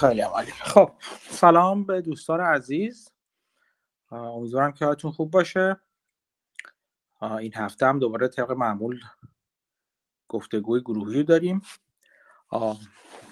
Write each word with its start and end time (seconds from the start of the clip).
خیلی 0.00 0.20
عالی. 0.20 0.50
خب 0.50 0.90
سلام 1.30 1.84
به 1.84 2.00
دوستان 2.00 2.40
عزیز. 2.40 3.12
امیدوارم 4.10 4.72
که 4.72 4.84
حالتون 4.84 5.10
خوب 5.10 5.30
باشه. 5.30 5.80
این 7.22 7.54
هفته 7.54 7.86
هم 7.86 7.98
دوباره 7.98 8.28
طبق 8.28 8.50
معمول 8.50 9.00
گفتگوی 10.28 10.80
گروهی 10.80 11.24
داریم. 11.24 11.62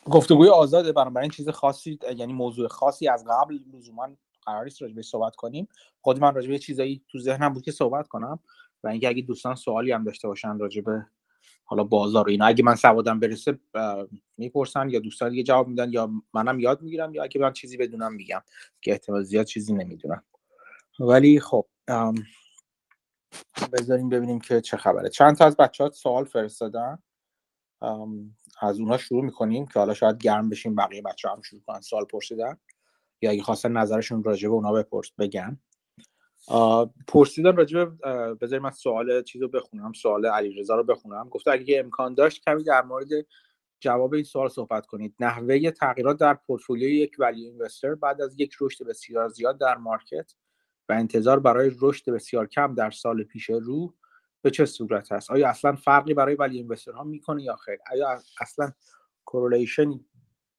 گفتگوی 0.04 0.48
آزاده. 0.48 0.92
بنابراین 0.92 1.30
چیز 1.30 1.48
خاصی 1.48 1.98
یعنی 2.16 2.32
موضوع 2.32 2.68
خاصی 2.68 3.08
از 3.08 3.24
قبل 3.30 3.58
لزوما 3.72 4.08
قرار 4.42 4.64
نیست 4.64 4.82
راجبه 4.82 5.02
صحبت 5.02 5.36
کنیم. 5.36 5.68
خود 6.00 6.20
من 6.20 6.34
راجبه 6.34 6.58
چیزایی 6.58 7.04
تو 7.08 7.18
ذهنم 7.18 7.52
بود 7.52 7.62
که 7.62 7.72
صحبت 7.72 8.08
کنم. 8.08 8.38
و 8.84 8.88
اینکه 8.88 9.08
اگه 9.08 9.22
دوستان 9.22 9.54
سوالی 9.54 9.92
هم 9.92 10.04
داشته 10.04 10.28
باشن 10.28 10.58
راجبه 10.58 11.06
حالا 11.70 11.84
بازار 11.84 12.26
و 12.26 12.30
اینا. 12.30 12.46
اگه 12.46 12.64
من 12.64 12.74
سوادم 12.74 13.20
برسه 13.20 13.58
می‌پرسن 14.36 14.88
یا 14.88 14.98
دوستان 14.98 15.30
دیگه 15.30 15.42
جواب 15.42 15.68
میدن 15.68 15.92
یا 15.92 16.10
منم 16.32 16.60
یاد 16.60 16.82
می‌گیرم 16.82 17.14
یا 17.14 17.22
اگه 17.22 17.40
من 17.40 17.52
چیزی 17.52 17.76
بدونم 17.76 18.14
میگم 18.14 18.42
که 18.80 18.92
احتمال 18.92 19.22
زیاد 19.22 19.46
چیزی 19.46 19.74
نمی‌دونم. 19.74 20.24
ولی 21.00 21.40
خب 21.40 21.66
بذاریم 23.72 24.08
ببینیم 24.08 24.40
که 24.40 24.60
چه 24.60 24.76
خبره. 24.76 25.08
چند 25.08 25.36
تا 25.36 25.44
از 25.46 25.56
بچه 25.56 25.84
ها 25.84 25.90
سوال 25.90 26.24
فرستادن؟ 26.24 26.98
از 28.60 28.80
اونها 28.80 28.98
شروع 28.98 29.24
می‌کنیم 29.24 29.66
که 29.66 29.78
حالا 29.78 29.94
شاید 29.94 30.18
گرم 30.18 30.48
بشیم 30.48 30.74
بقیه 30.74 31.02
بچه 31.02 31.28
هم 31.28 31.42
شروع 31.42 31.62
کنن 31.66 31.80
سوال 31.80 32.04
پرسیدن. 32.04 32.58
یا 33.22 33.30
اگه 33.30 33.42
خواستن 33.42 33.72
نظرشون 33.72 34.24
راجع 34.24 34.48
به 34.48 34.54
اونا 34.54 34.72
بپرس 34.72 35.12
بگن. 35.18 35.58
پرسیدن 37.06 37.56
راجع 37.56 37.84
به 37.84 38.08
بذاریم 38.34 38.62
من 38.62 38.70
سوال 38.70 39.22
چیز 39.22 39.42
رو 39.42 39.48
بخونم 39.48 39.92
سوال 39.92 40.26
علیرضا 40.26 40.76
رو 40.76 40.84
بخونم. 40.84 41.28
گفته 41.28 41.50
اگه 41.50 41.78
امکان 41.78 42.14
داشت 42.14 42.44
کمی 42.44 42.64
در 42.64 42.82
مورد 42.82 43.08
جواب 43.80 44.14
این 44.14 44.24
سوال 44.24 44.48
صحبت 44.48 44.86
کنید. 44.86 45.14
نحوه 45.20 45.70
تغییرات 45.70 46.18
در 46.18 46.34
پورتفولیوی 46.34 46.96
یک 46.96 47.16
value 47.18 47.44
investor 47.44 47.94
بعد 47.94 48.20
از 48.20 48.40
یک 48.40 48.54
رشد 48.60 48.86
بسیار 48.86 49.28
زیاد 49.28 49.58
در 49.58 49.76
market 49.76 50.34
و 50.88 50.92
انتظار 50.92 51.40
برای 51.40 51.72
رشد 51.80 52.10
بسیار 52.10 52.46
کم 52.46 52.74
در 52.74 52.90
سال 52.90 53.22
پیش 53.22 53.50
رو 53.50 53.94
به 54.42 54.50
چه 54.50 54.66
صورت 54.66 55.12
است؟ 55.12 55.30
آیا 55.30 55.48
اصلا 55.48 55.76
فرقی 55.76 56.14
برای 56.14 56.34
value 56.34 56.56
investor 56.56 56.92
ها 56.92 57.04
می‌کنه 57.04 57.42
یا 57.42 57.56
خیر؟ 57.56 57.78
آیا 57.92 58.20
اصلا 58.40 58.72
correlation 59.24 60.00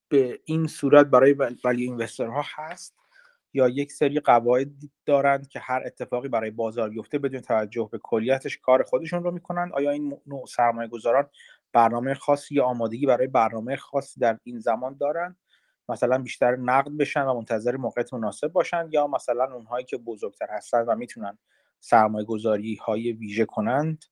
به 0.10 0.40
این 0.46 0.68
صورت 0.68 1.06
برای 1.06 1.36
ولی 1.64 1.84
اینوستر 1.84 2.28
ها 2.28 2.44
هست؟ 2.56 2.99
یا 3.54 3.70
یک 3.70 3.92
سری 3.92 4.20
قواعد 4.20 4.72
دارند 5.06 5.48
که 5.48 5.60
هر 5.60 5.84
اتفاقی 5.86 6.28
برای 6.28 6.52
بازار 6.52 6.90
بیفته 6.90 7.20
بدون 7.20 7.40
توجه 7.40 7.90
به 7.92 8.00
کلیتش 8.04 8.58
کار 8.58 8.84
خودشون 8.84 9.24
رو 9.24 9.32
می‌کنند 9.32 9.74
آیا 9.74 9.92
این 9.92 10.18
نوع 10.28 10.46
سرمایه 10.46 10.88
گذاران 10.88 11.30
برنامه 11.74 12.14
خاصی 12.14 12.56
یا 12.56 12.66
آمادگی 12.66 13.06
برای 13.06 13.28
برنامه 13.28 13.76
خاصی 13.76 14.20
در 14.20 14.40
این 14.44 14.60
زمان 14.60 14.98
دارند 14.98 15.38
مثلا 15.90 16.18
بیشتر 16.18 16.56
نقد 16.56 16.92
بشن 16.92 17.24
و 17.24 17.34
منتظر 17.34 17.78
موقعیت 17.78 18.14
مناسب 18.14 18.48
باشن 18.48 18.88
یا 18.92 19.08
مثلا 19.08 19.54
اونهایی 19.54 19.86
که 19.86 19.98
بزرگتر 19.98 20.48
هستن 20.50 20.86
و 20.86 20.96
می‌تونن 20.96 21.38
سرمایه 21.80 22.26
گذاری 22.26 22.76
های 22.76 23.12
ویژه 23.12 23.46
کنند 23.46 24.06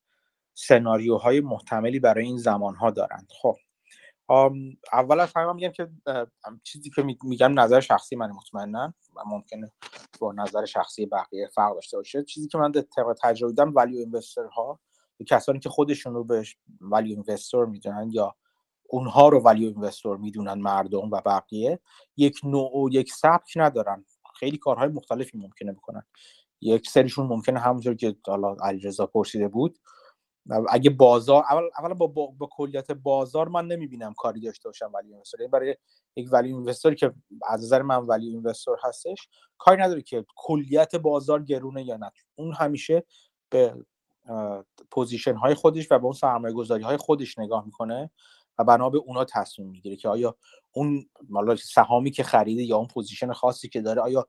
سناریوهای 0.53 1.41
محتملی 1.41 1.99
برای 1.99 2.25
این 2.25 2.37
زمان 2.37 2.75
ها 2.75 2.91
دارند؟ 2.91 3.27
خب 3.41 3.55
اول 4.93 5.19
از 5.19 5.33
همه 5.35 5.53
میگم 5.53 5.71
که 5.71 5.89
چیزی 6.63 6.89
که 6.89 7.03
میگم 7.23 7.59
نظر 7.59 7.79
شخصی 7.79 8.15
من 8.15 8.31
مطمئنا. 8.31 8.93
و 9.15 9.19
ممکنه 9.25 9.71
با 10.19 10.33
نظر 10.33 10.65
شخصی 10.65 11.05
بقیه 11.05 11.47
فرق 11.47 11.73
داشته 11.73 11.97
باشه. 11.97 12.23
چیزی 12.23 12.47
که 12.47 12.57
من 12.57 12.71
طبق 12.71 13.15
تجربه 13.23 13.51
دیدم 13.51 13.75
ولیو 13.75 13.99
اینوستر 13.99 14.45
ها 14.45 14.79
کسانی 15.27 15.59
که 15.59 15.69
خودشون 15.69 16.13
رو 16.13 16.23
به 16.23 16.43
ولیو 16.81 17.23
اینوستر 17.25 17.65
می‌دونن 17.65 18.09
یا 18.11 18.35
اونها 18.83 19.29
رو 19.29 19.39
ولیو 19.39 19.67
اینوستر 19.67 20.15
می‌دونن 20.15 20.53
مردم 20.53 21.11
و 21.11 21.21
بقیه 21.25 21.79
یک 22.17 22.39
نوع 22.43 22.77
و 22.77 22.89
یک 22.91 23.13
سبک 23.13 23.53
ندارن. 23.55 24.05
خیلی 24.39 24.57
کارهای 24.57 24.87
مختلفی 24.87 25.37
ممکنه 25.37 25.71
بکنن. 25.71 26.03
یک 26.61 26.89
سریشون 26.89 27.27
ممکنه 27.27 27.59
همونطور 27.59 27.95
که 27.95 28.15
حالا 28.27 28.55
علیرضا 28.61 29.05
پرسیده 29.05 29.47
بود 29.47 29.79
اگه 30.69 30.89
بازار 30.89 31.43
اول 31.49 31.69
اولا 31.77 31.93
با, 31.93 32.07
با, 32.07 32.27
با, 32.27 32.49
کلیت 32.51 32.91
بازار 32.91 33.47
من 33.47 33.67
نمی‌بینم 33.67 34.13
کاری 34.13 34.41
داشته 34.41 34.69
باشم 34.69 34.91
value 34.93 35.09
investor 35.09 35.41
این 35.41 35.51
برای 35.51 35.75
یک 36.15 36.29
value 36.31 36.47
investor 36.47 36.93
که 36.93 37.13
از 37.47 37.63
نظر 37.63 37.81
من 37.81 37.97
value 37.97 38.27
investor 38.27 38.75
هستش 38.83 39.29
کاری 39.57 39.81
نداره 39.81 40.01
که 40.01 40.25
کلیت 40.35 40.95
بازار 40.95 41.43
گرونه 41.43 41.83
یا 41.83 41.97
نه. 41.97 42.11
اون 42.35 42.53
همیشه 42.53 43.03
به 43.49 43.75
position 44.91 45.35
های 45.35 45.53
خودش 45.53 45.91
و 45.91 45.99
به 45.99 46.05
اون 46.05 46.13
سرمایه 46.13 46.53
گذاری 46.53 46.83
های 46.83 46.97
خودش 46.97 47.39
نگاه 47.39 47.65
می‌کنه 47.65 48.11
و 48.59 48.63
بنا 48.63 48.89
به 48.89 48.97
اونا 48.97 49.25
تصمیم 49.25 49.69
می‌گیره 49.69 49.95
که 49.95 50.09
آیا 50.09 50.35
اون 50.71 51.09
حالا 51.29 51.55
سهامی 51.55 52.11
که 52.11 52.23
خریده 52.23 52.63
یا 52.63 52.77
اون 52.77 52.87
position 52.87 53.33
خاصی 53.33 53.69
که 53.69 53.81
داره 53.81 54.01
آیا 54.01 54.27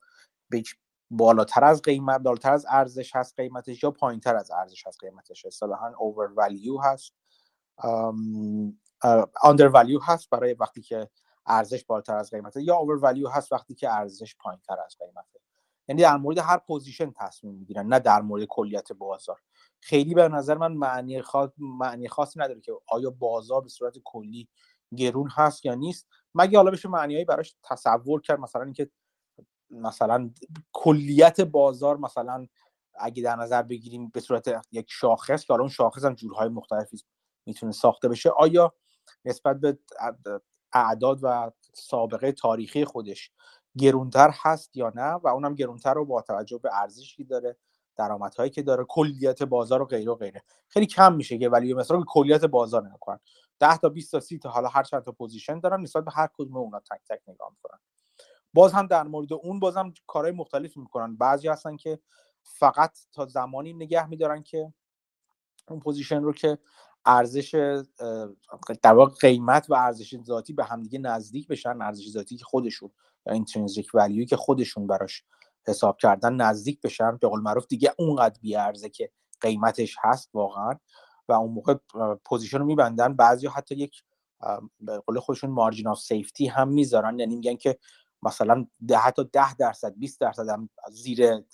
به 0.48 0.62
بالاتر 1.10 1.64
از 1.64 1.82
قیمت 1.82 2.20
بالاتر 2.20 2.52
از 2.52 2.66
ارزش 2.68 3.16
هست 3.16 3.34
قیمتش 3.36 3.82
یا 3.82 3.90
پایینتر 3.90 4.36
از 4.36 4.50
ارزش 4.50 4.86
هست 4.86 5.00
قیمتش. 5.00 5.46
اصطلاحا 5.46 5.92
اوور 5.98 6.32
ولیو 6.36 6.78
هست 6.78 7.14
undervalue 9.42 10.00
هست 10.02 10.30
برای 10.30 10.54
وقتی 10.54 10.82
که 10.82 11.10
ارزش 11.46 11.84
بالاتر 11.84 12.16
از 12.16 12.30
قیمته 12.30 12.62
یا 12.62 12.76
اوور 12.76 13.04
ولیو 13.04 13.28
هست 13.28 13.52
وقتی 13.52 13.74
که 13.74 13.90
ارزش 13.90 14.36
پایینتر 14.36 14.76
از 14.86 14.96
قیمته. 14.98 15.40
یعنی 15.88 16.02
در 16.02 16.16
مورد 16.16 16.38
هر 16.38 16.58
position 16.58 17.12
تصمیم 17.16 17.54
می‌گیرن 17.54 17.86
نه 17.86 17.98
در 17.98 18.22
مورد 18.22 18.44
کلیت 18.44 18.92
بازار. 18.92 19.40
خیلی 19.80 20.14
به 20.14 20.28
نظر 20.28 20.58
من 20.58 20.72
معنی 20.72 21.22
خاص 21.22 21.50
معنی 21.58 22.08
خاصی 22.08 22.40
نداره 22.40 22.60
که 22.60 22.72
آیا 22.86 23.10
بازار 23.10 23.60
به 23.60 23.68
صورت 23.68 23.94
کلی 24.04 24.48
گرون 24.96 25.28
هست 25.30 25.64
یا 25.64 25.74
نیست. 25.74 26.08
مگه 26.34 26.58
حالا 26.58 26.70
بشه 26.70 26.88
معنیایی 26.88 27.24
براش 27.24 27.56
تصور 27.62 28.20
کرد؟ 28.20 28.40
مثلا 28.40 28.62
اینکه 28.62 28.90
مثلا 29.70 30.30
کلیت 30.72 31.40
بازار 31.40 31.96
مثلا 31.96 32.46
اگه 33.00 33.22
در 33.22 33.36
نظر 33.36 33.62
بگیریم 33.62 34.08
به 34.08 34.20
صورت 34.20 34.66
یک 34.72 34.86
شاخص 34.90 35.44
که 35.44 35.52
اون 35.52 35.68
شاخص 35.68 36.04
هم 36.04 36.14
جورهای 36.14 36.48
مختلفی 36.48 36.98
می‌تونه 37.46 37.72
ساخته 37.72 38.08
بشه. 38.08 38.30
آیا 38.30 38.72
نسبت 39.24 39.60
به 39.60 39.78
اعداد 40.72 41.18
و 41.22 41.50
سابقه 41.74 42.32
تاریخی 42.32 42.84
خودش 42.84 43.30
گرونتر 43.78 44.30
هست 44.34 44.76
یا 44.76 44.92
نه؟ 44.94 45.12
و 45.12 45.28
اونم 45.28 45.54
گرونتر 45.54 45.94
رو 45.94 46.04
با 46.04 46.22
توجه 46.22 46.58
به 46.58 46.70
ارزشی 46.72 47.24
داره 47.24 47.56
درآمدهایی 47.96 48.50
که 48.50 48.62
داره 48.62 48.84
کلیت 48.84 49.42
بازار 49.42 49.82
و 49.82 49.84
غیره 49.84 50.12
و 50.12 50.14
غیره. 50.14 50.42
خیلی 50.68 50.86
کم 50.86 51.14
میشه 51.14 51.38
که 51.38 51.48
ولی 51.48 51.74
مثلا 51.74 52.02
کلیت 52.06 52.44
بازار 52.44 52.86
نگاه 52.86 52.98
کنن. 53.00 53.20
10 53.60 53.76
تا 53.76 53.88
20 53.88 54.12
تا 54.12 54.20
30 54.20 54.38
تا 54.38 54.50
حالا 54.50 54.68
هر 54.68 54.82
چند 54.82 55.02
تا 55.02 55.12
position 55.12 55.60
دارن 55.60 55.80
نسبت 55.80 56.04
به 56.04 56.10
هر 56.10 56.28
کدوم 56.34 56.56
اونا 56.56 56.80
تک 56.80 57.00
تک 57.08 57.20
نگاه 57.28 57.50
می‌کنن. 57.50 57.78
باز 58.54 58.72
هم 58.72 58.86
در 58.86 59.02
مورد 59.02 59.32
اون 59.32 59.60
باز 59.60 59.76
هم 59.76 59.94
کارهای 60.06 60.32
مختلفی 60.32 60.80
می‌کنن. 60.80 61.16
بعضی 61.16 61.48
هستن 61.48 61.76
که 61.76 61.98
فقط 62.42 62.98
تا 63.12 63.26
زمانی 63.26 63.72
نگه 63.72 64.06
میدارن 64.06 64.42
که 64.42 64.72
اون 65.68 65.80
position 65.80 66.22
رو 66.22 66.32
که 66.32 66.58
ارزش 67.04 67.82
در 68.82 68.94
واقع 68.94 69.14
قیمت 69.20 69.70
و 69.70 69.74
ارزش 69.74 70.16
ذاتی 70.16 70.52
به 70.52 70.64
همدیگه 70.64 70.98
نزدیک 70.98 71.48
بشن 71.48 71.82
ارزش 71.82 72.10
ذاتی 72.10 72.36
که 72.36 72.44
خودشون 72.44 72.90
یا 73.26 73.32
intrinsic 73.32 73.90
value 73.94 74.21
ی 74.21 74.26
که 74.26 74.36
خودشون 74.36 74.86
براش 74.86 75.24
حساب 75.66 75.96
کردن 75.96 76.34
نزدیک 76.34 76.80
بشن 76.80 77.16
به 77.16 77.28
قول 77.28 77.40
معروف 77.40 77.66
دیگه 77.66 77.94
اونقدر 77.98 78.40
بیارزه 78.40 78.88
که 78.88 79.10
قیمتش 79.40 79.96
هست 80.00 80.30
واقعا 80.34 80.74
و 81.28 81.32
اون 81.32 81.52
موقع 81.52 81.74
position 82.24 82.58
رو 82.58 82.64
میبندن. 82.64 83.14
بعضی 83.14 83.46
حتی 83.46 83.74
یک 83.74 84.02
به 84.80 84.98
قول 84.98 85.20
خودشون 85.20 85.50
margin 85.50 85.88
of 85.88 86.00
safety 86.00 86.46
هم 86.46 86.68
می‌ذارن. 86.68 87.18
یعنی 87.18 87.36
میگن 87.36 87.56
که 87.56 87.78
مثلا 88.22 88.66
ده 88.88 88.98
حتی 88.98 89.24
ده 89.32 89.54
درصد 89.54 89.94
20 89.96 90.20
درصد 90.20 90.48
هم 90.48 90.68
زیر 90.90 91.44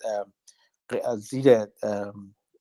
زیر 1.16 1.66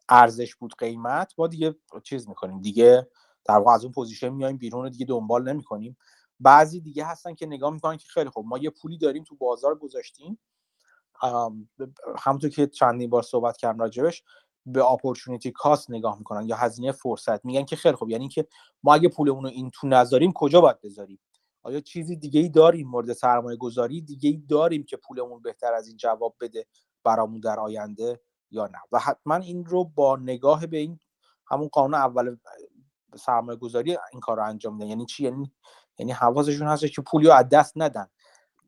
ارزش 0.10 0.56
بود 0.56 0.74
قیمت 0.78 1.34
ما 1.38 1.48
دیگه 1.48 1.76
چیز 2.04 2.30
می‌کنیم. 2.30 2.62
دیگه 2.62 3.08
در 3.46 3.58
واقع 3.58 3.72
از 3.72 3.84
اون 3.84 3.94
position 3.94 4.30
میایم 4.30 4.58
بیرون 4.58 4.90
دیگه 4.90 5.06
دنبال 5.06 5.50
نمی‌کنیم. 5.52 5.98
بعضی 6.40 6.82
دیگه 6.82 7.06
هستن 7.06 7.36
که 7.36 7.46
نگاه 7.46 7.74
می‌کنن 7.74 7.98
که 7.98 8.08
خیلی 8.10 8.30
خوب 8.30 8.46
ما 8.46 8.58
یه 8.58 8.70
پولی 8.70 8.98
داریم 8.98 9.24
تو 9.24 9.36
بازار 9.36 9.76
گذاشتیم. 9.76 10.40
همونطور 12.20 12.50
که 12.50 12.68
چندین 12.68 13.10
بار 13.10 13.24
صحبت 13.24 13.58
کردم 13.58 13.80
راجبش 13.80 14.24
به 14.66 14.86
opportunity 14.86 15.52
cost 15.52 15.92
نگاه 15.92 16.18
می‌کنن 16.18 16.48
یا 16.48 16.56
هزینه 16.56 16.92
فرصت. 16.92 17.46
میگن 17.46 17.66
که 17.66 17.76
خیلی 17.76 17.96
خوب 17.96 18.10
یعنی 18.10 18.30
که 18.30 18.48
ما 18.84 18.94
اگه 18.94 19.10
پولمون 19.10 19.44
رو 19.44 19.50
این 19.50 19.72
تو 19.74 19.88
نذاریم 19.88 20.32
کجا 20.32 20.62
باید 20.62 20.82
بذاریم؟ 20.82 21.20
آیا 21.64 21.82
چیزی 21.82 22.16
دیگه 22.16 22.40
ای 22.40 22.50
داریم 22.50 22.88
مورد 22.88 23.14
سرمایه 23.14 23.58
گذاری؟ 23.58 24.02
دیگه 24.02 24.30
ای 24.30 24.38
داریم 24.38 24.84
که 24.84 24.98
پولمون 24.98 25.42
بهتر 25.42 25.74
از 25.74 25.88
این 25.88 25.98
جواب 25.98 26.36
بده 26.42 26.66
برامون 27.04 27.40
در 27.40 27.60
آینده 27.60 28.22
یا 28.52 28.68
نه؟ 28.68 28.80
و 28.92 29.00
حتما 29.00 29.36
این 29.36 29.66
رو 29.66 29.84
با 29.84 30.16
نگاه 30.16 30.68
به 30.68 30.78
این 30.78 31.00
همون 31.48 31.68
قانون 31.68 31.94
اول 31.94 32.38
سرمایه 33.16 33.58
گذاری 33.58 33.98
این 34.12 34.22
کار 34.22 34.38
رو 34.38 34.44
انجام 34.44 34.76
میدن. 34.76 34.90
یعنی 34.90 35.06
چی؟ 35.06 35.24
یعنی 35.24 35.52
یعنی 36.00 36.12
حواسشون 36.12 36.68
هست 36.68 36.86
که 36.86 37.02
پولی 37.02 37.28
رو 37.28 37.34
از 37.34 37.50
دست 37.50 37.74
ندن. 37.76 38.08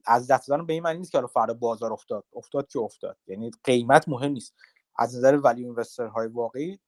از 0.06 0.28
دست 0.28 0.48
دادن 0.48 0.66
به 0.66 0.74
این 0.74 0.84
معنی 0.84 1.00
نیست 1.00 1.12
که 1.12 1.18
حالا 1.18 1.28
فردا 1.28 1.54
بازار 1.54 1.94
افتاد. 1.94 2.26
افتاد 2.34 2.68
که 2.68 2.80
افتاد. 2.80 3.18
یعنی 3.28 3.52
قیمت 3.64 4.10
مهم 4.10 4.32
نیست. 4.32 4.56
از 4.96 5.16
نظر 5.16 5.40
ولی 5.44 5.64
اینوستر 5.64 6.08
های 6.08 6.28
واقعی 6.28 6.80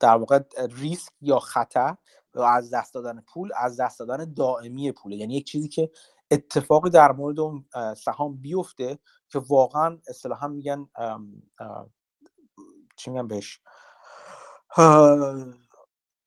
در 0.00 0.16
واقع 0.16 0.40
ریسک 0.70 1.12
یا 1.20 1.38
خطر 1.38 1.96
از 2.40 2.74
دست 2.74 2.94
دادن 2.94 3.20
پول 3.20 3.50
از 3.56 3.80
دست 3.80 3.98
دادن 3.98 4.34
دائمی 4.34 4.92
پوله. 4.92 5.16
یعنی 5.16 5.36
یک 5.36 5.46
چیزی 5.46 5.68
که 5.68 5.90
اتفاقی 6.30 6.90
در 6.90 7.12
مورد 7.12 7.40
اون 7.40 7.64
سهام 7.96 8.36
بیفته 8.36 8.98
که 9.28 9.38
واقعا 9.38 9.98
اصطلاحا 10.08 10.48
میگن 10.48 10.88
چی 12.96 13.10
میگن 13.10 13.28
بهش؟ 13.28 13.60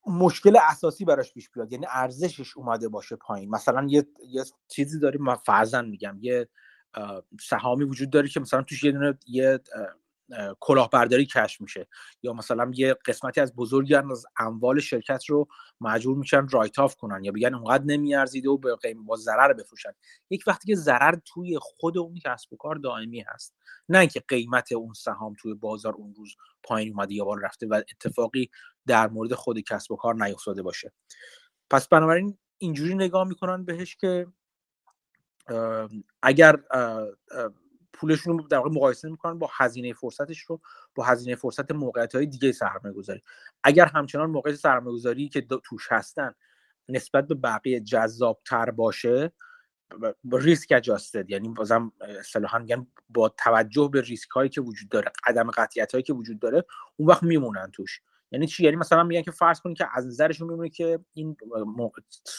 مشکل 0.07 0.57
اساسی 0.69 1.05
براش 1.05 1.33
پیش 1.33 1.49
بیاد. 1.49 1.71
یعنی 1.71 1.85
ارزشش 1.89 2.57
اومده 2.57 2.89
باشه 2.89 3.15
پایین. 3.15 3.49
مثلا 3.49 3.87
یه, 3.89 4.07
یه 4.29 4.43
چیزی 4.67 4.99
داریم 4.99 5.35
فرزن 5.35 5.85
میگم 5.85 6.17
یه 6.21 6.49
سهامی 7.41 7.83
وجود 7.83 8.09
داره 8.09 8.27
که 8.27 8.39
مثلا 8.39 8.61
توش 8.61 8.83
یه 8.83 8.91
دونه 8.91 9.17
یه 9.27 9.59
کلاهبرداری 10.59 11.25
کش 11.25 11.61
میشه. 11.61 11.87
یا 12.23 12.33
مثلا 12.33 12.71
یه 12.73 12.95
قسمتی 13.05 13.41
از 13.41 13.55
بزرگی 13.55 13.95
از 13.95 14.25
اموال 14.39 14.79
شرکت 14.79 15.25
رو 15.25 15.47
مجبور 15.81 16.17
میشن 16.17 16.47
رایت 16.47 16.79
آف 16.79 16.95
کنن 16.95 17.23
یا 17.23 17.31
بگن 17.31 17.55
اونقدر 17.55 17.83
نمیارزیده 17.83 18.49
و 18.49 18.57
به 18.57 18.93
با 19.05 19.15
ضرر 19.15 19.53
بفروشن. 19.53 19.91
یک 20.29 20.43
وقتی 20.47 20.67
که 20.67 20.75
ضرر 20.75 21.15
توی 21.25 21.57
خود 21.61 21.97
اون 21.97 22.19
کسب 22.25 22.53
و 22.53 22.57
کار 22.57 22.75
دائمی 22.75 23.21
هست 23.21 23.55
نه 23.89 23.99
اینکه 23.99 24.23
قیمت 24.27 24.71
اون 24.71 24.93
سهام 24.93 25.33
توی 25.39 25.53
بازار 25.53 25.93
اون 25.93 26.15
روز 26.15 26.35
پایین 26.63 26.93
اومده 26.93 27.13
یا 27.13 27.25
بالا 27.25 27.41
رفته 27.41 27.67
و 27.67 27.73
اتفاقی 27.73 28.49
در 28.87 29.07
مورد 29.07 29.33
خود 29.33 29.59
کسب 29.59 29.91
و 29.91 29.95
کار 29.95 30.15
نیفتاده 30.15 30.61
باشه. 30.61 30.93
پس 31.69 31.87
بنابراین 31.87 32.37
اینجوری 32.57 32.95
نگاه 32.95 33.27
می‌کنن 33.27 33.65
بهش 33.65 33.95
که 33.95 34.27
اگر 36.21 36.59
پولشون 37.95 38.39
رو 38.39 38.47
در 38.47 38.57
واقع 38.57 38.69
مقایسه 38.69 39.09
می‌کنن 39.09 39.39
با 39.39 39.49
هزینه 39.57 39.93
فرصتش 39.93 40.39
رو 40.39 40.61
با 40.95 41.03
هزینه 41.03 41.35
فرصت 41.35 41.71
موقعیت 41.71 42.15
های 42.15 42.25
دیگه 42.25 42.51
سرمایه 42.51 42.95
گذاری 42.95 43.21
اگر 43.63 43.85
همچنان 43.85 44.29
موقعیت 44.29 44.55
سرمایه 44.55 44.95
گذاری 44.95 45.29
که 45.29 45.41
توش 45.41 45.87
هستن 45.91 46.33
نسبت 46.89 47.27
به 47.27 47.35
بقیه 47.35 47.79
جذاب 47.79 48.41
تر 48.45 48.71
باشه 48.71 49.31
با 50.23 50.37
ریسک 50.37 50.73
اجاستد 50.75 51.29
یعنی 51.29 51.49
بازم 51.49 51.91
اصطلاحا 52.01 52.59
میگن 52.59 52.87
با 53.09 53.29
توجه 53.29 53.89
به 53.93 54.01
ریسک 54.01 54.29
هایی 54.29 54.49
که 54.49 54.61
وجود 54.61 54.89
داره 54.89 55.11
قدم 55.27 55.51
قطعیت 55.51 55.91
هایی 55.91 56.03
که 56.03 56.13
وجود 56.13 56.39
داره 56.39 56.65
اون 56.95 57.09
وقت 57.09 57.23
میمونن 57.23 57.71
توش. 57.73 58.01
یعنی 58.31 58.47
چی؟ 58.47 58.63
یعنی 58.63 58.75
مثلا 58.75 59.03
میگن 59.03 59.21
که 59.21 59.31
فرض 59.31 59.59
کنید 59.59 59.77
که 59.77 59.87
از 59.93 60.07
نظرشون 60.07 60.49
میمونه 60.49 60.69
که 60.69 60.99
این 61.13 61.37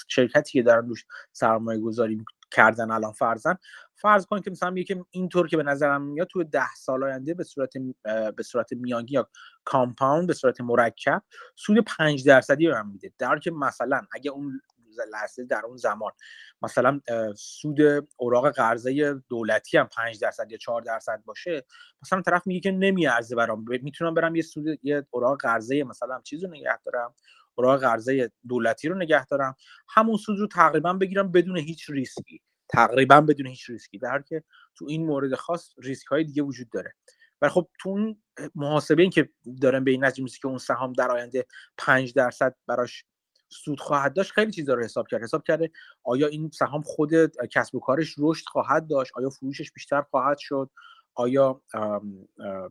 شرکتی 0.08 0.52
که 0.52 0.62
دارن 0.62 0.88
روش 0.88 1.04
سرمایه 1.32 1.80
گذاری 1.80 2.24
کردن 2.50 2.90
الان 2.90 3.12
فرضن 3.12 3.56
فرض 3.94 4.26
کنید 4.26 4.44
که 4.44 4.50
مثلا 4.50 4.70
میگه 4.70 4.94
که 4.94 5.04
اینطور 5.10 5.48
که 5.48 5.56
به 5.56 5.62
نظرم 5.62 6.02
میاد 6.02 6.26
توی 6.26 6.44
ده 6.44 6.74
سال 6.76 7.04
آینده 7.04 7.34
به 7.34 7.44
صورت 7.44 7.72
به 8.36 8.42
صورت 8.42 8.72
میانگین 8.72 9.14
یا 9.14 9.28
کامپاوند 9.64 10.26
به 10.26 10.34
صورت 10.34 10.60
مرکب 10.60 11.22
سود 11.56 11.78
5 11.98 12.26
درصدی 12.26 12.66
به 12.66 12.82
من 12.82 12.90
میده. 12.90 13.12
در 13.18 13.38
که 13.38 13.50
مثلا 13.50 14.00
اگه 14.12 14.30
اون 14.30 14.60
لحظه 15.00 15.44
در 15.44 15.62
اون 15.66 15.76
زمان. 15.76 16.12
مثلا 16.62 17.00
سود 17.36 17.78
اوراق 18.16 18.50
قرضه 18.50 19.14
دولتی 19.28 19.78
هم 19.78 19.86
5 19.86 20.20
درصد 20.20 20.50
یا 20.50 20.58
4 20.58 20.82
درصد 20.82 21.22
باشه 21.24 21.64
مثلا 22.02 22.22
طرف 22.22 22.46
میگه 22.46 22.60
که 22.60 22.70
نمیارزه 22.70 23.36
برام. 23.36 23.64
می‌تونم 23.82 24.14
برم 24.14 24.36
یه 24.36 24.42
سود 24.42 24.66
یه 24.82 25.06
اوراق 25.10 25.40
قرضه 25.42 25.84
مثلا 25.84 26.20
چیز 26.24 26.44
رو 26.44 26.50
نگه 26.50 26.82
دارم 26.84 27.14
اوراق 27.54 27.80
قرضه 27.80 28.32
دولتی 28.48 28.88
رو 28.88 28.94
نگه 28.94 29.26
دارم. 29.26 29.56
همون 29.88 30.16
سود 30.16 30.38
رو 30.38 30.46
تقریبا 30.46 30.92
بگیرم 30.92 31.32
بدون 31.32 31.56
هیچ 31.56 31.90
ریسکی. 31.90 32.42
تقریبا 32.68 33.20
بدون 33.20 33.46
هیچ 33.46 33.70
ریسکی 33.70 33.98
در 33.98 34.22
که 34.22 34.44
تو 34.74 34.86
این 34.88 35.06
مورد 35.06 35.34
خاص 35.34 35.70
ریسک 35.82 36.06
های 36.06 36.24
دیگه 36.24 36.42
وجود 36.42 36.70
داره. 36.70 36.94
ولی 37.42 37.50
خب 37.50 37.68
تو 37.80 37.88
اون 37.88 38.22
محاسبه 38.54 39.02
این 39.02 39.10
که 39.10 39.28
دارن 39.62 39.84
به 39.84 39.90
این 39.90 40.04
نتیجه 40.04 40.38
که 40.42 40.48
اون 40.48 40.58
سهام 40.58 40.92
در 40.92 41.10
آینده 41.10 41.46
5 41.78 42.12
درصد 42.14 42.54
براش 42.66 43.04
سود 43.64 43.80
خواهد 43.80 44.14
داشت 44.14 44.32
خیلی 44.32 44.52
چیزا 44.52 44.74
رو 44.74 44.84
حساب 44.84 45.08
کرد. 45.08 45.22
حساب 45.22 45.42
کرده 45.42 45.70
آیا 46.04 46.26
این 46.26 46.50
سهام 46.50 46.82
خود 46.82 47.10
کسب 47.50 47.74
و 47.74 47.80
کارش 47.80 48.14
رشد 48.18 48.46
خواهد 48.46 48.88
داشت؟ 48.88 49.12
آیا 49.14 49.30
فروشش 49.30 49.72
بیشتر 49.72 50.02
خواهد 50.02 50.38
شد؟ 50.38 50.70
آیا 51.14 51.62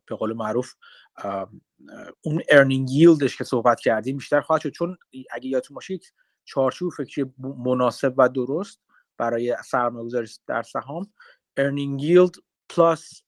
به 0.06 0.16
قول 0.16 0.34
معروف 0.34 0.74
اون 2.22 2.42
earning 2.50 2.92
yield 2.92 3.25
ش 3.25 3.38
که 3.38 3.44
صحبت 3.44 3.80
کردیم 3.80 4.18
بیشتر 4.18 4.42
خواهد 4.42 4.62
شد؟ 4.62 4.70
چون 4.70 4.98
اگه 5.32 5.48
یادتون 5.48 5.76
باشه 5.76 5.94
یک 5.94 6.12
چارچوب 6.46 6.94
فکری 6.94 7.34
مناسب 7.40 8.14
و 8.18 8.30
درست 8.30 8.80
برای 9.18 9.56
سرمایه‌گذاری 9.66 10.28
در 10.48 10.64
سهام 10.64 11.14
earning 11.58 12.04
yield 12.04 12.36
plus 12.70 13.22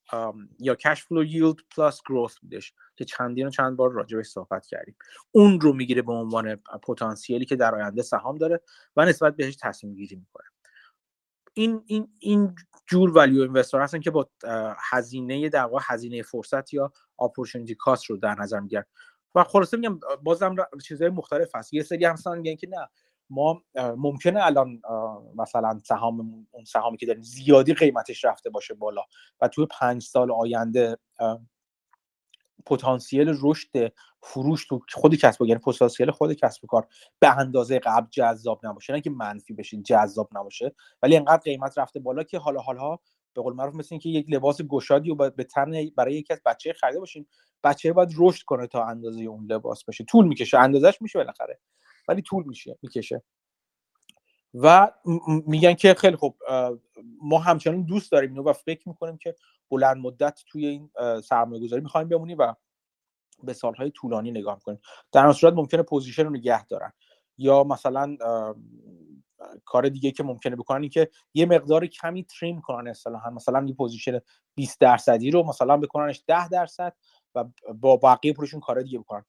یا 0.60 0.76
cash 0.76 1.04
flow 1.04 1.24
yield 1.24 1.56
plus 1.76 2.02
growth 2.10 2.40
بودش 2.40 2.74
که 2.96 3.06
چندین 3.06 3.48
و 3.48 3.50
چند 3.50 3.78
بار 3.78 3.92
راجع 3.92 4.22
صحبت 4.22 4.66
کردیم. 4.66 4.98
اون 5.32 5.62
رو 5.62 5.74
می‌گیره 5.74 6.02
به 6.02 6.12
عنوان 6.12 6.56
پتانسیلی 6.56 7.46
که 7.46 7.56
در 7.56 7.76
آینده 7.76 8.02
سهام 8.02 8.38
داره 8.38 8.62
و 8.96 9.06
نسبت 9.06 9.36
بهش 9.36 9.56
تصمیم 9.62 9.94
گیری 9.94 10.16
می‌کنه. 10.16 10.48
این 11.54 11.84
این 11.86 12.08
این 12.20 12.56
جور 12.88 13.18
value 13.18 13.42
investor 13.42 13.82
هستن 13.82 14.00
که 14.00 14.12
با 14.12 14.30
هزینه 14.92 15.50
در 15.50 15.64
واقع 15.64 15.84
هزینه 15.88 16.22
فرصت 16.22 16.74
یا 16.74 16.92
اپورتونتی 17.20 17.76
کاست 17.76 18.06
رو 18.06 18.18
در 18.18 18.36
نظر 18.36 18.60
می‌گیرن. 18.60 18.86
و 19.36 19.44
خلاصه 19.44 19.78
میگم 19.78 20.00
بازم 20.24 20.56
چیزهای 20.84 21.12
مختلف 21.12 21.56
هست. 21.56 21.74
یه 21.74 21.84
سری 21.84 22.06
هم 22.06 22.18
میگن 22.26 22.56
که 22.56 22.68
نه 22.68 22.88
ما 23.30 23.62
ممکنه 23.76 24.46
الان 24.46 24.82
مثلا 25.36 25.80
سهام 25.86 26.46
اون 26.52 26.66
سهامی 26.66 26.98
که 26.98 27.06
داریم 27.06 27.22
زیادی 27.22 27.74
قیمتش 27.74 28.26
رفته 28.26 28.50
باشه 28.50 28.74
بالا 28.74 29.02
و 29.42 29.48
توی 29.48 29.68
پنج 29.80 30.04
سال 30.04 30.32
آینده 30.32 30.98
پتانسیل 32.66 33.38
رشد 33.42 33.94
فروش 34.24 34.68
تو 34.68 34.82
خود 34.94 35.16
کسب 35.16 35.42
یعنی 35.42 35.60
پتانسیل 35.60 36.12
خود 36.12 36.34
کسب 36.34 36.64
و 36.64 36.68
کار 36.68 36.88
به 37.20 37.40
اندازه 37.40 37.80
قبل 37.80 38.08
جذاب 38.12 38.60
نباشه. 38.64 38.94
نه 38.94 39.02
که 39.02 39.10
منفی 39.10 39.54
بشه 39.54 39.78
جذاب 39.78 40.30
نباشه 40.36 40.76
ولی 41.04 41.18
انقدر 41.18 41.42
قیمت 41.44 41.78
رفته 41.78 42.00
بالا 42.00 42.24
که 42.24 42.40
حالا 42.40 42.60
حالا 42.60 42.98
به 43.34 43.42
قول 43.42 43.54
معروف 43.54 43.76
مثل 43.76 43.88
اینکه 43.92 44.10
یک 44.10 44.26
لباس 44.30 44.62
گشادی 44.62 45.12
و 45.12 45.16
به 45.16 45.44
تن 45.44 45.72
برای 45.96 46.14
یکی 46.14 46.34
از 46.34 46.42
بچه 46.46 46.74
خریده 46.74 47.00
باشیم. 47.00 47.28
بچه 47.64 47.94
باید 47.94 48.10
رشد 48.20 48.44
کنه 48.44 48.68
تا 48.68 48.84
اندازه 48.84 49.24
اون 49.24 49.46
لباس 49.52 49.84
بشه. 49.86 50.04
طول 50.04 50.28
می‌کشه 50.28 50.60
اندازش 50.60 51.02
میشه 51.02 51.20
بالاخره. 51.20 51.60
ولی 52.08 52.22
طول 52.22 52.44
میشه 52.44 52.78
می‌کشه. 52.82 53.24
و 54.54 54.92
میگن 55.46 55.74
که 55.74 55.94
خیلی 55.94 56.16
خوب 56.16 56.38
ما 57.22 57.40
همچنان 57.40 57.84
دوست 57.84 58.12
داریم 58.12 58.30
اینو 58.30 58.44
و 58.44 58.54
فکر 58.54 58.90
می‌کنیم 58.90 59.18
که 59.18 59.36
بلند 59.72 59.98
مدت 59.98 60.44
توی 60.48 60.66
این 60.66 60.90
سرمایه 61.22 61.64
گذاری 61.64 61.82
می‌خوایم 61.82 62.08
بمونیم 62.08 62.38
و 62.40 62.54
به 63.44 63.54
سالهای 63.54 63.92
طولانی 63.92 64.32
نگاه 64.32 64.60
کنیم 64.60 64.80
در 65.12 65.24
این 65.24 65.34
صورت 65.34 65.54
ممکنه 65.54 65.84
position 65.84 66.24
رو 66.24 66.30
نگه 66.30 66.66
دارن. 66.66 66.94
یا 67.38 67.64
مثلا 67.64 68.18
کار 69.66 69.90
دیگه 69.90 70.12
که 70.12 70.24
ممکنه 70.24 70.56
بکنن 70.56 70.82
این 70.82 70.90
که 70.90 71.10
یه 71.34 71.46
مقدار 71.46 71.88
کمی 71.88 72.24
trim 72.24 72.62
کنن 72.62 72.88
اصطلاحا. 72.88 73.30
مثلا 73.30 73.66
یه 73.68 73.74
position 73.74 74.20
20 74.56 74.80
درصدی 74.80 75.32
رو 75.32 75.44
مثلا 75.44 75.78
بکننش 75.78 76.24
10 76.28 76.50
درصد 76.50 76.94
و 77.36 77.46
با 77.74 77.98
بقیه 77.98 78.34
پولشون 78.34 78.60
کار 78.60 78.82
دیگه 78.82 79.00
بکنن. 79.00 79.26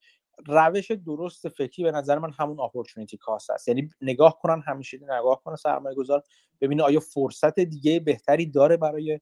روش 0.46 0.90
درست 0.90 1.48
فکری 1.48 1.84
به 1.84 1.90
نظر 1.90 2.18
من 2.18 2.32
همون 2.38 2.60
opportunity 2.60 3.16
cost 3.16 3.50
است 3.50 3.68
یعنی 3.68 3.90
نگاه 4.00 4.38
کنن 4.38 4.62
همیشه 4.66 4.98
نگاه 5.02 5.42
کنه 5.44 5.56
سرمایه 5.56 5.96
گذار 5.96 6.22
ببینه 6.60 6.82
آیا 6.82 7.00
فرصت 7.00 7.60
دیگه 7.60 8.00
بهتری 8.00 8.46
داره 8.46 8.76
برای 8.76 9.20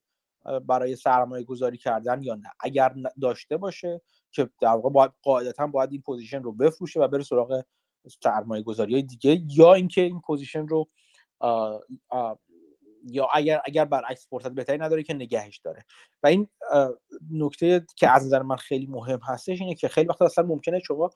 برای 0.66 0.96
سرمایه 0.96 1.44
گذاری 1.44 1.76
کردن 1.76 2.22
یا 2.22 2.34
نه. 2.34 2.48
اگر 2.60 2.94
داشته 3.22 3.56
باشه 3.56 4.00
که 4.32 4.50
در 4.60 4.68
واقع 4.68 4.90
باید 4.90 5.10
قاعدتا 5.22 5.66
باید 5.66 5.92
این 5.92 6.02
position 6.02 6.42
رو 6.42 6.52
بفروشه 6.52 7.00
و 7.00 7.08
بره 7.08 7.22
سراغ 7.22 7.64
سرمایه 8.22 8.62
گذاری 8.62 8.92
های 8.92 9.02
دیگه 9.02 9.42
یا 9.48 9.74
اینکه 9.74 10.00
این 10.00 10.20
position 10.20 10.66
رو 10.66 10.88
یا 13.06 13.28
اگر 13.34 13.60
اگر 13.64 13.84
برعکس 13.84 14.26
فرصت 14.28 14.50
بهتری 14.50 14.78
نداره 14.78 15.02
که 15.02 15.14
نگهش 15.14 15.58
داره. 15.58 15.84
و 16.22 16.26
این 16.26 16.48
نکته 17.32 17.86
که 17.96 18.10
از 18.10 18.26
نظر 18.26 18.42
من 18.42 18.56
خیلی 18.56 18.86
مهم 18.86 19.20
هستش 19.24 19.60
اینه 19.60 19.74
که 19.74 19.88
خیلی 19.88 20.08
وقت 20.08 20.22
اصلا 20.22 20.44
ممکنه 20.44 20.78
شما 20.78 21.10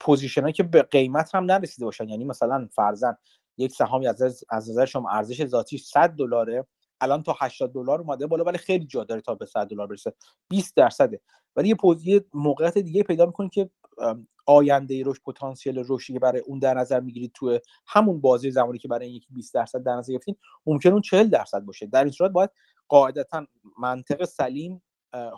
position 0.00 0.50
که 0.50 0.62
به 0.62 0.82
قیمت 0.82 1.34
هم 1.34 1.44
نرسیده 1.44 1.84
باشن. 1.84 2.08
یعنی 2.08 2.24
مثلا 2.24 2.68
فرضا 2.72 3.16
یک 3.58 3.72
سهامی 3.72 4.06
از 4.06 4.22
از 4.50 4.70
نظر 4.70 4.84
شما 4.84 5.10
ارزش 5.10 5.46
ذاتیش 5.46 5.84
100 5.84 6.10
دلاره 6.10 6.66
الان 7.00 7.22
تا 7.22 7.36
80 7.40 7.72
دلار 7.72 8.00
اومده 8.00 8.26
بالا 8.26 8.44
ولی 8.44 8.58
خیلی 8.58 8.86
جا 8.86 9.04
داره 9.04 9.20
تا 9.20 9.34
به 9.34 9.46
100 9.46 9.66
دلار 9.66 9.86
برسه. 9.86 10.12
20 10.48 10.76
درصده. 10.76 11.20
ولی 11.56 11.68
یه 11.68 11.74
پوزی 11.74 12.20
موقعیت 12.34 12.78
دیگه 12.78 13.02
پیدا 13.02 13.26
می‌کنید 13.26 13.52
که 13.52 13.70
آینده 14.46 15.02
رشد 15.06 15.22
پتانسیل 15.22 15.84
رشدی 15.88 16.12
که 16.12 16.18
برای 16.18 16.40
اون 16.40 16.58
در 16.58 16.74
نظر 16.74 17.00
می‌گیرید 17.00 17.32
تو 17.34 17.58
همون 17.86 18.20
بازه 18.20 18.50
زمانی 18.50 18.78
که 18.78 18.88
برای 18.88 19.10
یکی 19.10 19.26
20 19.30 19.54
درصد 19.54 19.82
در 19.82 19.96
نظر 19.96 20.12
گرفتین 20.12 20.36
ممکن 20.66 20.92
اون 20.92 21.00
40 21.00 21.28
درصد 21.28 21.60
باشه. 21.60 21.86
در 21.86 22.04
این 22.04 22.12
صورت 22.12 22.30
باید 22.30 22.50
قاعدتا 22.88 23.46
منطق 23.78 24.24
سلیم 24.24 24.82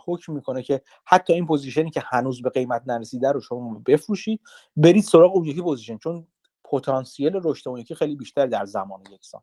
حکم 0.05 0.33
می‌کنه 0.33 0.63
که 0.63 0.81
حتی 1.05 1.33
این 1.33 1.47
position 1.47 1.86
ی 1.86 1.91
که 1.91 2.01
هنوز 2.05 2.41
به 2.41 2.49
قیمت 2.49 2.83
نرسیده 2.87 3.31
رو 3.31 3.41
شما 3.41 3.81
بفروشید 3.85 4.41
برید 4.75 5.03
سراغ 5.03 5.35
اون 5.35 5.45
یکی 5.45 5.61
position. 5.61 5.97
چون 5.97 6.27
پتانسیل 6.63 7.39
رشد 7.43 7.69
اون 7.69 7.79
یکی 7.79 7.95
خیلی 7.95 8.15
بیشتر 8.15 8.45
در 8.47 8.65
زمان 8.65 9.03
یکسان. 9.11 9.41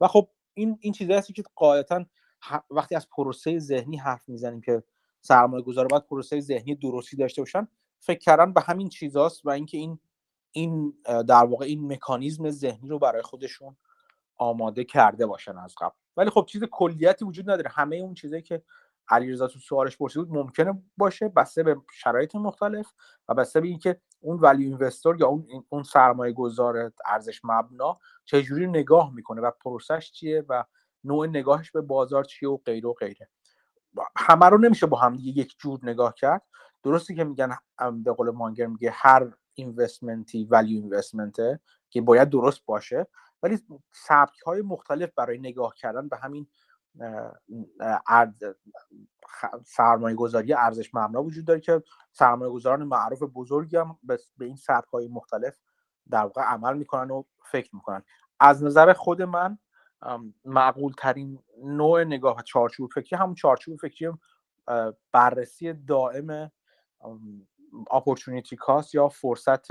و 0.00 0.08
خب 0.08 0.28
این 0.54 0.78
این 0.80 0.92
چیزی 0.92 1.12
هستی 1.12 1.32
که 1.32 1.42
قاعدتا 1.54 2.04
وقتی 2.70 2.94
از 2.94 3.08
پروسه 3.08 3.58
ذهنی 3.58 3.96
حرف 3.96 4.28
می‌زنیم 4.28 4.60
که 4.60 4.82
سرمایه 5.20 5.64
گذار 5.64 5.86
باید 5.86 6.06
پروسه 6.06 6.40
ذهنی 6.40 6.74
درستی 6.74 7.16
داشته 7.16 7.42
باشن 7.42 7.68
فکر 8.06 8.18
کردن 8.18 8.52
به 8.52 8.60
همین 8.60 8.88
چیزاست 8.88 9.46
و 9.46 9.50
اینکه 9.50 9.78
این 9.78 9.98
این 10.52 10.94
در 11.04 11.44
واقع 11.44 11.64
این 11.64 11.92
مکانیزم 11.92 12.50
ذهنی 12.50 12.88
رو 12.88 12.98
برای 12.98 13.22
خودشون 13.22 13.76
آماده 14.36 14.84
کرده 14.84 15.26
باشن 15.26 15.58
از 15.58 15.74
قبل. 15.80 15.94
ولی 16.16 16.30
خب 16.30 16.46
چیز 16.48 16.64
کلیتی 16.64 17.24
وجود 17.24 17.50
نداره. 17.50 17.70
همه 17.70 17.96
اون 17.96 18.14
چیزایی 18.14 18.42
که 18.42 18.62
علیرضا 19.08 19.46
تو 19.46 19.58
سوالش 19.58 19.96
پرسید 19.96 20.22
بود 20.22 20.38
ممکنه 20.38 20.82
باشه 20.96 21.28
بسته 21.28 21.62
به 21.62 21.76
شرایط 21.92 22.34
مختلف 22.34 22.92
و 23.28 23.34
بسته 23.34 23.60
به 23.60 23.68
اینکه 23.68 24.00
اون 24.20 24.38
ولی 24.40 24.64
اینوستور 24.64 25.20
یا 25.20 25.26
اون 25.26 25.64
اون 25.68 25.82
سرمایه 25.82 26.32
گذار 26.32 26.92
ارزش 27.06 27.40
مبنا 27.44 27.98
جوری 28.26 28.66
نگاه 28.66 29.14
می‌کنه 29.14 29.40
و 29.40 29.50
پروسش 29.50 30.12
چیه 30.12 30.44
و 30.48 30.64
نوع 31.04 31.26
نگاهش 31.26 31.70
به 31.70 31.80
بازار 31.80 32.24
چیه 32.24 32.48
و 32.48 32.56
غیره 32.56 32.88
و 32.88 32.92
غیره. 32.92 33.28
همه 34.16 34.46
رو 34.46 34.58
نمیشه 34.58 34.86
با 34.86 34.96
هم 34.96 35.16
یک 35.20 35.56
جور 35.58 35.78
نگاه 35.82 36.14
کرد. 36.14 36.42
درستی 36.84 37.14
که 37.14 37.24
میگن 37.24 37.56
به 38.04 38.12
قول 38.12 38.30
مانگر 38.30 38.66
میگه 38.66 38.90
هر 38.90 39.32
اینوستمنتی 39.54 40.44
ولی 40.44 40.74
اینوستمنته 40.74 41.60
که 41.90 42.00
باید 42.00 42.30
درست 42.30 42.66
باشه 42.66 43.06
ولی 43.42 43.58
سبک 43.92 44.38
های 44.46 44.62
مختلف 44.62 45.10
برای 45.16 45.38
نگاه 45.38 45.74
کردن 45.74 46.08
به 46.08 46.16
همین 46.16 46.46
سرمایه 49.64 50.16
گذاری 50.16 50.52
ارزش 50.52 50.94
مبنا 50.94 51.22
وجود 51.22 51.44
داره 51.44 51.60
که 51.60 51.82
سرمایه 52.12 52.52
گذاران 52.52 52.84
معروف 52.84 53.22
بزرگی 53.34 53.76
هم 53.76 53.98
به 54.02 54.18
این 54.44 54.56
سبک 54.56 54.88
های 54.88 55.08
مختلف 55.08 55.56
در 56.10 56.22
واقع 56.22 56.42
عمل 56.42 56.76
می‌کنن 56.76 57.10
و 57.10 57.22
فکر 57.50 57.74
می‌کنن. 57.74 58.02
از 58.40 58.64
نظر 58.64 58.92
خود 58.92 59.22
من 59.22 59.58
معقول 60.44 60.92
ترین 60.98 61.38
نوع 61.64 62.04
نگاه 62.04 62.42
چارچوب 62.42 62.90
فکری 62.92 63.16
همون 63.16 63.34
چارچوب 63.34 63.80
فکری 63.80 64.12
بررسی 65.12 65.72
دائم 65.72 66.50
اپورتونیتی 67.90 68.56
کاست 68.56 68.94
یا 68.94 69.08
فرصت 69.08 69.66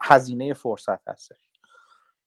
هزینه 0.00 0.54
فرصت 0.54 1.08
هستش. 1.08 1.40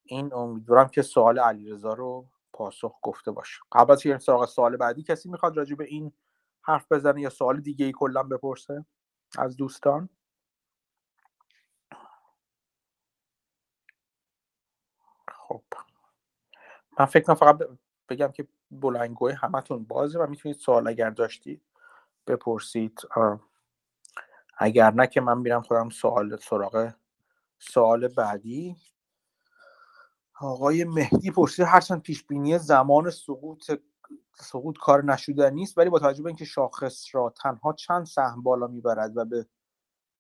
این 0.03 0.33
امیدوارم 0.33 0.87
که 0.87 1.01
سوال 1.01 1.39
علیرضا 1.39 1.93
رو 1.93 2.25
پاسخ 2.53 2.99
گفته 3.01 3.31
باشه. 3.31 3.61
قبل 3.71 3.91
از 3.93 4.05
اینکه 4.05 4.19
سراغ 4.19 4.45
سوال 4.45 4.77
بعدی 4.77 5.03
کسی 5.03 5.29
می‌خواد 5.29 5.57
راجع 5.57 5.75
به 5.75 5.85
این 5.85 6.13
حرف 6.61 6.91
بزنه 6.91 7.21
یا 7.21 7.29
سوال 7.29 7.61
دیگه 7.61 7.85
ای 7.85 7.91
کلا 7.91 8.23
بپرسه 8.23 8.85
از 9.37 9.57
دوستان؟ 9.57 10.09
خب. 15.27 15.63
من 16.99 17.05
فکر 17.05 17.23
کنم 17.23 17.35
فقط 17.35 17.59
بگم 18.09 18.27
که 18.27 18.47
بلنگوی 18.71 19.33
همتون 19.33 19.83
بازه 19.83 20.19
و 20.19 20.27
می‌تونید 20.27 20.57
سوال 20.57 20.87
اگر 20.87 21.09
داشتید. 21.09 21.61
بپرسید. 22.27 22.99
اگر 24.57 24.91
نه 24.91 25.07
که 25.07 25.21
من 25.21 25.37
میرم 25.37 25.61
خودم 25.61 25.89
سوال 25.89 26.37
سراغ 26.37 26.93
سوال 27.59 28.07
بعدی. 28.07 28.75
آقای 30.41 30.83
مهدی 30.83 31.31
پرسید 31.31 31.65
هرچند 31.65 32.01
پیش 32.01 32.23
بینی 32.23 32.57
زمان 32.57 33.09
سقوط 33.09 33.71
سقوط 34.35 34.77
کار 34.77 35.03
نشدنی 35.03 35.55
نیست 35.55 35.77
ولی 35.77 35.89
با 35.89 35.99
توجه 35.99 36.23
به 36.23 36.29
اینکه 36.29 36.45
شاخص 36.45 37.05
را 37.11 37.33
تنها 37.43 37.73
چند 37.73 38.05
سهم 38.05 38.43
بالا 38.43 38.67
می‌برد 38.67 39.17
و 39.17 39.25
به 39.25 39.45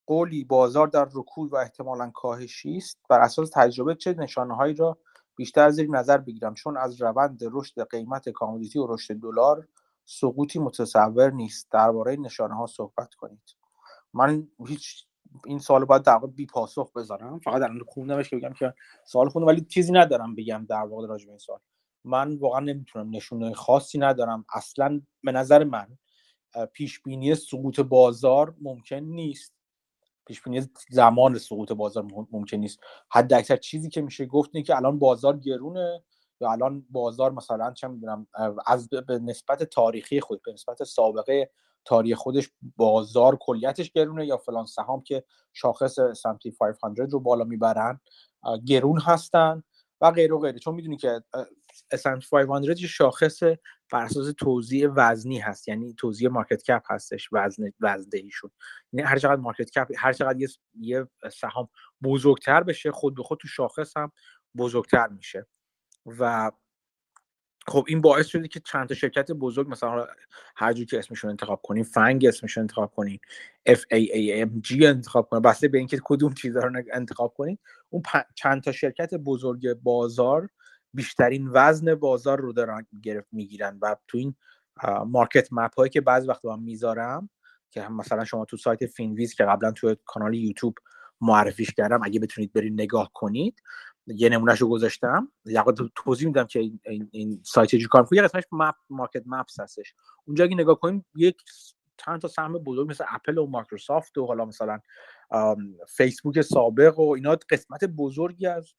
قولی 0.05 0.43
بازار 0.43 0.87
در 0.87 1.07
رکود 1.13 1.53
و 1.53 1.55
احتمالا 1.55 2.09
کاهشی 2.09 2.77
است 2.77 2.99
بر 3.09 3.19
اساس 3.19 3.49
تجربه 3.49 3.95
چه 3.95 4.13
نشانه 4.13 4.55
هایی 4.55 4.73
را 4.73 4.97
بیشتر 5.35 5.69
زیر 5.69 5.89
نظر 5.89 6.17
بگیرم؟ 6.17 6.53
چون 6.53 6.77
از 6.77 7.01
روند 7.01 7.39
رشد 7.51 7.87
قیمت 7.89 8.29
کامودیتی 8.29 8.79
و 8.79 8.87
رشد 8.93 9.13
دلار 9.13 9.67
سقوطی 10.05 10.59
متصور 10.59 11.31
نیست. 11.31 11.71
درباره 11.71 12.15
نشانه 12.15 12.55
ها 12.55 12.67
صحبت 12.67 13.13
کنید. 13.13 13.55
من 14.13 14.47
هیچ 14.67 15.05
این 15.45 15.59
سوال 15.59 15.85
باید 15.85 16.03
در 16.03 16.19
بی 16.19 16.45
پاسخ 16.45 16.93
بذارم. 16.93 17.39
فقط 17.39 17.61
الان 17.61 17.79
خوندمش 17.87 18.29
که 18.29 18.37
بگم 18.37 18.53
که 18.53 18.73
سوال 19.05 19.29
خوندم 19.29 19.47
ولی 19.47 19.61
چیزی 19.61 19.91
ندارم 19.91 20.35
بگم 20.35 20.65
در 20.69 20.83
واقع 20.83 21.07
راجع 21.07 21.25
به 21.25 21.31
این 21.31 21.39
سوال. 21.39 21.59
من 22.03 22.37
واقعا 22.37 22.59
نمی‌تونم 22.59 23.09
نشونه 23.09 23.53
خاصی 23.53 23.97
ندارم. 23.97 24.45
اصلا 24.53 25.01
به 25.23 25.31
نظر 25.31 25.63
من 25.63 25.97
پیش 26.73 27.01
بینی 27.01 27.35
سقوط 27.35 27.79
بازار 27.79 28.55
ممکن 28.61 28.95
نیست. 28.95 29.53
پیش 30.25 30.41
بینی 30.41 30.69
زمان 30.89 31.37
سقوط 31.37 31.71
بازار 31.71 32.07
ممکن 32.31 32.57
نیست. 32.57 32.79
حد 33.11 33.33
اکثر 33.33 33.57
چیزی 33.57 33.89
که 33.89 34.01
میشه 34.01 34.25
گفت 34.25 34.49
اینه 34.53 34.65
که 34.65 34.75
الان 34.75 34.99
بازار 34.99 35.37
گرونه. 35.37 36.03
یا 36.43 36.51
الان 36.51 36.85
بازار 36.89 37.31
مثلا 37.31 37.73
چه 37.73 37.87
می‌دونم 37.87 38.27
از 38.67 38.89
به 38.89 39.19
نسبت 39.19 39.63
تاریخی 39.63 40.21
خود 40.21 40.41
به 40.45 40.53
نسبت 40.53 40.83
سابقه 40.83 41.49
تاریخ 41.85 42.17
خودش 42.17 42.49
بازار 42.77 43.37
کلیتش 43.41 43.91
گرونه 43.91 44.25
یا 44.25 44.37
فلان 44.37 44.65
سهام 44.65 45.01
که 45.01 45.23
شاخص 45.53 45.99
سمتی 45.99 46.51
500 46.51 47.13
رو 47.13 47.19
بالا 47.19 47.43
می‌برن 47.43 47.99
گرون 48.65 48.99
هستن 48.99 49.63
و 50.01 50.11
غیره 50.11 50.35
و 50.35 50.39
غیره. 50.39 50.59
چون 50.59 50.75
می‌دونی 50.75 50.97
که 50.97 51.23
S&P 51.95 52.29
500 52.31 52.79
یه 52.79 52.87
شاخص 52.87 53.43
بر 53.91 54.03
اساس 54.03 54.33
توزیع 54.37 54.89
وزنی 54.95 55.39
هست 55.39 55.67
یعنی 55.67 55.93
توزیع 55.93 56.29
مارکت 56.29 56.63
کپ 56.63 56.83
هستش 56.89 57.29
وزن 57.31 57.71
وزندهیشون. 57.79 58.51
یعنی 58.93 59.07
هر 59.09 59.17
چقدر 59.17 59.41
مارکت 59.41 59.69
کپ 59.69 59.87
هر 59.97 60.13
چقدر 60.13 60.47
یه 60.79 61.07
سهام 61.33 61.69
بزرگتر 62.03 62.63
بشه 62.63 62.91
خود 62.91 63.15
به 63.15 63.23
خود 63.23 63.39
تو 63.41 63.47
شاخص 63.47 63.97
هم 63.97 64.11
بزرگتر 64.57 65.07
میشه. 65.07 65.47
و 66.05 66.51
خب 67.67 67.85
این 67.87 68.01
باعث 68.01 68.27
شده 68.27 68.47
که 68.47 68.59
چند 68.59 68.87
تا 68.87 68.95
شرکت 68.95 69.31
بزرگ 69.31 69.69
مثلا 69.69 70.07
هر 70.55 70.73
جور 70.73 70.85
که 70.85 70.99
اسمشون 70.99 71.29
انتخاب 71.29 71.61
کنین 71.61 71.83
فنگ 71.83 72.25
اسمشون 72.25 72.61
انتخاب 72.61 72.91
کنین 72.95 73.19
G 74.65 74.83
انتخاب 74.83 75.29
کنین 75.29 75.41
بسته 75.41 75.67
به 75.67 75.77
اینکه 75.77 75.99
کدوم 76.03 76.33
چیزا 76.33 76.59
رو 76.59 76.81
انتخاب 76.93 77.33
کنین 77.33 77.57
اون 77.89 78.03
چند 78.35 78.63
تا 78.63 78.71
شرکت 78.71 79.13
بزرگ 79.13 79.73
بازار 79.73 80.49
بیشترین 80.93 81.49
وزن 81.53 81.95
بازار 81.95 82.39
رو 82.39 82.53
دارن 82.53 82.87
گرفت 83.03 83.27
می‌گیرن 83.31 83.79
و 83.81 83.95
تو 84.07 84.17
این 84.17 84.35
market 85.05 85.47
map 85.51 85.75
هایی 85.75 85.89
که 85.89 86.01
بعضی 86.01 86.27
وقت 86.27 86.45
من 86.45 86.59
می‌ذارم 86.59 87.29
که 87.71 87.87
مثلا 87.87 88.25
شما 88.25 88.45
تو 88.45 88.57
سایت 88.57 88.85
فینویز 88.85 89.33
که 89.33 89.43
قبلا 89.43 89.71
تو 89.71 89.95
کانال 90.05 90.33
یوتیوب 90.33 90.75
معرفیش 91.21 91.71
کردم 91.71 91.99
اگه 92.03 92.19
بتونید 92.19 92.53
برید 92.53 92.73
نگاه 92.73 93.11
کنید 93.13 93.61
یه 94.07 94.29
نمونهش 94.29 94.61
رو 94.61 94.69
گذاشتم. 94.69 95.31
یا 95.45 95.65
توضیح 95.95 96.27
میدم 96.27 96.45
که 96.45 96.59
این, 96.59 97.09
این 97.11 97.41
سایت 97.43 97.69
چجوری 97.69 97.87
کار 97.87 98.01
می‌کنه. 98.01 98.17
یه 98.17 98.23
قسمتش 98.23 98.47
map 98.51 98.75
market 98.89 99.23
maps 99.25 99.59
هستش. 99.59 99.93
اونجا 100.25 100.43
اگه 100.43 100.55
نگاه 100.55 100.79
کنیم 100.79 101.05
یک 101.15 101.41
چند 101.97 102.21
تا 102.21 102.27
سهم 102.27 102.53
بزرگ 102.53 102.89
مثل 102.89 103.03
اپل 103.09 103.37
و 103.37 103.45
مایکروسافت 103.45 104.17
و 104.17 104.25
حالا 104.25 104.45
مثلا 104.45 104.79
فیسبوک 105.87 106.41
سابق 106.41 106.99
و 106.99 107.09
اینا 107.09 107.37
قسمت 107.49 107.83
بزرگی 107.83 108.47
از 108.47 108.73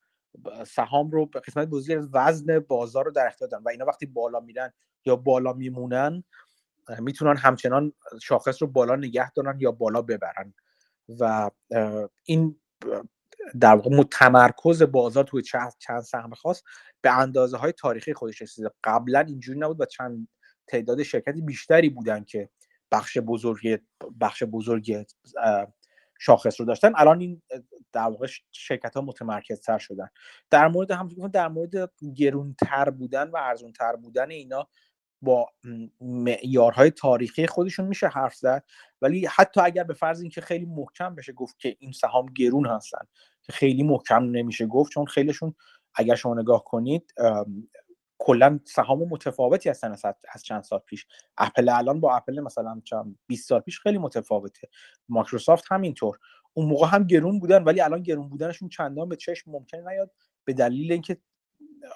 سهام 0.67 1.11
رو 1.11 1.27
قسمت 1.27 1.69
بزرگی 1.69 1.95
از 1.95 2.09
وزن 2.13 2.59
بازار 2.59 3.05
رو 3.05 3.11
در 3.11 3.27
اختیار 3.27 3.51
دارن. 3.51 3.63
و 3.63 3.69
اینا 3.69 3.85
وقتی 3.85 4.07
بالا 4.07 4.41
میرن 4.41 4.73
یا 5.05 5.17
بالا 5.17 5.53
میمونن 5.53 6.25
می‌تونن 6.99 7.37
همچنان 7.37 7.93
شاخص 8.23 8.63
رو 8.63 8.69
بالا 8.69 8.97
نگه 8.97 9.33
دارن 9.33 9.61
یا 9.61 9.73
بالا 9.73 10.03
ببرن. 10.03 10.55
و 11.21 11.51
این 12.25 12.61
در 13.61 13.75
واقع 13.75 14.03
تمرکز 14.03 14.83
بازار 14.83 15.25
توی 15.25 15.43
چند 15.43 15.73
چند 15.79 16.01
سهم 16.01 16.35
خاص 16.35 16.63
به 17.01 17.19
اندازه 17.19 17.57
های 17.57 17.73
تاریخی 17.73 18.15
خودش 18.15 18.43
رسیده. 18.43 18.71
قبلا 18.85 19.21
اینجوری 19.21 19.59
نبود 19.59 19.81
و 19.81 19.85
چند 19.85 20.29
تعداد 20.67 21.03
شرکتی 21.03 21.41
بیشتری 21.41 21.89
بودن 21.89 22.25
که 22.25 22.49
بخش 22.93 23.19
بزرگی 23.19 23.79
بخش 24.21 24.43
بزرگی 24.43 25.05
شاخص 26.19 26.61
رو 26.61 26.67
داشتن. 26.67 26.93
الان 26.97 27.21
این 27.21 27.43
در 27.93 28.01
واقع 28.01 28.27
شرکت 28.53 28.95
ها 28.95 29.01
متمرکز 29.03 29.61
تر 29.61 29.79
شدن. 29.79 30.09
در 30.51 30.69
مورد 30.69 30.91
هم 30.91 31.09
در 31.33 31.49
مورد 31.49 31.91
گرونتر 32.17 32.91
بودن 32.91 33.31
و 33.31 33.37
ارزونتر 33.37 33.97
بودن 33.97 34.31
اینا 34.31 34.69
با 35.23 35.53
معیارهای 36.01 36.91
تاریخی 36.91 37.47
خودشون 37.47 37.87
میشه 37.87 38.09
حرف 38.09 38.35
زد. 38.35 38.65
ولی 39.03 39.27
حتی 39.27 39.61
اگر 39.61 39.85
به 39.85 39.95
فرض 39.95 40.21
اینکه 40.21 40.41
خیلی 40.41 40.65
محکم 40.65 41.15
بشه 41.15 41.33
گفت 41.33 41.59
که 41.59 41.77
این 41.79 41.93
سهام 41.93 42.27
گرون 42.27 42.67
هستن. 42.67 43.07
خیلی 43.51 43.83
محکم 43.83 44.23
نمیشه 44.25 44.67
گفت 44.67 44.93
چون 44.93 45.07
خیلیشون 45.07 45.55
اگر 45.95 46.15
شما 46.15 46.35
نگاه 46.35 46.65
کنید 46.65 47.15
کلا 48.19 48.61
سهام 48.65 49.09
متفاوتی 49.09 49.69
هستن 49.69 49.97
از 50.33 50.43
چند 50.43 50.63
سال 50.63 50.79
پیش. 50.79 51.07
اپل 51.39 51.69
الان 51.69 52.01
با 52.01 52.17
اپل 52.17 52.41
مثلا 52.41 52.81
چند 52.85 53.19
20 53.27 53.49
سال 53.49 53.61
پیش 53.61 53.81
خیلی 53.81 53.99
متفاوته. 53.99 54.69
مایکروسافت 55.09 55.65
همینطور. 55.71 56.19
اون 56.55 56.67
موقع 56.67 56.87
هم 56.87 57.05
گرون 57.05 57.41
بودن 57.41 57.65
ولی 57.65 57.81
الان 57.81 58.03
گرون 58.03 58.29
بودنشون 58.29 58.69
چندان 58.69 59.09
به 59.09 59.17
چشم 59.17 59.51
ممکن 59.51 59.89
نیاد 59.89 60.11
به 60.45 60.53
دلیل 60.53 60.93
اینکه 60.93 61.19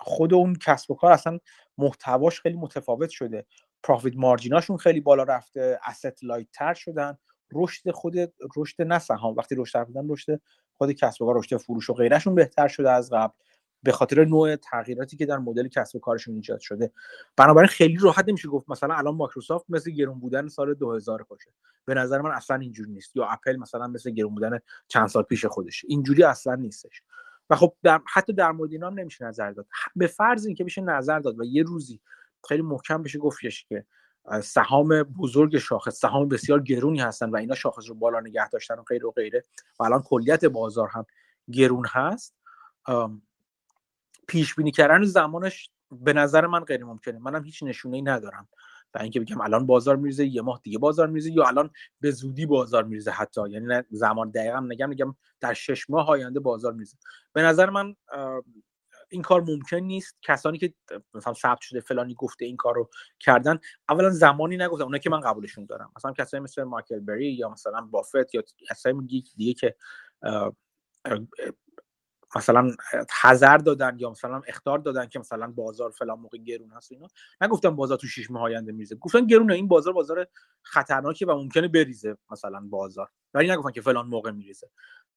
خود 0.01 0.35
اون 0.35 0.55
کسب 0.55 0.91
و 0.91 0.95
کار 0.95 1.13
اصلا 1.13 1.39
محتواش 1.79 2.41
خیلی 2.41 2.57
متفاوت 2.57 3.11
شده. 3.11 3.47
profit 3.83 4.17
margin 4.17 4.53
اشون 4.53 4.77
خیلی 4.77 5.01
بالا 5.01 5.23
رفته 5.23 5.81
asset 5.85 6.23
light 6.23 6.47
تر 6.53 6.75
شدن. 6.75 7.19
رشد 7.53 7.91
خود 7.91 8.15
رشد 8.57 8.83
نه 8.83 8.99
سهام. 8.99 9.37
وقتی 9.37 9.55
رشد 9.59 9.87
بودن 9.87 10.07
رشد 10.09 10.41
خود 10.75 10.93
کسب 10.93 11.23
و 11.23 11.27
کار 11.27 11.39
رشد 11.39 11.57
فروش 11.57 11.91
و 11.91 11.95
غیرهشون 11.95 12.35
بهتر 12.35 12.69
شده 12.69 12.91
از 12.91 13.11
قبل. 13.11 13.33
به 13.83 13.93
خاطر 13.93 14.25
نوع 14.25 14.57
تغییراتی 14.57 15.17
که 15.17 15.27
در 15.27 15.39
مدل 15.39 15.69
کسب 15.69 15.97
و 15.97 15.99
کارشون 15.99 16.35
ایجاد 16.35 16.61
شده. 16.61 16.93
بنابراین 17.37 17.69
خیلی 17.69 17.97
راحت 18.01 18.29
نمیشه 18.29 18.49
گفت 18.49 18.71
مثلا 18.71 18.95
الان 18.95 19.15
مایکروسافت 19.15 19.67
مثل 19.69 19.91
گرون 19.91 20.21
بودن 20.21 20.49
سال 20.49 20.75
2000 20.75 21.23
باشه. 21.23 21.51
به 21.85 21.95
نظر 21.95 22.21
من 22.21 22.31
اصلا 22.31 22.57
اینجوری 22.57 22.91
نیست. 22.91 23.17
یا 23.17 23.27
اپل 23.27 23.57
مثلا 23.57 23.87
مثل 23.87 24.11
گرون 24.11 24.35
بودن 24.35 24.59
چند 24.89 25.09
سال 25.09 25.23
پیش 25.23 25.45
خودش 25.45 25.85
اینجوری 25.89 26.25
اصلا 26.25 26.55
نیستش. 26.55 27.03
و 27.51 27.57
خب 27.57 27.75
در 27.83 28.01
حتی 28.15 28.33
در 28.33 28.53
مورد 28.53 28.73
اینا 28.73 28.91
نمیشه 28.91 29.25
نظر 29.25 29.51
داد. 29.51 29.67
به 29.97 30.07
فرض 30.07 30.47
اینکه 30.47 30.65
بشه 30.65 30.81
نظر 30.81 31.19
داد 31.19 31.41
و 31.41 31.45
یه 31.45 31.63
روزی 31.63 32.01
خیلی 32.49 32.63
محکم 32.63 33.03
بشه 33.03 33.19
گفتش 33.19 33.65
که 33.65 33.85
سهام 34.43 35.03
بزرگ 35.03 35.59
شاخص 35.59 35.99
سهام 35.99 36.29
بسیار 36.29 36.63
گرونی 36.63 37.01
هستن 37.01 37.31
و 37.31 37.37
اینا 37.37 37.55
شاخص 37.55 37.89
رو 37.89 37.95
بالا 37.95 38.21
نگه 38.21 38.49
داشتن 38.49 38.75
و 38.75 38.83
غیره 38.83 39.07
و 39.07 39.11
غیره. 39.11 39.45
و 39.81 39.83
الان 39.83 40.03
کلیت 40.03 40.45
بازار 40.45 40.89
هم 40.89 41.07
گرون 41.53 41.87
هست. 41.89 42.35
پیش 44.29 44.55
بینی 44.55 44.71
کردن 44.71 45.05
زمانش 45.05 45.71
به 45.91 46.13
نظر 46.13 46.47
من 46.47 46.61
غیر 46.61 46.85
ممکنه. 46.85 47.19
منم 47.19 47.45
هیچ 47.45 47.63
نشونه 47.63 47.97
ای 47.97 48.03
ندارم. 48.03 48.49
و 48.95 48.99
اینکه 48.99 49.21
بگم 49.21 49.41
الان 49.41 49.67
بازار 49.67 49.97
میریزه 49.97 50.27
یه 50.27 50.43
ماه 50.43 50.61
دیگه 50.63 50.79
بازار 50.79 51.07
میریزه 51.07 51.33
یا 51.33 51.47
الان 51.47 51.71
به 52.01 52.11
زودی 52.11 52.47
بازار 52.47 52.85
میریزه 52.85 53.11
حتی. 53.11 53.51
یعنی 53.51 53.83
زمان 53.91 54.31
دقیقا 54.31 54.61
نگم 54.61 54.89
میگم 54.89 55.17
در 55.41 55.55
شش 55.55 55.91
ماه 55.91 56.09
آینده 56.09 56.41
بازار 56.41 56.73
میریزه. 56.73 56.97
به 57.33 57.43
نظر 57.43 57.71
من 57.71 57.97
این 59.09 59.23
کار 59.23 59.41
ممکن 59.41 59.77
نیست. 59.77 60.17
کسانی 60.23 60.59
که 60.59 60.75
مثلا 61.15 61.35
ثبت 61.35 61.61
شده 61.61 61.81
فلانی 61.81 62.15
گفته 62.15 62.45
این 62.45 62.57
کار 62.57 62.75
رو 62.75 62.91
کردن 63.21 63.59
اولا 63.89 64.11
زمانی 64.11 64.57
نگفتن 64.57 64.85
اونایی 64.85 65.01
که 65.01 65.11
من 65.11 65.21
قبولشون 65.21 65.67
دارم. 65.67 65.93
مثلا 65.97 66.13
کسایی 66.13 66.43
مثل 66.43 66.63
مایکل 66.63 67.01
بری 67.01 67.33
یا 67.33 67.49
مثلا 67.49 67.81
بافت 67.81 68.35
یا 68.35 68.43
کسایی 68.71 69.23
دیگه 69.37 69.55
که 69.55 69.77
مثلا 72.37 72.73
حذر 73.23 73.57
دادن 73.57 73.97
یا 73.99 74.11
مثلا 74.11 74.43
اختار 74.47 74.79
دادن 74.79 75.07
که 75.07 75.19
مثلا 75.19 75.47
بازار 75.47 75.91
فلان 75.91 76.19
موقع 76.21 76.39
گرون 76.39 76.71
هست 76.71 76.93
اینا. 76.93 77.07
نگفتم 77.41 77.77
بازار 77.77 77.99
تو 77.99 78.07
شش 78.07 78.31
ماه 78.31 78.43
آینده 78.43 78.73
میریزه. 78.73 78.95
گفتن 78.97 79.27
گرونه 79.27 79.55
این 79.55 79.69
بازار 79.69 79.93
بازار 79.93 80.27
خطرناکه 80.63 81.27
و 81.27 81.33
ممکنه 81.33 81.69
بریزه 81.69 82.17
مثلا 82.31 82.61
بازار. 82.71 83.11
ولی 83.35 83.51
نگفتن 83.51 83.71
که 83.71 83.81
فلان 83.81 84.07
موقع 84.07 84.31
میریزه. 84.31 84.71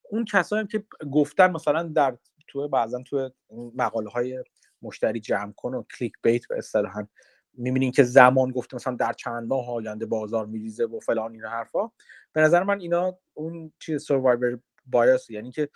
اون 0.09 0.25
کسایی 0.25 0.67
که 0.67 0.85
گفتن 1.11 1.51
مثلا 1.51 1.83
در 1.83 2.17
تو 2.51 2.67
بعضا 2.67 3.03
تو 3.03 3.29
مقاله 3.75 4.09
های 4.09 4.43
مشتری 4.81 5.19
جمع 5.19 5.51
کن 5.51 5.73
و 5.73 5.83
کلیک 5.83 6.13
بیت 6.23 6.47
به 6.47 6.57
اصطلاحا 6.57 7.07
می‌بینین 7.53 7.91
که 7.91 8.03
زمان 8.03 8.51
گفته 8.51 8.75
مثلا 8.75 8.95
در 8.95 9.13
چند 9.13 9.47
ماه 9.47 9.69
آینده 9.69 10.05
بازار 10.05 10.45
میریزه 10.45 10.85
و 10.85 10.99
فلان 10.99 11.31
این 11.31 11.45
حرفا. 11.45 11.91
به 12.33 12.41
نظر 12.41 12.63
من 12.63 12.79
اینا 12.79 13.17
اون 13.33 13.73
چیز 13.79 14.03
سروایور 14.03 14.59
بایاس 14.85 15.29
یعنی 15.29 15.51
که 15.51 15.69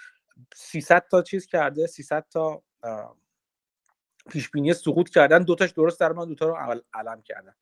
300 0.56 1.08
تا 1.12 1.22
چیز 1.22 1.46
کرده 1.46 1.88
300 1.88 2.26
تا 2.30 2.64
پیش 4.30 4.50
بینی 4.50 4.74
سقوط 4.74 5.10
کردن 5.10 5.44
دوتاش 5.44 5.72
درست 5.72 6.00
در 6.00 6.12
من 6.12 6.28
دوتا 6.28 6.46
رو 6.46 6.82
علم 6.94 7.22
کردن. 7.22 7.54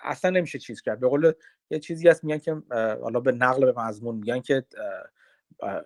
اصلا 0.00 0.30
نمیشه 0.30 0.58
چیز 0.58 0.82
کرد. 0.82 1.00
به 1.00 1.08
قول 1.08 1.32
یه 1.70 1.78
چیزی 1.78 2.08
هست 2.08 2.24
میگن 2.24 2.38
که 2.38 2.62
حالا 3.02 3.20
به 3.20 3.32
نقل 3.32 3.72
به 3.72 3.80
مضمون 3.80 4.16
میگن 4.16 4.40
که 4.40 4.64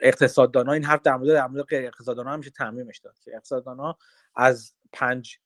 اقتصاددانا 0.00 0.72
این 0.72 0.84
حرف 0.84 1.02
در 1.02 1.16
مورد 1.16 1.32
در 1.32 1.46
مورد 1.46 1.64
غیر 1.64 1.86
اقتصاددانا 1.86 2.32
همیشه 2.32 2.50
تعمیمش 2.50 2.98
داد. 2.98 3.18
که 3.24 3.34
اقتصاددانا 3.34 3.98
از 4.34 4.74
پنج 4.92 5.38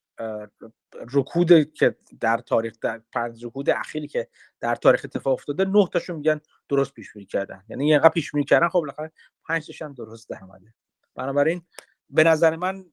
رکود 1.13 1.73
که 1.73 1.97
در 2.21 2.39
تاریخ 2.39 2.75
در 2.81 3.03
پنج 3.13 3.45
رکود 3.45 3.71
اخیری 3.71 4.09
که 4.09 4.29
در 4.61 4.75
تاریخ 4.75 5.01
اتفاق 5.05 5.33
افتاده 5.33 5.65
نه 5.65 5.89
تاشون 5.93 6.17
میگن 6.17 6.41
درست 6.69 6.93
پیش 6.93 7.13
بینی 7.13 7.27
کردن. 7.27 7.65
یعنی 7.69 7.93
اینقدر 7.93 8.09
پیش 8.09 8.33
بینی 8.33 8.45
کردن 8.45 8.69
خب 8.69 8.81
بالاخره 8.81 9.13
پنج 9.49 9.67
تاش 9.67 9.83
هم 9.83 9.93
درست 9.93 10.29
در 10.29 10.45
اومده. 10.45 10.75
بنابراین 11.15 11.63
به 12.11 12.25
نظر 12.25 12.57
من 12.57 12.85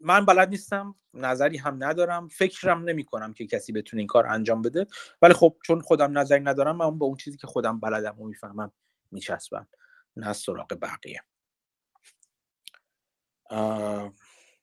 من 0.00 0.24
بلد 0.24 0.48
نیستم 0.48 0.94
نظری 1.14 1.56
هم 1.56 1.84
ندارم 1.84 2.28
فکرم 2.28 2.84
نمی 2.84 3.04
کنم 3.04 3.32
که 3.32 3.46
کسی 3.46 3.72
بتونه 3.72 4.00
این 4.00 4.06
کار 4.06 4.26
انجام 4.26 4.62
بده. 4.62 4.86
ولی 5.22 5.34
خب 5.34 5.56
چون 5.64 5.80
خودم 5.80 6.18
نظری 6.18 6.40
ندارم 6.40 6.76
من 6.76 6.98
با 6.98 7.06
اون 7.06 7.16
چیزی 7.16 7.36
که 7.36 7.46
خودم 7.46 7.80
بلدم 7.80 8.20
و 8.20 8.26
می‌فهمم 8.26 8.72
میچسبم. 9.10 9.68
نه 10.16 10.32
سراغ 10.32 10.78
بقیه. 10.82 11.22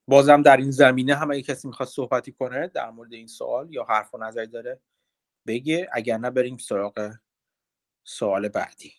بازم 0.08 0.42
در 0.42 0.58
این 0.58 0.72
زمینه 0.72 1.16
هم 1.16 1.32
اگه 1.32 1.42
کسی 1.42 1.68
می‌خواد 1.68 1.90
صحبتی 1.90 2.32
کنه 2.32 2.68
در 2.68 2.90
مورد 2.90 3.14
این 3.14 3.28
سوال 3.28 3.74
یا 3.74 3.84
حرف 3.84 4.14
و 4.14 4.18
نظری 4.18 4.48
داره 4.48 4.82
بگه. 5.48 5.90
اگر 5.92 6.18
نه 6.18 6.30
بریم 6.30 6.58
سراغ 6.58 7.16
سوال 8.04 8.50
بعدی. 8.50 8.94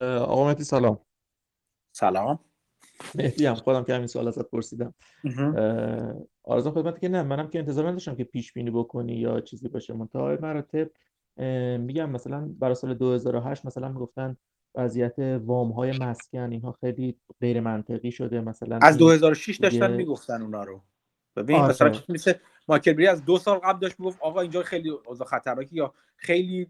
آقا 0.00 0.46
مهدی 0.46 0.64
سلام. 0.64 1.00
سلام. 1.92 2.44
مهدی 3.14 3.46
هم 3.46 3.54
خودم 3.54 3.84
که 3.84 3.94
همین 3.94 4.06
سوال 4.06 4.28
ازت 4.28 4.50
پرسیدم. 4.50 4.94
آرزو 6.42 6.70
خدمت 6.70 7.00
که 7.00 7.08
نه 7.08 7.22
منم 7.22 7.50
که 7.50 7.58
انتظار 7.58 7.88
نداشتم 7.88 8.16
که 8.16 8.24
پیش 8.24 8.52
بینی 8.52 8.70
بکنی 8.70 9.16
یا 9.16 9.40
چیزی 9.40 9.68
باشه. 9.68 9.92
منتها 9.92 10.38
مراتب 10.42 10.90
میگم 11.78 12.10
مثلا 12.10 12.48
برای 12.58 12.74
سال 12.74 12.94
2008 12.94 13.66
مثلا 13.66 13.88
می‌گفتن 13.88 14.36
وضعیت 14.74 15.14
وام 15.18 15.72
های 15.72 15.98
مسکن 15.98 16.52
اینها 16.52 16.72
خیلی 16.80 17.16
غیر 17.40 17.60
منطقی 17.60 18.12
شده. 18.12 18.40
مثلا 18.40 18.78
از 18.82 18.98
2006 18.98 19.56
داشتن 19.56 19.86
دیگه... 19.86 19.96
می‌گفتن 19.96 20.42
اونا 20.42 20.64
رو. 20.64 20.82
ببین 21.36 21.56
آره. 21.56 21.68
مثلا 21.68 21.92
مثل 22.08 22.32
مایکل 22.68 22.92
بری 22.92 23.06
از 23.06 23.24
دو 23.24 23.38
سال 23.38 23.58
قبل 23.58 23.78
داشت 23.78 24.00
می‌گفت 24.00 24.18
آقا 24.20 24.40
اینجا 24.40 24.62
خیلی 24.62 24.90
اوضاع 24.90 25.26
خطرناکی 25.26 25.76
یا 25.76 25.94
خیلی 26.16 26.68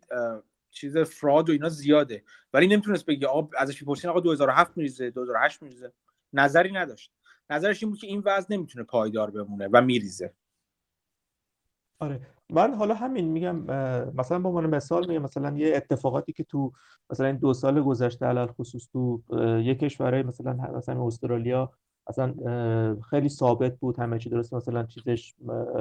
چیز 0.71 0.99
فراد 0.99 1.49
و 1.49 1.53
اینا 1.53 1.69
زیاده. 1.69 2.23
ولی 2.53 2.67
نمی‌تونست 2.67 3.07
بگه 3.07 3.27
آقا 3.27 3.49
ازش 3.59 3.83
بپرسین 3.83 4.11
آقا 4.11 4.21
2007 4.21 4.77
میریزه 4.77 5.11
2008 5.11 5.63
میریزه. 5.63 5.93
نظری 6.33 6.73
نداشت. 6.73 7.13
نظرش 7.51 7.83
این 7.83 7.91
بود 7.91 8.01
که 8.01 8.07
این 8.07 8.23
وضع 8.25 8.55
نمی‌تونه 8.55 8.85
پایدار 8.85 9.31
بمونه 9.31 9.69
و 9.73 9.83
میریزه. 9.83 10.33
آره. 11.99 12.21
من 12.51 12.75
حالا 12.75 12.95
همین 12.95 13.29
میگم 13.29 13.57
مثلا 14.15 14.39
به 14.39 14.49
عنوان 14.49 14.67
مثال 14.67 15.09
میگم 15.09 15.23
مثلا 15.23 15.57
یه 15.57 15.77
اتفاقاتی 15.77 16.33
که 16.33 16.45
تو 16.45 16.73
مثلا 17.11 17.27
این 17.27 17.37
دو 17.37 17.55
سال 17.55 17.83
گذشته 17.83 18.27
علل 18.27 18.47
خصوص 18.47 18.89
تو 18.93 19.23
یه 19.65 19.75
کشورهای 19.75 20.23
مثلا 20.23 20.53
مثلا 20.77 21.07
استرالیا 21.07 21.73
اصلا 22.07 22.35
خیلی 23.11 23.29
ثابت 23.29 23.79
بود 23.79 23.99
همه 23.99 24.19
چی 24.19 24.31
درست 24.31 24.55
مثلا 24.55 24.83
چیزش 24.83 25.35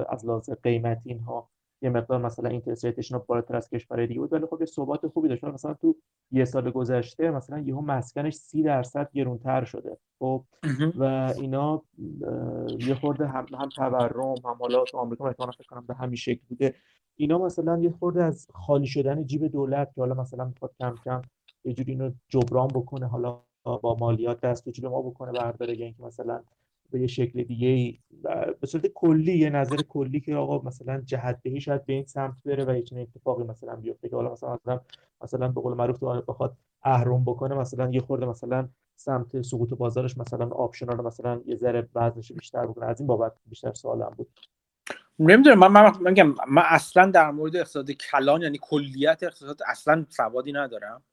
از 0.10 0.26
لحاظ 0.26 0.49
قیمتی 0.49 1.10
اینها 1.10 1.49
یه 1.84 1.89
مقدار 1.89 2.22
مثلا 2.22 2.50
اینترست 2.50 2.86
ریتشون 2.86 3.22
بالاتر 3.28 3.56
از 3.56 3.69
کشورهای 3.69 4.08
دیگه 4.08 4.19
بود 4.19 4.34
ولی 4.34 4.46
خب 4.46 4.58
یه 4.60 4.65
ثبات 4.65 5.08
خوبی 5.08 5.30
داشت. 5.30 5.43
مثلا 5.43 5.74
تو 5.74 5.96
یه 6.32 6.46
سال 6.46 6.72
گذشته 6.72 7.32
مثلا 7.32 7.60
یهو 7.60 7.82
مسکنش 7.82 8.34
سی 8.34 8.63
درصد 8.63 9.10
گرونتر 9.13 9.63
شده. 9.63 9.98
خب 10.19 10.43
و 10.98 11.34
اینا 11.38 11.82
یه 12.80 12.96
خورده 12.96 13.28
هم 13.28 13.46
هم 13.60 13.69
تورم 13.69 14.36
هم 14.46 14.58
حالا 14.60 14.84
تو 14.84 14.98
آمریکا 14.98 15.28
احتمالاً 15.28 15.52
فکر 15.52 15.67
کنم 15.67 15.86
به 15.88 15.93
همین 15.93 16.15
شکل 16.15 16.41
بوده. 16.50 16.76
اینا 17.15 17.38
مثلا 17.38 17.80
یه 17.80 17.89
خورده 18.00 18.24
از 18.24 18.48
خالی 18.54 18.88
شدن 18.88 19.26
جیب 19.26 19.48
دولت 19.48 19.93
که 19.96 20.02
حالا 20.02 20.13
مثلا 20.13 20.46
می‌خواد 20.46 20.72
کم 20.80 20.96
کم 21.06 21.22
یه 21.65 21.74
جوری 21.74 21.91
اینو 21.91 22.12
جبران 22.30 22.67
بکنه 22.67 23.08
حالا 23.08 23.39
با 23.63 23.98
مالیات 24.00 24.41
دست 24.41 24.82
به 24.82 24.89
ما 24.89 25.02
بکنه 25.02 25.32
برداره 25.32 25.80
یا 25.80 25.86
اینکه 25.86 26.04
مثلا 26.04 26.43
به 26.93 26.99
یه 26.99 27.08
شکل 27.08 27.43
دیگه 27.43 27.99
به 28.62 28.67
صورت 28.67 28.88
کلی 28.88 29.38
یه 29.38 29.49
نظر 29.49 29.75
کلی 29.75 30.19
که 30.19 30.36
آقا 30.36 30.67
مثلا 30.67 31.01
جهت 31.01 31.39
بهی 31.43 31.62
شاید 31.62 31.86
به 31.86 31.93
این 31.93 32.06
سمت 32.06 32.36
بره 32.45 32.65
و 32.65 32.77
یه 32.77 32.84
اتفاقی 33.01 33.43
مثلا 33.43 33.75
بیفته 33.75 34.10
که 34.10 34.15
حالا 34.15 34.32
مثلا 34.32 34.53
مثلا 34.53 34.82
مثلا 35.21 35.47
به 35.47 35.62
قول 35.62 35.73
معروف 35.73 35.97
تو 35.97 36.21
بخواد 36.27 36.58
اهرم 36.84 37.23
بکنه 37.23 37.56
مثلا 37.56 37.89
یه 37.89 38.01
خورده 38.01 38.25
مثلا 38.25 38.69
سمت 38.95 39.41
سقوط 39.41 39.73
بازارش 39.73 40.17
مثلا 40.17 40.49
آپشنال 40.49 41.01
مثلا 41.01 41.41
یه 41.45 41.56
ذره 41.56 41.89
وزنش 41.95 42.32
بیشتر 42.32 42.65
بکنه. 42.65 42.86
از 42.86 42.99
این 42.99 43.08
بابت 43.08 43.34
بیشتر 43.45 43.73
سوالم 43.73 44.13
بود. 44.17 44.27
نمی‌دونم. 45.19 45.60
من 45.60 45.71
من 45.71 46.10
میگم 46.10 46.27
من 46.27 46.63
اصلا 46.65 47.12
در 47.12 47.32
مورد 47.32 47.56
اقتصاد 47.56 47.91
کلان 47.91 48.41
یعنی 48.41 48.60
کلیت 48.62 49.23
اقتصاد 49.23 49.60
اصلا 49.67 50.06
سوادی 50.10 50.51
ندارم. 50.51 51.03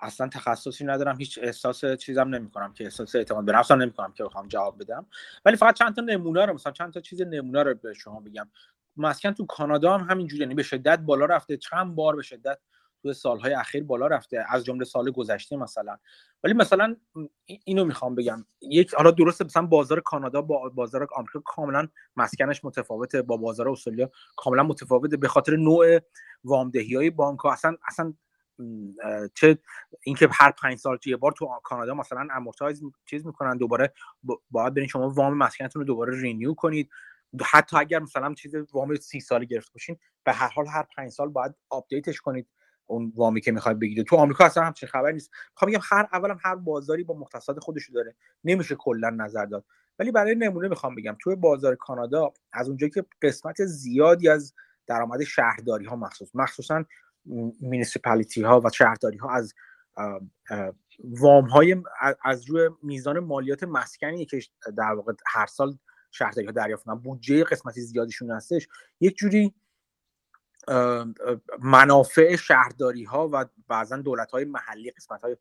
اصلا 0.00 0.28
تخصصی 0.28 0.84
ندارم 0.84 1.18
هیچ 1.18 1.38
احساس 1.42 1.84
چیزم 1.84 2.28
نمی‌کنم 2.28 2.72
که 2.72 2.84
احساس 2.84 3.14
اعتماد 3.14 3.44
به 3.44 3.52
نفسم 3.52 3.82
نمی‌کنم 3.82 4.12
که 4.12 4.24
بخوام 4.24 4.48
جواب 4.48 4.82
بدم. 4.82 5.06
ولی 5.44 5.56
فقط 5.56 5.74
چند 5.74 5.96
تا 5.96 6.02
نمونه 6.02 6.46
رو 6.46 6.54
مثلا 6.54 6.72
چند 6.72 6.92
تا 6.92 7.00
چیز 7.00 7.22
نمونه 7.22 7.62
رو 7.62 7.74
به 7.74 7.94
شما 7.94 8.20
بگم. 8.20 8.48
مسکن 8.96 9.30
تو 9.30 9.46
کانادا 9.46 9.98
هم 9.98 10.10
همینجوری 10.10 10.42
یعنی 10.42 10.54
به 10.54 10.62
شدت 10.62 10.98
بالا 10.98 11.24
رفته 11.24 11.56
چند 11.56 11.94
بار 11.94 12.16
به 12.16 12.22
شدت 12.22 12.58
تو 13.02 13.12
سالهای 13.12 13.54
اخیر 13.54 13.84
بالا 13.84 14.06
رفته 14.06 14.44
از 14.48 14.64
جمله 14.64 14.84
سال 14.84 15.10
گذشته 15.10 15.56
مثلا. 15.56 15.96
ولی 16.44 16.54
مثلا 16.54 16.96
اینو 17.46 17.84
می‌خوام 17.84 18.14
بگم. 18.14 18.44
یک 18.60 18.94
حالا 18.94 19.10
درسته 19.10 19.44
مثلا 19.44 19.66
بازار 19.66 20.00
کانادا 20.00 20.42
با 20.42 20.68
بازار 20.68 21.08
آمریکا 21.16 21.40
کاملا 21.44 21.88
مسکنش 22.16 22.64
متفاوته 22.64 23.22
با 23.22 23.36
بازار 23.36 23.68
استرالیا 23.68 24.10
کاملا 24.36 24.62
متفاوته 24.62 25.16
به 25.16 25.28
خاطر 25.28 25.56
نوع 25.56 26.00
وامدهی 26.44 26.96
های 26.96 27.10
بانک 27.10 27.40
ها 27.40 27.52
اصلا 27.52 27.76
اصلا 27.86 28.14
چه 29.34 29.58
اینکه 30.02 30.28
هر 30.32 30.50
پنج 30.50 30.78
سال 30.78 30.98
یه 31.06 31.16
بار 31.16 31.32
تو 31.32 31.48
کانادا 31.64 31.94
مثلا 31.94 32.28
amortize 32.30 32.82
چیز 33.06 33.26
می‌کنن 33.26 33.56
دوباره 33.56 33.92
باید 34.50 34.74
برین 34.74 34.88
شما 34.88 35.10
وام 35.10 35.38
مسکنتون 35.38 35.80
رو 35.80 35.86
دوباره 35.86 36.20
renew 36.20 36.54
کنید. 36.54 36.90
حتی 37.44 37.76
اگر 37.76 37.98
مثلا 37.98 38.34
چیز 38.34 38.54
وام 38.72 38.94
سی 38.94 39.20
ساله 39.20 39.44
گرفته 39.44 39.72
باشین 39.74 39.96
به 40.24 40.32
هر 40.32 40.48
حال 40.48 40.66
هر 40.66 40.86
پنج 40.96 41.10
سال 41.10 41.28
باید 41.28 41.54
update 41.68 42.07
ش 42.07 42.20
کنید 42.20 42.48
اون 42.86 43.12
وامی 43.16 43.40
که 43.40 43.52
می‌خواد 43.52 43.78
بگیره 43.78 44.02
تو 44.02 44.16
آمریکا 44.16 44.44
اصلا 44.44 44.64
همچین 44.64 44.88
خبری 44.88 45.12
نیست. 45.12 45.30
می‌خوام 45.50 45.70
بگم 45.70 45.80
هر 45.82 46.08
اولم 46.12 46.38
هر 46.44 46.54
بازاری 46.54 47.04
با 47.04 47.14
مختصات 47.14 47.58
خودش 47.58 47.90
داره. 47.90 48.14
نمیشه 48.44 48.74
کلا 48.74 49.10
نظر 49.10 49.46
داد. 49.46 49.64
ولی 49.98 50.12
برای 50.12 50.34
نمونه 50.34 50.68
می‌خوام 50.68 50.94
بگم. 50.94 51.16
توی 51.20 51.36
بازار 51.36 51.74
کانادا 51.74 52.32
از 52.52 52.68
اونجایی 52.68 52.90
که 52.90 53.04
قسمت 53.22 53.64
زیادی 53.64 54.28
از 54.28 54.54
درآمد 54.86 55.22
شهرداری 55.22 55.86
ها 55.86 55.96
مخصوص 55.96 56.30
مخصوصا 56.34 56.84
مینیسیپالیتی 57.60 58.42
ها 58.42 58.60
و 58.60 58.70
شهرداری 58.70 59.16
ها 59.18 59.30
از 59.30 59.54
وام 61.04 61.44
های 61.44 61.76
از 62.24 62.50
روی 62.50 62.70
میزان 62.82 63.18
مالیات 63.18 63.64
مسکنی 63.64 64.26
که 64.26 64.40
در 64.76 64.92
واقع 64.92 65.12
هر 65.26 65.46
سال 65.46 65.78
شهرداری 66.10 66.46
ها 66.46 66.52
دریافت 66.52 66.84
بودجه 66.84 67.44
قسمتی 67.44 67.80
زیادیشون 67.80 68.30
هستش. 68.30 68.68
یک 69.00 69.16
جوری 69.16 69.54
منافع 71.58 72.36
شهرداری 72.36 73.04
ها 73.04 73.28
و 73.32 73.44
بعضا 73.68 73.96
دولت 73.96 74.30
های 74.30 74.44
محلی 74.44 74.90
قسمت 74.90 75.22
های 75.22 75.36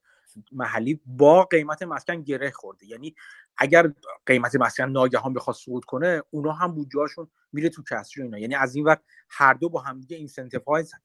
محلی 0.52 1.02
با 1.06 1.44
قیمت 1.44 1.84
مسکن 1.84 2.22
گره 2.22 2.52
خورده. 2.52 2.86
یعنی 2.86 3.16
اگر 3.58 3.94
قیمت 4.26 4.56
مسکن 4.56 4.90
ناگهان 4.90 5.34
بخواد 5.34 5.56
صعود 5.56 5.86
کنه 5.86 6.24
اونا 6.30 6.52
هم 6.52 6.76
بودجهشون 6.76 7.28
میره 7.54 7.70
تو 7.70 7.84
کسری 7.92 8.24
اینا. 8.24 8.40
یعنی 8.40 8.56
از 8.56 8.76
این 8.76 8.86
وقت 8.86 9.02
هر 9.30 9.54
دو 9.54 9.70
با 9.70 9.82
هم 9.82 10.00
دیگه 10.00 10.18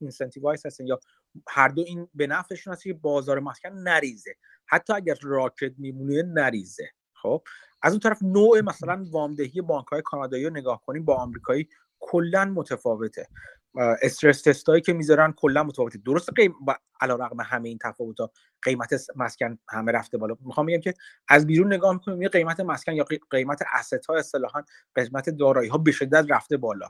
incentivize 0.01 0.66
هستن 0.66 0.87
یا 0.87 1.00
هر 1.48 1.68
دو 1.68 1.82
این 1.87 2.09
به 2.14 2.26
نفعشون 2.26 2.72
هست 2.72 2.82
که 2.82 2.94
بازار 2.94 3.40
مسکن 3.40 3.72
نریزه. 3.72 4.35
حتی 4.66 4.92
اگر 4.92 5.16
راکد 5.22 5.72
میمونه 5.78 6.22
نریزه. 6.22 6.90
خب؟ 7.22 7.42
از 7.82 7.92
اون 7.92 8.00
طرف 8.00 8.22
نوع 8.22 8.61
مثلا 8.61 9.04
وامدهی 9.11 9.61
بانک 9.61 9.87
های 9.87 10.02
کانادایی 10.02 10.44
رو 10.44 10.50
نگاه 10.50 10.82
کنیم 10.87 11.04
با 11.04 11.16
آمریکایی 11.16 11.68
کلا 12.00 12.44
متفاوته. 12.44 13.28
stress 13.77 14.42
test 14.42 14.69
ایی 14.69 14.83
که 14.83 14.93
می‌ذارن 14.93 15.33
کلا 15.33 15.65
متفاوته. 15.65 15.99
درسته 15.99 16.29
علی 16.37 16.55
رقم 17.03 17.41
همه 17.41 17.69
این 17.69 17.79
تفاوت 17.83 18.17
قیمت 18.62 18.95
مسکن 19.17 19.59
همه 19.69 19.93
رفته 19.93 20.19
بالا. 20.19 20.37
می‌خوام 20.41 20.67
بگم 20.67 20.81
که 20.81 20.95
از 21.29 21.47
بیرون 21.47 21.73
نگاه 21.73 21.93
می‌کنیم 21.93 22.23
یه 22.23 22.29
قیمت 22.29 22.61
مسکن 22.61 22.93
یا 22.93 23.07
قیمت 23.31 23.62
asset 23.72 24.07
ها 24.07 24.17
اصطلاحا 24.17 24.62
قیمت 24.95 25.31
دارایی 25.31 25.69
ها 25.69 25.79
به 25.79 25.93
شدت 25.93 26.27
رفته 26.31 26.57
بالا. 26.57 26.89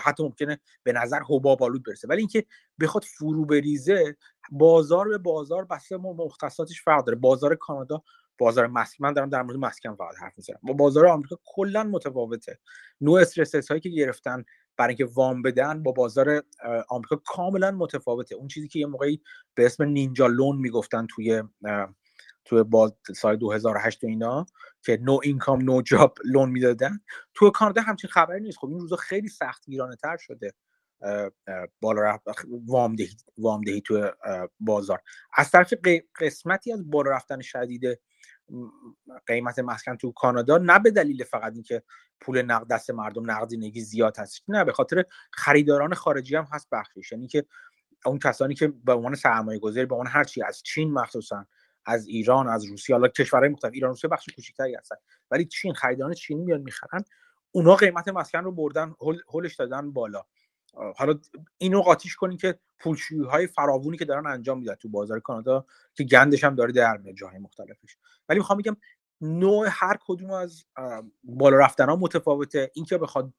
حتی 0.00 0.22
ممکنه 0.22 0.60
به 0.82 0.92
نظر 0.92 1.20
حباب 1.28 1.62
آلود 1.62 1.82
برسه. 1.84 2.08
ولی 2.08 2.18
اینکه 2.18 2.44
بخواد 2.80 3.04
فرو 3.04 3.44
بریزه 3.44 4.16
بازار 4.50 5.08
به 5.08 5.18
بازار 5.18 5.64
بسته 5.64 5.96
مختصاتش 5.96 6.82
فرق 6.82 7.04
داره. 7.04 7.18
بازار 7.18 7.54
کانادا 7.54 8.02
بازار 8.38 8.66
مسکن. 8.66 9.04
من 9.04 9.12
دارم 9.12 9.28
در 9.28 9.42
مورد 9.42 9.56
مسکن 9.56 9.94
فقط 9.94 10.14
حرف 10.20 10.32
می‌زنم. 10.36 10.58
با 10.62 10.72
بازار 10.72 11.06
آمریکا 11.06 11.38
کلا 11.44 11.84
متفاوته. 11.84 12.58
نوع 13.00 13.20
استرس 13.20 13.68
هایی 13.68 13.80
که 13.80 13.88
گرفتن 13.88 14.44
برای 14.76 14.88
اینکه 14.88 15.14
وام 15.14 15.42
بدن 15.42 15.82
با 15.82 15.92
بازار 15.92 16.42
آمریکا 16.88 17.16
کاملا 17.16 17.70
متفاوته. 17.70 18.34
اون 18.34 18.48
چیزی 18.48 18.68
که 18.68 18.78
یه 18.78 18.86
موقعی 18.86 19.20
به 19.54 19.66
اسم 19.66 19.84
نینجا 19.84 20.26
لون 20.26 20.56
می‌گفتن 20.56 21.06
توی 21.06 21.42
توی 22.44 22.62
باز 22.62 22.94
سال 23.16 23.36
2008 23.36 24.04
اینا 24.04 24.46
که 24.84 24.98
نو 25.02 25.18
اینکام 25.22 25.62
نو 25.62 25.82
جاب 25.82 26.14
لون 26.24 26.50
می‌دادن. 26.50 27.00
تو 27.34 27.50
کانادا 27.50 27.82
همچین 27.82 28.10
خبری 28.10 28.40
نیست. 28.40 28.58
خب 28.58 28.66
این 28.66 28.80
روزا 28.80 28.96
خیلی 28.96 29.28
سخت 29.28 29.64
گیرانه 29.66 29.96
تر 29.96 30.16
شده 30.16 30.54
بالا 31.80 32.18
وامدهی 32.66 33.16
وامدهی 33.38 33.80
تو 33.80 34.10
بازار. 34.60 35.02
از 35.34 35.50
طرف 35.50 35.74
قسمتی 36.20 36.72
از 36.72 36.90
بالا 36.90 37.10
رفتن 37.10 37.40
شدید 37.40 38.00
قیمت 39.26 39.58
مسکن 39.58 39.96
تو 39.96 40.12
کانادا 40.12 40.58
نه 40.58 40.78
به 40.78 40.90
دلیل 40.90 41.24
فقط 41.24 41.52
اینکه 41.52 41.82
پول 42.20 42.42
نقد 42.42 42.66
دست 42.66 42.90
مردم 42.90 43.30
نقدینگی 43.30 43.80
زیاد 43.80 44.18
هست 44.18 44.42
نه 44.48 44.64
به 44.64 44.72
خاطر 44.72 45.04
خریداران 45.32 45.94
خارجی 45.94 46.36
هم 46.36 46.46
هست 46.52 46.68
بخشش. 46.72 47.12
یعنی 47.12 47.26
که 47.26 47.44
اون 48.06 48.18
کسانی 48.18 48.54
که 48.54 48.68
به 48.68 48.92
عنوان 48.92 49.14
سرمایه 49.14 49.58
گذاری 49.58 49.86
به 49.86 49.94
عنوان 49.94 50.06
هر 50.06 50.24
چی 50.24 50.42
از 50.42 50.62
چین 50.62 50.92
مخصوصا 50.92 51.46
از 51.84 52.06
ایران 52.06 52.48
از 52.48 52.64
روسیه 52.64 52.96
حالا 52.96 53.08
کشورهای 53.08 53.48
مختلف 53.48 53.72
ایران 53.72 53.90
روسیه 53.90 54.10
بخش 54.10 54.26
کوچیکتری 54.34 54.74
هستن 54.74 54.96
ولی 55.30 55.44
چین 55.44 55.74
خریداران 55.74 56.14
چینی 56.14 56.44
میان 56.44 56.60
می‌خرن 56.60 57.04
اونا 57.50 57.76
قیمت 57.76 58.08
مسکن 58.08 58.44
رو 58.44 58.52
بردن 58.52 58.94
هولش 59.28 59.54
دادن 59.54 59.92
بالا. 59.92 60.24
حالا 60.72 61.18
اینو 61.58 61.80
قاطیش 61.80 62.16
کنین 62.16 62.38
که 62.38 62.58
پولشویی 62.78 63.24
های 63.24 63.46
فراوونی 63.46 63.98
که 63.98 64.04
دارن 64.04 64.26
انجام 64.26 64.58
میدن 64.58 64.74
تو 64.74 64.88
بازار 64.88 65.20
کانادا 65.20 65.66
که 65.94 66.04
گندش 66.04 66.44
هم 66.44 66.54
داره 66.54 66.72
در 66.72 66.96
میاد 66.96 67.14
جاهای 67.14 67.38
مختلفش. 67.38 67.96
ولی 68.28 68.38
می‌خوام 68.38 68.58
بگم 68.58 68.76
نوع 69.20 69.66
هر 69.70 69.98
کدوم 70.06 70.30
از 70.30 70.64
بالا 71.24 71.56
رفتن 71.56 71.88
ها 71.88 71.96
متفاوته. 71.96 72.70
اینکه 72.74 72.98
بخواد 72.98 73.32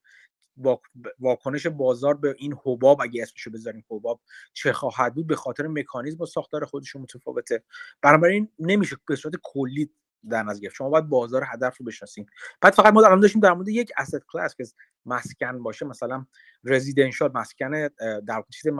واکنش 1.19 1.67
بازار 1.67 2.13
به 2.13 2.36
این 2.38 2.56
حباب 2.63 3.02
اگه 3.02 3.24
اسمشو 3.24 3.52
بذاریم 3.52 3.86
حباب 3.89 4.22
چه 4.54 4.74
خواهد 4.74 5.15
بود 5.15 5.28
به 5.28 5.36
خاطر 5.36 5.67
مکانیزم 5.67 6.24
و 6.24 6.26
ساختار 6.26 6.65
خودشون 6.65 7.02
متفاوته. 7.02 7.63
بنابراین 8.02 8.50
نمیشه 8.60 8.96
به 9.08 9.15
صورت 9.15 9.36
کلی 9.43 9.89
در 10.29 10.43
نظر 10.43 10.59
گرفت. 10.59 10.75
شما 10.75 10.89
باید 10.89 11.09
بازار 11.09 11.43
هدف 11.53 11.77
رو 11.77 11.86
بشناسیم 11.86 12.25
بعد 12.62 12.73
فقط 12.73 12.93
ما 12.93 13.01
الان 13.01 13.19
داشتیم 13.19 13.41
در 13.41 13.53
مورد 13.53 13.67
یک 13.67 13.91
اسید 13.97 14.23
کلاس 14.27 14.55
که 14.55 14.63
مسکن 15.05 15.63
باشه 15.63 15.86
مثلا 15.86 16.25
رزیدنشال 16.63 17.31
مسکن 17.33 17.88
در 18.27 18.43
چیز 18.49 18.71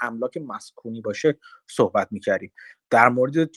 املاک 0.00 0.36
مسکونی 0.36 1.00
باشه 1.00 1.38
صحبت 1.70 2.08
می‌کردیم. 2.10 2.52
در 2.90 3.08
مورد 3.08 3.50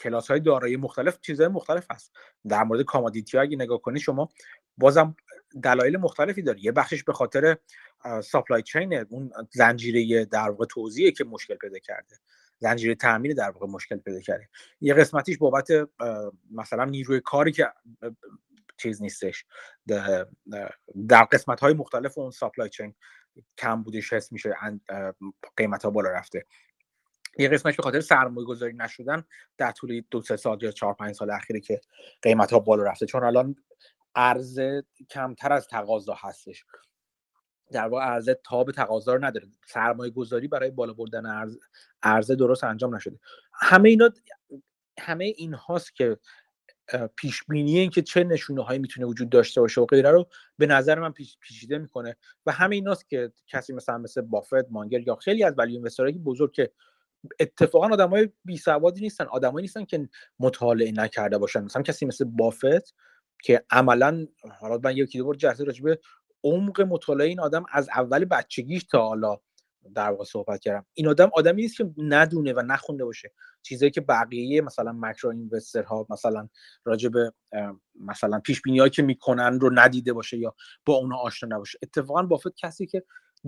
کلاس 0.00 0.30
های 0.30 0.40
دارایی 0.40 0.76
مختلف 0.76 1.20
چیزهای 1.20 1.48
مختلف 1.48 1.86
هست. 1.90 2.12
در 2.48 2.64
مورد 2.64 2.82
commodity 2.82 3.38
اگه 3.38 3.56
نگاه 3.56 3.82
کنی 3.82 4.00
شما 4.00 4.28
بازم 4.76 5.16
دلایل 5.62 5.96
مختلفی 5.96 6.42
داره 6.42 6.64
یه 6.64 6.72
بخشش 6.72 7.04
به 7.04 7.12
خاطر 7.12 7.56
supply 8.24 8.62
chain 8.62 8.94
اون 8.94 9.30
زنجیره 9.50 10.24
در 10.24 10.50
واقع 10.50 10.64
توزیعه 10.64 11.10
که 11.10 11.24
مشکل 11.24 11.54
پیدا 11.54 11.78
کرده. 11.78 12.16
زنجیره 12.58 12.94
تأمین 12.94 13.34
در 13.34 13.50
واقع 13.50 13.66
مشکل 13.66 13.96
پیدا 13.96 14.20
کرده. 14.20 14.48
یه 14.80 14.94
قسمتیش 14.94 15.38
بابت 15.38 15.68
مثلا 16.50 16.84
نیروی 16.84 17.20
کاری 17.20 17.52
که 17.52 17.72
چیز 18.76 19.02
نیستش. 19.02 19.44
در 21.08 21.24
قسمت 21.32 21.60
های 21.60 21.74
مختلف 21.74 22.18
اون 22.18 22.30
supply 22.30 22.68
chain 22.68 22.94
کم 23.58 23.82
بودش 23.82 24.12
حس 24.12 24.32
میشه 24.32 24.54
قیمت 25.56 25.84
ها 25.84 25.90
بالا 25.90 26.10
رفته. 26.10 26.46
یه 27.38 27.48
قسمتش 27.48 27.76
به 27.76 27.82
خاطر 27.82 28.00
سرمایه 28.00 28.46
گذاری 28.46 28.72
نشدن 28.72 29.24
در 29.58 29.72
طول 29.72 30.02
دو 30.10 30.22
سه 30.22 30.36
سال 30.36 30.62
یا 30.62 30.70
چهار 30.70 30.94
پنج 30.94 31.14
سال 31.14 31.30
اخیره 31.30 31.60
که 31.60 31.80
قیمت 32.22 32.52
ها 32.52 32.58
بالا 32.58 32.82
رفته. 32.82 33.06
چون 33.06 33.24
الان 33.24 33.56
عرضه 34.14 34.84
کمتر 35.10 35.52
از 35.52 35.66
تقاضا 35.66 36.16
هستش. 36.18 36.64
در 37.72 37.88
واقع 37.88 38.04
عرضه 38.04 38.40
تاب 38.44 38.70
تقاضا 38.70 39.14
رو 39.14 39.24
نداره. 39.24 39.46
سرمایه 39.66 40.10
گذاری 40.10 40.48
برای 40.48 40.70
بالا 40.70 40.92
بردن 40.92 41.46
عرضه 42.02 42.34
درست 42.34 42.64
انجام 42.64 42.96
نشده. 42.96 43.18
همه 43.52 43.88
اینا 43.88 44.10
همه 45.00 45.24
این 45.24 45.54
هاست 45.54 45.94
که 45.94 46.18
پیش 47.16 47.44
بینی 47.44 47.78
این 47.78 47.90
که 47.90 48.02
چه 48.02 48.24
نشونه 48.24 48.64
هایی 48.64 48.78
می‌تونه 48.78 49.06
وجود 49.06 49.30
داشته 49.30 49.60
باشه 49.60 49.80
و 49.80 49.86
غیره 49.86 50.10
رو 50.10 50.28
به 50.58 50.66
نظر 50.66 50.98
من 50.98 51.12
پیچیده 51.40 51.78
می‌کنه 51.78 52.16
و 52.46 52.52
همه 52.52 52.76
ایناست 52.76 53.08
که 53.08 53.32
کسی 53.46 53.72
مثلا 53.72 53.98
مثل 53.98 54.20
بافت 54.20 54.70
مانگر 54.70 55.00
یا 55.00 55.14
خیلی 55.14 55.44
از 55.44 55.54
ولی 55.58 55.72
اینوسترهای 55.72 56.12
بزرگ 56.12 56.52
که 56.52 56.72
اتفاقا 57.40 57.88
آدمای 57.88 58.28
بی 58.44 58.56
سوادی 58.56 59.00
نیستن 59.00 59.24
آدمایی 59.24 59.62
نیستن 59.62 59.84
که 59.84 60.08
مطالعه 60.40 60.92
نکرده 60.92 61.38
باشن. 61.38 61.64
مثلا 61.64 61.82
کسی 61.82 62.06
مثل 62.06 62.24
بافت 62.24 62.94
که 63.42 63.64
عملا 63.70 64.26
حالا 64.60 64.78
من 64.84 64.96
یکی 64.96 65.18
دو 65.18 65.24
بار 65.24 65.34
جلسه 65.34 65.64
راجبه 65.64 65.98
عمق 66.44 66.80
مطالعه 66.80 67.28
این 67.28 67.40
آدم 67.40 67.64
از 67.72 67.88
اول 67.88 68.24
بچگیش 68.24 68.84
تا 68.84 69.08
حالا 69.08 69.38
در 69.94 70.10
واقع 70.10 70.24
صحبت 70.24 70.60
کردم. 70.60 70.86
این 70.94 71.08
آدم 71.08 71.30
آدمی 71.34 71.62
نیست 71.62 71.76
که 71.76 71.90
ندونه 71.98 72.52
و 72.52 72.62
نخونده 72.62 73.04
باشه. 73.04 73.32
چیزایی 73.62 73.90
که 73.90 74.00
بقیه 74.00 74.60
مثلا 74.60 74.92
مکرو 74.92 75.30
اینوستر 75.30 75.82
ها 75.82 76.06
مثلا 76.10 76.48
راجع 76.84 77.10
مثلا 78.00 78.40
پیش 78.40 78.62
بینی 78.62 78.90
که 78.90 79.02
می‌کنن 79.02 79.60
رو 79.60 79.70
ندیده 79.74 80.12
باشه 80.12 80.38
یا 80.38 80.54
با 80.84 80.94
اونها 80.94 81.18
آشنا 81.18 81.56
نباشه. 81.56 81.78
اتفاقا 81.82 82.22
بافت 82.22 82.56
کسی 82.56 82.86
که 82.86 83.04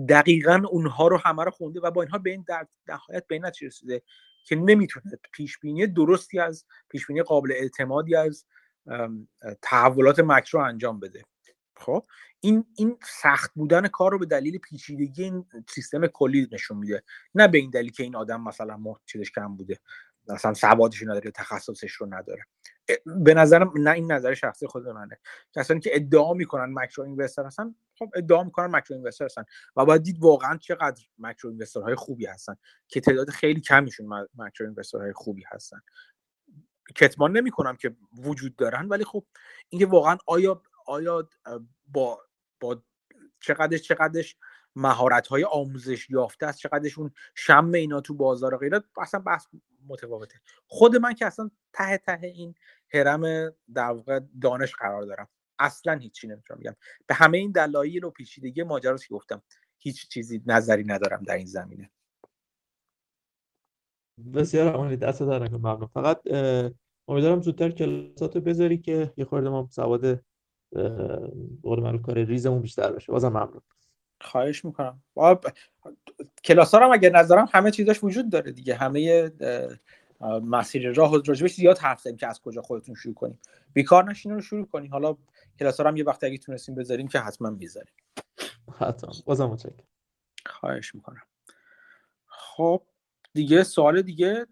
دقیقا 0.09 0.61
اونها 0.71 1.07
رو 1.07 1.17
همه 1.17 1.43
رو 1.43 1.51
خونده 1.51 1.79
و 1.79 1.91
با 1.91 2.01
اینها 2.01 2.17
به 2.17 2.29
این 2.29 2.45
در 2.47 2.67
نهایت 2.87 3.27
به 3.27 3.35
این 3.35 3.45
رسیده 3.61 4.01
که 4.45 4.55
نمی‌تونه. 4.55 5.19
پیش 5.33 5.59
بینی 5.59 5.87
درستی 5.87 6.39
از 6.39 6.65
پیش 6.89 7.07
بینی 7.07 7.21
قابل 7.21 7.51
اعتمادی 7.51 8.15
از 8.15 8.45
تحولات 9.61 10.19
مکرو 10.19 10.59
انجام 10.61 10.99
بده. 10.99 11.23
خب 11.81 12.05
این 12.39 12.65
این 12.75 12.97
سخت 13.21 13.51
بودن 13.55 13.87
کار 13.87 14.11
رو 14.11 14.19
به 14.19 14.25
دلیل 14.25 14.57
پیچیدگی 14.57 15.23
این 15.23 15.45
سیستم 15.69 16.07
کلی 16.07 16.47
نشون 16.51 16.77
میده. 16.77 17.03
نه 17.35 17.47
به 17.47 17.57
این 17.57 17.69
دلیل 17.69 17.91
که 17.91 18.03
این 18.03 18.15
آدم 18.15 18.41
مثلا 18.41 18.79
چیزش 19.05 19.31
کم 19.31 19.55
بوده 19.55 19.79
مثلا 20.29 20.53
سوادش 20.53 21.03
نداره 21.03 21.31
تخصصش 21.31 21.91
رو 21.91 22.13
نداره. 22.13 22.43
به 23.05 23.33
نظرم 23.33 23.71
نه 23.75 23.91
این 23.91 24.11
نظر 24.11 24.33
شخصی 24.33 24.67
خود 24.67 24.87
منه. 24.87 25.19
کسانی 25.53 25.79
که 25.79 25.89
ادعا 25.93 26.33
می‌کنن 26.33 26.73
مکرو 26.73 27.03
اینوستر 27.03 27.45
هستن 27.45 27.75
خب 27.99 28.09
ادعا 28.15 28.43
می‌کنن 28.43 28.75
مکرو 28.75 28.95
اینوستر 28.95 29.25
هستن. 29.25 29.43
و 29.75 29.85
باید 29.85 30.03
دید 30.03 30.19
واقعا 30.19 30.57
چقدر 30.57 31.03
مکرو 31.17 31.49
اینوستر 31.49 31.81
های 31.81 31.95
خوبی 31.95 32.25
هستن. 32.25 32.55
که 32.87 33.01
تعداد 33.01 33.29
خیلی 33.29 33.61
کمیشون 33.61 34.27
مکرو 34.35 34.67
اینوستر 34.67 34.97
های 34.97 35.13
خوبی 35.13 35.43
هستن. 35.47 35.79
کتمان 36.95 37.37
نمی‌کنم 37.37 37.75
که 37.75 37.95
وجود 38.23 38.55
دارن 38.55 38.87
ولی 38.87 39.03
خب 39.03 39.25
اینکه 39.69 39.85
واقعا 39.85 40.17
آیا 40.27 40.61
آیا 40.91 41.29
با 41.87 42.19
با 42.59 42.83
چقدرش 43.39 43.81
چقدرش 43.81 44.35
مهارت 44.75 45.27
های 45.27 45.43
آموزش 45.43 46.09
یافته 46.09 46.45
است 46.45 46.59
چقدرشون 46.59 47.11
شم 47.35 47.71
اینا 47.73 48.01
تو 48.01 48.13
بازار 48.13 48.57
غیره 48.57 48.83
اصلا 48.97 49.19
بحث 49.19 49.47
متفاوته. 49.87 50.41
خود 50.67 50.95
من 50.95 51.13
که 51.13 51.25
اصلا 51.25 51.51
ته 51.73 51.97
ته 51.97 52.19
این 52.21 52.55
هرم 52.93 53.53
در 53.73 53.91
واقع 53.91 54.19
دانش 54.41 54.75
قرار 54.75 55.03
دارم. 55.03 55.27
اصلا 55.59 55.93
هیچی 55.93 56.27
نمی‌تونم 56.27 56.59
بگم. 56.59 56.75
به 57.07 57.13
همه 57.13 57.37
این 57.37 57.51
دلایل 57.51 58.03
و 58.03 58.09
پیچیدگی 58.09 58.63
ماجرا 58.63 58.97
که 58.97 59.13
گفتم. 59.13 59.43
هیچ 59.77 60.09
چیزی 60.09 60.43
نظری 60.45 60.83
ندارم 60.83 61.23
در 61.23 61.35
این 61.35 61.45
زمینه. 61.45 61.91
بسیار 64.33 64.73
عمالی. 64.73 64.97
دست 64.97 65.21
در 65.23 65.49
ممنون. 65.49 65.87
فقط 65.87 66.21
امیدوارم 67.07 67.41
زودتر 67.41 67.71
کلاساتو 67.71 68.41
بذاری 68.41 68.77
که 68.77 69.13
یه 69.17 69.25
خورده 69.25 69.49
ما 69.49 69.67
سواد 69.71 70.23
قول 71.63 71.79
من 71.79 71.97
کار 71.97 72.23
ریزمون 72.23 72.61
بیشتر 72.61 72.91
بشه 72.91 73.11
بازم 73.11 73.29
ممنون. 73.29 73.61
خواهش 74.21 74.65
می‌کنم. 74.65 75.03
کلاس 76.43 76.75
ها 76.75 76.85
هم 76.85 76.91
اگر 76.91 77.11
نظرم 77.11 77.49
همه 77.53 77.71
چیزاش 77.71 78.03
وجود 78.03 78.29
داره 78.29 78.51
دیگه. 78.51 78.75
همه 78.75 79.31
مسیر 80.43 80.93
راه 80.93 81.11
راجبش 81.11 81.53
زیاد 81.53 81.77
حرف 81.77 82.01
زدیم 82.01 82.17
که 82.17 82.27
از 82.27 82.41
کجا 82.41 82.61
خودتون 82.61 82.95
شروع 82.95 83.13
کنیم. 83.13 83.39
بیکار 83.73 84.09
نشین 84.09 84.31
رو 84.31 84.41
شروع 84.41 84.65
کنیم 84.65 84.91
حالا 84.91 85.17
کلاس 85.59 85.79
هم 85.79 85.97
یه 85.97 86.03
وقت 86.03 86.23
اگه 86.23 86.37
تونستیم 86.37 86.75
بذاریم 86.75 87.07
که 87.07 87.19
حتما 87.19 87.51
بذاریم 87.51 87.93
حتما. 88.77 89.11
بازم 89.25 89.45
متشکرم. 89.45 89.87
خواهش 90.45 90.95
می‌کنم. 90.95 91.21
خب 92.27 92.83
دیگه 93.33 93.63
سوال 93.63 94.01
دیگه 94.01 94.47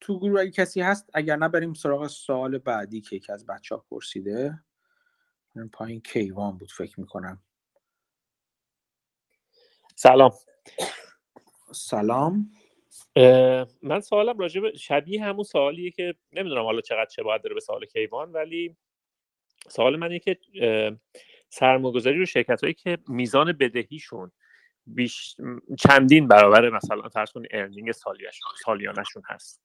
تو 0.00 0.18
گروه 0.18 0.40
اگه 0.40 0.50
کسی 0.50 0.80
هست 0.80 1.10
اگر 1.14 1.36
نه 1.36 1.48
بریم 1.48 1.74
سراغ 1.74 2.06
سوال 2.06 2.58
بعدی 2.58 3.00
که 3.00 3.16
یکی 3.16 3.32
از 3.32 3.46
بچه 3.46 3.74
ها 3.74 3.84
پرسیده. 3.90 4.64
پایین 5.72 6.00
کیوان 6.00 6.58
بود 6.58 6.72
فکر 6.72 7.00
می‌کنم. 7.00 7.42
سلام. 9.96 10.32
سلام. 11.72 12.50
من 13.82 14.00
سوالم 14.00 14.38
راجع 14.38 14.60
به 14.60 14.76
شبیه 14.76 15.24
همون 15.24 15.44
سوالیه 15.44 15.90
که 15.90 16.14
نمی‌دونم 16.32 16.62
حالا 16.64 16.80
چقدر 16.80 17.06
چه 17.06 17.22
باید 17.22 17.42
داره 17.42 17.54
به 17.54 17.60
سوال 17.60 17.86
کیوان 17.86 18.32
ولی 18.32 18.76
سوال 19.68 19.96
من 19.96 20.06
اینه 20.06 20.18
که 20.18 20.38
سرمایه‌گذاری 21.48 22.18
رو 22.18 22.26
شرکت 22.26 22.60
هایی 22.62 22.74
که 22.74 22.98
میزان 23.08 23.52
بدهیشون 23.52 24.32
بیش 24.86 25.36
چندین 25.78 26.28
برابر 26.28 26.70
مثلا 26.70 27.08
فرض 27.08 27.32
کنید 27.32 27.48
ارنینگ 27.50 27.92
سالیانشون 28.64 29.22
هست. 29.28 29.64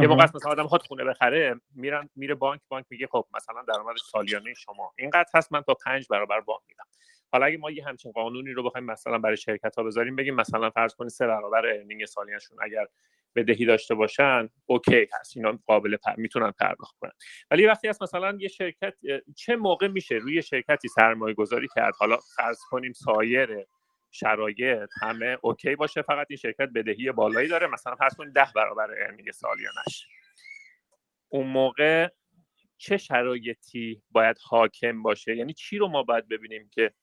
یه 0.00 0.06
موقع 0.06 0.24
مثلا 0.24 0.50
آدم 0.50 0.66
خود 0.66 0.82
خونه 0.82 1.04
بخره 1.04 1.60
میرن 1.74 2.10
میره 2.16 2.34
بانک 2.34 2.60
بانک 2.68 2.86
میگه 2.90 3.06
خب 3.06 3.26
مثلا 3.34 3.62
درآمد 3.68 3.96
سالیانه 3.96 4.54
شما. 4.54 4.92
اینقدر 4.98 5.28
هست 5.34 5.52
من 5.52 5.62
تا 5.62 5.74
پنج 5.74 6.06
برابر 6.10 6.42
وام 6.46 6.60
میدم. 6.68 6.84
حالا 7.32 7.46
اگه 7.46 7.56
ما 7.56 7.70
یه 7.70 7.86
همچین 7.86 8.12
قانونی 8.12 8.52
رو 8.52 8.62
بخوایم 8.62 8.86
مثلا 8.86 9.18
برای 9.18 9.36
شرکت 9.36 9.76
ها 9.76 9.82
بذاریم 9.82 10.16
بگیم 10.16 10.34
مثلا 10.34 10.70
فرض 10.70 10.94
کنید 10.94 11.10
سه 11.10 11.26
برابر 11.26 11.66
earning 11.66 12.04
سالیانشون 12.04 12.58
اگر 12.62 12.86
بدهی 13.34 13.66
داشته 13.66 13.94
باشن 13.94 14.48
okay 14.66 15.08
هست. 15.12 15.36
اینا 15.36 15.58
قابل 15.66 15.96
پر... 15.96 16.14
می‌تونن 16.16 16.50
پرداخت 16.50 16.96
کنن. 17.00 17.12
ولی 17.50 17.66
وقتی 17.66 17.88
هست 17.88 18.02
مثلا 18.02 18.36
یه 18.40 18.48
شرکت 18.48 18.94
چه 19.36 19.56
موقع 19.56 19.88
میشه 19.88 20.14
روی 20.14 20.42
شرکتی 20.42 20.88
سرمایه 20.88 21.34
گذاری 21.34 21.68
کرد؟ 21.74 21.94
حالا 21.98 22.16
فرض 22.36 22.58
کنیم 22.70 22.92
سایر 22.92 23.66
شرایط 24.18 24.90
همه 25.02 25.38
okay 25.42 25.76
باشه 25.76 26.02
فقط 26.02 26.26
این 26.30 26.36
شرکت 26.36 26.68
بدهی 26.74 27.12
بالایی 27.12 27.48
داره. 27.48 27.66
مثلا 27.66 27.96
فرض 27.96 28.14
کنید 28.14 28.34
ده 28.34 28.48
برابر 28.54 28.90
earning 28.90 29.30
سالیانش 29.30 30.08
اون 31.28 31.46
موقع 31.46 32.08
چه 32.78 32.96
شرایطی 32.96 34.02
باید 34.10 34.36
حاکم 34.42 35.02
باشه؟ 35.02 35.36
یعنی 35.36 35.52
چی 35.52 35.78
رو 35.78 35.88
ما 35.88 36.02
باید 36.02 36.28
ببینیم 36.28 36.68
که 36.72 36.94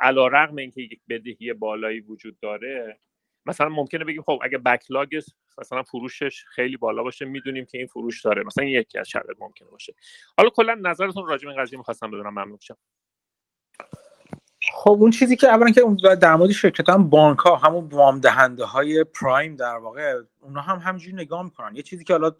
علا 0.00 0.26
رقم 0.26 0.56
اینکه 0.56 0.82
یک 0.82 1.00
بدهی 1.08 1.52
بالایی 1.52 2.00
وجود 2.00 2.40
داره؟ 2.40 3.00
مثلا 3.46 3.68
ممکنه 3.68 4.04
بگیم 4.04 4.22
خب 4.22 4.40
اگه 4.42 4.58
بکلاگ 4.58 5.20
مثلا 5.58 5.82
فروشش 5.82 6.44
خیلی 6.44 6.76
بالا 6.76 7.02
باشه 7.02 7.24
می‌دونیم 7.24 7.64
که 7.64 7.78
این 7.78 7.86
فروش 7.86 8.24
داره. 8.24 8.42
مثلا 8.42 8.64
یکی 8.64 8.98
از 8.98 9.08
شرایط 9.08 9.36
ممکنه 9.40 9.68
باشه. 9.68 9.94
حالا 10.36 10.50
کلا 10.50 10.74
نظرتون 10.74 11.26
راجع 11.26 11.44
به 11.44 11.52
این 11.52 11.62
قضیه 11.62 11.78
می‌خواستم 11.78 12.10
بدونم. 12.10 12.30
ممنون 12.30 12.58
شم 12.60 12.76
خب 14.74 14.90
اون 14.90 15.10
چیزی 15.10 15.36
که 15.36 15.48
اولا 15.48 15.70
که 15.70 15.82
در 16.20 16.36
مورد 16.36 16.50
شرکت 16.50 16.88
هم 16.88 17.10
بانک 17.10 17.38
ها 17.38 17.56
همون 17.56 17.84
وام 17.84 18.20
دهنده 18.20 18.64
های 18.64 19.04
پرایم 19.04 19.56
در 19.56 19.76
واقع 19.76 20.22
اونا 20.40 20.60
هم 20.60 20.78
همینجوری 20.78 21.16
نگاه 21.16 21.42
می‌کنن. 21.42 21.76
یه 21.76 21.82
چیزی 21.82 22.04
که 22.04 22.12
حالا 22.12 22.30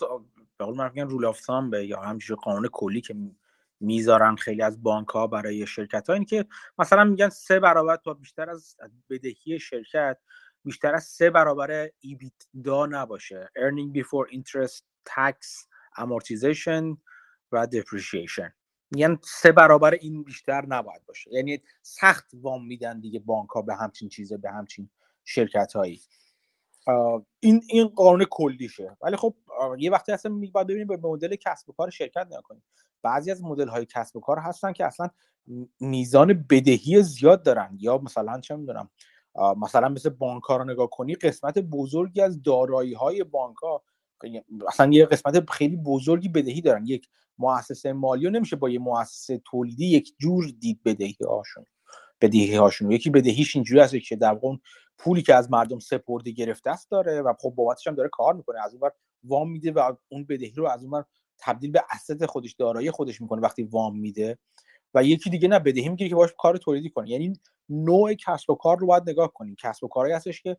به 0.58 0.64
قول 0.64 0.76
من 0.76 1.08
رول 1.08 1.24
اف 1.24 1.50
به 1.70 1.86
یا 1.86 2.00
همینجوری 2.00 2.40
قانون 2.44 2.68
کلی 2.72 3.00
که 3.00 3.14
می‌ذارن 3.80 4.36
خیلی 4.36 4.62
از 4.62 4.82
بانک 4.82 5.08
ها 5.08 5.26
برای 5.26 5.66
شرکت 5.66 6.08
ها 6.08 6.14
این 6.14 6.24
که 6.24 6.44
مثلا 6.78 7.04
میگن 7.04 7.28
سه 7.28 7.60
برابر 7.60 7.96
تا 7.96 8.14
بیشتر 8.14 8.50
از 8.50 8.76
بدهی 9.10 9.58
شرکت 9.58 10.18
بیشتر 10.64 10.94
از 10.94 11.04
سه 11.04 11.30
برابر 11.30 11.90
دا 12.64 12.86
نباشه. 12.86 13.50
Earning 13.58 13.98
before 13.98 14.32
interest 14.32 14.82
tax 15.08 15.66
amortization 15.98 16.96
و 17.52 17.66
depreciation. 17.66 18.61
میگن 18.92 19.18
سه 19.22 19.52
برابر 19.52 19.94
این 19.94 20.22
بیشتر 20.22 20.66
نباید 20.66 21.06
باشه. 21.06 21.30
یعنی 21.34 21.62
سخت 21.82 22.30
وام 22.34 22.66
میدن 22.66 23.00
دیگه 23.00 23.18
بانک 23.18 23.50
ها 23.50 23.62
به 23.62 23.74
همچین 23.74 24.08
چیزه 24.08 24.36
به 24.36 24.50
همچین 24.50 24.90
شرکت 25.24 25.72
هایی 25.72 26.00
این 27.40 27.62
این 27.68 27.88
قانون 27.88 28.24
کلیشه. 28.30 28.96
ولی 29.02 29.16
خب 29.16 29.34
یه 29.78 29.90
وقتی 29.90 30.12
اصلا 30.12 30.40
باید 30.52 30.66
ببینیم 30.66 30.86
به 30.86 30.96
مدل 30.96 31.36
کسب 31.36 31.70
و 31.70 31.72
کار 31.72 31.90
شرکت 31.90 32.26
نگاه 32.26 32.42
کنیم. 32.42 32.62
بعضی 33.02 33.30
از 33.30 33.42
مدل 33.42 33.68
های 33.68 33.86
کسب 33.86 34.16
و 34.16 34.20
کار 34.20 34.38
هستن 34.38 34.72
که 34.72 34.86
اصلا 34.86 35.10
میزان 35.80 36.46
بدهی 36.50 37.02
زیاد 37.02 37.42
دارن. 37.42 37.76
یا 37.80 37.98
مثلا 37.98 38.40
چه 38.40 38.56
می‌دونم 38.56 38.90
مثلا 39.56 39.88
مثل 39.88 40.10
بانک 40.10 40.42
ها 40.42 40.56
رو 40.56 40.64
نگاه 40.64 40.90
کنی 40.90 41.14
قسمت 41.14 41.58
بزرگی 41.58 42.20
از 42.20 42.42
دارایی 42.42 42.94
های 42.94 43.24
بانک 43.24 43.56
ها 43.56 43.82
اصلا 44.68 44.92
یه 44.92 45.06
قسمت 45.06 45.50
خیلی 45.50 45.76
بزرگی 45.76 46.28
بدهی 46.28 46.60
دارن. 46.60 46.86
یک 46.86 47.08
مؤسسه 47.38 47.92
مالی 47.92 48.30
نمیشه 48.30 48.56
با 48.56 48.70
یه 48.70 48.78
مؤسسه 48.78 49.42
تولیدی 49.44 49.86
یک 49.86 50.12
جور 50.18 50.52
دید 50.60 50.82
بدهی 50.84 51.16
هاشون 51.28 51.66
بدهی 52.20 52.54
هاشون. 52.54 52.90
یکی 52.90 53.10
بدهیش 53.10 53.56
اینجوری 53.56 53.80
هست 53.80 53.96
که 54.08 54.16
در 54.16 54.32
واقع 54.32 54.56
پولی 54.98 55.22
که 55.22 55.34
از 55.34 55.50
مردم 55.50 55.78
سپرده 55.78 56.30
گرفته 56.30 56.70
است 56.70 56.90
داره 56.90 57.22
و 57.22 57.34
خب 57.38 57.50
بابتش 57.50 57.86
هم 57.86 57.94
داره 57.94 58.08
کار 58.12 58.34
می‌کنه. 58.34 58.64
از 58.64 58.74
اون 58.74 58.90
وام 59.24 59.50
میده 59.50 59.72
و 59.72 59.92
اون 60.08 60.24
بدهی 60.24 60.52
رو 60.56 60.68
از 60.68 60.84
اون 60.84 61.04
تبدیل 61.38 61.70
به 61.70 61.84
اسست 61.90 62.26
خودش 62.26 62.52
دارایی 62.52 62.90
خودش 62.90 63.20
می‌کنه 63.20 63.40
وقتی 63.40 63.62
وام 63.62 63.98
میده. 63.98 64.38
و 64.94 65.04
یکی 65.04 65.30
دیگه 65.30 65.48
نه 65.48 65.58
بدهی 65.58 65.88
می‌گیره 65.88 66.10
که 66.10 66.16
باش 66.16 66.30
کار 66.38 66.56
تولیدی 66.56 66.90
کنه. 66.90 67.10
یعنی 67.10 67.32
نوع 67.68 68.14
کسب 68.14 68.50
و 68.50 68.54
کار 68.54 68.78
رو 68.78 68.86
باید 68.86 69.10
نگاه 69.10 69.32
کنیم. 69.32 69.56
کسب 69.58 69.84
و 69.84 69.88
کارهایی 69.88 70.14
هستش 70.14 70.42
که 70.42 70.56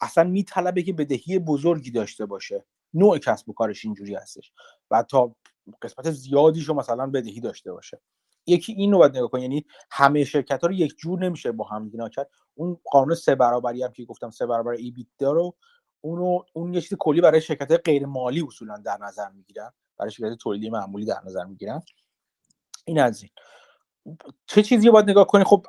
اصلا 0.00 0.24
میطلبه 0.24 0.82
که 0.82 0.92
بدهی 0.92 1.38
بزرگی 1.38 1.90
داشته 1.90 2.26
باشه. 2.26 2.64
نوع 2.94 3.18
کسب 3.18 3.48
و 3.48 3.52
کارش 3.52 3.84
اینجوری 3.84 4.14
هستش 4.14 4.52
و 4.90 5.02
تا 5.02 5.34
قسمت 5.82 6.10
زیادیش 6.10 6.64
رو 6.64 6.74
مثلا 6.74 7.06
بدهی 7.06 7.40
داشته 7.40 7.72
باشه. 7.72 8.00
یکی 8.46 8.72
این 8.72 8.92
رو 8.92 8.98
باید 8.98 9.16
نگاه 9.16 9.30
کنیم 9.30 9.42
یعنی 9.42 9.66
همه 9.90 10.24
شرکت 10.24 10.60
ها 10.60 10.66
رو 10.66 10.72
یک 10.72 10.94
جور 10.98 11.18
نمیشه 11.18 11.52
با 11.52 11.64
هم 11.64 11.88
دیگه 11.88 12.08
کرد 12.08 12.30
اون 12.54 12.78
قانون 12.84 13.14
سه 13.14 13.34
برابری 13.34 13.82
هم 13.82 13.92
که 13.92 14.04
گفتم 14.04 14.30
سه 14.30 14.46
برابر 14.46 14.72
ای 14.72 15.06
رو 15.20 15.56
اونو 16.00 16.42
اون 16.52 16.74
یه 16.74 16.80
چیز 16.80 16.94
کلی 16.98 17.20
برای 17.20 17.40
شرکت 17.40 17.80
غیر 17.84 18.06
مالی 18.06 18.42
اصولا 18.42 18.76
در 18.76 18.98
نظر 19.00 19.28
می‌گیرن. 19.28 19.72
برای 19.98 20.12
شرکت 20.12 20.38
تولیدی 20.38 20.70
معمولی 20.70 21.04
در 21.04 21.20
نظر 21.24 21.44
می‌گیرن. 21.44 21.82
این 22.84 23.00
از 23.00 23.22
این. 23.22 23.30
چه 24.46 24.62
چیزی 24.62 24.90
باید 24.90 25.10
نگاه 25.10 25.26
کنید 25.26 25.46
خب 25.46 25.66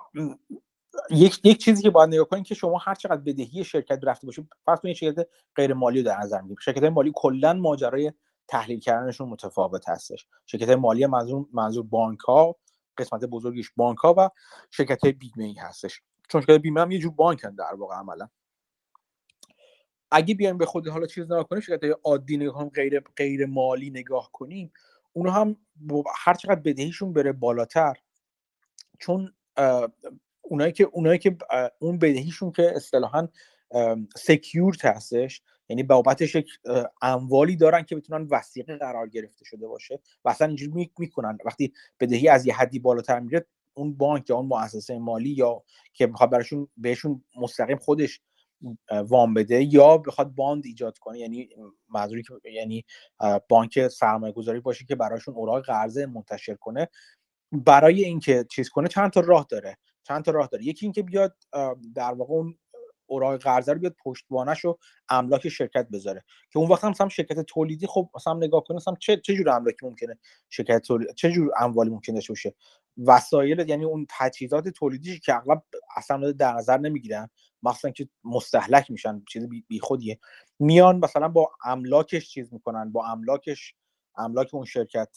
یک 1.10 1.39
یک 1.43 1.58
چیزی 1.58 1.84
که 1.84 1.89
باید 1.89 2.10
نگاه 2.10 2.25
کنید 2.25 2.45
که 2.45 2.56
شما 2.56 2.77
هر 2.77 2.95
چقدر 2.95 3.21
بدهی 3.21 3.63
شرکت 3.63 3.99
رفته 4.04 4.27
باشید 4.27 4.49
فرض 4.65 4.80
کنید 4.80 4.95
شرکت 4.95 5.27
غیر 5.56 5.73
مالی 5.73 5.99
رو 5.99 6.06
در 6.06 6.17
نظر 6.19 6.41
می‌گیرید 6.41 6.60
شرکت 6.62 6.84
مالی 6.84 7.12
کلا 7.15 7.54
ماجرای 7.54 8.12
تحلیل 8.47 8.80
کردنشون 8.80 9.30
متفاوت 9.30 9.89
هستش. 9.89 10.27
شرکت 10.45 10.69
مالی 10.69 11.06
منظور 11.06 11.45
منظور 11.54 11.84
بانک 11.84 12.19
ها 12.19 12.56
قسمت 12.97 13.25
بزرگیش 13.25 13.71
بانک 13.75 13.97
ها 13.97 14.15
و 14.17 14.30
شرکت 14.71 15.06
بیمه 15.06 15.43
ای 15.43 15.54
هستش. 15.54 16.01
چون 16.30 16.41
شرکت 16.41 16.62
بیمه 16.62 16.82
هم 16.82 16.91
یه 16.91 16.99
جور 16.99 17.12
بانکن 17.12 17.56
در 17.56 17.73
واقع 17.73 17.95
عملا. 17.95 18.30
اگه 20.12 20.36
بیایم 20.36 20.58
به 20.58 20.65
خود 20.65 20.88
حالا 20.88 21.08
چیز 21.08 21.25
نگاه 21.25 21.47
کنیم 21.47 21.62
شرکت 21.62 21.99
عادی 22.04 22.38
نگاه 22.38 22.54
کنیم 22.54 22.69
غیر 22.69 22.99
غیر 22.99 23.45
مالی 23.45 23.89
نگاه 23.89 24.30
کنیم 24.34 24.73
اونها 25.13 25.41
هم 25.41 25.58
هر 26.15 26.34
چقدر 26.34 26.60
بدهیشون 26.60 27.13
بره 27.13 27.32
بالاتر 27.32 27.93
چون 28.99 29.34
اونایی 30.51 30.71
که 30.71 30.83
اونایی 30.83 31.19
که 31.19 31.37
اون 31.79 31.97
بدهیشون 31.97 32.51
که 32.51 32.71
اصطلاحا 32.75 33.27
سکیورت 34.15 34.85
هستش 34.85 35.41
یعنی 35.69 35.83
بابتش 35.83 36.35
یک 36.35 36.49
اموالی 37.01 37.55
دارن 37.55 37.83
که 37.83 37.95
بتونن 37.95 38.27
وسیقه 38.31 38.77
قرار 38.77 39.09
گرفته 39.09 39.45
شده 39.45 39.67
باشه 39.67 39.99
و 40.25 40.29
اصلا 40.29 40.47
اینجوری 40.47 40.91
می‌کنن. 40.97 41.37
وقتی 41.45 41.73
بدهی 41.99 42.27
از 42.27 42.45
یه 42.45 42.53
حدی 42.53 42.79
بالاتر 42.79 43.19
میره 43.19 43.45
اون 43.73 43.97
بانک 43.97 44.29
یا 44.29 44.35
اون 44.35 44.45
مؤسسه 44.45 44.99
مالی 44.99 45.29
یا 45.29 45.63
که 45.93 46.07
می‌خواد 46.07 46.29
براشون 46.29 46.67
بهشون 46.77 47.23
مستقیم 47.35 47.77
خودش 47.77 48.21
وام 49.07 49.33
بده 49.33 49.73
یا 49.73 49.97
بخواد 49.97 50.35
باند 50.35 50.65
ایجاد 50.65 50.97
کنه 50.97 51.19
یعنی 51.19 51.49
منظوری 51.89 52.23
که 52.23 52.33
یعنی 52.53 52.85
بانک 53.49 53.87
سرمایه 53.87 54.33
گذاری 54.33 54.59
باشه 54.59 54.85
که 54.85 54.95
براشون 54.95 55.35
اوراق 55.35 55.65
قرضه 55.65 56.05
منتشر 56.05 56.55
کنه 56.55 56.87
برای 57.51 58.05
اینکه 58.05 58.45
چیز 58.51 58.69
کنه 58.69 58.87
چند 58.87 59.11
تا 59.11 59.19
راه 59.19 59.47
داره. 59.49 59.77
چند 60.03 60.23
تا 60.23 60.31
راه 60.31 60.47
داره. 60.47 60.63
یکی 60.65 60.85
اینکه 60.85 61.03
بیاد 61.03 61.35
در 61.95 62.13
واقع 62.13 62.33
اون 62.33 62.57
اوراق 63.05 63.37
قرضه 63.41 63.73
رو 63.73 63.79
بیاد 63.79 63.95
پشتوانش 64.03 64.59
رو 64.59 64.79
املاک 65.09 65.49
شرکت 65.49 65.87
بذاره. 65.89 66.23
که 66.51 66.59
اون 66.59 66.69
وقت 66.69 66.83
هم 66.83 66.89
مثلا 66.89 67.09
شرکت 67.09 67.39
تولیدی 67.39 67.87
خب 67.87 68.09
مثلا 68.15 68.33
نگاه 68.33 68.63
کنه 68.63 68.77
مثلا 68.77 68.95
چه 68.99 69.17
چه 69.17 69.35
جور 69.35 69.49
املاکی 69.49 69.85
ممکنه 69.85 70.17
شرکت 70.49 70.81
تولید 70.81 71.15
چه 71.15 71.31
جور 71.31 71.51
اموالی 71.59 71.89
ممکنه 71.89 72.15
داشته 72.15 72.33
باشه؟ 72.33 72.55
وسایل 72.97 73.69
یعنی 73.69 73.85
اون 73.85 74.05
تجهیزات 74.09 74.69
تولیدی 74.69 75.19
که 75.19 75.35
اغلب 75.35 75.63
اصلا 75.97 76.31
در 76.31 76.53
نظر 76.53 76.77
نمی‌گیرن 76.77 77.29
مثلا 77.63 77.91
که 77.91 78.09
مستحلک 78.23 78.91
میشن 78.91 79.23
چیز 79.29 79.49
بی 79.67 79.79
خودیه 79.79 80.19
میان 80.59 80.97
مثلا 80.97 81.27
با 81.27 81.51
املاکش 81.65 82.29
چیز 82.29 82.53
می‌کنن 82.53 82.91
با 82.91 83.07
املاکش 83.07 83.75
املاک 84.15 84.53
اون 84.53 84.65
شرکت 84.65 85.09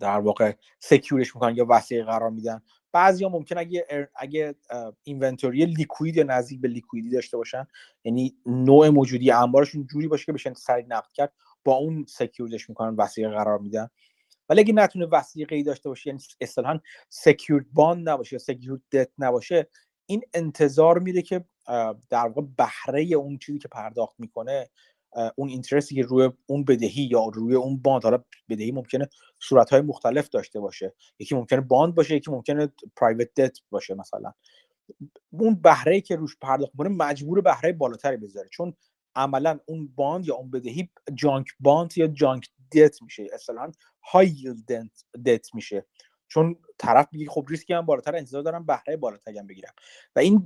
در 0.00 0.18
واقع 0.20 0.52
سکیورش 0.80 1.34
می‌کنن 1.34 1.56
یا 1.56 1.66
وسیقه 1.68 2.04
قرار 2.04 2.30
میدن. 2.30 2.62
بعضی 2.92 3.24
ها 3.24 3.30
ممکن 3.30 3.58
اگه 3.58 4.08
اگه 4.16 4.54
اینونتوری 5.02 5.66
لیکوید 5.66 6.16
یا 6.16 6.24
نزدیک 6.24 6.60
به 6.60 6.68
لیکویدی 6.68 7.10
داشته 7.10 7.36
باشن 7.36 7.66
یعنی 8.04 8.36
نوع 8.46 8.88
موجودی 8.88 9.30
انبارشون 9.30 9.86
جوری 9.86 10.08
باشه 10.08 10.24
که 10.24 10.32
بشن 10.32 10.54
سریع 10.54 10.86
نقد 10.88 11.12
کرد 11.14 11.32
با 11.64 11.74
اون 11.74 12.04
secure 12.08 12.53
ش 12.53 12.68
می‌کنن 12.68 12.96
وثیقه 12.96 13.30
قرار 13.30 13.58
میدن. 13.58 13.88
ولی 14.48 14.60
اگه 14.60 14.72
نتونه 14.72 15.06
وثیقه 15.06 15.56
ای 15.56 15.62
داشته 15.62 15.88
باشه 15.88 16.10
یعنی 16.10 16.20
اصطلاحا 16.40 16.80
secured 17.08 17.66
bond 17.72 18.08
نباشه 18.08 18.34
یا 18.34 18.38
secured 18.38 18.80
debt 18.92 19.10
نباشه 19.18 19.66
این 20.06 20.22
انتظار 20.34 20.98
میره 20.98 21.22
که 21.22 21.44
در 22.10 22.26
واقع 22.26 22.42
بهره 22.56 23.02
اون 23.02 23.38
چیزی 23.38 23.58
که 23.58 23.68
پرداخت 23.68 24.20
می‌کنه 24.20 24.70
اون 25.36 25.48
interest 25.48 25.89
ی 25.89 25.94
که 25.94 26.02
روی 26.02 26.30
اون 26.46 26.64
بدهی 26.64 27.08
یا 27.10 27.24
روی 27.34 27.54
اون 27.54 27.82
bond 27.82 28.04
حالا 28.04 28.24
بدهی 28.48 28.72
ممکنه 28.72 29.08
صورتهای 29.38 29.80
مختلف 29.80 30.28
داشته 30.28 30.60
باشه. 30.60 30.94
یکی 31.18 31.34
ممکنه 31.34 31.60
bond 31.60 31.94
باشه 31.94 32.16
یکی 32.16 32.30
ممکنه 32.30 32.72
private 32.96 33.34
debt 33.34 33.58
باشه 33.70 33.94
مثلا. 33.94 34.32
اون 35.30 35.54
بهره 35.54 36.00
که 36.00 36.16
روش 36.16 36.36
پرداخت 36.40 36.72
کنه 36.78 36.88
مجبور 36.88 37.40
بهره 37.40 37.72
بالاتری 37.72 38.16
بذاره. 38.16 38.48
چون 38.52 38.74
عملا 39.14 39.58
اون 39.66 39.92
bond 39.94 40.26
یا 40.26 40.34
اون 40.34 40.50
بدهی 40.50 40.90
junk 41.14 41.46
bond 41.60 41.98
یا 41.98 42.06
junk 42.06 42.48
debt 42.72 43.02
میشه. 43.02 43.26
اصلا 43.32 43.72
های 44.12 44.54
دت 45.26 45.54
میشه. 45.54 45.86
چون 46.28 46.56
طرف 46.78 47.08
میگه 47.12 47.30
خب 47.30 47.46
ریسکیه 47.48 47.72
هم 47.72 47.86
بالاتر 47.86 48.16
انتظار 48.16 48.42
دارم 48.42 48.66
بهره 48.66 48.96
بالاتری 48.96 49.38
هم 49.38 49.46
بگیرم. 49.46 49.72
و 50.16 50.18
این 50.18 50.44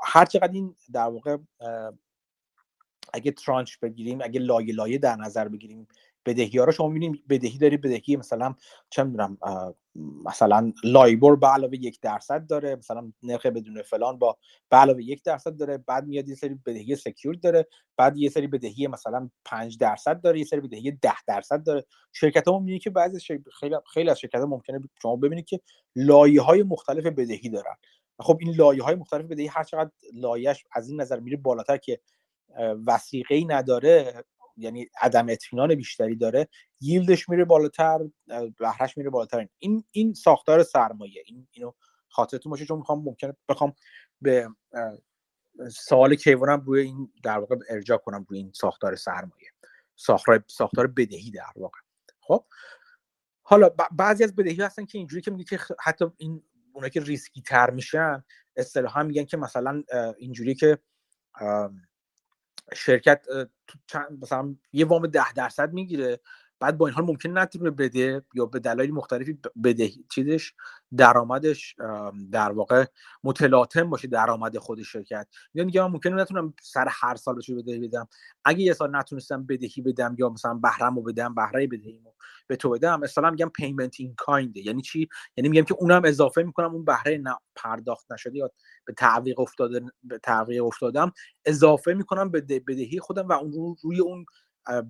هر 0.00 0.24
چقدر 0.24 0.52
این 0.52 0.76
در 0.92 1.06
واقع 1.06 1.36
اگه 3.14 3.30
tranche 3.30 3.78
بگیریم 3.82 4.18
اگه 4.22 4.40
لایه 4.40 4.74
لایه 4.74 4.98
در 4.98 5.16
نظر 5.16 5.48
بگیریم 5.48 5.88
بدهی 6.26 6.58
ها 6.58 6.64
رو 6.64 6.72
شما 6.72 6.88
می‌بینیم 6.88 7.22
بدهی 7.28 7.58
داری 7.58 7.76
بدهی 7.76 8.16
مثلا 8.16 8.54
چه 8.90 9.02
می‌دونم 9.04 9.38
مثلا 10.24 10.72
LIBOR 10.84 11.36
به 11.36 11.46
علاوه 11.46 11.76
یک 11.76 12.00
درصد 12.00 12.46
داره 12.46 12.76
مثلا 12.76 13.12
نرخ 13.22 13.46
بدون 13.46 13.82
فلان 13.82 14.18
با 14.18 14.36
به 14.68 14.76
علاوه 14.76 15.04
یک 15.04 15.22
درصد 15.22 15.56
داره 15.56 15.78
بعد 15.78 16.06
میاد 16.06 16.28
یه 16.28 16.34
سری 16.34 16.54
بدهی 16.66 16.96
secure 16.96 17.34
داره 17.34 17.66
بعد 17.96 18.16
یه 18.16 18.28
سری 18.28 18.46
بدهی 18.46 18.86
مثلا 18.86 19.30
5 19.44 19.78
درصد 19.78 20.20
داره 20.20 20.38
یه 20.38 20.44
سری 20.44 20.60
بدهی 20.60 20.90
10 20.90 21.12
درصد 21.26 21.62
داره. 21.62 21.84
شرکت 22.12 22.48
ها 22.48 22.58
می‌بینید 22.58 22.82
که 22.82 22.90
بعضی 22.90 23.20
خیلی 23.60 23.76
خیلی 23.92 24.10
از 24.10 24.20
شرکت 24.20 24.40
ها 24.40 24.46
ممکنه 24.46 24.80
شما 25.02 25.16
ببینید 25.16 25.44
که 25.44 25.60
لایه 25.96 26.42
های 26.42 26.62
مختلف 26.62 27.06
بدهی 27.06 27.48
دارن. 27.48 27.74
خب 28.20 28.38
این 28.40 28.54
لایه 28.54 28.82
های 28.82 28.94
مختلف 28.94 29.24
بدهی 29.24 29.46
هر 29.46 29.64
چقدر 29.64 29.90
لایهش 30.14 30.64
از 30.72 30.88
این 30.88 31.00
نظر 31.00 31.20
میره 31.20 31.36
بالاتر 31.36 31.76
که 31.76 32.00
وثیقه 32.86 33.34
ای 33.34 33.44
نداره 33.44 34.24
یعنی 34.56 34.86
عدم 35.00 35.26
اطمینان 35.28 35.74
بیشتری 35.74 36.16
داره 36.16 36.48
yield 36.80 37.14
ش 37.14 37.28
میره 37.28 37.44
بالاتر 37.44 37.98
بهرش 38.58 38.96
میره 38.96 39.10
بالاتر. 39.10 39.48
این 39.58 39.84
این 39.90 40.14
ساختار 40.14 40.62
سرمایه 40.62 41.22
این 41.26 41.48
اینو 41.50 41.72
خاطرتون 42.08 42.50
باشه 42.50 42.64
چون 42.64 42.78
می‌خوام 42.78 43.02
ممکنه 43.04 43.36
بخوام 43.48 43.74
به 44.20 44.48
سوال 45.72 46.14
کیوانم 46.14 46.60
روی 46.60 46.80
این 46.80 47.12
در 47.22 47.38
واقع 47.38 47.56
ارجاع 47.68 47.98
کنم 47.98 48.26
روی 48.28 48.38
این 48.38 48.52
ساختار 48.54 48.96
سرمایه. 48.96 49.50
ساختار 49.96 50.44
ساختار 50.46 50.86
بدهی 50.86 51.30
در 51.30 51.52
واقع. 51.56 51.78
خب؟ 52.20 52.44
حالا 53.42 53.68
بعضی 53.92 54.24
از 54.24 54.36
بدهی 54.36 54.62
هستن 54.62 54.84
که 54.84 54.98
اینجوری 54.98 55.22
که 55.22 55.30
میگه 55.30 55.44
که 55.44 55.58
حتی 55.80 56.04
این 56.16 56.42
اونایی 56.72 56.90
که 56.90 57.00
ریسکی 57.00 57.42
تر 57.42 57.70
میشن 57.70 58.24
اصطلاحا 58.56 59.02
میگن 59.02 59.24
که 59.24 59.36
مثلا 59.36 59.82
اینجوری 60.18 60.54
که 60.54 60.78
شرکت 62.74 63.26
مثلا 64.22 64.56
یه 64.72 64.86
وام 64.86 65.06
ده 65.06 65.32
درصد 65.32 65.72
می‌گیره. 65.72 66.20
بعد 66.60 66.78
با 66.78 66.86
این 66.86 66.94
حال 66.94 67.04
ممکن 67.04 67.38
نتونه 67.38 67.70
بده 67.70 68.22
یا 68.34 68.46
به 68.46 68.58
دلایل 68.58 68.92
مختلفی 68.92 69.38
بده 69.64 69.90
چیزش 70.10 70.52
درآمدش 70.96 71.76
در 72.32 72.52
واقع 72.52 72.84
متلاطم 73.24 73.90
باشه 73.90 74.08
درآمد 74.08 74.58
خود 74.58 74.82
شرکت. 74.82 75.28
یا 75.54 75.64
میگم 75.64 75.82
من 75.82 75.90
ممکنه 75.90 76.14
نتونم 76.14 76.54
سر 76.62 76.86
هر 76.90 77.14
سال 77.14 77.36
بشه 77.36 77.54
بدهی 77.54 77.78
بدم. 77.78 78.08
اگه 78.44 78.60
یه 78.60 78.72
سال 78.72 78.96
نتونستم 78.96 79.46
بدهی 79.46 79.82
بدم 79.82 80.16
یا 80.18 80.28
مثلا 80.28 80.54
بهرهمو 80.54 81.02
بدم 81.02 81.34
بهره 81.34 81.66
بدهیمو 81.66 82.12
به 82.46 82.56
تو 82.56 82.70
بدم 82.70 83.00
مثلا 83.00 83.30
میگم 83.30 83.48
پیمنت 83.48 83.94
این 83.98 84.14
کاینده 84.16 84.60
یعنی 84.66 84.82
چی؟ 84.82 85.08
یعنی 85.36 85.48
میگم 85.48 85.64
که 85.64 85.74
اونم 85.78 86.02
اضافه 86.04 86.42
می‌کنم 86.42 86.74
اون 86.74 86.84
بهره 86.84 87.22
پرداخت 87.54 88.12
نشده 88.12 88.38
یا 88.38 88.50
به 88.84 88.92
تعویق 88.92 89.40
افتاده 89.40 89.80
به 90.02 90.18
تعویق 90.18 90.64
افتادم 90.64 91.12
اضافه 91.44 91.94
می‌کنم 91.94 92.30
به 92.30 92.40
بدهی 92.40 93.00
خودم 93.00 93.28
و 93.28 93.32
اون 93.32 93.76
روی 93.82 94.00
اون 94.00 94.26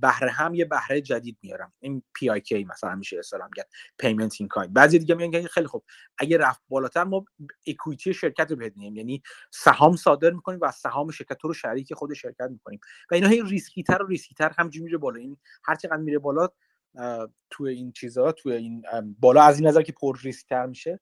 بهره 0.00 0.30
هم 0.30 0.54
یه 0.54 0.64
بهره 0.64 1.00
جدید 1.00 1.38
میارم. 1.42 1.72
این 1.80 2.02
PIK 2.14 2.64
مثلا 2.64 2.94
میشه 2.94 3.18
اصطلاح 3.18 3.46
میگن 3.46 3.64
payment 3.98 4.34
in 4.40 4.48
kind 4.48 4.72
بعضی 4.72 4.98
دیگه 4.98 5.14
میگن 5.14 5.46
خیلی 5.46 5.66
خوب 5.66 5.84
اگه 6.18 6.38
رفت 6.38 6.62
بالاتر 6.68 7.04
ما 7.04 7.24
equity 7.66 8.14
شرکت 8.14 8.50
رو 8.50 8.56
بدیم 8.56 8.96
یعنی 8.96 9.22
سهام 9.50 9.96
صادر 9.96 10.30
می‌کنیم 10.30 10.58
و 10.62 10.72
سهام 10.72 11.10
شرکت 11.10 11.38
رو 11.42 11.54
شریک 11.54 11.94
خود 11.94 12.14
شرکت 12.14 12.48
می‌کنیم. 12.50 12.80
و 13.10 13.14
اینا 13.14 13.28
هی 13.28 13.42
ریسکی 13.42 13.82
تر 13.82 14.02
و 14.02 14.06
ریسکی 14.06 14.34
تر 14.34 14.52
همینجوری 14.58 14.84
میره 14.84 14.98
بالا. 14.98 15.20
این 15.20 15.36
هر 15.64 15.74
چقدر 15.74 15.96
میره 15.96 16.18
بالا 16.18 16.48
توی 17.50 17.74
این 17.74 17.92
چیزها 17.92 18.32
توی 18.32 18.52
این 18.52 18.82
بالا 19.20 19.42
از 19.42 19.58
این 19.58 19.68
نظر 19.68 19.82
که 19.82 19.92
پر 19.92 20.18
ریسک 20.22 20.48
تر 20.48 20.66
میشه. 20.66 21.00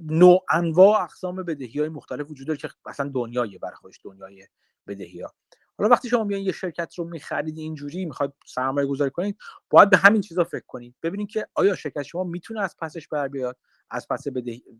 نوع 0.00 0.44
انواع 0.50 1.02
اقسام 1.02 1.36
بدهی 1.36 1.80
های 1.80 1.88
مختلف 1.88 2.30
وجود 2.30 2.46
داره 2.46 2.58
که 2.58 2.68
اصلا 2.86 3.10
دنیای 3.14 3.58
برای 3.58 3.76
خودش 3.76 4.00
دنیای 4.04 4.46
بدهی 4.86 5.20
ها 5.20 5.34
حالا 5.78 5.90
وقتی 5.90 6.08
شما 6.08 6.24
میان 6.24 6.40
یه 6.40 6.52
شرکت 6.52 6.94
رو 6.94 7.04
می‌خرید 7.04 7.58
اینجوری 7.58 8.04
می‌خواد 8.04 8.34
سرمایه 8.46 8.86
گذاری 8.86 9.10
کنید 9.10 9.38
باید 9.70 9.90
به 9.90 9.96
همین 9.96 10.20
چیزا 10.20 10.44
فکر 10.44 10.64
کنید. 10.66 10.94
ببینید 11.02 11.28
که 11.28 11.46
آیا 11.54 11.76
شرکت 11.76 12.02
شما 12.02 12.24
می‌تونه 12.24 12.60
از 12.60 12.76
پسش 12.80 13.08
بر 13.08 13.28
بیاد 13.28 13.56
از 13.90 14.08
پس 14.08 14.24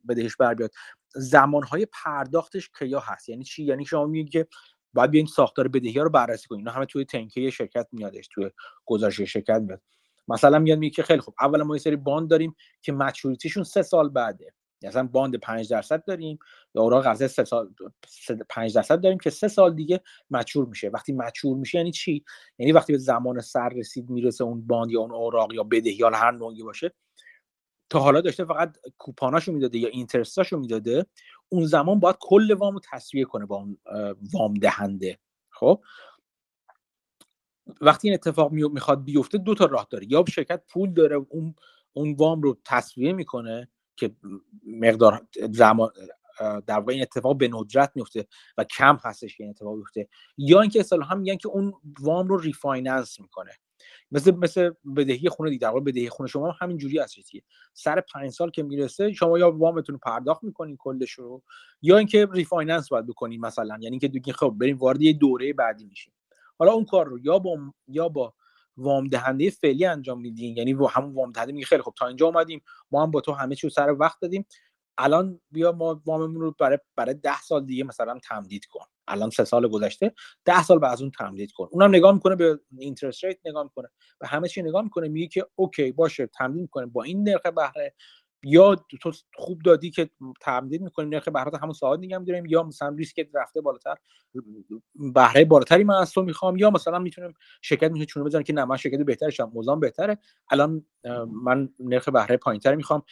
بدهش 0.08 0.36
بر 0.36 0.54
بیاد. 0.54 0.70
زمانهای 1.14 1.86
پرداختش 2.04 2.70
کیا 2.78 3.00
هست؟ 3.00 3.28
یعنی 3.28 3.44
چی؟ 3.44 3.64
یعنی 3.64 3.84
شما 3.84 4.06
میگید 4.06 4.32
که 4.32 4.46
باید 4.92 5.10
بیاین 5.10 5.26
ساختار 5.26 5.68
بدهی 5.68 5.98
ها 5.98 6.04
رو 6.04 6.10
بررسی 6.10 6.48
کنید. 6.48 6.58
اینا 6.58 6.70
همه 6.70 6.86
توی 6.86 7.04
تنکه 7.04 7.50
شرکت 7.50 7.86
میادش 7.92 8.28
توی 8.28 8.50
گزارش 8.86 9.20
شرکت 9.20 9.60
میاد. 9.60 9.82
مثلا 10.28 10.58
میاد 10.58 10.78
میگه 10.78 10.94
که 10.94 11.02
خیلی 11.02 11.20
خوب 11.20 11.34
اولا 11.40 11.64
ما 11.64 11.76
یه 11.76 11.82
سری 11.82 11.96
باند 11.96 12.30
داریم 12.30 12.56
که 12.82 12.92
مچوریتیشون 12.92 13.64
سه 13.64 13.82
سال 13.82 14.08
بعده. 14.08 14.54
مثلا 14.82 15.06
باند 15.06 15.36
5 15.36 15.70
درصد 15.70 16.04
داریم 16.04 16.38
یا 16.74 16.82
اوراق 16.82 17.04
قرضه 17.04 17.28
3 17.28 17.44
سال 17.44 17.74
5 18.48 18.74
درصد 18.74 19.00
داریم 19.00 19.18
که 19.18 19.30
سه 19.30 19.48
سال 19.48 19.74
دیگه 19.74 20.00
مچور 20.30 20.66
میشه. 20.66 20.88
وقتی 20.88 21.12
مچور 21.12 21.56
میشه 21.56 21.78
یعنی 21.78 21.92
چی؟ 21.92 22.24
یعنی 22.58 22.72
وقتی 22.72 22.92
به 22.92 22.98
زمان 22.98 23.40
سر 23.40 23.68
رسید 23.68 24.10
می‌رسه 24.10 24.44
اون 24.44 24.66
باند 24.66 24.90
یا 24.90 25.00
اون 25.00 25.12
اوراق 25.12 25.52
یا 25.52 25.62
بدهی 25.62 25.94
یا 25.94 26.10
هر 26.10 26.30
نوعی 26.30 26.62
باشه 26.62 26.92
تا 27.90 28.00
حالا 28.00 28.20
داشته 28.20 28.44
فقط 28.44 28.76
کوپاناشو 28.98 29.52
می‌داده 29.52 29.78
یا 29.78 29.88
اینترستاشو 29.88 30.58
می‌داده 30.58 31.06
اون 31.48 31.66
زمان 31.66 32.00
باید 32.00 32.16
کل 32.20 32.52
وام 32.52 32.74
رو 32.74 32.80
تصویه 32.92 33.24
کنه 33.24 33.46
با 33.46 33.56
اون 33.56 33.78
وام 34.34 34.54
دهنده. 34.54 35.18
خب؟ 35.50 35.82
وقتی 37.80 38.08
این 38.08 38.14
اتفاق 38.14 38.52
می‌خواد 38.52 39.04
بیفته 39.04 39.38
دو 39.38 39.54
تا 39.54 39.64
راه 39.64 39.86
داره. 39.90 40.06
یا 40.12 40.24
شرکت 40.28 40.62
پول 40.68 40.94
داره 40.94 41.16
اون 41.28 41.54
اون 41.92 42.14
وام 42.14 42.42
رو 42.42 42.58
تسویه 42.64 43.12
می‌کنه 43.12 43.68
که 43.98 44.16
مقدار 44.66 45.26
زمان 45.50 45.90
در 46.66 46.78
واقع 46.78 46.92
این 46.92 47.02
اتفاق 47.02 47.36
به 47.36 47.48
ندرت 47.48 47.92
میفته 47.94 48.26
و 48.58 48.64
کم 48.64 48.98
هستش 49.04 49.36
که 49.36 49.44
این 49.44 49.50
اتفاق 49.50 49.76
بیفته. 49.76 50.08
یا 50.38 50.60
اینکه 50.60 50.80
اصلا 50.80 51.04
هم 51.04 51.18
میگن 51.18 51.36
که 51.36 51.48
اون 51.48 51.72
وام 52.00 52.28
رو 52.28 52.38
refinance 52.38 53.20
می‌کنه. 53.20 53.50
مثل 54.10 54.30
مثل 54.30 54.70
بدهی 54.96 55.28
خونه 55.28 55.50
دیگه 55.50 55.60
در 55.60 55.68
واقع 55.68 55.80
بدهی 55.80 56.08
خونه 56.08 56.28
شما 56.28 56.50
همین 56.60 56.76
جوری 56.76 56.98
هست 56.98 57.16
سر 57.74 58.00
پنج 58.00 58.30
سال 58.30 58.50
که 58.50 58.62
می‌رسه 58.62 59.12
شما 59.12 59.38
یا 59.38 59.50
وامتون 59.50 59.92
رو 59.92 59.98
پرداخت 59.98 60.44
می‌کنین 60.44 60.76
کلش 60.76 61.10
رو 61.10 61.42
یا 61.82 61.98
اینکه 61.98 62.28
refinance 62.32 62.88
باید 62.88 63.06
بکنین 63.06 63.40
مثلا. 63.40 63.78
یعنی 63.80 63.98
که 63.98 64.08
دیگه 64.08 64.32
خب 64.32 64.54
بریم 64.60 64.76
وارد 64.76 65.02
یه 65.02 65.12
دوره 65.12 65.52
بعدی 65.52 65.84
میشیم. 65.84 66.12
حالا 66.58 66.72
اون 66.72 66.84
کار 66.84 67.06
رو 67.06 67.18
یا 67.18 67.38
با 67.38 67.58
یا 67.88 68.08
با 68.08 68.34
وام 68.78 69.08
دهنده 69.08 69.50
فعلی 69.50 69.84
انجام 69.84 70.20
میدین. 70.20 70.56
یعنی 70.56 70.76
همون 70.90 71.14
وام 71.14 71.32
دهنده 71.32 71.52
میگه 71.52 71.66
خیلی 71.66 71.82
خب 71.82 71.94
تا 71.98 72.06
اینجا 72.06 72.26
اومدیم 72.26 72.62
ما 72.90 73.02
هم 73.02 73.10
با 73.10 73.20
تو 73.20 73.32
همه 73.32 73.54
چی 73.54 73.70
سر 73.70 73.92
وقت 73.92 74.20
دادیم. 74.20 74.46
الان 74.98 75.40
بیا 75.50 75.72
ما 75.72 76.02
واممون 76.06 76.40
رو 76.40 76.54
برای 76.60 76.78
برای 76.96 77.14
ده 77.14 77.40
سال 77.40 77.66
دیگه 77.66 77.84
مثلا 77.84 78.18
تمدید 78.28 78.66
کن. 78.66 78.84
الان 79.08 79.30
سه 79.30 79.44
سال 79.44 79.68
گذشته 79.68 80.14
ده 80.44 80.62
سال 80.62 80.78
بعد 80.78 80.92
از 80.92 81.02
اون 81.02 81.10
تمدید 81.10 81.52
کن. 81.52 81.68
اونم 81.70 81.88
نگاه 81.88 82.14
می‌کنه 82.14 82.36
به 82.36 82.60
interest 82.78 83.24
rate 83.24 83.38
نگاه 83.44 83.62
می‌کنه. 83.62 83.88
به 84.18 84.26
همه 84.26 84.48
چی 84.48 84.62
نگاه 84.62 84.82
می‌کنه 84.82 85.08
میگه 85.08 85.26
که 85.26 85.46
okay 85.54 85.92
باشه 85.92 86.26
تمدید 86.26 86.62
می‌کنه. 86.62 86.86
با 86.86 87.02
این 87.02 87.28
نرخ 87.28 87.46
بهره 87.46 87.94
یا 88.42 88.74
تو 89.00 89.12
خوب 89.34 89.62
دادی 89.62 89.90
که 89.90 90.10
تمدید 90.40 90.82
می‌کنیم 90.82 91.08
نرخ 91.08 91.28
بهره 91.28 91.58
همون 91.58 91.72
ثابت 91.72 91.98
نگه 92.00 92.18
میداریم 92.18 92.46
یا 92.46 92.62
مثلا 92.62 92.88
ریسک 92.88 93.28
رفته 93.34 93.60
بالاتر 93.60 93.96
بهره 95.14 95.44
بالاتری 95.44 95.84
من 95.84 95.94
از 95.94 96.12
تو 96.12 96.22
می‌خوام 96.22 96.56
یا 96.56 96.70
مثلا 96.70 96.98
می‌تونیم 96.98 97.34
شرکت 97.62 97.84
می‌تونه 97.90 98.06
چونه 98.06 98.26
بزنه 98.26 98.42
که 98.42 98.52
نه 98.52 98.64
من 98.64 98.76
شرکت 98.76 98.98
بهتری 99.00 99.32
شدم 99.32 99.50
میزان 99.54 99.80
بهتره. 99.80 100.18
الان 100.50 100.84
من 101.44 101.68
نرخ 101.80 102.08
بهره 102.08 102.36
پایینتر 102.36 102.74
می‌خوام. 102.74 103.02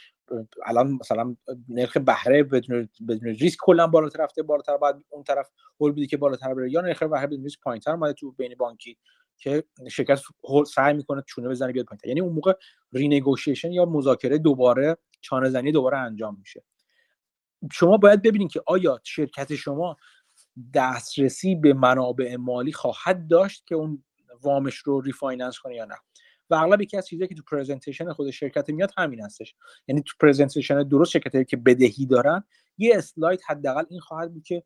الان 0.66 0.98
مثلا 1.00 1.36
نرخ 1.68 1.96
بهره 1.96 2.42
بدون 2.42 2.88
بدون 3.08 3.28
ریسک 3.28 3.58
کلا 3.62 3.86
بالاتر 3.86 4.22
رفته 4.24 4.42
بالاتر 4.42 4.76
بعد 4.76 5.04
اون 5.10 5.22
طرف 5.24 5.50
هول 5.80 5.92
بدی 5.92 6.06
که 6.06 6.16
بالاتر 6.16 6.54
بره 6.54 6.70
یا 6.72 6.80
نرخ 6.80 7.02
بهره 7.02 7.26
بدون 7.26 7.42
ریسک 7.44 7.60
پایینتر 7.60 7.90
اومده 7.90 8.12
تو 8.12 8.32
بین 8.32 8.54
بانکی. 8.58 8.98
که 9.38 9.64
شرکت 9.90 10.20
سعی 10.66 10.94
می‌کنه 10.94 11.22
چونه 11.26 11.48
بزنه 11.48 11.72
بیاد 11.72 11.86
پایین. 11.86 12.00
یعنی 12.04 12.20
اون 12.20 12.32
موقع 12.32 12.52
renegotiation 12.92 13.72
یا 13.72 13.84
مذاکره 13.84 14.38
دوباره 14.38 14.96
چانه 15.20 15.50
زنی 15.50 15.72
دوباره 15.72 15.98
انجام 15.98 16.36
میشه. 16.38 16.64
شما 17.72 17.96
باید 17.96 18.22
ببینید 18.22 18.50
که 18.50 18.62
آیا 18.66 19.00
شرکت 19.04 19.54
شما 19.54 19.96
دسترسی 20.74 21.54
به 21.54 21.74
منابع 21.74 22.36
مالی 22.36 22.72
خواهد 22.72 23.28
داشت 23.28 23.66
که 23.66 23.74
اون 23.74 24.04
وامش 24.42 24.76
رو 24.76 25.00
refinance 25.00 25.58
کنه 25.58 25.74
یا 25.74 25.84
نه. 25.84 25.96
و 26.50 26.54
اغلب 26.54 26.80
یکی 26.80 26.96
از 26.96 27.06
چیزایی 27.06 27.28
که 27.28 27.34
تو 27.34 27.42
presentation 27.50 28.12
خود 28.12 28.30
شرکت 28.30 28.70
میاد 28.70 28.90
همین 28.96 29.20
هستش. 29.20 29.54
یعنی 29.88 30.02
تو 30.02 30.12
presentation 30.20 30.82
درست 30.82 31.10
شرکتی 31.10 31.44
که 31.44 31.56
بدهی 31.56 32.06
دارن 32.06 32.44
یه 32.78 32.96
اسلاید 32.96 33.40
حداقل 33.46 33.84
این 33.90 34.00
خواهد 34.00 34.32
بود 34.32 34.42
که 34.42 34.62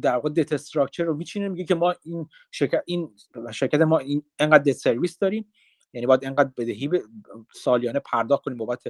در 0.00 0.14
واقع 0.14 0.28
debt 0.28 0.52
structure 0.52 1.04
رو 1.04 1.16
میچینه 1.16 1.48
میگه 1.48 1.64
که 1.64 1.74
ما 1.74 1.94
این 2.02 2.28
شرکت 2.50 2.82
این 2.86 3.14
شرکت 3.52 3.80
ما 3.80 3.98
این 3.98 4.22
انقدر 4.38 4.62
debt 4.62 4.72
service 4.72 5.18
داریم 5.18 5.52
یعنی 5.92 6.06
باید 6.06 6.24
انقدر 6.24 6.50
بدهی 6.56 6.90
سالیانه 7.54 7.98
پرداخت 7.98 8.44
کنیم 8.44 8.58
بابت 8.58 8.82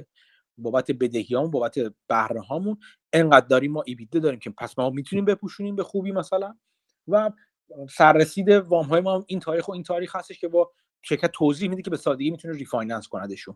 بابت 0.57 0.91
بدهیامون 0.91 1.51
بابت 1.51 1.75
بهره 2.07 2.41
هامون 2.41 2.77
انقدر 3.13 3.47
داریم 3.47 3.71
ما 3.71 3.83
EBITDA 3.85 4.19
داریم 4.19 4.39
که 4.39 4.49
پس 4.49 4.79
ما 4.79 4.89
می‌تونیم 4.89 5.25
بپوشونیم 5.25 5.75
به 5.75 5.83
خوبی 5.83 6.11
مثلا. 6.11 6.55
و 7.07 7.31
سررسید 7.89 8.49
وام 8.49 8.85
های 8.85 9.01
ما 9.01 9.23
این 9.27 9.39
تاریخ 9.39 9.67
و 9.67 9.71
این 9.71 9.83
تاریخ 9.83 10.15
هستش 10.15 10.39
که 10.39 10.47
با 10.47 10.71
شرکت 11.01 11.31
توضیح 11.31 11.69
میده 11.69 11.81
که 11.81 11.89
به 11.89 11.97
سادگی 11.97 12.31
می‌تونه 12.31 12.53
refinance 12.57 13.07
کندشون 13.07 13.55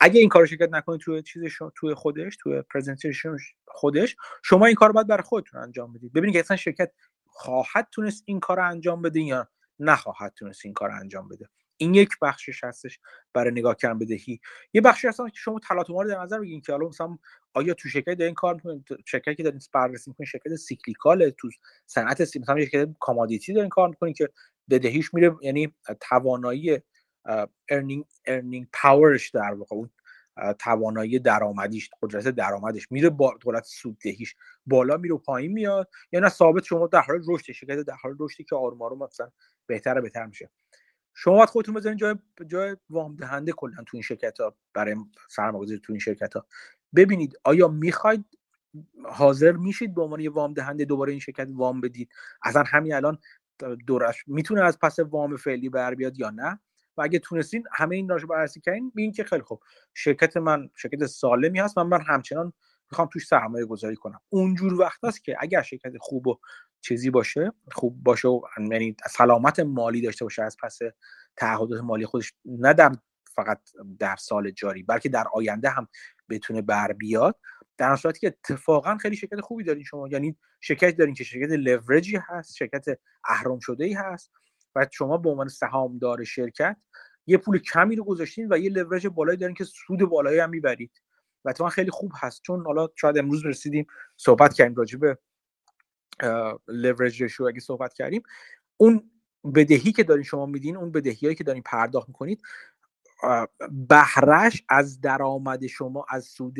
اگه 0.00 0.20
این 0.20 0.28
کارو 0.28 0.46
شرکت 0.46 0.68
نکنید 0.72 1.00
توی 1.00 1.22
چیزش 1.22 1.58
توی 1.74 1.94
خودش 1.94 2.36
توی 2.36 2.62
presentation 2.62 3.36
خودش 3.66 4.16
شما 4.42 4.66
این 4.66 4.74
کار 4.74 4.92
باید 4.92 5.06
برای 5.06 5.22
خودتون 5.22 5.60
انجام 5.60 5.92
بدید. 5.92 6.12
ببینید 6.12 6.34
که 6.34 6.40
اصلا 6.40 6.56
شرکت 6.56 6.92
خواهد 7.26 7.88
تونست 7.92 8.22
این 8.26 8.40
کار 8.40 8.60
انجام 8.60 9.02
بده 9.02 9.20
یا 9.20 9.48
نخواهد 9.78 10.32
تونست 10.36 10.60
این 10.64 10.74
کار 10.74 10.90
انجام 10.90 11.28
بده. 11.28 11.48
این 11.76 11.94
یک 11.94 12.08
بخشش 12.22 12.64
هستش 12.64 13.00
برای 13.32 13.50
نگاه 13.50 13.76
کردن 13.76 13.98
بدهی 13.98 14.40
یه 14.72 14.80
بخشی 14.80 15.08
هستن 15.08 15.28
که 15.28 15.36
شما 15.36 15.58
تلاطم 15.58 15.96
رو 15.98 16.08
در 16.08 16.22
نظر 16.22 16.38
بگیرید 16.40 16.66
که 16.66 16.72
حالا 16.72 16.88
مثلا 16.88 17.18
آیا 17.54 17.74
تو 17.74 17.88
شرکت 17.88 18.14
دارین 18.14 18.34
کار 18.34 18.54
می‌کنین 18.54 18.84
شرکتی 19.06 19.34
که 19.34 19.42
دارین 19.42 19.60
بررسی 19.72 20.10
می‌کنین 20.10 20.26
شرکت 20.26 20.54
cyclical 20.54 21.30
تو 21.30 21.48
صنعت 21.86 22.20
مثلا 22.20 22.64
شرکت 22.64 22.88
commodity 23.00 23.52
دارین 23.52 23.68
کار 23.68 23.88
می‌کنین 23.88 24.14
که 24.14 24.28
بدهیش 24.70 25.14
میره 25.14 25.36
یعنی 25.42 25.74
توانایی 26.00 26.78
earning 27.68 28.04
earning 28.24 28.66
power 28.72 29.12
ش 29.12 29.28
در 29.30 29.54
واقع 29.54 29.76
اون 29.76 29.90
توانایی 30.58 31.18
درآمدیش 31.18 31.90
قدرت 32.02 32.28
درآمدش 32.28 32.92
میره 32.92 33.10
با 33.10 33.38
سود 33.42 33.62
سوددهیش 33.62 34.34
بالا 34.66 34.96
میره 34.96 35.14
و 35.14 35.18
پایین 35.18 35.52
میاد. 35.52 35.90
یا 36.12 36.20
نه 36.20 36.28
ثابت 36.28 36.64
شما 36.64 36.86
در 36.86 37.00
حال 37.00 37.22
رشد 37.28 37.52
شرکت 37.52 37.80
در 37.80 37.94
حال 38.02 38.16
رشدی 38.20 38.44
که 38.44 38.56
آروم 38.56 38.82
آروم 38.82 39.02
مثلا 39.02 39.30
بهتر 39.66 40.00
بهتر 40.00 40.26
میشه. 40.26 40.50
شما 41.14 41.36
باید 41.36 41.48
خودتون 41.48 41.74
بزنید 41.74 41.98
جای 41.98 42.14
جای 42.46 42.76
وام 42.90 43.16
دهنده 43.16 43.52
کلا 43.52 43.76
تو 43.76 43.90
این 43.92 44.02
شرکت 44.02 44.40
ها 44.40 44.56
برای 44.74 44.96
سرمایه‌گذاری 45.30 45.80
تو 45.80 45.92
این 45.92 46.00
شرکت 46.00 46.34
ها 46.34 46.46
ببینید 46.94 47.36
آیا 47.44 47.68
می‌خواید 47.68 48.24
حاضر 49.04 49.52
میشید 49.52 49.94
به 49.94 50.02
عنوان 50.02 50.20
یه 50.20 50.30
وام 50.30 50.54
دهنده 50.54 50.84
دوباره 50.84 51.10
این 51.10 51.20
شرکت 51.20 51.48
وام 51.50 51.80
بدید؟ 51.80 52.08
اصلا 52.42 52.64
همین 52.66 52.94
الان 52.94 53.18
دورش 53.86 54.24
می‌تونه 54.26 54.62
از 54.62 54.78
پس 54.78 54.98
وام 54.98 55.36
فعلی 55.36 55.68
بر 55.68 55.94
بیاد 55.94 56.18
یا 56.18 56.30
نه؟ 56.30 56.60
و 56.98 57.02
اگه 57.02 57.18
تونستین 57.18 57.64
همه 57.72 57.96
این 57.96 58.08
راجع 58.08 58.26
بررسی 58.26 58.60
کردین 58.60 58.90
ببین 58.90 59.12
که 59.12 59.24
خیلی 59.24 59.42
خوب. 59.42 59.60
شرکت 59.94 60.36
من 60.36 60.70
شرکت 60.76 61.06
سالمی 61.06 61.60
هست 61.60 61.78
من 61.78 61.86
من 61.86 62.00
همچنان 62.00 62.52
می‌خوام 62.90 63.08
توش 63.12 63.26
سرمایه 63.26 63.64
گذاری 63.64 63.96
کنم. 63.96 64.20
اونجور 64.28 64.74
وقت 64.74 65.04
است 65.04 65.24
که 65.24 65.36
اگر 65.40 65.62
شرکت 65.62 65.92
خوب 66.00 66.26
و 66.26 66.38
چیزی 66.80 67.10
باشه 67.10 67.52
خوب 67.72 68.02
باشه 68.02 68.28
و 68.28 68.40
یعنی 68.70 68.96
سلامت 69.10 69.60
مالی 69.60 70.00
داشته 70.00 70.24
باشه 70.24 70.42
از 70.42 70.56
پس 70.62 70.78
تعهدات 71.36 71.80
مالی 71.80 72.06
خودش 72.06 72.32
نه 72.44 72.74
فقط 73.34 73.60
در 73.98 74.16
سال 74.16 74.50
جاری 74.50 74.82
بلکه 74.82 75.08
در 75.08 75.24
آینده 75.32 75.70
هم 75.70 75.88
بتونه 76.28 76.62
بر 76.62 76.92
بیاد 76.92 77.36
در 77.76 77.96
صورتی 77.96 78.20
که 78.20 78.26
اتفاقا 78.26 78.96
خیلی 78.96 79.16
شرکت 79.16 79.40
خوبی 79.40 79.64
دارین 79.64 79.84
شما. 79.84 80.08
یعنی 80.08 80.36
شرکت 80.60 80.96
دارین 80.96 81.14
که 81.14 81.24
شرکت 81.24 81.50
لورجی 81.50 82.16
هست 82.16 82.56
شرکت 82.56 82.84
اهرم 83.28 83.58
شده 83.58 83.84
ای 83.84 83.92
هست. 83.92 84.30
و 84.76 84.86
شما 84.92 85.16
به 85.16 85.30
عنوان 85.30 85.48
سهامدار 85.48 86.24
شرکت 86.24 86.76
یه 87.26 87.38
پول 87.38 87.58
کمی 87.58 87.96
رو 87.96 88.04
گذاشتین 88.04 88.52
و 88.52 88.58
یه 88.58 88.70
لورج 88.70 89.06
بالایی 89.06 89.38
دارین 89.38 89.54
که 89.54 89.64
سود 89.64 90.00
بالایی 90.00 90.38
هم 90.38 90.50
می‌برید. 90.50 91.02
و 91.44 91.48
اتفاقا 91.48 91.70
خیلی 91.70 91.90
خوب 91.90 92.12
هست. 92.16 92.42
چون 92.42 92.64
حالا 92.64 92.88
شاید 92.96 93.18
امروز 93.18 93.46
رسیدیم 93.46 93.86
صحبت 94.16 94.54
کردیم 94.54 94.74
راجع 94.74 94.98
به 94.98 95.18
لورج 96.68 97.22
ریشو 97.22 97.44
اگه 97.44 97.60
صحبت 97.60 97.94
کردیم. 97.94 98.22
اون 98.76 99.10
بدهی 99.54 99.92
که 99.92 100.04
دارین 100.04 100.24
شما 100.24 100.46
میدین 100.46 100.76
اون 100.76 100.92
بدهیایی 100.92 101.36
که 101.36 101.44
دارین 101.44 101.62
پرداخت 101.62 102.08
می‌کنید 102.08 102.42
بهرش 103.88 104.64
از 104.68 105.00
درآمد 105.00 105.66
شما 105.66 106.06
از 106.08 106.24
سود 106.24 106.58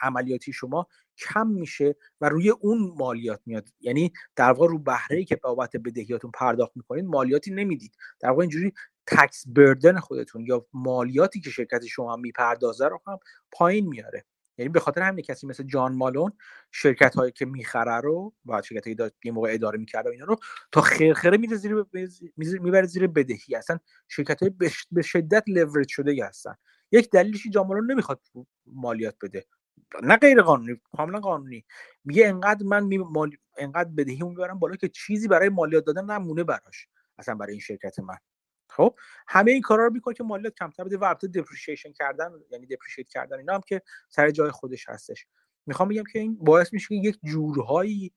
عملیاتی 0.00 0.52
شما 0.52 0.86
کم 1.18 1.46
میشه 1.46 1.96
و 2.20 2.28
روی 2.28 2.50
اون 2.50 2.94
مالیات 2.96 3.40
میاد. 3.46 3.68
یعنی 3.80 4.12
در 4.36 4.52
واقع 4.52 4.68
رو 4.68 4.78
بهره 4.78 5.16
ای 5.16 5.24
که 5.24 5.36
بابت 5.36 5.76
بدهیاتون 5.76 6.30
پرداخت 6.30 6.72
می‌کنید 6.76 7.04
مالیاتی 7.04 7.50
نمی‌دید. 7.50 7.96
در 8.20 8.28
واقع 8.28 8.40
اینجوری 8.40 8.72
تکس 9.06 9.44
بردن 9.48 9.98
خودتون 9.98 10.46
یا 10.46 10.66
مالیاتی 10.72 11.40
که 11.40 11.50
شرکت 11.50 11.86
شما 11.86 12.16
می‌پردازه 12.16 12.88
رو 12.88 13.02
هم 13.06 13.18
پایین 13.52 13.88
میاره. 13.88 14.24
یعنی 14.58 14.68
به 14.68 14.80
خاطر 14.80 15.02
همین 15.02 15.24
کسی 15.24 15.46
مثل 15.46 15.62
جان 15.62 15.96
مالون 15.96 16.32
شرکت 16.72 17.14
هایی 17.14 17.32
که 17.32 17.46
می‌خره 17.46 18.00
رو 18.00 18.34
و 18.46 18.62
شرکت 18.62 18.84
هایی 18.84 18.96
یه 19.24 19.32
موقع 19.32 19.54
اداره 19.54 19.78
می‌کرده 19.78 20.10
اینا 20.10 20.24
رو 20.24 20.36
تا 20.72 20.80
خرخره 20.80 21.36
میره 21.36 21.56
زیر 21.56 21.84
می‌بره 22.36 22.86
زیر 22.86 23.06
بدهی. 23.06 23.56
اصلا 23.56 23.78
شرکت 24.08 24.42
های 24.42 24.52
به 24.90 25.02
شدت 25.02 25.44
لورج 25.46 25.88
شده 25.88 26.24
هستن. 26.24 26.54
یک 26.92 27.10
دلیلش 27.10 27.46
جان 27.52 27.66
مالون 27.66 27.92
نمی‌خواد 27.92 28.20
مالیات 28.66 29.16
بده. 29.22 29.46
نه 30.02 30.16
غیر 30.16 30.42
قانونی 30.42 30.80
کاملا 30.96 31.20
قانونی. 31.20 31.64
میگه 32.04 32.28
انقدر 32.28 32.66
من 32.66 32.84
می 32.84 32.98
مال... 32.98 33.30
انقدر 33.56 33.90
بدهی 33.96 34.22
می‌برم 34.22 34.58
بالا 34.58 34.76
که 34.76 34.88
چیزی 34.88 35.28
برای 35.28 35.48
مالیات 35.48 35.84
دادن 35.84 36.04
نمونه 36.04 36.44
براش 36.44 36.88
اصلا 37.18 37.34
برای 37.34 37.52
این 37.52 37.60
شرکت 37.60 37.98
من. 37.98 38.16
خب؟ 38.70 38.94
همه 39.28 39.50
این 39.50 39.62
کارا 39.62 39.86
رو 39.86 39.92
می‌کنه 39.92 40.14
که 40.14 40.24
مالیات 40.24 40.54
کمتر 40.54 40.84
بده 40.84 40.98
و 40.98 41.04
البته 41.04 41.28
depreciation 41.28 41.92
کردن 41.92 42.30
یعنی 42.50 42.66
depreciate 42.66 43.08
کردن 43.08 43.38
اینا 43.38 43.54
هم 43.54 43.60
که 43.66 43.82
سر 44.08 44.30
جای 44.30 44.50
خودش 44.50 44.88
هستش. 44.88 45.26
می‌خوام 45.66 45.88
بگم 45.88 46.04
که 46.12 46.18
این 46.18 46.38
باعث 46.40 46.72
میشه 46.72 46.88
که 46.88 46.94
یک 46.94 47.18
جورهایی 47.24 48.12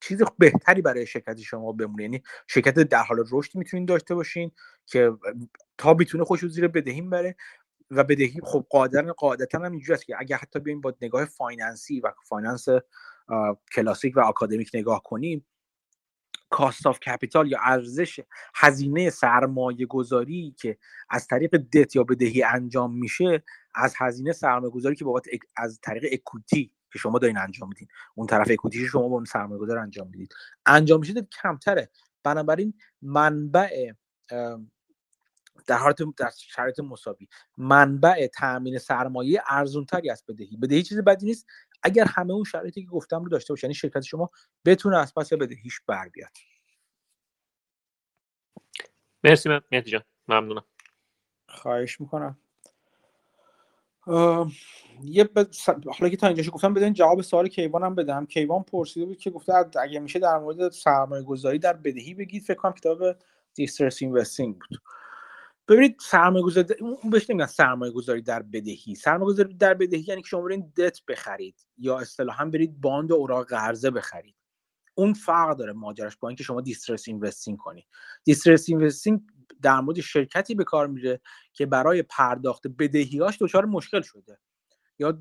چیز 0.00 0.22
بهتری 0.38 0.82
برای 0.82 1.06
شرکت 1.06 1.38
شما 1.38 1.72
بمونه. 1.72 2.02
یعنی 2.02 2.22
شرکت 2.46 2.74
در 2.74 3.02
حال 3.02 3.24
رشد 3.30 3.54
می‌تونین 3.54 3.86
داشته 3.86 4.14
باشین 4.14 4.52
که 4.86 5.12
تا 5.78 5.94
می‌تونه 5.94 6.24
خودش 6.24 6.46
زیر 6.46 6.68
بدهیم 6.68 7.10
بره. 7.10 7.36
و 7.90 8.04
بدهی 8.04 8.40
خب 8.42 8.66
قادر 8.70 9.12
قاعدتا 9.12 9.58
هم 9.58 9.72
اینجوری 9.72 9.98
که 10.06 10.16
اگر 10.18 10.36
حتی 10.36 10.58
بیایم 10.60 10.80
با 10.80 10.94
نگاه 11.02 11.24
finance 11.24 11.90
ی 11.90 12.00
و 12.00 12.12
finance 12.24 12.66
کلاسیک 13.74 14.16
و 14.16 14.20
آکادمیک 14.20 14.70
نگاه 14.74 15.02
کنیم 15.02 15.46
cost 16.50 16.86
of 16.86 17.00
capital 17.00 17.50
یا 17.50 17.58
ارزش 17.62 18.20
هزینه 18.54 19.10
سرمایه 19.10 19.86
گذاری 19.86 20.54
که 20.58 20.78
از 21.10 21.26
طریق 21.26 21.56
دت 21.56 21.96
یا 21.96 22.04
بدهی 22.04 22.42
انجام 22.42 22.98
میشه 22.98 23.42
از 23.74 23.94
هزینه 23.98 24.32
سرمایه 24.32 24.70
گذاری 24.70 24.96
که 24.96 25.04
بابت 25.04 25.24
از 25.56 25.80
طریق 25.82 26.04
equity 26.12 26.72
که 26.92 26.98
شما 26.98 27.18
دارین 27.18 27.38
انجام 27.38 27.68
میدین. 27.68 27.88
اون 28.14 28.26
طرف 28.26 28.48
equity 28.50 28.86
شما 28.86 29.08
با 29.08 29.24
سرمایه 29.24 29.60
گذار 29.60 29.78
انجام 29.78 30.08
می‌دید. 30.08 30.34
انجام 30.66 31.00
میشه 31.00 31.28
کمتره. 31.42 31.90
بنابراین 32.24 32.74
منبع 33.02 33.92
در 35.68 35.76
حالت 35.76 35.96
در 36.16 36.30
شرایط 36.36 36.80
مساوی. 36.80 37.28
منبع 37.56 38.26
تامین 38.26 38.78
سرمایه 38.78 39.42
ارزون 39.48 39.84
تری 39.84 40.10
از 40.10 40.24
بدهی 40.28 40.56
بدهی 40.56 40.82
چیز 40.82 40.98
بدی 40.98 41.26
نیست. 41.26 41.46
اگر 41.82 42.04
همه 42.04 42.32
اون 42.32 42.44
شرایطی 42.44 42.82
که 42.82 42.88
گفتم 42.88 43.22
رو 43.22 43.28
داشته 43.28 43.52
باشه 43.52 43.64
یعنی 43.64 43.74
شرکت 43.74 44.00
شما 44.00 44.30
بتونه 44.64 44.98
از 44.98 45.14
پس 45.14 45.32
بدهیش 45.32 45.80
بر 45.86 46.08
بیاد. 46.08 46.30
مرسی 49.24 49.60
مهدی 49.72 49.90
جان. 49.90 50.02
ممنونم. 50.28 50.64
خواهش 51.48 52.00
می‌کنم. 52.00 52.38
یه 55.02 55.24
ب... 55.24 55.46
حالا 55.66 56.08
که 56.10 56.16
تا 56.16 56.26
اینجاش 56.26 56.50
گفتم 56.52 56.74
بدین 56.74 56.92
جواب 56.92 57.22
سوال 57.22 57.48
کیوان 57.48 57.82
هم 57.82 57.94
بدم. 57.94 58.26
کیوان 58.26 58.62
پرسیده 58.62 59.06
بود 59.06 59.18
که 59.18 59.30
گفته 59.30 59.52
اگه 59.80 60.00
میشه 60.00 60.18
در 60.18 60.38
مورد 60.38 60.72
سرمایه 60.72 61.22
گذاری 61.22 61.58
در 61.58 61.72
بدهی 61.72 62.14
بگید. 62.14 62.42
فکر 62.42 62.54
کنم 62.54 62.72
کتاب 62.72 63.16
دیسترس 63.54 64.02
اینوستینگ 64.02 64.54
بود. 64.54 64.80
ببینید 65.68 65.96
سرمایه 66.00 66.44
گذاری 66.44 66.74
اون 66.80 67.10
بهش 67.10 67.30
نمیگن 67.30 67.46
سرمایه 67.46 67.92
گذاری 67.92 68.22
در 68.22 68.42
بدهی. 68.42 68.94
سرمایه 68.94 69.32
گذاری 69.32 69.54
در 69.54 69.74
بدهی 69.74 70.04
یعنی 70.08 70.22
که 70.22 70.28
شما 70.28 70.40
برید 70.42 70.74
دت 70.74 71.00
بخرید 71.08 71.66
یا 71.78 71.98
اصطلاحا 71.98 72.44
برید 72.44 72.80
باند 72.80 73.12
اوراق 73.12 73.46
قرضه 73.46 73.90
بخرید. 73.90 74.34
اون 74.94 75.12
فرق 75.12 75.56
داره 75.56 75.72
ماجراش 75.72 76.16
با 76.16 76.28
اینکه 76.28 76.44
شما 76.44 76.60
distressed 76.60 77.08
investing 77.08 77.58
کنید 77.58 77.86
distressed 78.24 78.68
investing 78.68 79.20
در 79.62 79.80
مورد 79.80 80.00
شرکتی 80.00 80.54
به 80.54 80.64
کار 80.64 80.86
میره 80.86 81.20
که 81.52 81.66
برای 81.66 82.02
پرداخت 82.02 82.66
بدهیاش 82.78 83.38
دچار 83.40 83.64
مشکل 83.64 84.00
شده. 84.00 84.38
یا 84.98 85.18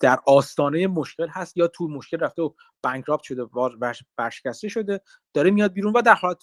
در 0.00 0.18
آستانه 0.26 0.86
مشکل 0.86 1.28
هست 1.28 1.56
یا 1.56 1.68
تو 1.68 1.88
مشکل 1.88 2.18
رفته 2.18 2.42
و 2.42 2.50
bankrupt 2.82 3.22
شده 3.22 3.42
و 3.42 3.70
ورشکسته 4.16 4.68
شده 4.68 5.00
داره 5.34 5.50
میاد 5.50 5.72
بیرون 5.72 5.92
و 5.92 6.02
در 6.02 6.14
حالت 6.14 6.42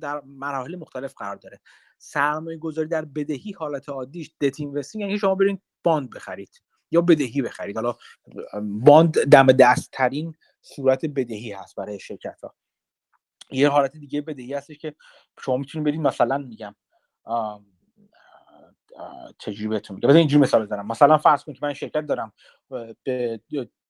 در 0.00 0.22
مراحل 0.26 0.76
مختلف 0.76 1.14
قرار 1.14 1.36
داره. 1.36 1.60
سرمایه 1.98 2.58
گذاری 2.58 2.88
در 2.88 3.04
بدهی 3.04 3.52
حالت 3.52 3.88
عادیش 3.88 4.30
debt 4.40 4.60
investing 4.60 5.02
یعنی 5.02 5.18
شما 5.18 5.34
برین 5.34 5.60
bond 5.84 6.10
بخرید 6.10 6.62
یا 6.90 7.00
بدهی 7.00 7.42
بخرید. 7.42 7.76
حالا 7.76 7.94
باند 8.62 9.24
دم 9.24 9.46
دست 9.46 9.88
ترین 9.92 10.34
صورت 10.60 11.06
بدهی 11.06 11.52
هست 11.52 11.76
برای 11.76 12.00
شرکت 12.00 12.40
ها 12.42 12.54
یه 13.50 13.68
حالت 13.68 13.96
دیگه 13.96 14.20
بدهی 14.20 14.54
هستش 14.54 14.78
که 14.78 14.94
شما 15.40 15.56
می‌تونید 15.56 15.86
برید 15.86 16.00
مثلا 16.00 16.38
میگم 16.38 16.74
چجوری 19.38 19.68
بهتون 19.68 19.94
میگم؟ 19.94 20.08
بذار 20.08 20.18
اینجوری 20.18 20.42
مثال 20.42 20.66
بزنم. 20.66 20.86
مثلا 20.86 21.18
فرض 21.18 21.44
کنید 21.44 21.58
که 21.58 21.66
من 21.66 21.74
شرکت 21.74 22.06
دارم 22.06 22.32
به 23.04 23.40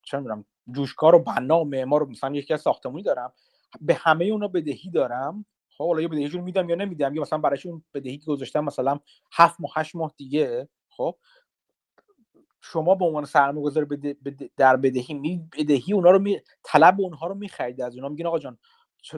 چه 0.03 0.19
می‌دونم 0.19 0.45
جوشکار 0.73 1.15
و 1.15 1.19
بنا 1.19 1.61
و 1.61 1.65
معمار 1.65 2.07
مثلا 2.07 2.35
یکی 2.35 2.55
از 2.55 2.61
ساختمونی 2.61 3.03
دارم 3.03 3.33
به 3.81 3.95
همه 3.95 4.25
اونا 4.25 4.49
بدهی 4.49 4.91
دارم 4.91 5.47
خب 5.79 5.87
حالا 5.87 6.03
یه 6.03 6.09
بدهیشون 6.09 6.41
میدم 6.41 6.69
یا 6.69 6.77
نمیدم؟ 6.77 7.15
یا 7.15 7.23
مثلا 7.23 7.39
برایشون 7.39 7.85
بدهی 7.95 8.19
که 8.19 8.27
گذاشتم 8.27 8.65
مثلا 8.65 9.01
هفت 9.33 9.61
ماه 9.61 9.73
هشت 9.77 9.97
ماه 9.97 10.15
دیگه. 10.17 10.69
خب 10.91 11.17
شما 12.61 12.95
به 12.95 13.05
عنوان 13.05 13.25
سرمایه 13.25 13.65
گذار 13.65 13.87
در 14.57 14.77
بدهی 14.77 15.15
می 15.15 15.49
بدهی 15.59 15.93
اونا 15.93 16.11
رو 16.11 16.19
می... 16.19 16.41
طلب 16.63 17.01
اونها 17.01 17.27
رو 17.27 17.35
می‌خرید 17.35 17.81
از 17.81 17.95
اونا. 17.95 18.09
میگین 18.09 18.27
آقا 18.27 18.39
جان 18.39 18.59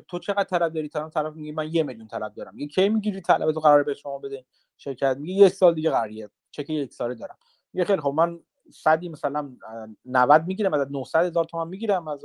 تو 0.09 0.19
چقدر 0.19 0.45
طلب 0.45 0.73
داری؟ 0.73 0.89
طرف 0.89 1.13
طرف 1.13 1.35
میگه 1.35 1.53
من 1.53 1.75
یه 1.75 1.83
میلیون 1.83 2.09
طلب 2.09 2.35
دارم. 2.35 2.59
یه 2.59 2.67
کی 2.67 2.89
می‌گیری 2.89 3.21
طلب 3.21 3.53
تو 3.53 3.61
قرار 3.61 3.83
به 3.83 3.95
شما 3.95 4.19
بده؟ 4.19 4.45
شرکت 4.77 5.17
میگه 5.21 5.35
یک 5.35 5.53
سال 5.53 5.75
دیگه 5.75 5.91
قراریه 5.91 6.31
چک 6.51 6.71
یک 6.71 6.93
ساله 6.93 7.15
دارم. 7.15 7.39
یه 7.75 7.85
خیلی 7.85 8.01
خب 8.01 8.15
من 8.17 8.41
صدی 8.71 9.09
مثلا 9.09 9.57
90 10.05 10.47
می‌گیرم 10.47 10.75
از 10.75 10.91
900 10.91 11.25
هزار 11.25 11.45
تومان 11.45 11.69
می‌گیرم 11.69 12.09
از 12.09 12.23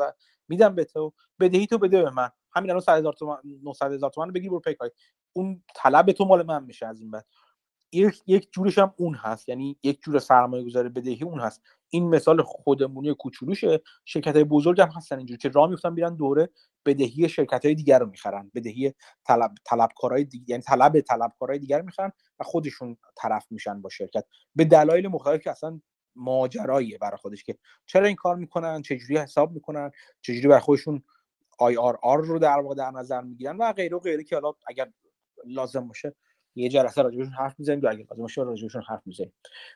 میدم 0.47 0.75
به 0.75 0.83
تو 0.83 1.13
بدهی 1.39 1.67
تو 1.67 1.77
بده 1.77 2.03
به 2.03 2.09
من. 2.09 2.29
همین 2.55 2.69
الان 2.69 2.81
100 2.81 2.97
هزار 2.97 3.13
تومان 3.13 3.41
900 3.63 3.93
هزار 3.93 4.09
تومان 4.09 4.31
بگیر 4.31 4.49
برو 4.49 4.59
پیکای 4.59 4.91
اون 5.33 5.63
طلب 5.75 6.11
تو 6.11 6.25
مال 6.25 6.45
من 6.45 6.63
میشه 6.63 6.85
از 6.85 7.01
این 7.01 7.11
بعد. 7.11 7.25
یک 8.27 8.51
جورش 8.51 8.77
هم 8.77 8.93
اون 8.97 9.15
هست. 9.15 9.49
یعنی 9.49 9.79
یک 9.83 10.01
جور 10.01 10.19
سرمایه 10.19 10.63
گذاری 10.63 10.89
بدهی 10.89 11.23
اون 11.23 11.39
هست. 11.39 11.61
این 11.89 12.09
مثال 12.09 12.41
خودمونی 12.41 13.13
کوچولوشه. 13.13 13.81
شرکت 14.05 14.35
های 14.35 14.43
بزرگ 14.43 14.81
هم 14.81 14.89
هستن 14.89 15.17
اینجور 15.17 15.37
که 15.37 15.49
راه 15.49 15.69
میفتن 15.69 15.95
بیرن 15.95 16.15
دوره 16.15 16.49
بدهی 16.85 17.29
شرکت 17.29 17.65
های 17.65 17.75
دیگر 17.75 17.99
رو 17.99 18.05
می‌خرن. 18.05 18.51
بدهی 18.55 18.93
طلب 19.25 19.51
طلبکارای 19.65 20.23
دیگر 20.23 20.49
یعنی 20.49 20.63
طلب 20.63 21.01
طلبکارای 21.01 21.59
دیگر 21.59 21.81
می‌خرن 21.81 22.11
و 22.39 22.43
خودشون 22.43 22.97
طرف 23.15 23.47
میشن 23.51 23.81
با 23.81 23.89
شرکت. 23.89 24.25
به 24.55 24.65
دلایل 24.65 25.07
مختلف 25.07 25.41
که 25.41 25.51
اصلا 25.51 25.81
ماجراییه 26.15 26.97
برای 26.97 27.17
خودش 27.17 27.43
که 27.43 27.57
چرا 27.85 28.07
این 28.07 28.15
کار 28.15 28.35
می‌کنن 28.35 28.81
چجوری 28.81 29.17
حساب 29.17 29.51
می‌کنن 29.51 29.91
چجوری 30.21 30.47
برای 30.47 30.61
خودشون 30.61 31.03
آی 31.59 31.77
آر 31.77 31.99
آر 32.03 32.21
رو 32.21 32.39
در 32.39 32.59
واقع 32.59 32.75
در 32.75 32.91
نظر 32.91 33.21
می‌گیرن 33.21 33.57
و 33.57 33.73
غیره 33.73 33.97
و 33.97 33.99
غیره 33.99 34.23
که 34.23 34.35
حالا 34.35 34.53
اگر 34.67 34.91
لازم 35.45 35.87
باشه 35.87 36.15
یه 36.55 36.69
جلسه 36.69 37.01
راجبشون 37.01 37.33
حرف 37.33 37.55
می‌زنیم 37.59 37.83
یا 37.83 37.89
اگر 37.89 38.05
لازم 38.09 38.21
باشه 38.21 38.41
راجبشون 38.41 38.83
حرف 38.89 39.01
می‌زنیم. 39.05 39.33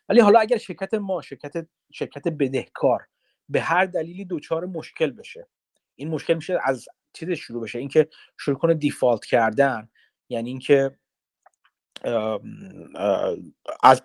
ولی 0.10 0.20
حالا 0.20 0.40
اگر 0.40 0.58
شرکت 0.58 0.94
ما 0.94 1.22
شرکت 1.22 1.68
شرکت 1.94 2.28
بدهکار 2.28 3.08
به 3.50 3.62
هر 3.62 3.86
دلیلی 3.86 4.26
دوچار 4.26 4.66
مشکل 4.66 5.12
بشه 5.12 5.48
این 5.96 6.10
مشکل 6.10 6.34
میشه 6.34 6.60
از 6.64 6.86
چیز 7.14 7.32
شروع 7.32 7.64
بشه 7.64 7.80
اینکه 7.80 8.10
شروع 8.38 8.58
کنه 8.58 8.74
دیفالت 8.74 9.26
کردن 9.26 9.90
یعنی 10.30 10.50
اینکه 10.50 10.99
از 13.84 14.04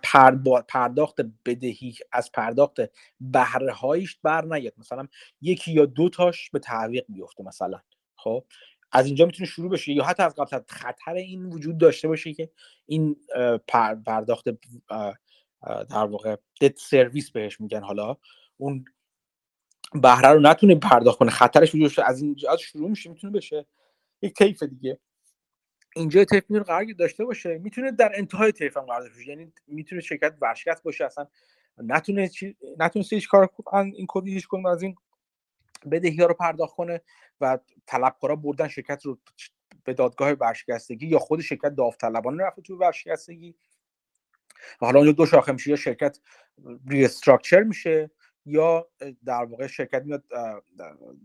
پرداخت 0.69 1.21
بدهی 1.45 1.95
از 2.13 2.33
پرداخت 2.33 2.77
بهره 3.21 3.73
هایش 3.73 4.17
بر 4.23 4.45
نیاد. 4.45 4.73
مثلا 4.79 5.09
یکی 5.41 5.73
یا 5.73 5.87
دو 5.87 6.09
تاش 6.09 6.51
به 6.51 6.59
تعویق 6.59 7.05
بیفته 7.09 7.45
مثلا 7.45 7.81
خب؟ 8.17 8.45
از 8.93 9.07
اینجا 9.07 9.27
می‌تونه 9.27 9.49
شروع 9.49 9.71
بشه 9.71 9.93
یا 9.93 10.05
حتی 10.05 10.23
از 10.23 10.35
قبل 10.35 10.63
خطر 10.69 11.15
این 11.15 11.45
وجود 11.45 11.79
داشته 11.79 12.09
باشه 12.09 12.33
که 12.33 12.51
این 12.87 13.17
پرداخت 14.07 14.49
در 15.91 16.05
واقع 16.05 16.37
دت 16.61 16.79
سرویس 16.79 17.31
بهش 17.31 17.61
میگن 17.61 17.83
حالا. 17.83 18.17
اون 18.57 18.85
بهره 19.95 20.29
رو 20.29 20.41
نتونه 20.41 20.75
پرداخت 20.75 21.19
کنه 21.19 21.31
خطرش 21.31 21.75
وجود 21.75 22.01
از 22.01 22.23
اینجا 22.23 22.57
شروع 22.57 22.91
میشه 22.91 23.11
می‌تونه 23.11 23.33
بشه. 23.33 23.67
یک 24.23 24.35
طیف 24.35 24.63
دیگه. 24.63 24.99
اینجا 25.97 26.25
طیف 26.25 26.45
می‌تونه 26.49 26.63
قرار 26.63 26.85
داشته 26.99 27.25
باشه. 27.25 27.59
می‌تونه 27.59 27.93
در 27.93 28.13
انتهای 28.15 28.53
طیف 28.53 28.77
هم 28.77 28.83
قرار 28.83 29.01
داشته 29.01 29.17
باشه 29.17 29.31
یعنی 29.31 29.53
می‌تونه 29.67 30.01
شرکت 30.01 30.35
ورشکست 30.41 30.83
باشه. 30.83 31.05
اصلا 31.05 31.27
نتونه 31.79 32.29
چی... 32.29 32.57
نتونه 32.79 33.05
هیچ 33.11 33.29
کار 33.29 33.51
این 33.75 34.07
کدی 34.09 34.33
هیچ 34.33 34.47
کنه 34.47 34.69
از 34.69 34.83
این 34.83 34.97
بدهی 35.91 36.17
ها 36.17 36.27
رو 36.27 36.35
پرداخت 36.35 36.77
کنه 36.77 37.01
و 37.41 37.59
طلبکارا 37.87 38.37
بردن 38.37 38.69
شرکت 38.69 39.05
رو 39.05 39.19
به 39.85 39.95
دادگاه 39.95 40.31
ورشکستگی 40.33 41.07
یا 41.07 41.19
خود 41.19 41.41
شرکت 41.41 41.69
داوطلبانه 41.69 42.45
رفته 42.45 42.63
تو 42.63 42.77
ورشکستگی. 42.77 43.55
و 44.81 44.87
حالا 44.87 44.99
اونجا 44.99 45.13
دو 45.13 45.27
شاخه 45.27 45.53
میشه. 45.53 45.71
یا 45.71 45.77
شرکت 45.77 46.19
ریستراکچر 46.89 47.63
میشه 47.63 48.11
یا 48.47 48.89
در 49.25 49.45
واقع 49.45 49.67
شرکت 49.67 50.03
میاد 50.03 50.25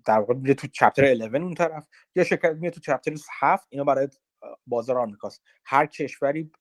در 0.05 0.19
واقع 0.19 0.33
میره 0.33 0.53
تو 0.53 0.67
چپتر 0.67 1.03
11 1.03 1.37
اون 1.37 1.53
طرف 1.53 1.87
یا 2.15 2.23
شرکت 2.23 2.51
میاد 2.51 2.73
تو 2.73 2.79
چپتر 2.79 3.13
7 3.39 3.67
اینا 3.69 3.83
برای 3.83 4.07
بازار 4.67 4.97
آمریکاست. 4.97 5.41
هر 5.65 5.85
کشوری 5.85 6.51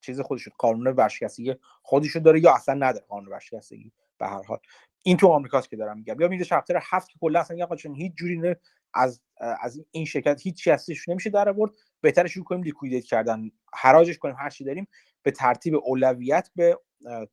چیز 0.00 0.20
خودش 0.20 0.48
قانون 0.58 0.86
ورشکستگی 0.86 1.54
خودشو 1.82 2.18
داره 2.18 2.40
یا 2.40 2.54
اصلا 2.54 2.74
نداره 2.74 3.06
قانون 3.08 3.32
ورشکستگی 3.32 3.92
به 4.18 4.26
هر 4.26 4.42
حال. 4.42 4.58
این 5.02 5.16
تو 5.16 5.28
آمریکاست 5.28 5.70
که 5.70 5.76
دارم 5.76 5.96
میگم. 5.96 6.20
یا 6.20 6.28
میگه 6.28 6.44
چپتر 6.44 6.78
7 6.82 7.08
که 7.08 7.18
کلا 7.20 7.40
اصلا 7.40 7.76
چون 7.76 7.94
هیچ 7.94 8.12
جوری 8.14 8.36
نه 8.36 8.56
از 8.94 9.20
از 9.36 9.84
این 9.90 10.04
شرکت 10.04 10.40
هیچ 10.42 10.68
چیزی 10.68 10.94
نمیشه 11.08 11.30
در 11.30 11.48
آورد. 11.48 11.70
بهتره 12.00 12.28
شروع 12.28 12.44
کنیم 12.44 12.62
لیکویدیت 12.62 13.04
کردن. 13.04 13.50
حراجش 13.74 14.18
کنیم 14.18 14.36
هر 14.38 14.50
چی 14.50 14.64
داریم 14.64 14.88
به 15.22 15.30
ترتیب 15.30 15.74
اولویت 15.74 16.50
به 16.56 16.78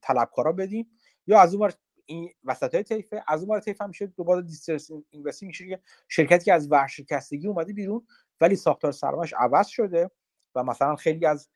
طلبکارا 0.02 0.52
بدیم. 0.52 0.89
یا 1.28 1.41
از 1.41 1.56
اون 1.56 1.72
این 2.10 2.30
وسط 2.43 2.76
های 2.76 2.84
طیفه 2.84 3.24
از 3.28 3.43
اون 3.43 3.60
طیف 3.60 3.82
هم 3.82 3.88
میشه 3.88 4.07
دوباره 4.07 4.41
دیسترس 4.41 4.89
اینوستی 5.10 5.45
میشه 5.45 5.68
که 5.68 5.80
شرکتی 6.07 6.45
که 6.45 6.53
از 6.53 6.72
ورشکستگی 6.72 7.47
اومده 7.47 7.74
بیرون 7.74 8.07
ولی 8.41 8.55
ساختار 8.55 8.91
سرمایش 8.91 9.34
عوض 9.38 9.68
شده 9.68 10.12
و 10.55 10.64
مثلا 10.64 10.95
خیلی 10.95 11.26
از 11.26 11.49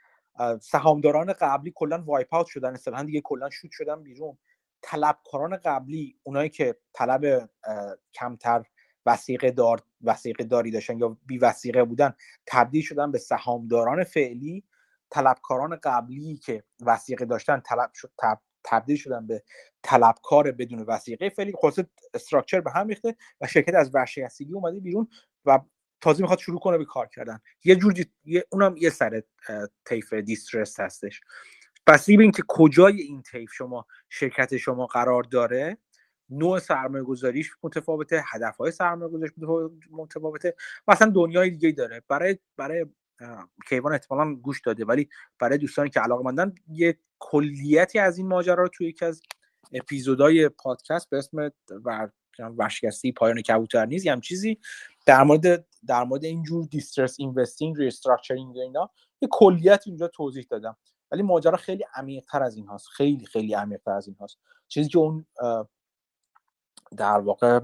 سهامداران 0.61 1.33
قبلی 1.33 1.73
کلا 1.75 2.03
wipe 2.05 2.33
out 2.33 2.47
شدن 2.47 2.73
اصطلاحا 2.73 3.03
دیگه 3.03 3.21
کلا 3.21 3.49
شوت 3.49 3.71
شدن 3.71 4.03
بیرون. 4.03 4.37
طلبکاران 4.81 5.57
قبلی 5.57 6.19
اونایی 6.23 6.49
که 6.49 6.77
طلب 6.93 7.49
کمتر 8.13 8.63
وثیقه 9.05 9.51
دار 9.51 9.83
وثیقه 10.01 10.43
داری 10.43 10.71
داشتن 10.71 10.97
یا 10.97 11.17
بی 11.25 11.37
وثیقه 11.37 11.83
بودن 11.83 12.13
تبدیل 12.45 12.81
شدن 12.81 13.11
به 13.11 13.17
سهامداران 13.17 14.03
فعلی. 14.03 14.63
طلبکاران 15.09 15.79
قبلی 15.83 16.37
که 16.37 16.63
وثیقه 16.81 17.25
داشتن 17.25 17.59
طلبشون 17.59 18.11
تبدیل 18.63 18.97
شدن 18.97 19.27
به 19.27 19.43
طلبکار 19.83 20.51
بدون 20.51 20.79
وثیقه. 20.79 21.29
فعلی 21.29 21.53
خلاصه 21.61 21.87
structure 22.13 22.61
به 22.61 22.71
هم 22.71 22.87
ریخته 22.87 23.15
و 23.41 23.47
شرکت 23.47 23.75
از 23.75 23.95
ورشکستگی 23.95 24.53
اومده 24.53 24.79
بیرون 24.79 25.07
و 25.45 25.59
تازه 26.01 26.21
می‌خواد 26.21 26.39
شروع 26.39 26.59
کنه 26.59 26.77
به 26.77 26.85
کار 26.85 27.07
کردن. 27.07 27.39
یه 27.63 27.75
جور 27.75 27.93
اونم 28.49 28.75
یه 28.77 28.89
سر 28.89 29.23
طیف 29.85 30.13
دیسترس 30.13 30.79
هستش. 30.79 31.21
پس 31.87 32.05
به 32.05 32.21
اینکه 32.23 32.43
کجای 32.47 33.01
این 33.01 33.21
طیف 33.21 33.53
شما 33.53 33.85
شرکت 34.09 34.57
شما 34.57 34.85
قرار 34.85 35.23
داره؟ 35.23 35.77
نوع 36.29 36.59
سرمایه 36.59 37.03
گذاریش 37.03 37.51
متفاوته 37.63 38.23
هدف 38.25 38.57
های 38.57 38.71
سرمایه 38.71 39.11
گذاریش 39.11 39.33
متفاوته. 39.91 40.55
مثلا 40.87 41.11
دنیای 41.11 41.49
دیگه 41.49 41.71
داره. 41.71 42.03
برای 42.07 42.39
برای 42.57 42.85
کیوان 43.69 43.93
احتمالا 43.93 44.35
گوش 44.35 44.61
داده. 44.61 44.85
ولی 44.85 45.09
برای 45.39 45.57
دوستانی 45.57 45.89
که 45.89 45.99
علاقه 45.99 46.23
مندن 46.23 46.55
یه 46.67 46.99
کلیتی 47.19 47.99
از 47.99 48.17
این 48.17 48.27
ماجرا 48.27 48.63
رو 48.63 48.67
توی 48.67 48.87
یکی 48.87 49.05
از 49.05 49.21
اپیزودهای 49.71 50.49
پادکست 50.49 51.09
به 51.09 51.17
اسم 51.17 51.51
ورشکستگی 52.39 53.11
پایان 53.11 53.41
کبوتر 53.41 53.85
نیز 53.85 54.07
هم 54.07 54.21
چیزی 54.21 54.59
در 55.05 55.23
مورد 55.23 55.65
در 55.87 56.03
مورد 56.03 56.23
اینجور 56.23 56.65
distressed 56.65 57.15
investing 57.19 57.77
restructuring 57.77 58.57
اینا 58.57 58.89
یه 59.21 59.29
کلیت 59.31 59.83
اینجا 59.85 60.07
توضیح 60.07 60.47
دادم. 60.49 60.77
ولی 61.11 61.21
ماجرا 61.21 61.57
خیلی 61.57 61.85
عمیق‌تر 61.95 62.43
از 62.43 62.55
این 62.55 62.67
هاست. 62.67 62.87
خیلی 62.87 63.25
خیلی 63.25 63.53
عمیق‌تر 63.53 63.91
از 63.91 64.07
این 64.07 64.15
هاست. 64.19 64.37
چیزی 64.67 64.89
که 64.89 64.97
اون 64.97 65.25
در 66.97 67.19
واقع 67.19 67.59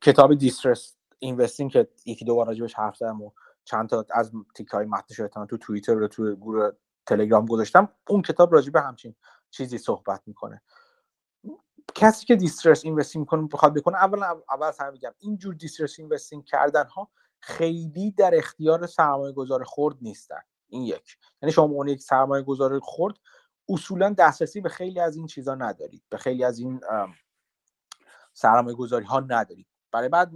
کتاب 0.00 0.34
distressed 0.34 0.96
investing 1.18 1.70
که 1.70 1.88
یکی 2.06 2.24
دو 2.24 2.34
بار 2.34 2.46
راجبش 2.46 2.74
حرف 2.74 2.96
زدم 2.96 3.22
و 3.22 3.30
چند 3.66 3.88
تا 3.88 4.06
از 4.10 4.32
تیکه 4.54 4.68
های 4.68 4.86
متنش 4.86 5.20
تو 5.48 5.56
توییتر 5.56 5.94
رو 5.94 6.08
تو 6.08 6.36
گروه 6.36 6.70
تلگرام 7.06 7.46
گذاشتم 7.46 7.88
اون 8.08 8.22
کتاب 8.22 8.54
راجع 8.54 8.70
به 8.70 8.80
همچین 8.80 9.14
چیزی 9.50 9.78
صحبت 9.78 10.22
می‌کنه. 10.26 10.62
کسی 11.94 12.26
که 12.26 12.36
دیسترس 12.36 12.84
اینوستینگ 12.84 13.22
می‌کنه 13.22 13.48
بخواد 13.52 13.74
بکنه 13.74 13.96
اول 13.96 14.22
اول 14.22 14.72
همه 14.80 14.90
میگم 14.90 15.14
اینجور 15.18 15.54
دیسترس 15.54 15.98
اینوستینگ 15.98 16.44
کردن 16.44 16.86
ها 16.86 17.10
خیلی 17.40 18.10
در 18.10 18.30
اختیار 18.34 18.86
سرمایه 18.86 19.32
گذار 19.32 19.64
خرد 19.64 19.96
نیستن. 20.02 20.40
این 20.68 20.82
یک. 20.82 21.18
یعنی 21.42 21.52
شما 21.52 21.64
اون 21.64 21.88
یک 21.88 22.02
سرمایه 22.02 22.42
گذار 22.42 22.80
خرد 22.80 23.14
اصولا 23.68 24.14
دسترسی 24.18 24.60
به 24.60 24.68
خیلی 24.68 25.00
از 25.00 25.16
این 25.16 25.26
چیزها 25.26 25.54
ندارید. 25.54 26.02
به 26.08 26.18
خیلی 26.18 26.44
از 26.44 26.58
این 26.58 26.80
سرمایه 28.32 28.76
گذاری 28.76 29.04
ها 29.04 29.20
ندارید. 29.20 29.66
برای 29.92 30.08
بعد 30.08 30.30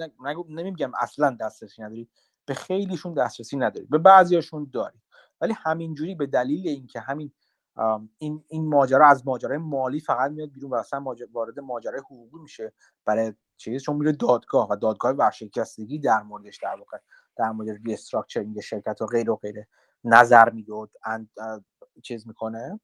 نمیگم 0.49 0.93
اصلا 1.01 1.37
دسترسی 1.41 1.83
ندارید. 1.83 2.11
به 2.51 2.55
خیلیشون 2.55 3.15
دسترسی 3.15 3.57
ندارید 3.57 3.91
به 3.91 3.99
بعضیاشون 3.99 4.71
دارید. 4.73 5.01
ولی 5.41 5.55
همینجوری 5.57 6.15
به 6.15 6.27
دلیل 6.27 6.69
اینکه 6.69 7.01
همین 7.01 7.33
این 8.19 8.45
این 8.49 8.69
ماجرا 8.69 9.09
از 9.09 9.27
ماجرای 9.27 9.59
مالی 9.59 10.01
فقط 10.01 10.31
میاد 10.31 10.51
بیرون 10.51 10.71
و 10.71 10.75
اصلا 10.75 11.05
وارد 11.33 11.61
ماجرای 11.61 12.01
حقوقی 12.01 12.39
میشه 12.43 12.73
برای 13.05 13.33
چیزی 13.57 13.81
چون 13.81 13.97
میره 13.97 14.13
دادگاه 14.13 14.69
و 14.71 14.77
دادگاه 14.77 15.13
ورشکستگی 15.13 15.99
در 15.99 16.23
موردش 16.23 16.59
در 16.63 16.77
واقع 16.77 16.99
در 17.37 17.51
مورد 17.51 17.79
restructuring 17.85 18.61
شرکت 18.61 19.03
و 19.03 19.07
غیر 19.07 19.31
و 19.31 19.37
غیره 19.37 19.69
نظر 20.05 20.51
میده 20.51 20.73
و 20.73 20.87
چیز 22.03 22.27
می‌کنه 22.27 22.81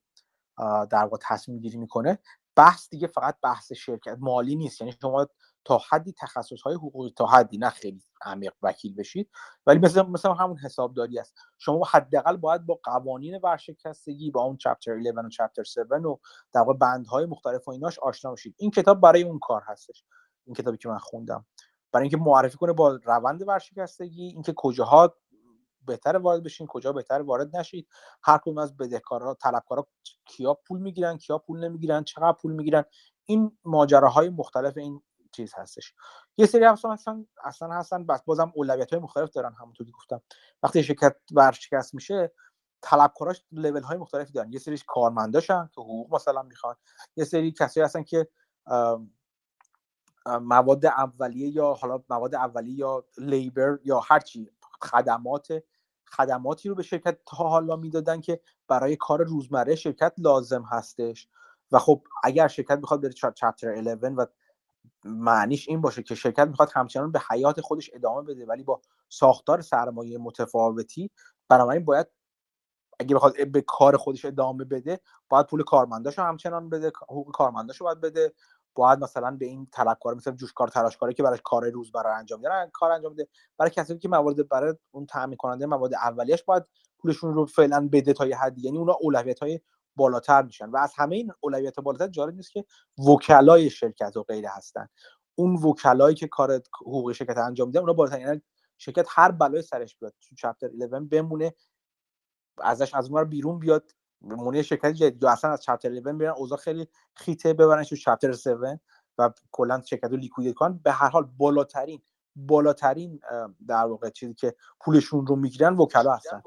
در 0.91 1.03
واقع 1.03 1.17
تصمیم 1.23 1.59
گیری 1.59 1.79
می‌کنه. 1.79 2.19
بحث 2.57 2.91
دیگه 2.91 3.07
فقط 3.07 3.37
بحث 3.43 3.73
شرکت 3.73 4.17
مالی 4.21 4.57
نیست. 4.57 4.81
یعنی 4.81 4.95
شما 5.03 5.29
تا 5.67 5.81
حدی 5.91 6.13
تخصص 6.13 6.63
های 6.63 6.75
حقوقی 6.75 7.13
تا 7.17 7.27
حدی 7.27 7.59
نه 7.59 7.71
خیلی 7.71 8.03
عمیق 8.23 8.53
وکیل 8.63 8.95
بشید. 8.95 9.31
ولی 9.67 9.79
مثل 9.79 10.03
مثل 10.03 10.29
همون 10.29 10.59
حسابداری 10.59 11.19
است. 11.19 11.35
شما 11.59 11.85
حداقل 11.91 12.37
باید 12.37 12.67
با 12.67 12.81
قوانین 12.85 13.41
ورشکستگی 13.43 14.31
با 14.31 14.43
اون 14.43 14.57
چپتر 14.57 14.99
11 14.99 15.21
و 15.21 15.29
چپتر 15.29 15.63
7 15.63 15.79
و 16.05 16.21
در 16.53 16.61
واقع 16.61 16.73
بندهای 16.73 17.27
مختلف 17.27 17.69
و 17.69 17.71
ایناش 17.71 17.99
آشنا 17.99 18.33
بشید. 18.33 18.55
این 18.59 18.71
کتاب 18.71 19.01
برای 19.01 19.23
اون 19.23 19.39
کار 19.39 19.63
هستش. 19.67 20.05
این 20.47 20.55
کتابی 20.55 20.77
که 20.77 20.89
من 20.89 20.99
خوندم. 20.99 21.47
برای 21.93 22.03
اینکه 22.03 22.17
معرفی 22.17 22.59
کنه 22.59 22.73
با 22.73 23.01
روند 23.05 23.49
ورشکستگی 23.49 24.25
اینکه 24.25 24.53
کجاها 24.57 25.15
بهتر 25.87 26.17
وارد 26.17 26.43
بشین 26.43 26.67
کجا 26.67 26.93
بهتر 26.93 27.23
وارد 27.23 27.57
نشید. 27.57 27.89
هر 28.23 28.39
کدوم 28.39 28.59
از 28.59 28.77
بدهکارا 28.77 29.35
طلبکارا 29.35 29.87
کیا 30.25 30.55
پول 30.55 30.81
می‌گیرن 30.81 31.17
کیا 31.17 31.39
پول 31.39 31.65
نمی‌گیرن 31.65 32.05
چقدر 32.05 32.33
پول 32.33 32.53
می‌گیرن. 32.53 32.85
این 33.25 33.59
ماجراهای 33.65 34.31
مختلف 34.31 34.77
این 34.77 35.03
چیز 35.37 35.55
هستش. 35.55 35.95
یه 36.37 36.47
سری 36.47 36.65
اصلا 36.65 36.93
اصلا 36.93 37.25
اصلا 37.45 37.73
هستن 37.73 38.07
بس 38.07 38.23
بازم 38.23 38.53
اولویت 38.55 38.91
های 38.91 39.03
مختلف 39.03 39.31
دارن 39.31 39.53
همونطور 39.61 39.87
که 39.87 39.93
گفتم. 39.93 40.23
وقتی 40.63 40.83
شرکت 40.83 41.17
ورشکست 41.33 41.95
میشه 41.95 42.33
طلبکاراش 42.81 43.43
لول 43.53 43.83
های 43.83 43.99
مختلفی 43.99 44.33
دارن. 44.33 44.53
یه 44.53 44.59
سریش 44.59 44.85
کارمنداشن 44.89 45.71
که 45.75 45.81
حقوق 45.81 46.15
مثلا 46.15 46.43
می‌خوان. 46.43 46.77
یه 47.17 47.25
سری 47.25 47.53
کسایی 47.53 47.85
هستن 47.85 48.03
که 48.03 48.29
مواد 50.27 50.87
اولیه 50.87 51.49
یا 51.49 51.75
حالا 51.75 52.03
مواد 52.09 52.35
اولیه 52.35 52.75
یا 52.75 53.05
لیبر 53.19 53.79
یا 53.85 54.01
هر 54.01 54.21
چی 54.21 54.51
خدمات 54.83 55.49
خدماتی 56.07 56.69
رو 56.69 56.75
به 56.75 56.83
شرکت 56.83 57.19
تا 57.27 57.37
حالا 57.37 57.77
می‌دادن 57.77 58.21
که 58.21 58.41
برای 58.69 58.97
کار 58.97 59.25
روزمره 59.25 59.75
شرکت 59.75 60.15
لازم 60.19 60.63
هستش. 60.63 61.29
و 61.73 61.79
خب 61.79 62.03
اگر 62.25 62.49
شرکت 62.49 62.79
بخواد 62.79 63.03
بره 63.03 63.13
چپتر 63.13 63.77
11 63.77 64.09
و 64.09 64.27
معنیش 65.07 65.69
این 65.69 65.81
باشه 65.81 66.03
که 66.03 66.15
شرکت 66.15 66.49
می‌خواد 66.49 66.71
همچنان 66.75 67.13
به 67.13 67.21
حیات 67.31 67.61
خودش 67.61 67.91
ادامه 67.95 68.23
بده 68.23 68.47
ولی 68.47 68.63
با 68.63 68.81
ساختار 69.09 69.61
سرمایه 69.61 70.19
متفاوتی 70.19 71.11
بنابراین 71.49 71.85
باید 71.85 72.07
اگه 73.01 73.15
بخواد 73.15 73.51
به 73.53 73.61
کار 73.61 73.97
خودش 73.97 74.25
ادامه 74.25 74.65
بده 74.65 75.01
باید 75.29 75.47
پول 75.47 75.63
کارمنداشو 75.63 76.23
همچنان 76.23 76.69
بده 76.69 76.93
حقوق 77.03 77.33
کارمنداشو 77.33 77.85
باید 77.85 78.01
بده 78.01 78.33
باید 78.75 78.99
مثلا 78.99 79.31
به 79.31 79.47
این 79.47 79.69
طلبکار 79.73 80.15
مثل 80.15 80.31
جوشکار 80.33 80.69
تراشکاری 80.69 81.15
که 81.15 81.23
برای 81.23 81.39
کار 81.45 81.71
روز 81.71 81.93
برای 81.93 82.15
انجام 82.15 82.41
میدن 82.41 82.71
کار 82.73 82.93
انجام 82.93 83.13
بده 83.13 83.29
برای 83.59 83.71
کسایی 83.71 83.99
که 83.99 84.09
موارد 84.09 84.49
برای 84.49 84.75
اون 84.91 85.07
تامین 85.07 85.37
کننده 85.37 85.67
مواد 85.67 85.95
اولیش 85.95 86.43
باید 86.45 86.65
پولشون 86.99 87.35
رو 87.35 87.47
فعلا 87.47 87.89
بده 87.93 88.13
تا 88.13 88.27
یه 88.27 88.37
حدی 88.39 88.61
یعنی 88.61 88.79
اونا 88.79 88.97
اولویت 89.01 89.39
های 89.39 89.61
بالاتر 89.97 90.43
میشن 90.43 90.71
و 90.71 90.77
از 90.77 90.93
همه 90.97 91.17
این 91.17 91.33
اولویت 91.41 91.81
بالاتر 91.81 92.09
جالب 92.09 92.35
نیست 92.35 92.53
که 92.53 92.65
وکلای 93.09 93.71
شرکت 93.71 94.17
و 94.17 94.23
غیره 94.23 94.49
هستن. 94.51 94.89
اون 95.35 95.55
وکلایی 95.57 96.15
که 96.15 96.29
کار 96.29 96.63
حقوقی 96.81 97.15
شرکت 97.15 97.39
انجام 97.39 97.69
میدن 97.69 97.81
اونا 97.81 97.93
بالاتر 97.93 98.21
یعنی 98.21 98.43
شرکت 98.79 99.07
هر 99.09 99.31
بلای 99.31 99.63
سرش 99.63 99.97
بیاد 99.97 100.15
تو 100.21 100.35
چپتر 100.35 100.75
11 100.75 101.01
بمونه 101.01 101.55
ازش 102.59 102.95
از 102.95 103.11
اون 103.11 103.25
بیرون 103.25 103.59
بیاد 103.59 103.91
مونی 104.21 104.63
شرکت 104.63 104.93
جدید. 104.93 105.23
یا 105.23 105.31
اصلا 105.31 105.51
از 105.51 105.63
چپتر 105.63 105.93
11 105.93 106.13
بیان 106.13 106.35
اوضاع 106.37 106.59
خیلی 106.59 106.89
خیته 107.15 107.53
ببرن 107.53 107.85
تو 107.85 107.97
چپتر 107.97 108.31
7 108.31 108.81
و 109.19 109.31
کلا 109.51 109.81
شرکت 109.81 110.11
رو 110.11 110.17
لیکوید 110.17 110.55
کنن. 110.55 110.79
به 110.79 110.93
هر 110.93 111.09
حال 111.09 111.25
بالاترین 111.25 112.03
بالاترین 112.37 113.21
در 113.69 113.85
واقع 113.85 114.11
چیزی 114.11 114.35
که 114.35 114.55
پولشون 114.81 115.27
رو 115.27 115.37
می‌گیرن 115.37 115.77
وکلا 115.77 116.15
هستن. 116.15 116.43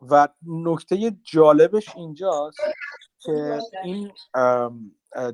و 0.00 0.28
نکته 0.46 1.10
جالبش 1.10 1.96
اینجاست 1.96 2.58
که 3.18 3.60
این 3.84 4.12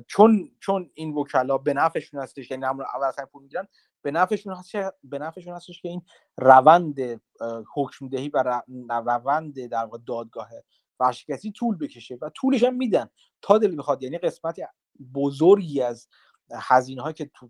چون 0.07 0.51
چون 0.59 0.89
این 0.93 1.13
وکلا 1.13 1.57
به 1.57 1.73
نفعشون 1.73 2.21
هستش 2.21 2.51
یعنی 2.51 2.65
اول 2.65 2.83
اصلا 3.07 3.25
پول 3.25 3.43
می‌گیرن 3.43 3.67
به 4.01 4.11
نفعشون 4.11 4.53
هست 4.53 4.71
به 5.03 5.19
نفعشون 5.19 5.55
هستش 5.55 5.81
که 5.81 5.89
این 5.89 6.01
روند 6.37 7.21
حکم 7.73 8.07
دهی 8.07 8.29
و 8.29 8.61
روند 8.89 9.65
در 9.67 9.83
واقع 9.83 9.97
دادگاه 10.07 10.49
ورشکستی 10.99 11.51
طول 11.51 11.77
بکشه 11.77 12.17
و 12.21 12.29
طولش 12.29 12.63
هم 12.63 12.75
میدن 12.75 13.09
تا 13.41 13.57
دل 13.57 13.77
بخواد. 13.77 14.03
یعنی 14.03 14.17
قسمت 14.17 14.55
بزرگی 15.13 15.81
از 15.81 16.07
هزینه 16.53 17.13
که 17.13 17.31
تو 17.33 17.49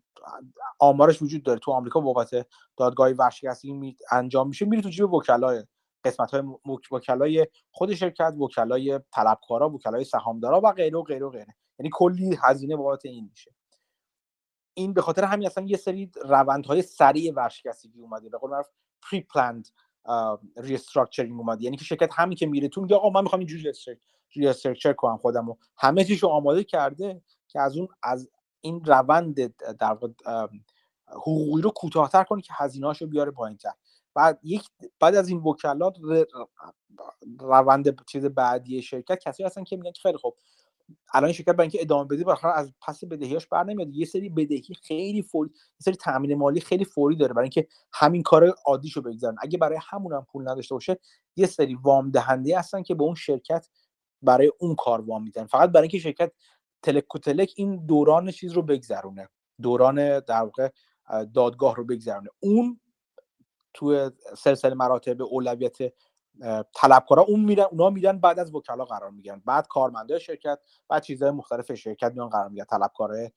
آمارش 0.80 1.22
وجود 1.22 1.44
داره 1.44 1.60
تو 1.60 1.72
آمریکا 1.72 2.00
بابت 2.00 2.48
دادگاه 2.78 3.10
ورشکستگی 3.10 3.96
انجام 4.12 4.48
میشه 4.48 4.66
میره 4.66 4.82
تو 4.82 4.90
جیب 4.90 5.14
وکلای 5.14 5.64
قسمت 6.04 6.32
های 6.32 6.44
وکلای 6.92 7.48
خود 7.72 7.94
شرکت 7.94 8.34
وکلای 8.40 9.00
طلبکارا 9.12 9.70
وکلای 9.70 10.04
سهامدارا 10.04 10.62
و 10.64 10.72
غیره 10.72 10.98
و 10.98 11.04
غیره 11.04 11.26
و 11.26 11.30
غیره. 11.30 11.56
یعنی 11.80 11.90
کلی 11.94 12.38
هزینه 12.42 12.76
بابت 12.76 13.06
این 13.06 13.28
میشه. 13.30 13.52
این 14.74 14.94
به 14.94 15.02
خاطر 15.02 15.24
همین 15.24 15.48
اصلا 15.48 15.66
یه 15.68 15.78
سری 15.78 16.12
روندهای 16.24 16.82
سریع 16.82 17.34
ورشکستگی 17.34 18.00
اومده. 18.00 18.30
به 18.30 18.38
قول 18.38 18.52
معروف 18.52 18.68
pre-planned 19.02 19.68
restructuring 20.58 21.40
اومده. 21.40 21.64
یعنی 21.64 21.78
که 21.78 21.86
شرکت 21.86 22.10
همین 22.14 22.38
که 22.38 22.46
میره 22.46 22.68
تو 22.68 22.82
میگه 22.82 22.96
آقا 22.96 23.10
من 23.10 23.22
می‌خوام 23.22 23.40
اینجوری 23.40 23.74
restructure 24.36 24.94
کنم 24.94 25.18
خودم 25.18 25.50
و 25.50 25.56
همه 25.78 26.04
چیشو 26.04 26.28
آماده 26.28 26.64
کرده 26.64 27.22
که 27.48 27.60
از 27.60 27.78
اون 27.78 27.88
از 28.04 28.30
این 28.62 28.86
روند 28.86 29.56
در 29.78 29.98
حقوقی 31.08 31.62
رو 31.62 31.70
کوتاهتر 31.70 32.24
کنه 32.24 32.42
که 32.42 32.54
هزینه‌اشو 32.56 33.08
بیاره 33.08 33.32
پایینتر. 33.32 33.72
بعد 34.16 34.40
یک 34.44 34.64
بعد 35.00 35.16
از 35.16 35.30
این 35.30 35.38
وکلا 35.38 35.98
روند 37.40 38.04
چیز 38.06 38.26
بعدی 38.26 38.82
شرکت 38.82 39.20
کسی 39.20 39.44
هستن 39.44 39.64
که 39.64 39.78
میگن 39.78 39.92
خیلی 40.02 40.18
خوب 40.18 40.36
الان 41.14 41.32
شرکت 41.32 41.52
برای 41.52 41.62
اینکه 41.62 41.82
ادامه 41.82 42.08
بده 42.08 42.24
بالاخره 42.24 42.58
از 42.58 42.74
پس 42.88 43.04
بدهیاش 43.04 43.48
بر 43.48 43.64
نمیاد. 43.64 43.96
یه 43.96 44.06
سری 44.06 44.30
بدهی 44.30 44.76
خیلی 44.84 45.22
فوری 45.22 45.50
یه 45.54 45.80
سری 45.80 45.96
تامین 45.96 46.36
مالی 46.36 46.60
خیلی 46.60 46.86
فوری 46.86 47.16
داره 47.16 47.34
برای 47.34 47.44
اینکه 47.46 47.68
همین 47.94 48.24
کار 48.24 48.56
عادیشو 48.66 49.02
بگذرونن. 49.02 49.36
اگه 49.42 49.58
برای 49.58 49.80
همون 49.90 50.14
هم 50.14 50.26
پول 50.32 50.50
نداشته 50.50 50.76
باشه 50.76 51.00
یه 51.36 51.48
سری 51.48 51.76
وام 51.76 52.12
دهنده 52.12 52.60
هستن 52.60 52.84
که 52.84 52.96
به 52.96 53.04
اون 53.04 53.16
شرکت 53.16 53.68
برای 54.22 54.52
اون 54.60 54.76
کار 54.76 55.02
وام 55.02 55.24
میدن. 55.24 55.46
فقط 55.46 55.70
برای 55.70 55.84
اینکه 55.84 56.00
شرکت 56.00 56.32
تلک 56.84 57.04
تلک 57.24 57.54
این 57.56 57.86
دوران 57.86 58.32
چیز 58.32 58.52
رو 58.52 58.62
بگذرونه 58.62 59.30
دوران 59.62 60.20
در 60.20 60.42
واقع 60.42 60.70
دادگاه 61.34 61.76
رو 61.76 61.86
بگذرونه. 61.86 62.30
اون 62.40 62.80
تو 63.74 64.10
سلسله 64.38 64.76
مراتب 64.76 65.22
اولویت 65.22 65.78
طلبکارا 66.76 67.24
اون 67.24 67.40
میرن 67.40 67.66
اونا 67.72 67.90
میرن 67.90 68.20
بعد 68.20 68.40
از 68.40 68.56
وکلا 68.56 68.86
قرار 68.86 69.10
می‌گیرن. 69.10 69.42
بعد 69.46 69.68
کارمندای 69.68 70.20
شرکت 70.20 70.60
بعد 70.90 71.04
چیزهای 71.04 71.32
مختلف 71.32 71.74
شرکت 71.74 72.12
میان 72.12 72.30
قرار 72.30 72.48
می‌گیرن. 72.48 72.66
طلبکارای 72.66 73.32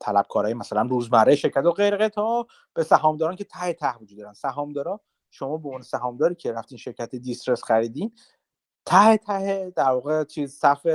طلبکارای 0.00 0.54
مثلا 0.54 0.82
روزمره 0.82 1.36
شرکت 1.36 1.64
و 1.64 1.72
غیر 1.72 2.08
تا 2.08 2.46
به 2.74 2.82
سهامداران 2.82 3.36
که 3.36 3.44
ته 3.44 3.72
ته 3.72 3.98
وجود 3.98 4.18
دارن. 4.18 4.32
سهامدارا 4.32 5.00
شما 5.30 5.56
به 5.56 5.68
عنوان 5.68 5.82
سهامداری 5.82 6.34
که 6.34 6.52
رفتین 6.52 6.78
شرکت 6.78 7.14
دیسترس 7.14 7.64
خریدین 7.64 8.12
ته 8.86 9.16
ته 9.16 9.72
در 9.76 9.90
واقع 9.90 10.24
چیز 10.24 10.54
صف 10.54 10.86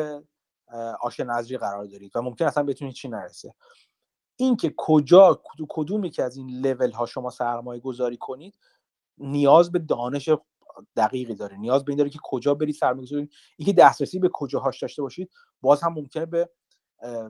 آش 1.01 1.19
نظری 1.19 1.57
قرار 1.57 1.85
دارید 1.85 2.11
و 2.15 2.21
ممکن 2.21 2.45
اصلا 2.45 2.63
بتونید 2.63 2.93
چی 2.93 3.07
نرسه. 3.07 3.53
اینکه 4.39 4.73
کجا 4.77 5.41
کدومی 5.69 6.09
که 6.09 6.23
از 6.23 6.37
این 6.37 6.49
لول 6.49 6.91
ها 6.91 7.05
شما 7.05 7.29
سرمایه 7.29 7.81
گذاری 7.81 8.17
کنید 8.17 8.57
نیاز 9.17 9.71
به 9.71 9.79
دانش 9.79 10.29
دقیقی 10.95 11.35
داره. 11.35 11.57
نیاز 11.57 11.85
به 11.85 11.91
این 11.91 11.97
داره 11.97 12.09
که 12.09 12.19
کجا 12.23 12.53
برید 12.53 12.75
سرمایه 12.75 13.07
گذاری 13.07 13.29
اینکه 13.57 13.73
دسترسی 13.73 14.19
به 14.19 14.29
کجاهاش 14.33 14.81
داشته 14.81 15.01
باشید 15.01 15.31
باز 15.61 15.83
هم 15.83 15.93
ممکنه 15.93 16.25
به 16.25 16.49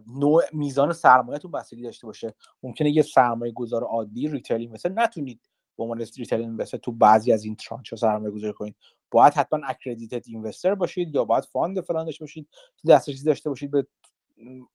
نوع 0.08 0.44
میزان 0.54 0.94
سرمایهتون 0.94 1.52
بستگی 1.52 1.84
داشته 1.84 2.08
باشه. 2.08 2.36
ممکنه 2.64 2.92
یه 2.92 3.02
سرمایه 3.02 3.52
گذار 3.52 3.84
عادی 3.84 4.28
retail 4.28 4.72
مثل 4.72 4.94
نتونید 4.96 5.42
به 5.78 5.84
عنوان 5.84 5.98
retail 5.98 6.34
investor 6.34 6.78
تو 6.78 6.92
بعضی 6.92 7.32
از 7.32 7.44
این 7.44 7.56
tranche 7.56 7.90
ها 7.90 7.98
سرمایه 7.98 8.32
گذاری 8.32 8.54
کنید. 8.54 8.76
باید 9.12 9.34
حتما 9.34 9.60
accredited 9.68 10.24
investor 10.26 10.76
باشید 10.76 11.16
یا 11.16 11.26
باید 11.26 11.44
fund 11.44 11.82
فلان 11.82 12.06
داشته 12.06 12.24
باشید. 12.24 12.50
دسترسی 12.88 13.24
داشته 13.24 13.50
باشید 13.50 13.72
به 13.72 13.88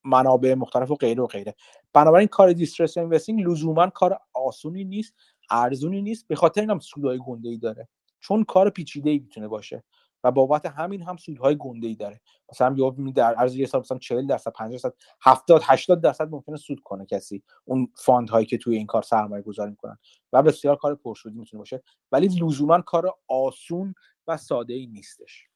منابع 0.04 0.54
مختلف 0.54 0.90
و 0.90 0.94
غیره 0.94 1.22
و 1.22 1.26
غیره. 1.26 1.54
بنابراین 1.92 2.28
کار 2.28 2.52
distressed 2.52 2.98
investing 2.98 3.40
لزوما 3.40 3.86
کار 3.86 4.18
آسونی 4.32 4.84
نیست 4.84 5.14
ارزونی 5.50 6.02
نیست 6.02 6.28
به 6.28 6.36
خاطر 6.36 6.60
اینم 6.60 6.78
سودهای 6.78 7.18
گنده 7.26 7.48
ای 7.48 7.58
داره. 7.58 7.88
چون 8.20 8.44
کار 8.44 8.70
پیچیده 8.70 9.10
ای 9.10 9.18
می‌تونه 9.18 9.48
باشه 9.48 9.84
و 10.24 10.30
بابت 10.30 10.66
همین 10.66 11.02
هم 11.02 11.16
سودهای 11.16 11.56
گنده 11.56 11.86
ای 11.86 11.94
داره. 11.94 12.20
مثلا 12.50 12.74
یا 12.78 12.96
در 13.14 13.34
عرض 13.34 13.56
یه 13.56 13.66
سال 13.66 13.80
مثلا 13.80 13.98
40 13.98 14.26
درصد 14.26 14.52
50 14.52 14.72
درصد 14.72 14.94
70 15.22 15.62
80 15.64 16.00
درصد 16.00 16.30
ممکنه 16.30 16.56
سود 16.56 16.80
کنه 16.80 17.06
کسی. 17.06 17.42
اون 17.64 17.88
فاند 17.96 18.30
هایی 18.30 18.46
که 18.46 18.58
توی 18.58 18.76
این 18.76 18.86
کار 18.86 19.02
سرمایه 19.02 19.42
گذاری 19.42 19.70
می‌کنن. 19.70 19.98
و 20.32 20.42
بسیار 20.42 20.76
کار 20.76 20.94
پرسودی 20.94 21.38
می‌تونه 21.38 21.58
باشه. 21.58 21.82
ولی 22.12 22.26
لزوما 22.26 22.80
کار 22.80 23.14
آسون 23.28 23.94
و 24.26 24.36
ساده 24.36 24.74
ای 24.74 24.86
نیستش. 24.86 25.48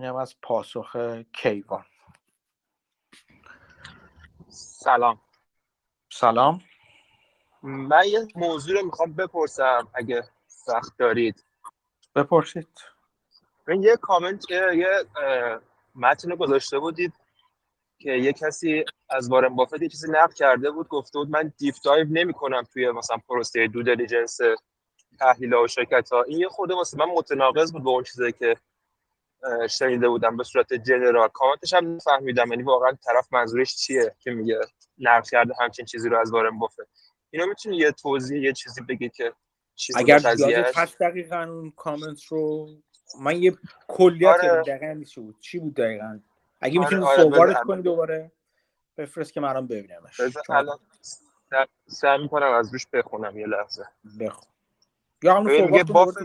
اینم 0.00 0.16
از 0.16 0.36
پاسخ 0.42 0.96
کیوان. 1.32 1.84
سلام. 4.48 5.20
سلام. 6.12 6.60
من 7.62 8.02
یه 8.06 8.28
موضوع 8.34 8.80
رو 8.80 8.86
می‌خوام 8.86 9.12
بپرسم 9.12 9.88
اگه 9.94 10.22
سخت 10.46 10.98
دارید. 10.98 11.44
بپرسید. 12.14 12.68
من 13.68 13.82
یه 13.82 13.96
کامنت 13.96 14.50
یه 14.50 15.04
متن 15.94 16.34
گذاشته 16.34 16.78
بودید 16.78 17.12
که 17.98 18.12
یه 18.12 18.32
کسی 18.32 18.84
از 19.10 19.30
وارن 19.30 19.56
بافت 19.56 19.82
یه 19.82 19.88
چیزی 19.88 20.10
نقد 20.10 20.32
کرده 20.32 20.70
بود 20.70 20.88
گفته 20.88 21.18
بود 21.18 21.30
من 21.30 21.52
deep 21.58 21.74
dive 21.84 22.06
نمی 22.10 22.32
کنم 22.32 22.62
توی 22.62 22.90
مثلا 22.90 23.16
پروسه 23.28 23.68
due 23.68 23.82
diligence 23.82 24.38
تحلیل 25.18 25.54
و 25.54 25.68
شرکت 25.68 26.12
ها. 26.12 26.22
این 26.22 26.38
یه 26.38 26.48
خورده 26.48 26.74
واسه 26.74 26.98
من 26.98 27.06
متناقض 27.14 27.72
بود 27.72 27.82
با 27.82 27.90
اون 27.90 28.04
چیزی 28.04 28.32
که 28.32 28.56
شنیده 29.70 30.08
بودم 30.08 30.36
به 30.36 30.44
صورت 30.44 30.72
general. 30.72 31.28
کامنتش 31.28 31.74
هم 31.74 31.98
فهمیدم 31.98 32.50
یعنی 32.50 32.62
واقعا 32.62 32.92
طرف 33.04 33.32
منظورش 33.32 33.76
چیه 33.76 34.14
که 34.18 34.30
میگه 34.30 34.60
نقد 34.98 35.28
کرده 35.28 35.54
همچین 35.60 35.84
چیزی 35.84 36.08
رو 36.08 36.18
از 36.18 36.32
وارن 36.32 36.58
بافت 36.58 36.76
اینو 37.30 37.46
می‌تونی 37.46 37.76
یه 37.76 37.92
توضیح 37.92 38.42
یه 38.42 38.52
چیزی 38.52 38.80
بگی 38.80 39.08
که 39.08 39.32
اگر 39.96 40.20
یادت 40.38 40.78
هست 40.78 40.98
دقیقا 40.98 41.42
اون 41.42 41.72
کامنت 41.76 42.24
رو 42.24 42.68
من 43.20 43.42
یه 43.42 43.56
کلیت 43.88 44.28
آره. 44.28 44.62
دقیقا 44.62 45.04
بود؟ 45.16 45.40
چی 45.40 45.58
بود 45.58 45.74
دقیقا؟ 45.74 46.20
اگه 46.60 46.80
می‌تونی 46.80 47.04
آره 47.04 47.22
فوروارد 47.22 47.62
کنی 47.62 47.82
دوباره 47.82 48.32
بفرست 48.98 49.32
که 49.32 49.40
من 49.40 49.66
ببینمش. 49.66 50.20
الان 50.48 50.78
سعی 51.86 52.22
می‌کنم 52.22 52.52
از 52.52 52.72
روش 52.72 52.86
بخونم 52.86 53.38
یه 53.38 53.46
لحظه. 53.46 53.84
بخون. 54.20 54.48
یا 55.22 55.34
همون 55.34 55.58
فوروارد 55.58 56.16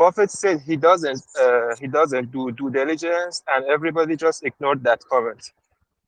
Buffett 0.00 0.30
said 0.30 0.62
he 0.62 0.76
doesn't 0.76 1.22
uh, 1.38 1.76
he 1.78 1.86
doesn't 1.86 2.32
do 2.32 2.50
due 2.52 2.70
diligence 2.70 3.42
and 3.52 3.66
everybody 3.66 4.16
just 4.16 4.42
ignored 4.42 4.82
that 4.82 5.00
comment. 5.10 5.42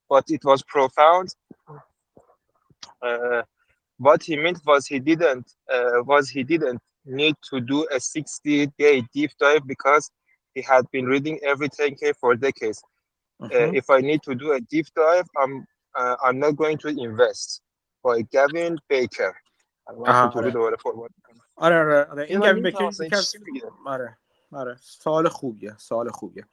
But 0.09 0.25
it 0.31 0.43
was 0.45 0.63
profound. 0.63 1.29
Uh, 3.03 3.43
what 3.99 4.23
he 4.23 4.35
meant 4.37 4.61
was 4.67 4.87
he 4.87 4.99
didn't 4.99 5.47
uh, 5.71 5.99
was 6.11 6.31
he 6.31 6.43
didn't 6.43 6.81
need 7.05 7.35
to 7.51 7.61
do 7.61 7.87
a 7.95 8.01
60 8.01 8.69
day 8.79 9.03
deep 9.13 9.33
dive 9.39 9.67
because 9.67 10.11
he 10.55 10.63
had 10.63 10.91
been 10.91 11.05
reading 11.05 11.39
every 11.45 11.69
10k 11.69 12.15
for 12.19 12.35
decades. 12.35 12.83
Mm-hmm. 13.43 13.57
uh, 13.57 13.71
if 13.81 13.91
i 13.91 13.99
need 14.01 14.23
to 14.23 14.35
do 14.35 14.53
a 14.53 14.61
deep 14.73 14.87
dive 14.95 15.27
i'm 15.43 15.67
uh, 15.99 16.17
i'm 16.25 16.39
not 16.39 16.57
going 16.57 16.79
to 16.79 16.89
invest. 16.89 17.61
By 18.03 18.23
gavin 18.33 18.79
baker 18.89 19.33
آره 21.63 21.79
آره 21.79 22.05
آره. 22.05 22.23
این 22.23 22.41
گوین 22.41 22.63
بکر 22.63 22.91
آره 23.87 24.19
آره. 24.53 24.77
سوال 24.81 25.29
خوبیه 25.29 25.75
سوال 25.79 26.11
خوبیه. 26.11 26.47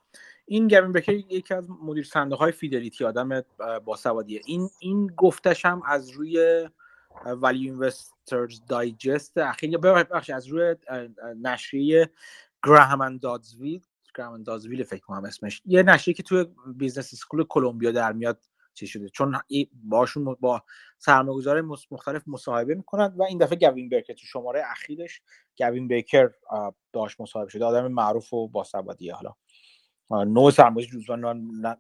این 0.45 0.67
گوین 0.67 0.91
بیکر 0.91 1.13
یکی 1.13 1.53
از 1.53 1.69
مدیر 1.69 2.03
صندوق 2.03 2.39
های 2.39 2.51
فیدلیتی 2.51 3.05
آدم 3.05 3.41
باسوادیه. 3.85 4.41
این 4.45 4.69
این 4.79 5.07
گفتش 5.07 5.65
هم 5.65 5.81
از 5.85 6.09
روی 6.09 6.69
Value 7.25 7.65
Investors 7.65 8.61
Digest 8.69 9.37
اخیر 9.37 9.69
یا 9.69 9.77
ببخشید 9.77 10.35
از 10.35 10.47
روی 10.47 10.75
نشریه 11.41 12.09
Graham & 12.63 13.17
Doddsville 13.17 13.81
Graham & 14.15 14.43
Doddsville 14.43 14.83
فکر 14.83 15.01
کنم 15.01 15.25
اسمش. 15.25 15.61
یه 15.65 15.83
نشریه 15.83 16.13
که 16.15 16.23
توی 16.23 16.45
business 16.75 17.13
school 17.13 17.43
کلمبیا 17.43 17.91
در 17.91 18.13
میاد 18.13 18.39
چی 18.79 18.87
شده. 18.87 19.09
چون 19.09 19.39
باشون 19.83 20.35
با 20.39 20.63
سرمایه‌گذار 20.97 21.61
مختلف 21.91 22.23
مصاحبه 22.27 22.75
می‌کنند 22.75 23.19
و 23.19 23.23
این 23.23 23.37
دفعه 23.37 23.69
گوین 23.69 23.89
بیکر 23.89 24.13
تو 24.13 24.25
شماره 24.25 24.63
اخیرش 24.65 25.21
گوین 25.57 25.87
بیکر 25.87 26.29
داشت 26.93 27.21
مصاحبه 27.21 27.49
شده. 27.49 27.65
آدم 27.65 27.87
معروف 27.87 28.33
و 28.33 28.47
باسوادیه 28.47 29.13
حالا. 29.13 29.35
نوع 30.25 30.51
سرمایه‌گذاریشو 30.51 31.35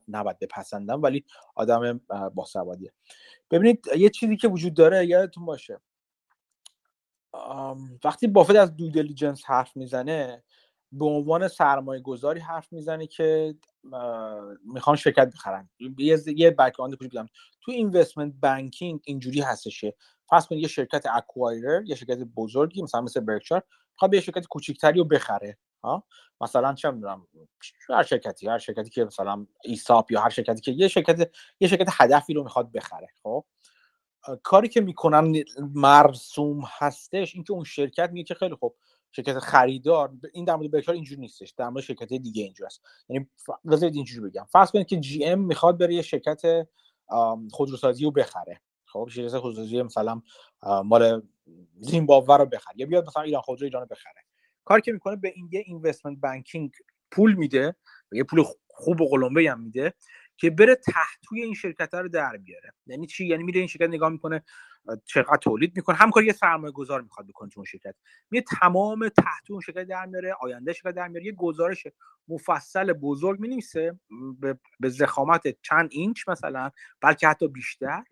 نباید 0.07 0.39
بپسندم 0.39 1.01
ولی 1.01 1.25
آدم 1.55 2.01
باسوادیه 2.35 2.93
ببینید 3.51 3.85
یه 3.97 4.09
چیزی 4.09 4.37
که 4.37 4.47
وجود 4.47 4.73
داره 4.73 5.05
یادتون 5.05 5.45
باشه. 5.45 5.79
وقتی 8.03 8.27
بافت 8.27 8.55
از 8.55 8.75
due 8.75 8.89
diligence 8.89 9.43
حرف 9.45 9.77
می‌زنه 9.77 10.43
به 10.91 11.05
عنوان 11.05 11.47
سرمایه 11.47 12.01
گذاری 12.01 12.39
حرف 12.39 12.73
می‌زنه 12.73 13.07
که 13.07 13.55
می‌خوان 14.65 14.95
شرکت 14.95 15.31
بخرن. 15.33 15.69
یه 15.97 16.17
یه 16.27 16.51
background 16.51 16.97
بدم 16.99 17.27
تو 17.61 17.71
investment 17.71 18.33
banking 18.41 18.99
اینجوری 19.05 19.41
هستشه. 19.41 19.95
فرض 20.29 20.47
کنید 20.47 20.61
یه 20.61 20.67
شرکت 20.67 21.05
acquirer 21.13 21.83
یه 21.85 21.95
شرکت 21.95 22.17
بزرگی 22.17 22.81
مثلا 22.81 23.01
مثل 23.01 23.19
برکشایر 23.19 23.63
می‌خواد 23.93 24.13
یه 24.13 24.21
شرکت 24.21 24.47
کوچیکتری 24.47 24.99
رو 24.99 25.05
بخره 25.05 25.57
ها؟ 25.83 26.03
مثلا 26.41 26.73
چه 26.73 26.91
می‌دونم 26.91 27.27
هر 27.89 28.03
شرکتی 28.03 28.47
هر 28.47 28.57
شرکتی 28.57 28.89
که 28.89 29.05
مثلا 29.05 29.47
SAP 29.63 30.11
یا 30.11 30.21
هر 30.21 30.29
شرکتی 30.29 30.61
که 30.61 30.71
یه 30.71 30.87
شرکت 30.87 31.31
یه 31.59 31.67
شرکت 31.67 31.87
هدفی 31.91 32.33
رو 32.33 32.43
می‌خواد 32.43 32.71
بخره 32.71 33.07
خب؟ 33.23 33.45
کاری 34.43 34.67
که 34.69 34.81
می‌کنن 34.81 35.33
مرسوم 35.75 36.61
هستش 36.79 37.35
اینکه 37.35 37.53
اون 37.53 37.63
شرکت 37.63 38.09
میگه 38.13 38.23
که 38.25 38.35
خیلی 38.35 38.55
خوب 38.55 38.75
شرکت 39.11 39.39
خریدار 39.39 40.11
این 40.33 40.45
در 40.45 40.55
مورد 40.55 40.71
برکشایر 40.71 40.95
اینجوری 40.95 41.21
نیستش 41.21 41.49
در 41.49 41.69
مورد 41.69 41.83
شرکت 41.83 42.13
دیگه 42.13 42.43
اینجوری 42.43 42.65
است. 42.65 42.81
یعنی 43.09 43.29
بذارید 43.71 43.95
اینجوری 43.95 44.29
بگم. 44.29 44.47
فرض 44.51 44.71
کنید 44.71 44.87
که 44.87 44.99
جی 44.99 45.25
ام 45.25 45.39
می‌خواد 45.39 45.77
بره 45.77 45.93
یه 45.93 46.01
شرکت 46.01 46.67
خودروسازی 47.51 48.05
رو 48.05 48.11
بخره. 48.11 48.61
خب 48.85 49.09
شرکت 49.11 49.37
خودروسازی 49.37 49.81
مثلا 49.81 50.21
مال 50.85 51.21
زیمبابوه 51.79 52.37
رو 52.37 52.45
بخره 52.45 52.73
یا 52.77 52.85
بیاد 52.85 53.07
مثلا 53.07 53.23
ایران 53.23 53.41
خودرو 53.41 53.65
ایران 53.65 53.81
رو 53.81 53.87
بخره. 53.87 54.23
کاری 54.65 54.81
که 54.81 54.91
می‌کنه 54.91 55.15
به 55.15 55.33
این 55.35 55.49
یه 55.51 55.63
اینوستمنت 55.65 56.17
بانکینگ 56.17 56.71
پول 57.11 57.33
میده 57.33 57.75
یه 58.11 58.23
پول 58.23 58.43
خوب 58.67 59.01
و 59.01 59.09
قلمبه 59.09 59.51
هم 59.51 59.61
میده. 59.61 59.93
که 60.39 60.49
بره 60.49 60.75
تحتوی 60.75 61.41
این 61.41 61.53
شرکت 61.53 61.93
رو 61.93 62.09
در 62.09 62.37
بیاره. 62.37 62.73
یعنی 62.85 63.07
چی؟ 63.07 63.25
یعنی 63.27 63.43
میره 63.43 63.59
این 63.59 63.67
شرکت 63.67 63.87
نگاه 63.87 64.09
می‌کنه 64.09 64.43
چقدر 65.05 65.37
تولید 65.37 65.75
می‌کنه. 65.75 65.95
هم 65.95 66.11
کاری 66.11 66.25
یه 66.25 66.33
سرمایه 66.33 66.71
گذار 66.71 67.01
می‌خواد 67.01 67.27
بکنه 67.27 67.49
تو 67.49 67.59
اون 67.59 67.65
شرکت. 67.65 67.95
میره 68.31 68.45
تمام 68.59 69.09
تحت 69.09 69.51
اون 69.51 69.61
شرکت 69.61 69.83
در 69.83 70.05
میاره 70.05 70.35
آینده 70.41 70.73
شرکت 70.73 70.95
در 70.95 71.07
میاره. 71.07 71.25
یه 71.25 71.31
گزارش 71.31 71.87
مفصل 72.27 72.93
بزرگ 72.93 73.39
می‌نویسه 73.39 73.99
به 74.79 74.89
ضخامت 74.89 75.61
چند 75.61 75.89
اینچ 75.91 76.29
مثلا 76.29 76.71
بلکه 77.01 77.27
حتی 77.27 77.47
بیشتر. 77.47 78.03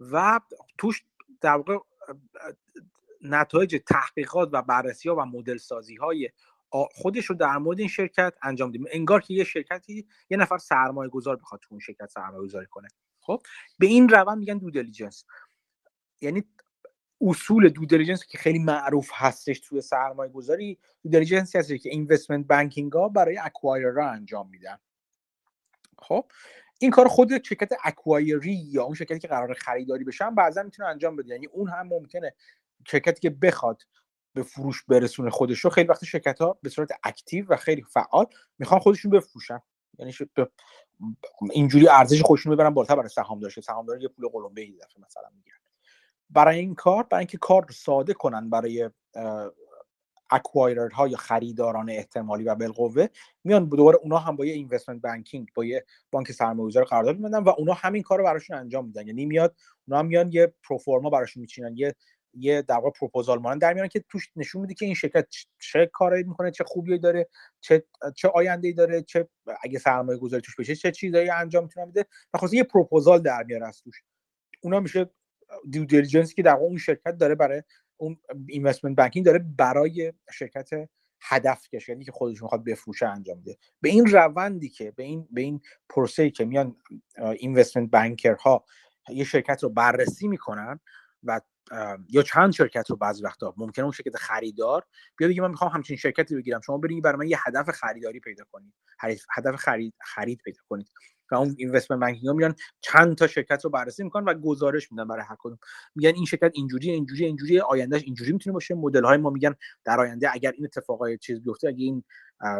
و 0.00 0.40
توش 0.78 1.04
در 1.40 1.56
واقع 1.56 1.78
نتایج 3.20 3.80
تحقیقات 3.86 4.48
و 4.52 4.62
بررسی 4.62 5.08
ها 5.08 5.16
و 5.16 5.20
مدل 5.20 5.56
سازی 5.56 5.96
های 5.96 6.30
خودش 6.72 7.24
رو 7.24 7.34
در 7.34 7.58
مورد 7.58 7.78
این 7.78 7.88
شرکت 7.88 8.34
انجام 8.42 8.70
دیم. 8.70 8.84
انگار 8.90 9.20
که 9.20 9.34
یه 9.34 9.44
شرکتی 9.44 10.06
یه 10.30 10.36
نفر 10.36 10.58
سرمایه 10.58 11.10
گذار 11.10 11.36
بخواد 11.36 11.60
تو 11.60 11.68
اون 11.70 11.80
شرکت 11.80 12.10
سرمایه 12.10 12.42
گذاری 12.42 12.66
کنه. 12.66 12.88
خب؟ 13.20 13.42
به 13.78 13.86
این 13.86 14.08
روند 14.08 14.38
میگن 14.38 14.58
due 14.58 14.70
diligence 14.70 15.24
یعنی 16.20 16.44
اصول 17.20 17.68
due 17.68 17.84
diligence 17.84 18.26
که 18.26 18.38
خیلی 18.38 18.58
معروف 18.58 19.10
هستش 19.14 19.60
توی 19.60 19.80
سرمایه 19.80 20.30
گذاری 20.30 20.78
due 21.02 21.10
diligence 21.10 21.56
هستش 21.56 21.80
که 21.80 21.90
investment 21.90 22.46
banking 22.46 22.92
ها 22.92 23.08
برای 23.08 23.38
را 23.82 24.10
انجام 24.10 24.50
میدن. 24.50 24.78
خب؟ 25.98 26.24
این 26.78 26.90
کار 26.90 27.08
خود 27.08 27.44
شرکت 27.44 27.72
اکوایری 27.84 28.54
یا 28.54 28.82
اون 28.82 28.94
شرکتی 28.94 29.18
که 29.18 29.28
قرار 29.28 29.54
خریداری 29.54 30.04
بشن 30.04 30.34
بعضا 30.34 30.62
می‌تونه 30.62 30.88
انجام 30.88 31.16
بده 31.16 31.28
یعنی 31.28 31.46
اون 31.46 31.68
هم 31.68 31.86
ممکنه 31.86 32.34
شرکتی 32.86 33.20
که 33.20 33.30
بخواد 33.30 33.82
به 34.34 34.42
فروش 34.42 34.84
برسونه 34.84 35.30
خودش 35.30 35.58
رو 35.58 35.70
خیلی 35.70 35.88
وقت 35.88 36.04
شرکت 36.04 36.40
ها 36.40 36.58
به 36.62 36.68
صورت 36.68 36.90
اکتیو 37.04 37.46
و 37.48 37.56
خیلی 37.56 37.82
فعال 37.82 38.26
می‌خوان 38.58 38.80
خودشون 38.80 39.10
بفروشن. 39.10 39.60
یعنی 39.98 40.12
اینجوری 41.50 41.88
ارزش 41.88 42.22
خودشون 42.22 42.52
ببرن 42.52 42.70
بالاتر 42.70 42.96
برای 42.96 43.08
سهامدار 43.08 43.50
سهامدار 43.50 44.02
یه 44.02 44.08
پول 44.08 44.28
قلمبه 44.28 44.60
ای 44.60 44.72
دفعه 44.72 45.04
مثلا 45.06 45.28
می‌گیرن 45.36 45.56
برای 46.30 46.58
این 46.58 46.74
کار 46.74 47.02
برای 47.02 47.20
اینکه 47.20 47.38
کار 47.38 47.62
رو 47.62 47.72
ساده 47.72 48.14
کنن 48.14 48.50
برای 48.50 48.90
ها 50.92 51.08
یا 51.08 51.16
خریداران 51.16 51.90
احتمالی 51.90 52.44
و 52.44 52.54
بالقوه 52.54 53.06
میان 53.44 53.64
دوباره 53.64 53.98
اونا 54.02 54.18
هم 54.18 54.36
با 54.36 54.46
یه 54.46 54.52
investment 54.52 55.02
banking 55.02 55.48
با 55.54 55.64
یه 55.64 55.84
بانک 56.10 56.32
سرمایه‌گذاری 56.32 56.86
قرارداد 56.86 57.16
میبندن 57.16 57.38
و 57.38 57.48
اونا 57.58 57.72
همین 57.72 58.02
کار 58.02 58.18
رو 58.18 58.24
براشون 58.24 58.56
انجام 58.56 58.86
میدن. 58.86 59.06
یعنی 59.06 59.26
میاد 59.26 59.56
اونا 59.88 59.98
هم 59.98 60.06
میان 60.06 60.32
یه 60.32 60.54
pro 60.62 60.80
forma 60.80 61.10
براشون 61.10 61.40
میچینن 61.40 61.76
یه 61.76 61.94
یه 62.34 62.62
در 62.62 62.74
واقع 62.74 62.90
پروپوزال 62.90 63.38
مانند 63.38 63.60
در 63.60 63.72
میان 63.74 63.88
که 63.88 64.04
توش 64.08 64.28
نشون 64.36 64.60
میده 64.60 64.74
که 64.74 64.84
این 64.84 64.94
شرکت 64.94 65.26
چه 65.58 65.90
کاری 65.92 66.22
می‌کنه 66.22 66.50
چه 66.50 66.64
خوبی 66.64 66.98
داره 66.98 67.28
چه 67.60 67.84
چه 68.16 68.28
آینده 68.28 68.72
داره 68.72 69.02
چه 69.02 69.28
اگه 69.62 69.78
سرمایه 69.78 70.18
گذاری 70.18 70.42
توش 70.42 70.56
بشه 70.56 70.76
چه 70.76 70.92
چیزایی 70.92 71.30
انجام 71.30 71.64
می‌تونه 71.64 71.86
بده. 71.86 72.06
و 72.34 72.38
خلاصه 72.38 72.56
یه 72.56 72.64
پروپوزال 72.64 73.22
در 73.22 73.42
میاره 73.42 73.66
از 73.66 73.82
توش. 73.82 74.02
اونا 74.62 74.80
میشه 74.80 75.10
due 75.70 75.84
diligence 75.84 76.29
ی 76.29 76.34
که 76.34 76.42
در 76.42 76.52
واقع 76.52 76.64
اون 76.64 76.78
شرکت 76.78 77.18
داره 77.18 77.34
برای 77.34 77.62
اون 77.96 78.18
اینوستمنت 78.48 78.96
بانکینگ 78.96 79.26
داره 79.26 79.38
برای 79.38 80.12
شرکت 80.32 80.70
هدف 81.22 81.68
کش 81.68 81.88
یعنی 81.88 82.04
که 82.04 82.12
خودش 82.12 82.42
می‌خواد 82.42 82.64
بفروشه 82.64 83.06
انجام 83.06 83.38
میده 83.38 83.56
به 83.80 83.88
این 83.88 84.06
روندی 84.06 84.68
که 84.68 84.90
به 84.90 85.02
این 85.02 85.28
به 85.30 85.40
این 85.40 85.60
پروسه‌ای 85.88 86.30
که 86.30 86.44
میان 86.44 86.76
اینوستمنت 87.16 87.90
بانکرها 87.90 88.64
یه 89.08 89.24
شرکت 89.24 89.62
رو 89.62 89.68
بررسی 89.68 90.28
می‌کنن 90.28 90.80
و 91.22 91.40
یا 92.08 92.22
چند 92.22 92.52
شرکت 92.52 92.90
رو 92.90 92.96
بعضی 92.96 93.22
وقتا 93.22 93.54
ممکنه 93.56 93.84
اون 93.84 93.92
شرکت 93.92 94.16
خریدار 94.16 94.84
بیا 95.16 95.28
بگه 95.28 95.42
من 95.42 95.50
می‌خوام 95.50 95.70
همچین 95.70 95.96
شرکتی 95.96 96.36
بگیرم. 96.36 96.60
شما 96.60 96.78
برید 96.78 97.04
برای 97.04 97.18
من 97.18 97.28
یه 97.28 97.38
هدف 97.46 97.70
خریداری 97.70 98.20
پیدا 98.20 98.44
کنید. 98.52 98.74
هدف 99.36 99.56
خرید 99.56 99.94
خرید 100.00 100.40
پیدا 100.44 100.60
کنید. 100.68 100.90
و 101.30 101.34
اون 101.34 101.54
اینوستمنت 101.58 102.00
بانکینگ 102.00 102.26
ها 102.26 102.32
میان 102.32 102.54
چند 102.80 103.16
تا 103.16 103.26
شرکت 103.26 103.64
رو 103.64 103.70
بررسی 103.70 104.04
می‌کنن 104.04 104.24
و 104.24 104.34
گزارش 104.34 104.92
میدن 104.92 105.08
برای 105.08 105.24
هر 105.28 105.36
کدوم. 105.38 105.58
میگن 105.94 106.14
این 106.14 106.24
شرکت 106.24 106.50
اینجوری 106.54 106.90
اینجوری 106.90 107.24
اینجوری 107.24 107.60
آیندهش 107.60 108.02
اینجوری 108.02 108.32
می‌تونه 108.32 108.54
باشه. 108.54 108.74
مدل 108.74 109.04
های 109.04 109.16
ما 109.16 109.30
میگن 109.30 109.54
در 109.84 110.00
آینده 110.00 110.30
اگر 110.32 110.52
این 110.52 110.64
اتفاقای 110.64 111.18
چیز 111.18 111.42
بیفته 111.42 111.68
اگه 111.68 111.84
این 111.84 112.04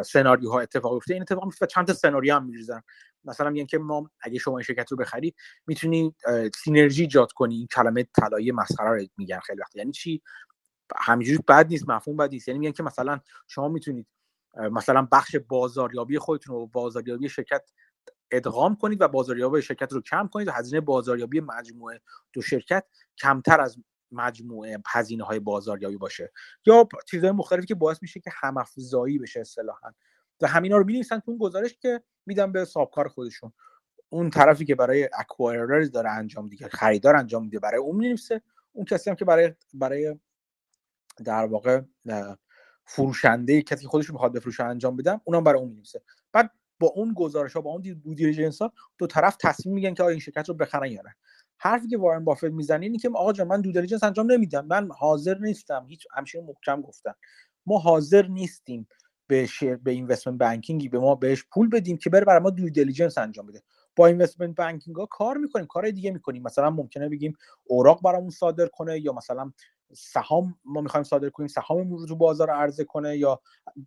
سناریوها 0.05 0.59
اتفاق 0.59 0.93
بیفته 0.93 1.13
این 1.13 1.21
اتفاق 1.21 1.45
میفته 1.45 1.65
چند 1.65 1.87
تا 1.87 1.93
سناریو 1.93 2.35
هم 2.35 2.45
میریزن. 2.45 2.81
مثلا 3.25 3.49
میگن 3.49 3.65
که 3.65 3.77
ما 3.77 4.11
اگه 4.21 4.39
شما 4.39 4.57
این 4.57 4.63
شرکت 4.63 4.91
رو 4.91 4.97
بخری 4.97 5.35
می‌تونی 5.67 6.15
سینرژی 6.63 7.01
ایجاد 7.01 7.31
کنی. 7.31 7.55
این 7.55 7.67
کلمه 7.67 8.03
طلایی 8.03 8.51
مسخره 8.51 9.01
رو 9.01 9.07
میگن 9.17 9.39
خیلی 9.39 9.61
وقت 9.61 9.75
یعنی 9.75 9.91
چی؟ 9.91 10.21
همینجوری 10.95 11.39
بد 11.47 11.67
نیست 11.67 11.89
مفهوم 11.89 12.17
بد 12.17 12.29
نیست. 12.29 12.47
یعنی 12.47 12.59
میگن 12.59 12.71
که 12.71 12.83
مثلا 12.83 13.19
شما 13.47 13.67
می‌تونید 13.67 14.07
مثلا 14.71 15.07
بخش 15.11 15.35
بازاریابی 15.35 16.19
خودتون 16.19 16.55
رو 16.55 16.67
بازاریابی 16.67 17.29
شرکت 17.29 17.69
ادغام 18.31 18.75
کنید 18.75 19.01
و 19.01 19.07
بازاریابی 19.07 19.61
شرکت 19.61 19.93
رو 19.93 20.01
کم 20.01 20.27
کنید. 20.27 20.47
و 20.47 20.51
هزینه 20.51 20.81
بازاریابی 20.81 21.39
مجموعه 21.39 22.01
دو 22.33 22.41
شرکت 22.41 22.85
کمتر 23.17 23.61
از 23.61 23.77
مجموعه 24.11 24.77
هزینه 24.87 25.23
های 25.23 25.39
بازاریابی 25.39 25.97
باشه. 25.97 26.31
یا 26.65 26.87
چیزهای 27.09 27.31
مختلفی 27.31 27.65
که 27.65 27.75
باعث 27.75 28.01
میشه 28.01 28.19
که 28.19 28.31
هم 28.33 28.57
افزایی 28.57 29.19
بشه 29.19 29.39
اصطلاحا. 29.39 29.91
و 30.41 30.47
همینا 30.47 30.77
رو 30.77 30.85
می‌نویسن 30.85 31.19
تو 31.19 31.31
اون 31.31 31.37
گزارش 31.37 31.77
که 31.81 32.03
میدن 32.25 32.51
به 32.51 32.67
کار 32.91 33.07
خودشون. 33.07 33.53
اون 34.09 34.29
طرفی 34.29 34.65
که 34.65 34.75
برای 34.75 35.09
اکوایررز 35.19 35.91
داره 35.91 36.09
انجام 36.09 36.49
دیگه 36.49 36.67
خریدار 36.67 37.15
انجام 37.15 37.43
میده 37.43 37.59
برای 37.59 37.79
اون 37.79 37.95
می‌نویسه. 37.95 38.41
اون 38.71 38.85
کسی 38.85 39.09
هم 39.09 39.15
که 39.15 39.25
برای 39.25 39.53
برای 39.73 40.15
در 41.25 41.45
واقع 41.45 41.81
فروشنده 42.85 43.61
کسی 43.61 43.81
که 43.81 43.87
خودش 43.87 44.09
می‌خواد 44.09 44.33
بفروشه 44.33 44.63
انجام 44.63 44.97
بدم 44.97 45.21
اونم 45.23 45.43
برای 45.43 45.59
اون 45.59 45.69
می‌نویسه. 45.69 46.01
بعد 46.33 46.51
با 46.79 46.87
اون 46.87 47.13
گزارش 47.13 47.53
ها 47.53 47.61
با 47.61 47.71
اون 47.71 47.81
دو 47.81 48.13
دیلیجنس 48.13 48.61
ها 48.61 48.73
دو 48.97 49.07
طرف 49.07 49.37
تصمیم 49.41 49.75
میگن 49.75 49.93
که 49.93 50.03
آیا 50.03 50.11
این 50.11 50.19
شرکت 50.19 50.49
رو 50.49 50.55
بخرن 50.55 50.91
یا 50.91 51.01
نه. 51.01 51.15
حرفی 51.57 51.87
که 51.87 51.97
وارن 51.97 52.23
بافت 52.23 52.43
می‌زنه 52.43 52.85
اینه 52.85 52.97
که 52.97 53.09
آقا 53.09 53.33
جان 53.33 53.47
من 53.47 53.61
due 53.61 53.71
diligence 53.71 54.03
انجام 54.03 54.31
نمیدم. 54.31 54.65
من 54.65 54.89
حاضر 54.91 55.37
نیستم. 55.37 55.85
هیچ 55.89 56.07
همشه 56.13 56.41
محکم 56.41 56.81
گفتن. 56.81 57.13
ما 57.65 57.79
حاضر 57.79 58.27
نیستیم. 58.27 58.87
به 59.27 59.45
شیر 59.45 59.75
به 59.75 59.91
investment 59.91 60.39
banking 60.39 60.83
ی 60.83 60.89
به 60.89 60.99
ما 60.99 61.15
بهش 61.15 61.43
پول 61.51 61.69
بدیم 61.69 61.97
که 61.97 62.09
بره 62.09 62.25
برای 62.25 62.41
ما 62.41 62.49
due 62.49 62.69
diligence 62.69 63.17
انجام 63.17 63.45
بده. 63.45 63.61
با 63.95 64.07
investment 64.07 64.55
banking 64.55 64.95
ها 64.95 65.05
کار 65.05 65.37
می‌کنیم 65.37 65.65
کار 65.65 65.91
دیگه 65.91 66.11
می‌کنیم. 66.11 66.43
مثلا 66.43 66.69
ممکنه 66.69 67.09
بگیم 67.09 67.33
اوراق 67.63 68.01
برامون 68.01 68.29
صادر 68.29 68.67
کنه 68.67 68.99
یا 68.99 69.13
مثلا 69.13 69.51
سهام 69.93 70.55
ما 70.65 70.81
می‌خوایم 70.81 71.03
صادر 71.03 71.29
کنیم 71.29 71.47
سهاممون 71.47 71.99
رو 71.99 72.05
تو 72.05 72.15
بازار 72.15 72.49
عرضه 72.49 72.83
کنه 72.83 73.17
یا 73.17 73.41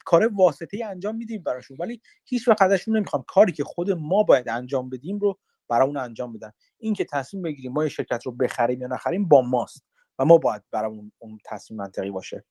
کار 0.04 0.30
واسطه 0.34 0.76
ای 0.76 0.82
انجام 0.82 1.16
میدیم 1.16 1.42
براشون. 1.42 1.76
ولی 1.80 2.00
هیچ 2.24 2.48
وقت 2.48 2.62
ازشون 2.62 2.96
نمی‌خوام. 2.96 3.24
کاری 3.28 3.52
که 3.52 3.64
خود 3.64 3.90
ما 3.90 4.22
باید 4.22 4.48
انجام 4.48 4.90
بدیم 4.90 5.18
رو 5.18 5.38
برامون 5.68 5.96
انجام 5.96 6.32
بدن. 6.32 6.52
این 6.78 6.94
که 6.94 7.04
تصمیم 7.04 7.42
بگیریم 7.42 7.72
ما 7.72 7.82
یه 7.82 7.88
شرکت 7.88 8.26
رو 8.26 8.32
بخریم 8.32 8.80
یا 8.80 8.88
نخریم 8.88 9.28
با 9.28 9.42
ماست 9.42 9.84
و 10.18 10.24
ما 10.24 10.38
باید 10.38 10.62
برامون 10.70 11.12
اون 11.18 11.38
تصمیم 11.44 11.80
منطقی 11.80 12.10
باشه. 12.10 12.44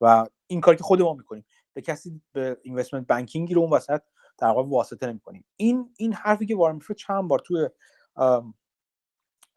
و 0.00 0.26
این 0.46 0.60
کاری 0.60 0.76
که 0.76 0.84
خود 0.84 1.02
ما 1.02 1.14
می‌کنیم. 1.14 1.44
به 1.74 1.82
کسی 1.82 2.20
به 2.32 2.58
investment 2.62 3.06
banking 3.06 3.48
ی 3.48 3.54
رو 3.54 3.60
اون 3.60 3.70
وسط 3.70 4.00
در 4.38 4.48
واقع 4.48 4.68
واسطه 4.68 5.06
نمی‌کنیم. 5.06 5.44
این 5.56 5.94
این 5.96 6.12
حرفی 6.12 6.46
که 6.46 6.56
وارن 6.56 6.78
چند 6.96 7.28
بار 7.28 7.38
توی 7.38 7.68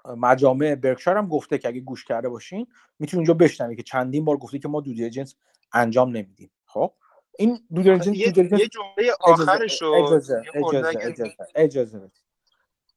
مجامع 0.06 0.76
برکشایر 0.76 1.18
هم 1.18 1.28
گفته 1.28 1.58
که 1.58 1.68
اگه 1.68 1.80
گوش 1.80 2.06
کرده 2.06 2.30
باشین 2.30 2.68
می‌تونید 3.00 3.30
اونجا 3.30 3.46
بشنوی 3.46 3.76
که 3.76 3.84
چندین 3.84 4.26
بار 4.26 4.38
گفته 4.38 4.60
که 4.60 4.68
ما 4.68 4.82
due 4.82 4.94
diligence 4.94 5.36
انجام 5.74 6.10
نمیدیم. 6.10 6.52
خب؟ 6.66 6.94
این 7.38 7.60
due 7.76 7.82
diligence 7.82 8.08
یه, 8.08 8.60
یه 8.60 8.68
جمله 8.68 9.14
آخرش 9.20 9.82
رو 9.82 9.94
اجازه 9.94 10.44
اجازه 10.54 11.00
اجازه 11.02 11.36
اجازه 11.56 12.12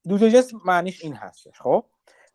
due 0.09 0.19
diligence 0.19 0.53
معنیش 0.65 1.05
این 1.05 1.15
هستش 1.15 1.61
خب؟ 1.61 1.85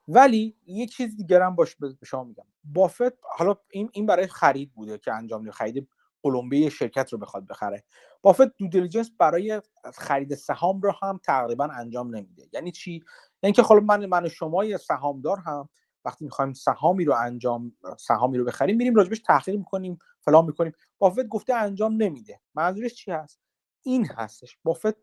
ولی 0.08 0.56
یه 0.66 0.88
چیز 0.88 1.18
دیگر 1.18 1.42
هم 1.42 1.56
باش 1.56 1.76
به 1.76 1.98
شما 2.06 2.24
میگم. 2.24 2.46
بافت 2.64 3.14
حالا 3.22 3.56
این 3.70 3.90
این 3.94 4.06
برای 4.06 4.28
خرید 4.28 4.74
بوده 4.74 4.98
که 4.98 5.14
انجام 5.14 5.42
میده 5.42 5.52
خرید 5.52 5.88
کلمبیای 6.26 6.72
شرکت 6.72 7.14
رو 7.14 7.20
بخواد 7.20 7.48
بخره. 7.48 7.84
بافت 8.22 8.58
due 8.58 8.68
diligence 8.68 9.12
برای 9.20 9.62
خرید 9.94 10.36
سهام 10.36 10.82
رو 10.82 10.94
هم 11.02 11.20
تقریبا 11.24 11.66
انجام 11.66 12.16
نمیده. 12.16 12.50
یعنی 12.54 12.72
چی؟ 12.72 13.04
یعنی 13.44 13.54
که 13.54 13.64
خب 13.64 13.76
من 13.76 14.06
من 14.06 14.26
و 14.26 14.30
شما 14.30 14.66
یه 14.66 14.78
سهامدار 14.78 15.40
هم 15.40 15.70
وقتی 16.06 16.26
می‌خوایم 16.26 16.54
سهامی 16.54 17.06
رو 17.06 17.14
انجام 17.14 17.74
سهامی 17.98 18.38
رو 18.38 18.46
بخریم 18.46 18.78
میریم 18.78 18.96
راجبش 18.96 19.20
تحقیق 19.20 19.56
می‌کنیم 19.56 20.00
فلان 20.20 20.46
می‌کنیم. 20.46 20.72
بافت 21.00 21.28
گفته 21.28 21.54
انجام 21.54 21.94
نمیده. 21.94 22.40
منظورش 22.56 22.94
چی 22.94 23.12
هست؟ 23.12 23.40
این 23.84 24.06
هستش. 24.06 24.58
بافت 24.64 24.96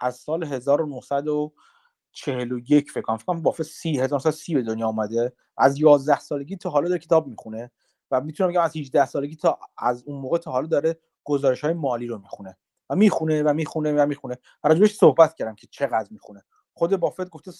از 0.00 0.16
سال 0.16 0.44
1941 0.44 2.90
فکر 2.90 3.02
کنم 3.02 3.42
بافت 3.42 3.62
30 3.62 4.00
1930 4.00 4.54
به 4.54 4.62
دنیا 4.62 4.88
آمده 4.88 5.32
از 5.56 5.80
11 5.80 6.18
سالگی 6.18 6.56
تا 6.56 6.70
حالا 6.70 6.88
داره 6.88 7.00
کتاب 7.00 7.26
می‌خونه. 7.26 7.70
و 8.10 8.20
می‌تونم 8.20 8.50
بگم 8.50 8.60
از 8.60 8.76
18 8.76 9.06
سالگی 9.06 9.36
تا 9.36 9.58
از 9.78 10.04
اون 10.06 10.20
موقع 10.20 10.38
تا 10.38 10.50
حالا 10.50 10.66
داره 10.66 10.98
گزارش 11.24 11.60
های 11.64 11.72
مالی 11.74 12.06
رو 12.06 12.18
می‌خونه 12.18 12.56
و 12.90 12.96
می‌خونه 12.96 13.42
و 13.42 13.54
می‌خونه 13.54 13.92
و 13.92 14.06
می‌خونه 14.06 14.38
راجبش 14.64 14.94
صحبت 14.94 15.34
کردم 15.34 15.54
که 15.54 15.66
چقدر 15.70 16.08
می‌خونه. 16.10 16.44
خود 16.74 16.96
بافت 16.96 17.30
گفته 17.30 17.50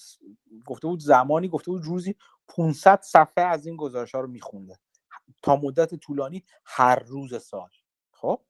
گفته 0.65 0.87
بود 0.87 0.99
زمانی 0.99 1.47
گفته 1.47 1.71
بود 1.71 1.85
روزی 1.85 2.15
500 2.47 3.01
صفحه 3.01 3.43
از 3.43 3.65
این 3.65 3.75
گزارش 3.75 4.15
ها 4.15 4.21
رو 4.21 4.27
میخونده. 4.27 4.79
تا 5.41 5.55
مدت 5.55 5.95
طولانی 5.95 6.43
هر 6.65 6.99
روز 6.99 7.43
سال. 7.43 7.69
خب؟ 8.11 8.41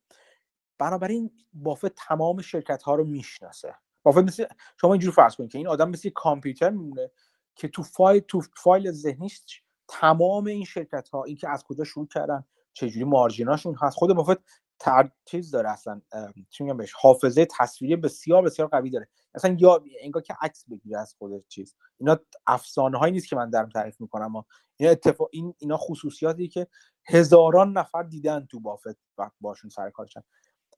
بنابراین 0.78 1.32
بافت 1.54 1.96
تمام 1.96 2.42
شرکت 2.42 2.84
ها 2.84 2.96
رو 2.96 3.04
می‌شناسه. 3.04 3.76
بافت 4.04 4.18
مثل 4.18 4.46
شما 4.82 4.94
اینجوری 4.94 5.14
فرض 5.14 5.36
کنید 5.36 5.52
که 5.52 5.58
این 5.58 5.68
آدم 5.68 5.90
مثل 5.90 6.10
کامپیوتر 6.10 6.70
میمونه 6.70 7.12
که 7.56 7.68
تو 7.68 7.84
فایل 7.84 8.20
تو 8.28 8.42
فایل 8.56 8.92
ذهنیش 8.92 9.64
تمام 9.92 10.46
این 10.46 10.66
شرکت 10.66 11.10
ها 11.10 11.24
این 11.24 11.36
که 11.36 11.50
از 11.50 11.64
کجا 11.64 11.84
شروع 11.84 12.08
کردن 12.08 12.44
چجوری 12.74 13.06
مارجیناشون 13.06 13.76
هست 13.82 13.98
خود 13.98 14.14
بافت 14.14 14.38
تر 14.80 15.12
چیز 15.26 15.52
داره 15.52 15.70
اصلا 15.70 16.02
چی 16.50 16.64
میگم 16.64 16.78
بهش 16.78 16.94
حافظه 16.94 17.48
تصویری 17.60 17.96
بسیار 17.96 18.42
بسیار 18.42 18.68
قوی 18.68 18.90
داره. 18.90 19.08
اصلا 19.36 19.58
یا 19.60 19.84
انگار 20.02 20.22
که 20.22 20.36
عکس 20.42 20.66
بگیره 20.70 21.00
از 21.00 21.16
خود 21.18 21.48
چیز. 21.48 21.76
اینا 21.98 22.18
افسانه 22.48 22.98
هایی 22.98 23.14
نیست 23.14 23.28
که 23.28 23.36
من 23.36 23.50
دارم 23.50 23.70
تعریف 23.70 24.02
می‌کنم. 24.02 24.26
اما 24.26 24.46
اتفاق 24.80 25.30
این 25.32 25.54
اینا 25.58 25.78
خصوصیاتی 25.78 26.48
که 26.48 26.68
هزاران 27.06 27.78
نفر 27.78 28.04
دیدن 28.04 28.46
تو 28.46 28.60
بافت 28.60 28.98
وقت 29.18 29.34
باشون 29.42 29.70
سر 29.70 29.90
کارشن 29.90 30.22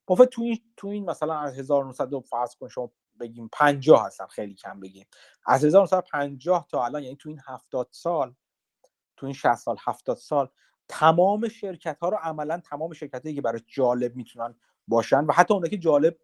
بافت 0.08 0.26
تو 0.26 0.42
این 0.42 0.62
تو 0.78 0.88
این 0.88 1.10
مثلا 1.10 1.40
از 1.40 1.60
1900 1.60 2.20
فرض 2.20 2.56
کن 2.56 2.68
شما 2.68 2.92
بگیم 3.20 3.50
50 3.54 4.06
هستن 4.06 4.28
خیلی 4.28 4.56
کم 4.56 4.80
بگیم. 4.80 5.06
از 5.46 5.64
1950 5.66 6.68
تا 6.70 6.86
الان 6.86 7.04
یعنی 7.04 7.16
تو 7.16 7.30
این 7.30 7.40
70 7.48 7.88
سال 7.92 8.36
تو 9.18 9.26
این 9.26 9.34
60 9.36 9.56
سال 9.56 9.76
70 9.80 10.18
سال 10.18 10.50
تمام 10.88 11.48
شرکت 11.48 12.00
ها 12.00 12.10
رو 12.10 12.18
عملا 12.18 12.62
تمام 12.66 12.94
شرکت 12.94 13.24
هایی 13.24 13.36
که 13.36 13.42
برای 13.42 13.62
جالب 13.68 14.16
می‌تونن 14.16 14.56
باشن 14.88 15.26
و 15.26 15.34
حتی 15.34 15.54
اونایی 15.54 15.72
که 15.72 15.78
جالب 15.78 16.18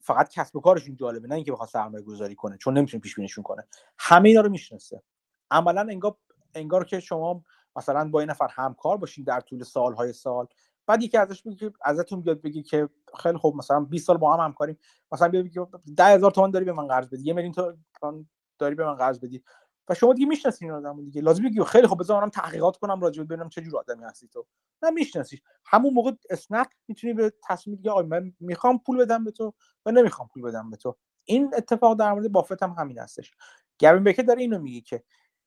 فقط 0.00 0.28
کسب 0.28 0.56
و 0.56 0.60
کارشون 0.60 0.96
جالبه 0.96 1.28
نه 1.28 1.34
اینکه 1.34 1.52
بخواد 1.52 1.68
سرمایه 1.68 2.04
گذاری 2.04 2.34
کنه 2.34 2.56
چون 2.56 2.78
نمی‌تونه 2.78 3.00
پیش 3.00 3.14
بینیشون 3.14 3.44
کنه. 3.44 3.66
همه 3.98 4.28
اینا 4.28 4.40
رو 4.40 4.50
می‌شناسه. 4.50 5.02
عملا 5.50 5.80
انگار 5.80 6.16
انگار 6.54 6.84
که 6.84 7.00
شما 7.00 7.44
مثلا 7.76 8.10
با 8.10 8.20
این 8.20 8.30
نفر 8.30 8.48
همکار 8.50 8.96
باشین 8.96 9.24
در 9.24 9.40
طول 9.40 9.62
سالهای 9.62 10.12
سال 10.12 10.46
بعد 10.86 11.02
یکی 11.02 11.16
ازش 11.16 11.42
که 11.42 11.72
ازتون 11.84 12.20
بیاد 12.20 12.42
بگی 12.42 12.62
که 12.62 12.88
خیلی 13.22 13.38
خوب 13.38 13.56
مثلا 13.56 13.80
20 13.80 14.06
سال 14.06 14.16
با 14.16 14.36
هم 14.36 14.44
همکاریم 14.44 14.78
مثلا 15.12 15.28
بیاد 15.28 15.44
بگی 15.44 15.60
10000 15.96 16.30
تومان 16.30 16.50
داری 16.50 16.64
به 16.64 16.72
من 16.72 16.86
قرض 16.86 17.06
بدی 17.06 17.22
یه 17.22 17.34
میلیون 17.34 17.54
تومان 18.00 18.28
داری 18.58 18.74
به 18.74 18.84
من 18.84 18.94
قرض 18.94 19.20
بدی. 19.20 19.42
و 19.88 19.94
شما 19.94 20.12
دیگه 20.12 20.26
می‌شناسین 20.28 20.70
این 20.70 20.78
آدمو 20.78 21.02
دیگه. 21.02 21.20
لازم 21.20 21.44
بگی 21.44 21.64
خیلی 21.64 21.86
خوب 21.86 22.00
بذار 22.00 22.28
تحقیقات 22.28 22.76
کنم 22.76 23.00
راجع 23.00 23.22
ببینم 23.22 23.48
چه 23.48 23.60
جور 23.60 23.78
آدمی 23.78 24.04
هستی 24.04 24.28
تو. 24.28 24.46
نه 24.82 24.90
میشناسیش. 24.90 25.42
همون 25.66 25.94
موقع 25.94 26.12
اسنپ 26.30 26.66
می‌تونی 26.88 27.12
به 27.12 27.32
تصمیم 27.48 27.76
بگیری 27.76 27.90
آقا 27.90 28.02
من 28.02 28.32
می‌خوام 28.40 28.78
پول 28.78 28.98
بدم 28.98 29.24
به 29.24 29.30
تو 29.30 29.54
و 29.86 29.90
نمی‌خوام 29.90 30.28
پول 30.28 30.42
بدم 30.42 30.70
به 30.70 30.76
تو. 30.76 30.96
این 31.24 31.54
اتفاق 31.56 31.98
در 31.98 32.12
مورد 32.12 32.32
بافت 32.32 32.62
هم 32.62 32.74
همین 32.78 32.98
هستش. 32.98 33.30
گوین 33.80 34.04
بکر 34.04 34.22
داره 34.22 34.40
اینو 34.40 34.58
میگه 34.58 34.80
که 34.80 35.02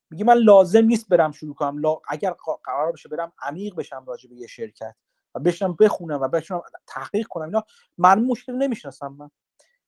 میگه 0.09 0.25
من 0.25 0.37
لازم 0.37 0.85
نیست 0.85 1.09
برم 1.09 1.31
شروع 1.31 1.55
کنم. 1.55 1.81
اگر 2.09 2.35
قرار 2.63 2.91
بشه 2.91 3.09
برم 3.09 3.33
عمیق 3.41 3.75
بشم 3.75 4.05
راجع 4.07 4.29
به 4.29 4.35
یه 4.35 4.47
شرکت 4.47 4.95
و 5.35 5.39
بشم 5.39 5.73
بخونم 5.79 6.21
و 6.21 6.27
بشم 6.27 6.61
تحقیق 6.87 7.27
کنم. 7.27 7.45
اینا 7.45 7.63
من 7.97 8.23
مشکل 8.23 8.53
نمی‌شناسم. 8.53 9.15
من 9.19 9.29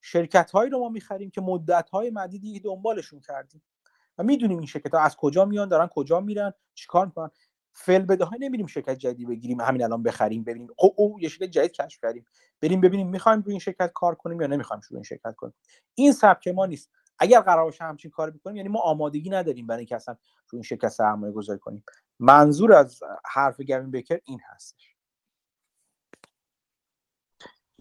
شرکت 0.02 0.52
هایی 0.52 0.70
رو 0.70 0.80
ما 0.80 0.90
می‌خریم 0.90 1.32
که 1.32 1.42
مدت 1.42 1.90
های 1.90 2.10
مدیدی 2.10 2.60
دنبالشون 2.60 3.20
کردیم. 3.20 3.64
و 4.18 4.24
می‌دونیم 4.24 4.58
این 4.58 4.68
شرکت 4.68 4.94
ها 4.94 5.00
از 5.00 5.16
کجا 5.16 5.46
میان 5.46 5.70
دارن 5.70 5.88
کجا 5.88 6.20
میرن 6.20 6.54
چیکار 6.74 7.06
می‌کنن. 7.06 7.30
فل 7.74 8.00
بده 8.00 8.26
های 8.26 8.40
نمیریم 8.40 8.68
شرکت 8.68 8.98
جدیدی 8.98 9.26
بگیریم 9.26 9.62
همین 9.62 9.84
الان 9.84 10.04
بخریم 10.04 10.44
ببینیم. 10.44 10.70
او 10.78 10.94
او 10.98 11.20
یه 11.20 11.30
شرکت 11.30 11.52
جدید 11.52 11.72
کشف 11.72 12.02
کردیم. 12.02 12.26
بریم 12.62 12.82
ببینیم 12.82 13.10
می‌خوایم 13.10 13.42
روی 13.42 13.52
این 13.52 13.60
شرکت 13.60 13.92
کار 13.94 14.16
کنیم 14.16 14.42
یا 14.42 14.48
نمی‌خوایم 14.48 14.82
روی 14.90 14.98
این 14.98 15.04
شرکت 15.04 15.36
کنیم. 15.36 15.54
این 15.96 16.14
سبک 16.14 16.48
ما 16.48 16.66
نیست. 16.66 16.92
اگر 17.20 17.42
قرار 17.42 17.64
باشه 17.66 17.84
همچین 17.84 18.12
کار 18.12 18.32
بکنیم 18.32 18.56
یعنی 18.56 18.70
ما 18.70 18.80
آمادگی 18.80 19.30
نداریم 19.30 19.68
برای 19.68 19.80
اینکه 19.80 19.96
اصلا 19.96 20.18
روی 20.50 20.58
این 20.58 20.64
شرکت 20.64 20.88
سرمایه 20.88 21.34
گذاری 21.34 21.60
کنیم. 21.60 21.84
منظور 22.20 22.74
از 22.74 23.00
حرف 23.26 23.62
گوین 23.62 23.92
بکر 23.92 24.20
این 24.26 24.40
هستش. 24.46 24.96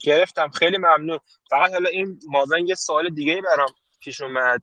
گرفتم. 0.01 0.49
خیلی 0.49 0.79
ممنون. 0.79 1.19
فقط 1.51 1.73
حالا 1.73 1.89
این 1.89 2.21
مازن 2.29 2.67
یه 2.67 2.75
سوال 2.75 3.09
دیگه 3.09 3.43
برام 3.43 3.69
پیش 4.01 4.21
اومد. 4.21 4.63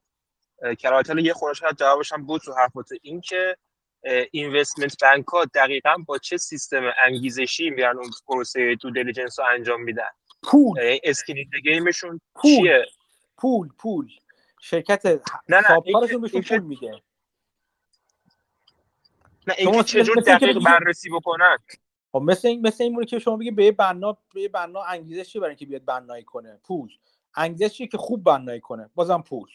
البته 0.63 1.21
یه 1.21 1.33
خورش 1.33 1.59
شاید 1.59 1.77
جوابش 1.77 2.13
هم 2.13 2.25
بود 2.25 2.41
تو 2.41 2.53
حرفات 2.53 2.89
این 3.01 3.21
که 3.21 3.57
اینوستمنت 4.31 5.03
بانک 5.03 5.25
ها 5.25 5.45
دقیقا 5.45 5.95
با 6.07 6.17
چه 6.17 6.37
سیستم 6.37 6.91
انگیزشی 7.05 7.69
میرن 7.69 7.97
اون 7.97 8.09
پروسه 8.27 8.75
دو 8.81 8.91
دیلیجنس 8.91 9.39
رو 9.39 9.45
انجام 9.45 9.81
میدن؟ 9.81 10.09
پول. 10.43 10.99
skin 11.03 11.34
in 11.34 11.49
the 11.63 11.79
game 11.79 12.00
شون 12.00 12.21
پول. 12.35 12.55
چیه؟ 12.55 12.85
پول 13.37 13.69
پول. 13.77 14.09
شرکت 14.61 15.05
نه 15.05 15.21
نه 15.49 15.79
بهشون 16.19 16.41
پول 16.41 16.59
میده. 16.59 17.01
نه 19.47 19.55
اینکه 19.57 19.83
چجور 19.83 20.15
دقیق 20.15 20.59
بررسی 20.63 21.09
بکنن. 21.09 21.57
خب 22.11 22.21
مثل 22.21 22.47
این 22.47 22.67
مثل 22.67 22.83
این 22.83 23.05
که 23.05 23.19
شما 23.19 23.37
بگی 23.37 23.51
به 23.51 23.71
بنا 23.71 24.17
به 24.33 24.47
بنا 24.47 24.83
انگیزش 24.83 25.29
چیه 25.29 25.41
برای 25.41 25.49
اینکه 25.49 25.65
بیاد 25.65 25.85
بنایی 25.85 26.23
کنه. 26.23 26.59
پول. 26.63 26.91
انگیزش 27.35 27.73
چیه 27.73 27.87
که 27.87 27.97
خوب 27.97 28.23
بنایی 28.23 28.59
کنه. 28.59 28.89
بازم 28.95 29.21
پول. 29.21 29.49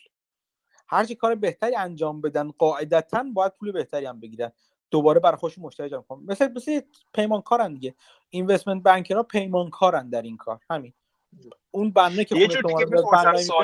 هر 0.88 1.04
چی 1.04 1.14
کار 1.14 1.34
بهتری 1.34 1.76
انجام 1.76 2.20
بدن 2.20 2.50
قاعدتا 2.50 3.24
باید 3.34 3.52
پول 3.52 3.72
بهتری 3.72 4.06
هم 4.06 4.20
بگیرن. 4.20 4.52
دوباره 4.90 5.20
برای 5.20 5.36
خودشون 5.36 5.64
مشتری 5.64 5.88
جمع 5.88 6.02
کنن. 6.02 6.22
مثل 6.26 6.52
مثل 6.52 6.80
پیمانکارن 7.14 7.74
دیگه. 7.74 7.94
investment 8.30 8.82
banker 8.82 9.17
ها 9.17 9.22
پیمانکارن 9.22 10.08
در 10.08 10.22
این 10.22 10.36
کار. 10.36 10.60
همین. 10.70 10.92
اون 11.70 11.90
بنده 11.90 12.24
که 12.24 12.36
یه 12.36 12.48
جور 12.48 12.62
شما 12.62 12.84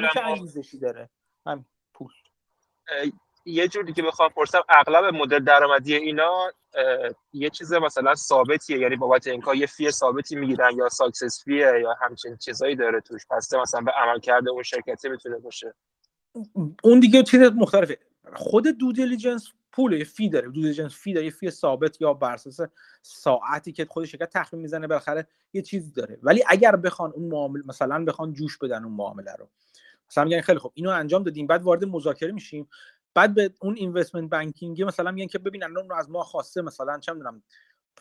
دیگه. 0.01 0.27
انگیزشی 0.27 0.79
داره. 0.79 1.11
همین. 1.47 1.65
پول. 1.95 2.13
یه 3.47 3.69
جور 3.69 3.85
دیگه 3.85 4.03
بخوام 4.03 4.29
پرسم. 4.29 4.63
اغلب 4.69 5.15
مدل 5.15 5.45
درآمدی 5.45 5.95
اینا 5.95 6.53
یه 7.33 7.51
چیز 7.51 7.73
مثلا 7.73 8.15
ثابتیه. 8.15 8.79
یعنی 8.79 8.97
بابت 8.97 9.27
این 9.27 9.41
کار 9.41 9.57
یه 9.57 9.67
fee 9.67 9.91
ثابتی 9.91 10.37
می‌گیرن 10.37 10.77
یا 10.77 10.89
success 10.89 11.45
fee 11.45 11.66
ه 11.66 11.73
یا 11.83 11.95
همچین 12.01 12.37
چیزایی 12.37 12.77
داره 12.77 13.01
توش. 13.01 13.27
پس 13.31 13.55
مثلا 13.55 13.81
به 13.81 13.91
عملکرد 13.91 14.51
اون 14.51 14.63
شرکتی 14.63 15.09
می‌تونه 15.09 15.39
باشه. 15.39 15.75
اون 16.83 17.01
دیگه 17.01 17.23
چیز 17.23 17.41
مختلفه. 17.41 17.99
خود 18.35 18.67
due 18.67 18.93
diligence 18.93 19.49
پول 19.73 19.93
یه 19.93 20.05
fee 20.05 20.29
داره. 20.29 20.47
due 20.47 20.53
diligence 20.53 20.95
fee 20.95 21.13
داره 21.13 21.27
یه 21.27 21.33
fee 21.33 21.51
ثابت 21.51 22.01
یا 22.01 22.15
بر 22.15 22.35
اساس 22.35 22.61
ساعتی 23.03 23.73
که 23.73 23.85
خود 23.85 24.05
شرکت 24.05 24.31
تخمین 24.31 24.63
می‌زنه 24.63 24.87
بالاخره 24.87 25.27
یه 25.53 25.63
چیزی 25.63 25.93
داره. 25.93 26.19
ولی 26.23 26.45
اگر 26.49 26.77
بخوان 26.77 27.13
اون 27.13 27.29
معامله 27.29 27.63
مثلا 27.67 28.05
بخوان 28.05 28.33
جوش 28.33 28.59
بدن 28.59 28.85
اون 28.85 28.93
معامله 28.93 29.33
رو. 29.33 29.49
مثلا 30.11 30.25
میگن 30.25 30.41
خیلی 30.41 30.59
خوب 30.59 30.73
اینو 30.75 30.91
انجام 30.91 31.23
دادیم 31.23 31.47
بعد 31.47 31.63
وارد 31.63 31.85
مذاکره 31.85 32.33
میشیم. 32.33 32.69
بعد 33.15 33.35
به 33.35 33.51
اون 33.61 33.77
اینوستمنت 33.77 34.31
بانکینگ 34.31 34.83
مثلا 34.83 35.11
میگن 35.11 35.27
که 35.27 35.39
ببین 35.39 35.65
الان 35.65 35.93
از 35.93 36.11
ما 36.11 36.23
خواسته 36.23 36.63
مثلا 36.63 36.99
چه 36.99 37.13
می‌دونم 37.13 37.43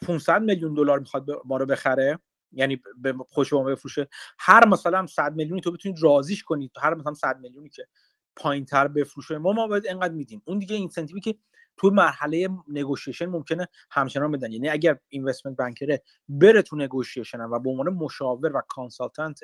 500 0.02 0.42
میلیون 0.42 0.74
دلار 0.74 1.00
می‌خواد 1.00 1.28
ما 1.46 1.58
رو 1.58 1.66
بخره. 1.66 2.20
یعنی 2.52 2.82
به 2.98 3.14
خوش 3.30 3.54
بفروشه. 3.54 4.08
هر 4.40 4.68
مثلا 4.68 5.08
100 5.08 5.36
میلیونی 5.36 5.62
تو 5.62 5.72
بتونید 5.72 5.98
راضیش 6.02 6.44
کنید. 6.44 6.72
هر 6.82 6.94
مثلا 6.94 7.14
100 7.14 7.40
میلیونی 7.40 7.70
که 7.70 7.88
پایین 8.36 8.66
تر 8.66 8.88
بفروشه. 8.88 9.38
ما 9.38 9.52
ما 9.52 9.68
باید 9.68 9.88
انقدر 9.88 10.14
میدیم. 10.14 10.42
اون 10.46 10.60
دیگه 10.60 10.76
اینسنتیوی 10.76 11.22
که 11.22 11.36
تو 11.78 11.90
مرحله 11.90 12.50
negotiation 12.68 13.26
ممکنه 13.26 13.68
همچنان 13.92 14.32
بدن. 14.32 14.52
یعنی 14.52 14.70
اگر 14.70 15.00
investment 15.10 15.58
banker 15.58 15.95
ه 15.95 16.02
بره 16.30 16.62
تو 16.62 16.76
negotiation 16.76 17.42
و 17.42 17.60
به 17.60 17.70
عنوان 17.70 17.90
مشاور 17.90 18.58
و 18.58 18.62
consultant 18.68 19.40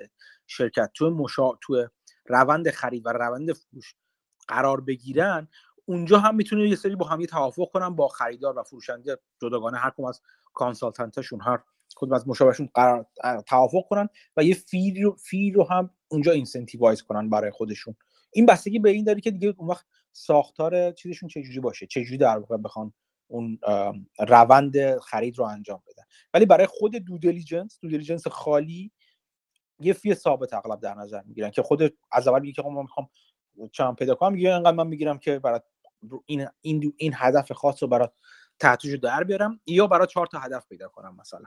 شرکت 0.48 0.92
تو 0.94 1.10
مشا... 1.10 1.52
تو 1.62 1.88
روند 2.26 2.70
خرید 2.70 3.06
و 3.06 3.10
روند 3.10 3.54
فروش 3.54 3.96
قرار 4.48 4.82
بگیرن 4.82 5.48
اونجا 5.86 6.20
هم 6.20 6.36
می‌تونه 6.36 6.70
یه 6.70 6.76
سری 6.76 6.96
با 6.96 7.08
هم 7.08 7.26
توافق 7.26 7.72
کنن 7.72 7.90
با 7.90 8.08
خریدار 8.08 8.60
و 8.60 8.64
فروشنده 8.64 9.20
جداگانه. 9.42 9.78
هر 9.78 9.90
کدوم 9.90 10.06
از 10.06 10.22
consultant 10.54 11.17
شون 11.17 11.42
هر 11.42 11.60
کدوم 11.96 12.14
از 12.14 12.28
مشاورشون 12.28 12.70
قرار 12.74 13.06
توافق 13.48 13.88
کنن 13.90 14.10
و 14.38 14.44
یه 14.44 14.54
fee 14.54 15.02
رو, 15.02 15.16
fee 15.16 15.52
رو 15.52 15.68
هم 15.70 15.90
اونجا 16.08 16.32
incentivize 16.32 17.02
کنن 17.02 17.30
برای 17.30 17.52
خودشون. 17.52 17.96
این 18.32 18.46
بستگی 18.46 18.80
به 18.80 18.90
این 18.90 19.04
داره 19.04 19.22
که 19.22 19.32
دیگه 19.32 19.56
اون 19.58 19.70
وقت 19.70 19.86
ساختار 20.12 20.92
چیزشون 20.92 21.30
چجوری 21.30 21.60
باشه 21.60 21.88
چجوری 21.88 22.18
در 22.18 22.38
واقع 22.38 22.58
بخوان 22.58 22.94
اون 23.28 23.60
روند 24.20 25.00
خرید 25.00 25.38
رو 25.38 25.46
انجام 25.46 25.84
بدن. 25.88 26.04
ولی 26.34 26.46
برای 26.46 26.68
خود 26.68 26.96
due 26.96 27.18
diligence 27.18 27.80
due 27.82 27.90
diligence 27.90 28.28
خالی 28.28 28.92
یه 29.80 29.94
fee 29.94 30.16
ثابت 30.16 30.54
اغلب 30.54 30.80
در 30.80 30.94
نظر 30.94 31.22
می‌گیرن 31.22 31.50
که 31.50 31.62
خود 31.62 31.98
از 32.12 32.28
اول 32.28 32.42
میگه 32.42 32.54
که 32.54 32.70
من 32.70 32.82
می‌خوام 32.82 33.10
چند 33.72 33.96
پیدا 33.96 34.16
کنم 34.16 34.34
میگه 34.34 34.54
انقدر 34.54 34.72
من 34.72 34.88
می‌گیرم 34.88 35.18
که 35.18 35.40
برای 35.40 35.60
این 36.26 36.48
این 36.62 36.94
این 36.98 37.14
هدف 37.16 37.52
خاص 37.52 37.84
رو 37.84 37.90
برای 37.90 38.08
تحتیجو 38.60 38.98
در 38.98 39.24
بیارم 39.24 39.60
یا 39.68 39.88
برای 39.88 40.08
چهار 40.08 40.28
تا 40.28 40.40
هدف 40.40 40.68
پیدا 40.68 40.88
کنم 40.88 41.16
مثلا. 41.16 41.46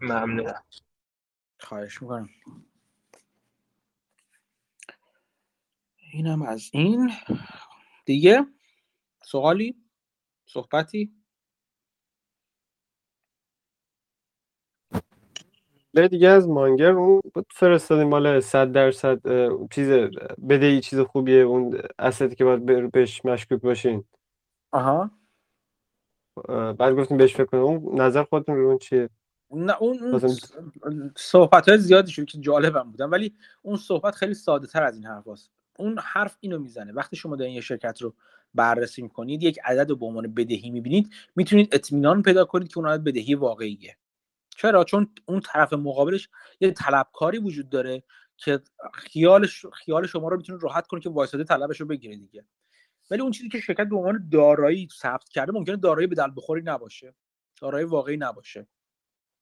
ممنونم. 0.00 0.64
خواهش 1.60 2.02
می‌کنم. 2.02 2.28
اینم 6.12 6.42
از 6.42 6.70
این. 6.72 7.12
دیگه 8.04 8.46
سوالی؟ 9.24 9.76
صحبتی؟ 10.46 11.12
یه 15.94 16.08
دیگه 16.08 16.28
از 16.28 16.48
مانگر 16.48 16.90
اون 16.90 17.20
فرستادیم 17.50 18.08
مال 18.08 18.40
100 18.40 18.72
درصد 18.72 19.20
چیز 19.70 19.88
بدهی 20.48 20.80
چیز 20.80 21.00
خوبیه 21.00 21.42
اون 21.42 21.82
استی 21.98 22.34
که 22.34 22.44
باید 22.44 22.90
بهش 22.92 23.24
مشکوک 23.24 23.60
باشین. 23.60 24.04
آها. 24.72 25.10
بعد 26.48 26.96
گفتیم 26.96 27.16
بهش 27.16 27.34
فکر 27.34 27.44
کنیم. 27.44 27.62
اون 27.62 28.00
نظر 28.00 28.24
خودتون 28.24 28.56
رو 28.56 28.68
اون 28.68 28.78
چیه؟ 28.78 29.10
نه 29.50 29.82
اون 29.82 30.20
صحبت 31.16 31.68
های 31.68 31.78
زیادی 31.78 32.10
شد 32.10 32.24
که 32.24 32.38
جالبم 32.38 32.90
بودن 32.90 33.06
ولی 33.10 33.36
اون 33.62 33.76
صحبت 33.76 34.14
خیلی 34.14 34.34
ساده 34.34 34.66
تر 34.66 34.82
از 34.82 34.94
این 34.94 35.06
حرف 35.06 35.28
هست. 35.28 35.50
اون 35.82 35.98
حرف 35.98 36.36
اینو 36.40 36.58
می‌زنه. 36.58 36.92
وقتی 36.92 37.16
شما 37.16 37.36
دارین 37.36 37.54
یه 37.54 37.60
شرکت 37.60 38.02
رو 38.02 38.14
بررسی 38.54 39.02
می‌کنید 39.02 39.42
یک 39.42 39.58
عدد 39.64 39.90
رو 39.90 39.96
به 39.96 40.06
عنوان 40.06 40.34
بدهی 40.34 40.70
می‌بینید 40.70 41.12
می‌تونید 41.36 41.74
اطمینان 41.74 42.22
پیدا 42.22 42.44
کنید 42.44 42.68
که 42.68 42.78
اون 42.78 42.88
عدد 42.88 43.04
بدهی 43.04 43.34
واقعیه. 43.34 43.96
چرا؟ 44.56 44.84
چون 44.84 45.14
اون 45.26 45.40
طرف 45.40 45.72
مقابلش 45.72 46.28
یه 46.60 46.70
طلبکاری 46.70 47.38
وجود 47.38 47.68
داره 47.68 48.02
که 48.36 48.60
خیالش 48.94 49.66
خیال 49.66 50.06
شما 50.06 50.28
رو 50.28 50.36
می‌تونه 50.36 50.58
راحت 50.62 50.86
کنه 50.86 51.00
که 51.00 51.10
وایساده 51.10 51.44
طلبش 51.44 51.80
رو 51.80 51.86
بگیره 51.86 52.16
دیگه. 52.16 52.44
ولی 53.10 53.22
اون 53.22 53.30
چیزی 53.30 53.48
که 53.48 53.60
شرکت 53.60 53.86
به 53.88 53.96
عنوان 53.96 54.28
دارایی 54.32 54.88
ثبت 55.00 55.28
کرده 55.28 55.52
ممکنه 55.52 55.76
دارایی 55.76 56.06
به 56.06 56.14
دل 56.14 56.30
بخوری 56.36 56.62
نباشه. 56.62 57.14
دارایی 57.60 57.84
واقعی 57.84 58.16
نباشه. 58.16 58.66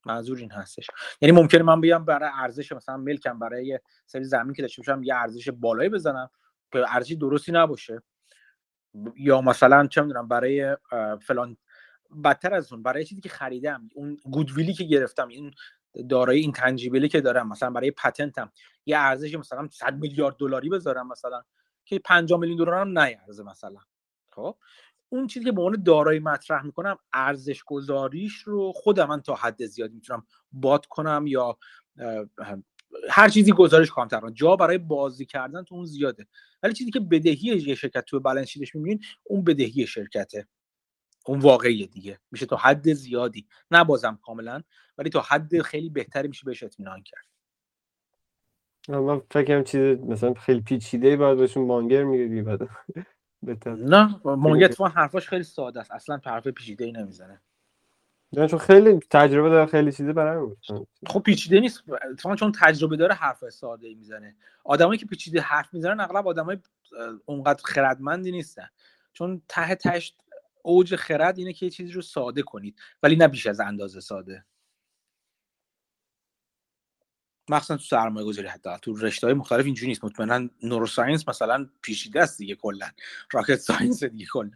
منظور 0.07 0.39
این 0.39 0.51
هستش. 0.53 0.87
یعنی 1.21 1.37
ممکنه 1.37 1.63
من 1.63 1.81
بیام 1.81 2.05
برای 2.05 2.31
ارزش 2.35 2.73
مثلا 2.73 2.97
ملکم 2.97 3.39
برای 3.39 3.67
یه 3.67 3.83
سری 4.07 4.25
زمین 4.25 4.55
که 4.55 4.63
داشته 4.63 4.83
باشم 4.83 5.03
یه 5.03 5.15
ارزش 5.15 5.49
بالایی 5.49 5.89
بزنم 5.89 6.31
که 6.73 6.95
ارزشی 6.95 7.17
درستی 7.17 7.53
نباشه. 7.53 8.03
یا 9.17 9.41
مثلا 9.41 9.87
چه 9.87 10.03
می‌دونم 10.03 10.29
برای 10.29 10.77
فلان 11.21 11.57
بدتر 12.25 12.55
از 12.55 12.73
اون 12.73 12.83
برای 12.83 13.05
چیزی 13.05 13.21
که 13.21 13.29
خریدم 13.29 13.89
اون 13.95 14.17
گودویلی 14.25 14.75
که 14.75 14.85
گرفتم 14.85 15.29
این 15.29 15.55
دارایی 16.09 16.41
این 16.41 16.53
تنجیبلی 16.53 17.09
که 17.09 17.21
دارم 17.21 17.49
مثلا 17.49 17.71
برای 17.71 17.91
پتنتم 17.91 18.53
یه 18.87 18.99
ارزش 18.99 19.35
مثلا 19.35 19.69
100 19.73 19.95
میلیارد 19.95 20.37
دلاری 20.37 20.69
بذارم 20.69 21.09
مثلا 21.09 21.43
که 21.85 21.99
50 21.99 22.41
میلیون 22.41 22.59
دلار 22.59 22.75
هم 22.75 22.99
نیارزه 22.99 23.43
مثلا. 23.43 23.79
خب؟ 24.33 24.57
اون 25.13 25.27
چیزی 25.27 25.45
که 25.45 25.53
به 25.53 25.63
عنوان 25.63 25.83
دارایی 25.83 26.21
مطرح 26.21 26.63
می‌کنم 26.63 26.97
ارزش 27.13 27.63
گذاریش 27.63 28.35
رو 28.35 28.73
خودم 28.73 29.09
من 29.09 29.21
تا 29.21 29.35
حد 29.35 29.67
زیادی 29.67 29.95
می‌تونم 29.95 30.27
باد 30.53 30.87
کنم 30.87 31.25
یا 31.27 31.59
هر 33.11 33.29
چیزی 33.29 33.53
گزارش 33.53 33.91
کامتر 33.91 34.31
جا 34.31 34.57
برای 34.57 34.79
بازی 34.79 35.27
کردن 35.27 35.65
تو 35.65 35.75
اون 35.75 35.85
زیاده. 35.85 36.27
ولی 36.63 36.73
چیزی 36.73 36.91
که 36.91 37.01
بدهی 37.01 37.63
یه 37.67 37.75
شرکت 37.75 38.05
تو 38.05 38.21
بالانس 38.21 38.49
شیتش 38.49 38.75
می‌بینین 38.75 39.01
اون 39.25 39.45
بدهی 39.45 39.87
شرکته. 39.87 40.47
اون 41.27 41.39
واقعیه 41.39 41.87
دیگه. 41.87 42.19
میشه 42.31 42.47
تا 42.47 42.57
حد 42.57 42.93
زیادی. 42.93 43.47
نه 43.71 43.85
بازم 43.85 44.19
کاملا 44.23 44.63
ولی 44.99 45.11
تا 45.11 45.21
حد 45.21 45.63
خیلی 45.63 45.91
بهتری 45.91 46.29
میشه 46.29 46.45
بهش 46.45 46.63
اطمینان 46.63 47.03
کرد. 47.03 47.25
من 48.89 49.23
فکرم 49.31 49.65
چیز 49.65 49.99
مثلا 49.99 50.35
خیلی 50.35 50.61
پیچیده 50.61 51.17
باید 51.17 51.39
بهشون 51.39 51.67
مانگر 51.67 52.05
میگه 52.05 52.43
بعد. 52.43 52.69
نه 53.67 54.21
مانگر 54.25 54.69
تو 54.69 54.87
حرفاش 54.87 55.29
خیلی 55.29 55.43
ساده 55.43 55.81
است. 55.81 55.91
اصلا 55.91 56.21
حرف 56.25 56.49
پیچیده 56.49 56.85
ای 56.85 56.93
نمی‌زنه. 56.93 57.41
نه 58.33 58.49
چون 58.49 58.59
خیلی 58.59 59.01
تجربه 59.11 59.49
داره 59.51 59.67
خیلی 59.67 59.93
چیزی 59.93 60.13
برای 60.13 60.57
خب 61.07 61.21
پیچیده 61.21 61.61
نیست. 61.61 61.83
اتفاقا 62.13 62.37
چون 62.37 62.53
تجربه 62.53 62.97
داره 62.97 63.15
حرف 63.15 63.49
ساده 63.51 63.87
ای 63.87 63.95
می‌زنه. 63.95 64.37
آدمایی 64.65 64.99
که 64.99 65.07
پیچیده 65.07 65.41
حرف 65.41 65.75
می‌زنن 65.75 66.01
اغلب 66.01 66.29
آدمای 66.29 66.59
اونقدر 67.25 67.63
خردمندی 67.65 68.33
نیستن. 68.33 68.69
چون 69.13 69.43
ته 69.49 69.75
تهش 69.75 70.15
اوج 70.63 70.97
خرد 70.97 71.39
اینه 71.39 71.53
که 71.53 71.67
یه 71.67 71.71
چیزی 71.71 71.93
رو 71.93 72.03
ساده 72.03 72.43
کنید. 72.43 72.79
ولی 73.03 73.17
نه 73.17 73.29
بیش 73.29 73.47
از 73.47 73.61
اندازه 73.61 74.01
ساده. 74.01 74.45
مخصوصا 77.51 77.77
تو 77.77 77.83
سرمایه 77.83 78.27
گذاری 78.27 78.49
حتی 78.49 78.71
تو 78.83 78.97
رشته 78.97 79.27
های 79.27 79.35
مختلف 79.35 79.65
اینجوری 79.65 79.89
نیست. 79.89 80.05
مطمئنا 80.05 80.51
neuroscience 80.63 81.29
مثلا 81.29 81.71
پیچیده 81.83 82.23
است 82.23 82.39
دیگه 82.39 82.55
کلا. 82.55 82.91
rocket 83.33 83.57
science 83.57 84.05
دیگه 84.05 84.27
کلا. 84.33 84.51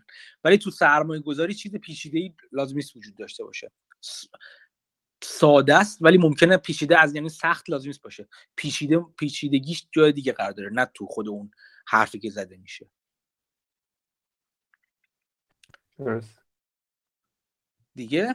ولی 0.45 0.59
تو 0.59 0.71
سرمایه 0.71 1.21
گذاری 1.21 1.55
چیز 1.55 1.77
پیچیده 1.77 2.19
ای 2.19 2.35
لازم 2.53 2.77
نیست 2.77 2.97
وجود 2.97 3.17
داشته 3.17 3.45
باشه. 3.45 3.73
ساده 5.23 5.75
است 5.75 5.99
ولی 6.01 6.19
ممکنه 6.19 6.57
پیچیده 6.57 6.99
از 6.99 7.15
یعنی 7.15 7.29
سخت 7.29 7.71
لازم 7.71 7.87
نیست 7.87 8.03
باشه. 8.03 8.29
پیچیده 8.57 8.99
پیچیدگیش 8.99 9.87
جای 9.93 10.13
دیگه 10.13 10.33
قرار 10.33 10.53
داره 10.53 10.71
نه 10.73 10.87
تو 10.95 11.07
خود 11.07 11.29
اون 11.29 11.51
حرفی 11.87 12.19
که 12.19 12.31
زده 12.31 12.57
میشه. 12.57 12.91
دیگه؟ 17.95 18.35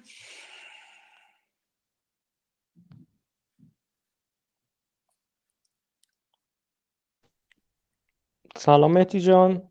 سلام 8.59 8.91
مهدی 8.91 9.19
جان. 9.19 9.61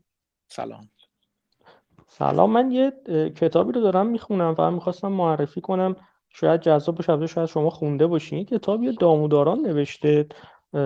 سلام. 0.47 0.89
سلام 2.07 2.51
من 2.51 2.71
یه 2.71 2.91
کتابی 3.35 3.71
رو 3.71 3.81
دارم 3.81 4.07
می‌خونم 4.07 4.55
و 4.57 4.71
می‌خواستم 4.71 5.07
معرفی 5.07 5.61
کنم. 5.61 5.95
شاید 6.29 6.61
جذاب 6.61 6.95
باشه 6.95 7.27
شاید 7.27 7.49
شما 7.49 7.69
خونده 7.69 8.07
باشین. 8.07 8.45
کتابی 8.45 8.91
داموداران 8.91 9.59
نوشته 9.59 10.27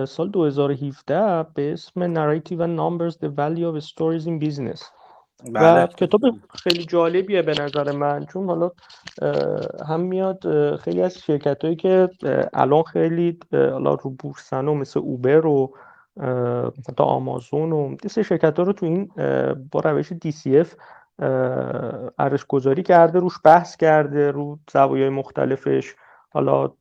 سال 0.06 0.30
2017 0.30 1.46
به 1.54 1.72
اسم 1.72 2.14
Narrative 2.14 2.58
and 2.58 2.78
Numbers 2.78 3.14
The 3.14 3.28
Value 3.28 3.72
of 3.72 3.84
Stories 3.84 4.26
in 4.26 4.44
Business. 4.44 4.82
بله. 5.52 5.84
و 5.84 5.86
کتاب 5.86 6.20
خیلی 6.54 6.84
جالبیه 6.84 7.42
به 7.42 7.54
نظر 7.60 7.92
من 7.92 8.26
چون 8.26 8.46
حالا 8.46 8.70
هم 9.88 10.00
میاد 10.00 10.76
خیلی 10.76 11.02
از 11.02 11.18
شرکت 11.18 11.64
هایی 11.64 11.76
که 11.76 12.08
الان 12.52 12.82
خیلی 12.82 13.38
حالا 13.52 13.94
رو 13.94 14.10
بورسن 14.10 14.68
و 14.68 14.74
مثل 14.74 15.00
اوبر 15.00 15.46
و 15.46 15.76
تا 16.96 17.04
آمازون 17.04 17.72
و 17.72 17.96
سه 18.06 18.22
شرکت 18.22 18.58
ها 18.58 18.64
رو 18.64 18.72
تو 18.72 18.86
این 18.86 19.10
با 19.70 19.80
روش 19.80 20.12
DCF 20.12 20.68
ارزش 22.18 22.44
گذاری 22.48 22.82
کرده 22.82 23.18
روش 23.18 23.34
بحث 23.44 23.76
کرده 23.76 24.30
رو 24.30 24.58
زوایای 24.72 25.08
مختلفش. 25.08 25.94
حالا 26.30 26.72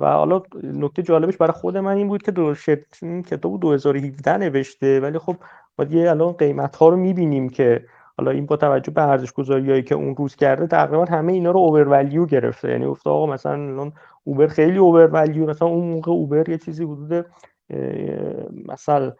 و 0.00 0.12
حالا 0.12 0.42
نکته 0.62 1.02
جالبش 1.02 1.36
برای 1.36 1.52
خود 1.52 1.76
من 1.76 1.96
این 1.96 2.08
بود 2.08 2.22
که 2.22 2.32
دو 2.32 2.54
این 3.02 3.22
کتاب 3.22 3.60
2017 3.60 4.36
نوشته 4.36 5.00
ولی 5.00 5.18
خب 5.18 5.36
ما 5.78 5.84
دیگه 5.84 6.10
الان 6.10 6.32
قیمت 6.32 6.76
ها 6.76 6.88
رو 6.88 6.96
می‌بینیم 6.96 7.48
که 7.48 7.84
حالا 8.16 8.30
این 8.30 8.46
با 8.46 8.56
توجه 8.56 8.92
به 8.92 9.02
ارزش 9.02 9.32
گذاری 9.32 9.82
که 9.82 9.94
اون 9.94 10.16
روز 10.16 10.36
کرده 10.36 10.66
تقریبا 10.66 11.04
همه 11.04 11.32
اینا 11.32 11.50
رو 11.50 11.60
اوور 11.60 12.04
گرفته. 12.04 12.70
یعنی 12.70 12.86
گفته 12.86 13.10
آقا 13.10 13.26
مثلا 13.26 13.52
الان 13.52 13.92
اوبر 14.24 14.46
خیلی 14.46 14.78
اوور 14.78 15.06
مثلا 15.26 15.68
اون 15.68 15.88
موقع 15.88 16.12
اوبر 16.12 16.48
یه 16.48 16.58
چیزی 16.58 16.84
حدود 16.84 17.26
مثلا 18.66 19.12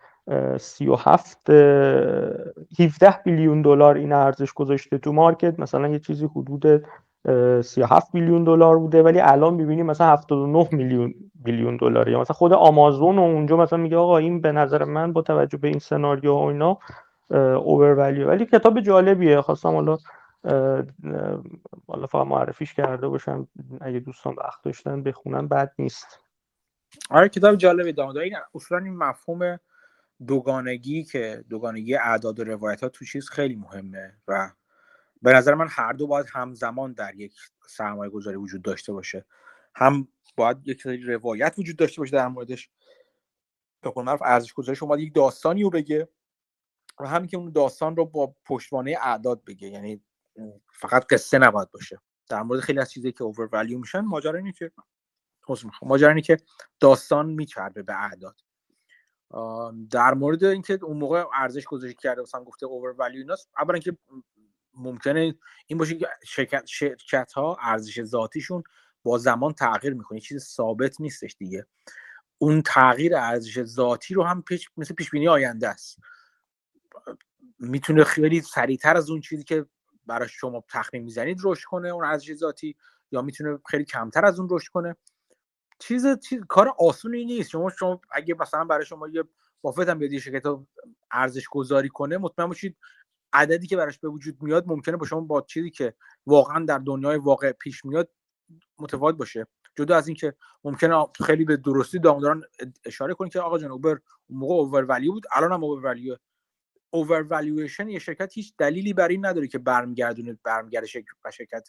37 0.59 1.51
17 1.51 3.19
بیلیون 3.25 3.63
دلار 3.63 3.95
این 3.95 4.13
ارزش 4.13 4.53
گذاشته 4.53 4.99
تو 4.99 5.13
مارکت. 5.13 5.61
مثلا 5.61 5.89
یه 5.89 5.99
چیزی 5.99 6.27
حدود 6.37 6.85
37 7.63 8.15
میلیون 8.15 8.45
دلار 8.45 8.79
بوده 8.79 9.03
ولی 9.03 9.21
الان 9.21 9.55
می‌بینیم 9.55 9.87
مثلا 9.87 10.07
79 10.07 10.69
میلیون 10.73 11.15
میلیون 11.45 11.77
دلار. 11.77 12.09
یا 12.09 12.21
مثلا 12.21 12.35
خود 12.35 12.53
آمازون 12.53 13.19
و 13.19 13.23
اونجا 13.23 13.57
مثلا 13.57 13.79
میگه 13.79 13.97
آقا 13.97 14.17
این 14.17 14.41
به 14.41 14.53
نظر 14.53 14.85
من 14.85 15.13
با 15.13 15.23
توجه 15.23 15.59
به 15.59 15.69
این 15.69 15.79
سناریو 15.79 16.33
و 16.33 16.45
اینا 16.45 16.79
اوور 17.57 17.95
ولی 18.27 18.47
کتاب 18.47 18.81
جالبیه. 18.81 19.41
خواستم 19.41 19.69
حالا 19.69 19.97
حالا 21.89 22.07
فقط 22.07 22.27
معرفیش 22.27 22.75
کرده 22.75 23.09
باشم. 23.09 23.49
اگه 23.81 23.99
دوستان 23.99 24.35
وقت 24.39 24.63
داشتن 24.65 25.03
بخونن 25.03 25.49
بد 25.49 25.73
نیست. 25.79 26.21
آره 27.11 27.29
کتاب 27.29 27.57
جالبی 27.57 27.93
دامده 27.93 28.21
این 28.21 28.37
اصولا 28.55 28.85
این 28.85 28.97
مفهوم 28.97 29.61
دوگانگی 30.27 31.05
که 31.05 31.45
دوگانگی 31.49 31.95
اعداد 31.95 32.41
و 32.41 32.45
روایت 32.45 32.81
ها 32.81 32.89
تو 32.89 33.05
چیز 33.05 33.29
خیلی 33.29 33.57
مهمه 33.57 34.17
و 34.29 34.51
به 35.23 35.33
نظر 35.33 35.55
من 35.55 35.67
هر 35.71 35.93
دو 35.93 36.07
باید 36.07 36.27
همزمان 36.33 36.93
در 36.93 37.15
یک 37.15 37.35
سرمایه 37.69 38.11
گذاری 38.11 38.37
وجود 38.37 38.63
داشته 38.63 38.93
باشه. 38.93 39.25
هم 39.75 40.09
باید 40.37 40.69
یک 40.69 40.83
سری 40.83 41.03
روایت 41.03 41.55
وجود 41.59 41.77
داشته 41.77 42.01
باشه 42.01 42.13
در 42.13 42.29
موردش. 42.29 42.71
به 43.81 43.91
قول 43.91 44.05
معروف 44.05 44.23
ارزش 44.25 44.53
گذاری 44.53 44.77
شما 44.77 44.97
یک 44.97 45.15
داستانی 45.15 45.63
رو 45.63 45.71
بگه 45.71 46.09
و 47.01 47.09
همین 47.09 47.29
که 47.29 47.37
اون 47.37 47.53
داستان 47.53 47.97
رو 47.97 48.07
با 48.07 48.35
پشتوانه 48.45 48.99
اعداد 49.03 49.45
بگه. 49.45 49.69
یعنی 49.69 50.03
فقط 50.73 51.07
قصه 51.07 51.39
نباید 51.39 51.71
باشه. 51.71 52.01
در 52.29 52.43
مورد 52.43 52.61
خیلی 52.61 52.79
از 52.79 52.91
چیزایی 52.91 53.13
که 53.13 53.25
اوور 53.25 53.65
میشن 53.65 54.01
ماجرا 54.01 54.39
اینه 54.39 54.53
که 54.53 54.73
ماجرا 55.83 56.09
اینه 56.09 56.23
که 56.23 56.37
داستان 56.81 57.31
میچربه 57.31 57.83
به 57.83 57.95
اعداد. 58.03 58.37
در 59.91 60.15
مورد 60.15 60.45
اینکه 60.45 60.79
اون 60.83 60.97
موقع 60.97 61.25
ارزش 61.35 61.65
گذاری 61.65 61.95
کرده 61.95 62.23
مثلا 62.23 62.45
گفته 62.45 62.67
اوور 62.67 62.95
ولیو 62.99 63.21
ایناست 63.21 63.51
اولا 63.59 63.79
که 63.79 63.97
ممکنه 64.75 65.35
این 65.67 65.79
باشه 65.79 65.95
که 65.95 66.09
شرکت, 66.25 66.67
شرکت 66.67 67.33
ها 67.33 67.57
ارزش 67.61 68.03
ذاتیشون 68.03 68.63
با 69.03 69.19
زمان 69.19 69.53
تغییر 69.53 69.95
می‌کنه. 69.95 70.21
چیز 70.21 70.45
ثابت 70.45 71.01
نیستش 71.01 71.37
دیگه. 71.39 71.67
اون 72.39 72.63
تغییر 72.63 73.17
ارزش 73.17 73.63
ذاتی 73.63 74.15
رو 74.15 74.25
هم 74.25 74.43
پیش 74.43 74.71
مثل 74.77 74.95
پیش 74.95 75.11
بینی 75.11 75.29
آینده 75.29 75.69
است. 75.69 75.99
می‌تونه 77.59 78.05
خیلی 78.05 78.41
سریعتر 78.41 78.97
از 78.97 79.11
اون 79.11 79.21
چیزی 79.21 79.45
که 79.45 79.67
برای 80.07 80.29
شما 80.29 80.65
تخمین 80.69 81.03
می‌زنید 81.03 81.39
رشد 81.45 81.65
کنه 81.65 81.89
اون 81.89 82.05
ارزش 82.05 82.35
ذاتی 82.35 82.77
یا 83.11 83.23
می‌تونه 83.23 83.59
خیلی 83.67 83.85
کمتر 83.85 84.25
از 84.25 84.39
اون 84.41 84.49
رشد 84.51 84.69
کنه. 84.73 84.97
چیز, 85.79 86.19
چیز 86.19 86.41
کار 86.49 86.75
آسونی 86.79 87.25
نیست. 87.25 87.51
شما 87.51 87.71
شما 87.71 88.01
اگه 88.11 88.35
مثلا 88.41 88.65
برای 88.65 88.87
شما 88.87 89.09
یه 89.09 89.25
بافت 89.63 89.89
هم 89.89 89.99
بیاد 89.99 90.19
شرکت 90.19 90.47
ارزش 91.13 91.49
گذاری 91.49 91.89
کنه 91.89 92.19
مطمئن 92.19 92.49
باشید 92.49 92.77
عددی 93.33 93.67
که 93.67 93.77
براش 93.77 93.99
به 93.99 94.09
وجود 94.09 94.43
میاد 94.43 94.65
ممکنه 94.67 94.97
با 94.97 95.07
شما 95.07 95.21
با 95.21 95.41
چیزی 95.41 95.71
که 95.71 95.95
واقعا 96.27 96.65
در 96.65 96.79
دنیای 96.79 97.19
واقع 97.19 97.53
پیش 97.53 97.85
میاد 97.85 98.11
متفاوت 98.79 99.15
باشه. 99.15 99.47
جدا 99.77 99.97
از 99.97 100.09
اینکه 100.09 100.35
ممکنه 100.65 101.07
خیلی 101.27 101.45
به 101.45 101.57
درستی 101.57 101.99
دارن 101.99 102.43
اشاره 102.85 103.15
کنید 103.15 103.33
که 103.33 103.41
آقا 103.41 103.59
جان 103.59 103.71
اوبر 103.71 103.99
اون 104.27 104.39
موقع 104.39 104.55
اوور 104.55 105.01
بود 105.11 105.27
الان 105.35 105.53
هم 105.53 105.65
اوور 105.65 105.85
ولیو 105.85 106.17
اوور 106.91 107.45
یه 107.89 107.99
شرکت 107.99 108.33
هیچ 108.33 108.55
دلیلی 108.59 108.93
بر 108.93 109.09
این 109.09 109.27
نداره 109.27 109.49
که 109.49 109.59
برمیگردونه 109.59 110.39
برمیگرده 110.45 110.87
شرکت. 110.87 111.69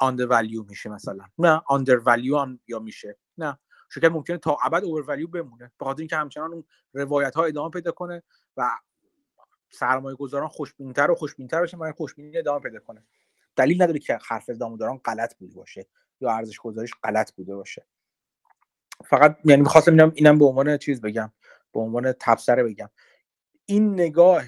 آندر 0.00 0.26
ولیو 0.26 0.62
میشه 0.62 0.90
مثلا. 0.90 1.24
نه 1.38 1.62
آندر 1.66 1.96
ولیو 1.96 2.46
یا 2.68 2.78
میشه. 2.78 3.18
نه. 3.38 3.58
شرکت 3.90 4.10
ممکنه 4.10 4.38
تا 4.38 4.58
ابد 4.64 4.84
اوور 4.84 5.04
ولیو 5.08 5.28
بمونه. 5.28 5.72
به 5.78 5.84
خاطر 5.84 5.98
اینکه 5.98 6.16
همچنان 6.16 6.52
اون 6.52 6.64
روایت 6.92 7.34
ها 7.34 7.44
ادامه 7.44 7.70
پیدا 7.70 7.92
کنه 7.92 8.22
و 8.56 8.70
سرمایه 9.70 10.16
گذاران 10.16 10.48
خوشبینتر 10.48 11.10
و 11.10 11.14
خوشبینتر 11.14 11.62
بشن 11.62 11.78
و 11.78 11.92
خوشبینی 11.92 12.38
ادامه 12.38 12.60
پیدا 12.60 12.78
کنه. 12.78 13.04
دلیل 13.56 13.82
نداره 13.82 13.98
که 13.98 14.18
حرف 14.28 14.50
داران 14.50 14.98
غلط 14.98 15.36
بوده 15.36 15.54
باشه 15.54 15.86
یا 16.20 16.30
ارزش 16.30 16.58
گذاریش 16.58 16.90
غلط 17.02 17.32
بوده 17.32 17.56
باشه. 17.56 17.86
فقط 19.04 19.38
یعنی 19.44 19.62
می‌خواستم 19.62 19.92
اینم 19.92 20.12
اینم 20.14 20.38
به 20.38 20.44
عنوان 20.44 20.76
چیز 20.76 21.00
بگم. 21.00 21.32
به 21.72 21.80
عنوان 21.80 22.12
تبصره 22.12 22.62
بگم. 22.62 22.90
این 23.66 23.92
نگاه 23.92 24.44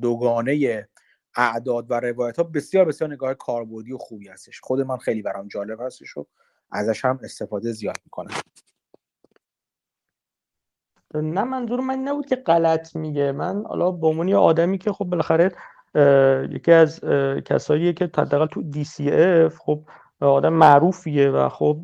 دوگانه 0.00 0.86
اعداد 1.36 1.90
و 1.90 1.94
روایت 2.00 2.36
ها 2.36 2.42
بسیار 2.42 2.84
بسیار 2.84 3.12
نگاه 3.12 3.34
کاربردی 3.34 3.92
و 3.92 3.98
خوبی 3.98 4.28
هستش. 4.28 4.60
خود 4.60 4.80
من 4.80 4.96
خیلی 4.96 5.22
برام 5.22 5.48
جالب 5.48 5.80
هستش 5.80 6.16
و 6.16 6.26
ازش 6.70 7.04
هم 7.04 7.18
استفاده 7.22 7.72
زیاد 7.72 7.96
می‌کنم. 8.04 8.34
نه 11.14 11.44
منظور 11.44 11.80
من 11.80 11.98
نبود 11.98 12.26
که 12.26 12.36
غلط 12.36 12.96
میگه. 12.96 13.32
من 13.32 13.64
حالا 13.66 13.90
به 13.90 14.06
عنوان 14.06 14.32
آدمی 14.32 14.78
که 14.78 14.92
خب 14.92 15.04
بالاخره 15.04 15.52
یکی 16.50 16.72
از 16.72 17.00
کساییه 17.44 17.92
که 17.92 18.04
حداقل 18.04 18.46
تو 18.46 18.62
DCF 18.72 19.54
خب 19.58 19.80
آدم 20.20 20.52
معروفیه 20.52 21.30
و 21.30 21.48
خب 21.48 21.76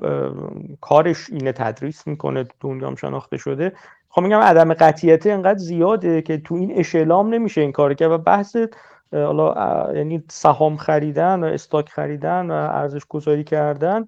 کارش 0.81 1.31
اینه 1.31 1.53
تدریس 1.53 2.07
می‌کنه 2.07 2.45
تو 2.45 2.55
دنیا 2.61 2.95
شناخته 2.95 3.37
شده. 3.37 3.73
خب 4.09 4.23
میگم 4.23 4.39
عدم 4.39 4.75
قطیت 4.75 5.27
اینقدر 5.27 5.59
زیاده 5.59 6.23
که 6.23 6.39
تو 6.39 6.55
این 6.55 6.79
اشلام 6.79 7.35
نمیشه 7.35 7.61
این 7.61 7.73
کار 7.73 7.95
کرد 7.95 8.11
و 8.11 8.19
بحث 8.19 8.57
حالا 9.13 9.55
یعنی 9.95 10.25
سهام 10.31 10.77
خریدن 10.77 11.45
و 11.45 11.47
استاک 11.47 11.89
خریدن 11.89 12.51
و 12.51 12.55
ارزش 12.55 13.03
گذاری 13.09 13.45
کردن 13.45 14.07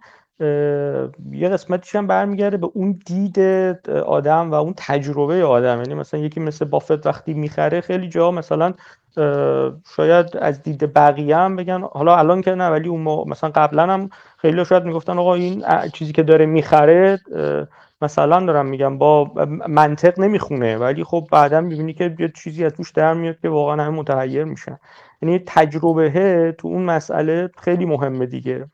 یه 1.33 1.49
قسمتیش 1.49 1.97
هم 1.97 2.07
برمیگرده 2.07 2.57
به 2.57 2.69
اون 2.75 3.01
دید 3.07 3.41
آدم 4.07 4.51
و 4.51 4.55
اون 4.55 4.75
تجربه 4.77 5.45
آدم. 5.45 5.79
یعنی 5.79 5.95
مثلا 5.95 6.21
یکی 6.21 6.41
مثل 6.41 6.65
بافت 6.65 7.07
وقتی 7.07 7.35
می‌خره 7.35 7.81
خیلی 7.81 8.09
جا 8.09 8.31
مثلا 8.31 8.75
شاید 9.97 10.37
از 10.37 10.63
دید 10.63 10.93
بقیه 10.95 11.37
هم 11.37 11.57
بگن 11.57 11.83
حالا 11.83 12.17
الان 12.17 12.43
که 12.43 12.55
نه 12.55 12.69
ولی 12.69 12.89
اون 12.89 13.29
مثلا 13.29 13.51
قبلا 13.51 13.87
هم 13.93 14.11
خیلی 14.39 14.65
شاید 14.65 14.85
می‌گفتن 14.85 15.19
آقا 15.19 15.35
این 15.35 15.65
چیزی 15.93 16.13
که 16.13 16.23
داره 16.23 16.47
می‌خره 16.47 17.19
مثلا 18.03 18.47
دارم 18.47 18.67
میگم 18.67 18.99
با 18.99 19.31
منطق 19.69 20.21
نمی‌خونه 20.21 20.77
ولی 20.77 21.05
خب 21.05 21.29
بعدا 21.33 21.61
می‌بینی 21.61 21.95
که 21.95 22.17
یه 22.19 22.33
چیزی 22.37 22.65
از 22.65 22.73
توش 22.73 22.91
در 22.91 23.15
میاد 23.15 23.41
که 23.43 23.49
واقعا 23.49 23.85
همه 23.85 23.97
متحیر 23.99 24.45
میشن. 24.45 24.79
یعنی 25.23 25.39
تجربه 25.47 26.55
تو 26.59 26.69
اون 26.69 26.83
مسئله 26.83 27.51
خیلی 27.59 27.85
مهمه 27.85 28.27
دیگه. 28.27 28.67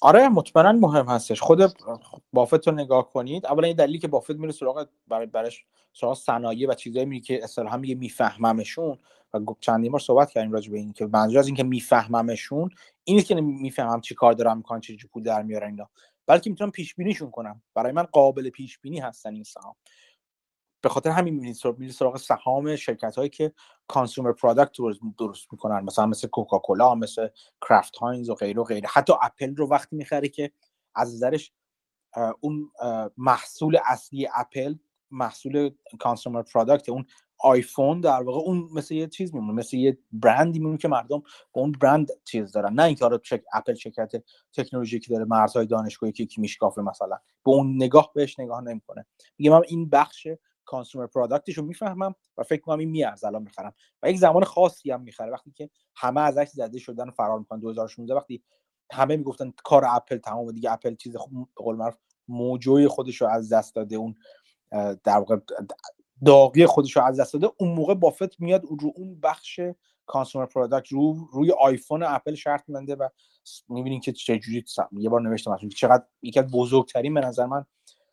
آره 0.00 0.28
مطمئنا 0.28 0.72
مهم 0.72 1.06
هستش. 1.06 1.40
خود 1.40 1.74
بافت 2.32 2.68
رو 2.68 2.74
نگاه 2.74 3.10
کنید. 3.10 3.46
اولا 3.46 3.66
این 3.66 3.76
دلیلی 3.76 3.98
که 3.98 4.08
بافت 4.08 4.30
میره 4.30 4.52
سراغ 4.52 4.88
برای 5.08 5.26
برش 5.26 5.64
سراغ 5.92 6.16
صنایع 6.16 6.68
و 6.68 6.74
چیزایی 6.74 7.06
میره 7.06 7.24
که 7.24 7.44
اصطلاحا 7.44 7.76
میگه 7.76 7.94
میفهممشون. 7.94 8.98
و 9.34 9.38
چندین 9.60 9.92
بار 9.92 10.00
صحبت 10.00 10.30
کردیم 10.30 10.52
راجع 10.52 10.72
به 10.72 10.78
این 10.78 10.92
که 10.92 11.06
منظور 11.06 11.38
از 11.38 11.46
اینکه 11.46 11.62
میفهممشون 11.62 12.70
این 13.04 13.22
که 13.22 13.34
می‌فهمم 13.34 14.00
چی 14.00 14.14
کار 14.14 14.32
دارم 14.32 14.56
می‌کنن 14.56 14.80
چه 14.80 14.96
پول 15.12 15.22
در 15.22 15.42
میارن 15.42 15.68
اینا. 15.70 15.88
بلکه 16.26 16.50
می‌تونم 16.50 16.70
پیش 16.70 16.94
بینیشون 16.94 17.30
کنم. 17.30 17.62
برای 17.74 17.92
من 17.92 18.02
قابل 18.02 18.50
پیش 18.50 18.78
بینی 18.78 18.98
هستن 19.00 19.34
این 19.34 19.44
سهام. 19.44 19.74
به 20.82 20.88
خاطر 20.88 21.10
همین 21.10 21.34
میرید 21.34 21.90
سراغ 21.90 22.16
سهام 22.16 22.76
شرکت 22.76 23.16
هایی 23.16 23.28
که 23.28 23.52
consumer 23.88 24.32
product 24.32 24.76
درست 25.18 25.46
می‌کنن. 25.52 25.84
مثلا 25.84 26.06
مثل 26.06 26.28
کوکاکولا 26.28 26.94
مثل 26.94 27.28
کرافت 27.68 27.96
هاینز 27.96 28.30
و 28.30 28.34
غیره 28.34 28.60
و 28.60 28.64
غیره. 28.64 28.88
حتی 28.92 29.12
اپل 29.22 29.56
رو 29.56 29.68
وقتی 29.68 29.96
می‌خره 29.96 30.28
که 30.28 30.52
از 30.94 31.14
نظرش 31.14 31.52
اون 32.40 32.70
محصول 33.16 33.78
اصلی 33.84 34.28
اپل 34.34 34.74
محصول 35.10 35.70
consumer 35.98 36.42
product 36.42 36.88
اون 36.88 37.06
آیفون 37.38 38.00
در 38.00 38.22
واقع 38.22 38.38
اون 38.38 38.68
مثل 38.74 38.94
یه 38.94 39.06
چیز 39.06 39.34
میمونه. 39.34 39.52
مثل 39.52 39.76
یه 39.76 39.98
برندی 40.12 40.58
میمونه 40.58 40.78
که 40.78 40.88
مردم 40.88 41.22
با 41.52 41.60
اون 41.62 41.72
برند 41.72 42.10
چیز 42.24 42.52
دارن. 42.52 42.74
نه 42.74 42.82
اینکه 42.82 43.04
آره 43.04 43.20
اپل 43.52 43.74
شرکت 43.74 44.12
تکنولوژی 44.52 45.00
که 45.00 45.14
داره 45.14 45.24
مرزهای 45.24 45.66
دانش 45.66 45.97
رو 45.97 46.12
یکی 46.12 46.22
یکی 46.22 46.40
میشکافه 46.40 46.82
مثلا. 46.82 47.18
به 47.44 47.50
اون 47.50 47.76
نگاه 47.76 48.12
بهش 48.14 48.40
نگاه 48.40 48.60
نمی‌کنه. 48.60 49.06
میگه 49.38 49.50
من 49.50 49.62
این 49.68 49.90
بخش 49.90 50.26
consumer 50.70 51.06
product 51.06 51.46
ش 51.46 51.58
رو 51.58 51.64
می‌فهمم 51.64 52.14
و 52.36 52.42
فکر 52.42 52.60
کنم 52.60 52.78
این 52.78 52.90
میارزه 52.90 53.26
الان 53.26 53.42
می‌خرم. 53.42 53.74
و 54.02 54.10
یک 54.10 54.18
زمان 54.18 54.44
خاصی 54.44 54.90
هم 54.90 55.00
می‌خره. 55.00 55.32
وقتی 55.32 55.50
که 55.50 55.70
همه 55.96 56.20
ازش 56.20 56.48
زده 56.48 56.78
شدن 56.78 57.08
و 57.08 57.10
فرار 57.10 57.38
می‌کنن 57.38 57.60
2016 57.60 58.14
وقتی 58.14 58.42
همه 58.92 59.16
می‌گفتن 59.16 59.52
کار 59.64 59.84
اپل 59.88 60.18
تمام 60.18 60.52
دیگه 60.52 60.72
اپل 60.72 60.94
چیز 60.94 61.16
خوب 61.16 61.32
به 61.56 61.64
قول 61.64 61.76
معروف 61.76 61.96
mojo 62.28 62.76
ی 62.76 62.88
خودش 62.88 63.20
رو 63.20 63.26
از 63.28 63.52
دست 63.52 63.74
داده. 63.74 63.96
اون 63.96 64.14
در 65.04 65.18
واقع 65.18 65.36
داغی 66.24 66.66
خودش 66.66 66.96
رو 66.96 67.02
از 67.02 67.20
دست 67.20 67.32
داده. 67.32 67.48
اون 67.58 67.74
موقع 67.74 67.94
بافت 67.94 68.40
میاد 68.40 68.64
رو 68.80 68.92
اون 68.96 69.20
بخش 69.20 69.60
consumer 70.06 70.46
product 70.46 70.88
رو 70.92 71.28
روی 71.32 71.52
آیفون 71.60 72.02
اپل 72.02 72.34
شرط 72.34 72.70
می‌بنده 72.70 72.94
و 72.94 73.08
می‌بینین 73.68 74.00
که 74.00 74.12
چجوری 74.12 74.64
یه 74.92 75.08
بار 75.08 75.20
نوشتم 75.20 75.68
چقدر 75.68 76.04
یکی 76.22 76.40
از 76.40 76.50
بزرگترین 76.50 77.14
به 77.14 77.20
نظر 77.20 77.46
من 77.46 77.66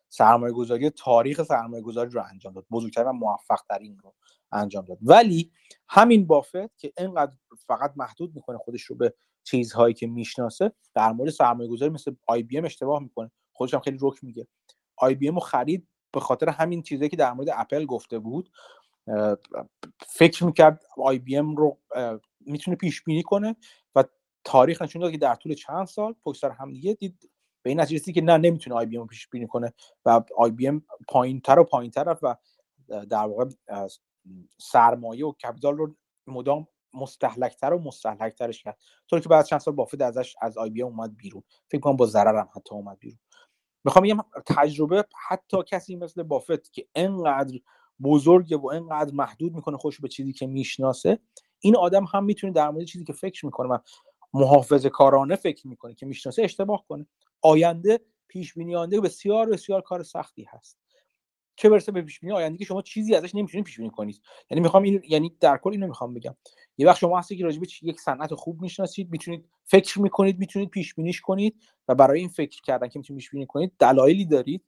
سرمایه 0.08 0.52
گذاری 0.52 0.90
تاریخ 0.90 1.42
سرمایه 1.42 1.82
گذاری 1.82 2.10
رو 2.10 2.22
انجام 2.30 2.52
داد. 2.52 2.66
بزرگترین 2.70 3.08
و 3.08 3.12
موفق 3.12 3.60
ترین 3.68 3.98
رو 3.98 4.14
انجام 4.52 4.84
داد. 4.84 4.98
ولی 5.02 5.52
همین 5.88 6.26
بافت 6.26 6.78
که 6.78 6.92
اینقدر 6.98 7.32
فقط 7.66 7.92
محدود 7.96 8.34
می‌کنه 8.34 8.58
خودش 8.58 8.82
رو 8.82 8.96
به 8.96 9.14
چیزهایی 9.44 9.94
که 9.94 10.06
می‌شناسه 10.06 10.72
در 10.94 11.12
مورد 11.12 11.30
سرمایه 11.30 11.70
گذاری 11.70 11.92
مثل 11.92 12.14
آی 12.26 12.42
بی 12.42 12.58
ام 12.58 12.64
اشتباه 12.64 13.02
می‌کنه. 13.02 13.30
خودش 13.52 13.74
هم 13.74 13.80
خیلی 13.80 13.98
رک 14.00 14.24
میگه. 14.24 14.46
آی 14.96 15.14
بی 15.14 15.28
ام 15.28 15.34
رو 15.34 15.40
خرید 15.40 15.88
به 16.12 16.20
خاطر 16.20 16.48
همین 16.48 16.82
چیزی 16.82 17.08
که 17.08 17.16
در 17.16 17.32
مورد 17.32 17.48
اپل 17.52 17.84
گفته 17.84 18.18
بود. 18.18 18.50
فکر 20.06 20.44
می‌کرد 20.44 20.82
آی 20.96 21.18
بی 21.18 21.36
ام 21.36 21.56
رو 21.56 21.78
می‌تونه 22.40 22.76
پیش 22.76 23.02
بینی 23.02 23.22
کنه 23.22 23.56
و 23.94 24.04
تاریخ 24.44 24.82
نشون 24.82 25.02
داد 25.02 25.12
که 25.12 25.18
در 25.18 25.34
طول 25.34 25.54
چند 25.54 25.86
سال 25.86 26.14
پشت 26.24 26.40
سر 26.40 26.50
هم 26.50 26.72
دیگه 26.72 26.94
دید 26.94 27.30
به 27.62 27.70
این 27.70 27.80
نتیجه 27.80 28.12
که 28.12 28.20
نه 28.20 28.36
نمی‌تونه 28.36 28.76
آی 28.76 28.86
بی 28.86 28.98
ام 28.98 29.06
پیش 29.06 29.28
بینی 29.28 29.46
کنه 29.46 29.72
و 30.04 30.22
آی 30.36 30.50
بی 30.50 30.68
ام 30.68 30.82
پایینتر 31.08 31.58
و 31.58 31.64
پایینتر 31.64 32.04
رفت 32.04 32.24
و 32.24 32.36
در 33.10 33.26
واقع 33.26 33.44
سرمایه 34.58 35.26
و 35.26 35.32
capital 35.32 35.76
رو 35.76 35.94
مدام 36.26 36.66
مستهلک‌تر 36.94 37.72
و 37.72 37.78
مستهلک‌ترش 37.78 38.62
کرد. 38.62 38.78
طوری 39.10 39.22
که 39.22 39.28
بعد 39.28 39.44
چند 39.44 39.60
سال 39.60 39.74
بافت 39.74 40.02
ازش 40.02 40.36
از 40.42 40.58
آی 40.58 40.70
بی 40.70 40.82
ام 40.82 40.88
اومد 40.88 41.16
بیرون. 41.16 41.42
فکر 41.70 41.80
کنم 41.80 41.96
با 41.96 42.06
ضررم 42.06 42.48
حتی 42.56 42.74
اومد 42.74 42.98
بیرون. 42.98 43.18
می‌خوام 43.84 44.04
بگم 44.04 44.18
تجربه 44.46 45.04
حتی 45.28 45.56
کسی 45.66 45.96
مثل 45.96 46.22
بافت 46.22 46.72
که 46.72 46.86
انقدر 46.94 47.58
بزرگه 48.02 48.56
و 48.56 48.66
انقدر 48.66 49.14
محدود 49.14 49.54
می‌کنه 49.54 49.76
خوش 49.76 50.00
به 50.00 50.08
چیزی 50.08 50.32
که 50.32 50.46
می‌شناسه 50.46 51.18
این 51.60 51.76
آدم 51.76 52.04
هم 52.04 52.24
می‌تونه 52.24 52.52
در 52.52 52.70
مورد 52.70 52.84
چیزی 52.84 53.04
که 53.04 53.12
فکر 53.12 53.46
می‌کنه 53.46 53.68
و 53.68 53.78
محافظه 54.34 54.88
کارانه 54.88 55.36
فکر 55.36 55.68
می‌کنه 55.68 55.94
که 55.94 56.06
می‌شناسه 56.06 56.42
اشتباه 56.42 56.84
کنه. 56.88 57.06
آینده 57.42 58.00
پیش 58.28 58.54
بینی 58.54 58.76
آینده 58.76 59.00
بسیار 59.00 59.50
بسیار 59.50 59.80
کار 59.80 60.02
سختی 60.02 60.46
هست. 60.48 60.78
چه 61.56 61.68
برسه 61.68 61.92
به 61.92 62.02
پیش 62.02 62.20
بینی 62.20 62.32
آینده 62.32 62.58
که 62.58 62.64
شما 62.64 62.82
چیزی 62.82 63.14
ازش 63.14 63.34
نمی‌تونید 63.34 63.66
پیش 63.66 63.76
بینی 63.76 63.90
کنید. 63.90 64.22
یعنی 64.50 64.60
می‌خوام 64.60 64.82
این 64.82 65.02
یعنی 65.08 65.36
در 65.40 65.56
کل 65.56 65.70
اینو 65.70 65.86
می‌خوام 65.86 66.14
بگم. 66.14 66.36
یه 66.78 66.86
وقت 66.86 66.98
شما 66.98 67.18
هستی 67.18 67.36
که 67.36 67.44
راجع 67.44 67.60
به 67.60 67.66
یک 67.82 68.00
صنعت 68.00 68.34
خوب 68.34 68.62
می‌شناسید 68.62 69.10
می‌تونید 69.10 69.48
فکر 69.64 70.00
می‌کنید 70.00 70.38
می‌تونید 70.38 70.70
پیش 70.70 70.94
بینیش 70.94 71.20
کنید 71.20 71.56
و 71.88 71.94
برای 71.94 72.20
این 72.20 72.28
فکر 72.28 72.62
کردن 72.62 72.88
که 72.88 72.98
می‌تونید 72.98 73.20
پیش 73.20 73.30
بینی 73.30 73.46
کنید 73.46 73.72
دلایلی 73.78 74.24
دارید. 74.24 74.64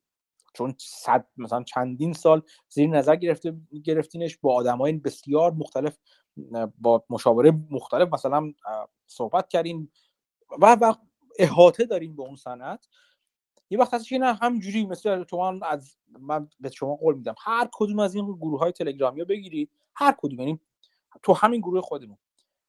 چون 0.53 0.75
صد 0.77 1.25
مثلا 1.37 1.63
چندین 1.63 2.13
سال 2.13 2.41
زیر 2.69 2.89
نظر 2.89 3.15
گرفته 3.15 3.55
گرفتینش 3.83 4.37
با 4.37 4.55
آدمای 4.55 4.93
بسیار 4.93 5.51
مختلف 5.51 5.97
با 6.77 7.03
مشاوره 7.09 7.51
مختلف 7.69 8.13
مثلا 8.13 8.53
صحبت 9.07 9.47
کردین. 9.49 9.91
و 10.61 10.77
و 10.81 10.93
احاطه 11.39 11.85
داریم 11.85 12.15
به 12.15 12.21
اون 12.21 12.35
صنعت. 12.35 12.87
یه 13.69 13.79
وقت 13.79 13.93
هستش 13.93 14.09
که 14.09 14.17
نه 14.17 14.33
همجوری 14.33 14.85
مثل 14.85 15.25
شما 15.29 15.59
از 15.61 15.97
من 16.19 16.49
به 16.59 16.69
شما 16.69 16.95
قول 16.95 17.15
میدم 17.15 17.35
هر 17.39 17.69
کدوم 17.71 17.99
از 17.99 18.15
این 18.15 18.35
گروه 18.35 18.59
های 18.59 18.71
تلگرامی 18.71 19.19
رو 19.19 19.25
بگیرید. 19.25 19.71
هر 19.95 20.15
کدوم 20.17 20.39
یعنی 20.39 20.59
تو 21.23 21.33
همین 21.33 21.61
گروه 21.61 21.81
خودمون. 21.81 22.17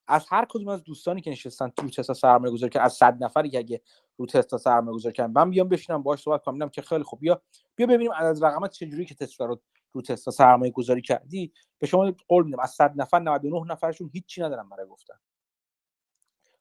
از 0.09 0.27
هر 0.29 0.47
کدوم 0.49 0.69
از 0.69 0.85
دوستانی 0.85 1.21
که 1.21 1.31
نشستن 1.31 1.69
تو 1.69 1.91
تستا 1.91 2.15
سرمایه 2.15 2.53
گذاری 2.53 2.71
که 2.71 2.81
از 2.81 2.93
صد 2.93 3.25
نفری 3.25 3.51
که 3.51 3.59
اگه 3.59 3.81
رو 4.17 4.27
تستا 4.27 4.59
سرمایه 4.59 4.95
گذاری 4.95 5.13
کردن 5.13 5.33
من 5.33 5.51
بیام 5.51 5.69
بشینم 5.69 6.03
باهاش 6.03 6.23
صحبت 6.23 6.43
کنم 6.45 6.69
که 6.69 6.83
خیلی 6.83 7.03
خوب. 7.03 7.21
بیا 7.21 7.43
بیا 7.77 7.87
ببینیم 7.87 8.13
از 8.17 8.43
رقمات 8.43 8.71
چجوری 8.71 9.05
که 9.05 9.15
تستا 9.15 9.45
رو 9.45 9.61
رو 9.93 10.03
تستا 10.03 10.31
سرمایه 10.31 10.73
گذاری 10.73 11.03
کردی. 11.03 11.53
به 11.79 11.87
شما 11.87 12.13
قول 12.29 12.45
میدم 12.45 12.61
از 12.61 12.71
100 12.71 12.93
نفر 12.97 13.19
99 13.19 13.73
نفرشون 13.73 14.11
هیچی 14.13 14.43
ندارن 14.43 14.69
برای 14.69 14.87
گفتن. 14.87 15.15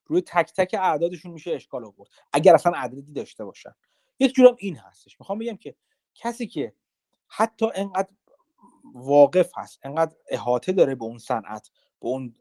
روی 0.06 0.22
تک 0.22 0.54
تک 0.54 0.76
اعدادشون 0.80 1.32
میشه 1.32 1.52
اشکال 1.52 1.86
آورد. 1.86 2.10
اگر 2.34 2.54
اصلا 2.56 2.72
عددی 2.76 3.14
داشته 3.14 3.46
باشن. 3.46 3.72
یک 4.20 4.34
جورم 4.34 4.56
این 4.60 4.76
هستش. 4.78 5.20
می‌خوام 5.20 5.40
بگم 5.40 5.58
که 5.58 5.76
کسی 6.16 6.48
که 6.48 6.74
حتی 7.28 7.66
انقدر 7.76 8.10
واقف 8.96 9.52
هست 9.58 9.80
انقدر 9.84 10.16
احاطه 10.30 10.72
داره 10.72 10.96
به 10.96 11.04
اون 11.04 11.18
صنعت 11.18 11.70
به 12.02 12.08
اون 12.08 12.36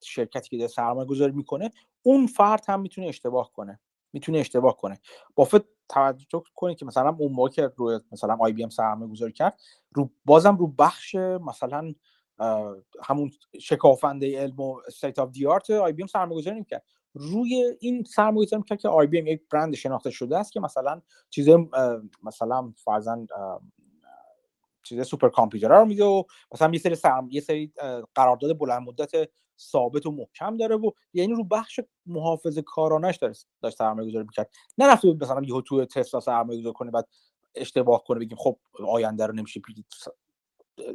شرکتی 0.00 0.48
که 0.50 0.56
داره 0.56 0.68
سرمایه 0.68 1.08
گذاری 1.08 1.32
می‌کنه 1.32 1.70
اون 2.02 2.26
فرد 2.26 2.64
هم 2.68 2.80
می‌تونه 2.80 3.06
اشتباه 3.06 3.52
کنه. 3.52 3.80
می‌تونه 4.12 4.38
اشتباه 4.38 4.76
کنه. 4.76 5.00
بافت 5.34 5.62
توجه 5.88 6.42
کنید 6.54 6.78
که 6.78 6.84
مثلا 6.86 7.16
اون 7.18 7.32
موقع 7.32 7.48
که 7.48 7.72
روی 7.76 8.00
مثلا 8.12 8.36
آی 8.40 8.52
بی 8.52 8.62
ام 8.62 8.70
سرمایه 8.70 9.10
گذاری 9.10 9.32
کرد 9.32 9.60
رو 9.92 10.10
بازم 10.24 10.56
رو 10.56 10.66
بخش 10.66 11.14
مثلا 11.14 11.94
همون 13.02 13.30
شکافنده 13.60 14.38
علم 14.40 14.60
و 14.60 14.80
state 14.86 15.18
of 15.18 15.30
the 15.30 15.46
art 15.46 15.70
آی 15.70 15.92
بی 15.92 16.02
ام 16.02 16.06
سرمایه 16.06 16.40
گذاری 16.40 16.56
نمی‌کرد 16.56 16.84
روی 17.14 17.76
این 17.80 18.04
سرمایه 18.04 18.46
گذاری 18.46 18.60
می‌کرد 18.60 18.80
که 18.80 18.88
آی 18.88 19.06
بی 19.06 19.18
ام 19.18 19.26
یک 19.26 19.42
برند 19.50 19.74
شناخته 19.74 20.10
شده 20.10 20.38
است 20.38 20.52
که 20.52 20.60
مثلا 20.60 21.02
چیز 21.30 21.48
مثلا 22.22 22.72
فرضا 22.84 23.26
چیز 24.82 25.06
سوپر 25.06 25.28
کامپیوترها 25.28 25.78
رو 25.78 25.84
میده 25.84 26.04
و 26.04 26.22
مثلا 26.52 26.70
یه 26.72 26.78
سری 26.78 26.94
سرم... 26.94 27.28
یه 27.30 27.40
سری 27.40 27.72
قرارداد 28.14 28.58
بلند 28.58 28.82
مدت 28.82 29.30
ثابت 29.58 30.06
و 30.06 30.10
محکم 30.10 30.56
داره 30.56 30.76
و 30.76 30.90
یعنی 31.12 31.32
رو 31.32 31.44
بخش 31.44 31.80
محافظه 32.06 32.62
کارانش 32.62 33.16
داره 33.16 33.34
داشت 33.62 33.76
سرمایه 33.76 34.08
گذاری 34.08 34.24
می‌کرد. 34.24 34.50
نه 34.78 34.92
رفته 34.92 35.16
مثلا 35.20 35.42
یه 35.44 35.62
تو 35.66 35.84
تسلا 35.84 36.20
سرمایه 36.20 36.60
گذاری 36.60 36.74
کنه 36.74 36.90
بعد 36.90 37.08
اشتباه 37.54 38.04
کنه 38.04 38.18
بگیم 38.18 38.38
خب 38.38 38.58
آینده 38.86 39.26
رو 39.26 39.34
نمیشه 39.34 39.60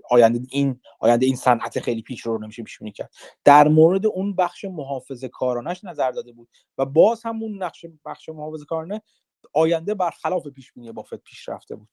آینده 0.10 0.40
این 0.50 0.80
آینده 1.00 1.26
این 1.26 1.36
صنعت 1.36 1.80
خیلی 1.80 2.02
پیش 2.02 2.22
رو 2.22 2.38
نمیشه 2.38 2.64
پیش 2.64 2.80
بینی 2.80 2.92
کرد. 2.92 3.14
در 3.44 3.68
مورد 3.68 4.06
اون 4.06 4.36
بخش 4.36 4.66
محافظه 4.66 5.28
کارانش 5.28 5.84
نظر 5.84 6.12
داده 6.12 6.32
بود 6.32 6.50
و 6.78 6.86
باز 6.86 7.24
هم 7.24 7.44
اون 7.44 7.64
نقش 7.64 7.86
بخش 8.06 8.30
محافظه 8.30 8.66
کارانه 8.66 9.02
آینده 9.54 9.94
برخلاف 9.94 10.48
پیش 10.48 10.74
بینی 10.74 10.92
بافت 10.92 11.16
پیش 11.16 11.50
رفته 11.50 11.76
بود. 11.76 11.90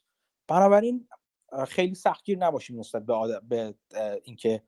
بنابراین 0.49 1.09
خیلی 1.69 1.95
سختگیر 1.95 2.39
نباشیم 2.39 2.81
نسبت 2.81 3.07
به, 3.07 3.41
به 3.49 3.75
اینکه 4.25 4.63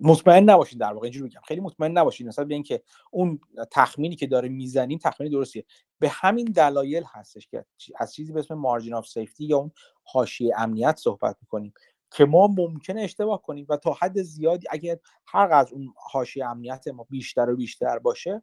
مطمئن 0.00 0.44
نباشین 0.44 0.78
در 0.78 0.92
واقع 0.92 1.04
اینجوری 1.04 1.28
بگم 1.30 1.40
خیلی 1.44 1.60
مطمئن 1.60 1.92
نباشین. 1.98 2.28
نسبت 2.28 2.46
به 2.46 2.54
اینکه 2.54 2.82
اون 3.10 3.40
تخمینی 3.70 4.16
که 4.16 4.26
داره 4.26 4.48
می‌زنیم 4.48 4.98
تخمین 4.98 5.30
درستیه. 5.30 5.64
به 5.98 6.08
همین 6.08 6.44
دلایل 6.44 7.04
هستش 7.06 7.46
که 7.46 7.64
از 7.96 8.14
چیزی 8.14 8.32
به 8.32 8.40
اسم 8.40 8.54
مارجین 8.54 8.94
آف 8.94 9.08
سیفتی 9.08 9.44
یا 9.44 9.58
اون 9.58 9.70
حاشیه 10.02 10.54
امنیت 10.58 10.96
صحبت 10.96 11.36
می‌کنیم 11.40 11.72
که 12.10 12.24
ما 12.24 12.46
ممکنه 12.46 13.02
اشتباه 13.02 13.42
کنیم 13.42 13.66
و 13.68 13.76
تا 13.76 13.92
حد 13.92 14.22
زیادی 14.22 14.66
اگر 14.70 14.98
هر 15.26 15.52
از 15.52 15.72
اون 15.72 15.94
حاشیه 15.96 16.46
امنیت 16.46 16.88
ما 16.88 17.06
بیشتر 17.10 17.50
و 17.50 17.56
بیشتر 17.56 17.98
باشه 17.98 18.42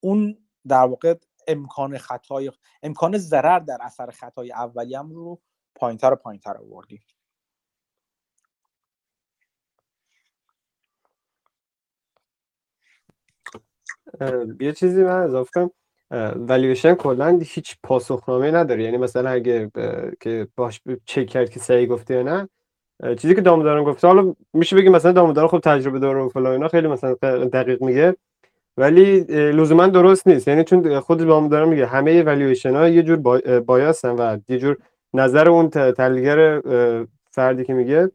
اون 0.00 0.38
در 0.68 0.86
واقع 0.86 1.14
امکان 1.48 1.98
خطای 1.98 2.52
امکان 2.82 3.18
ضرر 3.18 3.58
در 3.58 3.78
اثر 3.80 4.10
خطای 4.10 4.52
هم 4.94 5.10
رو 5.10 5.40
پایینتر 5.74 6.12
و 6.12 6.16
پایینتر 6.16 6.56
آوردیم. 6.56 7.00
یه 14.60 14.72
چیزی 14.72 15.02
من 15.04 15.22
اضافه 15.22 15.50
کنم. 15.54 15.70
ولیوشن 16.48 16.94
کلا 16.94 17.38
هیچ 17.42 17.76
پاسخنامه 17.82 18.50
نداره. 18.50 18.82
یعنی 18.82 18.96
مثلا 18.96 19.30
اگه 19.30 19.70
که 20.20 20.48
باش 20.56 20.80
چک 21.04 21.26
کرد 21.26 21.50
که 21.50 21.60
صحیح 21.60 21.88
گفته 21.88 22.14
یا 22.14 22.22
نه 22.22 22.48
چیزی 23.16 23.34
که 23.34 23.40
داموداران 23.40 23.84
گفته. 23.84 24.08
حالا 24.08 24.34
میشه 24.52 24.76
بگی 24.76 24.88
مثلا 24.88 25.12
داموداران 25.12 25.50
خب 25.50 25.60
تجربه 25.60 25.98
داره 25.98 26.20
و 26.20 26.28
فلان 26.28 26.52
اینا 26.52 26.68
خیلی 26.68 26.88
مثلا 26.88 27.14
دقیق 27.52 27.82
میگه. 27.82 28.16
ولی 28.76 29.20
لزوما 29.52 29.86
درست 29.86 30.26
نیست. 30.26 30.48
یعنی 30.48 30.64
چون 30.64 31.00
خود 31.00 31.18
داموداران 31.18 31.68
میگه 31.68 31.86
همه 31.86 32.22
ولیوشن 32.22 32.74
ها 32.76 32.88
یه 32.88 33.02
جور 33.02 33.16
بایاسن 33.60 34.10
و 34.10 34.38
یه 34.48 34.58
جور 34.58 34.76
نظر 35.14 35.48
اون 35.48 35.70
تحلیلگر 35.70 36.62
فردی 37.30 37.64
که 37.64 37.74
میگه 37.74 38.10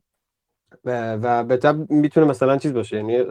و, 0.85 1.13
و 1.13 1.43
به 1.43 1.85
می‌تونه 1.89 2.27
مثلا 2.27 2.57
چیز 2.57 2.73
باشه. 2.73 2.97
یعنی 2.97 3.23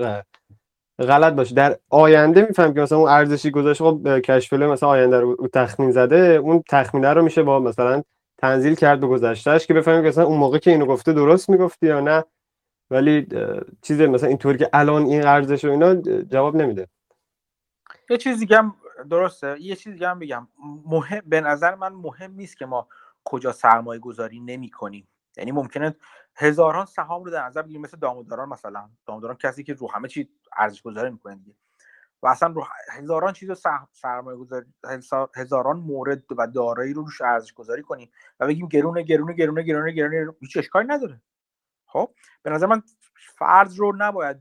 غلط 0.99 1.33
باشه. 1.33 1.55
در 1.55 1.79
آینده 1.91 2.47
میفهم 2.49 2.75
که 2.75 2.81
مثلا 2.81 2.99
اون 2.99 3.11
ارزشی 3.11 3.51
گذاشته 3.51 3.85
خب 3.85 4.21
کشفله 4.21 4.66
مثلا 4.66 4.89
آینده 4.89 5.21
رو 5.21 5.49
تخمین 5.53 5.91
زده 5.91 6.16
اون 6.16 6.62
تخمینه 6.69 7.12
رو 7.12 7.23
میشه 7.23 7.43
با 7.43 7.61
مثلا 7.61 8.03
تنزیل 8.39 8.75
کرد 8.75 9.01
به 9.01 9.07
گذشتهش 9.07 9.66
که 9.66 9.75
بفهمیم 9.75 10.03
که 10.03 10.09
مثلا 10.09 10.25
اون 10.25 10.39
موقع 10.39 10.59
که 10.59 10.71
اینو 10.71 10.87
گفته 10.87 11.12
درست 11.12 11.51
می‌گفتی 11.51 11.87
یا 11.87 12.01
نه. 12.01 12.25
ولی 12.91 13.27
چیز 13.83 14.01
مثلا 14.01 14.29
اینطوری 14.29 14.59
که 14.59 14.71
الان 14.73 15.07
این 15.07 15.27
ارزش 15.27 15.65
و 15.65 15.71
اینا 15.71 15.95
جواب 16.23 16.57
نمیده. 16.57 16.89
یه 18.11 18.16
چیز 18.16 18.39
دیگه 18.39 18.59
هم 18.59 18.75
درسته. 19.11 19.57
یه 19.61 19.77
چیز 19.77 19.93
دیگه 19.93 20.09
هم 20.09 20.19
بگم. 20.19 20.49
مهم 20.87 21.23
به 21.27 21.41
نظر 21.41 21.75
من 21.75 21.93
مهم 21.93 22.35
نیست 22.35 22.57
که 22.57 22.66
ما 22.66 22.89
کجا 23.25 23.53
سرمایه 23.53 24.01
گذاری 24.01 24.41
نمی 24.41 24.71
کنیم 24.71 25.09
یعنی 25.36 25.52
ممکنه 25.52 25.97
هزاران 26.36 26.86
سهام 26.86 27.24
رو 27.24 27.31
در 27.31 27.47
نظر 27.47 27.62
بگیریم 27.62 27.81
مثل 27.81 27.97
داموداران 27.97 28.48
مثلا. 28.48 28.90
داموداران 29.06 29.36
کسی 29.36 29.65
که 29.65 29.74
رو 29.74 29.90
همه 29.90 30.09
چی 30.09 30.28
ارزش 30.56 30.82
گذاری 30.82 31.11
می‌کنه 31.11 31.40
و 32.23 32.27
اصلا 32.27 32.48
رو 32.48 32.66
هزاران 32.93 33.32
چیز 33.32 33.51
سرمایه 33.93 34.39
گذاری 34.39 34.66
هزاران 35.36 35.77
مورد 35.77 36.23
و 36.39 36.47
دارایی 36.47 36.93
رو 36.93 37.02
روش 37.02 37.20
ارزش 37.20 37.52
گذاری 37.52 37.82
کنیم 37.82 38.11
و 38.40 38.47
بگیم 38.47 38.69
گرونه 38.69 39.02
گرونه 39.02 39.32
گرونه 39.32 39.62
گرونه 39.62 39.93
گرونه 39.93 40.32
هیچ 40.40 40.56
اشکالی 40.56 40.89
نداره. 40.89 41.23
خب؟ 41.86 42.15
به 42.43 42.51
نظر 42.51 42.66
من 42.66 42.82
فرض 43.15 43.78
رو 43.78 43.93
نباید 43.97 44.36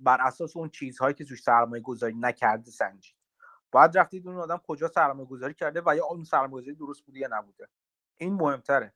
بر 0.00 0.18
اساس 0.20 0.56
اون 0.56 0.68
چیزهایی 0.68 1.14
که 1.14 1.24
توش 1.24 1.42
سرمایه 1.42 1.82
گذاری 1.82 2.14
نکرده 2.20 2.70
سنجید. 2.70 3.14
باید 3.72 3.98
رفتید 3.98 4.26
اون 4.26 4.36
آدم 4.36 4.60
کجا 4.66 4.88
سرمایه 4.88 5.28
گذاری 5.28 5.54
کرده 5.54 5.82
و 5.86 5.96
یا 5.96 6.04
اون 6.04 6.24
سرمایه 6.24 6.62
گذاری 6.62 6.76
درست 6.76 7.04
بوده 7.04 7.18
یا 7.18 7.28
نبوده. 7.30 7.68
این 8.16 8.34
مهمتره. 8.34 8.92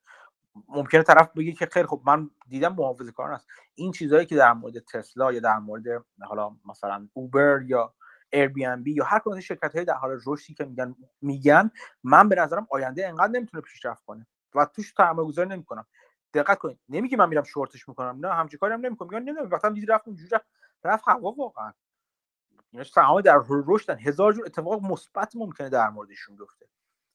ممکنه 0.68 1.02
طرف 1.02 1.32
بگه 1.32 1.52
که 1.52 1.66
خیلی 1.66 1.86
خب 1.86 2.02
من 2.06 2.30
دیدم 2.48 2.74
محافظه 2.74 3.12
کاران 3.12 3.34
است 3.34 3.46
این 3.74 3.92
چیزهایی 3.92 4.26
که 4.26 4.36
در 4.36 4.52
مورد 4.52 4.78
تسلا 4.78 5.32
یا 5.32 5.40
در 5.40 5.58
مورد 5.58 6.04
حالا 6.22 6.56
مثلا 6.64 7.08
اوبر 7.12 7.62
یا 7.66 7.94
ایر 8.32 8.48
بی 8.48 8.64
ام 8.64 8.82
بی 8.82 8.92
یا 8.92 9.04
هر 9.04 9.18
کدوم 9.18 9.40
شرکت 9.40 9.76
های 9.76 9.84
در 9.84 9.94
حال 9.94 10.20
رشدی 10.26 10.54
که 10.54 10.64
میگن 10.64 10.94
میگن 11.20 11.70
من 12.04 12.28
به 12.28 12.36
نظرم 12.36 12.66
آینده 12.70 13.08
انقدر 13.08 13.32
نمی‌تونه 13.32 13.62
پیشرفت 13.62 14.04
کنه 14.04 14.26
و 14.54 14.66
توش 14.66 14.94
سرمایه 14.96 15.28
گذاری 15.28 15.48
نمی‌کنم. 15.48 15.86
دقت 16.34 16.58
کنید 16.58 16.78
نمیگه 16.88 17.16
من 17.16 17.28
میرم 17.28 17.42
شورتش 17.42 17.88
می‌کنم 17.88 18.26
نه 18.26 18.34
همچین 18.34 18.58
کاری 18.58 18.74
هم 18.74 18.80
نمی‌کنم. 18.80 19.08
میگن 19.08 19.22
نمی‌دونم 19.22 19.50
وقتی 19.50 19.72
دیدی 19.72 19.86
رفت 19.86 20.08
اونجوری 20.08 20.30
رفت 20.84 21.04
هوا 21.08 21.32
واقعا. 21.32 21.72
اینا 22.72 22.84
سهام 22.84 23.20
در 23.20 23.42
رشدن 23.48 23.98
هزار 23.98 24.32
جور 24.32 24.46
اتفاق 24.46 24.82
مثبت 24.82 25.36
ممکنه 25.36 25.68
در 25.68 25.90
موردشون 25.90 26.36
بیفته. 26.36 26.66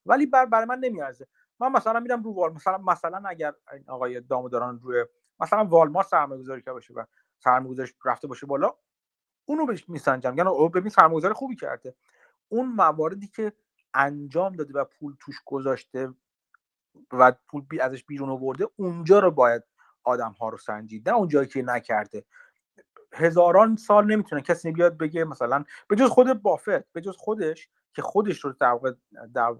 ولی 0.05 0.25
بر 0.25 0.45
برای 0.45 0.65
من 0.65 0.79
نمیارزه. 0.79 1.27
من 1.59 1.71
مثلا 1.71 1.99
میرم 1.99 2.23
رو 2.23 2.33
وال 2.33 2.53
مثلا 2.53 2.77
مثلا 2.77 3.23
اگر 3.25 3.53
آقای 3.87 4.21
داموداران 4.21 4.79
روی 4.79 5.05
مثلا 5.39 5.65
والمارت 5.65 6.07
سرمایه 6.07 6.41
گذاری 6.41 6.61
کرده 6.61 6.73
باشه 6.73 6.93
و 6.93 7.03
سرمایه 7.39 7.71
گذاریش 7.71 7.93
رفته 8.05 8.27
باشه 8.27 8.45
بالا 8.45 8.73
اونو 9.45 9.65
بهش 9.65 9.89
میسنجم. 9.89 10.37
یعنی 10.37 10.49
او 10.49 10.69
ببین 10.69 10.89
سرمایه 10.89 11.17
گذاری 11.17 11.33
خوبی 11.33 11.55
کرده. 11.55 11.95
اون 12.49 12.67
مواردی 12.67 13.27
که 13.27 13.53
انجام 13.93 14.55
داده 14.55 14.73
و 14.73 14.85
پول 14.85 15.15
توش 15.19 15.35
گذاشته 15.45 16.13
و 17.11 17.31
پول 17.47 17.61
بی 17.61 17.79
ازش 17.79 18.03
بیرون 18.03 18.29
آورده 18.29 18.67
اونجا 18.75 19.19
رو 19.19 19.31
باید 19.31 19.63
آدم 20.03 20.31
ها 20.31 20.49
رو 20.49 20.57
سنجید. 20.57 21.09
نه 21.09 21.15
اونجایی 21.15 21.47
که 21.47 21.61
نکرده. 21.61 22.25
هزاران 23.13 23.75
سال 23.75 24.05
نمی‌تونه 24.05 24.41
کسی 24.41 24.71
بیاد 24.71 24.97
بگه 24.97 25.23
مثلا 25.23 25.63
به 25.87 25.95
جز 25.95 26.09
خود 26.09 26.41
بافت 26.41 26.91
به 26.93 27.01
جز 27.01 27.15
خودش 27.17 27.69
که 27.93 28.01
خودش 28.01 28.39
رو 28.39 28.53
در 28.59 28.79
در 29.33 29.55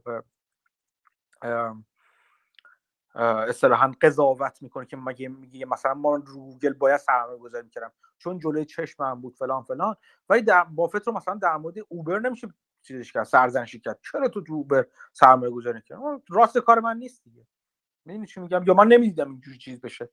اصطلاحا 3.15 3.91
قضاوت 4.01 4.61
می‌کنه 4.61 4.85
که 4.85 4.97
مگه 4.97 5.27
میگه 5.27 5.65
مثلا 5.65 5.93
ما 5.93 6.15
رو 6.15 6.21
گوگل 6.21 6.73
باید 6.73 6.97
سرمایه 6.97 7.39
گذاری 7.39 7.63
می‌کردم. 7.63 7.91
چون 8.17 8.39
جلوی 8.39 8.65
چشمم 8.65 9.21
بود 9.21 9.35
فلان 9.35 9.63
فلان. 9.63 9.95
ولی 10.29 10.41
در 10.41 10.63
بافت 10.63 11.07
رو 11.07 11.13
مثلا 11.13 11.35
در 11.35 11.57
مورد 11.57 11.75
اوبر 11.89 12.19
نمیشه 12.19 12.47
چیزش 12.81 13.11
کرد 13.11 13.23
سرزنشی 13.23 13.79
کرد. 13.79 13.99
چرا 14.11 14.27
تو 14.27 14.41
تو 14.41 14.53
اوبر 14.53 14.85
سرمایه 15.13 15.51
گذاری 15.51 15.81
کرد 15.81 15.99
راست 16.29 16.57
کار 16.57 16.79
من 16.79 16.97
نیست 16.97 17.23
دیگه. 17.23 17.47
می‌دونی 18.05 18.27
چی 18.27 18.39
میگم؟ 18.39 18.63
یا 18.67 18.73
من 18.73 18.87
نمی‌دیدم 18.87 19.31
اینجوری 19.31 19.57
چیز 19.57 19.81
بشه. 19.81 20.09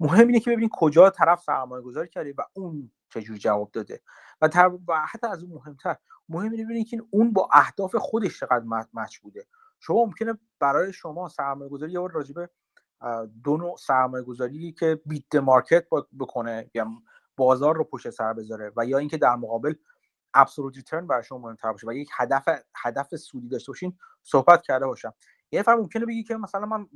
مهم 0.00 0.26
اینه 0.26 0.40
که 0.40 0.50
ببینید 0.50 0.70
کجا 0.72 1.10
طرف 1.10 1.40
سرمایه 1.40 1.82
گذاری 1.82 2.08
کرده 2.08 2.34
و 2.38 2.42
اون 2.52 2.92
چجوری 3.08 3.38
جواب 3.38 3.70
داده. 3.70 4.00
و, 4.40 4.48
و 4.88 5.06
حتی 5.06 5.26
از 5.26 5.42
اون 5.42 5.52
مهمتر 5.52 5.96
مهم 6.28 6.50
اینه 6.50 6.64
ببینید 6.64 6.88
که 6.88 7.02
اون 7.10 7.32
با 7.32 7.48
اهداف 7.52 7.96
خودش 7.96 8.40
چقدر 8.40 8.64
مچ 8.92 9.18
بوده. 9.18 9.46
شما 9.80 10.04
ممکنه 10.04 10.38
برای 10.60 10.92
شما 10.92 11.28
سرمایه 11.28 11.70
گذاری 11.70 11.92
یا 11.92 12.06
راجبه 12.06 12.50
دو 13.44 13.56
نوع 13.56 13.76
سرمایه 13.76 14.24
گذاری 14.24 14.72
که 14.72 15.00
بیت 15.06 15.34
مارکت 15.34 15.86
بکنه 16.18 16.70
یا 16.74 16.86
بازار 17.36 17.76
رو 17.76 17.84
پشت 17.84 18.10
سر 18.10 18.32
بذاره 18.32 18.72
و 18.76 18.86
یا 18.86 18.98
اینکه 18.98 19.16
در 19.16 19.36
مقابل 19.36 19.74
ابسولوت 20.34 20.76
ریترن 20.76 21.06
برای 21.06 21.22
شما 21.24 21.38
مهمتر 21.38 21.72
باشه 21.72 21.86
و 21.86 21.92
یک 21.92 22.08
هدف 22.16 22.48
هدف 22.76 23.16
سودی 23.16 23.48
داشته 23.48 23.72
باشین 23.72 23.98
صحبت 24.22 24.62
کرده 24.62 24.86
باشم. 24.86 25.14
یه 25.52 25.60
نفر 25.60 25.74
ممکنه 25.74 26.06
بگی 26.06 26.22
که 26.22 26.36
مثلا 26.36 26.66
من 26.66 26.86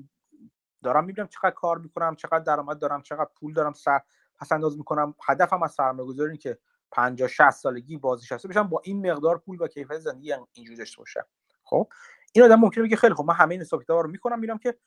دارم 0.82 1.04
می‌بینم 1.04 1.28
چقدر 1.28 1.50
کار 1.50 1.78
می‌کنم 1.78 2.16
چقدر 2.16 2.38
درآمد 2.38 2.78
دارم 2.78 3.02
چقدر 3.02 3.30
پول 3.40 3.52
دارم 3.52 3.72
سر 3.72 4.00
پس 4.38 4.52
انداز 4.52 4.78
می‌کنم. 4.78 5.14
هدفم 5.28 5.62
از 5.62 5.72
سرمایه 5.72 6.08
گذاری 6.08 6.38
که 6.38 6.58
50 6.90 7.28
60 7.28 7.50
سالگی 7.50 7.96
بازنشسته 7.96 8.48
بشم 8.48 8.68
با 8.68 8.80
این 8.84 9.10
مقدار 9.10 9.38
پول 9.38 9.62
و 9.62 9.66
کیفیت 9.66 9.98
زندگی 9.98 10.34
اینجوری 10.52 10.78
داشته 10.78 10.98
باشم. 10.98 11.24
خب؟ 11.62 11.88
این 12.32 12.44
آدم 12.44 12.60
ممکنه 12.60 12.84
بگه 12.84 12.96
خیلی 12.96 13.14
خب 13.14 13.24
من 13.24 13.34
همه 13.34 13.52
این 13.54 13.60
حساب 13.60 13.82
رو 13.92 14.10
می‌کنم 14.10 14.38
میرم 14.38 14.58
که 14.58 14.78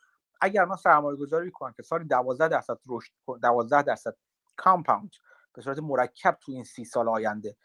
اگر 0.41 0.65
من 0.65 0.76
سرمایه 0.76 1.18
گذاری 1.18 1.52
کنم 1.52 1.74
که 1.78 1.84
سال 1.84 2.03
12 2.03 2.48
درصد 2.48 2.78
رشد 2.90 3.11
12 3.44 3.84
درصد 3.84 4.15
کامپاوند 4.57 5.11
به 5.53 5.61
صورت 5.61 5.80
مرکب 5.80 6.38
تو 6.41 6.52
این 6.52 6.64
سی 6.64 6.86
سال 6.86 7.10
آینده 7.10 7.57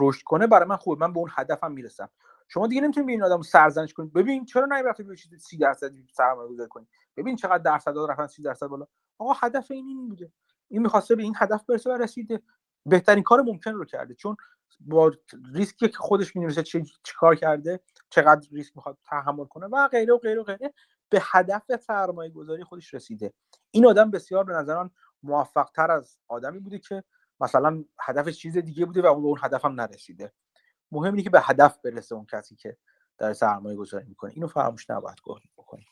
رشد 0.00 0.22
کنه 0.24 0.46
برای 0.46 0.68
من 0.68 0.76
خوب 0.76 1.00
من 1.00 1.12
به 1.12 1.18
اون 1.18 1.30
هدفم 1.34 1.72
می‌رسم. 1.72 2.10
شما 2.48 2.66
دیگه 2.66 2.80
نمی‌تونید 2.80 3.06
به 3.06 3.12
این 3.12 3.22
آدم 3.24 3.42
سرزنش 3.42 3.94
کنید 3.94 4.12
ببین 4.12 4.44
چرا 4.44 4.66
نمی‌رفتی 4.66 5.02
به 5.02 5.16
چیز 5.16 5.34
30 5.42 5.58
درصد 5.58 5.90
سرمایه 6.12 6.48
گذاری 6.50 6.68
کنید 6.68 6.88
ببین 7.16 7.36
چقدر 7.36 7.58
درصد 7.58 7.94
رفتن 8.10 8.26
30 8.26 8.42
درصد 8.42 8.66
بالا. 8.66 8.86
آقا 9.18 9.32
هدف 9.32 9.70
این 9.70 9.86
این 9.86 10.08
بوده. 10.08 10.32
این 10.68 10.82
می‌خواسته 10.82 11.16
به 11.16 11.22
این 11.22 11.34
هدف 11.38 11.64
برسه 11.64 11.90
و 11.90 11.92
رسیده. 11.92 12.42
بهترین 12.86 13.22
کار 13.22 13.42
ممکن 13.42 13.70
رو 13.72 13.84
کرده 13.84 14.14
چون 14.14 14.36
با 14.80 15.12
ریسکی 15.54 15.88
که 15.88 15.96
خودش 15.96 16.36
می‌نویسه 16.36 16.62
چه 16.62 16.82
کار 17.16 17.34
کرده 17.34 17.80
چقدر 18.10 18.48
ریسک 18.52 18.76
می‌خواد 18.76 18.98
تحمل 19.04 19.44
کنه 19.44 19.66
و 19.66 19.88
غیره 19.88 20.14
و 20.14 20.18
غیره 20.18 20.40
و 20.40 20.44
غیره 20.44 20.74
به 21.08 21.20
هدف 21.22 21.76
سرمایه 21.76 22.30
گذاری 22.30 22.64
خودش 22.64 22.94
رسیده. 22.94 23.32
این 23.70 23.86
آدم 23.86 24.10
بسیار 24.10 24.44
به 24.44 24.52
نظران 24.52 24.90
موفق 25.22 25.70
تر 25.74 25.90
از 25.90 26.16
آدمی 26.28 26.58
بوده 26.58 26.78
که 26.78 27.04
مثلا 27.40 27.84
هدف 28.00 28.28
چیز 28.28 28.58
دیگه 28.58 28.86
بوده 28.86 29.02
و 29.02 29.06
اون 29.06 29.22
به 29.22 29.28
اون 29.28 29.38
هدف 29.42 29.64
هم 29.64 29.72
نرسیده. 29.72 30.32
مهم 30.92 31.12
اینه 31.12 31.22
که 31.22 31.30
به 31.30 31.40
هدف 31.40 31.78
برسه 31.84 32.14
اون 32.14 32.26
کسی 32.26 32.56
که 32.56 32.76
در 33.18 33.32
سرمایه 33.32 33.76
گذاری 33.76 34.04
می‌کنه. 34.08 34.32
اینو 34.34 34.46
فراموش 34.46 34.90
نباید 34.90 35.18
بکنیم 35.56 35.88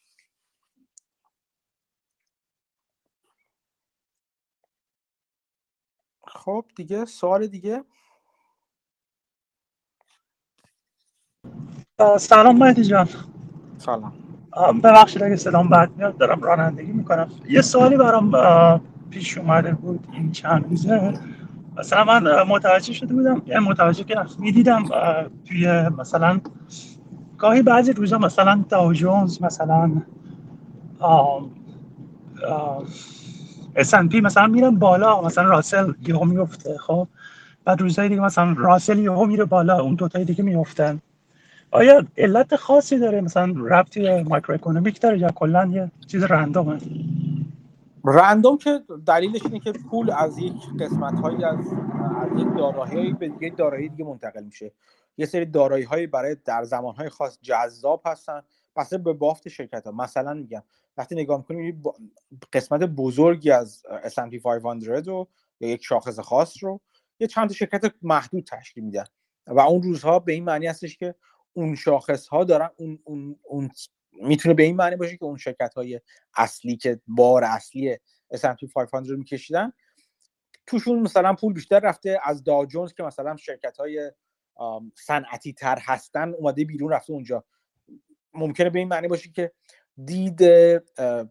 خب 6.34 6.64
دیگه 6.76 7.04
سوال 7.04 7.46
دیگه؟ 7.46 7.84
سلام 12.18 12.58
مهدی 12.58 12.84
جان. 12.84 13.08
سلام. 13.78 14.12
ببخشید 14.84 15.22
اگه 15.22 15.36
صدام 15.36 15.68
بد 15.68 15.90
میاد 15.96 16.18
دارم 16.18 16.42
رانندگی 16.42 16.92
می‌کنم. 16.92 17.30
یه 17.48 17.60
سوالی 17.62 17.96
برام 17.96 18.32
پیش 19.10 19.38
اومده 19.38 19.74
بود 19.74 20.06
این 20.12 20.32
چند 20.32 20.64
روزه. 20.70 21.14
مثلا 21.76 22.04
من 22.04 22.42
متوجه 22.42 22.92
شده 22.92 23.14
بودم 23.14 23.42
یعنی 23.46 23.64
متوجه 23.68 24.04
که 24.04 24.16
می‌دیدم 24.38 24.84
توی 25.48 25.88
مثلا 25.88 26.40
گاهی 27.38 27.62
بعضی 27.62 27.92
روزا 27.92 28.18
مثلا 28.18 28.64
داو 28.68 28.92
جونز 28.92 29.42
مثلا 29.42 30.02
S&P 33.76 34.14
مثلا 34.14 34.46
میرم 34.46 34.78
بالا 34.78 35.22
مثلا 35.22 35.44
راسل 35.44 35.92
یهو 36.08 36.24
میفته 36.24 36.78
خب؟ 36.78 37.08
بعد 37.64 37.80
روزهای 37.80 38.08
دیگه 38.08 38.20
مثلا 38.20 38.54
راسل 38.58 38.98
یهو 38.98 39.26
میره 39.26 39.44
بالا 39.44 39.80
اون 39.80 39.94
دوتای 39.94 40.24
دیگه 40.24 40.44
میفتن 40.44 41.00
آیا 41.70 42.06
علت 42.16 42.56
خاصی 42.56 42.98
داره 42.98 43.20
مثلا 43.20 43.54
ربطی 43.56 44.22
مایکرو 44.22 44.54
اکونومیک 44.54 45.00
داره 45.00 45.18
یا 45.18 45.28
کلا 45.28 45.66
یه 45.66 45.90
چیز 46.06 46.24
رندومه؟ 46.24 46.78
رندوم 48.04 48.58
که 48.58 48.80
دلیلش 49.06 49.44
اینه 49.44 49.60
که 49.60 49.72
پول 49.72 50.10
از 50.10 50.38
یک 50.38 50.54
قسمت 50.80 51.20
هایی 51.20 51.44
از 51.44 51.58
از 52.22 52.40
یک 52.40 52.48
دارایی 52.58 53.12
به 53.12 53.32
یک 53.40 53.56
دارایی 53.56 53.88
دیگه 53.88 54.04
منتقل 54.04 54.44
میشه. 54.44 54.72
یه 55.16 55.26
سری 55.26 55.46
دارایی 55.46 56.06
برای 56.06 56.36
در 56.44 56.64
زمان 56.64 56.94
های 56.94 57.08
خاص 57.08 57.38
جذاب 57.42 58.02
هستن. 58.06 58.42
بسته 58.76 58.98
به 58.98 59.12
بافت 59.12 59.48
شرکت 59.48 59.86
ها 59.86 59.92
مثلا 59.92 60.34
میگم 60.34 60.62
وقتی 60.96 61.14
نگاه 61.14 61.38
می‌کنیم 61.38 61.82
قسمت 62.52 62.80
بزرگی 62.80 63.50
از 63.50 63.82
S&P 64.04 64.42
500 64.42 65.08
رو 65.08 65.28
یا 65.60 65.68
یک 65.68 65.84
شاخص 65.84 66.18
خاص 66.18 66.64
رو 66.64 66.80
یه 67.20 67.26
چند 67.26 67.52
شرکت 67.52 67.94
محدود 68.02 68.44
تشکیل 68.44 68.84
میدن. 68.84 69.04
و 69.46 69.60
اون 69.60 69.82
روزها 69.82 70.18
به 70.18 70.32
این 70.32 70.44
معنی 70.44 70.66
هستش 70.66 70.96
که 70.96 71.14
اون 71.52 71.74
شاخص 71.74 72.28
ها 72.28 72.44
دارن 72.44 72.70
اون, 72.76 72.98
اون, 73.04 73.36
اون 73.42 73.70
می‌تونه 74.12 74.54
به 74.54 74.62
این 74.62 74.76
معنی 74.76 74.96
باشه 74.96 75.16
که 75.16 75.24
اون 75.24 75.36
شرکت 75.36 75.74
های 75.74 76.00
اصلی 76.36 76.76
که 76.76 77.00
بار 77.06 77.44
اصلی 77.44 77.96
S&P 78.34 78.72
500 78.74 79.10
رو 79.10 79.16
میکشیدن 79.16 79.72
توشون 80.66 80.98
مثلا 80.98 81.34
پول 81.34 81.52
بیشتر 81.52 81.80
رفته. 81.80 82.20
از 82.24 82.44
دا 82.44 82.66
جونز 82.66 82.94
که 82.94 83.02
مثلا 83.02 83.36
شرکت 83.36 83.76
های 83.76 84.12
صنعتی 84.94 85.52
تر 85.52 85.78
هستن 85.82 86.34
اومده 86.34 86.64
بیرون 86.64 86.92
رفته 86.92 87.12
اونجا. 87.12 87.44
ممکنه 88.34 88.70
به 88.70 88.78
این 88.78 88.88
معنی 88.88 89.08
باشه 89.08 89.30
که 89.30 89.52
دید 90.04 90.40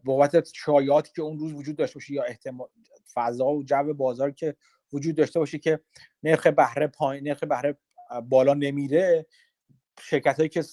بابت 0.04 0.48
شایعاتی 0.54 1.12
که 1.16 1.22
اون 1.22 1.38
روز 1.38 1.52
وجود 1.52 1.76
داشته 1.76 1.94
باشه 1.94 2.12
یا 2.12 2.22
احتمال 2.22 2.68
فضا 3.14 3.46
و 3.46 3.64
جو 3.64 3.94
بازار 3.94 4.30
که 4.30 4.56
وجود 4.92 5.14
داشته 5.14 5.38
باشه 5.38 5.58
که 5.58 5.80
نرخ 6.22 6.46
بهره 6.46 6.86
پایین 6.86 7.28
نرخ 7.28 7.44
بهره 7.44 7.78
بالا 8.28 8.54
نمیره 8.54 9.26
شرکت 10.00 10.36
هایی 10.36 10.48
که 10.48 10.64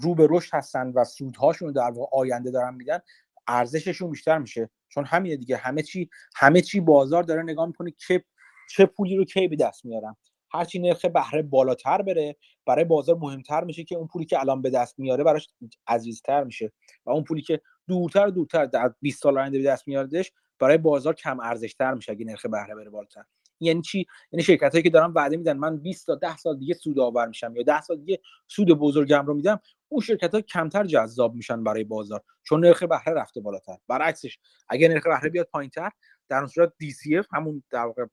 رو 0.00 0.14
به 0.14 0.26
رشد 0.30 0.54
هستن 0.54 0.88
و 0.88 1.04
سودهاشون 1.04 1.72
در 1.72 1.90
واقع 1.90 2.18
آینده 2.18 2.50
دارن 2.50 2.74
میدن 2.74 2.98
ارزششون 3.46 4.10
بیشتر 4.10 4.38
میشه. 4.38 4.70
چون 4.88 5.04
همینه 5.04 5.36
دیگه 5.36 5.56
همه 5.56 5.82
چی 5.82 6.10
همه 6.36 6.60
چی 6.60 6.80
بازار 6.80 7.22
داره 7.22 7.42
نگاه 7.42 7.66
می‌کنه 7.66 7.90
که 7.90 8.24
چه 8.70 8.86
پولی 8.86 9.16
رو 9.16 9.24
کی 9.24 9.48
به 9.48 9.56
دست 9.56 9.84
میارم 9.84 10.16
هرچی 10.54 10.78
نرخ 10.78 11.04
بهره 11.04 11.42
بالاتر 11.42 12.02
بره 12.02 12.36
برای 12.66 12.84
بازار 12.84 13.16
مهمتر 13.16 13.64
میشه 13.64 13.84
که 13.84 13.96
اون 13.96 14.06
پولی 14.06 14.24
که 14.24 14.40
الان 14.40 14.62
به 14.62 14.70
دست 14.70 14.98
میاره 14.98 15.24
براش 15.24 15.48
عزیزتر 15.86 16.44
میشه. 16.44 16.72
و 17.06 17.10
اون 17.10 17.24
پولی 17.24 17.42
که 17.42 17.60
دورتر 17.88 18.26
دورتر 18.26 18.66
در 18.66 18.94
20 19.00 19.22
سال 19.22 19.38
آینده 19.38 19.58
به 19.58 19.64
دست 19.64 19.88
میاردش 19.88 20.32
برای 20.58 20.78
بازار 20.78 21.14
کم 21.14 21.40
ارزشتر 21.40 21.94
میشه 21.94 22.12
اگه 22.12 22.24
نرخ 22.24 22.46
بهره 22.46 22.74
بره 22.74 22.90
بالاتر. 22.90 23.24
یعنی 23.60 23.82
چی؟ 23.82 24.06
یعنی 24.32 24.42
شرکت 24.42 24.72
هایی 24.72 24.82
که 24.82 24.90
دارن 24.90 25.12
وعده 25.12 25.36
میدن 25.36 25.56
من 25.56 25.76
20 25.76 26.06
تا 26.06 26.14
10 26.14 26.36
سال 26.36 26.58
دیگه 26.58 26.74
سود 26.74 26.98
آور 26.98 27.28
میشم 27.28 27.56
یا 27.56 27.62
10 27.62 27.80
سال 27.80 27.96
دیگه 27.96 28.20
سود 28.46 28.68
بزرگم 28.68 29.26
رو 29.26 29.34
میدم 29.34 29.60
اون 29.88 30.00
شرکت 30.00 30.34
ها 30.34 30.40
کمتر 30.40 30.84
جذاب 30.84 31.34
میشن 31.34 31.64
برای 31.64 31.84
بازار. 31.84 32.22
چون 32.42 32.64
نرخ 32.64 32.82
بهره 32.82 33.12
رفته 33.14 33.40
بالاتر. 33.40 33.76
برعکسش 33.88 34.38
اگه 34.68 34.88
نرخ 34.88 35.06
بهره 35.06 35.30
بیاد 35.30 35.48
پایینتر 35.52 35.90
در 36.28 36.38
اون 36.38 36.46
صورت 36.46 36.72
DCF 36.82 37.26
همون 37.32 37.62
در 37.70 37.84
واقع 37.84 38.04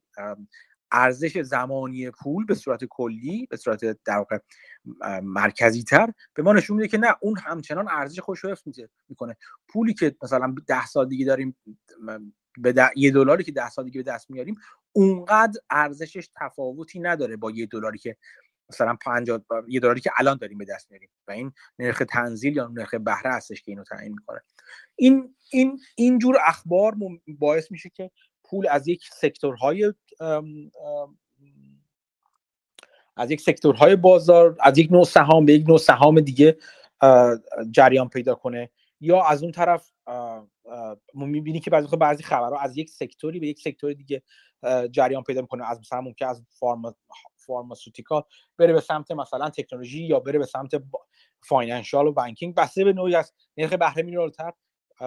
ارزش 0.92 1.42
زمانی 1.42 2.12
پول 2.12 2.46
به 2.46 2.56
صورت 2.56 2.86
کلی 2.86 3.48
به 3.50 3.58
صورت 3.58 4.04
در 4.06 4.18
واقع 4.18 4.38
مرکزی 5.24 5.84
تر 5.84 6.14
به 6.34 6.44
ما 6.44 6.54
نشون 6.54 6.78
میده 6.78 6.88
که 6.88 6.98
نه 6.98 7.16
اون 7.22 7.38
همچنان 7.38 7.88
ارزش 7.90 8.20
خوش 8.20 8.40
رو 8.40 8.52
حفظ 8.52 8.64
می‌کنه. 9.10 9.38
پولی 9.68 9.94
که 9.94 10.16
مثلا 10.24 10.56
ده 10.68 10.86
سال 10.86 11.08
دیگه 11.08 11.26
داریم 11.26 11.56
به 12.58 12.92
یه 12.96 13.12
دلاری 13.12 13.44
که 13.44 13.52
ده 13.52 13.70
سال 13.70 13.86
دیگه 13.86 14.04
به 14.04 14.12
دست 14.12 14.32
میاریم 14.32 14.56
اونقدر 14.92 15.60
ارزشش 15.70 16.30
تفاوتی 16.36 17.00
نداره 17.00 17.38
با 17.38 17.52
یه 17.52 17.66
دلاری 17.66 17.98
که 17.98 18.18
مثلا 18.70 18.98
50 19.02 19.42
یه 19.68 19.80
دلاری 19.80 20.02
که 20.02 20.12
الان 20.18 20.38
داریم 20.38 20.58
به 20.58 20.66
دست 20.66 20.92
میاریم 20.92 21.10
و 21.28 21.32
این 21.32 21.52
نرخ 21.80 22.04
تنزیل 22.10 22.56
یا 22.56 22.68
نرخ 22.68 22.94
بهره 22.94 23.32
هستش 23.32 23.62
که 23.62 23.72
اینو 23.72 23.84
تعیین 23.84 24.12
می‌کنه. 24.12 24.42
این 24.96 25.36
این 25.52 25.80
اینجور 25.96 26.38
اخبار 26.48 26.96
باعث 27.28 27.72
میشه 27.72 27.90
که 27.90 28.12
پول 28.52 28.68
از 28.68 28.88
یک 28.88 29.04
سکتورهای 29.14 29.94
از 33.18 33.32
یک 33.32 33.42
سکتورهای 33.42 33.96
بازار 33.96 34.58
از 34.60 34.78
یک 34.78 34.92
نوع 34.92 35.04
سهام 35.04 35.46
به 35.46 35.54
یک 35.54 35.68
نوع 35.68 35.78
سهام 35.78 36.20
دیگه 36.20 36.58
جریان 37.72 38.10
پیدا 38.10 38.36
کنه. 38.36 38.70
یا 39.00 39.24
از 39.24 39.44
اون 39.44 39.52
طرف 39.52 39.92
می‌بینی 41.14 41.60
که 41.60 41.70
بعضی 41.70 41.98
بعضی 41.98 42.24
خبرها 42.24 42.60
از 42.60 42.78
یک 42.78 42.90
سکتوری 42.90 43.40
به 43.40 43.48
یک 43.48 43.60
سکتور 43.60 43.94
دیگه 43.94 44.24
جریان 44.92 45.24
پیدا 45.24 45.42
می‌کنه. 45.42 45.70
از 45.70 45.80
مثلا 45.80 46.02
ممکن 46.02 46.26
از 46.26 46.44
فارما 46.50 46.96
فارماسوتیکا 47.36 48.26
بره 48.58 48.74
به 48.74 48.82
سمت 48.82 49.12
مثلا 49.12 49.50
تکنولوژی 49.50 50.04
یا 50.04 50.20
بره 50.20 50.40
به 50.40 50.46
سمت 50.46 50.72
financial 51.44 52.08
و 52.08 52.14
banking. 52.14 52.56
بسته 52.56 52.84
به 52.84 52.94
نوعی 52.94 53.16
از 53.16 53.34
نرخ 53.58 53.74
بهره 53.74 54.04
میره 54.04 54.20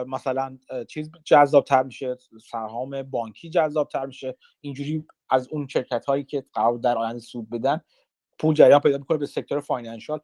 مثلا 0.07 0.59
چیز 0.89 1.11
جذابتر 1.25 1.83
میشه 1.83 2.17
سهام 2.51 3.03
بانکی 3.03 3.51
جذابتر 3.51 4.07
میشه. 4.07 4.37
اینجوری 4.61 5.07
از 5.31 5.49
اون 5.49 5.67
شرکت 5.67 6.05
هایی 6.05 6.25
که 6.25 6.45
قرار 6.53 6.79
در 6.79 6.99
آینده 6.99 7.19
سود 7.19 7.51
بدن 7.51 7.81
پول 8.39 8.55
جریان 8.55 8.81
پیدا 8.81 8.99
می‌کنه 8.99 9.19
به 9.19 9.27
sector 9.27 9.61
financial. 9.61 10.21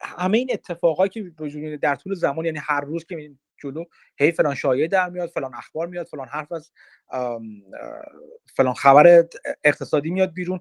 همه 0.00 0.38
این 0.38 0.48
اتفاقایی 0.52 1.10
که 1.10 1.78
در 1.82 1.94
طول 1.94 2.14
زمان 2.14 2.44
یعنی 2.44 2.58
هر 2.62 2.80
روز 2.80 3.04
که 3.04 3.32
جلو 3.62 3.84
هی 4.16 4.32
فلان 4.32 4.54
شایعه 4.54 4.88
در 4.88 5.10
میاد 5.10 5.28
فلان 5.28 5.54
اخبار 5.54 5.86
میاد 5.86 6.06
فلان 6.06 6.28
حرف 6.28 6.52
از 6.52 6.72
فلان 8.56 8.74
خبر 8.74 9.24
اقتصادی 9.64 10.10
میاد 10.10 10.32
بیرون 10.32 10.60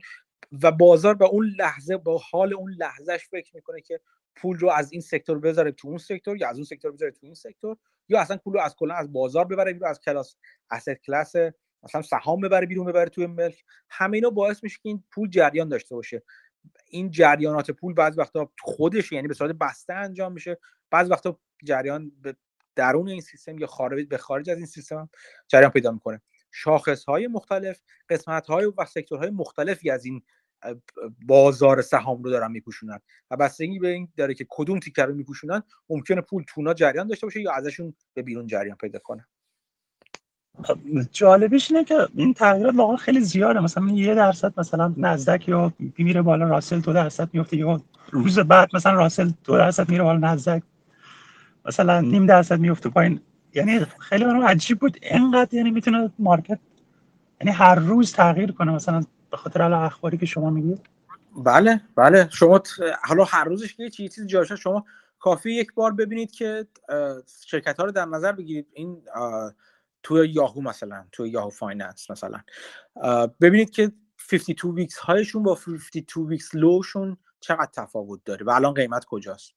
و 0.64 0.72
بازار 0.72 1.14
به 1.14 1.26
اون 1.26 1.46
لحظه 1.60 1.98
با 1.98 2.18
حال 2.32 2.54
اون 2.54 2.72
لحظهش 2.72 3.28
فکر 3.32 3.56
می‌کنه 3.56 3.82
که 3.82 4.00
پول 4.36 4.58
رو 4.58 4.70
از 4.70 4.92
این 4.92 5.02
سکتور 5.02 5.40
بذاره 5.40 5.72
تو 5.72 5.88
اون 5.88 5.98
سکتور 5.98 6.38
یا 6.38 6.50
از 6.50 6.56
اون 6.56 6.66
سکتور 6.66 6.92
بذاره 6.92 7.12
تو 7.12 7.20
این 7.22 7.34
سکتور 7.34 7.78
یا 8.10 8.22
اصلا 8.22 8.38
پول 8.38 8.54
رو 8.54 8.60
از 8.60 8.76
کلا 8.76 8.94
از 8.94 9.14
بازار 9.14 9.46
ببره 9.46 9.74
بیرون 9.74 9.90
از 9.90 10.00
کلاس 10.00 10.36
اسید 10.72 10.98
کلاس 10.98 11.36
مثلا 11.84 12.02
سهام 12.02 12.42
ببره 12.42 12.66
بیرون 12.66 12.86
ببره 12.86 13.10
توی 13.10 13.28
ملک. 13.28 13.64
همه 13.90 14.18
اینا 14.18 14.30
باعث 14.30 14.64
میشه 14.64 14.80
که 14.84 14.90
این 14.90 15.04
پول 15.12 15.30
جریان 15.30 15.70
داشته 15.70 15.96
باشه. 15.96 16.24
این 16.88 17.12
جریانات 17.12 17.72
پول 17.72 17.94
بعض 17.94 18.18
وقتا 18.18 18.52
خودش 18.62 19.12
یعنی 19.12 19.28
به 19.28 19.34
صورت 19.34 19.52
بسته 19.52 19.94
انجام 19.94 20.34
میشه. 20.34 20.58
بعض 20.92 21.12
وقتا 21.12 21.40
جریان 21.64 22.12
به 22.22 22.36
درون 22.76 23.10
این 23.10 23.22
سیستم 23.22 23.58
یا 23.58 23.68
خارج 23.68 24.08
به 24.08 24.18
خارج 24.18 24.50
از 24.50 24.58
این 24.58 24.66
سیستم 24.66 25.10
جریان 25.48 25.72
پیدا 25.72 25.92
می‌کنه. 25.92 26.22
شاخص 26.52 27.04
های 27.06 27.28
مختلف 27.28 27.82
قسمت 28.10 28.48
های 28.48 28.66
و 28.78 28.86
سکتورهای 28.86 29.30
مختلفی 29.30 29.90
از 29.90 30.06
این 30.06 30.22
بازار 31.26 31.82
سهام 31.82 32.24
رو 32.24 32.30
دارن 32.30 32.52
میپوشونن 32.52 33.00
و 33.32 33.38
بستگی 33.38 33.80
به 33.80 33.90
این 33.90 34.08
داره 34.18 34.34
که 34.34 34.46
کدوم 34.50 34.80
تیکر 34.80 35.06
رو 35.06 35.16
میپوشونن 35.16 35.64
ممکنه 35.90 36.22
پول 36.22 36.44
تونا 36.48 36.74
جریان 36.74 37.08
داشته 37.08 37.26
باشه 37.26 37.42
یا 37.42 37.54
ازشون 37.54 37.94
به 38.14 38.22
بیرون 38.22 38.48
جریان 38.48 38.76
پیدا 38.76 39.00
کنه. 39.00 39.28
جالبیش 41.12 41.72
اینه 41.72 41.84
که 41.84 42.08
این 42.16 42.34
تغییرات 42.34 42.76
واقعا 42.76 42.96
خیلی 42.98 43.20
زیاده. 43.20 43.60
مثلا 43.60 43.88
یه 43.92 44.16
درصد 44.16 44.60
مثلا 44.60 44.94
نزدک 44.98 45.48
یا 45.48 45.74
میره 45.98 46.22
بالا 46.22 46.48
راسل 46.48 46.80
دو 46.80 46.94
درصد 46.94 47.30
میفته 47.34 47.58
یا 47.58 47.82
روز 48.12 48.40
بعد 48.40 48.70
مثلا 48.74 48.94
راسل 48.94 49.32
دو 49.44 49.58
درصد 49.58 49.90
میره 49.90 50.04
بالا 50.04 50.34
نزدک 50.34 50.64
مثلا 51.66 52.02
نیم 52.02 52.26
درصد 52.26 52.60
میفته 52.60 52.90
پایین. 52.90 53.22
یعنی 53.54 53.80
خیلی 54.00 54.26
برام 54.26 54.44
عجیب 54.44 54.80
بود. 54.80 54.98
اینقدر 55.02 55.54
یعنی 55.54 55.72
می‌تونه 55.72 56.12
market 56.20 56.60
یعنی 57.42 57.52
هر 57.52 57.76
روز 57.76 58.14
تغییر 58.14 58.52
کنه. 58.52 58.72
مثلا 58.72 59.04
به 59.32 59.38
خاطر 59.38 59.74
اخباری 59.74 60.18
که 60.18 60.26
شما 60.26 60.50
میگید 60.50 60.82
بله 61.36 61.82
بله. 61.96 62.30
شما 62.32 62.62
حالا 63.04 63.24
هر 63.24 63.44
روزش 63.44 63.76
که 63.76 63.90
چیزی 63.90 64.10
چیزی 64.10 64.28
جاشه 64.28 64.56
شما 64.56 64.86
کافی 65.20 65.52
یک 65.52 65.74
بار 65.74 65.94
ببینید 65.94 66.32
که 66.32 66.68
شرکت 67.46 67.78
ها 67.78 67.86
رو 67.86 67.92
در 67.92 68.06
نظر 68.06 68.32
بگیرید. 68.32 68.68
این 68.74 69.02
توی 70.04 70.30
یاهو 70.30 70.62
مثلا 70.62 71.06
توی 71.12 71.30
Yahoo 71.30 71.50
Finance 71.50 72.12
مثلا. 72.12 72.40
ببینید 73.42 73.70
که 73.70 73.92
52 74.32 74.72
weeks 74.72 74.98
high 74.98 75.21
شون 75.21 75.44
با 75.44 75.56
52 75.56 76.28
weeks 76.28 76.56
low 76.56 76.82
شون 76.82 77.18
چقدر 77.40 77.70
تفاوت 77.74 78.20
داره 78.26 78.46
و 78.46 78.50
الان 78.50 78.74
قیمت 78.74 79.06
کجاست. 79.06 79.54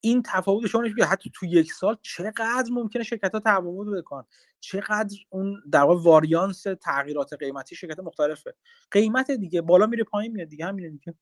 این 0.00 0.22
تفاوت 0.26 0.66
شما 0.66 0.82
نشون 0.82 1.02
حتی 1.02 1.30
تو 1.34 1.46
یک 1.46 1.72
سال 1.72 1.96
چقدر 2.02 2.70
ممکنه 2.70 3.02
شرکت 3.02 3.32
ها 3.32 3.40
تفاوت 3.40 3.98
بکنن. 3.98 4.24
چقدر 4.60 5.16
اون 5.28 5.62
در 5.72 5.82
واقع 5.82 6.02
واریانس 6.02 6.62
تغییرات 6.62 7.32
قیمتی 7.32 7.76
شرکت 7.76 7.98
مختلفه. 8.00 8.54
قیمت 8.90 9.30
دیگه 9.30 9.60
بالا 9.60 9.86
میره 9.86 10.04
پایین 10.04 10.32
میاد 10.32 10.48
دیگه 10.48 10.66
همین 10.66 10.90
دیگه. 10.90 11.14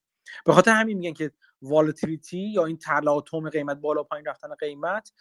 به 0.46 0.52
خاطر 0.52 0.70
همین 0.70 0.98
میگن 0.98 1.12
که 1.12 1.32
والتیلیتی 1.62 2.38
یا 2.38 2.64
این 2.64 2.78
تلاطم 2.78 3.50
قیمت 3.50 3.76
بالا 3.76 4.02
پایین 4.02 4.26
رفتن 4.26 4.54
قیمت 4.54 5.12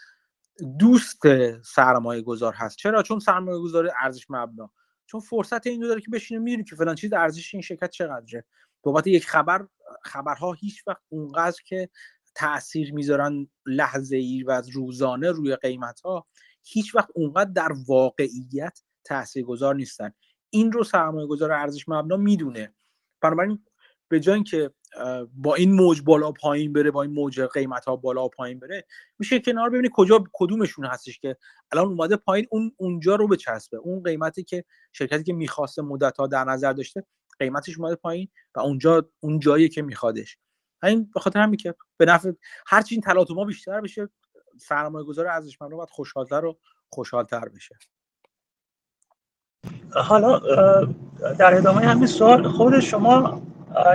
دوست 0.80 1.18
سرمایه 1.62 2.22
گذار 2.22 2.54
هست. 2.54 2.78
چرا؟ 2.78 3.04
چون 3.04 3.20
سرمایه 3.20 3.60
گذار 3.60 3.92
ارزش 4.02 4.26
مبنا. 4.30 4.72
چون 5.06 5.22
فرصت 5.22 5.68
این 5.68 5.82
داره 5.82 6.02
که 6.02 6.12
بشینه 6.12 6.40
می‌دونی 6.40 6.64
که 6.64 6.76
فلان 6.76 6.96
چیز 6.96 7.14
ارزش 7.14 7.54
این 7.54 7.62
شرکت 7.62 7.90
چقدره. 7.90 8.46
بابت 8.84 9.08
یک 9.08 9.28
خبر 9.28 9.68
خبرها 10.04 10.54
هیچ 10.54 10.88
وقت 10.88 11.02
اونقدر 11.10 11.58
که 11.66 11.90
تاثیر 12.38 12.93
می‌ذارن 12.93 13.47
لحظه 13.65 14.18
ای 14.18 14.43
و 14.43 14.61
روزانه 14.73 15.31
روی 15.31 15.55
قیمت 15.55 15.99
ها 15.99 16.27
هیچ 16.64 16.95
وقت 16.95 17.09
اونقدر 17.15 17.51
در 17.51 17.72
واقعیت 17.88 18.80
تاثیرگذار 19.03 19.76
نیستن. 19.76 20.11
این 20.49 20.72
رو 20.72 20.84
سرمایه 20.84 21.27
گذار 21.27 21.51
ارزش 21.51 21.89
مبنا 21.89 22.18
می‌دونه. 22.18 22.73
بنابراین 23.22 23.65
به 24.09 24.19
جای 24.19 24.35
اینکه 24.35 24.72
با 25.34 25.55
این 25.55 25.72
موج 25.72 26.01
بالا 26.01 26.31
پایین 26.31 26.73
بره 26.73 26.91
با 26.91 27.01
این 27.01 27.11
موج 27.11 27.41
قیمت 27.41 27.85
ها 27.85 27.95
بالا 27.95 28.27
پایین 28.27 28.59
بره 28.59 28.85
میشه 29.19 29.39
کنار 29.39 29.69
ببینید 29.69 29.91
کجا 29.93 30.23
کدومشون 30.34 30.85
هستش 30.85 31.19
که 31.19 31.38
الان 31.72 31.88
اومده 31.88 32.15
پایین 32.15 32.47
اون 32.51 32.72
اونجا 32.77 33.15
رو 33.15 33.27
بچسبه. 33.27 33.77
اون 33.77 34.03
قیمتی 34.03 34.43
که 34.43 34.64
شرکتی 34.93 35.23
که 35.23 35.34
می‌خواسته 35.34 35.81
مدت 35.81 36.18
ها 36.18 36.27
در 36.27 36.43
نظر 36.43 36.73
داشته 36.73 37.03
قیمتش 37.39 37.80
اومده 37.80 37.95
پایین 37.95 38.27
و 38.55 38.59
اونجا 38.59 39.09
اون 39.19 39.39
جایی 39.39 39.69
که 39.69 39.81
میخوادش. 39.81 40.38
این 40.84 41.12
به 41.14 41.20
خاطر 41.20 41.40
همین 41.40 41.58
که 41.58 41.76
به 41.98 42.06
نفع 42.06 42.32
هر 42.68 42.82
چی 42.82 42.95
این 42.95 43.02
تلاطم‌ها 43.02 43.45
بیشتر 43.45 43.82
بشه 43.82 44.10
سرمایه 44.58 45.06
گذار 45.06 45.28
ارزشمند 45.28 45.72
باید 45.72 45.90
خوشحالتر 45.90 46.45
و 46.45 46.58
خوشحالتر 46.90 47.49
بشه. 47.49 47.76
حالا 49.94 50.40
در 51.40 51.58
ادامه 51.58 51.82
همین 51.82 52.08
سوال 52.08 52.48
خود 52.48 52.80
شما 52.80 53.41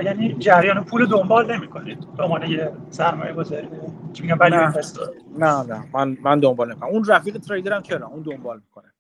یعنی 0.05 0.35
جریان 0.39 0.85
پول 0.85 1.07
دنبال 1.07 1.57
نمی‌کنید؟ 1.57 2.17
به 2.17 2.23
عنوان 2.23 2.51
یه 2.51 2.73
سرمایه 2.91 3.33
گذاری 3.33 3.69
میگم؟ 4.21 4.45
نه. 4.45 4.75
نه 5.39 5.63
نه. 5.63 5.89
من 5.95 6.17
من 6.23 6.41
دنبال 6.41 6.71
نمی‌کنم. 6.71 6.91
اون 6.91 7.05
رفیق 7.05 7.39
تریدر 7.39 7.73
هم 7.73 7.83
چرا 7.83 8.07
اون 8.07 8.23
دنبال 8.23 8.57
می‌کنه. 8.57 8.93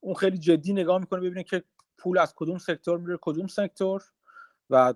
اون 0.00 0.14
خیلی 0.14 0.38
جدی 0.38 0.72
نگاه 0.72 0.98
می‌کنه 0.98 1.20
ببینه 1.20 1.42
که 1.42 1.64
پول 1.98 2.18
از 2.18 2.34
کدوم 2.36 2.58
سکتور 2.58 2.98
میره 2.98 3.18
کدوم 3.20 3.46
سکتور 3.46 4.02
و 4.70 4.94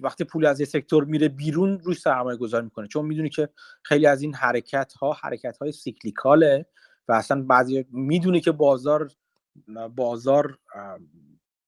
وقتی 0.00 0.24
پول 0.24 0.46
از 0.46 0.60
یه 0.60 0.66
سکتور 0.66 1.04
میره 1.04 1.28
بیرون 1.28 1.80
روی 1.80 1.94
سرمایه 1.94 2.38
گذاری 2.38 2.64
می‌کنه. 2.64 2.86
چون 2.86 3.06
می‌دونی 3.06 3.28
که 3.28 3.48
خیلی 3.82 4.06
از 4.06 4.22
این 4.22 4.34
حرکت 4.34 4.92
ها 4.92 5.12
حرکت 5.12 5.58
های 5.58 5.72
سیکلیکاله 5.72 6.66
و 7.08 7.12
اصلا 7.12 7.42
بعضی 7.42 7.86
می‌دونی 7.90 8.40
که 8.40 8.52
بازار 8.52 9.10
بازار 9.96 10.58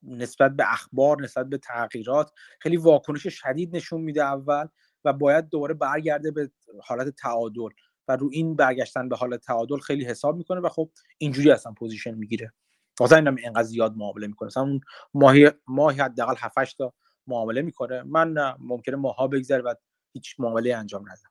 نسبت 0.02 0.56
به 0.56 0.72
اخبار 0.72 1.22
نسبت 1.22 1.46
به 1.48 1.58
تغییرات 1.58 2.30
خیلی 2.60 2.76
واکنش 2.76 3.26
شدید 3.26 3.76
نشون 3.76 4.00
میده 4.00 4.24
اول 4.24 4.66
و 5.04 5.12
باید 5.12 5.48
دوباره 5.48 5.74
برگرده 5.74 6.30
به 6.30 6.50
حالت 6.82 7.08
تعادل 7.08 7.68
و 8.08 8.16
رو 8.16 8.28
این 8.32 8.56
برگشتن 8.56 9.08
به 9.08 9.16
حالت 9.16 9.40
تعادل 9.40 9.78
خیلی 9.78 10.04
حساب 10.04 10.36
می‌کنه 10.36 10.60
و 10.60 10.68
خب 10.68 10.90
اینجوری 11.18 11.50
اصلا 11.50 11.72
position 11.72 12.14
می‌گیره. 12.14 12.52
واسه 13.00 13.16
اینم 13.16 13.36
اینقدر 13.36 13.62
زیاد 13.62 13.96
معامله 13.96 14.26
می‌کنه. 14.26 14.46
مثلا 14.46 14.62
اون 14.62 14.80
ماهی 15.14 15.50
ماهی 15.66 16.00
حداقل 16.00 16.34
7 16.38 16.78
تا 16.78 16.94
معامله 17.26 17.62
می‌کنه. 17.62 18.02
من 18.02 18.54
ممکنه 18.60 18.96
ماها 18.96 19.28
بگذره 19.28 19.62
و 19.62 19.74
هیچ 20.14 20.36
معامله 20.40 20.76
انجام 20.76 21.02
ندم 21.02 21.30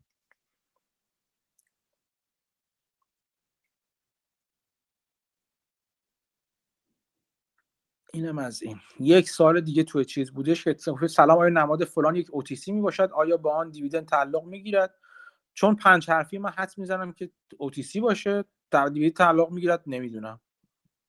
اینم 8.13 8.37
از 8.39 8.63
این. 8.63 8.79
یک 8.99 9.29
سال 9.29 9.61
دیگه 9.61 9.83
توی 9.83 10.05
چیز 10.05 10.31
بودش 10.31 10.63
که 10.63 10.75
سلام 11.09 11.37
آیا 11.39 11.49
نماد 11.49 11.85
فلان 11.85 12.15
یک 12.15 12.27
OTC 12.31 12.71
می 12.71 12.81
باشد 12.81 13.11
آیا 13.13 13.37
با 13.37 13.55
آن 13.55 13.71
dividend 13.71 14.07
تعلق 14.07 14.43
می‌گیرد؟ 14.45 14.95
چون 15.53 15.75
پنج 15.75 16.09
حرفی 16.11 16.37
من 16.37 16.49
حد 16.51 16.73
می‌زنم 16.77 17.13
که 17.13 17.31
اوتیسی 17.57 17.99
باشه 17.99 18.45
دیویدند 18.93 19.17
تعلق 19.17 19.51
می‌گیرد 19.51 19.83
نمی‌دونم. 19.87 20.41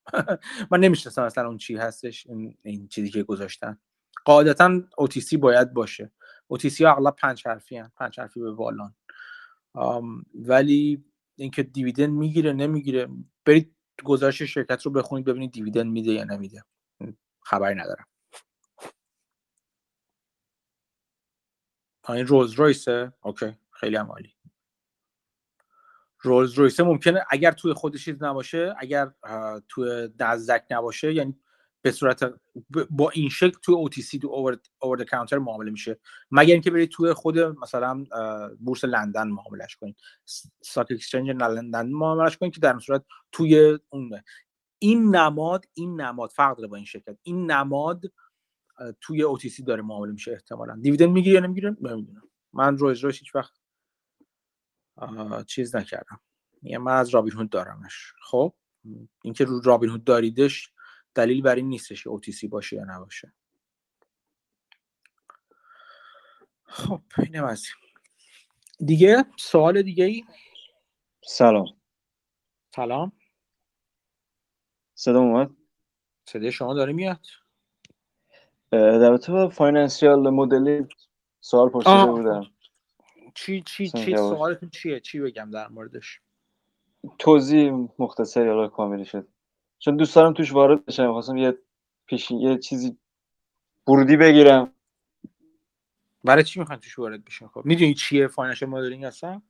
من 0.72 0.80
نمی‌شناسم 0.80 1.22
اصلا 1.22 1.48
اون 1.48 1.58
چی 1.58 1.76
هستش 1.76 2.26
این, 2.26 2.56
این 2.64 2.88
چیزی 2.88 3.10
که 3.10 3.22
گذاشتن. 3.22 3.78
قاعدتا 4.24 4.80
اوتیسی 4.98 5.36
باید 5.36 5.72
باشه. 5.72 6.12
اوتیسی 6.46 6.84
ها 6.84 6.92
اغلب 6.92 7.16
پنج 7.16 7.46
حرفی 7.46 7.76
هن. 7.76 7.92
پنج 7.96 8.20
حرفی 8.20 8.40
به 8.40 8.52
بالان. 8.52 8.94
ولی 10.34 11.04
اینکه 11.36 11.62
دیویدند 11.62 12.10
می‌گیره 12.10 12.52
نمی‌گیره 12.52 13.08
برید 13.44 13.76
گزارش 14.04 14.42
شرکت 14.42 14.82
رو 14.82 14.90
بخونید 14.90 15.24
ببینید 15.24 15.52
دیویدند 15.52 15.92
میده 15.92 16.12
یا 16.12 16.24
نمیده. 16.24 16.64
خبری 17.40 17.74
ندارم. 17.74 18.06
این 22.08 22.26
Rolls-Royce 22.26 22.52
ه 22.52 23.12
okay 23.22 23.56
خیلی 23.70 23.96
هم 23.96 24.06
عالی. 24.06 24.34
Rolls-Royce 26.20 26.52
ه 26.52 26.82
ممکنه 26.82 27.24
اگر 27.30 27.52
توی 27.52 27.72
خودش 27.72 28.08
نباشه 28.08 28.74
اگر 28.78 29.12
توی 29.68 30.08
نزدک 30.08 30.66
نباشه 30.70 31.14
یعنی 31.14 31.40
به 31.82 31.92
صورت 31.92 32.34
با 32.90 33.10
این 33.10 33.28
شکل 33.28 33.58
توی 33.62 33.86
OTC 33.86 34.18
تو 34.20 34.28
over 34.80 35.04
counter 35.04 35.38
معامله 35.38 35.70
میشه. 35.70 35.98
مگر 36.30 36.52
اینکه 36.52 36.70
برید 36.70 36.90
توی 36.90 37.12
خود 37.12 37.38
مثلا 37.38 38.04
بورس 38.60 38.84
لندن 38.84 39.28
معاملش 39.28 39.76
کنید. 39.76 39.96
stock 40.64 40.86
exchange 40.90 41.30
لندن 41.30 41.88
معاملش 41.88 42.36
کنید 42.36 42.54
که 42.54 42.60
در 42.60 42.78
صورت 42.78 43.04
توی 43.32 43.78
اون. 43.88 44.20
این 44.78 45.16
نماد 45.16 45.64
این 45.74 46.00
نماد 46.00 46.30
فرق 46.30 46.56
داره 46.56 46.68
با 46.68 46.76
این 46.76 46.84
شرکت. 46.84 47.16
این 47.22 47.50
نماد 47.50 48.02
توی 49.00 49.24
OTC 49.24 49.64
داره 49.66 49.82
معامله 49.82 50.12
میشه 50.12 50.32
احتمالا. 50.32 50.76
دیویدند 50.82 51.10
می‌گیره 51.10 51.34
یا 51.34 51.40
نمی‌گیره؟ 51.40 51.76
نمی‌دونم. 51.80 52.22
من 52.52 52.78
رویز 52.78 52.98
رویز 52.98 53.18
هیچ 53.18 53.34
وقت 53.34 53.52
چیز 55.46 55.76
نکردم. 55.76 56.20
یعنی 56.62 56.84
من 56.84 56.96
از 56.96 57.08
رابین 57.08 57.32
هود 57.32 57.50
دارمش. 57.50 58.12
خب؟ 58.22 58.54
اینکه 59.22 59.44
رو 59.44 59.60
رابین 59.60 59.90
هود 59.90 60.04
داریدش 60.04 60.72
دلیل 61.14 61.42
بر 61.42 61.54
این 61.54 61.68
نیستش 61.68 62.04
که 62.04 62.10
OTC 62.10 62.48
باشه 62.48 62.76
یا 62.76 62.84
نباشه. 62.84 63.32
خب 66.64 67.00
اینم 67.18 67.44
از 67.44 67.66
دیگه 68.86 69.24
سوال 69.36 69.82
دیگه 69.82 70.04
ای 70.04 70.24
سلام. 71.24 71.66
سلام. 72.74 73.12
صدا 74.94 75.20
اومد؟ 75.20 75.50
صدای 76.28 76.52
شما 76.52 76.74
داره 76.74 76.92
میاد؟ 76.92 77.26
در 78.70 79.10
رابطه 79.10 79.32
با 79.32 79.48
financial 79.48 80.30
modeling 80.30 80.86
سوال 81.40 81.68
پرسیده 81.68 82.06
بودم. 82.06 82.44
چی 83.34 83.62
چی 83.62 83.88
چی 83.88 84.16
سوالتون 84.16 84.70
چیه؟ 84.70 85.00
چی 85.00 85.20
بگم 85.20 85.50
در 85.50 85.68
موردش؟ 85.68 86.20
توضیح 87.18 87.88
مختصری 87.98 88.48
حالا 88.48 88.68
کاملی 88.68 89.04
شد. 89.04 89.28
چون 89.84 89.96
دوست 89.96 90.16
دارم 90.16 90.32
توش 90.32 90.52
وارد 90.52 90.84
بشم 90.84 91.12
خواستم 91.12 91.36
یه 91.36 91.58
پیشین 92.06 92.40
یه 92.40 92.58
چیزی 92.58 92.96
ورودی 93.88 94.16
بگیرم 94.16 94.72
برای 96.24 96.44
چی 96.44 96.60
می‌خوان 96.60 96.78
توش 96.78 96.98
وارد 96.98 97.24
بشین 97.24 97.48
خب 97.48 97.62
می‌دونی 97.64 97.94
چیه 97.94 98.26
financial 98.26 98.68
modeling 98.68 99.04
هستن 99.04 99.42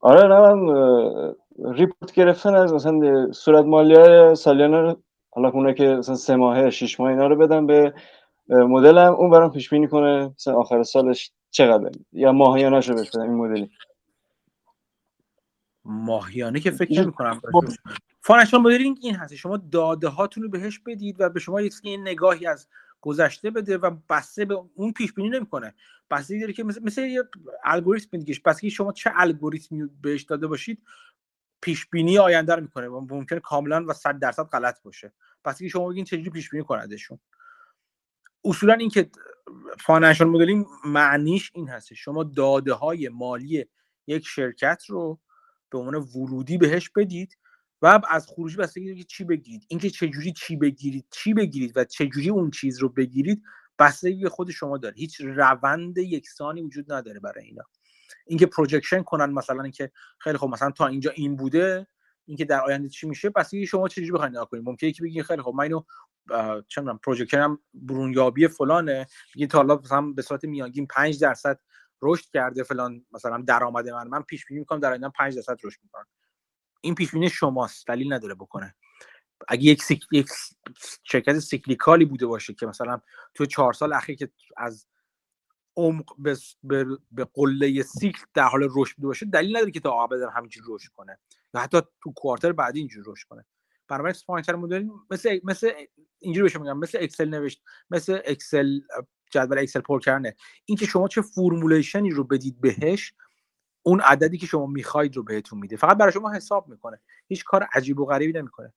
آره 0.00 0.28
نه 0.28 0.54
من 0.54 1.74
report 1.74 2.12
گرفتن 2.12 2.54
از 2.54 2.72
مثلا 2.72 3.32
صورت 3.32 3.64
مالی 3.64 3.94
های 3.94 4.34
سالیانه 4.34 4.80
رو 4.80 5.02
حالا 5.30 5.48
اونه 5.48 5.74
که 5.74 5.84
مثلا 5.84 6.14
سه 6.14 6.36
ماهه 6.36 6.70
شش 6.70 7.00
ماه 7.00 7.10
اینا 7.10 7.26
رو 7.26 7.36
بدم 7.36 7.66
به 7.66 7.94
مدلم 8.48 9.12
اون 9.14 9.30
برام 9.30 9.50
پیش 9.50 9.70
بینی 9.70 9.88
کنه 9.88 10.26
مثلا 10.26 10.56
آخر 10.56 10.82
سالش 10.82 11.32
چقدر 11.50 11.90
یا 12.12 12.32
ماهیانه 12.32 12.80
شو 12.80 12.94
بهش 12.94 13.10
بدم 13.10 13.22
این 13.22 13.34
مدلی 13.34 13.70
ماهیانه 15.86 16.60
که 16.60 16.70
فکر 16.70 17.00
نمی 17.00 17.12
کنم 17.12 17.40
financial 18.20 18.60
modeling 18.60 18.98
این 19.02 19.14
هست. 19.14 19.34
شما 19.34 19.56
داده 19.56 20.08
هاتون 20.08 20.42
رو 20.42 20.48
بهش 20.48 20.78
بدید 20.78 21.16
و 21.18 21.28
به 21.28 21.40
شما 21.40 21.60
یه 21.60 21.70
نگاهی 21.84 22.46
از 22.46 22.68
گذشته 23.00 23.50
بده 23.50 23.78
و 23.78 23.96
بسته 24.10 24.44
به 24.44 24.64
اون 24.74 24.92
پیش 24.92 25.12
بینی 25.12 25.28
نمی‌کنه. 25.28 25.74
بسته 26.10 26.40
داره 26.40 26.52
که 26.52 26.64
مثل, 26.64 26.82
مثل 26.82 27.02
یه 27.02 27.22
الگوریتم 27.64 28.18
دیگه 28.18 28.40
بس 28.44 28.64
شما 28.64 28.92
چه 28.92 29.10
الگوریتمی 29.14 29.88
بهش 30.02 30.22
داده 30.22 30.46
باشید 30.46 30.82
پیش 31.60 31.86
بینی 31.86 32.18
آینده 32.18 32.54
رو 32.54 32.62
می‌کنه 32.62 32.88
و 32.88 33.06
ممکنه 33.10 33.40
کاملا 33.40 33.84
و 33.88 33.92
100 33.92 34.18
درصد 34.18 34.42
غلط 34.42 34.82
باشه. 34.82 35.12
پس 35.44 35.62
شما 35.62 35.88
بگین 35.88 36.04
چجوری 36.04 36.30
پیش 36.30 36.50
بینی 36.50 36.64
کندشون 36.64 37.18
اصولا 38.44 38.74
اینکه 38.74 39.10
financial 39.78 40.28
modeling 40.28 40.66
معنیش 40.84 41.50
این 41.54 41.68
هست. 41.68 41.94
شما 41.94 42.24
داده 42.24 42.72
های 42.72 43.08
مالی 43.08 43.66
یک 44.06 44.26
شرکت 44.26 44.84
رو 44.88 45.20
به 45.70 45.78
عنوان 45.78 45.94
ورودی 45.94 46.58
بهش 46.58 46.90
بدید 46.96 47.38
و 47.82 48.00
از 48.08 48.26
خروجی 48.26 48.56
بستگی 48.56 49.04
چی 49.04 49.24
بگیرید. 49.24 49.66
اینکه 49.68 49.90
چجوری 49.90 50.32
چی 50.32 50.56
بگیرید 50.56 51.06
چی 51.10 51.34
بگیرید 51.34 51.76
و 51.76 51.84
چجوری 51.84 52.28
اون 52.28 52.50
چیز 52.50 52.78
رو 52.78 52.88
بگیرید 52.88 53.42
بستگی 53.78 54.22
به 54.22 54.28
خود 54.30 54.50
شما 54.50 54.78
داره. 54.78 54.94
هیچ 54.96 55.20
روند 55.20 55.98
یکسانی 55.98 56.62
وجود 56.62 56.92
نداره 56.92 57.20
برای 57.20 57.44
اینا. 57.44 57.62
اینکه 58.26 58.46
پروجکشن 58.46 59.02
کنن 59.02 59.30
مثلا 59.32 59.62
اینکه 59.62 59.90
خیلی 60.18 60.38
خب 60.38 60.48
مثلا 60.48 60.70
تا 60.70 60.86
اینجا 60.86 61.10
این 61.10 61.36
بوده 61.36 61.86
اینکه 62.26 62.44
در 62.44 62.60
آینده 62.60 62.88
چی 62.88 63.06
میشه 63.06 63.30
پس 63.30 63.54
شما 63.54 63.88
چجوری 63.88 64.12
بخواید 64.12 64.32
نگاه 64.32 64.50
کنید. 64.50 64.64
ممکنه 64.64 64.92
که 64.92 65.02
بگین 65.02 65.22
خیلی 65.22 65.42
خب 65.42 65.52
من 65.54 65.64
اینو 65.64 65.82
چه 66.68 66.80
می‌دونم 66.80 66.98
پروژکتورم 66.98 67.58
برونیابی 67.74 68.48
فلانه 68.48 69.06
بگین 69.34 69.48
تا 69.48 69.58
حالا 69.58 69.76
مثلا 69.76 70.02
به 70.02 70.22
صورت 70.22 70.44
میانگین 70.44 70.86
5 70.86 71.20
درصد 71.20 71.60
رشد 72.02 72.30
کرده 72.32 72.62
فلان 72.62 73.06
مثلا 73.12 73.44
درآمد 73.46 73.88
من 73.88 74.08
من 74.08 74.22
پیش 74.22 74.46
بینی 74.46 74.60
می‌کنم 74.60 74.80
در 74.80 74.90
آینده 74.90 75.08
5 75.08 75.36
درصد 75.36 75.58
رشد 75.64 75.80
می‌کنم. 75.82 76.06
این 76.80 76.94
پیش 76.94 77.10
بینی 77.10 77.30
شماست 77.30 77.86
دلیل 77.86 78.12
نداره 78.12 78.34
بکنه. 78.34 78.74
اگه 79.48 79.62
یک, 79.62 79.82
سیک... 79.82 80.06
یک 80.12 80.28
شرکت 81.04 81.38
cyclical 81.38 81.97
ی 81.97 82.04
بوده 82.04 82.26
باشه 82.26 82.54
که 82.54 82.66
مثلا 82.66 83.00
تو 83.34 83.46
چهار 83.46 83.72
سال 83.72 83.92
اخیر 83.92 84.16
که 84.16 84.30
از 84.56 84.86
عمق 85.76 86.14
به, 86.18 86.36
به, 86.62 86.86
به 87.12 87.26
قله 87.34 87.82
سیکل 87.82 88.24
در 88.34 88.44
حال 88.44 88.68
رشد 88.76 88.96
بوده 88.96 89.06
باشه 89.06 89.26
دلیل 89.26 89.56
نداره 89.56 89.70
که 89.70 89.80
تا 89.80 90.02
ابدا 90.02 90.30
همینجوری 90.30 90.66
رشد 90.70 90.92
کنه. 90.92 91.18
یا 91.54 91.60
حتی 91.60 91.80
تو 92.02 92.12
quarter 92.12 92.52
بعدی 92.52 92.78
اینجوری 92.78 93.10
رشد 93.10 93.28
کنه. 93.28 93.44
بنابراین 93.88 94.14
financial 94.26 94.54
model 94.54 94.86
مثل 95.10 95.40
مثل 95.44 95.72
اینجوری 96.18 96.42
بهش 96.42 96.56
میگم 96.56 96.78
مثل 96.78 96.98
اکسل 97.00 97.28
نوشت 97.28 97.62
مثل 97.90 98.20
اکسل 98.24 98.80
جدول 99.30 99.58
اکسل 99.58 99.80
پر 99.80 100.00
کردنه. 100.00 100.36
اینکه 100.64 100.86
شما 100.86 101.08
چه 101.08 101.22
formulation 101.22 102.03
ی 102.03 102.10
رو 102.10 102.24
بدید 102.24 102.60
بهش 102.60 103.12
اون 103.82 104.00
عددی 104.00 104.38
که 104.38 104.46
شما 104.46 104.66
می‌خواید 104.66 105.16
رو 105.16 105.22
بهتون 105.22 105.58
میده. 105.58 105.76
فقط 105.76 105.96
برای 105.96 106.12
شما 106.12 106.32
حساب 106.32 106.68
می‌کنه. 106.68 107.00
هیچ 107.28 107.44
کار 107.44 107.68
عجیب 107.72 108.00
و 108.00 108.06
غریبی 108.06 108.32
نمی‌کنه. 108.38 108.74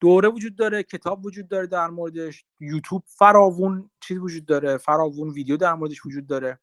دوره 0.00 0.28
وجود 0.28 0.56
داره 0.56 0.82
کتاب 0.82 1.26
وجود 1.26 1.48
داره 1.48 1.66
در 1.66 1.86
موردش 1.86 2.44
یوتیوب 2.60 3.02
فراوون 3.06 3.90
چیز 4.00 4.18
وجود 4.18 4.46
داره 4.46 4.76
فراوون 4.76 5.30
ویدیو 5.30 5.56
در 5.56 5.74
موردش 5.74 6.06
وجود 6.06 6.26
داره. 6.26 6.58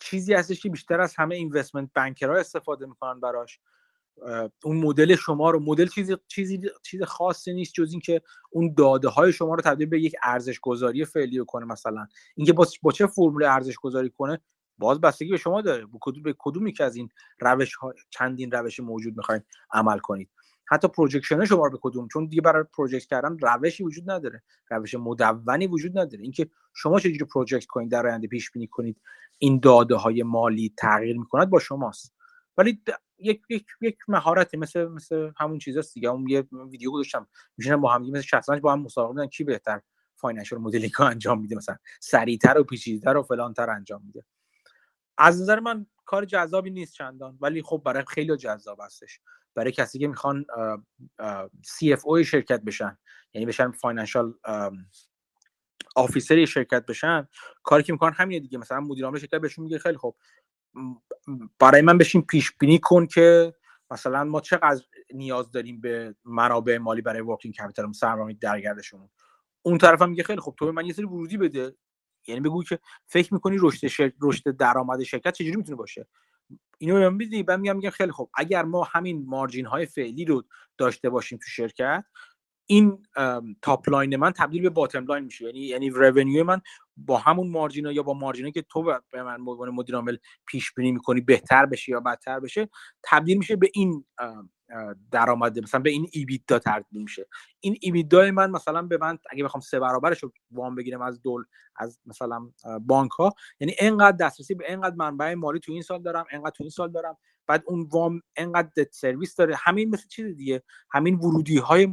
چیزی 0.00 0.34
هستش 0.34 0.62
که 0.62 0.68
بیشتر 0.68 1.00
از 1.00 1.14
همه 1.16 1.34
اینوستمنت 1.34 1.90
بانکرها 1.94 2.36
استفاده 2.36 2.86
می‌کنن 2.86 3.20
براش. 3.20 3.60
اون 4.64 4.76
مدل 4.76 5.16
شما 5.16 5.50
رو 5.50 5.60
مدل 5.60 5.86
چیزی 5.86 6.16
چیزی 6.28 6.60
چیز 6.82 7.02
خاصی 7.02 7.52
نیست 7.52 7.74
جز 7.74 7.90
اینکه 7.90 8.22
اون 8.50 8.74
داده 8.76 9.08
های 9.08 9.32
شما 9.32 9.54
رو 9.54 9.60
تبدیل 9.60 9.86
به 9.86 10.00
یک 10.00 10.16
ارزش 10.22 10.60
گذاری 10.60 11.04
فعلی 11.04 11.44
کنه 11.46 11.64
مثلا. 11.64 12.06
اینکه 12.36 12.52
با, 12.52 12.92
چه 12.92 13.06
فرمول 13.06 13.44
ارزش 13.44 13.76
گذاری 13.76 14.10
کنه 14.10 14.40
باز 14.78 15.00
بستگی 15.00 15.30
به 15.30 15.36
شما 15.36 15.62
داره. 15.62 15.86
به 15.86 15.98
کدوم 16.00 16.22
به 16.22 16.34
کدومی 16.38 16.72
که 16.72 16.84
از 16.84 16.96
این 16.96 17.08
روش 17.40 17.74
ها 17.74 17.94
چندین 18.10 18.50
روش 18.50 18.80
موجود 18.80 19.16
می‌خواین 19.16 19.42
عمل 19.72 19.98
کنید. 19.98 20.30
حتی 20.70 20.88
projection 20.88 21.44
شما 21.44 21.66
رو 21.66 21.70
به 21.70 21.78
کدوم 21.82 22.08
چون 22.08 22.26
دیگه 22.26 22.42
برای 22.42 22.64
project 22.72 23.06
کردن 23.06 23.38
روشی 23.38 23.84
وجود 23.84 24.10
نداره. 24.10 24.42
روش 24.70 24.94
مدونی 24.94 25.66
وجود 25.66 25.98
نداره. 25.98 26.22
اینکه 26.22 26.50
شما 26.74 27.00
چجوری 27.00 27.24
project 27.24 27.66
کنید 27.66 27.90
در 27.90 28.06
آینده 28.06 28.26
پیش 28.28 28.50
بینی 28.50 28.66
کنید 28.66 29.00
این 29.38 29.60
داده 29.60 29.94
های 29.94 30.22
مالی 30.22 30.74
تغییر 30.76 31.18
می‌کند 31.18 31.50
با 31.50 31.58
شماست. 31.58 32.14
ولی 32.58 32.82
یک 33.18 33.42
یک 33.48 33.66
یک 33.80 33.98
مهارتی 34.08 34.56
مثل 34.56 34.84
مثل 34.84 35.30
همون 35.36 35.58
چیزاست 35.58 35.94
دیگه. 35.94 36.08
اون 36.08 36.28
یه 36.28 36.44
ویدیو 36.70 36.90
گذاشتم. 36.90 37.28
میشینن 37.56 37.76
با 37.76 37.92
هم 37.92 38.02
مثل 38.02 38.20
شطرنج 38.20 38.60
با 38.60 38.72
هم 38.72 38.80
مسابقه 38.82 39.14
میدن 39.14 39.26
کی 39.26 39.44
بهتر 39.44 39.80
financial 40.16 40.58
modeling 40.58 41.00
انجام 41.00 41.40
میده 41.40 41.56
مثلا؟ 41.56 41.76
سریعتر 42.00 42.58
و 42.58 42.64
پیچیده‌تر 42.64 43.16
و 43.16 43.22
فلانتر 43.22 43.70
انجام 43.70 44.02
میده. 44.06 44.24
از 45.18 45.42
نظر 45.42 45.60
من 45.60 45.86
کار 46.04 46.24
جذابی 46.24 46.70
نیست 46.70 46.94
چندان. 46.94 47.38
ولی 47.40 47.62
خب 47.62 47.82
برای 47.84 48.04
خیلی 48.08 48.36
جذاب 48.36 48.80
هستش. 48.80 49.20
برای 49.54 49.72
کسی 49.72 49.98
که 49.98 50.08
می‌خوان 50.08 50.46
CFO 51.66 52.22
شرکت 52.26 52.60
بشن 52.62 52.98
یعنی 53.34 53.46
بشن 53.46 53.70
financial 53.70 54.34
officer 55.96 56.44
شرکت 56.44 56.86
بشن 56.86 57.28
کاری 57.62 57.82
که 57.82 57.92
می‌کنن 57.92 58.12
همینه 58.12 58.40
دیگه. 58.40 58.58
مثلا 58.58 58.80
مدیر 58.80 59.04
عامل 59.04 59.18
شرکت 59.18 59.40
بهشون 59.40 59.64
میگه 59.64 59.78
خیلی 59.78 59.96
خب 59.98 60.14
برای 61.58 61.82
من 61.82 61.98
بشین 61.98 62.22
پیش 62.22 62.52
بینی 62.60 62.78
کن 62.82 63.06
که 63.06 63.54
مثلا 63.90 64.24
ما 64.24 64.40
چقدر 64.40 64.84
نیاز 65.14 65.50
داریم 65.50 65.80
به 65.80 66.14
منابع 66.24 66.78
مالی 66.78 67.02
برای 67.02 67.20
working 67.20 67.54
capital 67.54 67.92
سرمایه 67.92 68.36
درگردشمون. 68.40 69.08
اون 69.62 69.78
طرف 69.78 70.02
هم 70.02 70.10
میگه 70.10 70.22
خیلی 70.22 70.40
خب 70.40 70.54
تو 70.58 70.72
من 70.72 70.86
یه 70.86 70.92
سری 70.92 71.04
ورودی 71.04 71.36
بده. 71.36 71.74
یعنی 72.26 72.40
بگو 72.40 72.62
که 72.62 72.78
فکر 73.06 73.34
می‌کنی 73.34 73.56
رشد 73.60 73.86
شر... 73.86 74.12
رشد 74.22 74.56
درآمد 74.56 75.02
شرکت 75.02 75.32
چجوری 75.34 75.56
می‌تونه 75.56 75.76
باشه؟ 75.76 76.06
اینو 76.78 76.94
به 76.94 77.08
من 77.08 77.16
می‌دونی 77.16 77.42
بعد 77.42 77.60
میگم 77.60 77.76
میگم 77.76 77.90
خیلی 77.90 78.12
خب 78.12 78.30
اگر 78.34 78.62
ما 78.62 78.84
همین 78.84 79.26
margin 79.26 79.66
های 79.66 79.86
فعلی 79.86 80.24
رو 80.24 80.44
داشته 80.78 81.10
باشیم 81.10 81.38
تو 81.38 81.46
شرکت 81.48 82.04
این 82.70 83.02
top 83.62 83.88
line 83.88 84.16
من 84.16 84.30
تبدیل 84.30 84.62
به 84.62 84.70
bottom 84.70 85.06
line 85.06 85.24
میشه. 85.24 85.44
یعنی 85.44 85.60
یعنی 85.60 85.90
revenue 85.90 86.44
من 86.44 86.60
با 86.96 87.18
همون 87.18 87.50
margin 87.50 87.86
ا 87.86 87.92
یا 87.92 88.02
با 88.02 88.14
margin 88.14 88.47
ی 88.47 88.52
که 88.52 88.62
تو 88.62 88.82
به 88.82 89.22
من 89.22 89.40
عنوان 89.40 89.70
مدیر 89.70 89.94
عامل 89.94 90.16
پیش 90.46 90.72
بینی 90.72 90.92
می‌کنی 90.92 91.20
بهتر 91.20 91.66
بشه 91.66 91.92
یا 91.92 92.00
بدتر 92.00 92.40
بشه 92.40 92.68
تبدیل 93.02 93.38
میشه 93.38 93.56
به 93.56 93.70
این 93.74 94.04
درآمد 95.10 95.58
مثلا 95.58 95.80
به 95.80 95.90
این 95.90 96.08
ایبیدا 96.12 96.58
تبدیل 96.58 97.02
میشه. 97.02 97.26
این 97.60 97.76
ایبیدا 97.80 98.30
من 98.30 98.50
مثلا 98.50 98.82
به 98.82 98.98
من 98.98 99.18
اگه 99.30 99.44
بخوام 99.44 99.60
سه 99.60 99.80
برابرش 99.80 100.22
رو 100.22 100.32
وام 100.50 100.74
بگیرم 100.74 101.02
از 101.02 101.22
دول 101.22 101.44
از 101.76 102.00
مثلا 102.06 102.50
بانک 102.80 103.10
ها 103.10 103.34
یعنی 103.60 103.74
انقدر 103.78 104.16
دسترسی 104.16 104.54
به 104.54 104.64
انقدر 104.68 104.94
منبع 104.94 105.34
مالی 105.34 105.60
تو 105.60 105.72
این 105.72 105.82
سال 105.82 106.02
دارم 106.02 106.24
انقدر 106.30 106.50
تو 106.50 106.64
این 106.64 106.70
سال 106.70 106.92
دارم 106.92 107.16
بعد 107.46 107.62
اون 107.66 107.88
وام 107.92 108.22
انقدر 108.36 108.86
سرویس 108.90 109.36
داره. 109.36 109.56
همین 109.58 109.90
مثل 109.90 110.08
چیز 110.08 110.36
دیگه. 110.36 110.62
همین 110.90 111.14
ورودی 111.14 111.58
های 111.58 111.88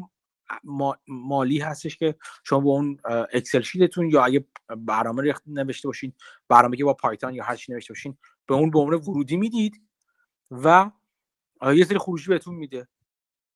مالی 1.07 1.59
هستش 1.59 1.97
که 1.97 2.15
شما 2.43 2.59
با 2.59 2.72
اون 2.72 2.99
اکسل 3.34 3.61
شیتتون 3.61 4.09
یا 4.09 4.26
اگه 4.26 4.45
برنامه 4.77 5.34
نوشته 5.47 5.88
باشین 5.88 6.13
برنامه 6.47 6.77
که 6.77 6.84
با 6.84 6.93
پایتون 6.93 7.34
یا 7.34 7.43
هر 7.43 7.55
چی 7.55 7.72
نوشته 7.72 7.93
باشین 7.93 8.17
به 8.47 8.55
اون 8.55 8.72
به 8.72 8.80
عنوان 8.80 8.99
ورودی 8.99 9.38
می‌دید 9.38 9.81
و 10.51 10.91
یه 11.76 11.85
سری 11.85 11.97
خروجی 11.97 12.27
بهتون 12.27 12.55
میده. 12.55 12.88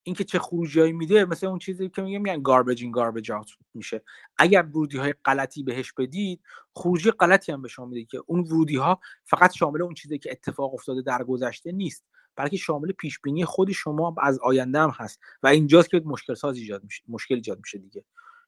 اینکه 0.03 0.23
چه 0.23 0.39
خروجی 0.39 0.91
میده 0.91 1.25
مثل 1.25 1.47
اون 1.47 1.59
چیزی 1.59 1.89
که 1.89 2.01
میگم 2.01 2.21
میگن 2.21 2.41
گاربیج 2.41 2.83
این 2.83 2.91
گاربیج 2.91 3.31
اوت 3.31 3.47
میشه. 3.73 4.01
اگر 4.37 4.61
ورودی 4.61 4.97
های 4.97 5.13
غلطی 5.25 5.63
بهش 5.63 5.93
بدید 5.93 6.41
خروجی 6.73 7.11
غلطی 7.11 7.51
هم 7.51 7.61
به 7.61 7.67
شما 7.67 7.85
میده 7.85 8.05
که 8.05 8.23
اون 8.25 8.39
ورودی 8.39 8.75
ها 8.75 8.99
فقط 9.23 9.53
شامل 9.53 9.81
اون 9.81 9.93
چیزی 9.93 10.17
که 10.17 10.31
اتفاق 10.31 10.73
افتاده 10.73 11.01
در 11.01 11.23
گذشته 11.23 11.71
نیست. 11.71 12.05
بلکه 12.39 12.57
شامل 12.57 12.91
پیش 12.91 13.19
بینی 13.19 13.45
خود 13.45 13.71
شما 13.71 14.15
از 14.21 14.39
آینده 14.39 14.79
هم 14.79 14.89
هست 14.89 15.19
و 15.43 15.47
اینجاست 15.47 15.89
که 15.89 16.01
مشکل 16.05 16.33
ساز 16.33 16.57
ایجاد 16.57 16.83
میشه 16.83 17.03
مشکل 17.07 17.35
ایجاد 17.35 17.57
میشه 17.57 17.77
دیگه. 17.77 18.05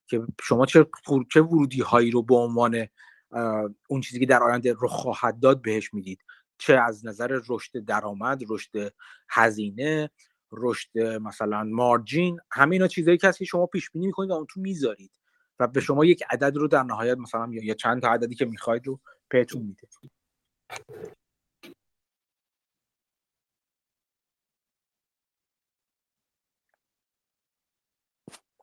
که 0.08 0.22
شما 0.42 0.66
چه 0.66 0.86
چه 1.32 1.42
ورودی 1.42 1.82
هایی 1.82 2.12
رو 2.12 2.24
به 2.24 2.36
عنوان 2.36 2.88
اون 3.88 4.02
چیزی 4.02 4.20
که 4.20 4.26
در 4.26 4.44
آینده 4.44 4.74
رو 4.74 4.88
خواهد 4.88 5.40
داد 5.40 5.62
بهش 5.62 5.94
می‌دید؟ 5.94 6.20
چه 6.58 6.74
از 6.74 7.06
نظر 7.06 7.40
رشد 7.50 7.80
درآمد 7.86 8.42
رشد 8.50 8.94
هزینه 9.30 10.10
رشد 10.52 11.00
مثلا 11.00 11.64
مارجین 11.64 12.40
همه 12.52 12.76
اینا 12.76 12.88
چیزایی 12.88 13.18
که 13.18 13.28
هست 13.28 13.38
که 13.38 13.46
شما 13.46 13.66
پیش 13.66 13.90
بینی 13.92 14.06
می‌کنید 14.06 14.30
و 14.30 14.34
اون 14.34 14.46
تو 14.50 14.60
می‌ذارید 14.60 15.12
و 15.60 15.68
به 15.68 15.82
شما 15.82 16.06
یک 16.06 16.24
عدد 16.30 16.58
رو 16.58 16.68
در 16.68 16.84
نهایت 16.84 17.18
مثلا 17.18 17.50
یا 17.52 17.74
چند 17.74 18.02
تا 18.02 18.14
عددی 18.14 18.36
که 18.36 18.46
می‌خواید 18.46 18.88
رو 18.88 19.00
بهتون 19.30 19.62
میده. 19.62 19.88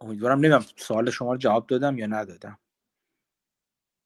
امیدوارم 0.01 0.39
نمی‌دونم 0.39 0.65
سوال 0.77 1.11
شما 1.11 1.33
رو 1.33 1.39
جواب 1.39 1.67
دادم 1.67 1.99
یا 1.99 2.07
ندادم. 2.07 2.59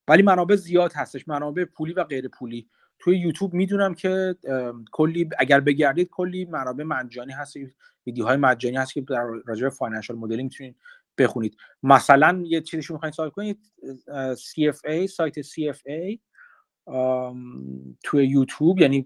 ولی 0.09 0.23
منابع 0.23 0.57
زیاد 0.57 0.93
هستش. 0.93 1.29
منابع 1.29 1.65
پولی 1.65 1.93
و 1.93 2.05
غیر 2.05 2.29
پولی. 2.29 2.69
توی 2.99 3.19
یوتیوب 3.19 3.55
می‌دونم 3.55 3.95
که 3.95 4.37
کلی 4.93 5.29
اگر 5.39 5.61
بگردید 5.61 6.09
کلی 6.11 6.45
منابع 6.45 6.85
مجانی 6.85 7.33
هست. 7.33 7.57
ویدیوهای 8.07 8.37
مجانی 8.37 8.77
هست 8.77 8.93
که 8.93 9.01
در 9.01 9.25
راجع 9.47 9.63
به 9.63 9.71
financial 9.71 10.17
modeling 10.17 10.45
می‌تونید 10.45 10.77
بخونید. 11.19 11.57
مثلا 11.83 12.43
یه 12.47 12.61
چیزی 12.61 12.83
شما 12.83 12.95
می‌خواین 12.95 13.13
سوال 13.13 13.31
کنید 13.31 13.73
CFA 14.35 15.07
سایت 15.07 15.43
CFA 15.43 16.19
توی 18.05 18.27
یوتیوب 18.27 18.81
یعنی 18.81 19.05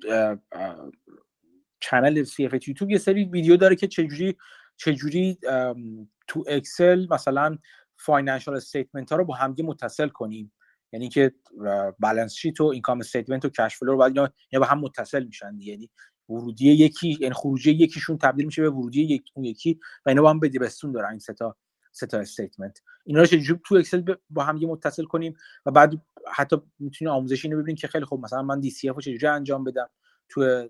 channel 1.80 2.24
CFA 2.24 2.68
یوتیوب 2.68 2.90
یه 2.90 2.98
سری 2.98 3.24
ویدیو 3.24 3.56
داره 3.56 3.76
که 3.76 3.86
چجوری 3.86 4.36
چجوری 4.76 5.38
تو 6.26 6.44
اکسل 6.46 7.06
مثلا 7.10 7.58
financial 7.96 8.56
statement 8.56 9.12
ها 9.12 9.18
رو 9.18 9.24
با 9.24 9.34
همگی 9.34 9.62
متصل 9.62 10.08
کنیم. 10.08 10.52
یعنی 10.92 11.08
که 11.08 11.32
balance 11.98 12.34
sheet 12.34 12.60
و 12.60 12.64
income 12.64 13.00
statement 13.00 13.44
و 13.44 13.48
cash 13.48 13.76
flow 13.76 13.90
رو 13.92 13.96
باید 13.96 14.18
اینا 14.18 14.30
با 14.60 14.66
هم 14.66 14.80
متصل 14.80 15.24
میشن 15.24 15.58
یعنی 15.58 15.90
ورودی 16.28 16.72
یکی 16.72 17.16
یعنی 17.20 17.34
خروجی 17.34 17.70
یکیشون 17.70 18.18
تبدیل 18.18 18.46
میشه 18.46 18.62
به 18.62 18.70
ورودی 18.70 19.02
یک 19.02 19.22
اون 19.34 19.44
یکی 19.44 19.80
و 20.06 20.08
اینا 20.08 20.22
با 20.22 20.30
هم 20.30 20.40
بده 20.40 20.60
بستون 20.60 20.92
دارن 20.92 21.10
این 21.10 21.18
سه 21.18 21.44
تا 21.44 21.56
سه 21.92 22.10
تا 22.10 22.18
statement 22.18 22.82
اینا 23.04 23.20
رو 23.20 23.26
چجوری 23.26 23.60
تو 23.64 23.74
اکسل 23.74 24.14
با 24.30 24.44
هم 24.44 24.56
متصل 24.56 25.04
کنیم 25.04 25.36
و 25.66 25.70
بعد 25.70 26.02
حتی 26.32 26.56
می‌تونید 26.78 27.12
آموزش 27.12 27.44
اینو 27.44 27.58
ببینید 27.58 27.80
که 27.80 27.88
خیلی 27.88 28.04
خوب 28.04 28.24
مثلا 28.24 28.42
من 28.42 28.60
DCF 28.60 28.96
رو 28.96 29.02
چجوری 29.02 29.26
انجام 29.26 29.64
بدم 29.64 29.88
تو 30.28 30.68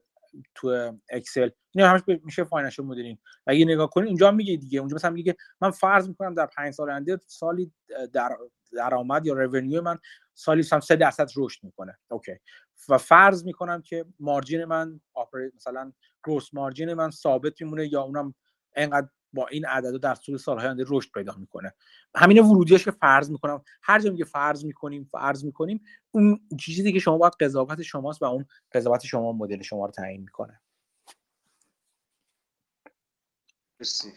تو 0.55 0.93
اکسل. 1.11 1.51
این 1.75 1.85
همش 1.85 2.01
میشه 2.25 2.45
financial 2.44 2.86
modeling. 2.86 3.19
اگه 3.47 3.65
نگاه 3.65 3.91
کنید 3.91 4.09
اونجا 4.09 4.31
میگه 4.31 4.57
دیگه. 4.57 4.81
اونجا 4.81 4.95
مثلا 4.95 5.11
میگه 5.11 5.37
من 5.61 5.71
فرض 5.71 6.09
می‌کنم 6.09 6.35
در 6.35 6.47
5 6.47 6.75
سال 6.75 6.91
آینده 6.91 7.19
سالی 7.27 7.73
در 8.13 8.37
درآمد 8.73 9.27
یا 9.27 9.35
رونیو 9.35 9.83
من 9.83 9.99
سالی 10.35 10.61
مثلا 10.61 10.81
3 10.81 10.97
درصد 10.97 11.29
رشد 11.37 11.65
می‌کنه. 11.65 11.99
اوکی. 12.11 12.33
و 12.89 12.99
فرض 12.99 13.45
می‌کنم 13.45 13.83
که 13.83 14.05
مارجین 14.21 14.65
من 14.65 15.01
مثلا 15.57 15.93
گروس 16.25 16.55
مارجین 16.55 16.95
من 16.95 17.11
ثابت 17.11 17.63
میمونه 17.63 17.93
یا 17.93 18.03
اونم 18.03 18.35
انقدر 18.75 19.09
با 19.37 19.47
این 19.47 19.67
عدد 19.67 20.01
در 20.01 20.15
طول 20.15 20.37
سالهای 20.37 20.67
آینده 20.67 20.85
رشد 20.89 21.11
پیدا 21.13 21.35
می‌کنه. 21.39 21.75
همین 22.15 22.39
ورودیش 22.39 22.85
که 22.85 22.91
فرض 22.91 23.31
می‌کنم 23.31 23.63
هر 23.83 24.01
جا 24.01 24.11
میگه 24.11 24.25
فرض 24.25 24.65
می‌کنیم 24.65 25.05
فرض 25.05 25.45
می‌کنیم 25.45 25.85
اون 26.11 26.41
چیزی 26.61 26.93
که 26.93 26.99
شما 26.99 27.19
باید 27.19 27.33
قضاوت 27.41 27.83
شماست 27.83 28.23
و 28.23 28.25
اون 28.25 28.47
قضاوت 28.73 29.05
شما 29.05 29.33
مدل 29.33 29.63
شما 29.63 29.87
رو 29.87 29.93
تعیین 29.93 30.21
می‌کنه. 30.21 30.61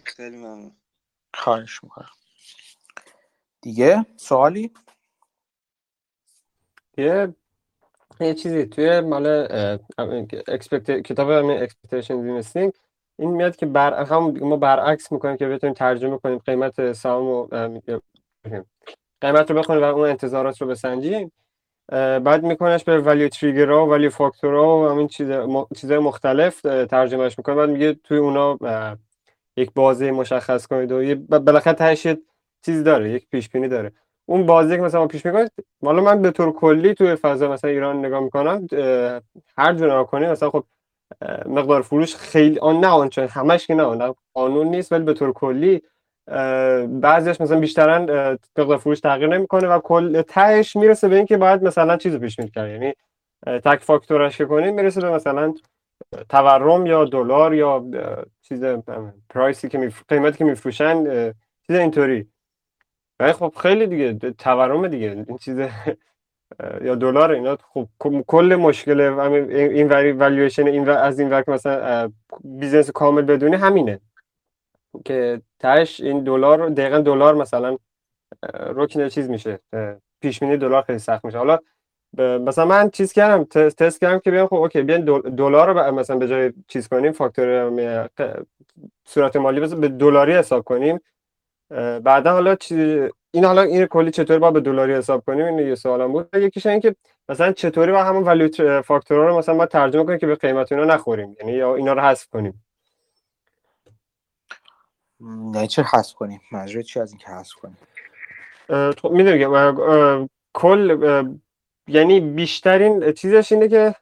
خیلی 0.04 0.38
ممنون. 0.38 0.76
خواهش 1.34 1.84
می‌کنم. 1.84 2.10
دیگه 3.62 4.06
سوالی؟ 4.18 4.74
یه 6.98 7.36
یه 8.20 8.34
چیزی 8.34 8.66
توی 8.66 9.00
مال 9.00 9.48
کتاب 11.02 11.30
همین 11.32 11.64
اکسپکتیشن 11.64 12.14
این 13.20 13.32
میاد 13.32 13.56
که 13.56 13.66
بر 13.66 14.04
هم 14.04 14.34
ما 14.41 14.58
برعکس 14.58 15.12
می‌کنیم 15.12 15.38
که 15.38 15.48
بتونیم 15.48 15.74
ترجمه 15.74 16.18
کنیم 16.18 16.38
قیمت 16.38 16.94
سهام 16.94 17.28
و 17.28 17.48
قیمت 19.22 19.52
رو 19.52 19.58
بخونیم 19.58 19.82
و 19.82 19.86
اون 19.86 20.10
انتظارات 20.10 20.62
رو 20.62 20.68
بسنجیم. 20.68 21.32
بعد 22.24 22.44
میکنش 22.44 22.84
به 22.84 23.00
ولیو 23.00 23.30
تریگر 23.30 23.70
و 23.70 23.86
ولیو 23.86 24.10
فاکتور 24.10 24.54
و 24.54 24.90
همین 24.90 25.08
چیزهای 25.76 26.00
مختلف 26.00 26.62
ترجمهش 26.62 27.38
می‌کنه. 27.38 27.56
بعد 27.56 27.70
میگه 27.70 27.94
توی 27.94 28.18
اونا 28.18 28.58
یک 29.58 29.72
بازه 29.74 30.12
مشخص 30.12 30.68
کنید 30.68 30.91
و 30.91 31.40
بالاخره 31.40 31.74
تهش 31.74 32.08
چیز 32.66 32.84
داره 32.84 33.12
یک 33.12 33.28
پیش 33.30 33.50
بینی 33.50 33.68
داره. 33.68 33.91
اون 34.26 34.46
بازی 34.46 34.76
که 34.76 34.82
مثلا 34.82 35.08
پیش 35.08 35.26
می‌کنید 35.26 35.52
حالا 35.86 36.02
من 36.02 36.22
به 36.22 36.32
طور 36.32 36.54
کلی 36.54 36.94
توی 36.94 37.16
فضا 37.16 37.52
مثلا 37.52 37.70
ایران 37.70 38.06
نگاه 38.06 38.20
می‌کنم 38.20 38.68
هر 39.58 39.74
جور 39.74 40.04
کنید 40.04 40.30
مثلا 40.30 40.50
خب 40.50 40.64
مقدار 41.45 41.81
فروش 41.81 42.15
خیلی 42.15 42.60
آن 42.60 42.80
نه 42.80 42.88
آنچه 42.88 43.27
همش 43.27 43.68
که 43.68 43.76
نه 43.76 44.14
قانون 44.34 44.68
نیست 44.68 44.91
ولی 44.91 45.03
به 45.03 45.14
طور 45.14 45.34
کلی 45.34 45.81
بعضیش 46.88 47.41
مثلا 47.41 47.60
بیشترن 47.60 48.06
مقدار 48.57 48.77
فروش 48.77 48.99
تغییر 48.99 49.30
نمی‌کنه 49.30 49.68
و 49.68 49.80
کل 49.80 50.22
تهش 50.22 50.76
می‌رسه 50.76 51.07
به 51.07 51.15
اینکه 51.15 51.38
باید 51.38 51.64
مثلا 51.64 51.98
چیزو 51.98 52.19
پیش 52.19 52.40
کرد 52.40 52.69
یعنی 52.69 52.94
تک 53.45 53.80
فاکتورش 53.80 54.38
که 54.38 54.45
کنیم 54.45 54.76
می‌رسه 54.76 55.02
به 55.02 55.11
مثلا 55.11 55.53
تورم 56.30 56.86
یا 56.86 57.06
دلار 57.06 57.53
یا 57.53 57.86
چیز 58.41 58.64
پرایسی 59.30 59.69
که 59.69 59.91
قیمتی 60.07 60.38
که 60.38 60.44
میفروشن 60.45 61.03
چیز 61.68 61.76
اینطوری. 61.76 62.27
خب 63.22 63.53
خیلی 63.61 63.88
دیگه 63.88 64.31
تورم 64.31 64.88
دیگه. 64.88 65.26
این 65.27 65.38
چیز 65.38 65.60
یا 66.81 66.95
دلار 66.95 67.31
اینا 67.31 67.57
خب 67.73 67.88
کل 68.27 68.57
مشکل 68.59 69.01
این 69.01 69.88
وری 69.88 70.11
والویشن 70.11 70.67
این 70.67 70.89
از 70.89 71.19
این 71.19 71.30
وقت 71.30 71.49
مثلا 71.49 72.11
بیزنس 72.43 72.91
کامل 72.91 73.21
بدونی 73.21 73.55
همینه. 73.55 73.99
که 75.05 75.41
تاش 75.59 76.01
این 76.01 76.23
دلار 76.23 76.69
دقیقا 76.69 76.99
دلار 76.99 77.35
مثلا 77.35 77.77
رکن 78.53 79.07
چیز 79.07 79.30
میشه. 79.30 79.59
پیش 80.21 80.39
بینی 80.39 80.57
دلار 80.57 80.81
خیلی 80.81 80.99
سخت 80.99 81.26
میشه. 81.26 81.38
حالا 81.38 81.59
مثلا 82.17 82.65
من 82.65 82.89
چیز 82.89 83.13
کردم 83.13 83.43
تست 83.43 84.01
کردم 84.01 84.19
که 84.19 84.31
بیان 84.31 84.47
خب 84.47 84.53
اوکی 84.53 84.81
بیان 84.81 85.01
دلار 85.21 85.73
رو 85.73 85.91
مثلا 85.91 86.17
به 86.17 86.27
جای 86.27 86.53
چیز 86.67 86.88
کنیم 86.88 87.11
فاکتور 87.11 88.09
صورت 89.05 89.35
مالی 89.35 89.76
به 89.76 89.88
دلاری 89.88 90.34
حساب 90.34 90.63
کنیم. 90.63 90.99
بعدا 92.03 92.31
حالا 92.31 92.55
این 93.31 93.45
حالا 93.45 93.61
این 93.61 93.85
کلی 93.85 94.11
چطوری 94.11 94.39
با 94.39 94.51
به 94.51 94.60
دلاری 94.60 94.93
حساب 94.93 95.23
کنیم 95.26 95.45
این 95.45 95.60
یه 95.60 95.76
سوالم 95.76 96.11
بود. 96.11 96.35
یکیش 96.35 96.65
این 96.65 96.80
که 96.80 96.95
مثلا 97.30 97.51
چطوری 97.51 97.91
با 97.91 98.03
همون 98.03 98.23
ولیو 98.23 98.81
فاکتورها 98.81 99.27
رو 99.27 99.38
مثلا 99.38 99.56
ما 99.56 99.65
ترجمه 99.65 100.03
کنیم 100.03 100.18
که 100.18 100.27
به 100.27 100.35
قیمت 100.35 100.72
اینا 100.72 100.85
نخوریم؟ 100.85 101.35
یعنی 101.39 101.51
یا 101.51 101.76
اینا 101.76 101.93
رو 101.93 102.01
حذف 102.01 102.27
کنیم؟ 102.27 102.64
نه 105.53 105.68
چه 105.68 105.84
حذف 105.84 106.14
کنیم؟ 106.14 106.41
منظور 106.51 106.81
چی 106.81 106.99
از 106.99 107.11
این 107.11 107.19
که 107.19 107.27
حذف 107.27 107.53
کنیم؟ 107.53 107.77
خب 108.93 109.11
می‌دونم 109.11 110.30
کل 110.53 110.97
یعنی 111.88 112.19
بیشترین 112.19 113.11
چیزش 113.11 113.51
اینه 113.51 113.68
که 113.68 113.95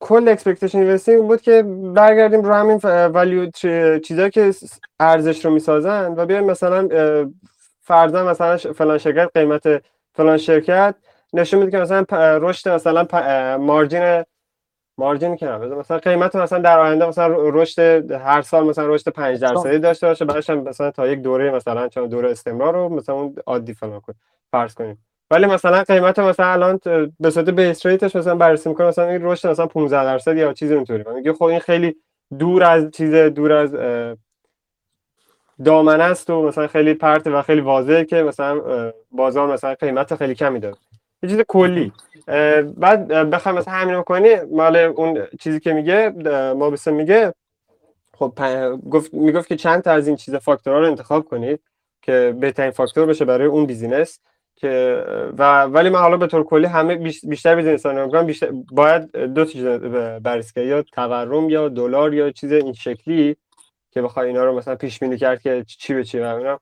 کل 0.00 0.28
اکسپکتیشن 0.28 0.78
اینوستینگ 0.78 1.22
بود 1.22 1.40
که 1.40 1.62
برگردیم 1.94 2.42
رو 2.42 2.54
همین 2.54 2.76
ولیو 3.08 3.50
چیزایی 3.98 4.30
که 4.30 4.54
ارزش 5.00 5.44
رو 5.44 5.50
می‌سازن 5.50 6.14
و 6.16 6.26
بیایم 6.26 6.44
مثلا 6.44 6.88
فرضاً 7.86 8.24
مثلا 8.24 8.56
فلان 8.56 8.98
شرکت 8.98 9.30
قیمت 9.34 9.82
فلان 10.14 10.36
شرکت 10.36 10.94
نشون 11.32 11.60
میده 11.60 11.70
که 11.70 11.78
مثلا 11.78 12.04
رشد 12.36 12.68
مثلا 12.68 13.06
مارجین 13.58 14.24
مارجین 14.98 15.36
که 15.36 15.46
مثلا 15.46 15.98
قیمت 15.98 16.36
مثلا 16.36 16.58
در 16.58 16.78
آینده 16.78 17.06
مثلا 17.06 17.36
رشد 17.38 18.12
هر 18.12 18.42
سال 18.42 18.66
مثلا 18.66 18.86
رشد 18.86 19.08
5 19.08 19.40
درصدی 19.40 19.78
داشته 19.78 20.06
باشه 20.06 20.24
بعدش 20.24 20.50
مثلا 20.50 20.90
تا 20.90 21.08
یک 21.08 21.18
دوره 21.18 21.50
مثلا 21.50 21.88
چون 21.88 22.08
دوره 22.08 22.30
استمرار 22.30 22.74
رو 22.74 22.88
مثلا 22.88 23.14
اون 23.14 23.34
عادی 23.46 23.74
فلان 23.74 24.00
کنیم 24.00 24.20
فرض 24.52 24.74
کنیم. 24.74 25.06
ولی 25.30 25.46
مثلا 25.46 25.82
قیمت 25.82 26.18
مثلا 26.18 26.46
الان 26.46 26.80
به 27.20 27.30
صورت 27.30 27.50
بیس 27.50 27.86
ریتش 27.86 28.16
مثلا 28.16 28.34
بررسی 28.34 28.68
می‌کنه 28.68 28.86
مثلا 28.86 29.08
این 29.08 29.20
رشد 29.22 29.48
مثلا 29.48 29.66
15 29.66 30.04
درصد 30.04 30.36
یا 30.36 30.52
چیزی 30.52 30.74
اونطوری 30.74 31.04
میگه 31.14 31.32
خب 31.32 31.42
این 31.42 31.58
خیلی 31.58 31.96
دور 32.38 32.64
از 32.64 32.90
چیز 32.90 33.14
دور 33.14 33.52
از 33.52 33.74
دامنه 35.64 36.04
است 36.04 36.30
و 36.30 36.42
مثلا 36.42 36.66
خیلی 36.66 36.94
پرت 36.94 37.26
و 37.26 37.42
خیلی 37.42 37.60
واضحه 37.60 38.04
که 38.04 38.22
مثلا 38.22 38.60
بازار 39.10 39.52
مثلا 39.52 39.74
قیمت 39.74 40.14
خیلی 40.14 40.34
کمی 40.34 40.60
داره. 40.60 40.76
یه 41.22 41.28
چیز 41.28 41.40
کلی. 41.40 41.92
بعد 42.76 43.08
بخوام 43.08 43.54
مثلا 43.54 43.74
همین 43.74 44.02
کنی 44.02 44.34
مال 44.50 44.76
اون 44.76 45.26
چیزی 45.40 45.60
که 45.60 45.72
میگه 45.72 46.08
ما 46.56 46.72
میگه 46.86 47.34
خب 48.18 48.32
گفت 48.90 49.14
می‌گفت 49.14 49.48
که 49.48 49.56
چند 49.56 49.82
تا 49.82 49.90
از 49.90 50.06
این 50.06 50.16
چیز 50.16 50.34
فاکتورها 50.34 50.80
رو 50.80 50.86
انتخاب 50.86 51.24
کنید 51.24 51.60
که 52.02 52.36
بهترین 52.40 52.70
فاکتور 52.70 53.06
بشه 53.06 53.24
برای 53.24 53.46
اون 53.46 53.66
business 53.66 54.20
که 54.56 55.04
و 55.38 55.62
ولی 55.62 55.88
من 55.88 55.98
حالا 55.98 56.16
به 56.16 56.26
طور 56.26 56.44
کلی 56.44 56.66
همه 56.66 56.94
بیشتر 57.28 57.54
business 57.54 57.86
ها 57.86 58.22
بیشتر 58.22 58.50
باید 58.72 59.16
دو 59.16 59.44
چیز 59.44 59.64
بررسی 60.22 60.64
یا 60.64 60.82
تورم 60.82 61.50
یا 61.50 61.68
دلار 61.68 62.14
یا 62.14 62.30
چیز 62.30 62.52
این 62.52 62.72
شکلی. 62.72 63.36
که 63.96 64.02
بخوای 64.02 64.28
اینا 64.28 64.44
رو 64.44 64.58
مثلا 64.58 64.76
پیش 64.76 64.98
بینی 64.98 65.18
کرد 65.18 65.40
که 65.40 65.64
چی 65.68 65.94
به 65.94 66.04
چی 66.04 66.18
و 66.18 66.58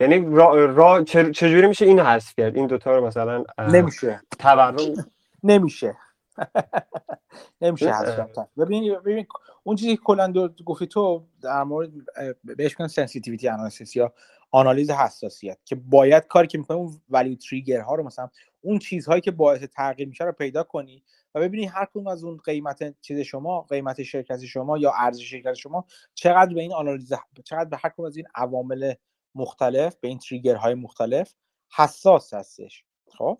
یعنی 0.00 0.36
را, 0.36 0.64
را 0.64 1.04
چجوری 1.04 1.66
میشه 1.66 1.86
اینو 1.86 2.04
حذف 2.04 2.34
کرد؟ 2.36 2.56
این 2.56 2.66
دوتا 2.66 2.96
رو 2.96 3.06
مثلا 3.06 3.44
نمیشه. 3.58 4.20
تورم 4.38 4.76
نمیشه. 5.42 5.96
نمیشه 7.60 7.92
حذف 7.92 8.16
کرد. 8.16 8.48
ببین 8.58 8.94
ببین 8.94 9.26
اون 9.62 9.76
چیزی 9.76 9.96
که 9.96 10.02
کلا 10.02 10.32
گفتی 10.64 10.86
تو 10.86 11.26
در 11.42 11.62
مورد 11.62 11.90
بهش 12.44 12.80
میگن 12.80 12.88
sensitivity 12.88 13.48
analysis 13.48 13.96
یا 13.96 14.12
آنالیز 14.50 14.90
حساسیت 14.90 15.58
که 15.64 15.74
باید 15.74 16.26
کاری 16.26 16.46
که 16.46 16.58
می‌کنه 16.58 16.76
اون 16.76 17.00
value 17.10 17.36
trigger 17.36 17.80
ها 17.80 17.94
رو 17.94 18.02
مثلا 18.02 18.28
اون 18.60 18.78
چیزهایی 18.78 19.20
که 19.20 19.30
باعث 19.30 19.62
تغییر 19.62 20.08
میشه 20.08 20.24
رو 20.24 20.32
پیدا 20.32 20.62
کنی 20.62 21.02
و 21.34 21.40
ببینی 21.40 21.66
هر 21.66 21.84
کدوم 21.84 22.06
از 22.06 22.24
اون 22.24 22.36
قیمت 22.36 23.00
چیز 23.00 23.18
شما 23.18 23.60
قیمت 23.60 24.02
شرکت 24.02 24.44
شما 24.44 24.78
یا 24.78 24.92
ارزش 24.92 25.30
شرکت 25.30 25.54
شما 25.54 25.84
چقدر 26.14 26.54
به 26.54 26.60
این 26.60 26.72
آنالیز 26.72 27.12
چقدر 27.44 27.70
به 27.70 27.76
هر 27.76 27.88
کدوم 27.88 28.06
از 28.06 28.16
این 28.16 28.26
عوامل 28.34 28.94
مختلف 29.34 29.96
به 30.00 30.08
این 30.08 30.18
trigger 30.18 30.62
های 30.62 30.74
مختلف 30.74 31.34
حساس 31.76 32.34
هستش. 32.34 32.84
خب؟ 33.18 33.38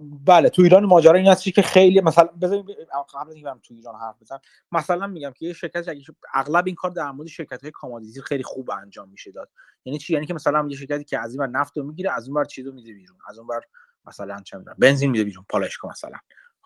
بله 0.00 0.48
تو 0.48 0.62
ایران 0.62 0.84
ماجرا 0.84 1.14
این 1.14 1.28
هستی 1.28 1.52
که 1.52 1.62
خیلی 1.62 2.00
مثلا 2.00 2.24
بذاریم 2.24 2.66
قبل 3.14 3.30
از 3.30 3.34
اینکه 3.34 3.50
تو 3.62 3.74
ایران 3.74 3.94
حرف 3.94 4.22
بزنم 4.22 4.40
مثلا 4.72 5.06
میگم 5.06 5.32
که 5.36 5.46
یه 5.46 5.52
شرکت 5.52 5.88
اغلب 6.34 6.66
این 6.66 6.74
کار 6.74 6.90
در 6.90 7.10
مورد 7.10 7.28
شرکت 7.28 7.62
های 7.62 7.70
کامادیتی 7.70 8.22
خیلی 8.22 8.42
خوب 8.42 8.70
انجام 8.70 9.08
میشه 9.08 9.30
داد. 9.30 9.50
یعنی 9.84 9.98
چی؟ 9.98 10.12
یعنی 10.12 10.26
که 10.26 10.34
مثلا 10.34 10.66
یه 10.70 10.76
شرکتی 10.76 11.04
که 11.04 11.18
از 11.18 11.34
این 11.34 11.42
نفت 11.42 11.76
رو 11.76 11.84
می‌گیره 11.84 12.12
از 12.12 12.28
اون 12.28 12.34
بر 12.34 12.44
چیزو 12.44 12.72
میده 12.72 12.92
بیرون. 12.92 13.18
از 13.28 13.38
اون 13.38 13.46
بر 13.46 13.60
مثلا 14.04 14.40
چه 14.44 14.58
بنزین 14.78 15.10
میده 15.10 15.24
بیرون 15.24 15.44
پالایشگاه 15.48 15.90
مثلا. 15.90 16.18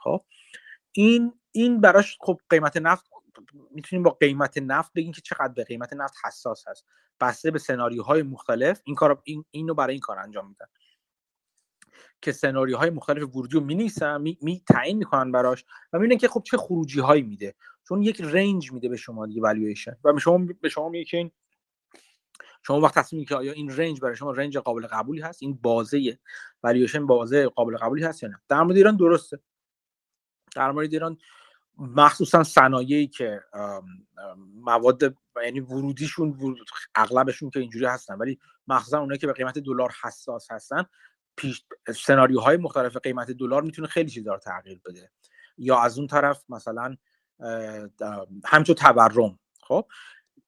خب 0.07 0.25
این 0.93 1.33
این 1.53 1.81
براش 1.81 2.19
خب 2.21 2.41
قیمت 2.51 2.77
نفت 2.77 3.11
می‌تونیم 3.71 4.03
با 4.03 4.11
قیمت 4.11 4.59
نفت 4.59 4.93
بگیم 4.93 5.13
که 5.13 5.21
چقدر 5.21 5.53
به 5.53 5.65
قیمت 5.65 5.93
نفت 5.93 6.15
حساس 6.25 6.69
هست. 6.69 6.87
بسته 7.21 7.51
به 7.51 7.59
سناریوهای 7.59 8.23
مختلف 8.23 8.81
این 8.85 8.97
کار 8.97 9.23
این 9.25 9.45
اینو 9.51 9.75
برای 9.75 9.93
این 9.93 10.01
کار 10.01 10.19
انجام 10.19 10.49
میدن. 10.49 10.67
که 12.23 12.33
سناریوهای 12.33 12.91
مختلف 12.91 13.37
ورودی 13.37 13.55
رو 13.55 13.61
می‌نویسن 13.61 14.21
می, 14.21 14.39
می 14.43 14.63
تعیین 14.69 14.99
می‌کنن 14.99 15.33
براش 15.33 15.65
و 15.93 15.99
می‌بینن 15.99 16.19
که 16.19 16.29
خب 16.29 16.43
چه 16.43 16.57
خروجی 16.57 17.01
هایی 17.01 17.23
میده. 17.23 17.55
چون 17.89 18.03
یک 18.03 18.21
رنج 18.21 18.73
میده 18.73 18.89
به 18.89 18.97
شما 18.97 19.27
دیگه 19.27 19.43
والویشن 19.43 19.97
و 20.05 20.13
به 20.13 20.21
شما 20.21 20.47
به 20.61 20.69
شما 20.69 20.89
میگه 20.89 21.05
که 21.05 21.17
این 21.17 21.31
شما 22.67 22.81
وقت 22.81 22.95
تصمیم 22.95 23.25
که 23.25 23.35
آیا 23.35 23.53
این 23.53 23.77
رنج 23.77 24.01
برای 24.01 24.17
شما 24.17 24.31
رنج 24.31 24.59
قابل 24.59 24.87
قبولی 24.87 25.21
هست؟ 25.21 25.43
این 25.43 25.59
بازه 25.63 26.19
والویشن 26.63 27.07
بازه 27.07 27.49
قابل 27.49 27.77
قبولی 27.77 28.05
هست 28.05 28.23
یا 28.23 28.29
نه؟ 28.29 28.41
در 28.49 28.63
مورد 28.63 28.77
ایران 28.77 28.97
درسته. 28.97 29.41
در 30.57 30.71
مورد 30.71 30.93
ایران 30.93 31.19
مخصوصا 31.79 32.43
صنایعی 32.45 33.07
که 33.07 33.41
مواد 34.55 35.17
یعنی 35.45 35.61
ورودیشون 35.61 36.29
ورود 36.29 36.59
اغلبشون 36.95 37.51
که 37.51 37.61
اینجوری 37.61 37.87
هستن 37.87 38.15
ولی 38.15 38.39
مخصوصا 38.69 39.01
اونایی 39.01 39.19
که 39.19 39.27
به 39.27 39.33
قیمت 39.33 39.59
دلار 39.59 39.95
حساس 40.03 40.51
هستن 40.51 40.85
پیش 41.37 41.65
سناریوهای 41.97 42.57
مختلف 42.57 42.97
قیمت 42.97 43.31
دلار 43.31 43.63
می‌تونه 43.63 43.89
خیلی 43.89 44.11
چیزا 44.11 44.33
رو 44.33 44.39
تغییر 44.39 44.81
بده. 44.87 45.11
یا 45.59 45.79
از 45.79 45.99
اون 45.99 46.07
طرف 46.07 46.45
مثلا 46.49 46.97
همچون 48.45 48.75
تورم 48.75 49.39
خب 49.63 49.87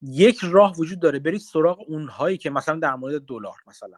یک 0.01 0.39
راه 0.43 0.75
وجود 0.75 0.99
داره 0.99 1.19
برید 1.19 1.41
سراغ 1.41 1.79
اونهایی 1.87 2.37
که 2.37 2.49
مثلا 2.49 2.79
در 2.79 2.95
مورد 2.95 3.25
دلار 3.25 3.57
مثلا. 3.67 3.97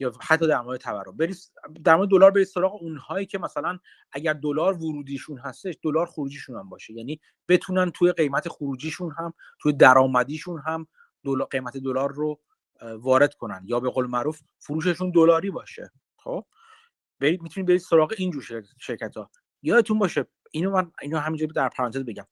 یا 0.00 0.12
حتی 0.20 0.46
در 0.46 0.60
مورد 0.60 0.80
تورم. 0.80 1.16
برید 1.16 1.36
در 1.84 1.96
مورد 1.96 2.08
دلار 2.08 2.30
برید 2.30 2.46
سراغ 2.46 2.82
اونهایی 2.82 3.26
که 3.26 3.38
مثلا 3.38 3.78
اگر 4.12 4.32
دلار 4.32 4.76
ورودیشون 4.76 5.38
هستش 5.38 5.74
دلار 5.82 6.06
خروجیشون 6.06 6.56
هم 6.56 6.68
باشه. 6.68 6.92
یعنی 6.92 7.20
بتونن 7.48 7.90
توی 7.90 8.12
قیمت 8.12 8.48
خروجیشون 8.48 9.14
هم 9.18 9.34
توی 9.60 9.72
درآمدیشون 9.72 10.62
هم 10.66 10.86
دلار 11.24 11.48
قیمت 11.50 11.76
دلار 11.76 12.12
رو 12.12 12.40
وارد 12.82 13.34
کنن. 13.34 13.62
یا 13.64 13.80
به 13.80 13.90
قول 13.90 14.06
معروف 14.06 14.40
فروششون 14.58 15.10
دلاری 15.10 15.50
باشه. 15.50 15.92
خب؟ 16.16 16.46
برید 17.20 17.42
می‌تونید 17.42 17.68
برید 17.68 17.80
سراغ 17.80 18.14
اینجور 18.16 18.64
شرکت 18.80 19.16
ها 19.16 19.30
یادتون 19.62 19.98
باشه 19.98 20.26
اینو 20.50 20.70
من 20.70 20.92
اینو 21.02 21.18
همینجا 21.18 21.46
در 21.46 21.68
پرانتز 21.68 22.04
بگم. 22.04 22.26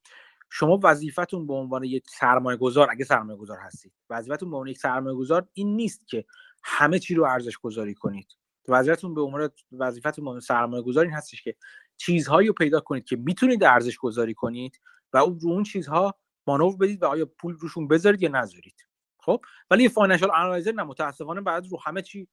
شما 0.49 0.79
وظیفتون 0.83 1.47
به 1.47 1.53
عنوان 1.53 1.83
یک 1.83 2.09
سرمایه 2.09 2.57
گذار 2.57 2.87
اگه 2.91 3.05
سرمایه 3.05 3.37
گذار 3.37 3.57
هستید 3.57 3.93
وظیفتون 4.09 4.49
به 4.49 4.55
عنوان 4.55 4.67
یک 4.67 4.77
سرمایه 4.77 5.15
گذار 5.15 5.47
این 5.53 5.75
نیست 5.75 6.07
که 6.07 6.25
همه 6.63 6.99
چی 6.99 7.15
رو 7.15 7.23
ارزش 7.23 7.57
گذاری 7.57 7.93
کنید. 7.93 8.27
وظیفتون 8.67 9.13
به 9.13 9.21
عنوان 9.21 9.49
وظیفتون 9.71 10.39
سرمایه 10.39 10.83
گذار 10.83 11.05
این 11.05 11.13
هستش 11.13 11.41
که 11.41 11.55
چیزهایی 11.97 12.47
رو 12.47 12.53
پیدا 12.53 12.79
کنید 12.79 13.05
که 13.05 13.15
می‌تونید 13.15 13.63
ارزش 13.63 13.97
گذاری 13.97 14.33
کنید 14.33 14.81
و 15.13 15.17
اون 15.17 15.39
رو 15.39 15.49
اون 15.49 15.63
چیزها 15.63 16.15
مانور 16.47 16.77
بدید 16.77 17.03
و 17.03 17.05
آیا 17.05 17.25
پول 17.25 17.55
روشون 17.59 17.87
بذارید 17.87 18.21
یا 18.21 18.29
نذارید. 18.29 18.87
خب؟ 19.19 19.41
ولی 19.71 19.89
financial 19.89 20.31
analyzer 20.31 20.71
نه 20.71 20.83
متاسفانه 20.83 21.41
بعد 21.41 21.65
رو 21.71 21.79
همه 21.85 22.01
چی 22.01 22.27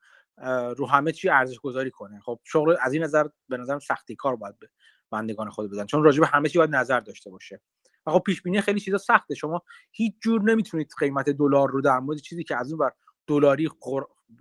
رو 0.76 0.86
همه 0.86 1.12
چی 1.12 1.28
ارزش 1.28 1.59
گذاری 1.59 1.90
کنه. 1.90 2.20
خب 2.20 2.40
شغل 2.44 2.76
از 2.80 2.92
این 2.92 3.02
نظر 3.02 3.28
به 3.48 3.56
نظرم 3.56 3.78
سختی 3.78 4.16
کار 4.16 4.36
باید 4.36 4.59
به 4.59 4.68
بندگان 5.10 5.51
خدا 5.51 5.70
بدن. 5.70 5.86
چون 5.86 6.05
راجع 6.05 6.20
به 6.20 6.26
همه 6.26 6.48
چی 6.48 6.59
باید 6.59 6.76
نظر 6.76 7.01
داشته 7.01 7.30
باشه. 7.30 7.60
و 8.06 8.10
خب 8.10 8.18
پیش 8.18 8.42
بینی 8.42 8.60
خیلی 8.60 8.80
چیزا 8.80 8.98
سخته. 8.98 9.34
شما 9.34 9.62
هیچ 9.92 10.14
جور 10.20 10.42
نمی‌تونید 10.42 10.92
قیمت 10.98 11.30
دلار 11.30 11.70
رو 11.70 11.80
در 11.80 11.98
مورد 11.98 12.18
چیزی 12.18 12.44
که 12.44 12.56
از 12.56 12.72
اون 12.72 12.78
بر 12.78 12.92
دلاری 13.26 13.68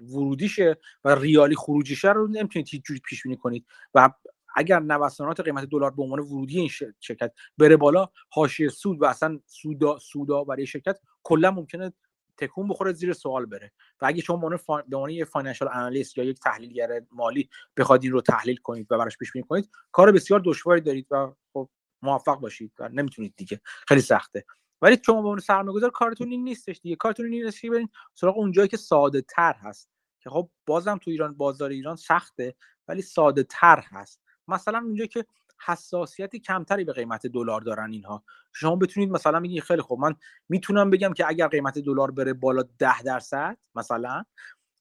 ورودیشه 0.01 0.77
و 1.03 1.15
ریالی 1.15 1.55
خروجیشه 1.55 2.11
رو 2.11 2.27
نمی‌تونید 2.27 2.69
هیچ 2.69 2.81
جوری 2.83 3.01
پیش 3.05 3.23
بینی 3.23 3.37
کنید. 3.37 3.65
و 3.93 4.09
اگر 4.55 4.79
نوسانات 4.79 5.39
قیمت 5.39 5.69
دلار 5.69 5.91
به 5.91 6.03
عنوان 6.03 6.19
ورودی 6.19 6.59
این 6.59 6.69
شرکت 6.99 7.33
بره 7.57 7.77
بالا 7.77 8.09
حاشیه 8.29 8.69
سود 8.69 9.01
و 9.01 9.05
اصلا 9.05 9.39
سودا 9.45 9.99
سودا 9.99 10.43
برای 10.43 10.65
شرکت 10.65 10.99
کلا 11.23 11.51
ممکنه 11.51 11.93
تکون 12.37 12.67
بخوره 12.67 12.93
زیر 12.93 13.13
سوال 13.13 13.45
بره. 13.45 13.71
و 14.01 14.05
اگه 14.05 14.21
شما 14.21 14.49
به 14.49 14.59
عنوان 14.97 15.09
یه 15.09 15.25
فاینانشال 15.25 15.69
انالیست 15.73 16.17
یا 16.17 16.23
یک 16.23 16.39
تحلیلگر 16.39 17.01
مالی 17.11 17.49
بخواد 17.77 18.03
این 18.03 18.11
رو 18.11 18.21
تحلیل 18.21 18.55
کنید 18.55 18.87
و 18.91 18.97
براش 18.97 19.17
پیش 19.17 19.31
بینی 19.31 19.45
کنید 19.49 19.69
کار 19.91 20.11
بسیار 20.11 20.41
دشواری 20.45 20.81
دارید 20.81 21.07
و 21.11 21.33
خب 21.53 21.69
موفق 22.01 22.39
باشید 22.39 22.71
و 22.79 22.89
نمی‌تونید 22.89 23.33
دیگه. 23.37 23.61
خیلی 23.87 24.01
سخته. 24.01 24.45
ولی 24.83 24.97
شما 25.05 25.15
به 25.15 25.27
عنوان 25.27 25.39
سرمایه‌گذار 25.39 25.89
کارتون 25.89 26.29
این 26.29 26.43
نیستش 26.43 26.79
دیگه. 26.83 26.95
کارتون 26.95 27.33
این 27.33 27.45
نیست 27.45 27.61
که 27.61 27.69
برین 27.69 27.89
سراغ 28.13 28.37
اونجایی 28.37 28.67
که 28.67 28.77
ساده 28.77 29.21
تر 29.21 29.53
هست. 29.53 29.89
که 30.19 30.29
خب 30.29 30.49
بازم 30.65 30.97
تو 30.97 31.11
ایران 31.11 31.33
بازار 31.33 31.69
ایران 31.69 31.95
سخته 31.95 32.55
ولی 32.87 33.01
ساده 33.01 33.43
تر 33.43 33.83
هست. 33.89 34.21
مثلا 34.47 34.77
اونجایی 34.79 35.07
که 35.07 35.25
حساسیتی 35.65 36.39
کمتری 36.39 36.83
به 36.83 36.93
قیمت 36.93 37.27
دلار 37.27 37.61
دارن 37.61 37.91
اینها. 37.91 38.23
شما 38.53 38.75
بتونید 38.75 39.11
مثلا 39.11 39.39
بگید 39.39 39.63
خیلی 39.63 39.81
خوب 39.81 39.99
من 39.99 40.15
می‌تونم 40.49 40.89
بگم 40.89 41.13
که 41.13 41.27
اگر 41.27 41.47
قیمت 41.47 41.79
دلار 41.79 42.11
بره 42.11 42.33
بالا 42.33 42.63
10 42.79 43.03
درصد 43.03 43.57
مثلا 43.75 44.23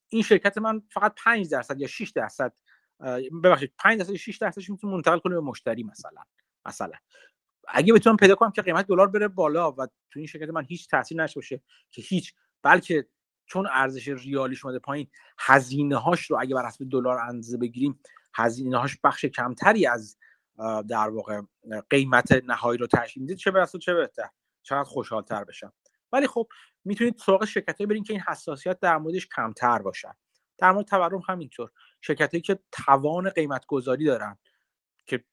این 0.09 0.23
شرکت 0.23 0.59
من 0.59 0.83
فقط 0.91 1.15
5 1.25 1.51
درصد 1.51 1.81
یا 1.81 1.87
6 1.87 2.11
درصد 2.11 2.53
ببخشید 3.45 3.73
5 3.79 3.99
درصد 3.99 4.15
6 4.15 4.39
درصدش 4.39 4.71
می‌تونم 4.71 4.95
منتقل 4.95 5.19
کنه 5.19 5.35
به 5.35 5.41
مشتری 5.41 5.83
مثلا 5.83 6.23
مثلا. 6.67 6.93
اگه 7.69 7.93
بتونم 7.93 8.17
پیدا 8.17 8.35
کنم 8.35 8.51
که 8.51 8.63
قیمت 8.63 8.87
دلار 8.87 9.09
بره 9.09 9.29
بالا 9.29 9.73
و 9.73 9.87
تو 9.87 10.19
این 10.19 10.27
شرکت 10.27 10.49
من 10.49 10.65
هیچ 10.65 10.89
تاثیر 10.89 11.23
نشه 11.23 11.35
باشه 11.35 11.63
که 11.91 12.03
هیچ 12.03 12.35
بلکه 12.63 13.07
چون 13.47 13.69
ارزش 13.71 14.09
ریالی 14.09 14.57
شده 14.57 14.79
پایین 14.79 15.11
هزینه 15.39 15.97
هاش 15.97 16.31
رو 16.31 16.39
اگه 16.41 16.55
بر 16.55 16.67
حسب 16.67 16.85
دلار 16.91 17.19
اندازه 17.19 17.59
بگیریم 17.59 18.01
هزینه 18.35 18.79
هاش 18.79 18.99
بخش 19.05 19.25
کمتری 19.25 19.87
از 19.87 20.19
در 20.89 21.09
واقع 21.09 21.41
قیمت 21.91 22.33
نهایی 22.33 22.79
رو 22.79 22.87
تشکیل 22.87 23.23
میده 23.23 23.35
چه 23.35 23.51
برسه 23.51 23.79
چه 23.79 23.95
بهتر. 23.95 24.29
چقدر 24.63 24.85
خوشحالتر 24.85 25.45
بشم. 25.45 25.73
ولی 26.13 26.27
خب 26.27 26.49
می‌تونید 26.85 27.17
سراغ 27.19 27.45
شرکتایی 27.45 27.87
برین 27.87 28.05
که 28.05 28.13
این 28.13 28.23
حساسیت 28.23 28.81
در 28.81 28.99
موردش 28.99 29.29
کمتر 29.37 29.79
باشن. 29.79 30.13
در 30.59 30.73
مورد 30.73 30.87
تورم 30.87 31.23
همینطور. 31.29 31.71
شرکتایی 32.01 32.41
که 32.41 32.59
توان 32.73 33.31
قیمت 33.31 33.67
گذاری 33.67 34.05
دارن 34.05 34.39
که 35.07 35.25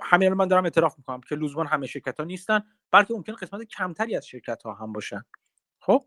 همین 0.00 0.32
من 0.32 0.48
دارم 0.48 0.64
اعتراف 0.64 0.98
می‌کنم 0.98 1.20
که 1.20 1.34
لزوما 1.34 1.64
همه 1.64 1.86
شرکت 1.86 2.20
ها 2.20 2.26
نیستن 2.26 2.60
بلکه 2.90 3.14
ممکن 3.14 3.32
قسمت 3.32 3.62
کمتری 3.62 4.16
از 4.16 4.26
شرکت 4.26 4.62
ها 4.62 4.74
هم 4.74 4.92
باشن. 4.92 5.24
خب؟ 5.80 6.04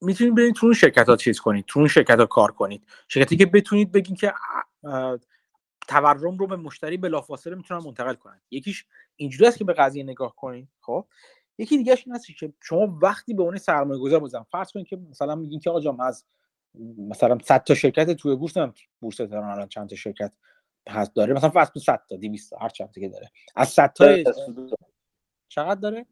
می‌تونید 0.00 0.34
برید 0.34 0.54
تو 0.54 0.66
اون 0.66 0.74
شرکت 0.74 1.08
ها 1.08 1.16
چیز 1.16 1.40
کنید 1.40 1.64
تو 1.64 1.78
اون 1.78 1.88
شرکت 1.88 2.18
ها 2.18 2.26
کار 2.26 2.52
کنید. 2.52 2.86
شرکتی 3.08 3.36
که 3.36 3.46
بتونید 3.46 3.92
بگین 3.92 4.16
که 4.16 4.34
تورم 5.88 6.38
رو 6.38 6.46
به 6.46 6.56
مشتری 6.56 6.96
بلافاصله 6.96 7.54
می‌تونن 7.54 7.84
منتقل 7.84 8.14
کنن. 8.14 8.40
یکیش 8.50 8.86
اینجوری 9.16 9.46
است 9.46 9.58
که 9.58 9.64
به 9.64 9.72
قضیه 9.72 10.02
نگاه 10.02 10.36
کنید 10.36 10.68
خب؟ 10.80 11.06
یکی 11.58 11.76
دیگه 11.76 11.98
این 12.06 12.18
که 12.38 12.52
شما 12.62 12.98
وقتی 13.02 13.34
به 13.34 13.42
اون 13.42 13.58
سرمایه 13.58 14.00
گذار 14.00 14.20
بزن 14.20 14.42
فرض 14.42 14.72
کنید 14.72 14.86
که 14.86 14.96
مثلا 14.96 15.34
میگین 15.34 15.60
که 15.60 15.70
آقا 15.70 16.04
از 16.04 16.24
مثلا 16.98 17.38
100 17.44 17.64
تا 17.64 17.74
شرکت 17.74 18.10
توی 18.10 18.36
بورس 18.36 18.54
بورس 19.00 19.16
تهران 19.16 19.50
الان 19.50 19.68
چند 19.68 19.88
تا 19.88 19.96
شرکت 19.96 20.32
هست 20.88 21.14
داره. 21.14 21.34
مثلا 21.34 21.50
کن 21.50 21.80
100 21.80 22.02
تا 22.08 22.16
200 22.16 22.50
تا 22.50 22.58
هر 22.58 22.68
چند 22.68 22.94
که 22.94 23.08
داره. 23.08 23.30
از 23.56 23.68
100 23.68 23.92
تا 23.92 24.16
چقدر 25.48 25.80
داره؟ 25.80 26.06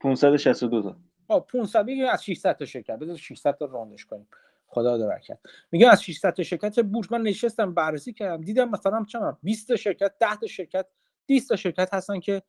562 0.00 0.82
تا. 0.82 0.96
آ 1.28 1.40
500 1.40 1.86
بگیم 1.86 2.06
از 2.06 2.24
600 2.24 2.56
تا 2.56 2.64
شرکت. 2.64 2.98
بذار 2.98 3.16
600 3.16 3.56
تا 3.56 3.64
راندش 3.64 4.04
کنیم. 4.04 4.28
خدا 4.68 4.98
داره 4.98 5.20
کرد 5.20 5.40
میگم 5.72 5.88
از 5.88 6.02
600 6.02 6.30
تا 6.30 6.42
شرکت 6.42 6.80
بورس؟ 6.80 7.12
من 7.12 7.22
نشستم 7.22 7.74
بررسی 7.74 8.12
کردم 8.12 8.44
دیدم 8.44 8.70
مثلا 8.70 9.04
چند 9.08 9.38
20 9.42 9.68
تا 9.68 9.76
شرکت 9.76 10.12
10 10.20 10.36
تا 10.36 10.46
شرکت 10.46 10.86
20 11.26 11.48
تا 11.48 11.56
شرکت 11.56 11.94
هستن 11.94 12.20
که 12.20 12.42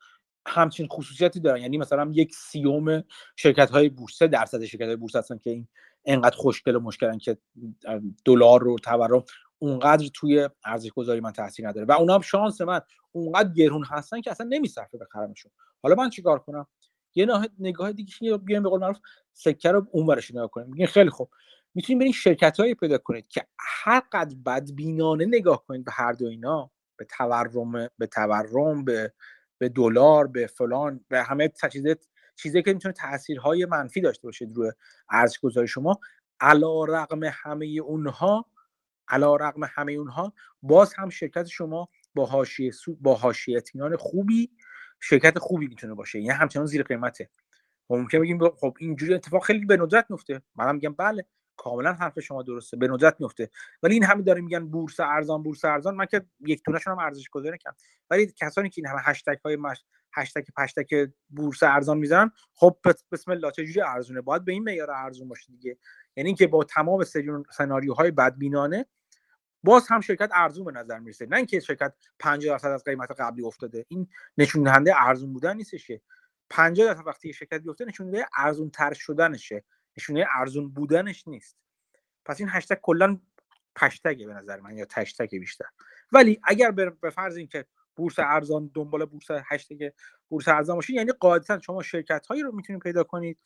همچین 0.47 0.87
خصوصیتی 0.87 1.39
دارن. 1.39 1.61
یعنی 1.61 1.77
مثلا 1.77 2.11
یک 2.13 2.35
سیوم 2.35 3.03
شرکت 3.35 3.69
های 3.69 3.89
بورس 3.89 4.23
درصد 4.23 4.65
شرکت 4.65 4.85
های 4.85 4.95
بورس 4.95 5.15
هستن 5.15 5.37
که 5.37 5.49
این 5.49 5.67
انقدر 6.05 6.35
خوشگل 6.35 6.75
و 6.75 6.79
مشکلن 6.79 7.17
که 7.17 7.37
دلار 8.25 8.61
رو 8.61 8.75
تورم 8.79 9.23
اونقدر 9.59 10.07
توی 10.13 10.49
ارزش 10.65 10.89
گذاری 10.89 11.19
من 11.19 11.31
تاثیر 11.31 11.67
نداره 11.67 11.85
و 11.85 11.91
اونا 11.91 12.15
هم 12.15 12.21
شانس 12.21 12.61
من 12.61 12.81
اونقدر 13.11 13.49
گرون 13.53 13.85
هستن 13.85 14.21
که 14.21 14.31
اصلا 14.31 14.47
نمیصرفه 14.49 14.97
بخرمشون 14.97 15.51
حالا 15.83 15.95
من 15.95 16.09
چیکار 16.09 16.39
کنم؟ 16.39 16.67
یه 17.15 17.27
نگاه 17.59 17.91
دیگه 17.91 18.37
بیایم 18.37 18.63
به 18.63 18.69
قول 18.69 18.81
معروف 18.81 18.97
سکه 19.33 19.71
رو 19.71 19.87
اونورش 19.91 20.31
نگاه 20.31 20.47
کنیم. 20.47 20.67
میگین 20.67 20.87
خیلی 20.87 21.09
خوب. 21.09 21.29
می‌تونید 21.75 21.99
برین 21.99 22.11
شرکت 22.11 22.59
هایی 22.59 22.75
پیدا 22.75 22.97
کنید 22.97 23.27
که 23.27 23.47
هر 23.59 24.03
قد 24.11 24.33
بدبینانه 24.45 25.25
نگاه 25.25 25.65
کنید 25.65 25.85
به 25.85 25.91
هر 25.91 26.11
دو 26.11 26.25
اینا 26.25 26.71
به 26.97 27.05
تورم 27.05 27.89
به 27.97 28.07
تورم 28.07 28.85
به 28.85 29.13
به 29.57 29.69
دلار 29.69 30.27
به 30.27 30.47
فلان 30.47 31.05
به 31.07 31.23
همه 31.23 31.51
چیزی 31.71 31.95
چیزی 32.35 32.63
که 32.63 32.73
می‌تونه 32.73 32.93
تاثیرهای 32.93 33.65
منفی 33.65 34.01
داشته 34.01 34.27
باشه 34.27 34.47
روی 34.53 34.71
ارزش 35.09 35.39
گذاری 35.39 35.67
شما 35.67 35.99
علا 36.39 36.83
رقم 36.83 37.23
همه 37.23 37.65
اونها 37.65 38.45
علا 39.09 39.35
رقم 39.35 39.61
همه 39.63 39.91
اونها 39.91 40.33
باز 40.61 40.93
هم 40.93 41.09
شرکت 41.09 41.45
شما 41.45 41.89
با 42.15 42.25
حاشیه 42.25 42.71
با 43.01 43.15
حاشیه 43.15 43.57
اطمینان 43.57 43.95
خوبی 43.97 44.51
شرکت 44.99 45.39
خوبی 45.39 45.67
می‌تونه 45.67 45.93
باشه. 45.93 46.19
یعنی 46.19 46.29
همچنان 46.39 46.65
زیر 46.65 46.83
قیمته. 46.83 47.29
ممکن 47.89 48.19
بگیم 48.19 48.49
خب 48.49 48.77
اینجوری 48.79 49.13
اتفاق 49.13 49.43
خیلی 49.43 49.65
به 49.65 49.77
ندرت 49.77 50.05
میفته 50.09 50.41
منم 50.55 50.75
میگم 50.75 50.93
بله 50.93 51.25
کاملا 51.57 51.93
حرف 51.93 52.19
شما 52.19 52.43
درسته 52.43 52.77
به 52.77 52.87
ندرت 52.87 53.15
میفته 53.19 53.49
ولی 53.83 53.93
این 53.93 54.03
همه 54.03 54.23
داره 54.23 54.41
میگن 54.41 54.67
بورس 54.67 54.99
ارزان 54.99 55.43
بورس 55.43 55.65
ارزان. 55.65 55.95
من 55.95 56.05
که 56.05 56.25
یک 56.39 56.63
تونشون 56.63 56.93
هم 56.93 56.99
ارزش 56.99 57.29
گذاری 57.29 57.55
نکردم. 57.55 57.77
ولی 58.09 58.33
کسانی 58.37 58.69
که 58.69 58.81
این 58.81 58.87
همه 58.87 58.99
هشتگ 59.03 59.37
های 59.45 59.55
مش... 59.55 59.83
هشتگ 60.13 60.43
پشتگ 60.57 61.09
بورس 61.29 61.63
ارزان 61.63 61.97
می‌زنن 61.97 62.31
خب 62.53 62.77
بسم 63.11 63.31
الله 63.31 63.51
چجوری 63.51 63.81
ارزونه؟ 63.81 64.21
باید 64.21 64.45
به 64.45 64.51
این 64.51 64.63
معیار 64.63 64.91
ارزون 64.91 65.27
باشه 65.27 65.51
دیگه. 65.51 65.77
یعنی 66.15 66.29
اینکه 66.29 66.47
با 66.47 66.63
تمام 66.63 67.03
سناریوهای 67.51 68.11
بدبینانه 68.11 68.85
باز 69.63 69.87
هم 69.87 70.01
شرکت 70.01 70.29
ارزون 70.33 70.65
به 70.65 70.71
نظر 70.71 70.99
می‌رسه. 70.99 71.25
نه 71.25 71.37
اینکه 71.37 71.59
شرکت 71.59 71.93
50 72.19 72.53
درصد 72.53 72.67
از 72.67 72.83
قیمت 72.83 73.11
قبلی 73.11 73.43
افتاده. 73.43 73.85
این 73.87 74.07
نشون 74.37 74.63
دهنده 74.63 74.93
ارزون 75.07 75.33
بودن 75.33 75.57
نیستش 75.57 75.91
50 76.49 76.87
درصد 76.93 77.07
وقتی 77.07 77.33
شرکت 77.33 77.61
بیفته 77.61 77.85
نشون 77.85 78.11
دهنده 78.11 78.27
ارزون 78.37 78.69
تر 78.69 78.93
شدنشه. 78.93 79.63
نشونه 79.97 80.25
ارزون 80.39 80.69
بودنش 80.69 81.27
نیست. 81.27 81.57
پس 82.25 82.39
این 82.39 82.49
هشتگ 82.51 82.77
کلا 82.81 83.19
پشتگه 83.75 84.27
به 84.27 84.33
نظر 84.33 84.59
من 84.59 84.77
یا 84.77 84.85
تشتگ 84.85 85.29
بیشتر. 85.37 85.65
ولی 86.11 86.39
اگر 86.43 86.71
به 86.71 87.09
فرض 87.09 87.37
اینکه 87.37 87.65
بورس 87.95 88.19
ارزان 88.19 88.71
دنبال 88.73 89.05
بورس 89.05 89.27
هشتگ 89.45 89.89
بورس 90.29 90.47
ارزان 90.47 90.75
باشید 90.75 90.95
یعنی 90.95 91.11
قاعدتا 91.11 91.59
شما 91.59 91.83
شرکت 91.83 92.27
هایی 92.27 92.41
رو 92.41 92.51
می‌تونید 92.51 92.81
پیدا 92.81 93.03
کنید 93.03 93.39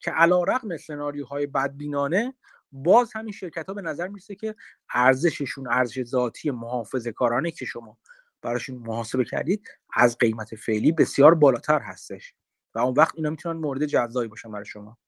که 0.00 0.10
علا 0.10 0.42
رقم 0.42 0.76
سناریوهای 0.76 1.46
بدبینانه 1.46 2.34
باز 2.72 3.12
همین 3.14 3.32
شرکت 3.32 3.66
ها 3.66 3.74
به 3.74 3.82
نظر 3.82 4.08
می‌رسه 4.08 4.34
که 4.34 4.54
ارزششون 4.94 5.68
ارزش 5.68 6.02
ذاتی 6.02 6.50
محافظه 6.50 7.12
کارانه 7.12 7.50
که 7.50 7.64
شما 7.64 7.98
براشون 8.42 8.76
محاسبه 8.76 9.24
کردید 9.24 9.68
از 9.94 10.18
قیمت 10.18 10.54
فعلی 10.54 10.92
بسیار 10.92 11.34
بالاتر 11.34 11.80
هستش. 11.80 12.34
و 12.74 12.78
اون 12.78 12.94
وقت 12.96 13.12
اینا 13.14 13.30
می‌تونن 13.30 13.60
مورد 13.60 13.86
جزایی 13.86 14.28
باشن 14.28 14.50
برای 14.50 14.64
شما. 14.64 14.98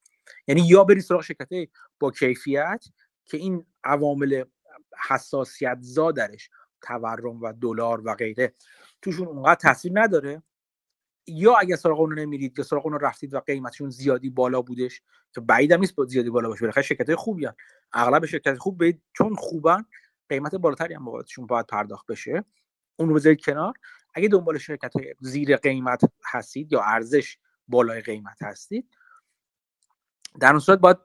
یعنی 0.49 0.69
یا 0.69 0.85
برید 0.85 1.03
سراغ 1.03 1.23
شرکت 1.23 1.49
با 2.01 2.11
کیفیت 2.11 2.85
که 3.25 3.37
این 3.37 3.67
عوامل 3.85 4.45
حساسیت 5.09 5.79
زا 5.81 6.13
درش 6.13 6.51
تورم 6.83 7.43
و 7.43 7.53
دلار 7.53 8.01
و 8.05 8.15
غیره 8.15 8.55
توشون 9.03 9.29
اونقدر 9.29 9.55
تاثیر 9.55 9.93
نداره 9.95 10.43
یا 11.31 11.57
اگه 11.57 11.77
سراغ 11.77 12.01
اون 12.01 12.19
نمیرید 12.19 12.59
یا 12.59 12.65
سراغ 12.65 12.87
اون 12.87 13.01
رفتید 13.01 13.35
و 13.35 13.41
قیمتشون 13.41 13.91
زیادی 13.91 14.31
بالا 14.31 14.63
بودش 14.63 15.03
که 15.35 15.41
بعید 15.41 15.73
نیست 15.73 15.95
با 15.95 16.05
زیادی 16.05 16.31
بالا 16.31 16.49
باشه 16.49 16.61
بالاخره 16.61 16.83
شرکت 16.83 17.15
خوبی 17.15 17.47
هن. 17.47 17.55
اغلب 17.93 18.27
شرکت 18.27 18.59
خوب 18.59 18.79
به 18.79 18.99
چون 19.13 19.35
خوبن 19.35 19.85
قیمت 20.29 20.55
بالاتری 20.55 20.95
هم 20.95 21.05
بابتشون 21.05 21.47
باید 21.47 21.67
پرداخت 21.67 22.07
بشه. 22.07 22.45
اون 22.97 23.09
رو 23.09 23.15
بذارید 23.15 23.45
کنار. 23.45 23.75
اگه 24.15 24.29
دنبال 24.29 24.59
شرکت 24.59 24.97
های 24.97 25.15
زیر 25.21 25.57
قیمت 25.57 26.01
هستید 26.25 26.73
یا 26.73 26.83
ارزش 26.83 27.39
بالای 27.69 28.01
قیمت 28.01 28.43
هستید 28.43 28.89
در 30.41 30.51
اون 30.51 30.59
صورت 30.59 30.79
باید 30.79 30.97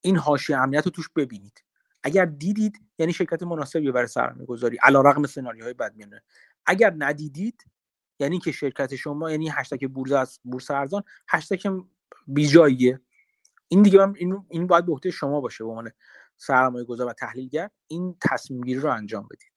این 0.00 0.16
حاشیه 0.16 0.58
امنیت 0.58 0.84
رو 0.84 0.90
توش 0.90 1.08
ببینید. 1.16 1.64
اگر 2.02 2.24
دیدید 2.24 2.80
یعنی 2.98 3.12
شرکت 3.12 3.42
مناسبی 3.42 3.92
برای 3.92 4.06
سرمایه 4.06 4.46
گذاری 4.46 4.76
علا 4.82 5.00
رقم 5.00 5.26
سناریوهای 5.26 5.74
بد 5.74 5.96
میانه 5.96 6.22
اگر 6.66 6.94
ندیدید 6.98 7.64
یعنی 8.18 8.38
که 8.38 8.52
شرکت 8.52 8.96
شما 8.96 9.30
یعنی 9.30 9.48
هشتگ 9.48 9.86
بورس 9.88 10.12
از 10.12 10.40
بورس 10.44 10.70
ارزان 10.70 11.02
هشتگ 11.28 11.80
بیجاییه. 12.26 13.00
این 13.68 13.82
دیگه 13.82 14.06
من 14.06 14.14
این 14.18 14.44
این 14.48 14.66
باید 14.66 14.86
به 14.86 14.92
عهده 14.92 15.10
شما 15.10 15.40
باشه 15.40 15.64
به 15.64 15.70
عنوان 15.70 15.90
سرمایه 16.36 16.84
گذار 16.84 17.06
و 17.06 17.12
تحلیلگر. 17.12 17.70
این 17.88 18.16
تصمیم 18.20 18.60
گیری 18.60 18.80
رو 18.80 18.90
انجام 18.90 19.28
بدید. 19.30 19.54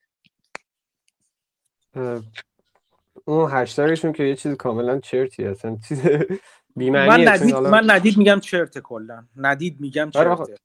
اون 3.26 3.52
هشتگشون 3.52 4.14
که 4.14 4.24
یه 4.24 4.36
چیز 4.36 4.54
کاملا 4.56 5.00
چرتی 5.00 5.44
اصلا 5.44 5.78
چیز 5.88 6.02
من 6.76 7.28
ندید 7.28 7.56
من 7.56 7.92
ندید 7.92 8.18
میگم 8.18 8.40
چرت 8.40 8.80
کلا. 8.80 9.28
ندید 9.36 9.82
میگم 9.82 10.12
آره 10.16 10.36
چرت 10.36 10.60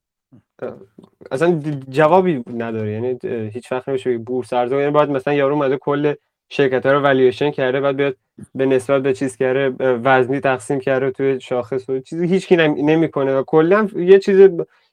اصلا 1.30 1.60
جوابی 1.88 2.44
نداره. 2.46 2.92
یعنی 2.92 3.18
هیچ 3.48 3.72
وقت 3.72 3.88
نمیشه 3.88 4.18
بورس 4.18 4.52
ارزان. 4.52 4.78
یعنی 4.78 4.90
باید 4.90 5.10
مثلا 5.10 5.34
یارو 5.34 5.54
اومده 5.54 5.76
کل 5.76 6.14
شرکت 6.54 6.86
ها 6.86 6.92
رو 6.92 7.00
والیویشن 7.00 7.50
کرده 7.50 7.80
بعد 7.80 7.96
بیاد 7.96 8.16
به 8.54 8.66
نسبت 8.66 9.02
به 9.02 9.14
چیز 9.14 9.36
کرده 9.36 9.68
وزنی 9.78 10.40
تقسیم 10.40 10.80
کرده 10.80 11.10
توی 11.10 11.40
شاخص 11.40 11.88
و 11.88 12.00
چیزی 12.00 12.26
هیچکی 12.26 12.56
نمی‌کنه. 12.56 13.38
و 13.38 13.42
کلا 13.42 13.88
یه 13.96 14.18
چیز 14.18 14.38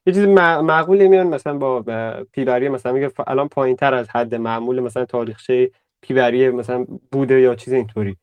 یه 0.05 0.13
چیز 0.13 0.25
معقولی 0.27 1.07
میان 1.07 1.27
مثلا 1.27 1.57
با 1.57 1.81
پیبری 2.31 2.69
مثلا 2.69 2.91
میگه 2.91 3.11
الان 3.27 3.47
پایین 3.47 3.75
تر 3.75 3.93
از 3.93 4.09
حد 4.09 4.35
معمول 4.35 4.79
مثلا 4.79 5.05
تاریخچه 5.05 5.71
پیبری 6.01 6.49
مثلا 6.49 6.85
بوده 7.11 7.41
یا 7.41 7.55
چیز 7.55 7.73
اینطوری. 7.73 8.17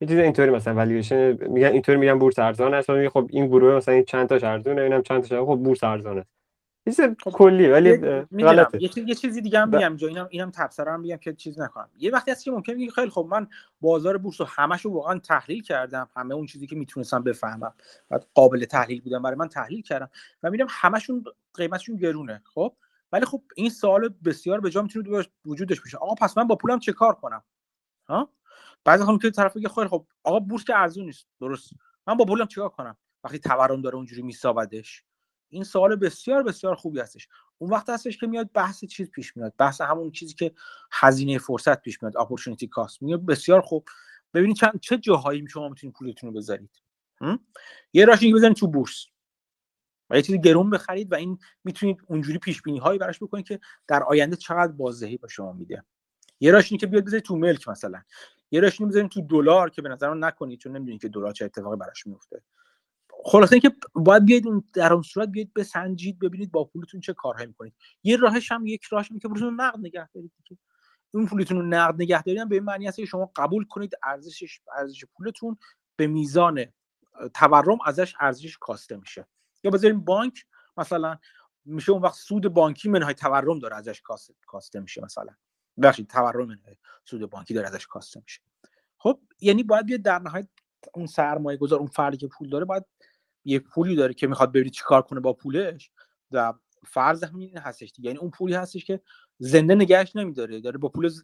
یه 0.00 0.08
چیز 0.08 0.18
اینطوری 0.18 0.50
مثلا 0.50 0.74
والیویشن 0.74 1.32
میگن 1.48 1.68
اینطوری 1.68 1.98
میگن 1.98 2.18
بورس 2.18 2.38
ارزان 2.38 2.74
است 2.74 3.08
خب 3.08 3.26
این 3.30 3.46
گروه 3.46 3.76
مثلا 3.76 3.94
این 3.94 4.04
چند 4.04 4.28
تاش 4.28 4.44
ارزونه 4.44 4.82
اینم 4.82 5.02
چند 5.02 5.22
تاش 5.22 5.38
خب 5.38 5.60
بورس 5.64 5.84
ارزان 5.84 6.18
است. 6.18 6.41
چیز 6.84 7.00
خب، 7.00 7.30
کلی 7.30 7.68
ولی 7.68 7.96
غلطه. 7.96 8.82
یه, 8.82 8.90
یه 8.96 9.14
چیزی 9.14 9.40
دیگه 9.40 9.60
هم 9.60 9.68
میگم 9.68 9.96
جا 9.96 10.08
اینم 10.08 10.28
اینم 10.30 10.50
تبصره 10.50 10.92
هم 10.92 11.00
میگم 11.00 11.16
که 11.16 11.32
چیز 11.32 11.60
نکنم. 11.60 11.90
یه 11.96 12.10
وقتی 12.10 12.30
هست 12.30 12.44
که 12.44 12.50
ممکنه 12.50 12.74
میگه 12.74 12.92
خیلی 12.92 13.10
خب 13.10 13.28
من 13.30 13.48
بازار 13.80 14.18
بورس 14.18 14.40
رو 14.40 14.46
همش 14.50 14.80
رو 14.80 14.92
واقعا 14.92 15.18
تحلیل 15.18 15.62
کردم 15.62 16.08
همه 16.16 16.34
اون 16.34 16.46
چیزی 16.46 16.66
که 16.66 16.76
می‌تونستم 16.76 17.22
بفهمم. 17.22 17.74
و 18.10 18.20
قابل 18.34 18.64
تحلیل 18.64 19.00
بودن 19.00 19.22
برای 19.22 19.36
من 19.36 19.48
تحلیل 19.48 19.82
کردم 19.82 20.10
و 20.42 20.50
می‌بینم 20.50 20.68
همشون 20.70 21.24
قیمتشون 21.54 21.96
گرونه 21.96 22.42
خب؟ 22.54 22.76
ولی 23.12 23.24
خب 23.24 23.42
این 23.56 23.70
سوال 23.70 24.14
بسیار 24.24 24.60
به 24.60 24.70
جا 24.70 24.82
می‌تونه 24.82 25.24
وجودش 25.44 25.80
باشه 25.80 25.96
آقا 25.96 26.14
پس 26.14 26.38
من 26.38 26.46
با 26.46 26.56
پولم 26.56 26.78
چه 26.78 26.92
کار 26.92 27.14
کنم؟ 27.14 27.42
ها؟ 28.08 28.30
بعضی 28.84 29.04
هم 29.04 29.18
که 29.18 29.30
طرف 29.30 29.56
بگه 29.56 29.68
خیلی 29.68 29.88
خب 29.88 30.06
آقا 30.24 30.40
بورس 30.40 30.64
که 30.64 30.76
ارزون 30.76 31.04
نیست. 31.04 31.26
درست. 31.40 31.70
من 32.06 32.16
با 32.16 32.24
پولم 32.24 32.46
چیکار 32.46 32.68
کنم؟ 32.68 32.96
وقتی 33.24 33.38
تورم 33.38 33.82
داره 33.82 33.96
اونجوری 33.96 34.22
میسابدش. 34.22 35.04
این 35.52 35.64
سوال 35.64 35.96
بسیار 35.96 36.42
بسیار 36.42 36.74
خوبی 36.74 37.00
هستش. 37.00 37.28
اون 37.58 37.70
وقت 37.70 37.90
هستش 37.90 38.18
که 38.18 38.26
میاد 38.26 38.50
بحث 38.52 38.84
چیز 38.84 39.10
پیش 39.10 39.36
میاد 39.36 39.54
بحث 39.58 39.80
همون 39.80 40.10
چیزی 40.10 40.34
که 40.34 40.52
هزینه 40.92 41.38
فرصت 41.38 41.82
پیش 41.82 42.02
میاد 42.02 42.16
اپورتونتی 42.16 42.68
کاست 42.68 43.02
میاد 43.02 43.26
بسیار 43.26 43.60
خوب. 43.60 43.84
ببینید 44.34 44.56
چند 44.56 44.80
چه 44.80 44.98
جاهایی 44.98 45.48
شما 45.48 45.68
می‌تونید 45.68 45.96
پولتون 45.96 46.30
رو 46.30 46.36
بذارید. 46.36 46.70
یه 47.92 48.04
راش 48.04 48.22
اینکه 48.22 48.36
بزنید 48.36 48.56
تو 48.56 48.66
بورس. 48.66 49.06
و 50.10 50.16
یه 50.16 50.22
چیزی 50.22 50.40
گرون 50.40 50.70
بخرید 50.70 51.12
و 51.12 51.14
این 51.14 51.38
می‌تونید 51.64 52.02
اونجوری 52.06 52.38
پیش 52.38 52.62
بینی 52.62 52.78
هایی 52.78 52.98
براش 52.98 53.22
بکنید 53.22 53.46
که 53.46 53.60
در 53.88 54.02
آینده 54.02 54.36
چقدر 54.36 54.72
بازدهی 54.72 55.16
به 55.16 55.28
شما 55.28 55.52
میده. 55.52 55.84
یه 56.40 56.52
راش 56.52 56.72
که 56.72 56.86
بیاد 56.86 57.04
بذارید 57.04 57.24
تو 57.24 57.36
ملک 57.36 57.68
مثلا. 57.68 58.02
یه 58.50 58.60
راش 58.60 58.80
بذارید 58.80 59.10
تو 59.10 59.20
دلار 59.20 59.70
که 59.70 59.82
به 59.82 59.88
نظر 59.88 60.14
نکنید 60.14 60.58
چون 60.58 60.76
نمی‌دونید 60.76 61.00
که 61.00 61.08
دلار 61.08 61.32
چه 61.32 61.44
اتفاقی 61.44 61.76
براش 61.76 62.06
میفته 62.06 62.42
خلاصه 63.24 63.52
اینکه 63.52 63.72
باید 63.94 64.24
بیاید 64.24 64.44
در 64.72 64.92
اون 64.92 65.02
صورت 65.02 65.28
بیاید 65.28 65.54
بسنجید 65.54 66.18
ببینید 66.18 66.52
با 66.52 66.64
پولتون 66.64 67.00
چه 67.00 67.12
کارهایی 67.12 67.46
می‌کنید. 67.46 67.74
یه 68.02 68.16
راهش 68.16 68.52
هم 68.52 68.66
یک 68.66 68.84
راهش 68.84 69.08
که 69.22 69.28
پولتون 69.28 69.60
نقد 69.60 69.78
نگه 69.78 70.08
دارید 70.14 70.32
که 70.44 70.56
اون 71.14 71.26
پولتون 71.26 71.56
رو 71.56 71.66
نقد 71.66 71.94
نگه 72.02 72.22
دارید 72.22 72.48
به 72.48 72.54
این 72.54 72.64
معنی 72.64 72.86
هست 72.86 72.96
که 72.96 73.04
شما 73.04 73.32
قبول 73.36 73.64
کنید 73.64 73.92
ارزشش 74.02 74.60
ارزش 74.76 75.04
پولتون 75.04 75.56
به 75.96 76.06
میزان 76.06 76.64
تورم 77.34 77.78
ازش 77.84 78.14
ارزش 78.20 78.58
کاسته 78.58 78.96
میشه. 78.96 79.26
یا 79.64 79.70
بذاریم 79.70 80.00
بانک 80.00 80.46
مثلا 80.76 81.18
میشه 81.64 81.92
اون 81.92 82.02
وقت 82.02 82.14
سود 82.14 82.48
بانکی 82.48 82.88
منهای 82.88 83.14
تورم 83.14 83.58
داره 83.58 83.76
ازش 83.76 84.02
کاسته 84.46 84.80
میشه 84.80 85.04
مثلا. 85.04 85.34
بخشید 85.82 86.08
تورم 86.08 86.48
منهای 86.48 86.76
سود 87.04 87.30
بانکی 87.30 87.54
داره 87.54 87.68
ازش 87.68 87.86
کاسته 87.86 88.20
میشه. 88.24 88.40
خب 88.98 89.20
یعنی 89.40 89.62
باید 89.62 89.86
بیاد 89.86 90.02
در 90.02 90.18
نهایت 90.18 90.48
اون 90.94 91.06
سرمایه 91.06 91.58
گذار 91.58 91.78
اون 91.78 91.88
فردی 91.88 92.16
که 92.16 92.28
پول 92.28 92.48
داره 92.48 92.64
باید 92.64 92.84
یه 93.44 93.58
پولی 93.58 93.96
داره 93.96 94.14
که 94.14 94.26
می‌خواد 94.26 94.50
ببینید 94.50 94.72
چیکار 94.72 95.02
کنه 95.02 95.20
با 95.20 95.32
پولش 95.32 95.90
و 96.30 96.54
فرض 96.86 97.24
همین 97.24 97.58
هستش 97.58 97.92
یعنی 97.98 98.18
اون 98.18 98.30
پولی 98.30 98.54
هستش 98.54 98.84
که 98.84 99.00
زنده 99.38 99.74
نگهش 99.74 100.16
نمیداره 100.16 100.60
داره 100.60 100.78
با 100.78 100.88
پول 100.88 101.08
ز... 101.08 101.22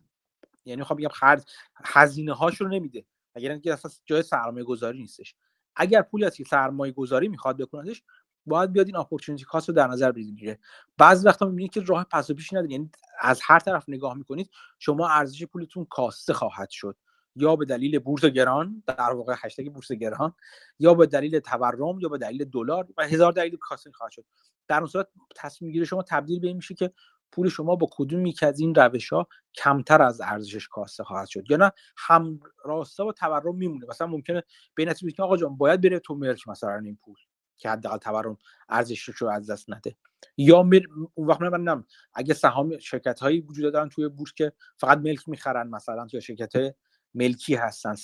یعنی 0.65 0.79
می‌خوام 0.79 0.97
بگم 0.97 1.09
خرج 1.09 1.43
هزینه 1.85 2.33
هاش 2.33 2.61
رو 2.61 2.69
نمیده 2.69 3.05
اگر 3.35 3.51
اینکه 3.51 3.73
اساس 3.73 4.01
جای 4.05 4.23
سرمایه 4.23 4.65
گذاری 4.65 4.99
نیستش. 4.99 5.35
اگر 5.77 6.03
پولی 6.03 6.25
هست 6.25 6.37
که 6.37 6.45
سرمایه 6.45 6.93
گذاری 6.93 7.29
می‌خواد 7.29 7.57
بکنهش 7.57 8.03
باید 8.47 8.73
بیاد 8.73 8.87
این 8.87 8.97
اپورتونتی 8.97 9.45
کاست 9.45 9.69
رو 9.69 9.75
در 9.75 9.87
نظر 9.87 10.13
بگیره. 10.13 10.59
بعضی 10.99 11.27
وقتا 11.27 11.47
می‌بینید 11.47 11.73
که 11.73 11.81
راه 11.81 12.05
پس 12.05 12.31
و 12.31 12.35
پیشی 12.35 12.57
نداره. 12.57 12.73
یعنی 12.73 12.91
از 13.21 13.41
هر 13.43 13.59
طرف 13.59 13.85
نگاه 13.89 14.15
می‌کنید 14.15 14.51
شما 14.79 15.09
ارزش 15.09 15.45
پولتون 15.45 15.85
کاسته 15.91 16.33
خواهد 16.33 16.71
شد. 16.71 16.97
یا 17.37 17.57
به 17.57 17.65
دلیل 17.65 17.99
بورس 17.99 18.25
گران 18.25 18.83
در 18.87 19.11
واقع 19.11 19.35
هشتگ 19.39 19.73
بورس 19.73 19.93
گران 19.93 20.35
یا 20.79 20.95
به 20.95 21.07
دلیل 21.07 21.41
تورم 21.41 22.01
یا 22.01 22.09
به 22.09 22.19
دلیل 22.19 22.45
دلار 22.45 22.89
و 22.97 23.07
هزار 23.07 23.33
دلیل 23.33 23.57
کاسین 23.57 23.93
خواهد 23.93 24.13
شد. 24.13 24.25
در 24.69 24.79
اون 24.79 24.87
صورت 24.87 25.09
تصمیم 25.37 25.73
گیری 25.73 25.87
شما 25.87 26.03
تبدیل 26.03 26.41
به 26.41 26.47
این 26.47 26.57
میشه 26.57 26.75
که 26.75 26.93
پول 27.33 27.49
شما 27.49 27.77
با 27.77 27.89
کدوم 27.93 28.27
یک 28.27 28.43
از 28.43 28.61
این 28.61 28.75
روش 28.75 29.13
ها 29.13 29.29
کمتر 29.55 30.03
از 30.03 30.21
ارزشش 30.21 30.69
کاسته 30.69 31.05
خواهد 31.05 31.29
شد. 31.29 31.51
یا 31.51 31.57
نه 31.57 31.73
هم 31.97 32.41
راستا 32.65 33.05
با 33.05 33.13
تورم 33.13 33.57
میمونه. 33.57 33.87
مثلا 33.89 34.07
ممکنه 34.07 34.43
به 34.75 34.85
نتیجه 34.85 35.13
که 35.13 35.23
آقا 35.23 35.37
جان 35.37 35.57
باید 35.57 35.81
بره 35.81 35.99
تو 35.99 36.15
ملک 36.15 36.49
مثلا 36.49 36.79
این 36.85 36.99
پول 37.05 37.17
که 37.59 37.71
حداقل 37.71 37.97
تورم 37.99 38.39
ارزشش 38.69 39.09
رو 39.09 39.29
از 39.29 39.51
دست 39.51 39.71
نده. 39.71 39.97
یا 40.37 40.63
مر... 40.63 40.81
اون 41.15 41.27
وقت 41.27 41.41
من 41.41 41.85
اگه 42.15 42.35
سهام 42.35 42.79
شرکت 42.79 43.21
هایی 43.21 43.41
وجود 43.41 43.73
دارن 43.73 43.89
توی 43.89 44.09
بورس 44.09 44.33
که 44.33 44.53
فقط 44.77 44.99
ملک 44.99 45.29
می‌خرن 45.29 45.69
مثلا 45.69 46.07
یا 46.13 46.21
شرکت 46.21 46.75
ملکی 47.15 47.55
هستن 47.55 47.95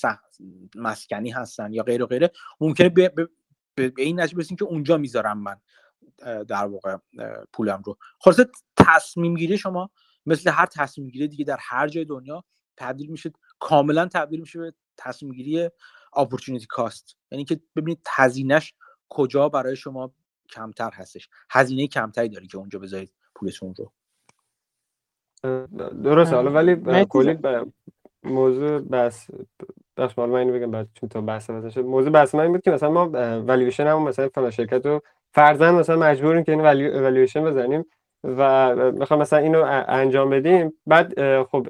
مسکنی 0.75 1.31
هستن 1.31 1.73
یا 1.73 1.83
غیر 1.83 2.03
و 2.03 2.07
غیره 2.07 2.31
ممکنه 2.61 2.89
به, 2.89 3.09
به, 3.09 3.29
به 3.77 3.93
این 3.97 4.21
نتیجه 4.21 4.37
برسیم 4.37 4.57
که 4.57 4.65
اونجا 4.65 4.97
می‌ذارم 4.97 5.39
من 5.39 5.57
در 6.45 6.67
واقع 6.67 6.97
پولم 7.53 7.83
رو. 7.85 7.97
خلاصه 8.21 8.47
تصمیم 8.77 9.35
گیری 9.35 9.59
شما 9.59 9.91
مثل 10.27 10.51
هر 10.51 10.67
تصمیم 10.67 11.09
گیری 11.09 11.29
دیگه 11.29 11.45
در 11.45 11.59
هر 11.61 11.89
جای 11.89 12.05
دنیا 12.05 12.45
تبدیل 12.77 13.11
میشه 13.11 13.33
کاملا 13.59 14.07
تبدیل 14.07 14.41
میشه 14.41 14.59
به 14.59 14.75
تصمیم 14.97 15.33
گیری 15.33 15.71
اپورتونتی 16.17 16.67
کاست 16.67 17.17
یعنی 17.31 17.45
که 17.45 17.61
ببینید 17.77 18.07
هزینهش 18.09 18.75
کجا 19.09 19.49
برای 19.49 19.77
شما 19.77 20.15
کمتر 20.51 20.91
هستش. 20.93 21.29
هزینه 21.51 21.87
کمتری 21.87 22.29
داری 22.29 22.47
که 22.47 22.59
اونجا 22.59 22.79
بذارید 22.79 23.13
پولتون 23.35 23.75
رو. 23.75 23.93
درسته 26.03 26.37
حالا 26.37 26.51
ولی 26.51 27.05
کلی 27.09 27.39
موضوع 28.25 28.79
بس 28.79 29.27
بخش 29.97 30.19
من 30.19 30.35
اینو 30.35 30.53
بگم 30.53 30.71
بعد 30.71 30.89
چون 30.95 31.09
تا 31.09 31.21
بحث 31.21 31.51
واسه 31.51 31.71
شد. 31.71 31.85
موضوع 31.85 32.13
بحث 32.13 32.35
من 32.35 32.41
این 32.41 32.53
بود 32.53 32.63
که 32.63 32.71
مثلا 32.71 32.91
ما 32.91 33.09
والیویشن 33.41 33.87
هم 33.87 34.03
مثلا 34.03 34.29
فلان 34.35 34.51
شرکت 34.51 34.87
رو 34.87 35.01
فرضاً 35.35 35.73
مثلا 35.73 35.97
مجبوریم 35.97 36.45
که 36.45 36.53
این 36.53 36.61
والیویشن 36.61 37.45
بزنیم 37.45 37.85
و 38.25 38.75
می‌خوام 38.93 39.21
مثلا 39.21 39.39
اینو 39.39 39.65
انجام 39.89 40.31
بدیم. 40.31 40.73
بعد 40.87 41.43
خب 41.43 41.67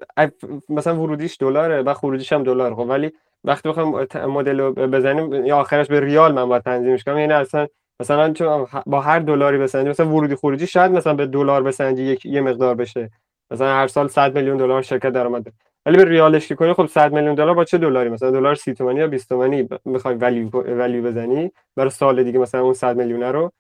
مثلا 0.69 1.03
ورودیش 1.03 1.37
دلاره 1.41 1.83
و 1.83 1.95
خروجیش 1.95 2.33
هم 2.33 2.43
دلار 2.43 2.75
خب 2.75 2.87
ولی 2.89 3.13
وقتی 3.45 3.69
بخوام 3.69 4.07
مدل 4.27 4.61
رو 4.61 4.73
بزنیم 4.73 5.47
یا 5.47 5.59
آخرش 5.59 5.87
به 5.87 6.01
ریال 6.01 6.35
من 6.35 6.49
باید 6.49 6.63
تنظیمش 6.63 7.05
کنم 7.05 7.19
یعنی 7.19 7.33
اصلا 7.33 7.67
مثلا 8.01 8.33
چون 8.33 8.67
با 8.87 9.01
هر 9.01 9.19
دلاری 9.19 9.59
بسنجی 9.59 9.89
مثلا 9.91 10.09
ورودی 10.09 10.35
خروجی 10.35 10.67
شاید 10.67 10.93
مثلا 10.93 11.15
به 11.15 11.27
دلار 11.27 11.63
بسنجی 11.63 12.03
یک 12.03 12.27
یه 12.27 12.41
مقدار 12.41 12.75
بشه. 12.75 13.11
مثلا 13.51 13.75
هر 13.75 13.87
سال 13.87 14.09
100 14.09 14.35
میلیون 14.35 14.57
دلار 14.57 14.83
شرکت 14.83 15.09
درآمد. 15.11 15.47
ولی 15.87 15.97
به 15.97 16.05
ریالش 16.05 16.49
که 16.49 16.55
کنی 16.55 16.73
خب 16.73 16.87
100 16.87 17.13
میلیون 17.13 17.35
دلار 17.35 17.55
با 17.55 17.65
چه 17.65 17.79
دلاری؟ 17.79 18.11
مثلا 18.11 18.31
دلار 18.31 18.55
30 18.55 18.75
تومانی 18.75 19.01
یا 19.01 19.07
20 19.07 19.29
تومانی 19.29 19.69
می‌خوای 19.85 20.15
ولیو 20.15 20.51
ولیو 20.51 21.03
بزنی 21.05 21.53
برای 21.77 21.91
سال 21.91 22.23
دیگه 22.23 22.39
مثلا 22.39 22.61
اون 22.61 22.75
100 22.75 22.97
میلیون 22.97 23.23
رو؟ 23.23 23.53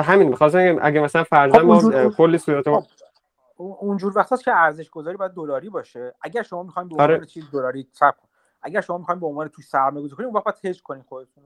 همین 0.00 0.28
می‌خواستم 0.28 0.76
اگه 0.82 1.00
مثلا 1.00 1.24
فرضاً 1.24 1.62
ما 1.62 2.10
کلی 2.10 2.38
صورت 2.38 2.64
خب، 2.70 2.84
اونجور 3.56 4.12
وقتاست 4.16 4.44
که 4.44 4.56
ارزش 4.56 4.90
گذاری 4.90 5.16
باید 5.16 5.32
دلاری 5.32 5.68
باشه. 5.68 6.14
اگر 6.20 6.42
شما 6.42 6.62
می‌خواین 6.62 6.88
به 6.88 6.94
عنوان 6.94 7.10
آره. 7.10 7.26
چیز 7.26 7.50
دلاری 7.50 7.88
صرف 7.92 8.14
اگر 8.62 8.80
شما 8.80 8.98
می‌خواین 8.98 9.20
به 9.20 9.26
عنوان 9.26 9.48
توش 9.48 9.64
سرمایه‌گذاری 9.64 10.16
کنید 10.16 10.26
اون 10.26 10.42
وقت 10.46 10.64
هج 10.64 10.82
کنید 10.82 11.04
خودتون 11.08 11.44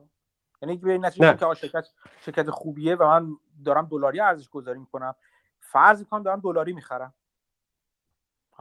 یعنی 0.62 0.76
به 0.76 0.98
نتیجه 0.98 1.36
که 1.36 1.54
شرکت 1.54 1.88
شرکت 2.20 2.50
خوبیه 2.50 2.96
و 2.96 3.04
من 3.04 3.28
دارم 3.64 3.88
دلاری 3.90 4.20
ارزش 4.20 4.48
گذاری 4.48 4.78
می‌کنم. 4.78 5.14
فرض 5.60 6.00
می‌کنم 6.00 6.22
دارم 6.22 6.40
دلاری 6.40 6.72
می‌خرم. 6.72 7.14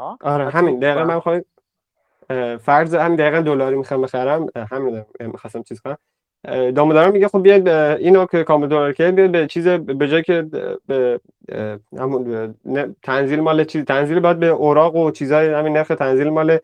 ها؟ 0.01 0.17
آره 0.21 0.49
همین 0.49 0.79
دقیقا 0.79 1.03
من 1.03 1.19
خواهی 1.19 1.41
فرض 2.57 2.95
همین 2.95 3.15
دقیقا 3.15 3.41
دلاری 3.41 3.75
می‌خوام 3.75 4.01
بخرم. 4.01 4.47
همین 4.55 5.05
می‌خواستم 5.19 5.63
چیز 5.63 5.81
کنم. 5.81 5.97
داموداران 6.71 7.11
میگه 7.11 7.27
خب 7.27 7.43
بیاید 7.43 7.69
اینو 7.69 8.25
که 8.25 8.43
کامل 8.43 8.67
دلار 8.67 8.93
که 8.93 9.11
بیاید 9.11 9.31
به 9.31 9.47
چیز 9.47 9.67
به 9.67 10.07
جای 10.07 10.23
که 10.23 10.41
به 10.87 11.19
همون 11.97 12.55
تنزیل 13.03 13.39
مال 13.39 13.63
چیز 13.63 13.85
تنزیل 13.85 14.19
باید 14.19 14.39
به 14.39 14.47
اوراق 14.47 14.95
و 14.95 15.11
چیزای 15.11 15.53
همین 15.53 15.77
نرخ 15.77 15.87
تنزیل 15.87 16.29
مال 16.29 16.57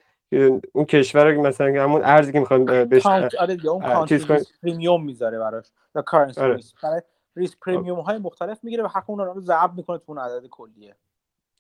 اون 0.74 0.86
کشور 0.86 1.34
مثلا 1.34 1.84
همون 1.84 2.02
ارزی 2.04 2.32
که 2.32 2.40
می‌خوان 2.40 2.86
بهش 2.86 3.06
آره 3.06 3.30
اون 3.66 4.06
چیز 4.06 4.28
premium 4.64 5.04
می‌ذاره 5.04 5.40
براش. 5.40 5.66
یا 5.96 6.02
currency. 6.02 6.42
برای 6.84 7.02
risk 7.36 7.60
premium 7.60 8.00
های 8.00 8.18
مختلف 8.18 8.60
می‌گیره 8.64 8.84
و 8.84 8.88
حق 8.88 9.10
اون 9.10 9.20
رو 9.20 9.42
ضرب 9.42 9.74
می‌کنه 9.76 9.98
تو 9.98 10.04
اون 10.08 10.18
عدد 10.18 10.48
کلیه. 10.48 10.96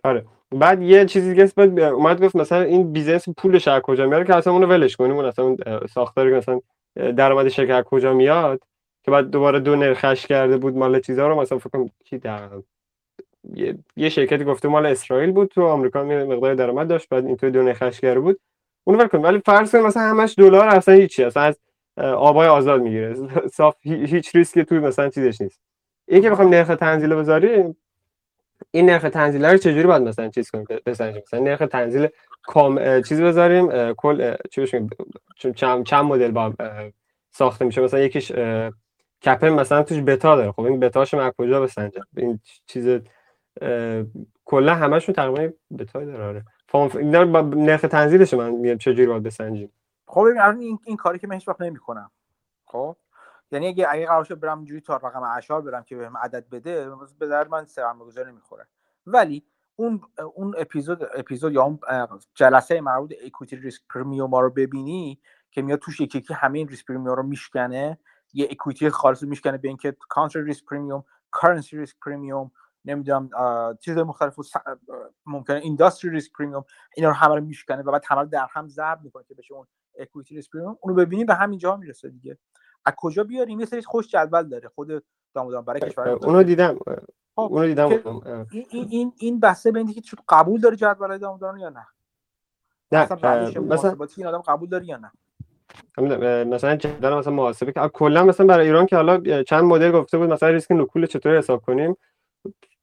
آره. 0.07 0.25
بعد 0.51 0.81
یه 0.81 1.05
چیزی 1.05 1.29
دیگه 1.29 1.51
بعد 1.55 1.79
اومد 1.79 2.23
گفت 2.23 2.35
مثلا 2.35 2.61
این 2.61 2.91
business 2.93 3.29
پولش 3.37 3.67
از 3.67 3.81
کجا 3.81 4.05
میاره 4.07 4.25
که 4.25 4.35
اصلا 4.35 4.53
اونو 4.53 4.67
ولش 4.67 4.95
کنیم. 4.95 5.15
اون 5.15 5.25
اصلا 5.25 5.55
ساختاری 5.89 6.33
مثلا 6.33 6.61
درآمد 6.95 7.47
شرکت 7.47 7.83
کجا 7.83 8.13
میاد 8.13 8.61
که 9.03 9.11
بعد 9.11 9.29
دوباره 9.29 9.59
دو 9.59 9.75
نرخش 9.75 10.27
کرده 10.27 10.57
بود 10.57 10.77
مال 10.77 10.99
چیزا 10.99 11.27
رو. 11.27 11.41
مثلا 11.41 11.57
فکر 11.57 11.69
کنم 11.69 11.89
کی 12.05 12.17
در 12.17 12.49
یه, 13.55 13.77
یه 13.95 14.09
شرکتی 14.09 14.43
گفته 14.43 14.67
مال 14.67 14.85
اسرائیل 14.85 15.31
بود 15.31 15.47
تو 15.47 15.65
آمریکا 15.65 16.03
مقدار 16.03 16.55
درآمد 16.55 16.87
داشت 16.87 17.09
بعد 17.09 17.25
اینطور 17.25 17.49
دو 17.49 17.63
نرخش 17.63 17.99
کرده 17.99 18.19
بود. 18.19 18.39
اونو 18.83 19.03
ول 19.13 19.19
ولی 19.23 19.41
فرض 19.45 19.71
کن 19.71 19.79
مثلا 19.79 20.03
همش 20.03 20.35
دلار 20.37 20.67
اصلا 20.67 20.93
هیچی 20.93 21.23
اصلا 21.23 21.43
از 21.43 21.59
آبای 21.97 22.47
آزاد 22.47 22.81
می‌گیره. 22.81 23.15
صاف 23.53 23.75
هیچ 23.81 24.35
ریسکی 24.35 24.63
توی 24.63 24.79
مثلا 24.79 25.09
چیزش 25.09 25.41
نیست. 25.41 25.61
این 26.07 26.21
که 26.21 26.29
بخوام 26.29 26.49
نرخ 26.49 26.67
تنزیل 26.67 27.15
بذاریم 27.15 27.77
این 28.71 28.89
نرخ 28.89 29.01
تنزیل 29.01 29.45
رو 29.45 29.57
چجوری 29.57 29.87
باید 29.87 30.01
مثلا 30.01 30.29
چیز 30.29 30.51
کنیم؟ 30.51 30.65
بسنجیم. 30.85 31.21
مثلا 31.27 31.39
نرخ 31.39 31.59
تنزیل 31.59 32.07
کام 32.43 33.01
چیز 33.01 33.21
بذاریم 33.21 33.93
کل 33.93 34.35
چی 34.51 34.61
بشه 34.61 34.87
چند 35.55 35.85
چند 35.85 36.05
مدل 36.05 36.31
با 36.31 36.53
ساخته 37.31 37.65
میشه. 37.65 37.81
مثلا 37.81 37.99
یکیش 37.99 38.31
کپن 39.21 39.49
مثلا 39.49 39.83
توش 39.83 39.97
بتا 39.97 40.35
داره. 40.35 40.51
خب 40.51 40.61
این 40.61 40.79
بتاش 40.79 41.13
من 41.13 41.31
کجا 41.37 41.61
بسنجم؟ 41.61 42.03
این 42.17 42.39
چیز 42.65 42.99
کلا 44.45 44.75
همشون 44.75 45.15
تقریبا 45.15 45.53
بتا 45.79 46.05
داره. 46.05 46.23
آره. 46.23 46.43
اینا 46.97 47.25
با 47.25 47.41
نرخ 47.41 47.81
تنزیلش 47.81 48.33
من 48.33 48.49
میگم 48.49 48.77
چجوری 48.77 49.07
باید 49.07 49.23
بسنجیم. 49.23 49.71
خب 50.07 50.19
این 50.19 50.79
این 50.85 50.97
کاری 50.97 51.19
که 51.19 51.27
من 51.27 51.35
هیچ 51.35 51.47
وقت 51.47 51.61
نمی‌کنم. 51.61 52.11
خب؟ 52.65 52.95
یعنی 53.51 53.67
اگه 53.67 53.87
اگه 53.89 54.05
قرار 54.05 54.23
برم 54.23 54.65
جوری 54.65 54.81
تا 54.81 54.95
رقم 54.97 55.23
اشار 55.23 55.61
برم 55.61 55.83
که 55.83 55.95
بهم 55.95 56.17
عدد 56.17 56.49
بده 56.49 56.89
به 57.19 57.27
درد 57.27 57.49
من 57.49 57.65
سرمایه‌گذاری 57.65 58.31
نمی‌خوره 58.31 58.67
ولی 59.05 59.45
اون 59.75 60.01
اون 60.35 60.55
اپیزود 60.57 61.03
اپیزود 61.15 61.53
یا 61.53 61.63
اون 61.63 61.79
جلسه 62.35 62.81
مربوط 62.81 63.13
equity 63.25 63.55
risk 63.55 63.81
premium 63.89 64.35
رو 64.35 64.49
ببینی 64.49 65.21
که 65.51 65.61
میاد 65.61 65.79
توش 65.79 65.99
یکی 66.01 66.17
یکی 66.17 66.33
همه 66.33 66.57
این 66.57 66.67
risk 66.67 66.85
premium 66.85 67.15
رو 67.15 67.23
میشکنه. 67.23 67.99
یه 68.33 68.47
equity 68.51 68.89
خالص 68.89 69.23
میشکنه 69.23 69.57
به 69.57 69.67
اینکه 69.67 69.95
country 70.09 70.41
risk 70.41 70.65
premium 70.65 71.03
currency 71.31 71.77
risk 71.77 71.95
premium 72.05 72.51
نمی‌دونم 72.85 73.29
چیز 73.81 73.97
مختلف 73.97 74.39
ممکنه 75.25 75.57
industry 75.57 76.11
risk 76.11 76.31
premium 76.37 76.65
اینا 76.95 77.09
رو 77.09 77.15
همه 77.15 77.35
رو 77.35 77.41
میشکنه 77.41 77.81
و 77.81 77.91
بعد 77.91 78.03
همه 78.07 78.21
رو 78.21 78.27
در 78.27 78.47
هم 78.51 78.67
ضرب 78.67 79.01
می‌کنه 79.03 79.23
که 79.23 79.33
بشه 79.35 79.53
اون 79.53 79.67
equity 79.99 80.35
risk 80.35 80.51
premium 80.51 80.77
اونو 80.81 80.95
ببینیم 80.95 81.25
به 81.25 81.35
همین 81.35 81.59
جا 81.59 81.77
می‌رسه 81.77 82.09
دیگه. 82.09 82.37
از 82.87 82.93
کجا 82.97 83.23
بیاریم 83.23 83.59
یه 83.59 83.65
سری 83.65 83.81
خودش 83.81 84.07
جدول 84.07 84.43
داره 84.43 84.69
خود 84.75 85.03
دامودان 85.33 85.65
برای 85.65 85.79
کشور 85.79 86.09
اونو 86.09 86.43
دیدم. 86.43 86.79
خب، 87.35 87.41
اونو 87.41 87.67
دیدم. 87.67 87.89
این 88.51 88.65
این 88.71 89.13
این 89.17 89.39
بحثه 89.39 89.71
به 89.71 89.79
اینکه 89.79 90.01
قبول 90.29 90.61
داره 90.61 90.75
جدول 90.75 91.17
دامودان 91.17 91.57
یا 91.57 91.69
نه. 91.69 91.87
نه 92.91 93.07
مثلا 93.59 94.07
این 94.17 94.27
آدم 94.27 94.37
قبول 94.37 94.69
داره 94.69 94.85
یا 94.85 94.97
نه؟ 94.97 95.11
مثلا 96.43 96.75
جدول 96.75 97.13
مثلا 97.13 97.33
محاسبه 97.33 97.71
که 97.71 97.89
کلا 97.93 98.23
مثلا 98.23 98.45
برای 98.45 98.65
ایران 98.65 98.85
که 98.85 98.95
حالا 98.95 99.43
چند 99.43 99.63
مدل 99.63 99.91
گفته 99.91 100.17
بود 100.17 100.29
مثلا 100.29 100.49
ریسک 100.49 100.71
نکول 100.71 101.05
چطوری 101.05 101.37
حساب 101.37 101.61
کنیم؟ 101.61 101.97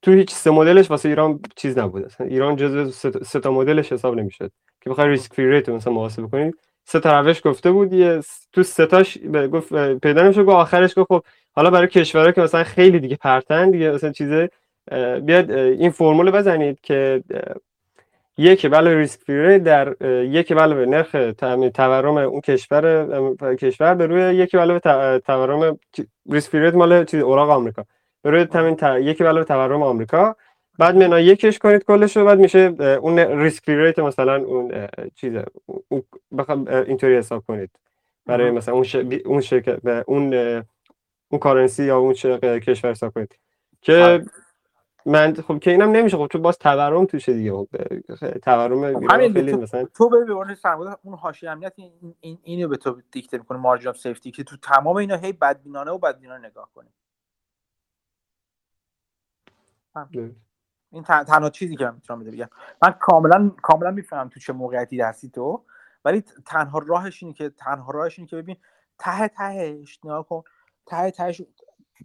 تو 0.02 0.10
هیچ 0.10 0.34
سه 0.34 0.50
مدلش 0.50 0.90
واسه 0.90 1.08
ایران 1.08 1.40
چیز 1.56 1.78
نبود 1.78 2.04
اصلا 2.04 2.26
ایران 2.26 2.56
جزو 2.56 2.90
سه 3.24 3.40
تا 3.40 3.50
مدلش 3.50 3.92
حساب 3.92 4.14
نمی‌شد. 4.14 4.52
که 4.80 4.90
بخوای 4.90 5.08
ریسک 5.08 5.34
فری 5.34 5.50
ریت 5.50 5.68
مثلا 5.68 5.92
محاسبه 5.92 6.28
کنید 6.28 6.54
سه 6.84 7.00
تا 7.00 7.20
روش 7.20 7.46
گفته 7.46 7.70
بود 7.72 7.92
یه 7.92 8.20
تو 8.52 8.62
سه 8.62 8.86
تاش 8.86 9.18
گفت 9.52 9.74
پیدا 9.98 10.22
نمیشه 10.22 10.42
گفت 10.44 10.56
آخرش 10.56 10.98
گفت 10.98 11.08
خب 11.08 11.24
حالا 11.52 11.70
برای 11.70 11.88
کشورها 11.88 12.32
که 12.32 12.40
مثلا 12.40 12.64
خیلی 12.64 13.00
دیگه 13.00 13.16
پرتن 13.16 13.70
دیگه 13.70 13.90
مثلا 13.90 14.12
چیزه 14.12 14.50
بیاد 15.22 15.50
این 15.50 15.90
فرمول 15.90 16.30
بزنید 16.30 16.80
که 16.80 17.22
یک 18.38 18.66
بله 18.66 18.94
ریسک 18.98 19.20
فری 19.20 19.58
در 19.58 19.96
یک 20.24 20.52
بله 20.52 20.86
نرخ 20.86 21.16
تورم 21.74 22.16
اون 22.16 22.40
کشور 22.40 23.54
کشور 23.54 23.94
به 23.94 24.06
روی 24.06 24.36
یک 24.36 24.56
بله 24.56 24.78
تورم 25.18 25.78
ریسک 26.30 26.50
فری 26.50 26.70
مال 26.70 27.04
چیز 27.04 27.20
اوراق 27.22 27.50
آمریکا. 27.50 27.84
به 28.22 28.30
روی 28.30 28.44
تامین 28.44 28.76
یک 29.02 29.22
بله 29.22 29.44
تورم 29.44 29.82
آمریکا. 29.82 30.36
بعد 30.78 30.96
منا 30.96 31.20
یکش 31.20 31.58
کنید 31.58 31.84
کلش 31.84 32.16
رو 32.16 32.24
بعد 32.24 32.38
میشه 32.38 32.58
اون 33.02 33.18
ریسک 33.18 33.68
ریت 33.68 33.98
مثلا 33.98 34.36
اون 34.44 34.88
چیز 35.14 35.32
بخوام 36.38 36.68
اینطوری 36.68 37.16
حساب 37.16 37.44
کنید. 37.46 37.70
برای 38.26 38.50
مثلا 38.50 38.74
اون 38.74 38.84
ش... 38.84 38.96
اون 39.24 39.40
شرکت 39.40 40.04
اون 40.06 40.34
اون 41.28 41.38
کارنسی 41.40 41.84
یا 41.84 41.98
اون 41.98 42.12
کشور 42.58 42.90
حساب 42.90 43.14
کنید. 43.14 43.38
که 43.80 44.24
من 45.06 45.34
خب 45.34 45.58
که 45.58 45.70
اینم 45.70 45.90
نمیشه 45.90 46.16
خب 46.16 46.26
تو 46.26 46.38
باز 46.38 46.58
تورم 46.58 47.04
توشه 47.04 47.32
دیگه 47.32 47.52
خب 47.52 47.66
تورم 48.38 49.00
خب 49.00 49.32
خیلی 49.32 49.52
مثلا 49.52 49.84
تو 49.84 50.08
به 50.08 50.24
به 50.24 50.54
سرمایه 50.54 50.96
اون 51.02 51.14
حاشیه 51.14 51.50
امنیت 51.50 51.72
این, 51.76 52.14
این 52.20 52.38
اینو 52.42 52.68
به 52.68 52.76
تو 52.76 53.02
دیکته 53.10 53.38
می‌کنه 53.38 53.58
مارجین 53.58 53.88
اف 53.88 53.98
سیفتی 53.98 54.30
که 54.30 54.44
تو 54.44 54.56
تمام 54.56 54.96
اینا 54.96 55.16
هی 55.16 55.32
بدبینانه 55.32 55.90
و 55.90 55.98
بدبینانه 55.98 56.48
نگاه 56.48 56.70
کنی. 56.74 56.88
این 60.94 61.02
تنها 61.02 61.50
چیزی 61.50 61.76
که 61.76 61.84
من 61.84 61.94
می‌تونم 61.94 62.24
بگم. 62.24 62.48
من 62.82 62.90
کاملا 63.00 63.50
کاملا 63.62 63.90
می‌فهمم 63.90 64.28
تو 64.28 64.40
چه 64.40 64.52
موقعیتی 64.52 65.00
هستی 65.00 65.28
تو 65.28 65.64
ولی 66.04 66.20
تنها 66.46 66.78
راهش 66.78 67.22
اینه 67.22 67.34
که 67.34 67.50
تنها 67.50 67.92
راهش 67.92 68.18
اینه 68.18 68.28
که 68.28 68.36
ببین 68.36 68.56
ته 68.98 69.28
تهش 69.28 69.98
نگاه 70.04 70.26
کن 70.28 70.42
ته 70.86 71.10
تهش 71.10 71.42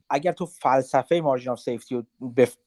اگر 0.10 0.32
تو 0.32 0.46
فلسفه 0.46 1.22
مارجین 1.22 1.52
اف 1.52 1.60
سیفتی 1.60 1.96
رو 1.96 2.30
بف... 2.30 2.58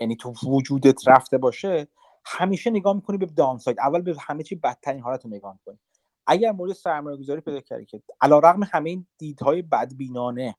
یعنی 0.00 0.16
تو 0.16 0.34
وجودت 0.46 1.08
رفته 1.08 1.38
باشه 1.38 1.88
همیشه 2.24 2.70
نگاه 2.70 2.94
می‌کنی 2.94 3.18
به 3.18 3.26
دان 3.26 3.58
ساید 3.58 3.80
اول 3.80 4.02
به 4.02 4.16
همه 4.20 4.42
چی 4.42 4.54
بدترین 4.54 5.02
حالت 5.02 5.24
رو 5.24 5.30
نگاه 5.30 5.52
می‌کنی. 5.52 5.78
اگر 6.26 6.52
مورد 6.52 6.72
سرمایه 6.72 7.16
گذاری 7.16 7.40
پیدا 7.40 7.60
کردی 7.60 7.84
که 7.84 8.02
علیرغم 8.20 8.62
همه 8.62 8.90
این 8.90 9.06
دیدهای 9.18 9.62
بدبینانه 9.62 10.56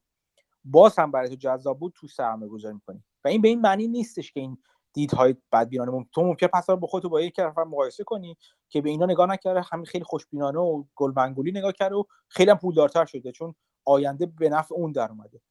باز 0.66 1.00
هم 1.00 1.12
برای 1.12 1.30
تو 1.30 1.36
جذاب 1.36 1.80
بود 1.80 1.94
تو 1.96 2.08
سرمایه 2.08 2.52
گذاری 2.52 2.74
می‌کنی. 2.74 3.04
و 3.26 3.28
این 3.28 3.42
به 3.42 3.48
این 3.48 3.62
معنی 3.62 3.88
نیستش 3.88 4.32
که 4.32 4.40
این 4.40 4.58
دیدهای 4.96 5.36
بدبینانه 5.52 6.06
تو 6.12 6.24
ممکن 6.24 6.48
پس 6.48 6.70
با 6.70 6.88
خودت 6.88 7.06
با 7.06 7.22
یک 7.22 7.40
نفر 7.40 7.64
مقایسه 7.64 8.04
کنی 8.04 8.38
که 8.70 8.82
به 8.82 8.90
اینا 8.90 9.06
نگاه 9.06 9.30
نکرده 9.30 9.62
همین 9.72 9.86
خیلی 9.86 10.04
خوشبینانه 10.04 10.60
و 10.60 10.84
گلبنگولی 10.96 11.52
نگاه 11.52 11.72
کرده 11.72 11.96
و 11.96 12.04
خیلی 12.28 12.52
هم 12.52 12.58
پولدارتر 12.58 13.06
شده 13.06 13.32
چون 13.32 13.56
آینده 13.86 14.26
به 14.26 14.50
نفع 14.50 14.76
اون 14.76 14.92
در 14.92 15.10
اومده. 15.10 15.42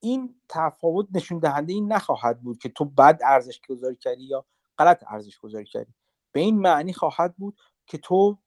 این 0.00 0.34
تفاوت 0.48 1.06
نشون 1.14 1.38
دهنده 1.38 1.72
این 1.72 1.92
نخواهد 1.92 2.42
بود 2.42 2.58
که 2.58 2.68
تو 2.68 2.84
بد 2.84 3.20
ارزش 3.24 3.60
گذاری 3.68 3.96
کردی 3.96 4.24
یا 4.24 4.44
غلط 4.78 5.04
ارزش 5.08 5.38
گذاری 5.38 5.64
کردی. 5.64 5.94
به 6.32 6.40
این 6.40 6.58
معنی 6.58 6.92
خواهد 6.92 7.36
بود 7.36 7.60
که 7.86 7.98
تو 7.98 8.38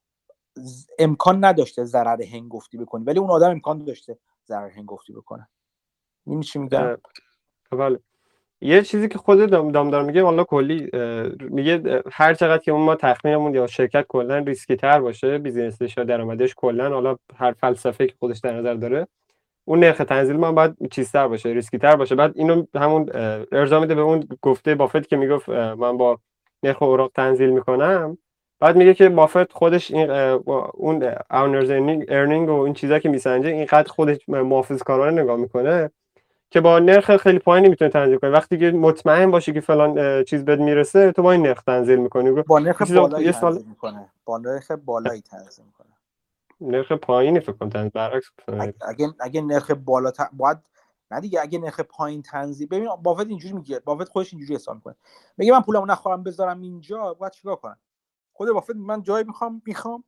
امکان 0.98 1.44
نداشته 1.44 1.84
ضرر 1.84 2.22
هنگفتی 2.22 2.78
بکنی 2.78 3.04
ولی 3.04 3.18
اون 3.18 3.30
آدم 3.30 3.50
امکان 3.50 3.84
داشته 3.84 4.18
ضرر 4.48 4.68
هنگفتی 4.68 5.12
بکنه. 5.12 5.48
این 6.26 6.40
چی 6.40 6.58
میگم؟ 6.58 6.96
بله. 7.72 8.00
یه 8.60 8.82
چیزی 8.82 9.08
که 9.08 9.18
خود 9.18 9.50
دام 9.50 9.72
داموداران 9.72 10.02
میگه 10.02 10.22
والا 10.22 10.44
کلی 10.44 10.90
میگه 11.40 12.02
هر 12.12 12.34
چقدر 12.34 12.62
که 12.62 12.72
اون 12.72 12.82
ما 12.82 12.94
تخمینمون 12.94 13.54
یا 13.54 13.66
شرکت 13.66 14.06
کلا 14.08 14.38
ریسکی 14.38 14.76
تر 14.76 15.00
باشه 15.00 15.38
business 15.38 15.84
ش 15.84 15.96
یا 15.96 16.04
درآمدش 16.04 16.54
کلا 16.54 16.90
حالا 16.90 17.16
هر 17.36 17.52
فلسفه 17.52 18.06
که 18.06 18.14
خودش 18.18 18.38
در 18.38 18.52
نظر 18.52 18.74
داره 18.74 19.06
اون 19.64 19.80
نرخ 19.80 19.98
تنزیل 19.98 20.36
من 20.36 20.54
باید 20.54 20.74
چیزتر 20.90 21.28
باشه 21.28 21.48
ریسکی 21.48 21.78
تر 21.78 21.96
باشه. 21.96 22.14
بعد 22.14 22.32
اینو 22.34 22.64
همون 22.74 23.10
ارجاع 23.52 23.80
میده 23.80 23.94
به 23.94 24.00
اون 24.00 24.28
گفته 24.42 24.74
بافت 24.74 25.08
که 25.08 25.16
می‌گفت 25.16 25.48
من 25.48 25.96
با 25.96 26.18
نرخ 26.62 26.82
اوراق 26.82 27.10
تنزیل 27.14 27.50
می‌کنم. 27.50 28.18
بعد 28.60 28.76
میگه 28.76 28.94
که 28.94 29.08
بافت 29.08 29.52
خودش 29.52 29.90
این 29.90 30.10
اون 30.10 31.14
owner's 31.30 31.70
ارنینگ 32.08 32.48
و 32.48 32.60
این 32.60 32.74
چیزا 32.74 32.98
که 32.98 33.08
میسنجه 33.08 33.48
اینقدر 33.48 33.88
خودش 33.88 34.28
محافظ 34.28 34.82
کارانه 34.82 35.22
نگاه 35.22 35.36
می‌کنه. 35.36 35.90
که 36.50 36.60
با 36.60 36.78
نرخ 36.78 37.16
خیلی 37.16 37.38
پایینی 37.38 37.68
می‌تونه 37.68 37.90
تنزیل 37.90 38.18
کنی. 38.18 38.30
وقتی 38.30 38.58
که 38.58 38.70
مطمئن 38.70 39.30
باشی 39.30 39.52
که 39.52 39.60
فلان 39.60 40.24
چیز 40.24 40.44
بد 40.44 40.60
می‌رسه 40.60 41.12
تو 41.12 41.22
با 41.22 41.32
این 41.32 41.42
نرخ 41.42 41.62
تنزیل 41.62 41.98
می‌کنی. 41.98 42.30
با 42.30 42.58
نرخ 42.58 42.82
بالایی 42.82 43.32
تنزیل 43.32 43.66
می‌کنه. 43.66 44.10
با 44.24 44.38
نرخ 44.38 44.70
بالایی 44.70 45.20
تنزیل 45.20 45.64
می‌کنه. 45.64 45.88
نرخ 46.60 46.92
پایینی 46.92 47.40
فکر 47.40 47.52
کنم 47.52 47.68
تنزیل 47.68 47.90
برعکس 47.94 48.30
اگه 48.80 49.08
اگه 49.20 49.40
نرخ 49.40 49.70
بالا 49.70 50.10
ت... 50.10 50.16
باید 50.32 50.58
نه 51.10 51.20
دیگه 51.20 51.40
اگه 51.40 51.58
نرخ 51.58 51.80
پایین 51.80 52.22
تنزیل 52.22 52.68
ببین 52.68 52.88
بافت 53.02 53.26
اینجوری 53.26 53.54
میگه. 53.54 53.80
بافت 53.80 54.08
خودش 54.08 54.32
اینجوری 54.32 54.54
حساب 54.54 54.74
می‌کنه. 54.74 54.94
میگه 55.36 55.52
من 55.52 55.60
پولمو 55.60 55.86
نخواهم 55.86 56.22
بذارم 56.22 56.60
اینجا 56.60 57.14
باید 57.14 57.32
چیکار 57.32 57.56
کنم؟ 57.56 57.76
خود 58.32 58.52
بافت 58.52 58.76
من 58.76 59.02
جایی 59.02 59.24
می‌خوام 59.24 59.62
می‌خوام 59.66 60.04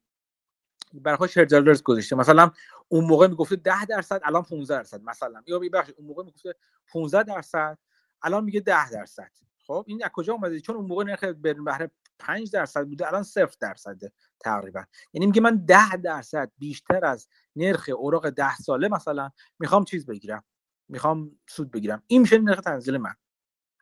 برای 0.94 1.28
دلارز 1.50 1.82
گذاشته. 1.82 2.16
مثلا 2.16 2.50
اون 2.92 3.04
موقع 3.04 3.26
می‌گفته 3.26 3.56
10 3.56 3.84
درصد 3.84 4.20
الان 4.24 4.42
15 4.42 4.76
درصد 4.76 5.02
مثلا. 5.02 5.42
یا 5.46 5.58
ببخشید 5.58 5.94
اون 5.98 6.06
موقع 6.06 6.22
می‌گفته 6.24 6.54
15 6.92 7.22
درصد 7.22 7.78
الان 8.22 8.44
میگه 8.44 8.60
10 8.60 8.90
درصد. 8.90 9.30
خب 9.66 9.84
این 9.86 10.04
از 10.04 10.10
کجا 10.14 10.32
اومده؟ 10.32 10.60
چون 10.60 10.76
اون 10.76 10.86
موقع 10.86 11.04
نرخ 11.04 11.24
برین 11.24 11.64
بهره 11.64 11.90
5 12.18 12.50
درصد 12.52 12.84
بوده 12.86 13.08
الان 13.08 13.22
0 13.22 13.56
درصده 13.60 14.12
تقریبا. 14.40 14.84
یعنی 15.12 15.26
میگه 15.26 15.40
من 15.40 15.56
10 15.66 15.96
درصد 15.96 16.50
بیشتر 16.58 17.04
از 17.04 17.28
نرخ 17.56 17.90
اوراق 17.96 18.30
10 18.30 18.56
ساله 18.56 18.88
مثلا 18.88 19.30
می‌خوام 19.58 19.84
چیز 19.84 20.06
بگیرم. 20.06 20.44
می‌خوام 20.88 21.38
سود 21.48 21.70
بگیرم. 21.70 22.02
این 22.06 22.20
میشه 22.22 22.38
نرخ 22.38 22.60
تنزیل 22.60 22.96
من. 22.96 23.14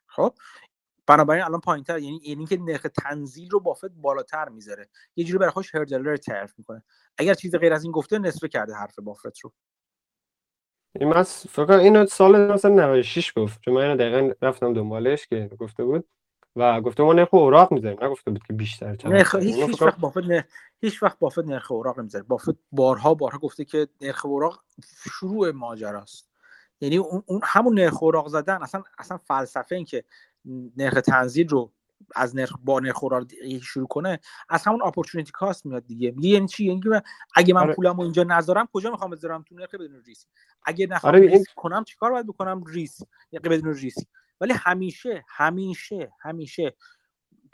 خب؟ 0.07 0.35
بنابراین 1.09 1.43
الان 1.43 1.59
پایین 1.59 1.83
تر 1.83 1.99
یعنی 1.99 2.21
یعنی 2.23 2.45
که 2.45 2.57
نرخ 2.57 2.87
تنزیل 3.03 3.49
رو 3.49 3.59
بافت 3.59 3.91
بالاتر 3.91 4.49
می‌ذاره. 4.49 4.89
یه 5.15 5.25
جوری 5.25 5.37
برای 5.37 5.51
خوش 5.51 5.75
هردلر 5.75 6.17
تعریف 6.17 6.53
می‌کنه. 6.57 6.83
اگر 7.17 7.33
چیز 7.33 7.55
غیر 7.55 7.73
از 7.73 7.83
این 7.83 7.91
گفته 7.91 8.19
نصفه 8.19 8.47
کرده 8.47 8.73
حرف 8.73 8.99
بافت 8.99 9.39
رو. 9.39 9.51
این 10.95 11.09
من 11.09 11.23
فکر 11.23 11.71
اینو 11.71 12.05
سال 12.05 12.51
مثلا 12.51 12.73
96 12.73 13.33
گفت. 13.37 13.61
چون 13.61 13.73
من 13.73 13.81
اینو 13.81 13.95
دقیقا 13.95 14.33
رفتم 14.41 14.73
دنبالش 14.73 15.27
که 15.27 15.49
گفته 15.59 15.83
بود. 15.83 16.07
و 16.55 16.81
گفته 16.81 17.03
ما 17.03 17.13
نرخ 17.13 17.33
اوراق 17.33 17.71
می‌ذاریم. 17.71 18.03
نگفته 18.03 18.31
بود 18.31 18.43
که 18.43 18.53
بیشتر 18.53 18.95
چند 18.95 19.13
نرخ 19.13 19.35
هیچ, 19.35 19.55
هیچ 19.55 19.81
وقت 19.81 19.99
بافت 19.99 20.17
نه 20.17 20.47
هیچ 20.81 21.03
وقت 21.03 21.19
بافت 21.19 21.39
نرخ 21.39 21.71
اوراق 21.71 21.99
نمی‌ذاره. 21.99 22.23
بافت 22.23 22.55
بارها 22.71 23.13
بارها 23.13 23.37
گفته 23.37 23.65
که 23.65 23.87
نرخ 24.01 24.25
اوراق 24.25 24.63
شروع 25.11 25.51
ماجراست. 25.51 26.29
یعنی 26.81 26.97
اون 26.97 27.41
همون 27.43 27.79
نرخ 27.79 28.03
اوراق 28.03 28.27
زدن 28.27 28.61
اصلا 28.61 28.83
اصلا 28.97 29.17
فلسفه 29.17 29.75
این 29.75 29.85
که 29.85 30.03
نرخ 30.77 31.01
تنزیل 31.01 31.47
رو 31.47 31.73
از 32.15 32.35
نرخ 32.35 32.53
با 32.63 32.79
نرخ 32.79 33.03
شروع 33.61 33.87
کنه 33.87 34.19
از 34.49 34.63
همون 34.63 34.81
opportunity 34.83 35.31
cost 35.31 35.65
میاد 35.65 35.85
دیگه. 35.85 36.11
میگه 36.11 36.29
یعنی 36.29 36.47
چی؟ 36.47 36.65
یعنی 36.65 36.81
اگه 37.35 37.53
من 37.53 37.61
آره. 37.61 37.73
پولمو 37.73 38.01
اینجا 38.01 38.23
نذارم 38.23 38.67
کجا 38.73 38.91
می‌خوام 38.91 39.11
بذارم 39.11 39.43
تو 39.43 39.55
نرخ 39.55 39.75
بدون 39.75 40.03
ریسک؟ 40.05 40.27
اگه 40.63 40.87
نخوام 40.87 41.15
آره 41.15 41.27
ریسک 41.27 41.53
کنم 41.55 41.83
چیکار 41.83 42.11
باید 42.11 42.27
بکنم؟ 42.27 42.63
ریسک 42.67 43.07
یعنی 43.31 43.49
بدون 43.49 43.73
ریسک. 43.73 44.07
ولی 44.41 44.53
همیشه 44.53 45.25
همیشه 45.27 46.11
همیشه 46.19 46.75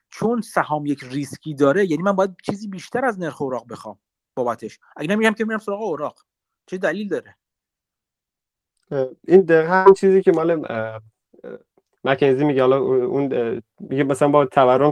چون 0.10 0.42
سهام 0.42 0.86
یک 0.86 1.04
ریسکی 1.04 1.54
داره 1.54 1.92
یعنی 1.92 2.04
من 2.04 2.12
باید 2.12 2.36
چیزی 2.44 2.68
بیشتر 2.68 3.06
از 3.06 3.20
نرخ 3.20 3.42
اوراق 3.42 3.68
بخوام 3.68 4.00
بابتش. 4.36 4.80
اگه 4.96 5.10
نمیگم 5.10 5.34
که 5.34 5.46
میرم 5.46 5.60
سراغ 5.60 5.82
اوراق. 5.82 6.26
چه 6.66 6.78
دلیل 6.78 7.08
داره؟ 7.08 7.36
این 9.28 9.42
دقیقا 9.42 9.94
چیزی 9.98 10.22
که 10.22 10.32
مال 10.32 10.68
مکینزی 12.06 12.46
میگه 12.46 12.62
حالا 12.62 12.78
اون 12.78 13.62
میگه 13.80 14.04
مثلا 14.04 14.28
با 14.28 14.46
تورم 14.46 14.92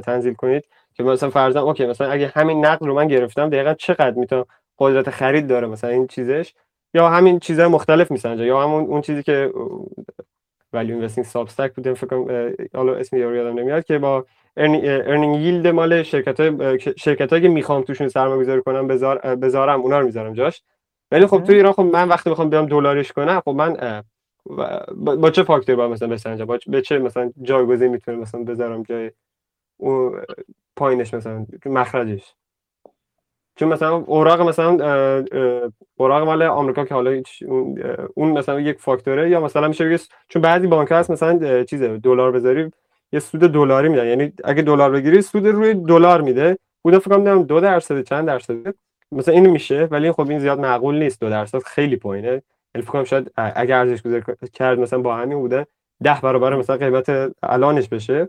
تنزیل 0.00 0.34
کنید 0.34 0.64
که 0.94 1.02
مثلا 1.02 1.30
فرضاً 1.30 1.62
okay 1.62 1.86
مثلا 1.86 2.10
اگه 2.10 2.32
همین 2.34 2.66
نقد 2.66 2.84
رو 2.84 2.94
من 2.94 3.08
گرفتم 3.08 3.48
دقیقا 3.48 3.74
چقدر 3.74 4.14
می‌تونم 4.14 4.44
قدرت 4.78 5.10
خرید 5.10 5.46
داره 5.46 5.66
مثلا 5.66 5.90
این 5.90 6.06
چیزش؟ 6.06 6.54
یا 6.94 7.08
همین 7.08 7.38
چیزهای 7.38 7.68
مختلف 7.68 8.10
میسنجه 8.10 8.44
یا 8.44 8.62
همون 8.62 8.84
اون 8.84 9.00
چیزی 9.00 9.22
که 9.22 9.52
value 10.72 10.92
investing 10.92 11.26
Substack 11.26 11.74
بودم 11.74 11.94
فکر 11.94 12.06
کنم 12.06 12.54
حالا 12.74 12.94
اسم 12.94 13.16
یارو 13.16 13.36
یادم 13.36 13.58
نمیاد 13.58 13.84
که 13.84 13.98
با 13.98 14.26
ارنینگ 14.56 15.40
ییلد 15.40 15.66
مال 15.66 16.02
شرکت 16.02 16.40
های 16.40 16.78
شرکت 16.96 17.42
که 17.42 17.48
می‌خوام 17.48 17.82
توشون 17.82 18.08
سرمایه 18.08 18.40
گذاری 18.40 18.62
کنم 18.62 18.86
بذار 18.86 19.36
بذارم 19.36 19.80
اونا 19.80 20.00
رو 20.00 20.06
می‌ذارم 20.06 20.32
جاش. 20.32 20.62
ولی 21.12 21.26
خب 21.26 21.42
تو 21.42 21.52
ایران 21.52 21.72
خب 21.72 21.82
من 21.82 22.08
وقتی 22.08 22.30
می‌خوام 22.30 22.50
بیام 22.50 22.66
دلاریش 22.66 23.12
کنم 23.12 23.40
خب 23.44 23.50
من 23.50 24.02
با 25.16 25.30
چه 25.30 25.42
فاکتور 25.42 25.76
باید 25.76 25.90
مثلا 25.90 26.08
بسنجم؟ 26.08 26.44
با 26.44 26.58
به 26.66 26.82
چه 26.82 26.98
مثلا 26.98 27.32
جایگزین 27.42 27.88
می‌تونه 27.88 28.16
مثلا 28.18 28.44
بذارم 28.44 28.82
جای 28.82 29.10
اون 29.76 30.22
پایینش 30.76 31.14
مثلا 31.14 31.46
مخرجش؟ 31.66 32.34
چون 33.56 33.68
مثلا 33.68 33.96
اوراق 33.96 34.40
مثلا 34.40 34.76
اوراق 35.96 36.22
مال 36.22 36.42
آمریکا 36.42 36.84
که 36.84 36.94
حالا 36.94 37.22
اون 38.14 38.30
مثلا 38.30 38.60
یک 38.60 38.78
فاکتوره 38.78 39.30
یا 39.30 39.40
مثلا 39.40 39.68
میشه 39.68 39.84
بگه 39.84 39.98
چون 40.28 40.42
بعضی 40.42 40.66
بانک 40.66 40.88
هست 40.90 41.10
مثلا 41.10 41.64
چیز 41.64 41.82
دلار 41.82 42.32
بذاری 42.32 42.70
یه 43.12 43.20
سود 43.20 43.40
دلاری 43.40 43.88
میدن. 43.88 44.06
یعنی 44.06 44.32
اگه 44.44 44.62
دلار 44.62 44.90
بگیری 44.90 45.22
سود 45.22 45.46
روی 45.46 45.74
دلار 45.74 46.20
میده. 46.20 46.58
بوده 46.82 46.98
فکر 46.98 47.10
کنم 47.10 47.42
دو 47.42 47.60
درصد 47.60 48.02
چند 48.02 48.26
درصد 48.26 48.74
مثلا 49.12 49.34
این 49.34 49.46
میشه 49.46 49.88
ولی 49.90 50.12
خب 50.12 50.30
این 50.30 50.38
زیاد 50.38 50.60
معقول 50.60 50.98
نیست. 50.98 51.20
دو 51.20 51.30
درصد 51.30 51.58
خیلی 51.58 51.96
پایینه. 51.96 52.42
یعنی 52.74 52.84
فکر 52.84 52.92
کنم 52.92 53.04
شاید 53.04 53.32
اگر 53.36 53.78
ارزش 53.78 54.02
گذاری 54.02 54.22
کرد 54.52 54.78
مثلا 54.78 54.98
با 54.98 55.16
همین 55.16 55.38
بوده 55.38 55.66
ده 56.02 56.20
برابر 56.20 56.56
مثلا 56.56 56.76
قیمت 56.76 57.32
الانش 57.42 57.88
بشه. 57.88 58.28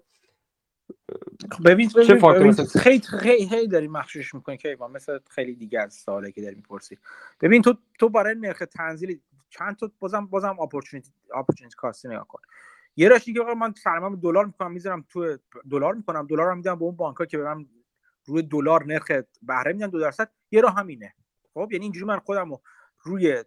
خب 1.52 1.70
ببین 1.70 1.90
چه 1.90 2.16
ببین 2.16 2.54
خیلی 2.54 3.00
خیلی 3.00 3.48
خیلی 3.50 3.68
داری 3.68 3.88
مخشوش 3.88 4.36
می‌کنی 4.36 4.58
که 4.58 4.78
مثل 4.94 5.20
خیلی 5.30 5.56
دیگه 5.56 5.80
از 5.80 5.94
سوالی 5.94 6.32
که 6.32 6.42
داری 6.42 6.56
می‌پرسی. 6.56 6.98
ببین 7.42 7.62
تو 7.62 7.74
تو 8.00 8.10
برای 8.10 8.36
نرخ 8.36 8.64
تنزیل 8.78 9.20
چند 9.50 9.76
تا 9.76 9.92
بازم 10.00 10.26
بازم 10.26 10.60
اپورتونتی 10.60 11.12
اپورتونتی 11.36 11.76
کاست 11.78 12.06
نگاه 12.06 12.28
کن. 12.28 12.40
یه 12.96 13.10
راشی 13.10 13.34
که 13.34 13.40
من 13.42 13.74
سرمایه 13.84 14.16
دلار 14.16 14.46
می‌کنم 14.46 14.72
می‌ذارم 14.72 15.06
تو 15.10 15.38
دلار 15.72 15.94
می‌کنم 15.94 16.28
دلار 16.28 16.48
رو 16.48 16.56
میدم 16.56 16.76
به 16.76 16.86
اون 16.86 16.96
بانک 16.96 17.18
ها 17.18 17.26
که 17.26 17.38
به 17.38 17.44
من 17.44 17.66
روی 18.26 18.42
دلار 18.42 18.86
نرخ 18.86 19.12
بهره 19.42 19.74
میدن 19.74 19.88
دو 19.88 20.00
درصد. 20.00 20.32
یه 20.52 20.62
راه 20.62 20.76
همینه. 20.76 21.14
خب 21.54 21.70
یعنی 21.72 21.86
اینجوری 21.86 22.06
من 22.06 22.20
خودم 22.20 22.52
روی 23.04 23.44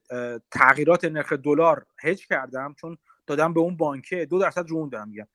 تغییرات 0.50 1.04
نرخ 1.04 1.32
دلار 1.32 1.86
هج 2.02 2.26
کردم 2.26 2.74
چون 2.80 2.98
دادم 3.26 3.54
به 3.54 3.60
اون 3.60 3.76
بانکه. 3.76 4.24
دو 4.24 4.38
درصد 4.38 4.68
رو 4.68 4.76
اون 4.76 4.88
دارم 4.88 5.08
میگم. 5.08 5.28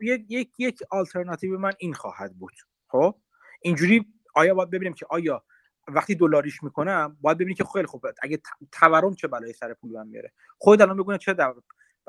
یک 0.00 0.26
یک 0.28 0.50
یک 0.58 0.82
آلترناتیو 0.90 1.58
من 1.58 1.72
این 1.78 1.94
خواهد 1.94 2.38
بود. 2.38 2.52
خب؟ 2.88 3.14
اینجوری 3.62 4.06
آیا 4.34 4.54
باید 4.54 4.70
ببینیم 4.70 4.94
که 4.94 5.06
آیا 5.10 5.44
وقتی 5.88 6.14
دلاریش 6.14 6.62
می‌کنم 6.62 7.16
باید 7.20 7.36
ببینیم 7.36 7.56
که 7.56 7.64
خیلی 7.64 7.86
خوب 7.86 8.06
اگه 8.22 8.40
تورم 8.72 9.14
چه 9.14 9.28
بلایی 9.28 9.52
سر 9.52 9.74
پول 9.74 9.92
من 9.92 10.06
میاره 10.06 10.32
خود 10.58 10.82
الان 10.82 10.96
بگونه 10.96 11.18
چه 11.18 11.34
در... 11.34 11.54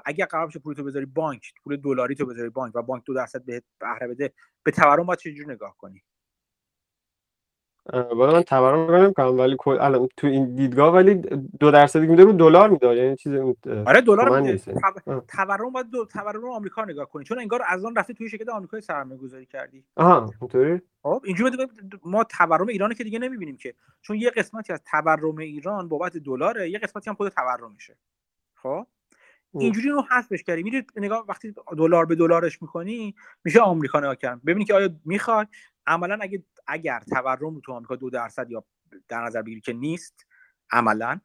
اگه 0.06 0.26
قرار 0.26 0.48
بشه 0.48 0.60
پول 0.60 0.76
تو 0.76 0.84
بذاری 0.84 1.06
بانک 1.06 1.54
پول 1.64 1.78
دلاری 1.78 2.16
تو 2.16 2.26
بذاری 2.26 2.50
بانک 2.50 2.76
و 2.76 2.82
بانک 2.82 3.04
دو 3.06 3.14
درصد 3.14 3.46
بهت 3.46 3.64
بهره 3.80 4.08
بده 4.08 4.34
به 4.64 4.72
تورم 4.72 5.06
باید 5.06 5.20
چه 5.20 5.34
نگاه 5.48 5.78
کنی؟ 5.78 6.04
باید 7.92 8.36
من 8.36 8.42
تورم 8.42 9.14
کنم 9.14 9.40
ولی 9.40 9.58
الان 9.66 10.10
تو 10.18 10.28
این 10.28 10.56
دیدگاه 10.56 10.94
ولی 10.94 11.16
دو 11.60 11.72
درصد 11.72 12.00
میده 12.00 12.24
رو 12.24 12.32
دلار 12.32 12.70
میده 12.70 12.96
یعنی 12.96 13.16
چیز 13.16 13.34
آره 13.86 14.02
دلار 14.02 14.42
میده. 14.42 14.58
تورم 15.28 15.72
باید 15.72 15.90
دو 15.90 16.06
تورم 16.06 16.50
آمریکا 16.50 16.86
نگاه 16.86 17.10
کنی. 17.10 17.24
چون 17.24 17.40
انگار 17.40 17.62
از 17.68 17.86
آن 17.86 17.96
رفتی 17.96 18.14
توی 18.14 18.30
شرکت 18.30 18.50
آمریکایی 18.50 18.82
سرمایه 18.82 19.22
گذاری 19.22 19.46
کردی. 19.46 19.84
آها 19.96 20.30
اونطوری 20.42 20.82
خب 21.04 21.22
اینجوری 21.26 21.58
ما 22.06 22.24
تورم 22.24 22.68
ایران 22.68 22.94
که 22.94 23.04
دیگه 23.04 23.20
نمی‌بینیم 23.20 23.58
که. 23.58 23.74
چون 24.02 24.16
یه 24.18 24.30
قسمتی 24.30 24.74
از 24.74 24.82
تورم 24.92 25.38
ایران 25.38 25.90
بابت 25.90 26.18
دلاره 26.18 26.70
یه 26.70 26.80
قسمتی 26.80 27.10
هم 27.10 27.16
خود 27.16 27.30
تورمشه. 27.30 27.98
خب؟ 28.56 28.88
اینجوری 29.54 29.90
رو 29.90 30.04
حذفش 30.12 30.44
کردی. 30.44 30.64
میری 30.64 30.86
نگاه 30.96 31.26
وقتی 31.30 31.54
دلار 31.78 32.06
به 32.06 32.16
دلارش 32.16 32.62
می‌کنی 32.62 33.16
میشه 33.44 33.62
آمریکا 33.62 34.00
نگاه 34.00 34.16
کردن 34.16 34.42
ببینی 34.46 34.66
که 34.66 34.74
آیا 34.74 34.90
می‌خواد. 35.06 35.48
عملا 35.88 36.18
اگه 36.22 36.44
اگر 36.68 37.00
تورم 37.00 37.56
رو 37.56 37.62
تو 37.62 37.74
آمریکا 37.74 37.96
دو 37.96 38.10
درصد 38.10 38.52
یا 38.52 38.66
در 39.08 39.22
نظر 39.22 39.42
بگیری 39.42 39.62
که 39.62 39.74
نیست 39.74 40.26
عملا 40.72 41.20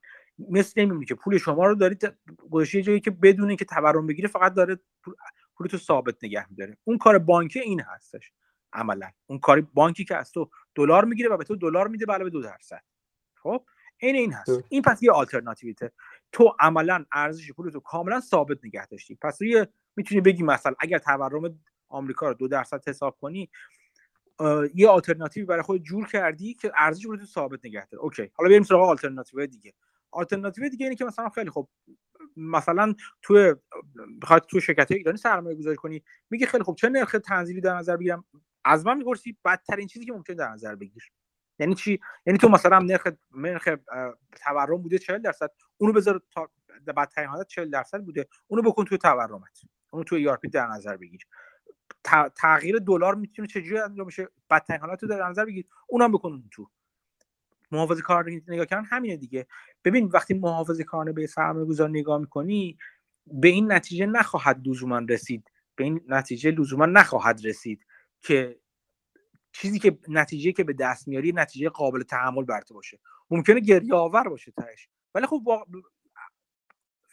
مثل 0.50 0.80
نمیمونه 0.80 1.06
که 1.06 1.14
پول 1.14 1.38
شما 1.38 1.66
رو 1.66 1.74
دارید 1.74 2.16
گذاشته 2.50 2.82
جایی 2.82 3.00
که 3.00 3.10
بدون 3.10 3.56
که 3.56 3.64
تورم 3.64 4.06
بگیره 4.06 4.28
فقط 4.28 4.54
داره 4.54 4.78
پول 5.56 5.66
تو 5.66 5.78
ثابت 5.78 6.24
نگه 6.24 6.50
میداره. 6.50 6.78
اون 6.84 6.98
کار 6.98 7.18
بانکی 7.18 7.60
این 7.60 7.80
هستش 7.80 8.32
عملا. 8.72 9.10
اون 9.26 9.38
کار 9.38 9.60
بانکی 9.60 10.04
که 10.04 10.16
از 10.16 10.32
تو 10.32 10.50
دلار 10.74 11.04
می‌گیره 11.04 11.28
و 11.28 11.36
به 11.36 11.44
تو 11.44 11.56
دلار 11.56 11.88
میده 11.88 12.06
به 12.06 12.12
علاوه 12.12 12.30
دو 12.30 12.42
درصد. 12.42 12.82
خب؟ 13.34 13.64
این 14.00 14.16
این 14.16 14.32
هست. 14.32 14.50
این 14.68 14.82
پس 14.82 15.02
یه 15.02 15.12
آلترناتیویته 15.12 15.92
تو 16.32 16.54
عملا 16.60 17.04
ارزش 17.12 17.52
پول 17.52 17.70
تو 17.70 17.80
کاملا 17.80 18.20
ثابت 18.20 18.58
نگه 18.64 18.86
داشتی. 18.86 19.14
پس 19.14 19.42
روی 19.42 19.66
می‌تونی 19.96 20.20
بگی 20.20 20.42
مثلا 20.42 20.74
اگر 20.80 20.98
تورم 20.98 21.60
آمریکا 21.88 22.28
رو 22.28 22.34
دو 22.34 22.48
درصد 22.48 22.88
حساب 22.88 23.18
کنی 23.20 23.50
یه 24.74 24.88
آلترناتیوی 24.88 25.46
برای 25.46 25.62
خود 25.62 25.82
جور 25.82 26.06
کردی 26.06 26.54
که 26.54 26.72
ارزش 26.76 27.04
رو 27.04 27.16
تو 27.16 27.26
ثابت 27.26 27.60
نگه 27.64 27.86
داره 27.86 28.04
okay. 28.04 28.30
حالا 28.34 28.50
بریم 28.50 28.62
سراغ 28.62 28.88
آلترناتیو 28.88 29.46
دیگه. 29.46 29.74
آلترناتیو 30.10 30.68
دیگه 30.68 30.86
اینه 30.86 30.96
که 30.96 31.04
مثلا 31.04 31.28
خیلی 31.28 31.50
خب 31.50 31.68
مثلا 32.36 32.94
تو 33.22 33.54
بخواد 34.22 34.46
تو 34.50 34.60
شرکت 34.60 34.92
ایرانی 34.92 35.18
سرمایه 35.18 35.56
گذاری 35.56 35.76
کنی 35.76 36.02
میگه 36.30 36.46
خیلی 36.46 36.64
خب 36.64 36.74
چه 36.74 36.88
نرخ 36.88 37.16
تنزیلی 37.24 37.60
در 37.60 37.74
نظر 37.74 37.96
بگیرم؟ 37.96 38.24
از 38.64 38.86
من 38.86 38.98
می‌پرسی 38.98 39.36
بدترین 39.44 39.86
چیزی 39.86 40.06
که 40.06 40.12
ممکن 40.12 40.34
در 40.34 40.48
نظر 40.48 40.74
بگیر. 40.74 41.12
یعنی 41.58 41.74
چی؟ 41.74 42.00
یعنی 42.26 42.38
تو 42.38 42.48
مثلا 42.48 42.78
نرخ 42.78 43.06
نرخ 43.34 43.68
تورم 44.44 44.82
بوده 44.82 44.98
40 44.98 45.18
درصد 45.18 45.50
اونو 45.76 45.92
بذار 45.92 46.22
تا 46.30 46.50
بدترین 46.96 47.28
حالت 47.28 47.46
40 47.46 47.70
درصد 47.70 48.04
بوده 48.04 48.26
اونو 48.46 48.62
بکن 48.62 48.84
تو 48.84 48.96
تورمت. 48.96 49.60
اونو 49.90 50.04
تو 50.04 50.16
ای 50.16 50.50
در 50.52 50.66
نظر 50.66 50.96
بگیر. 50.96 51.26
تغییر 52.36 52.78
دلار 52.78 53.14
می‌تونه 53.14 53.48
چجوری 53.48 53.78
انجام 53.78 54.06
بشه؟ 54.06 54.28
بدترین 54.50 54.80
حالت 54.80 55.02
رو 55.02 55.08
در 55.08 55.28
نظر 55.28 55.44
بگیر. 55.44 55.66
اونم 55.86 56.12
بکن 56.12 56.44
تو. 56.50 56.70
محافظه 57.70 58.02
کار 58.02 58.30
نگاه 58.48 58.66
کردن 58.66 58.84
همینه 58.84 59.16
دیگه. 59.16 59.46
ببین 59.84 60.06
وقتی 60.06 60.34
محافظه 60.34 60.84
کارانه 60.84 61.12
به 61.12 61.26
سرمایه 61.26 61.66
گذار 61.66 61.88
نگاه 61.90 62.18
می‌کنی 62.18 62.78
به 63.26 63.48
این 63.48 63.72
نتیجه 63.72 64.06
نخواهد 64.06 64.68
لزوما 64.68 64.98
رسید. 64.98 65.50
به 65.76 65.84
این 65.84 66.00
نتیجه 66.08 66.50
لزوما 66.50 66.86
نخواهد 66.86 67.46
رسید 67.46 67.86
که 68.20 68.58
چیزی 69.52 69.78
که 69.78 69.98
نتیجه 70.08 70.52
که 70.52 70.64
به 70.64 70.72
دست 70.72 71.08
میاری 71.08 71.32
نتیجه 71.32 71.68
قابل 71.68 72.02
تحمل 72.02 72.44
برته 72.44 72.74
باشه. 72.74 72.98
ممکنه 73.30 73.60
گریه 73.60 73.94
آور 73.94 74.28
باشه 74.28 74.52
تهش. 74.52 74.88
ولی 75.14 75.26
خب 75.26 75.42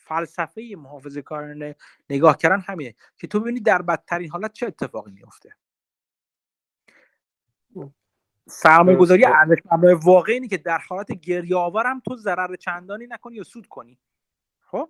فلسفه 0.05 0.75
محافظه 0.77 1.21
کارانه 1.21 1.75
نگاه 2.09 2.37
کردن 2.37 2.59
همینه 2.59 2.95
که 3.17 3.27
تو 3.27 3.39
ببینی 3.39 3.59
در 3.59 3.81
بدترین 3.81 4.29
حالت 4.29 4.53
چه 4.53 4.67
اتفاقی 4.67 5.11
میفته 5.11 5.55
سرمایه 8.47 8.97
گذاری 8.97 9.25
ارزش 9.25 9.57
واقعی 10.03 10.33
اینه 10.33 10.47
که 10.47 10.57
در 10.57 10.77
حالت 10.77 11.11
گریه 11.11 11.57
هم 11.85 11.99
تو 11.99 12.15
ضرر 12.15 12.55
چندانی 12.55 13.07
نکنی 13.07 13.35
یا 13.35 13.43
سود 13.43 13.67
کنی. 13.67 13.99
خب؟ 14.59 14.89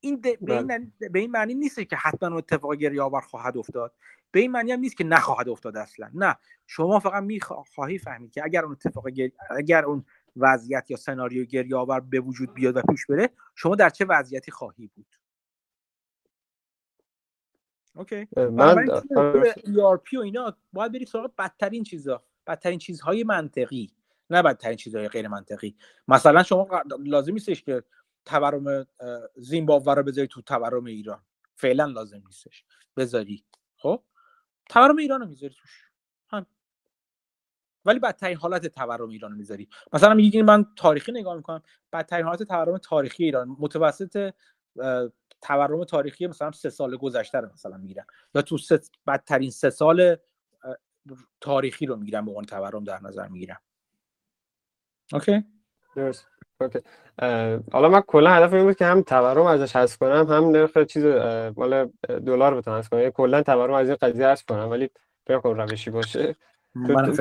این 0.00 0.20
به, 0.20 0.38
این 0.40 0.66
معنی... 0.66 0.92
به 1.10 1.18
این 1.18 1.30
معنی 1.30 1.54
نیست 1.54 1.80
که 1.80 1.96
حتما 1.96 2.38
اتفاق 2.38 2.74
گریه 2.74 3.02
آور 3.02 3.20
خواهد 3.20 3.56
افتاد. 3.56 3.94
به 4.30 4.40
این 4.40 4.50
معنی 4.50 4.72
هم 4.72 4.80
نیست 4.80 4.96
که 4.96 5.04
نخواهد 5.04 5.48
افتاد 5.48 5.76
اصلا. 5.76 6.10
نه. 6.14 6.36
شما 6.66 7.00
فقط 7.00 7.22
می‌خواهی 7.22 7.98
فهمید 7.98 8.30
که 8.32 8.44
اگر 8.44 8.64
اون 8.64 8.72
اتفاق 8.72 9.04
اگر 9.50 9.84
اون 9.84 10.04
وضعیت 10.36 10.90
یا 10.90 10.96
سناریو 10.96 11.44
گریه 11.44 11.76
آور 11.76 12.00
به 12.00 12.20
وجود 12.20 12.54
بیاد 12.54 12.76
و 12.76 12.82
پیش 12.82 13.06
بره 13.06 13.30
شما 13.54 13.74
در 13.74 13.90
چه 13.90 14.04
وضعیتی 14.04 14.50
خواهی 14.50 14.86
بود؟ 14.86 15.06
اوکی. 17.94 18.28
من 18.36 18.86
ERP 19.56 20.14
و 20.14 20.20
اینا 20.20 20.56
باید 20.72 20.92
برید 20.92 21.08
سراغ 21.08 21.34
بدترین 21.38 21.82
چیزا 21.82 22.24
بدترین 22.46 22.78
چیزهای 22.78 23.24
منطقی 23.24 23.90
نه 24.30 24.42
بدترین 24.42 24.76
چیزهای 24.76 25.08
غیر 25.08 25.28
منطقی. 25.28 25.76
مثلا 26.08 26.42
شما 26.42 26.82
لازم 26.98 27.32
نیستش 27.32 27.62
که 27.62 27.82
تورم 28.24 28.86
زیمبابوه 29.36 29.94
رو 29.94 30.02
بذاری 30.02 30.28
تو 30.28 30.42
تورم 30.42 30.84
ایران. 30.84 31.22
فعلا 31.54 31.84
لازم 31.84 32.22
نیستش. 32.26 32.64
بذاری. 32.96 33.44
خب؟ 33.76 34.02
تورم 34.68 34.96
ایران 34.96 35.20
رو 35.20 35.26
می‌ذاری 35.26 35.54
توش. 35.54 35.84
هم. 36.28 36.46
ولی 37.86 37.98
بدترین 37.98 38.36
حالت 38.36 38.66
تورم 38.66 39.08
ایران 39.08 39.30
رو 39.30 39.36
می‌ذاری. 39.36 39.68
مثلا 39.92 40.14
میگی 40.14 40.42
من 40.42 40.66
تاریخی 40.76 41.12
نگاه 41.12 41.36
می‌کنم 41.36 41.62
بدترین 41.92 42.26
حالت 42.26 42.42
تورم 42.42 42.78
تاریخی 42.78 43.24
ایران 43.24 43.56
متوسط 43.58 44.32
تورم 45.42 45.84
تاریخی 45.84 46.26
مثلا 46.26 46.52
سه 46.52 46.70
سال 46.70 46.96
گذشته 46.96 47.40
رو 47.40 47.48
مثلا 47.52 47.76
می‌گیرن 47.76 48.04
یا 48.34 48.42
تو 48.42 48.58
سه 48.58 48.80
بدترین 49.06 49.50
سه 49.50 49.70
سال 49.70 50.16
تاریخی 51.40 51.86
رو 51.86 51.96
می‌گیرن 51.96 52.24
به 52.24 52.30
عنوان 52.30 52.44
تورم 52.44 52.84
در 52.84 53.00
نظر 53.02 53.28
می‌گیرن 53.28 53.56
okay؟ 55.12 55.44
درست. 55.96 56.28
okay. 56.60 56.78
حالا 57.72 57.88
من 57.88 58.00
کلا 58.00 58.30
هدف 58.30 58.52
این 58.52 58.64
بود 58.64 58.76
که 58.76 58.84
هم 58.84 59.02
تورم 59.02 59.46
ازش 59.46 59.76
حذف 59.76 59.98
کنم 59.98 60.26
هم 60.26 60.44
نرخ 60.44 60.78
چیز 60.78 61.04
مال 61.56 61.90
دلار 62.08 62.54
بتونم 62.54 62.76
حذف 62.76 62.88
کنم. 62.88 63.10
کلا 63.10 63.42
تورم 63.42 63.74
از 63.74 63.88
این 63.88 63.96
قضیه 64.00 64.28
حذف 64.28 64.44
کنم 64.44 64.70
ولی 64.70 64.90
فکر 65.26 65.40
کنم 65.40 65.60
روشی 65.60 65.90
باشه. 65.90 66.36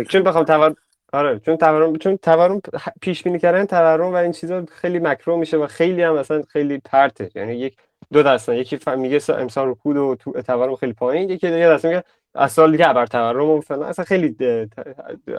چون 0.09 0.23
بخوام 0.23 0.43
تورم 0.43 0.75
آره 1.13 1.39
چون 1.39 1.57
تورم 1.57 1.95
چون 1.95 2.17
تورم 2.17 2.61
پیش 3.01 3.23
بینی 3.23 3.39
کردن 3.39 3.65
تورم 3.65 4.13
و 4.13 4.15
این 4.15 4.31
چیزا 4.31 4.65
خیلی 4.71 4.99
مکرو 4.99 5.37
میشه 5.37 5.57
و 5.57 5.67
خیلی 5.67 6.01
هم 6.01 6.15
مثلا 6.15 6.43
خیلی 6.49 6.77
پرته. 6.77 7.31
یعنی 7.35 7.55
یک 7.55 7.77
دو 8.13 8.23
دسته 8.23 8.57
یکی 8.57 8.79
میگه 8.97 9.21
امسال 9.29 9.67
رکود 9.67 9.97
و 9.97 10.15
تورم 10.41 10.75
خیلی 10.75 10.93
پایین. 10.93 11.29
یکی 11.29 11.47
دیگه 11.47 11.69
دسته 11.69 11.87
میگه 11.87 12.03
از 12.33 12.51
سال 12.51 12.71
دیگه 12.71 12.89
ابر 12.89 13.05
تورم 13.05 13.49
و 13.49 13.61
فلان. 13.61 13.83
اصلا 13.83 14.05
خیلی 14.05 14.35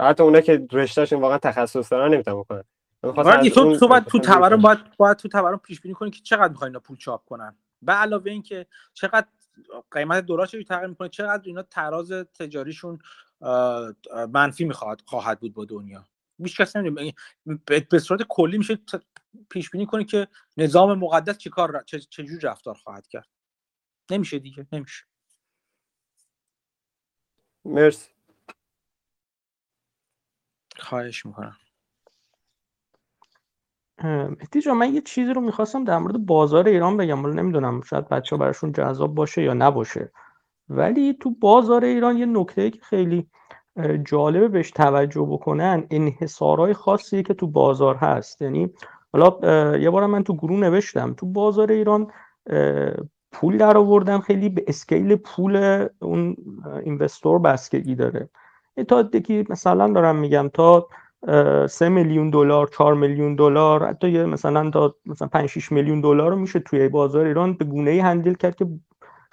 حتی 0.00 0.22
اونا 0.22 0.40
که 0.40 0.66
رشتهشون 0.72 1.20
واقعا 1.20 1.38
تخصص 1.38 1.92
دارن 1.92 2.14
نمی‌تونن 2.14 2.36
بکنن. 2.36 2.62
باید 3.02 3.52
تو 3.52 3.76
تو 3.76 3.88
باید 3.88 4.04
تو 4.04 4.18
تورم 4.18 4.60
باید 4.62 4.78
باید 4.96 5.16
تو 5.16 5.28
تورم 5.28 5.58
پیش 5.58 5.80
بینی 5.80 5.94
کنی 5.94 6.10
که 6.10 6.20
چقدر 6.22 6.48
می‌خواین 6.48 6.70
اینا 6.70 6.80
پول 6.80 6.96
چاپ 6.96 7.24
کنن. 7.24 7.56
به 7.82 7.92
علاوه 7.92 8.30
اینکه 8.30 8.66
چقدر 8.94 9.26
قیمت 9.90 10.26
دلار 10.26 10.46
چه 10.46 10.64
تغییر 10.64 10.86
می‌کنه؟ 10.86 11.08
چقدر 11.08 11.42
اینا 11.44 11.62
تراز 11.62 12.12
تجاریشون 12.12 12.98
منفی 14.32 14.64
می‌خواد 14.64 15.02
خواهد 15.06 15.40
بود 15.40 15.54
با 15.54 15.64
دنیا. 15.64 16.04
هیچ 16.38 16.60
کس 16.60 16.76
نمی‌دونه. 16.76 17.14
به 17.90 17.98
صورت 17.98 18.22
کلی 18.28 18.58
میشه 18.58 18.78
پیش 19.50 19.70
بینی 19.70 19.86
کنی 19.86 20.04
که 20.04 20.28
نظام 20.56 20.98
مقدس 20.98 21.38
چه 21.38 21.50
کار 21.50 21.82
چه 21.82 22.24
جور 22.24 22.40
رفتار 22.42 22.74
خواهد 22.74 23.06
کرد. 23.06 23.28
نمیشه 24.10 24.38
دیگه 24.38 24.66
نمیشه. 24.72 25.04
مرسی. 27.64 28.10
خواهش 30.78 31.26
می‌کنم. 31.26 31.56
مهدی 34.04 34.70
من 34.70 34.94
یه 34.94 35.00
چیزی 35.00 35.32
رو 35.32 35.40
می‌خواستم 35.40 35.84
در 35.84 35.98
مورد 35.98 36.26
بازار 36.26 36.68
ایران 36.68 36.96
بگم. 36.96 37.24
ولی 37.24 37.34
نمی‌دونم 37.34 37.80
شاید 37.80 38.08
بچه 38.08 38.36
ها 38.36 38.40
براشون 38.40 38.72
جذاب 38.72 39.14
باشه 39.14 39.42
یا 39.42 39.54
نباشه. 39.54 40.12
ولی 40.68 41.14
تو 41.20 41.30
بازار 41.40 41.84
ایران 41.84 42.16
یه 42.16 42.26
نکته 42.26 42.70
که 42.70 42.80
خیلی 42.82 43.26
جالبه 44.04 44.48
بهش 44.48 44.70
توجه 44.70 45.26
بکنن 45.30 45.86
انحصارهای 45.90 46.74
خاصی 46.74 47.22
که 47.22 47.34
تو 47.34 47.46
بازار 47.46 47.94
هست. 47.94 48.42
یعنی 48.42 48.70
حالا 49.12 49.76
یه 49.76 49.90
بار 49.90 50.06
من 50.06 50.24
تو 50.24 50.34
گروه 50.34 50.60
نوشتم 50.60 51.12
تو 51.12 51.26
بازار 51.26 51.72
ایران 51.72 52.06
پول 53.32 53.58
در 53.58 53.76
آوردن 53.76 54.18
خیلی 54.18 54.48
به 54.48 54.64
اسکیل 54.66 55.16
پول 55.16 55.86
اون 56.02 56.36
اینوستور 56.84 57.38
بستگی 57.38 57.94
داره. 57.94 58.28
تا 58.88 59.02
دیگه 59.02 59.44
مثلا 59.48 59.92
دارم 59.92 60.16
میگم 60.16 60.50
تا 60.54 60.88
سه 61.68 61.88
میلیون 61.88 62.30
دلار 62.30 62.66
چهار 62.66 62.94
میلیون 62.94 63.34
دلار 63.34 63.86
حتی 63.86 64.24
مثلا 64.24 64.70
تا 64.70 64.94
مثلا 65.06 65.28
5 65.28 65.46
6 65.46 65.72
میلیون 65.72 66.00
دلار 66.00 66.30
رو 66.30 66.36
میشه 66.36 66.58
توی 66.58 66.88
بازار 66.88 67.26
ایران 67.26 67.54
به 67.54 67.64
گونه 67.64 67.90
ای 67.90 67.98
هندل 67.98 68.34
کرد 68.34 68.56
که 68.56 68.66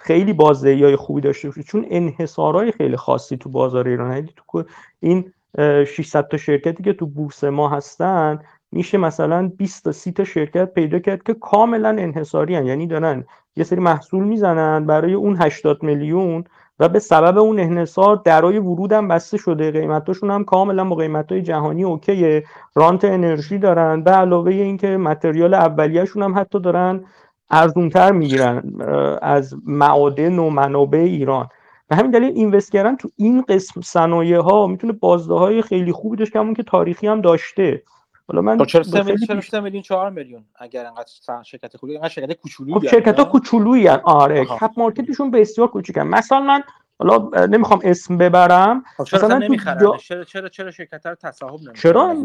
خیلی 0.04 0.32
بازدهی 0.32 0.84
های 0.84 0.96
خوبی 0.96 1.20
داشته 1.20 1.48
باشه 1.48 1.62
چون 1.62 1.86
انحصارهای 1.90 2.72
خیلی 2.72 2.96
خاصی 2.96 3.36
تو 3.36 3.48
بازار 3.48 3.88
ایران 3.88 4.10
هست 4.10 4.28
تو 4.36 4.64
این 5.00 5.32
600 5.58 6.28
تا 6.28 6.36
شرکتی 6.36 6.82
که 6.82 6.92
تو 6.92 7.06
بورس 7.06 7.44
ما 7.44 7.68
هستن 7.68 8.38
میشه 8.72 8.98
مثلا 8.98 9.52
20 9.56 9.84
تا 9.84 9.92
30 9.92 10.12
تا 10.12 10.24
شرکت 10.24 10.74
پیدا 10.74 10.98
کرد 10.98 11.22
که 11.22 11.34
کاملا 11.34 11.88
انحصاری 11.88 12.54
هن. 12.54 12.66
یعنی 12.66 12.86
دارن 12.86 13.24
یه 13.56 13.64
سری 13.64 13.80
محصول 13.80 14.24
می‌زنن 14.24 14.86
برای 14.86 15.14
اون 15.14 15.36
80 15.42 15.82
میلیون 15.82 16.44
و 16.78 16.88
به 16.88 16.98
سبب 16.98 17.38
اون 17.38 17.60
انحصار 17.60 18.22
درای 18.24 18.58
ورود 18.58 18.92
هم 18.92 19.08
بسته 19.08 19.38
شده. 19.38 19.70
قیمتاشون 19.70 20.30
هم 20.30 20.44
کاملا 20.44 20.84
با 20.84 20.96
قیمت 20.96 21.32
های 21.32 21.42
جهانی 21.42 21.84
اوکیه. 21.84 22.44
رانت 22.74 23.04
انرژی 23.04 23.58
دارن. 23.58 24.02
به 24.02 24.10
علاوه 24.10 24.52
اینکه 24.52 24.96
متریال 24.96 25.54
اولیهشون 25.54 26.22
هم 26.22 26.38
حتی 26.38 26.60
دارن 26.60 27.04
ارزونتر 27.54 28.12
می‌گیرن 28.12 28.62
از 29.22 29.56
معادن 29.64 30.38
و 30.38 30.50
منابع 30.50 30.98
ایران. 30.98 31.48
به 31.88 31.96
همین 31.96 32.10
دلیل 32.10 32.32
اینوست 32.34 32.72
کردن 32.72 32.96
تو 32.96 33.08
این 33.16 33.42
قسم 33.42 33.80
صنایع 33.80 34.40
ها 34.40 34.66
می‌تونه 34.66 34.92
بازده 34.92 35.34
های 35.34 35.62
خیلی 35.62 35.92
خوبی 35.92 36.16
داشته 36.16 36.38
همون 36.38 36.54
که 36.54 36.62
تاریخی 36.62 37.06
هم 37.06 37.20
داشته. 37.20 37.82
حالا 38.28 38.40
من 38.40 38.58
خب 38.58 38.64
چرا 38.64 38.82
3 38.82 39.02
میلیون 39.02 39.40
3 39.40 39.60
میلیون 39.60 39.82
4 39.82 40.10
میلیون؟ 40.10 40.44
اگر 40.56 40.86
انقدر 40.86 41.42
شرکت 41.42 41.76
خوبی 41.76 41.94
انقدر 41.96 42.08
شرکت 42.08 42.32
کوچولویی 42.32 42.74
خب 42.74 42.86
شرکت 42.86 43.18
ها 43.18 43.24
کوچولویی 43.24 43.88
آره 43.88 44.44
کپ 44.44 44.70
مارکتشون 44.76 45.30
بسیار 45.30 45.68
کوچیکن 45.68 46.00
مثلا 46.00 46.40
من 46.40 46.62
حالا 46.98 47.46
نمی‌خوام 47.46 47.80
اسم 47.84 48.18
ببرم. 48.18 48.82
خب 48.96 49.04
چرا 49.04 49.18
مثلا 49.18 49.38
نمی‌خرن؟ 49.38 49.78
دا- 49.78 49.96
چرا 49.96 50.24
چرا 50.24 50.48
چرا 50.48 50.70
شرکت 50.70 51.06
رو 51.06 51.14
تصاحب 51.14 51.54
نمی‌کنن؟ 51.54 51.74
چرا؟ 51.74 52.16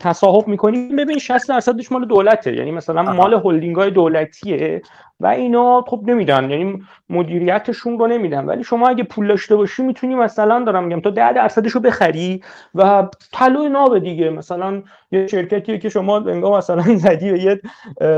تصاحب 0.00 0.48
می‌کنی؟ 0.48 0.88
ببین 0.88 1.18
60 1.18 1.48
درصدش 1.48 1.92
مال 1.92 2.04
دولته. 2.04 2.56
یعنی 2.56 2.70
مثلا 2.70 3.02
آها. 3.02 3.12
مال 3.12 3.40
هلدینگ 3.44 3.76
های 3.76 3.90
دولتیه. 3.90 4.82
و 5.20 5.26
اینا 5.26 5.84
خب 5.86 6.00
نمیدن 6.06 6.50
یعنی 6.50 6.82
مدیریتشون 7.10 7.98
رو 7.98 8.06
نمیدن. 8.06 8.44
ولی 8.44 8.64
شما 8.64 8.88
اگه 8.88 9.04
پول 9.04 9.28
داشته 9.28 9.56
باشی 9.56 9.82
می‌تونی 9.82 10.14
مثلا 10.14 10.64
دارم 10.64 10.84
میگم 10.84 11.00
تو 11.00 11.10
10 11.10 11.32
درصدش 11.32 11.72
رو 11.72 11.80
بخری 11.80 12.42
و 12.74 13.08
طلوع 13.32 13.68
ناب 13.68 13.98
دیگه. 13.98 14.30
مثلا 14.30 14.82
یه 15.12 15.26
شرکتیه 15.26 15.78
که 15.78 15.88
شما 15.88 16.16
انگار 16.16 16.58
مثلا 16.58 16.82
زدی 17.04 17.32
به 17.32 17.42
یه 17.42 17.60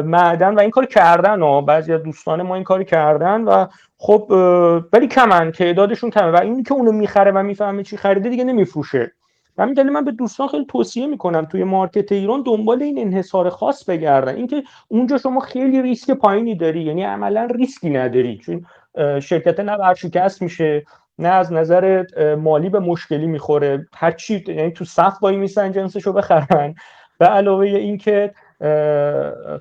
معدن 0.02 0.54
و 0.54 0.60
این 0.60 0.70
کار 0.70 0.86
کردن 0.86 1.42
و 1.42 1.62
بعضی 1.62 1.92
از 1.92 2.02
دوستان 2.02 2.42
ما 2.42 2.54
این 2.54 2.64
کار 2.64 2.82
کردن 2.84 3.40
و 3.40 3.66
خب 3.98 4.26
ولی 4.92 5.06
کمن 5.06 5.52
تعدادشون 5.52 6.10
کمه. 6.10 6.30
و 6.30 6.36
اینی 6.36 6.62
که 6.62 6.74
اونو 6.74 6.92
می‌خره 6.92 7.30
و 7.32 7.42
می‌فهمه 7.42 7.82
چی 7.82 7.96
خریده 7.96 8.28
دیگه 8.28 8.44
نمیفروشه. 8.44 9.12
همین 9.58 9.82
من 9.82 10.04
به 10.04 10.12
دوستان 10.12 10.48
خیلی 10.48 10.64
توصیه 10.64 11.06
می‌کنم 11.06 11.44
توی 11.44 11.64
market 11.64 12.12
ایران 12.12 12.42
دنبال 12.42 12.82
این 12.82 12.98
انحصار 12.98 13.50
خاص 13.50 13.84
بگردن. 13.84 14.36
اینکه 14.36 14.62
اونجا 14.88 15.18
شما 15.18 15.40
خیلی 15.40 15.82
ریسک 15.82 16.10
پایینی 16.10 16.54
داری 16.54 16.82
یعنی 16.82 17.02
عملا 17.02 17.48
ریسکی 17.54 17.90
نداری 17.90 18.38
چون 18.38 18.66
شرکت 19.20 19.60
نه 19.60 19.72
ورشکست 19.72 20.42
میشه 20.42 20.84
نه 21.18 21.28
از 21.28 21.52
نظر 21.52 22.04
مالی 22.38 22.68
به 22.68 22.80
مشکلی 22.80 23.26
می‌خوره. 23.26 23.88
هر 23.94 24.10
چی 24.10 24.44
یعنی 24.46 24.70
تو 24.70 24.84
صف 24.84 25.18
وای 25.22 25.36
میسن 25.36 25.72
جنسشو 25.72 26.12
بخرن 26.12 26.74
به 27.18 27.26
علاوه 27.26 27.66
اینکه 27.66 28.34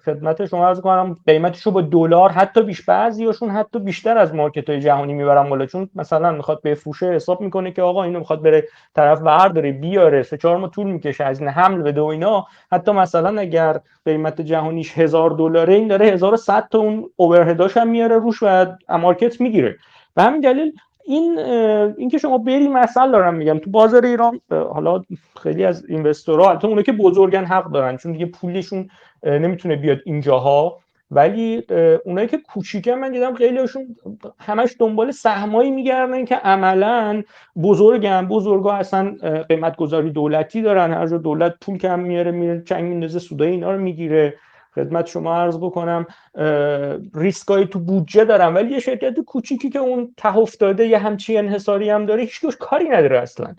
خدمت 0.05 0.45
شما 0.45 0.67
عرض 0.67 0.79
کنم 0.81 1.17
قیمتش 1.27 1.61
رو 1.61 1.71
با 1.71 1.81
دلار 1.81 2.31
حتی 2.31 2.61
بیش 2.61 2.81
بعضیاشون 2.81 3.49
حتی 3.49 3.79
بیشتر 3.79 4.17
از 4.17 4.35
market 4.35 4.69
های 4.69 4.79
جهانی 4.79 5.13
می‌برن 5.13 5.49
بالا. 5.49 5.65
چون 5.65 5.89
مثلا 5.95 6.31
می‌خواد 6.31 6.61
بفروشه 6.61 7.11
حساب 7.11 7.41
می‌کنه 7.41 7.71
که 7.71 7.81
آقا 7.81 8.03
اینو 8.03 8.19
می‌خواد 8.19 8.41
بره 8.41 8.67
طرف 8.95 9.19
برداره 9.21 9.71
بیاره 9.71 10.23
سه 10.23 10.37
چهار 10.37 10.57
ماه 10.57 10.71
طول 10.71 10.87
می‌کشه 10.87 11.23
از 11.23 11.39
این 11.39 11.49
حمل 11.49 11.81
بده 11.81 12.01
و 12.01 12.05
اینا. 12.05 12.47
حتی 12.71 12.91
مثلا 12.91 13.41
اگر 13.41 13.79
قیمت 14.05 14.41
جهانیش 14.41 14.97
هزار 14.97 15.29
دلاره 15.29 15.73
این 15.73 15.87
داره 15.87 16.05
1100 16.05 16.67
تا 16.71 16.77
اون 16.77 17.09
اوورهداش 17.15 17.77
هم 17.77 17.87
میاره 17.87 18.17
روش 18.17 18.43
و 18.43 18.65
مارکت 18.89 19.41
می‌گیره. 19.41 19.75
به 20.15 20.23
همین 20.23 20.41
دلیل 20.41 20.73
این 21.09 21.39
اه، 21.39 21.93
این 21.97 22.09
که 22.09 22.17
شما 22.17 22.37
بری 22.37 22.67
مثل 22.67 23.11
دارم 23.11 23.33
میگم. 23.35 23.59
تو 23.59 23.69
بازار 23.69 24.05
ایران 24.05 24.39
حالا 24.49 25.01
خیلی 25.43 25.65
از 25.65 25.85
اینوستورها 25.85 26.49
البته 26.49 26.67
اونایی 26.67 26.83
که 26.83 26.91
بزرگن 26.91 27.45
حق 27.45 27.71
دارن 27.71 27.97
چون 27.97 28.11
دیگه 28.11 28.25
پولشون 28.25 28.89
نمی‌تونه 29.23 29.75
بیاد 29.75 29.97
اینجاها. 30.05 30.77
ولی 31.11 31.63
اونایی 32.05 32.27
که 32.27 32.37
کوچیکن 32.37 32.91
من 32.91 33.11
دیدم 33.11 33.33
خیلیشون 33.33 33.95
همش 34.39 34.75
دنبال 34.79 35.11
سهمایی 35.11 35.71
میگردن 35.71 36.25
که 36.25 36.35
عملا 36.35 37.23
بزرگن. 37.63 38.27
بزرگا 38.27 38.73
اصلا 38.73 39.15
قیمت 39.49 39.75
گذاری 39.75 40.11
دولتی 40.11 40.61
دارن. 40.61 40.93
هر 40.93 41.07
جا 41.07 41.17
دولت 41.17 41.53
پول 41.61 41.77
کم 41.77 41.99
میاره 41.99 42.31
میره 42.31 42.63
چنگ 42.65 42.83
میندازه 42.83 43.19
سودای 43.19 43.49
اینا 43.51 43.71
رو 43.71 43.81
می‌گیره. 43.81 44.33
خدمت 44.75 45.05
شما 45.05 45.35
عرض 45.35 45.57
بکنم 45.57 46.05
اه، 46.35 46.97
ریسکایی 47.15 47.65
تو 47.67 47.79
بودجه 47.79 48.25
دارن 48.25 48.53
ولی 48.53 48.73
یه 48.73 48.79
شرکت 48.79 49.19
کوچیکی 49.19 49.69
که 49.69 49.79
اون 49.79 50.13
ته 50.17 50.37
افتاده 50.37 50.87
یه 50.87 50.97
همچین 50.97 51.37
انحصاری 51.37 51.89
هم 51.89 52.05
داره 52.05 52.21
هیچ 52.21 52.45
کاری 52.59 52.89
نداره 52.89 53.19
اصلا. 53.19 53.55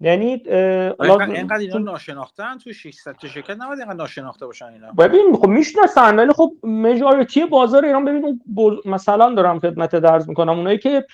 یعنی 0.00 0.42
اینقدر 0.48 1.56
اینا 1.58 1.78
ناشناختن 1.78 2.58
تو 2.58 2.72
600 2.72 3.12
تا 3.12 3.28
شرکت 3.28 3.56
نباید 3.58 3.78
اینقدر 3.78 3.96
ناشناخته 3.96 4.46
باشن 4.46 4.64
اینا. 4.66 4.92
ببین 4.92 5.36
خب 5.36 5.46
می‌شناسن 5.46 6.16
ولی 6.18 6.32
خب 6.32 6.52
majority 6.62 7.44
بازار 7.44 7.84
ایران 7.84 8.04
ببین 8.04 8.24
اون 8.24 8.40
بز- 8.56 8.86
مثلا 8.86 9.34
دارم 9.34 9.60
خدمت 9.60 9.96
عرض 9.96 10.28
می‌کنم 10.28 10.58
اونایی 10.58 10.78
که 10.78 11.04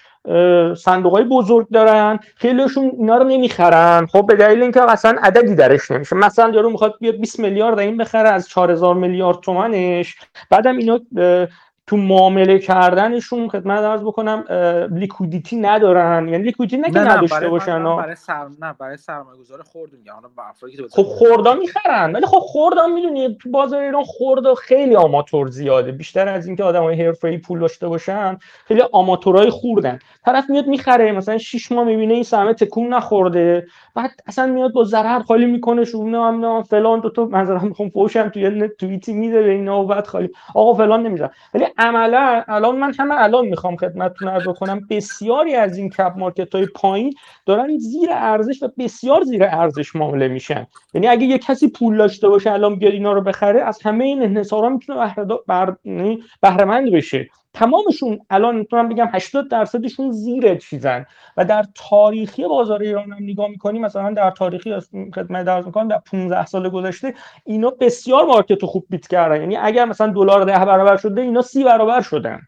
صندوق 0.75 1.13
های 1.13 1.25
بزرگ 1.25 1.69
دارن 1.69 2.19
خیلیشون 2.37 2.93
اینا 2.99 3.17
رو 3.17 3.25
نمی‌خرن. 3.25 4.07
خب 4.07 4.27
به 4.29 4.35
دلیل 4.35 4.63
اینکه 4.63 4.91
اصلا 4.91 5.19
عددی 5.23 5.55
درش 5.55 5.91
نمیشه. 5.91 6.17
مثلا 6.17 6.51
یارو 6.51 6.71
می‌خواد 6.71 6.95
بیاد 7.01 7.15
20 7.15 7.41
میلیارد 7.41 7.79
این 7.79 7.97
بخره 7.97 8.29
از 8.29 8.49
4000 8.49 8.95
میلیارد 8.95 9.41
تومنش. 9.41 10.17
بعدم 10.51 10.77
اینا 10.77 11.01
تو 11.93 11.99
معامله 11.99 12.59
کردنشون 12.59 13.49
خدمت 13.49 13.85
عرض 13.85 14.01
بکنم 14.01 14.45
liquidity 14.91 15.57
ندارن. 15.57 16.29
یعنی 16.29 16.45
liquidity 16.45 16.83
نه 16.83 16.91
که 16.91 16.99
نداشته 16.99 17.49
باشن 17.49 17.83
ها. 17.83 17.97
برای 17.97 18.15
سر 18.15 18.47
نه 18.61 18.75
برای 18.79 18.97
سرمایه 18.97 19.39
گذار 19.41 19.63
خورد 19.63 19.93
میگم 19.93 20.13
حالا 20.13 20.29
خب 20.91 21.03
خوردان 21.03 21.59
می‌خرن 21.59 22.13
ولی 22.13 22.27
خب 22.27 22.39
خوردان 22.39 22.93
می‌دونی 22.93 23.39
تو 23.43 23.51
بازار 23.51 23.83
ایران 23.83 24.05
خورد 24.05 24.55
خیلی 24.55 24.97
آماتور 24.97 25.49
زیاده. 25.49 25.93
بیشتر 25.93 26.29
از 26.29 26.47
اینکه 26.47 26.65
آدم 26.65 26.83
های 26.83 27.03
حرفه‌ای 27.03 27.39
پول 27.39 27.61
داشته 27.61 27.89
باشن 27.89 28.39
خیلی 28.65 28.83
آماتورای 28.93 29.51
خوردن. 29.51 29.99
طرف 30.25 30.51
میاد 30.51 30.67
می‌خره 30.67 31.13
مثلا 31.13 31.39
شش 31.39 31.73
ماه 31.73 31.85
می‌بینه 31.85 32.15
این 32.15 32.23
سهمه 32.23 32.55
تکون 32.55 32.95
نخورده. 32.95 33.67
بعد 33.95 34.11
اصلا 34.27 34.47
میاد 34.47 34.73
با 34.73 34.85
ضرر 34.85 35.19
خالی 35.23 35.47
می‌کنه 35.47 35.85
هم 36.03 36.47
نه 36.47 36.63
فلان 36.63 37.01
دو 37.01 37.11
تا 37.11 37.25
مثلا 37.25 37.59
می‌خوام 37.59 37.89
فوشم 37.89 38.29
توی 38.29 38.43
یه 38.43 38.69
توییتی 38.69 39.13
میده 39.13 39.43
به 39.43 39.51
اینا 39.51 39.83
و 39.83 39.87
بعد 39.87 40.07
خالی. 40.07 40.31
آقا 40.55 40.75
فلان 40.75 41.03
نمی‌ذارم 41.03 41.31
ولی 41.55 41.67
عملا 41.83 42.45
الان 42.49 42.77
من 42.79 42.93
همه 42.99 43.15
الان 43.23 43.47
می‌خوام 43.47 43.77
خدمتتون 43.77 44.29
عرض 44.29 44.49
کنم 44.49 44.87
بسیاری 44.91 45.55
از 45.55 45.79
این 45.79 45.91
کپ 45.91 46.13
مارکت 46.17 46.55
های 46.55 46.67
پایین 46.67 47.15
دارن 47.47 47.79
زیر 47.79 48.09
ارزش 48.13 48.63
و 48.63 48.69
بسیار 48.79 49.25
زیر 49.25 49.45
ارزش 49.45 49.97
معامله 49.97 50.29
میشن. 50.29 50.67
یعنی 50.95 51.09
اگه 51.09 51.27
یه 51.27 51.39
کسی 51.39 51.69
پول 51.69 51.99
داشته 51.99 52.29
باشه 52.29 52.53
الان 52.53 52.77
بیاد 52.77 52.93
اینا 52.93 53.13
رو 53.13 53.21
بخره 53.23 53.63
از 53.63 53.83
همه 53.83 54.05
این 54.05 54.23
انحصارا 54.23 54.69
می‌تونه 54.69 54.99
بهره 54.99 55.27
بر... 55.47 55.77
یعنی 55.85 56.23
بهره 56.43 56.65
مند 56.65 56.91
بشه. 56.93 57.29
تمامشون 57.55 58.19
الان 58.31 58.57
می‌تونم 58.57 58.89
بگم 58.89 59.09
80 59.13 59.49
درصدشون 59.49 60.11
زیر 60.13 60.55
چیزن 60.55 61.07
و 61.37 61.45
در 61.45 61.65
تاریخی 61.75 62.49
بازار 62.49 62.83
ایران 62.83 63.13
هم 63.13 63.23
نگاه 63.23 63.49
می‌کنی 63.49 63.79
مثلا 63.79 64.11
در 64.13 64.31
تاریخی 64.31 64.81
خدمت 65.15 65.47
درس 65.47 65.67
می‌کنم 65.67 65.89
در 65.89 65.99
15 65.99 66.47
سال 66.47 66.69
گذشته 66.69 67.15
اینا 67.45 67.71
بسیار 67.71 68.25
مارکت 68.27 68.65
خوب 68.65 68.87
بیت 68.91 69.07
کردن. 69.07 69.41
یعنی 69.41 69.57
اگر 69.57 69.85
مثلا 69.85 70.07
دلار 70.13 70.45
ده 70.45 70.65
برابر 70.65 70.97
شده 70.97 71.21
اینا 71.21 71.43
سی 71.43 71.65
برابر 71.65 72.01
شدن. 72.01 72.41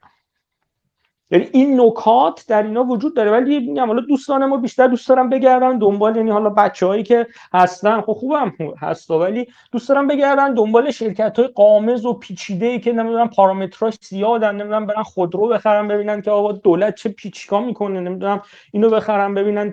یعنی 1.30 1.48
این 1.52 1.80
نکات 1.80 2.44
در 2.48 2.62
اینا 2.62 2.84
وجود 2.84 3.16
داره. 3.16 3.30
ولی 3.30 3.60
میگم 3.60 3.86
حالا 3.86 4.00
دوستان 4.00 4.44
ما 4.44 4.56
بیشتر 4.56 4.86
دوست 4.86 5.08
دارم 5.08 5.28
بگردن 5.28 5.78
دنبال 5.78 6.16
یعنی 6.16 6.30
حالا 6.30 6.50
بچه‌هایی 6.50 7.02
که 7.02 7.26
هستن 7.54 8.00
خب 8.00 8.12
خوبم 8.12 8.52
هست 8.78 9.10
ولی 9.10 9.46
دوست 9.72 9.88
دارم 9.88 10.06
بگردن 10.06 10.54
دنبال 10.54 10.90
شرکت 10.90 11.38
های 11.38 11.48
قامز 11.48 12.04
و 12.04 12.12
پیچیده 12.12 12.66
ای 12.66 12.80
که 12.80 12.92
نمی‌دونم 12.92 13.28
پارامتراش 13.28 13.94
زیادن 14.02 14.50
نمی‌دونم 14.50 14.86
برن 14.86 15.02
خودرو 15.02 15.48
بخرن 15.48 15.88
ببینن 15.88 16.22
که 16.22 16.30
آقا 16.30 16.52
دولت 16.52 16.94
چه 16.94 17.08
پیچیکا 17.08 17.60
می‌کنه 17.60 18.00
نمی‌دونم 18.00 18.42
اینو 18.72 18.90
بخرن 18.90 19.34
ببینن 19.34 19.72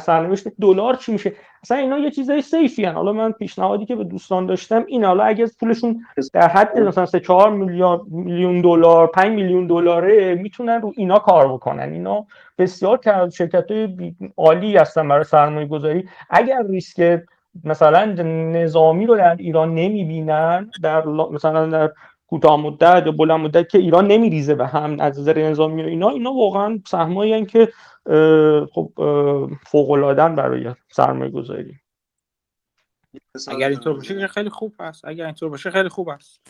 سرنوشت 0.00 0.48
دلار 0.60 0.94
چی 0.94 1.12
میشه. 1.12 1.32
اصلا 1.62 1.76
اینا 1.76 1.98
یه 1.98 2.10
چیزای 2.10 2.42
سیفی 2.42 2.84
هن. 2.84 2.94
حالا 2.94 3.12
من 3.12 3.32
پیشنهادی 3.32 3.86
که 3.86 3.96
به 3.96 4.04
دوستان 4.04 4.46
داشتم 4.46 4.84
این 4.88 5.04
حالا 5.04 5.24
اگه 5.24 5.46
پولشون 5.60 6.00
در 6.32 6.48
حد 6.48 6.78
مثلا 6.78 7.06
3 7.06 7.20
4 7.20 7.50
میلیارد 7.50 8.00
میلیون 8.08 8.60
دلار 8.60 9.06
5 9.06 9.32
میلیون 9.32 9.66
دلاره 9.66 10.34
می‌تونن 10.34 10.80
رو 10.80 10.92
اینا 10.96 11.18
کار 11.18 11.52
بکنن. 11.52 11.92
اینا 11.92 12.26
بسیار 12.58 13.00
شرکت 13.30 13.70
های 13.70 14.14
عالی 14.36 14.76
هستن 14.76 15.08
برای 15.08 15.24
سرمایه 15.24 15.66
گذاری 15.66 16.08
اگر 16.30 16.62
ریسک 16.62 17.22
مثلا 17.64 18.04
نظامی 18.52 19.06
رو 19.06 19.16
در 19.16 19.36
ایران 19.38 19.74
نمی‌بینن 19.74 20.70
در 20.82 21.04
مثلا 21.06 21.66
در 21.66 21.90
کوتاه 22.26 22.60
مدت 22.60 23.02
یا 23.06 23.12
بلند 23.12 23.40
مدت 23.40 23.68
که 23.68 23.78
ایران 23.78 24.06
نمیریزه 24.06 24.54
به 24.54 24.66
هم 24.66 24.96
از 25.00 25.20
نظر 25.20 25.50
نظامی 25.50 25.82
و 25.82 25.86
اینا 25.86 26.08
اینا 26.08 26.32
واقعا 26.32 26.78
سهمایی 26.86 27.46
که 27.46 27.68
خب 28.74 28.92
فوق 29.66 29.90
العاده 29.90 30.28
برای 30.28 30.74
سرمایه 30.88 31.30
گذاری 31.30 31.74
اگر 33.48 33.68
اینطور 33.68 33.94
باشه 33.94 34.26
خیلی 34.26 34.50
خوب 34.50 34.74
هست 34.80 35.04
اگر 35.04 35.24
اینطور 35.24 35.50
باشه 35.50 35.70
خیلی 35.70 35.88
خوب 35.88 36.08
هست 36.08 36.40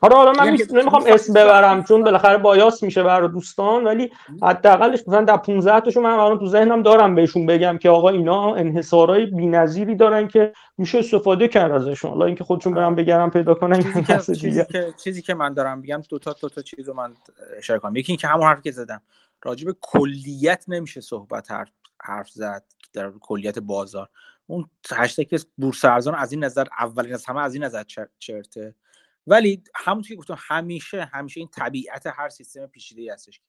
حالا 0.00 0.16
حالا 0.16 0.32
من 0.32 0.58
نمی‌خوام 0.70 1.04
اسم 1.06 1.32
ببرم 1.32 1.84
چون 1.84 2.04
بالاخره 2.04 2.38
بایاس 2.38 2.82
میشه 2.82 3.02
برای 3.02 3.28
دوستان 3.28 3.84
ولی 3.84 4.12
حداقلش 4.42 5.00
مثلا 5.08 5.24
در 5.24 5.36
15 5.36 5.80
تاشون 5.80 6.02
من 6.02 6.10
الان 6.10 6.38
تو 6.38 6.46
ذهنم 6.48 6.82
دارم 6.82 7.14
بهشون 7.14 7.46
بگم 7.46 7.78
که 7.78 7.90
آقا 7.90 8.08
اینا 8.08 8.54
انحصارای 8.54 9.26
بی‌نظیری 9.26 9.94
دارن 9.94 10.28
که 10.28 10.52
میشه 10.78 10.98
استفاده 10.98 11.48
کرد 11.48 11.72
ازشون. 11.72 12.10
حالا 12.10 12.26
اینکه 12.26 12.44
خودشون 12.44 12.74
برام 12.74 12.94
بگرم 12.94 13.30
پیدا 13.30 13.54
کنن 13.54 13.82
چیزی 13.82 14.02
که 14.02 14.18
چیزی 14.18 14.64
که 14.64 14.94
چیزی 15.04 15.22
که 15.22 15.34
من 15.34 15.54
دارم 15.54 15.78
میگم 15.78 16.02
دو 16.08 16.18
تا 16.18 16.34
دو 16.40 16.48
تا 16.48 16.62
چیزو 16.62 16.94
من 16.94 17.14
اشاره 17.56 17.80
کنم. 17.80 17.96
یکی 17.96 18.12
اینکه 18.12 18.28
همون 18.28 18.46
حرفی 18.46 18.62
که 18.62 18.70
زدم. 18.70 19.02
راجع 19.46 19.64
به 19.64 19.76
کلیت 19.80 20.64
نمیشه 20.68 21.00
صحبت 21.00 21.50
حرف 21.50 21.70
حرف 22.02 22.30
زد 22.30 22.64
در 22.92 23.12
کلیت 23.20 23.58
بازار. 23.58 24.08
اون 24.46 24.70
هشتگ 24.92 25.40
بورس 25.56 25.84
ارزان 25.84 26.14
از 26.14 26.32
این 26.32 26.44
نظر 26.44 26.66
اولین 26.78 27.14
از 27.14 27.26
همه 27.26 27.40
از 27.40 27.54
این 27.54 27.64
نظر 27.64 27.84
چرته. 28.18 28.74
ولی 29.26 29.62
همونطور 29.74 30.08
که 30.08 30.16
گفتم 30.16 30.36
همیشه 30.38 31.04
همیشه 31.04 31.40
این 31.40 31.48
طبیعت 31.48 32.06
هر 32.06 32.28
سیستم 32.28 32.66
پیچیده 32.66 33.12
هستش. 33.12 33.40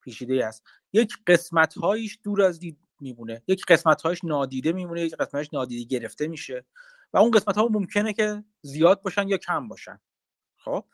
پیچیده 0.00 0.46
است 0.46 0.62
یک 0.92 1.12
قسمت 1.26 1.74
هایش 1.74 2.18
دور 2.24 2.42
از 2.42 2.60
دید 2.60 2.78
میمونه. 3.00 3.42
یک 3.46 3.64
قسمت 3.66 4.02
هایش 4.02 4.24
نادیده 4.24 4.72
میمونه 4.72 5.02
یک 5.02 5.14
قسمت 5.14 5.34
هایش 5.34 5.48
نادیده 5.52 5.98
گرفته 5.98 6.28
میشه. 6.28 6.64
و 7.12 7.18
اون 7.18 7.30
قسمت 7.30 7.56
ها 7.56 7.68
ممکنه 7.68 8.12
که 8.12 8.44
زیاد 8.62 9.02
باشن 9.02 9.28
یا 9.28 9.36
کم 9.36 9.68
باشن. 9.68 10.00
خب؟ 10.56 10.84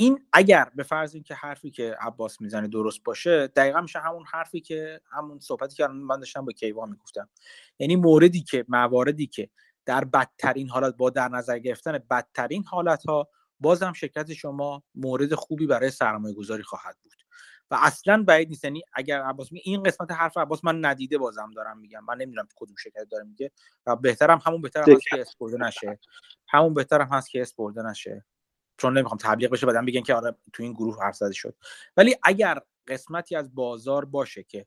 این 0.00 0.26
اگر 0.32 0.70
به 0.74 0.82
فرض 0.82 1.14
اینکه 1.14 1.34
حرفی 1.34 1.70
که 1.70 1.96
عباس 2.00 2.40
می‌زنه 2.40 2.68
درست 2.68 3.02
باشه 3.04 3.46
دقیقا 3.46 3.80
میشه 3.80 3.98
همون 3.98 4.24
حرفی 4.26 4.60
که 4.60 5.00
همون 5.10 5.38
صحبتی 5.38 5.76
که 5.76 5.86
من 5.86 6.18
داشتم 6.18 6.44
با 6.44 6.52
کیوان 6.52 6.90
می‌گفتم. 6.90 7.28
یعنی 7.78 7.96
موردی 7.96 8.42
که 8.42 8.64
مواردی 8.68 9.26
که 9.26 9.50
در 9.86 10.04
بدترین 10.04 10.68
حالت 10.68 10.96
با 10.96 11.10
در 11.10 11.28
نظر 11.28 11.58
گرفتن 11.58 11.98
بدترین 12.10 12.64
حالت 12.64 13.06
ها 13.06 13.28
بازم 13.60 13.92
شرکت 13.92 14.32
شما 14.32 14.82
مورد 14.94 15.34
خوبی 15.34 15.66
برای 15.66 15.90
سرمایه 15.90 16.34
گذاری 16.34 16.62
خواهد 16.62 16.96
بود. 17.02 17.12
و 17.70 17.78
اصلا 17.80 18.22
بعید 18.22 18.48
نیست. 18.48 18.64
یعنی 18.64 18.82
اگر 18.92 19.22
عباس 19.22 19.52
میگه 19.52 19.62
این 19.66 19.82
قسمت 19.82 20.10
حرف 20.10 20.36
عباس 20.36 20.64
من 20.64 20.84
ندیده 20.84 21.18
بازم 21.18 21.50
دارم 21.56 21.78
میگم. 21.78 22.04
من 22.04 22.16
نمی‌دونم 22.16 22.48
کدوم 22.56 22.76
شرکت 22.78 23.08
داره 23.10 23.24
میگه. 23.24 23.50
و 23.86 23.96
بهترم 23.96 24.40
همون 24.46 24.60
بهترم 24.60 24.94
هست 24.94 25.04
که 25.10 25.20
اسپورده 25.20 25.56
نشه. 25.56 25.98
همون 26.48 26.74
بهترم 26.74 27.08
هست 27.12 27.30
که 27.30 27.42
اسپورده 27.42 27.82
نشه. 27.82 28.24
چون 28.78 28.98
نمی‌خوام 28.98 29.18
تبلیغ 29.18 29.50
بشه 29.50 29.66
بعدم 29.66 29.84
بگن 29.84 30.00
که 30.00 30.14
آره 30.14 30.36
تو 30.52 30.62
این 30.62 30.72
گروه 30.72 31.02
حرف 31.02 31.16
شد. 31.32 31.54
ولی 31.96 32.16
اگر 32.22 32.58
قسمتی 32.86 33.36
از 33.36 33.54
بازار 33.54 34.04
باشه 34.04 34.42
که 34.42 34.66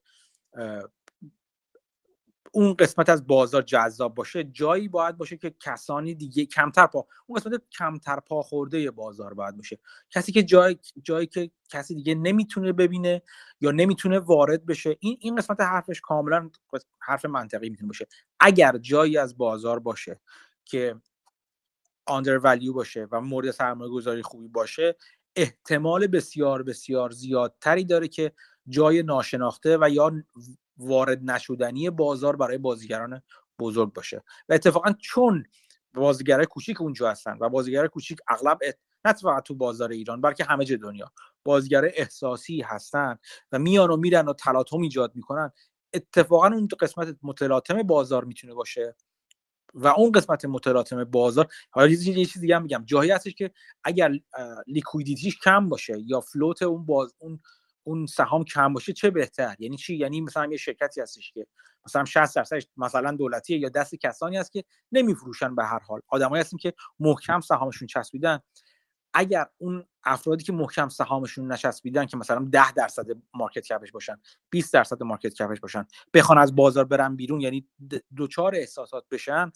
اون 2.54 2.74
قسمت 2.74 3.10
از 3.10 3.28
بازار 3.28 3.62
جذاب 3.62 4.16
باشه 4.16 4.44
جایی 4.44 4.88
باید 4.88 5.18
باشه 5.18 5.38
که 5.38 5.56
کسانی 5.60 6.16
دیگه 6.16 6.46
کمتر 6.46 6.88
پا 6.88 7.08
اون 7.28 7.40
قسمت 7.40 7.62
کمتر 7.78 8.20
پا 8.20 8.42
خورده 8.42 8.92
بازار 8.92 9.34
باید 9.34 9.58
باشه. 9.58 9.80
کسی 10.10 10.32
که 10.32 10.44
جای 10.44 10.78
جایی 11.04 11.28
که 11.28 11.52
کسی 11.70 11.96
دیگه 11.96 12.16
نمی‌تونه 12.16 12.74
ببینه 12.74 13.22
یا 13.62 13.72
نمی‌تونه 13.72 14.20
وارد 14.20 14.66
بشه 14.66 14.98
این 15.00 15.18
این 15.22 15.36
قسمت 15.36 15.62
حرفش 15.62 16.02
کاملا 16.02 16.50
حرف 17.00 17.26
منطقی 17.26 17.70
می‌تونه 17.70 17.88
باشه. 17.88 18.08
اگر 18.40 18.78
جایی 18.78 19.18
از 19.18 19.38
بازار 19.38 19.80
باشه 19.80 20.20
که 20.66 20.96
آندر 22.06 22.38
ولیو 22.38 22.74
باشه 22.74 23.08
و 23.12 23.22
مورد 23.22 23.52
سرمایه 23.52 23.92
گذاری 23.92 24.22
خوبی 24.22 24.48
باشه 24.48 24.96
احتمال 25.36 26.08
بسیار 26.08 26.64
بسیار 26.64 27.10
زیادتری 27.10 27.86
داره 27.86 28.08
که 28.08 28.32
جای 28.70 29.04
ناشناخته 29.04 29.78
و 29.82 29.90
یا 29.90 30.12
وارد 30.78 31.20
نشدنی 31.32 31.90
بازار 31.90 32.36
برای 32.36 32.58
بازیگران 32.58 33.22
بزرگ 33.60 33.94
باشه. 33.94 34.24
و 34.50 34.54
اتفاقا 34.54 34.94
چون 35.02 35.44
بازیگرای 35.94 36.46
کوچیک 36.46 36.82
اونجا 36.82 37.10
هستن 37.12 37.38
و 37.42 37.50
بازیگرای 37.50 37.88
کوچیک 37.88 38.20
اغلب 38.28 38.60
نه 39.06 39.14
فقط 39.14 39.44
تو 39.44 39.56
بازار 39.56 39.92
ایران 39.92 40.22
بلکه 40.22 40.44
همه 40.44 40.66
جای 40.66 40.78
دنیا 40.78 41.12
بازیگر 41.44 41.86
احساسی 41.96 42.62
هستن 42.62 43.18
و 43.52 43.60
میان 43.60 43.92
و 43.92 43.98
میرن 43.98 44.26
و 44.28 44.34
تلاطم 44.34 44.82
ایجاد 44.82 45.16
می‌کنن 45.16 45.52
اتفاقا 45.94 46.48
اون 46.48 46.68
قسمت 46.80 47.16
متلاطم 47.24 47.84
بازار 47.84 48.26
می‌تونه 48.26 48.54
باشه. 48.54 48.96
و 49.74 49.88
اون 49.88 50.12
قسمت 50.12 50.46
متلاطم 50.46 51.04
بازار 51.04 51.48
حالا 51.70 51.88
یه 51.88 52.26
چیز 52.26 52.42
دیگه 52.42 52.56
هم 52.56 52.62
میگم. 52.62 52.84
جایی 52.86 53.12
هستش 53.12 53.34
که 53.34 53.52
اگر 53.84 54.12
liquidity 54.68 55.27
ش 55.27 55.40
کم 55.40 55.70
باشه 55.70 55.98
یا 56.06 56.22
float 56.22 56.62
اون 56.62 56.86
باز 56.86 57.14
اون 57.18 57.40
اون 57.84 58.06
سهام 58.06 58.44
کم 58.44 58.74
باشه 58.74 58.94
چه 58.94 59.10
بهتر؟ 59.10 59.56
یعنی 59.60 59.78
چی؟ 59.78 59.96
یعنی 59.96 60.22
مثلا 60.22 60.46
یه 60.52 60.58
شرکتی 60.58 61.02
هستش 61.02 61.32
که 61.32 61.48
مثلا 61.86 62.06
60 62.06 62.36
درصدش 62.36 62.68
مثلا 62.78 63.12
دولتیه 63.12 63.58
یا 63.58 63.70
دست 63.70 63.96
کسانی 63.96 64.38
هست 64.38 64.52
که 64.52 64.64
نمیفروشن 64.92 65.56
به 65.56 65.64
هر 65.64 65.80
حال. 65.80 66.02
آدمایی 66.08 66.42
هستیم 66.42 66.60
که 66.60 66.74
محکم 67.00 67.40
سهامشون 67.42 67.88
چسبیدن. 67.88 68.40
اگر 69.14 69.46
اون 69.58 69.86
افرادی 70.04 70.44
که 70.44 70.54
محکم 70.54 70.90
سهامشون 70.90 71.52
نچسبیدن 71.52 72.06
که 72.06 72.18
مثلا 72.18 72.48
10 72.52 72.72
درصد 72.72 73.06
market 73.34 73.68
cap 73.68 73.82
ش 73.82 73.92
باشن 73.92 74.18
20 74.50 74.74
درصد 74.74 75.04
market 75.04 75.34
cap 75.34 75.49
ش 75.49 75.60
باشن 75.60 75.86
بخوان 76.14 76.38
از 76.38 76.56
بازار 76.56 76.86
برن 76.86 77.16
بیرون 77.16 77.42
یعنی 77.42 77.68
دچار 78.16 78.56
احساسات 78.56 79.06
بشن 79.12 79.52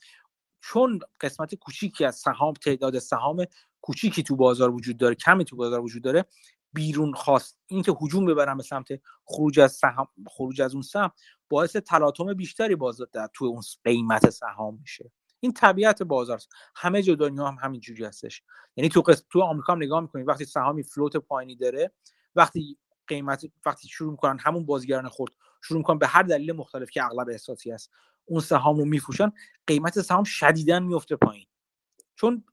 چون 0.62 1.00
قسمت 1.22 1.56
کوچیکی 1.56 2.06
از 2.06 2.16
سهام 2.16 2.54
تعداد 2.54 3.00
سهام 3.00 3.46
کوچیکی 3.82 4.24
تو 4.24 4.36
بازار 4.36 4.70
وجود 4.70 4.98
داره 4.98 5.16
کمی 5.16 5.46
تو 5.46 5.56
بازار 5.56 5.80
وجود 5.80 6.04
داره 6.04 6.26
بیرون 6.74 7.14
خواست. 7.14 7.58
اینکه 7.68 7.92
هجوم 8.02 8.26
ببرن 8.26 8.58
به 8.58 8.64
سمت 8.64 8.88
خروج 9.26 9.60
از 9.60 9.72
سهم 9.72 10.08
خروج 10.28 10.62
از 10.62 10.74
اون 10.74 10.82
سهم 10.82 11.12
باعث 11.50 11.76
تلاطم 11.76 12.34
بیشتری 12.34 12.76
بازار 12.76 13.08
در 13.14 13.30
تو 13.34 13.46
اون 13.46 13.62
قیمت 13.84 14.30
سهام 14.30 14.78
میشه. 14.82 15.12
این 15.40 15.54
طبیعت 15.54 16.04
بازار 16.04 16.36
است 16.36 16.50
همه 16.76 17.02
جا 17.02 17.16
دنیا 17.16 17.48
هم 17.48 17.58
همین 17.62 17.80
جوری 17.80 18.06
هستش. 18.06 18.44
یعنی 18.76 18.90
تو 18.90 19.02
قسم 19.02 19.26
تو 19.30 19.42
آمریکا 19.42 19.74
هم 19.74 19.84
نگاه 19.84 20.00
می‌کنید 20.02 20.28
وقتی 20.28 20.46
سهامی 20.46 20.84
فلوت 20.84 21.18
پایینی 21.18 21.56
داره 21.56 21.92
وقتی 22.36 22.78
قیمت 23.08 23.46
وقتی 23.66 23.88
شروع 23.88 24.12
می‌کنن 24.12 24.40
همون 24.40 24.66
بازیگران 24.66 25.10
خورد 25.10 25.32
شروع 25.64 25.78
می‌کنن 25.78 25.98
به 25.98 26.08
هر 26.08 26.24
دلیل 26.24 26.52
مختلف 26.52 26.90
که 26.90 27.04
اغلب 27.06 27.30
احساسی 27.30 27.72
است 27.72 27.92
اون 28.26 28.42
سهام 28.42 28.78
رو 28.78 28.86
میفروشن 28.86 29.32
قیمت 29.68 30.02
سهام 30.02 30.24
شدیدا 30.24 30.80
میفته 30.80 31.16
پایین. 31.16 31.46
چون 32.16 32.44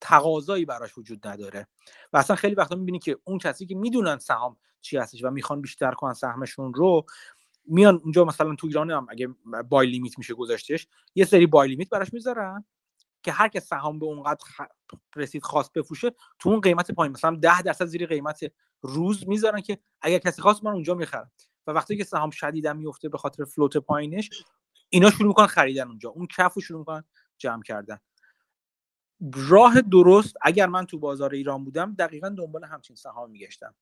تقاضایی 0.00 0.64
براش 0.64 0.98
وجود 0.98 1.26
نداره. 1.26 1.66
و 2.12 2.16
اصلا 2.16 2.36
خیلی 2.36 2.54
وقتا 2.54 2.76
می‌بینی 2.76 2.98
که 2.98 3.18
اون 3.24 3.38
کسی 3.38 3.66
که 3.66 3.74
می‌دونن 3.74 4.18
سهام 4.18 4.56
چی 4.80 4.96
هستش 4.96 5.24
و 5.24 5.30
می‌خوان 5.30 5.60
بیشتر 5.60 5.92
کنن 5.92 6.12
سهمشون 6.12 6.74
رو 6.74 7.06
میان 7.66 8.00
اونجا 8.04 8.24
مثلا 8.24 8.54
تو 8.54 8.66
ایران 8.66 8.90
هم 8.90 9.06
اگه 9.10 9.28
بای 9.68 9.90
لیمیت 9.90 10.18
میشه 10.18 10.34
گذاشتش 10.34 10.86
یه 11.14 11.24
سری 11.24 11.46
بای 11.46 11.68
لیمیت 11.68 11.88
براش 11.88 12.12
می‌ذارن 12.12 12.64
که 13.22 13.32
هر 13.32 13.48
که 13.48 13.60
سهام 13.60 13.98
به 13.98 14.06
اونقدر 14.06 14.44
رسید 15.16 15.42
خواست 15.42 15.72
بفروشه 15.72 16.10
تو 16.38 16.48
اون 16.48 16.60
قیمت 16.60 16.90
پایین. 16.90 17.12
مثلا 17.12 17.36
10 17.36 17.62
درصد 17.62 17.84
زیر 17.84 18.06
قیمت 18.06 18.40
روز 18.82 19.28
می‌ذارن 19.28 19.60
که 19.60 19.78
اگر 20.00 20.18
کسی 20.18 20.42
خواست 20.42 20.64
من 20.64 20.72
اونجا 20.72 20.94
می‌خرم. 20.94 21.30
و 21.66 21.70
وقتی 21.70 21.96
که 21.96 22.04
سهام 22.04 22.30
شدیدا 22.30 22.72
میفته 22.72 23.08
به 23.08 23.18
خاطر 23.18 23.44
فلوت 23.44 23.76
پایینش 23.76 24.30
اینا 24.88 25.10
شروع 25.10 25.28
می‌کنن 25.28 25.46
خریدن 25.46 25.88
اونجا. 25.88 26.10
اون 26.10 26.26
کف 26.26 26.54
رو 26.54 26.62
شروع 26.62 26.78
می‌کنن 26.78 27.04
جمع 27.38 27.62
کردن. 27.62 27.98
راه 29.48 29.80
درست 29.80 30.34
اگر 30.42 30.66
من 30.66 30.86
تو 30.86 30.98
بازار 30.98 31.34
ایران 31.34 31.64
بودم 31.64 31.94
دقیقا 31.94 32.28
دنبال 32.28 32.64
همچین 32.64 32.96
سهام 32.96 33.30
میگشتم. 33.30 33.74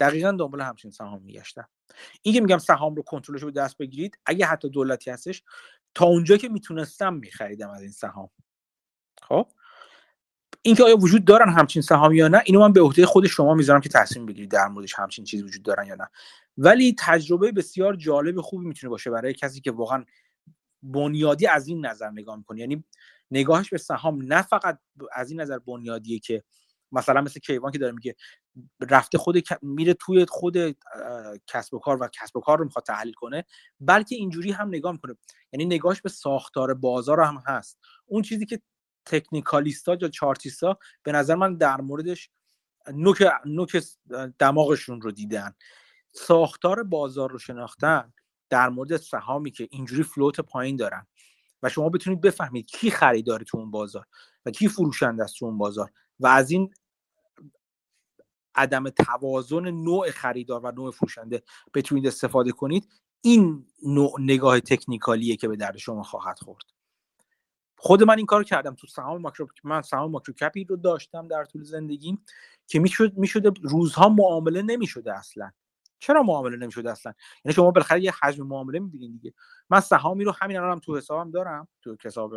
دقیقا 0.00 0.32
دنبال 0.32 0.60
همچین 0.60 0.90
سهام 0.90 1.22
میگشتم. 1.22 1.68
این 2.22 2.34
که 2.34 2.40
میگم 2.40 2.58
سهام 2.58 2.94
رو 2.94 3.02
کنترلش 3.02 3.42
رو 3.42 3.50
دست 3.50 3.76
بگیرید 3.78 4.18
اگه 4.26 4.46
حتی 4.46 4.68
دولتی 4.68 5.10
هستش 5.10 5.42
تا 5.94 6.04
اونجا 6.04 6.36
که 6.36 6.48
می‌تونستم 6.48 7.14
میخریدم 7.14 7.70
از 7.70 7.82
این 7.82 7.90
سهام. 7.90 8.30
خب؟ 9.22 9.48
اینکه 10.62 10.84
آیا 10.84 10.96
وجود 10.96 11.24
دارن 11.24 11.48
همچین 11.48 11.82
سهام 11.82 12.12
یا 12.12 12.28
نه 12.28 12.42
اینو 12.44 12.60
من 12.60 12.72
به 12.72 12.80
عهده 12.80 13.06
خود 13.06 13.26
شما 13.26 13.54
می‌ذارم 13.54 13.80
که 13.80 13.88
تصمیم 13.88 14.26
بگیرید 14.26 14.50
در 14.50 14.68
موردش 14.68 14.94
همچین 14.94 15.24
چیزی 15.24 15.42
وجود 15.42 15.62
دارن 15.62 15.86
یا 15.86 15.94
نه. 15.94 16.08
ولی 16.58 16.94
تجربه 16.98 17.52
بسیار 17.52 17.96
جالب 17.96 18.40
خوبی 18.40 18.66
می‌تونه 18.66 18.90
باشه 18.90 19.10
برای 19.10 19.34
کسی 19.34 19.60
که 19.60 19.70
واقعا 19.70 20.04
بنیادی 20.82 21.46
از 21.46 21.68
این 21.68 21.86
نظر 21.86 22.10
نگاه 22.10 22.36
می‌کنه. 22.36 22.60
یعنی 22.60 22.84
نگاهش 23.30 23.70
به 23.70 23.78
سهام 23.78 24.22
نه 24.22 24.42
فقط 24.42 24.78
از 25.12 25.30
این 25.30 25.40
نظر 25.40 25.58
بنیادیه 25.58 26.18
که 26.18 26.44
مثلا 26.96 27.20
مثل 27.20 27.40
کیوان 27.40 27.72
که 27.72 27.78
داره 27.78 27.92
میگه 27.92 28.14
رفته 28.80 29.18
خود 29.18 29.42
میره 29.62 29.94
توی 29.94 30.26
خود 30.28 30.56
کسب 31.46 31.74
و 31.74 31.78
کار 31.78 32.02
و 32.02 32.08
کسب 32.08 32.36
و 32.36 32.40
کار 32.40 32.58
رو 32.58 32.64
می‌خواد 32.64 32.84
تحلیل 32.84 33.12
کنه 33.12 33.44
بلکه 33.80 34.16
اینجوری 34.16 34.52
هم 34.52 34.68
نگاه 34.68 34.92
می‌کنه. 34.92 35.16
یعنی 35.52 35.64
نگاهش 35.64 36.00
به 36.00 36.08
ساختار 36.08 36.74
بازار 36.74 37.20
هم 37.20 37.42
هست. 37.46 37.78
اون 38.06 38.22
چیزی 38.22 38.46
که 38.46 38.60
تکنیکالیستا 39.06 39.96
یا 40.00 40.08
چارتیستا 40.08 40.78
به 41.02 41.12
نظر 41.12 41.34
من 41.34 41.56
در 41.56 41.80
موردش 41.80 42.30
نوک 42.94 43.24
نوک 43.44 43.82
دماغشون 44.38 45.00
رو 45.00 45.10
دیدن. 45.10 45.54
ساختار 46.12 46.82
بازار 46.82 47.30
رو 47.30 47.38
شناختن 47.38 48.12
در 48.50 48.68
مورد 48.68 48.96
سهامی 48.96 49.50
که 49.50 49.68
اینجوری 49.70 50.02
فلوت 50.02 50.40
پایین 50.40 50.76
دارن 50.76 51.06
و 51.62 51.68
شما 51.68 51.88
بتونید 51.88 52.20
بفهمید 52.20 52.66
کی 52.66 52.90
خریداری 52.90 53.44
تو 53.44 53.58
اون 53.58 53.70
بازار 53.70 54.06
و 54.46 54.50
کی 54.50 54.68
فروشنده 54.68 55.24
است 55.24 55.38
تو 55.38 55.46
اون 55.46 55.58
بازار 55.58 55.92
و 56.20 56.26
از 56.26 56.50
این 56.50 56.74
عدم 58.56 58.88
توازن 58.88 59.70
نوع 59.70 60.10
خریدار 60.10 60.60
و 60.64 60.72
نوع 60.72 60.90
فروشنده 60.90 61.42
بتونید 61.74 62.06
استفاده 62.06 62.52
کنید 62.52 62.88
این 63.20 63.66
نوع 63.86 64.20
نگاه 64.20 64.60
تکنیکالیه 64.60 65.36
که 65.36 65.48
به 65.48 65.56
درد 65.56 65.76
شما 65.76 66.02
خواهد 66.02 66.38
خورد. 66.38 66.64
خود 67.78 68.02
من 68.02 68.16
این 68.16 68.26
کار 68.26 68.44
کردم 68.44 68.74
تو 68.74 68.86
سهام 68.86 69.20
ماکرو 69.20 69.48
من 69.64 69.82
سهام 69.82 70.10
ماکرو 70.10 70.34
کپی 70.34 70.64
رو 70.64 70.76
داشتم 70.76 71.28
در 71.28 71.44
طول 71.44 71.62
زندگیم 71.62 72.24
که 72.66 72.78
می‌شد 72.78 73.18
می‌شده 73.18 73.50
روزها 73.62 74.08
معامله 74.08 74.62
نمی‌شده 74.62 75.18
اصلا. 75.18 75.50
چرا 75.98 76.22
معامله 76.22 76.56
نمی‌شده 76.56 76.90
اصلا؟ 76.90 77.14
یعنی 77.44 77.54
شما 77.54 77.70
بالاخره 77.70 78.02
یه 78.02 78.12
حجم 78.22 78.46
معامله 78.46 78.78
می‌بینید 78.78 79.12
دیگه. 79.12 79.34
من 79.70 79.80
سهامی 79.80 80.24
رو 80.24 80.32
همین 80.32 80.56
الانم 80.56 80.78
تو 80.78 80.96
حسابم 80.96 81.30
دارم 81.30 81.68
تو 81.82 81.96
حساب 82.04 82.34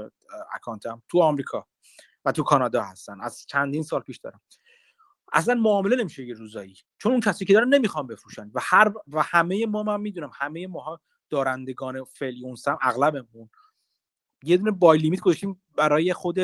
اکانتم 0.56 1.02
تو 1.10 1.22
آمریکا 1.22 1.68
و 2.26 2.32
تو 2.32 2.44
کانادا 2.44 2.84
هستن. 2.84 3.22
از 3.22 3.46
چندین 3.48 3.84
سال 3.84 4.02
پیش 4.02 4.18
دارم. 4.18 4.42
اصلا 5.34 5.56
معامله 5.56 5.96
نمیشه 5.96 6.26
یه 6.26 6.34
روزایی. 6.34 6.78
چون 6.98 7.12
اون 7.12 7.22
کسی 7.22 7.46
که 7.46 7.54
دارن 7.54 7.70
نمی‌خوان 7.70 8.08
بفروشن. 8.08 8.52
و 8.54 8.60
هر 8.64 8.94
و 9.08 9.24
همه 9.24 9.66
ما 9.66 9.84
من 9.84 10.02
می‌دونم 10.02 10.32
همه 10.34 10.68
ماها 10.68 11.02
دارندگان 11.30 12.04
فعلی 12.04 12.46
اون 12.46 12.56
سم 12.56 12.78
اغلبمون. 12.82 13.50
یه 14.44 14.58
دونه 14.58 14.72
بای 14.72 15.00
لیمیت 15.00 15.20
گذاشتیم 15.20 15.62
برای 15.76 16.14
خود 16.14 16.40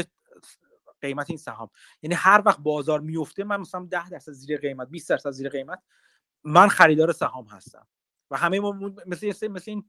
قیمت 1.01 1.29
این 1.29 1.37
سهام. 1.37 1.69
یعنی 2.01 2.15
هر 2.15 2.41
وقت 2.45 2.59
بازار 2.59 2.99
میفته 2.99 3.43
من 3.43 3.57
مثلا 3.57 3.87
10 3.91 4.09
درصد 4.09 4.31
زیر 4.31 4.59
قیمت 4.59 4.89
20 4.89 5.09
درصد 5.09 5.31
زیر 5.31 5.49
قیمت 5.49 5.81
من 6.43 6.67
خریدار 6.67 7.11
سهام 7.11 7.45
هستم. 7.45 7.87
و 8.31 8.37
همه 8.37 8.59
ما 8.59 8.93
مثل 9.05 9.47
مثل 9.47 9.71
این 9.71 9.85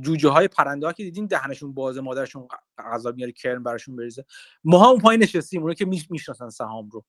جوجه 0.00 0.28
های 0.28 0.48
پرنده 0.48 0.86
ها 0.86 0.92
که 0.92 1.04
دیدین 1.04 1.26
دهنشون 1.26 1.74
بازه 1.74 2.00
مادرشون 2.00 2.48
غذا 2.78 3.12
میاره 3.12 3.32
کرم 3.32 3.62
براشون 3.62 3.96
بریزه. 3.96 4.24
ما 4.64 4.78
هم 4.78 4.86
اون 4.86 5.00
پایین 5.00 5.22
نشستیم 5.22 5.60
اونایی 5.60 5.76
که 5.76 5.84
می‌شناسن 6.10 6.48
سهام 6.48 6.88
رو. 6.88 7.04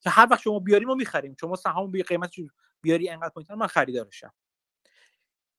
که 0.00 0.10
هر 0.10 0.28
وقت 0.30 0.40
شما 0.40 0.58
بیاری 0.58 0.84
ما 0.84 0.94
می‌خریم. 0.94 1.36
شما 1.40 1.56
سهام 1.56 1.90
به 1.90 2.02
قیمت 2.02 2.30
بیاری 2.82 3.08
انقدر 3.08 3.28
پایین 3.28 3.54
من 3.54 3.66
خریدارشم 3.66 4.32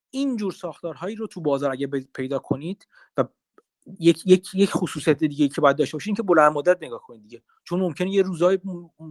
این 0.10 0.36
جور 0.38 0.52
ساختارهایی 0.52 1.16
رو 1.16 1.28
تو 1.28 1.42
بازار 1.42 1.72
اگه 1.72 1.88
پیدا 1.88 2.40
کنید 2.40 2.88
و 3.18 3.24
یک 4.00 4.24
یک 4.26 4.56
یک 4.56 4.72
خصوصیت 4.72 5.24
دیگه 5.24 5.48
که 5.48 5.62
باید 5.62 5.78
داشته 5.78 5.98
باشین 5.98 6.16
که 6.16 6.24
بلند 6.24 6.52
مدت 6.52 6.78
نگاه 6.84 7.02
کنید 7.02 7.24
دیگه. 7.24 7.42
چون 7.64 7.80
ممکنه 7.80 8.10
یه 8.10 8.22
روزای 8.22 8.60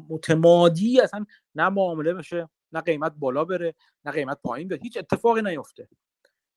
متمادی 0.08 1.00
اصلا 1.00 1.26
نه 1.54 1.68
معامله 1.68 2.14
بشه 2.14 2.48
نه 2.72 2.80
قیمت 2.80 3.12
بالا 3.12 3.44
بره 3.44 3.74
نه 4.04 4.12
قیمت 4.12 4.38
پایین 4.42 4.68
بره. 4.68 4.78
هیچ 4.82 4.96
اتفاقی 4.96 5.42
نیفته. 5.42 5.88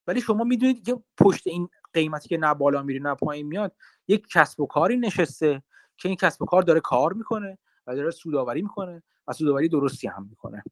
ولی 0.07 0.21
شما 0.21 0.43
می‌دونید 0.43 0.85
که 0.85 1.03
پشت 1.17 1.47
این 1.47 1.69
قیمتی 1.93 2.29
که 2.29 2.37
نه 2.37 2.53
بالا 2.53 2.83
میره 2.83 2.99
نه 2.99 3.15
پایین 3.15 3.47
میاد 3.47 3.75
یک 4.07 4.27
کسب 4.27 4.59
و 4.59 4.65
کاری 4.65 4.97
نشسته 4.97 5.63
که 5.97 6.09
این 6.09 6.17
کسب 6.17 6.41
و 6.41 6.45
کار 6.45 6.61
داره 6.61 6.79
کار 6.79 7.13
می‌کنه. 7.13 7.57
و 7.87 7.95
داره 7.95 8.11
سوداوری 8.11 8.61
می‌کنه 8.61 9.03
و 9.27 9.33
سوداوری 9.33 9.69
درستی 9.69 10.07
هم 10.07 10.27
می‌کنه. 10.29 10.63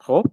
خب. 0.00 0.24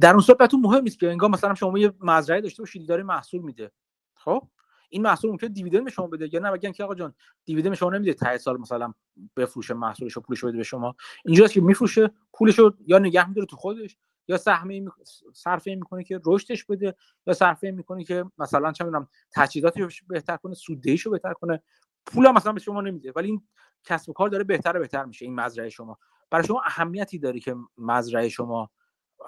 در 0.00 0.10
اون 0.10 0.20
صورت 0.20 0.54
مهم 0.54 0.82
نیست 0.82 0.98
که 0.98 1.10
انگار 1.10 1.30
مثلا 1.30 1.54
شما 1.54 1.78
یه 1.78 1.92
مزرعه 2.00 2.40
داشته 2.40 2.62
باشید 2.62 2.88
داره 2.88 3.02
محصول 3.02 3.42
میده. 3.42 3.72
خب. 4.14 4.48
این 4.88 5.02
محصول 5.02 5.30
ممکن 5.30 5.46
دیویدند 5.46 5.84
به 5.84 5.90
شما 5.90 6.06
بده. 6.06 6.34
یا 6.34 6.40
نه 6.40 6.50
بگن 6.50 6.72
که 6.72 6.84
آقا 6.84 6.94
جان 6.94 7.14
دیویدند 7.44 7.70
به 7.70 7.76
شما 7.76 7.90
نمیده 7.90 8.14
ته 8.14 8.38
سال 8.38 8.56
مثلا 8.60 8.94
بفروشه 9.36 9.74
محصولش 9.74 10.12
رو 10.12 10.22
پولش 10.22 10.44
بده 10.44 10.56
به 10.56 10.62
شما. 10.62 10.96
اینجاست 11.24 11.52
که 11.52 11.60
میفروشه 11.60 12.10
پولش 12.32 12.58
رو 12.58 12.74
یا 12.86 12.98
نگه 12.98 13.28
میداره 13.28 13.46
تو 13.46 13.56
خودش 13.56 13.96
یا 14.28 14.36
سهمی 14.36 14.80
می... 14.80 14.90
صرفه 15.34 15.74
می‌کنه 15.74 16.04
که 16.04 16.20
رشدش 16.26 16.64
بده 16.64 16.96
یا 17.26 17.34
صرفه 17.34 17.70
می‌کنه 17.70 18.04
که 18.04 18.24
مثلا 18.38 18.72
چه 18.72 18.84
می‌دونم 18.84 19.08
تجهیزاتش 19.30 20.02
بهتر 20.02 20.36
کنه 20.36 20.54
سوددهیشو 20.54 21.10
بهتر 21.10 21.32
کنه. 21.32 21.62
پول 22.06 22.30
مثلا 22.30 22.52
به 22.52 22.60
شما 22.60 22.80
نمیده 22.80 23.12
ولی 23.16 23.28
این 23.28 23.48
کسب 23.84 24.10
و 24.10 24.12
کار 24.12 24.28
داره 24.28 24.44
بهتر 24.44 24.76
و 24.76 24.80
بهتر 24.80 25.04
میشه 25.04 25.24
این 25.24 25.34
مزرعه 25.34 25.68
شما. 25.68 25.98
برای 26.30 26.46
شما 26.46 26.62
اهمیتی 26.66 27.18
داره 27.18 27.40
که 27.40 27.56
مزرعه 27.78 28.28
شما 28.28 28.70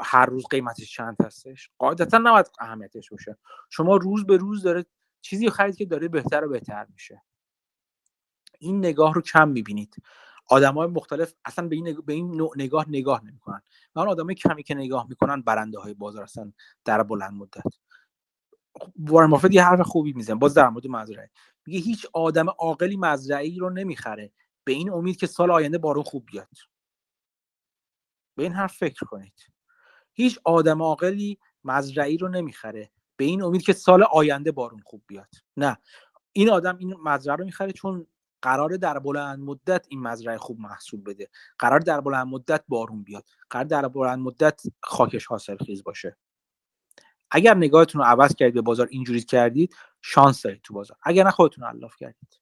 هر 0.01 0.27
روز 0.27 0.47
قیمتش 0.51 0.93
چند 0.93 1.17
هستش؟ 1.25 1.71
قاعدتا 1.79 2.19
نباید 2.19 2.47
اهمیتش 2.61 3.11
باشه. 3.11 3.39
شما 3.71 3.97
روز 3.97 4.27
به 4.27 4.37
روز 4.37 4.63
داره 4.63 4.85
چیزی 5.21 5.51
خرید 5.51 5.77
که 5.77 5.85
داره 5.85 6.09
بهتر 6.09 6.45
و 6.45 6.49
بهتر 6.49 6.87
میشه. 6.93 7.23
این 8.59 8.79
نگاه 8.79 9.15
رو 9.15 9.23
کم 9.23 9.49
می‌بینید. 9.49 9.97
آدم 10.47 10.75
های 10.75 10.89
مختلف 10.89 11.35
اصلا 11.45 11.69
به 11.69 11.77
این, 11.77 12.01
به 12.07 12.13
این 12.13 12.37
نوع 12.37 12.53
نگاه 12.57 12.89
نگاه 12.89 13.25
نمی‌کنن. 13.25 13.63
و 13.95 13.99
اون 13.99 14.09
آدم 14.09 14.33
کمی 14.33 14.63
که 14.63 14.75
نگاه 14.75 15.07
می‌کنن 15.09 15.43
برنده 15.43 15.79
های 15.79 15.95
بازار 15.95 16.23
هستن 16.23 16.53
در 16.85 17.03
بلند 17.03 17.33
مدت. 17.33 17.63
وارن 18.99 19.31
بافت 19.31 19.53
یه 19.53 19.65
حرف 19.65 19.81
خوبی 19.81 20.13
میزن 20.13 20.35
باز 20.35 20.55
در 20.55 20.69
مورد 20.69 20.87
مزرعه. 20.87 21.31
میگه 21.67 21.79
هیچ 21.79 22.07
آدم 22.13 22.49
عاقلی 22.49 22.97
مزرعه 22.97 23.59
رو 23.59 23.71
نمی‌خره. 23.71 24.33
به 24.65 24.73
این 24.73 24.91
امید 24.91 25.17
که 25.17 25.27
سال 25.27 25.51
آینده 25.51 25.79
بارون 25.79 26.05
خوب 26.05 26.27
بیاد. 26.27 26.49
به 28.37 28.43
این 28.43 28.53
حرف 28.53 28.77
فکر 28.77 29.07
کنید. 29.07 29.47
هیچ 30.13 30.39
آدم 30.45 30.83
عاقلی 30.83 31.39
مزرعی 31.65 32.17
رو 32.17 32.29
نمی‌خره. 32.29 32.91
به 33.17 33.25
این 33.25 33.43
امید 33.43 33.63
که 33.63 33.73
سال 33.73 34.03
آینده 34.03 34.53
بارون 34.53 34.83
خوب 34.87 35.03
بیاد. 35.07 35.31
نه. 35.57 35.79
این 36.33 36.51
آدم 36.51 36.77
این 36.77 36.95
مزرعه 37.05 37.37
رو 37.37 37.45
می‌خره 37.45 37.73
چون 37.73 38.07
قرار 38.43 38.77
در 38.77 38.99
بلند 38.99 39.39
مدت 39.39 39.87
این 39.89 40.01
مزرعه 40.01 40.39
خوب 40.39 40.61
محصول 40.61 41.01
بده. 41.01 41.29
قرار 41.59 41.81
در 41.81 42.01
بلند 42.01 42.27
مدت 42.27 42.65
بارون 42.69 43.03
بیاد. 43.03 43.25
قرار 43.51 43.65
در 43.65 43.89
بلند 43.89 44.19
مدت 44.19 44.63
خاکش 44.83 45.27
حاصل 45.27 45.57
خیز 45.57 45.85
باشه. 45.85 46.17
اگر 47.35 47.55
نگاهتون 47.55 48.01
رو 48.01 48.07
عوض 48.07 48.35
کردید 48.35 48.55
به 48.55 48.61
بازار 48.61 48.89
اینجوری 48.91 49.21
کردید 49.21 49.75
شانس 50.03 50.43
دارید 50.43 50.61
تو 50.63 50.75
بازار. 50.75 50.97
اگر 51.03 51.25
نه 51.25 51.31
خودتون 51.31 51.65
الاف 51.65 51.97
کردید. 51.97 52.41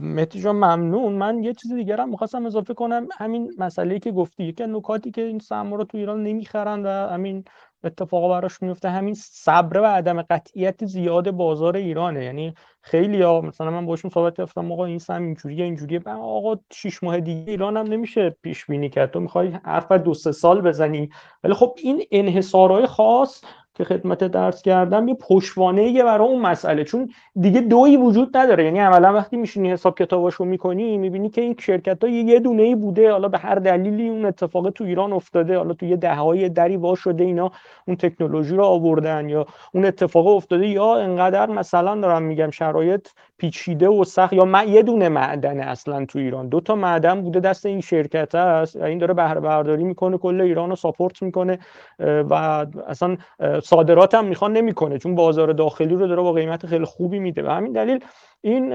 مهدی 0.00 0.40
جان 0.40 0.56
ممنون. 0.56 1.12
من 1.12 1.42
یه 1.42 1.54
چیز 1.54 1.72
دیگر 1.72 2.00
هم 2.00 2.08
می‌خواستم 2.08 2.46
اضافه 2.46 2.74
کنم. 2.74 3.08
همین 3.12 3.54
مسئله 3.58 3.98
که 3.98 4.12
گفتی 4.12 4.44
یکی 4.44 4.66
نکاتی 4.66 5.10
که 5.10 5.22
این 5.22 5.38
سرما 5.38 5.76
رو 5.76 5.84
تو 5.84 5.98
ایران 5.98 6.22
نمی‌خرن 6.22 6.86
و 6.86 6.88
همین 6.88 7.44
اتفاقا 7.84 8.28
براش 8.28 8.62
میفته 8.62 8.90
همین 8.90 9.14
صبر 9.14 9.80
و 9.80 9.84
عدم 9.84 10.22
قطعیت 10.22 10.86
زیاد 10.86 11.30
بازار 11.30 11.76
ایرانه. 11.76 12.24
یعنی 12.24 12.54
خیلی 12.82 13.22
ها 13.22 13.40
مثلا 13.40 13.70
من 13.70 13.86
باشون 13.86 14.10
صحبت 14.10 14.36
کردم 14.36 14.72
آقا 14.72 14.84
این 14.84 14.98
سم 14.98 15.22
اینجوریه 15.22 15.64
اینجوریه. 15.64 16.00
آقا 16.08 16.56
شش 16.72 17.02
ماه 17.02 17.20
دیگه 17.20 17.50
ایران 17.50 17.76
هم 17.76 17.86
نمیشه 17.86 18.36
پیش 18.42 18.66
بینی 18.66 18.90
کرد. 18.90 19.10
تو 19.10 19.20
می‌خوای 19.20 19.48
حرف 19.48 19.92
دو 19.92 20.14
سه 20.14 20.32
سال 20.32 20.60
بزنی. 20.60 21.08
ولی 21.44 21.54
خب 21.54 21.74
این 21.82 22.02
انحصارهای 22.10 22.86
خاص 22.86 23.44
که 23.76 23.84
خدمت 23.84 24.24
درس 24.24 24.62
کردم 24.62 25.08
یه 25.08 25.14
پشوانه 25.14 25.84
یه 25.84 26.04
برای 26.04 26.28
اون 26.28 26.40
مسئله. 26.40 26.84
چون 26.84 27.10
دیگه 27.40 27.60
دویی 27.60 27.96
وجود 27.96 28.36
نداره. 28.36 28.64
یعنی 28.64 28.78
عملا 28.78 29.12
وقتی 29.12 29.36
میشینی 29.36 29.72
حساب 29.72 29.98
کتاباشو 29.98 30.44
می‌کنی 30.44 30.98
می‌بینی 30.98 31.30
که 31.30 31.40
این 31.40 31.56
شرکت 31.58 32.04
ها 32.04 32.10
یه 32.10 32.40
دونه 32.40 32.62
ای 32.62 32.74
بوده. 32.74 33.12
حالا 33.12 33.28
به 33.28 33.38
هر 33.38 33.54
دلیلی 33.54 34.08
اون 34.08 34.24
اتفاق 34.24 34.70
تو 34.70 34.84
ایران 34.84 35.12
افتاده. 35.12 35.58
حالا 35.58 35.74
تو 35.74 35.86
یه 35.86 35.96
دههای 35.96 36.48
دری 36.48 36.76
وا 36.76 36.94
شده 36.94 37.24
اینا 37.24 37.50
اون 37.86 37.96
تکنولوژی 37.96 38.56
رو 38.56 38.64
آوردن 38.64 39.28
یا 39.28 39.46
اون 39.74 39.84
اتفاق 39.84 40.26
افتاده. 40.26 40.66
یا 40.66 40.94
انقدر 40.96 41.46
مثلا 41.46 42.00
دارم 42.00 42.22
میگم 42.22 42.50
شرایط 42.50 43.08
پیچیده 43.38 43.88
و 43.88 44.04
سخت 44.04 44.32
یا 44.32 44.64
یه 44.64 44.82
دونه 44.82 45.08
معدن 45.08 45.60
اصلا 45.60 46.04
تو 46.06 46.18
ایران. 46.18 46.48
دو 46.48 46.60
تا 46.60 46.74
معدن 46.74 47.22
بوده 47.22 47.40
دست 47.40 47.66
این 47.66 47.80
شرکت 47.80 48.34
هست 48.34 48.76
این 48.76 48.98
داره 48.98 49.14
بهره 49.14 49.40
برداری 49.40 49.84
می‌کنه 49.84 50.18
کل 50.18 50.40
ایران 50.40 50.70
رو 50.70 50.76
ساپورت 50.76 51.22
می‌کنه. 51.22 51.58
و 51.98 52.66
اصلا 52.88 53.16
صادرات 53.62 54.14
هم 54.14 54.24
می‌خوان 54.24 54.52
نمی‌کنه 54.52 54.98
چون 54.98 55.14
بازار 55.14 55.52
داخلی 55.52 55.94
رو 55.94 56.06
داره 56.06 56.22
با 56.22 56.32
قیمت 56.32 56.66
خیلی 56.66 56.84
خوبی 56.84 57.18
میده. 57.18 57.42
و 57.42 57.50
همین 57.50 57.72
دلیل 57.72 58.00
این 58.40 58.72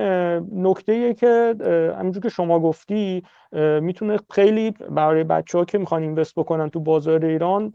نکته 0.54 1.14
که 1.14 1.56
همونجور 2.00 2.24
که 2.24 2.30
شما 2.30 2.60
گفتی 2.60 3.24
می‌تونه 3.82 4.18
خیلی 4.32 4.72
برای 4.72 5.24
بچه 5.24 5.58
ها 5.58 5.66
که 5.66 5.78
می‌خوان 5.78 6.02
اینوست 6.02 6.36
بکنن 6.36 6.70
تو 6.70 6.80
بازار 6.80 7.26
ایران 7.26 7.74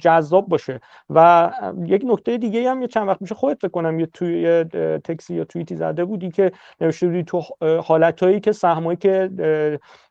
جذاب 0.00 0.48
باشه. 0.48 0.80
و 1.10 1.50
یک 1.86 2.02
نکته 2.06 2.38
دیگه 2.38 2.70
هم 2.70 2.82
یه 2.82 2.88
چند 2.88 3.08
وقت 3.08 3.22
میشه 3.22 3.34
خودت 3.34 3.58
فکر 3.60 3.70
کنم 3.70 4.00
یه 4.00 4.06
توی 4.06 4.64
تکسی 5.04 5.34
یا 5.34 5.44
توییتی 5.44 5.76
زده 5.76 6.04
بودی 6.04 6.30
که 6.30 6.52
نوشته 6.80 7.06
بودی 7.06 7.22
تو 7.22 7.42
حالتهایی 7.84 8.40
که 8.40 8.52
سهمایی 8.52 8.96
که 8.96 9.30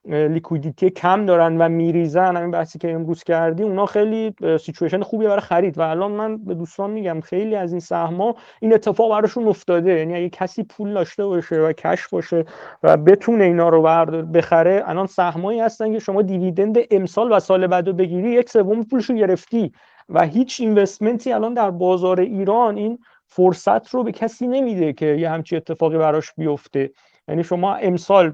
liquidity 0.07 0.89
کم 0.89 1.25
دارن 1.25 1.57
و 1.57 1.69
میریزن 1.69 2.37
همین 2.37 2.51
بحثی 2.51 2.79
که 2.79 2.93
امروز 2.93 3.23
کردی 3.23 3.63
اونا 3.63 3.85
خیلی 3.85 4.35
سیچویشن 4.59 5.01
خوبی 5.01 5.25
برای 5.25 5.39
خرید. 5.39 5.77
و 5.77 5.81
الان 5.81 6.11
من 6.11 6.37
به 6.37 6.53
دوستان 6.53 6.89
میگم 6.89 7.21
خیلی 7.21 7.55
از 7.55 7.71
این 7.71 7.79
سهما 7.79 8.35
این 8.61 8.73
اتفاق 8.73 9.11
براشون 9.11 9.47
افتاده. 9.47 9.91
یعنی 9.91 10.15
اگه 10.15 10.29
کسی 10.29 10.63
پول 10.63 10.93
داشته 10.93 11.25
باشه 11.25 11.55
و 11.55 11.73
cash 11.73 12.07
باشه 12.07 12.45
و 12.83 12.97
بتونه 12.97 13.43
اینا 13.43 13.69
رو 13.69 13.81
بخره 14.23 14.83
الان 14.85 15.07
سهمایی 15.07 15.59
هستن 15.59 15.93
که 15.93 15.99
شما 15.99 16.21
dividend 16.21 16.77
امسال 16.91 17.31
و 17.31 17.39
سال 17.39 17.67
بعد 17.67 17.87
رو 17.87 17.93
بگیری 17.93 18.31
یک 18.31 18.49
سوم 18.49 18.83
پولش 18.83 19.09
رو 19.09 19.15
گرفتی. 19.15 19.71
و 20.09 20.25
هیچ 20.25 20.59
investment 20.59 21.26
ی 21.26 21.33
الان 21.33 21.53
در 21.53 21.71
بازار 21.71 22.19
ایران 22.19 22.77
این 22.77 22.99
فرصت 23.27 23.89
رو 23.89 24.03
به 24.03 24.11
کسی 24.11 24.47
نمیده 24.47 24.93
که 24.93 25.05
یه 25.05 25.29
همچی 25.29 25.55
اتفاقی 25.55 25.97
براش 25.97 26.33
بیفته. 26.37 26.91
یعنی 27.27 27.43
شما 27.43 27.75
امسال 27.75 28.33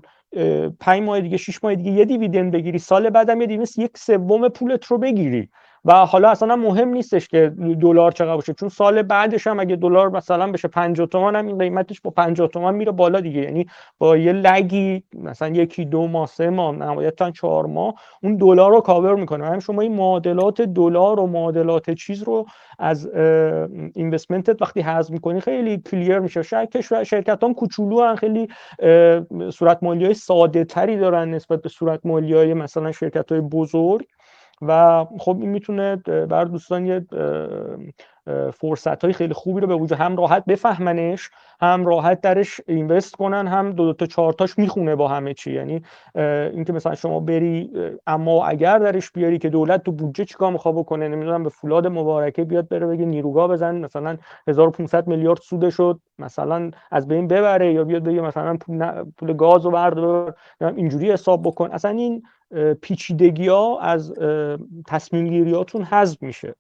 پنج 0.80 1.04
ماه 1.04 1.22
دیگه 1.22 1.38
شش 1.38 1.64
ماه 1.66 1.76
دیگه 1.76 1.92
یه 1.92 2.06
دیویدند 2.06 2.54
بگیری 2.54 2.80
سال 2.80 3.10
بعدم 3.10 3.42
یه 3.42 3.48
دیویدند 3.48 3.80
یک 3.80 3.98
سوم 3.98 4.50
پولت 4.50 4.86
رو 4.86 4.98
بگیری. 4.98 5.50
و 5.86 5.94
حالا 6.06 6.30
اصلا 6.30 6.56
مهم 6.56 6.90
نیستش 6.90 7.28
که 7.28 7.54
دلار 7.82 8.12
چقدر 8.12 8.36
باشه 8.36 8.54
چون 8.54 8.70
سال 8.70 9.02
بعدش 9.02 9.48
هم 9.48 9.60
اگه 9.60 9.76
دلار 9.76 10.10
مثلا 10.10 10.52
بشه 10.52 10.68
50 10.68 11.08
تومان 11.08 11.36
هم 11.36 11.48
این 11.48 11.58
قیمتش 11.58 12.02
با 12.02 12.10
50 12.12 12.48
تومان 12.48 12.76
میره 12.76 12.92
بالا 12.92 13.20
دیگه. 13.20 13.42
یعنی 13.42 13.66
با 13.98 14.18
یه 14.18 14.34
لگی 14.34 15.04
مثلا 15.14 15.48
یکی 15.48 15.86
دو 15.86 16.08
ماه 16.08 16.28
سه 16.28 16.50
ماه 16.50 16.76
نهایتا 16.76 17.32
چهار 17.32 17.66
ماه 17.66 17.94
اون 18.24 18.36
دلار 18.36 18.72
رو 18.72 18.82
کاور 18.82 19.16
می‌کنه. 19.16 19.46
همین 19.46 19.60
شما 19.60 19.82
این 19.82 19.96
معادلات 19.96 20.62
دلار 20.62 21.20
و 21.20 21.28
معادلات 21.28 21.92
چیز 21.92 22.24
رو 22.24 22.46
از 22.80 23.10
اینوستمنتت 23.96 24.62
وقتی 24.62 24.82
حذف 24.82 25.12
می‌کنی 25.12 25.40
خیلی 25.40 25.78
کلیر 25.78 26.20
میشه. 26.20 26.42
شاید 26.42 26.80
شرکت 27.04 27.44
هم 27.44 27.54
کوچولو 27.54 28.16
خیلی 28.16 28.48
صورت 29.50 29.78
مالی 29.82 30.06
های 30.06 30.14
ساده 30.14 30.64
تری 30.64 30.98
دارن 30.98 31.30
نسبت 31.30 31.62
به 31.62 31.70
صورت 31.70 32.00
مالی 32.04 32.34
های 32.34 32.54
مثلا 32.54 32.92
شرکت 32.92 33.32
های 33.32 33.42
بزرگ. 33.42 34.06
و 34.62 35.06
خب 35.20 35.38
این 35.40 35.50
می‌تونه 35.50 35.96
بر 36.06 36.44
دوستان 36.44 36.86
یه 36.86 37.06
فرصت 38.54 39.04
های 39.04 39.14
خیلی 39.14 39.34
خوبی 39.34 39.62
رو 39.62 39.68
به 39.68 39.76
وجود 39.76 40.00
هم 40.00 40.18
راحت 40.18 40.46
بفهمنش 40.46 41.30
هم 41.62 41.86
راحت 41.86 42.22
درش 42.22 42.62
اینوست 42.68 43.16
کنن 43.16 43.48
هم 43.48 43.72
دو, 43.72 43.86
دو 43.86 43.94
تا 43.94 44.06
چهار 44.06 44.34
تاش 44.34 44.58
می‌خونه 44.58 44.96
با 44.96 45.08
همه 45.08 45.34
چی. 45.34 45.54
یعنی 45.54 45.82
اینکه 46.54 46.74
مثلا 46.74 46.96
شما 46.96 47.20
بری 47.20 47.72
اما 48.08 48.46
اگر 48.46 48.80
درش 48.80 49.12
بیاری 49.12 49.38
که 49.38 49.50
دولت 49.50 49.84
تو 49.84 49.92
بودجه 49.92 50.26
چیکار 50.26 50.52
می‌خواد 50.52 50.76
بکنه 50.76 51.08
نمی‌دونم 51.08 51.44
به 51.44 51.50
فولاد 51.50 51.88
مبارکه 51.88 52.44
بیاد 52.44 52.68
بره 52.68 52.88
بگه 52.88 53.06
نیروگاه 53.06 53.48
بزن 53.48 53.76
مثلا 53.76 54.18
1500 54.48 55.08
میلیارد 55.08 55.40
سود 55.40 55.70
شد 55.70 56.00
مثلا 56.20 56.72
از 56.92 57.08
بین 57.08 57.28
ببره 57.28 57.74
یا 57.74 57.84
بیاد 57.84 58.04
بگه 58.04 58.22
مثلا 58.22 58.58
پول, 58.58 59.04
پول 59.18 59.34
گاز 59.34 59.66
رو 59.66 59.72
بردار 59.72 60.36
اینجوری 60.62 61.12
حساب 61.12 61.42
بکن. 61.48 61.72
اصلا 61.72 61.92
این 61.92 62.24
پیچیدگی 62.82 63.48
ها 63.48 63.80
از 63.80 64.14
تصمیم 64.88 65.28
گیریاتون 65.28 65.84
حذف 65.84 66.24
میشه. 66.24 66.56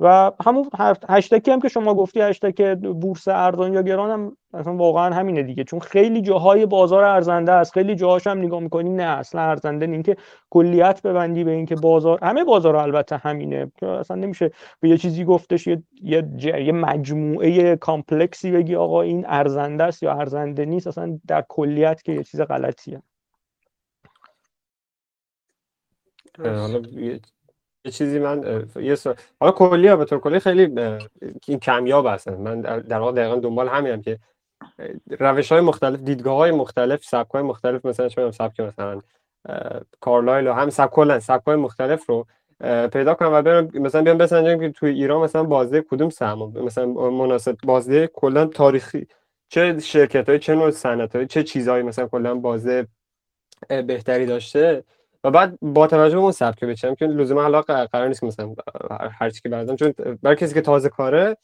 و 0.00 0.32
همون 0.44 0.70
هشتکی 1.08 1.50
هم 1.50 1.60
که 1.60 1.68
شما 1.68 1.94
گفتی 1.94 2.20
هشتک 2.20 2.76
بورس 2.76 3.28
ارزان 3.28 3.72
یا 3.72 3.82
گران 3.82 4.10
هم 4.10 4.36
اصلا 4.54 4.76
واقعا 4.76 5.14
همینه 5.14 5.42
دیگه. 5.42 5.64
چون 5.64 5.80
خیلی 5.80 6.20
جاهای 6.20 6.66
بازار 6.66 7.04
ارزنده 7.04 7.52
است 7.52 7.72
خیلی 7.72 7.94
جاهاش 7.94 8.26
هم 8.26 8.38
نگاه 8.38 8.60
می‌کنی 8.60 8.90
نه 8.90 9.02
اصلا 9.02 9.40
ارزنده 9.40 9.86
این 9.86 10.02
که 10.02 10.16
کلیت 10.50 11.02
ببندی 11.02 11.44
به 11.44 11.50
اینکه 11.50 11.74
بازار 11.74 12.18
همه 12.22 12.44
بازار 12.44 12.76
البته 12.76 13.16
همینه. 13.16 13.72
اصلا 13.82 14.16
نمیشه 14.16 14.50
به 14.80 14.88
یه 14.88 14.98
چیزی 14.98 15.24
گفتش 15.24 15.66
یه 15.66 15.82
یه, 16.02 16.22
یه 16.42 16.72
مجموعه 16.72 17.76
کامپلکسی 17.76 18.50
بگی 18.50 18.74
آقا 18.74 19.02
این 19.02 19.24
ارزنده 19.28 19.84
است 19.84 20.02
یا 20.02 20.12
ارزنده 20.12 20.64
نیست. 20.64 20.86
اصلا 20.86 21.18
در 21.26 21.44
کلیت 21.48 22.02
که 22.02 22.12
یه 22.12 22.24
چیز 22.24 22.40
غلطیه. 22.40 23.02
حالا 26.44 26.82
یه 27.84 27.92
چیزی 27.92 28.18
من 28.18 28.66
یه 28.76 28.94
سو... 28.94 29.14
حالا 29.40 29.52
کلی 29.52 29.96
به 29.96 30.04
طور 30.04 30.20
کلی 30.20 30.38
خیلی 30.38 30.80
این 31.46 31.58
کمیاب 31.58 32.06
هستن 32.06 32.34
من 32.34 32.60
در 32.60 32.98
واقع 32.98 33.12
دقیقا 33.12 33.36
دنبال 33.36 33.68
همینم 33.68 34.02
که 34.02 34.18
روش 35.20 35.52
های 35.52 35.60
مختلف 35.60 36.00
دیدگاه 36.00 36.36
های 36.36 36.50
مختلف 36.50 37.04
سبک 37.04 37.30
های 37.30 37.42
مختلف 37.42 37.86
مثلا 37.86 38.08
چه 38.08 38.30
سبک 38.30 38.60
مثلا 38.60 39.00
کارلایل 40.00 40.46
و 40.46 40.52
هم 40.52 40.70
سبک 40.70 40.90
کلا 40.90 41.20
سبک 41.20 41.46
های 41.46 41.56
مختلف 41.56 42.06
رو 42.06 42.26
پیدا 42.92 43.14
کنم 43.14 43.32
و 43.32 43.42
برم 43.42 43.70
مثلا 43.74 44.02
بیام 44.02 44.18
بسنجم 44.18 44.60
که 44.60 44.70
توی 44.70 44.90
ایران 44.90 45.22
مثلا 45.22 45.44
بازده 45.44 45.82
کدوم 45.82 46.10
سهم 46.10 46.38
مثلا 46.38 46.86
مناسب 47.10 47.56
بازده 47.64 48.06
کلا 48.06 48.46
تاریخی 48.46 49.06
چه 49.48 49.78
شرکت 49.78 50.28
های 50.28 50.38
چه 50.38 50.54
نوع 50.54 50.70
صنعت 50.70 51.24
چه 51.24 51.42
چیزهایی 51.42 51.82
مثلا 51.82 52.06
کلا 52.06 52.34
بازده 52.34 52.86
بهتری 53.68 54.26
داشته 54.26 54.84
و 55.26 55.30
بعد 55.30 55.58
با 55.62 55.86
توجه 55.86 56.14
به 56.14 56.22
اون 56.22 56.32
سبک 56.32 56.64
بچم 56.64 56.94
که 56.94 57.06
لزوما 57.06 57.42
حالا 57.42 57.62
قرار 57.62 58.08
نیست 58.08 58.24
مثلا 58.24 58.54
هر 59.12 59.30
چی 59.30 59.40
که 59.40 59.48
بردم 59.48 59.76
چون 59.76 59.94
برای 60.22 60.36
کسی 60.36 60.54
که 60.54 60.60
تازه 60.60 60.88
کاره 60.88 61.36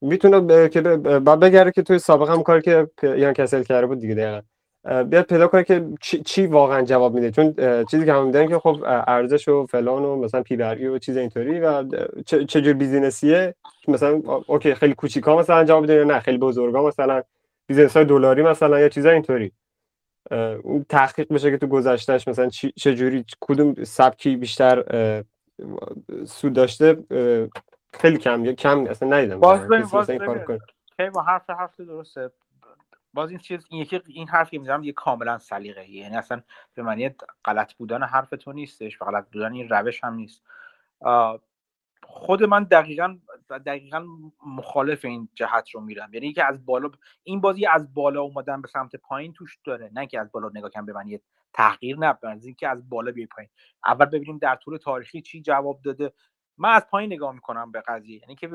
می‌تونه 0.00 0.40
ب... 0.40 0.68
که 0.68 0.80
بعد 0.80 1.40
بگره 1.40 1.72
که 1.72 1.82
توی 1.82 1.98
سابقه 1.98 2.32
هم 2.32 2.42
کاری 2.42 2.62
که 2.62 2.88
یان 3.02 3.32
کسل 3.32 3.62
کرده 3.62 3.86
بود 3.86 4.00
دیگه 4.00 4.14
دقیقا. 4.14 4.40
بیاد 5.02 5.24
پیدا 5.24 5.46
کنه 5.46 5.64
که 5.64 5.86
چی, 6.00 6.22
چی 6.22 6.46
واقعا 6.46 6.82
جواب 6.82 7.14
میده. 7.14 7.30
چون 7.30 7.54
چیزی 7.90 8.04
که 8.04 8.12
هم 8.12 8.26
میدن 8.26 8.48
که 8.48 8.58
خب 8.58 8.84
ارزش 8.86 9.48
و 9.48 9.66
فلان 9.66 10.04
و 10.04 10.16
مثلا 10.16 10.42
P 10.42 10.56
و 10.56 10.98
چیز 10.98 11.16
اینطوری 11.16 11.60
و 11.60 11.84
چه 12.26 12.60
جور 12.60 12.72
business 12.72 13.32
یه؟ 13.32 13.54
مثلا 13.88 14.22
OK 14.46 14.74
خیلی 14.74 14.94
کوچیکا 14.94 15.38
مثلا 15.38 15.64
جواب 15.64 15.80
میده 15.80 16.04
نه؟ 16.04 16.20
خیلی 16.20 16.38
بزرگا 16.38 16.86
مثلا 16.86 17.22
business 17.66 17.96
های 17.96 18.04
دلاری 18.04 18.42
مثلا 18.42 18.80
یا 18.80 18.88
چیزای 18.88 19.12
اینطوری. 19.12 19.52
اون 20.62 20.84
تحقیق 20.88 21.32
بشه 21.32 21.50
که 21.50 21.58
تو 21.58 21.66
گذشتهش 21.66 22.28
مثلا 22.28 22.48
چه 22.76 22.94
جوری 22.94 23.24
کدوم 23.40 23.84
سبکی 23.84 24.36
بیشتر 24.36 24.84
سود 26.24 26.52
داشته 26.52 26.96
خیلی 27.92 28.18
کم 28.18 28.52
کم 28.52 28.86
اصلا 28.86 29.08
ندیدم 29.08 29.40
باز 29.40 29.60
خیلی 30.96 31.10
با 31.10 31.22
حرف 31.22 31.50
حرف 31.50 31.80
درسته. 31.80 32.30
باز 33.14 33.30
این 33.30 33.38
چیز 33.38 33.66
این 33.70 33.80
یکی 33.80 34.00
این 34.06 34.28
حرفی 34.28 34.58
می‌زنم 34.58 34.84
یه 34.84 34.92
کاملا 34.92 35.38
سلیقه 35.38 35.90
یعنی 35.90 36.16
اصلا 36.16 36.42
به 36.74 36.82
معنی 36.82 37.10
غلط 37.44 37.74
بودن 37.74 38.02
حرف 38.02 38.30
تو 38.30 38.52
نیستش 38.52 39.02
و 39.02 39.04
غلط 39.04 39.26
بودن 39.32 39.52
این 39.52 39.68
روش 39.68 40.04
هم 40.04 40.14
نیست. 40.14 40.42
خود 42.12 42.42
من 42.42 42.64
دقیقا 42.64 43.18
دقیقا 43.66 44.06
مخالف 44.46 45.04
این 45.04 45.28
جهت 45.34 45.70
رو 45.70 45.80
میرم. 45.80 46.14
یعنی 46.14 46.32
که 46.32 46.44
از 46.44 46.66
بالا 46.66 46.90
این 47.22 47.40
بازی 47.40 47.66
از 47.66 47.94
بالا 47.94 48.22
اومدن 48.22 48.62
به 48.62 48.68
سمت 48.68 48.96
پایین 48.96 49.32
توش 49.32 49.58
داره. 49.64 49.90
نه 49.94 50.06
که 50.06 50.20
از 50.20 50.32
بالا 50.32 50.50
نگاه 50.54 50.70
کنم 50.70 50.86
به 50.86 50.92
من 50.92 51.08
یه 51.08 51.20
تحقیر 51.52 51.98
نه 51.98 52.18
از 52.22 52.46
اینکه 52.46 52.68
از 52.68 52.88
بالا 52.88 53.12
بیای 53.12 53.26
پایین. 53.26 53.50
اول 53.86 54.04
ببینیم 54.06 54.38
در 54.38 54.56
طول 54.56 54.76
تاریخی 54.76 55.22
چی 55.22 55.42
جواب 55.42 55.82
داده. 55.82 56.12
من 56.58 56.70
از 56.70 56.86
پایین 56.90 57.12
نگاه 57.12 57.34
می‌کنم 57.34 57.72
به 57.72 57.80
قضیه. 57.80 58.20
یعنی 58.20 58.34
که 58.34 58.50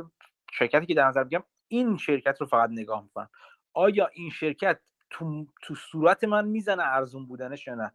شرکتی 0.53 0.85
که 0.85 0.93
در 0.93 1.07
نظر 1.07 1.23
بگم 1.23 1.43
این 1.67 1.97
شرکت 1.97 2.41
رو 2.41 2.47
فقط 2.47 2.69
نگاه 2.69 3.03
می‌کنم. 3.03 3.29
آیا 3.73 4.09
این 4.13 4.29
شرکت 4.29 4.79
تو, 5.09 5.45
تو 5.61 5.75
صورت 5.75 6.23
من 6.23 6.47
می‌زنه 6.47 6.83
ارزون 6.83 7.25
بودنش 7.25 7.67
یا 7.67 7.75
نه؟ 7.75 7.91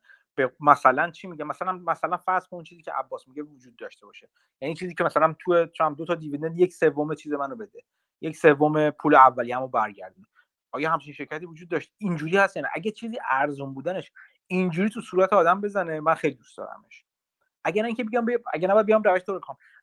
به 0.47 0.53
مثلا 0.61 1.11
چی 1.11 1.27
میگه؟ 1.27 1.45
مثلا 1.45 1.73
مثلا 1.73 2.17
فرض 2.17 2.47
کن 2.49 2.63
چیزی 2.63 2.83
که 2.83 2.93
عباس 2.93 3.29
میگه 3.29 3.43
وجود 3.43 3.77
داشته 3.77 4.07
باشه. 4.07 4.29
یعنی 4.61 4.75
چیزی 4.75 4.95
که 4.95 5.05
مثلا 5.05 5.35
تو 5.39 5.67
چم 5.67 5.95
دو 5.95 6.05
تا 6.05 6.15
دیویدند 6.15 6.59
یک 6.59 6.75
سوم 6.75 7.15
چیز 7.15 7.33
منو 7.33 7.57
بده. 7.57 7.83
یک 8.21 8.37
سوم 8.37 8.91
پول 8.91 9.15
اولیه‌مو 9.15 9.69
برگردونه 9.69 10.27
آیا 10.73 10.91
همچین 10.91 11.13
شرکتی 11.13 11.47
وجود 11.47 11.69
داشت؟ 11.69 11.93
اینجوری 11.99 12.37
هست 12.37 12.57
یعنی 12.57 12.69
اگه 12.75 12.91
چیزی 12.91 13.19
ارزون 13.31 13.75
بودنش 13.75 14.13
اینجوری 14.47 14.91
تو 14.91 15.01
صورت 15.01 15.33
آدم 15.33 15.61
بزنه 15.61 16.01
من 16.01 16.15
خیلی 16.15 16.35
دوست 16.35 16.57
دارمش. 16.57 17.05
اگر 17.65 17.85
اینکه 17.85 18.05
بیام 18.05 18.27
اگه 18.53 18.69
نباید 18.69 18.87
بیام 18.87 19.03
روش 19.03 19.23
تو 19.23 19.41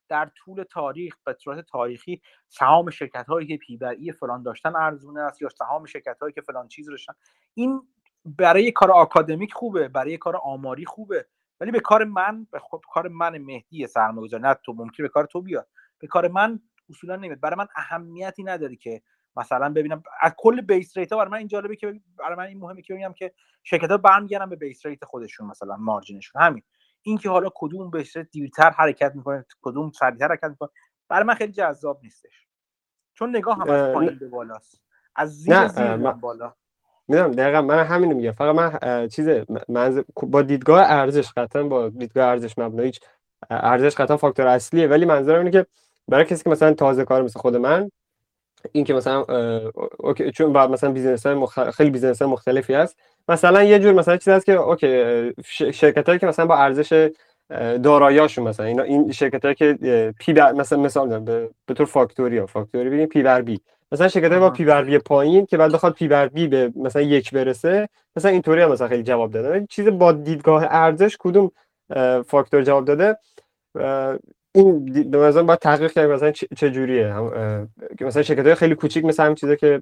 در 0.09 0.31
طول 0.35 0.63
تاریخ 0.63 1.15
به 1.25 1.33
صورت 1.33 1.65
تاریخی 1.65 2.21
سهام 2.49 2.89
شرکت 2.89 3.25
هایی 3.27 3.47
که 3.47 3.57
P 3.57 4.11
فلان 4.11 4.43
داشتن 4.43 4.75
ارزونه 4.75 5.21
است 5.21 5.41
یا 5.41 5.49
سهام 5.49 5.85
شرکت 5.85 6.17
هایی 6.21 6.33
که 6.33 6.41
فلان 6.41 6.67
چیز 6.67 6.89
داشتن. 6.89 7.13
این 7.53 7.81
برای 8.27 8.71
کار 8.71 8.91
آکادمیک 8.91 9.53
خوبه 9.53 9.87
برای 9.87 10.17
کار 10.17 10.35
آماری 10.35 10.85
خوبه. 10.85 11.25
ولی 11.59 11.71
به 11.71 11.79
کار 11.79 12.03
من 12.03 12.47
به 12.51 12.59
خود 12.59 12.81
کار 12.93 13.07
من 13.07 13.37
مهدی 13.37 13.87
سرمایه‌گذار 13.87 14.39
نه 14.39 14.53
تو 14.53 14.73
ممکن 14.73 15.03
به 15.03 15.09
کار 15.09 15.25
تو 15.25 15.41
بیاد. 15.41 15.67
به 15.99 16.07
کار 16.07 16.27
من 16.27 16.59
اصولا 16.89 17.15
نمیاد. 17.15 17.39
برای 17.39 17.55
من 17.55 17.67
اهمیتی 17.75 18.43
نداره 18.43 18.75
که 18.75 19.01
مثلا 19.35 19.73
ببینم 19.73 20.03
از 20.21 20.33
کل 20.37 20.61
base 20.61 20.97
rate 20.97 21.11
ها 21.11 21.17
برای 21.17 21.31
من 21.31 21.37
این 21.37 21.47
جالبه 21.47 21.75
که 21.75 22.01
برای 22.17 22.35
من 22.35 22.43
این 22.43 22.59
مهمه 22.59 22.81
که 22.81 22.93
ببینم 22.93 23.13
که 23.13 23.33
شرکت 23.63 23.91
ها 23.91 23.97
برمیگردن 23.97 24.49
به 24.49 24.55
base 24.55 24.85
rate 24.85 25.05
خودشون 25.05 25.47
مثلا 25.47 25.75
margin 25.75 26.11
شون. 26.11 26.41
همین. 26.41 26.63
اینکه 27.01 27.29
حالا 27.29 27.49
کدوم 27.55 27.91
base 27.91 28.17
rate 28.17 28.31
دیرتر 28.31 28.69
حرکت 28.69 29.15
می‌کنه 29.15 29.45
کدوم 29.61 29.91
سریعتر 29.91 30.27
حرکت 30.27 30.49
می‌کنه 30.49 30.69
برای 31.09 31.23
من 31.23 31.33
خیلی 31.33 31.51
جذاب 31.51 31.99
نیستش. 32.03 32.47
چون 33.13 33.29
نگاه 33.29 33.55
هم 33.57 33.69
از 33.69 33.93
پایین 33.93 34.19
به 34.19 34.27
بالاست. 34.27 34.81
از 35.15 35.37
زیر 35.37 35.67
زیر 35.67 35.97
بالا. 35.97 36.55
می‌دونم 37.07 37.31
دقیقا 37.31 37.61
من 37.61 37.83
همینو 37.83 38.15
میگم. 38.15 38.31
فقط 38.31 38.55
من 38.55 39.07
چیز 39.07 39.29
منظر 39.69 40.03
با 40.23 40.41
دیدگاه 40.41 40.81
ارزش 40.81 41.31
قطعا 41.37 41.63
با 41.63 41.89
دیدگاه 41.89 42.25
ارزش 42.27 42.57
مبنایی 42.57 42.91
ارزش 43.49 43.95
قطعا 43.95 44.17
فاکتور 44.17 44.47
اصلیه. 44.47 44.87
ولی 44.87 45.05
منظورم 45.05 45.39
اینه 45.39 45.51
که 45.51 45.65
برای 46.07 46.25
کسی 46.25 46.43
که 46.43 46.49
مثلا 46.49 46.73
تازه 46.73 47.05
کار 47.05 47.21
مثل 47.21 47.39
خود 47.39 47.55
من 47.55 47.91
این 48.71 48.83
که 48.83 48.93
مثلا 48.93 49.25
OK 49.97 50.31
چون 50.31 50.53
بعد 50.53 50.69
مثلا 50.69 50.91
business 50.91 51.25
های 51.25 51.35
مخ... 51.35 51.69
خیلی 51.69 51.89
business 51.89 52.21
های 52.21 52.31
مختلفی 52.31 52.73
هست 52.73 52.97
مثلا 53.29 53.63
یه 53.63 53.79
جور 53.79 53.93
مثلا 53.93 54.17
چیز 54.17 54.29
هست 54.33 54.45
که 54.45 54.53
OK 54.53 54.87
شرکت 55.73 56.07
هایی 56.07 56.19
که 56.19 56.27
مثلا 56.27 56.45
با 56.45 56.57
ارزش 56.57 57.11
داراییاشون 57.83 58.47
مثلا 58.47 58.65
اینا 58.65 58.83
این 58.83 59.11
شرکت 59.11 59.45
هایی 59.45 59.55
که 59.55 60.13
P 60.19 60.33
بر... 60.33 60.51
مثلا 60.51 60.79
مثال 60.79 61.19
به, 61.19 61.49
به 61.65 61.73
طور 61.73 61.85
فاکتوری 61.85 62.37
ها 62.37 62.45
فاکتوری 62.45 62.87
ببینیم 62.89 63.07
P 63.07 63.23
بر 63.23 63.41
B. 63.41 63.61
مثلا 63.91 64.07
شرکت 64.07 64.33
با 64.33 64.49
P 64.49 64.65
بر 64.65 64.83
B 64.83 64.97
پایین 64.97 65.45
که 65.45 65.57
بعد 65.57 65.71
بخواد 65.71 65.93
P 65.93 66.07
بر 66.07 66.27
B 66.27 66.47
به 66.47 66.71
مثلا 66.75 67.01
یک 67.01 67.31
برسه 67.31 67.89
مثلا 68.15 68.31
اینطوری 68.31 68.61
هم 68.61 68.71
مثلا 68.71 68.87
خیلی 68.87 69.03
جواب 69.03 69.31
داده. 69.31 69.67
چیز 69.69 69.87
با 69.87 70.11
دیدگاه 70.11 70.65
ارزش 70.69 71.17
کدوم 71.19 71.51
فاکتور 72.27 72.63
جواب 72.63 72.85
داده؟ 72.85 73.17
این 74.55 75.15
مثلا 75.15 75.43
باید 75.43 75.59
تحقیق 75.59 75.91
کرد 75.91 76.09
مثلا 76.09 76.31
چه 76.31 76.71
جوریه. 76.71 77.13
مثلا 78.01 78.23
شرکت 78.23 78.45
های 78.45 78.55
خیلی 78.55 78.75
کوچیک 78.75 79.05
مثلا 79.05 79.25
همین 79.25 79.35
چیزا 79.35 79.55
که 79.55 79.81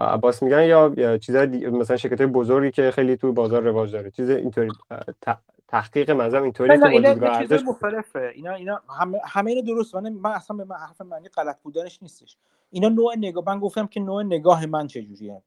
عباس 0.00 0.42
میگن 0.42 0.62
یا 0.62 1.18
چیزای 1.18 1.46
مثلا 1.46 1.96
شرکت 1.96 2.20
های 2.20 2.30
بزرگی 2.30 2.70
که 2.70 2.90
خیلی 2.90 3.16
تو 3.16 3.32
بازار 3.32 3.62
رواج 3.62 3.92
داره. 3.92 4.10
چیز 4.10 4.30
اینطوری 4.30 4.68
تحقیق 5.72 6.10
منظرم 6.10 6.42
اینطوری 6.42 6.78
که 6.78 6.86
اینا 6.86 7.38
چیز 7.38 7.64
مختلفه. 7.64 8.32
اینا 8.34 8.54
اینا 8.54 8.80
همه 9.00 9.18
همه 9.24 9.50
اینا 9.50 9.60
درست 9.60 9.94
من 9.94 10.08
من 10.08 10.30
اصلا 10.30 10.56
به 10.56 10.64
من 10.64 10.76
حرف 10.76 11.00
معنی 11.00 11.28
غلط 11.28 11.62
بودنش 11.62 12.02
نیستش. 12.02 12.36
اینا 12.70 12.88
نوع 12.88 13.14
نگاه 13.16 13.44
من 13.46 13.58
گفتم 13.58 13.86
که 13.86 14.00
نوع 14.00 14.22
نگاه 14.22 14.66
من 14.66 14.86
چجوریه. 14.86 15.42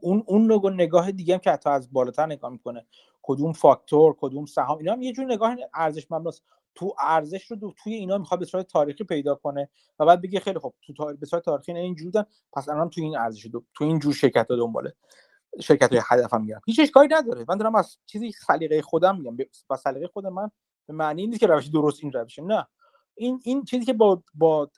اون 0.00 0.22
اون 0.26 0.46
نوع 0.46 0.70
نگاه 0.70 1.12
دیگه 1.12 1.34
هم 1.34 1.40
که 1.40 1.50
حتی 1.50 1.70
از 1.70 1.92
بالاتر 1.92 2.26
نگاه 2.26 2.50
می‌کنه. 2.50 2.86
کدوم 3.22 3.52
فاکتور 3.52 4.16
کدوم 4.20 4.46
سهام. 4.46 4.78
اینا 4.78 4.92
هم 4.92 5.02
یه 5.02 5.12
جور 5.12 5.24
نگاه 5.24 5.56
ارزش 5.74 6.06
مبناست 6.10 6.42
تو 6.74 6.94
ارزش 7.00 7.50
رو 7.50 7.56
دو 7.56 7.74
توی 7.82 7.94
اینا 7.94 8.18
می‌خواد 8.18 8.40
به 8.40 8.46
صورت 8.46 8.66
تاریخی 8.66 9.04
پیدا 9.04 9.34
کنه 9.34 9.68
و 9.98 10.06
بعد 10.06 10.22
بگه 10.22 10.40
خیلی 10.40 10.58
خب 10.58 10.74
تو 10.82 10.92
تار... 10.92 11.14
به 11.14 11.26
صورت 11.26 11.44
تاریخی 11.44 11.72
این 11.72 11.94
جور 11.94 12.24
پس 12.52 12.68
الان 12.68 12.90
تو 12.90 13.00
این 13.00 13.18
ارزش 13.18 13.46
دو... 13.46 13.62
تو 13.74 13.84
این 13.84 13.98
جور 13.98 14.14
شرکت 14.14 14.50
ها 14.50 14.56
دنباله. 14.56 14.94
شرکت 15.60 15.92
های 15.92 16.02
هدفم 16.04 16.40
میگم. 16.40 16.60
هیچ 16.66 16.80
اشکالی 16.80 17.14
نداره. 17.14 17.44
من 17.48 17.56
دارم 17.56 17.74
از 17.74 17.98
چیزی 18.06 18.32
سلیقه 18.32 18.82
خودم 18.82 19.16
میگم. 19.16 19.36
با 19.68 19.76
سلیقه 19.76 20.08
خود 20.08 20.26
من 20.26 20.50
به 20.86 20.94
معنی 20.94 21.26
نیست 21.26 21.40
که 21.40 21.46
روش 21.46 21.66
درست 21.66 21.98
این 22.02 22.12
روشه. 22.12 22.42
نه. 22.42 22.66
این 23.14 23.40
این 23.44 23.64
چیزی 23.64 23.84
که 23.84 23.92
با 23.92 24.22
با 24.34 24.70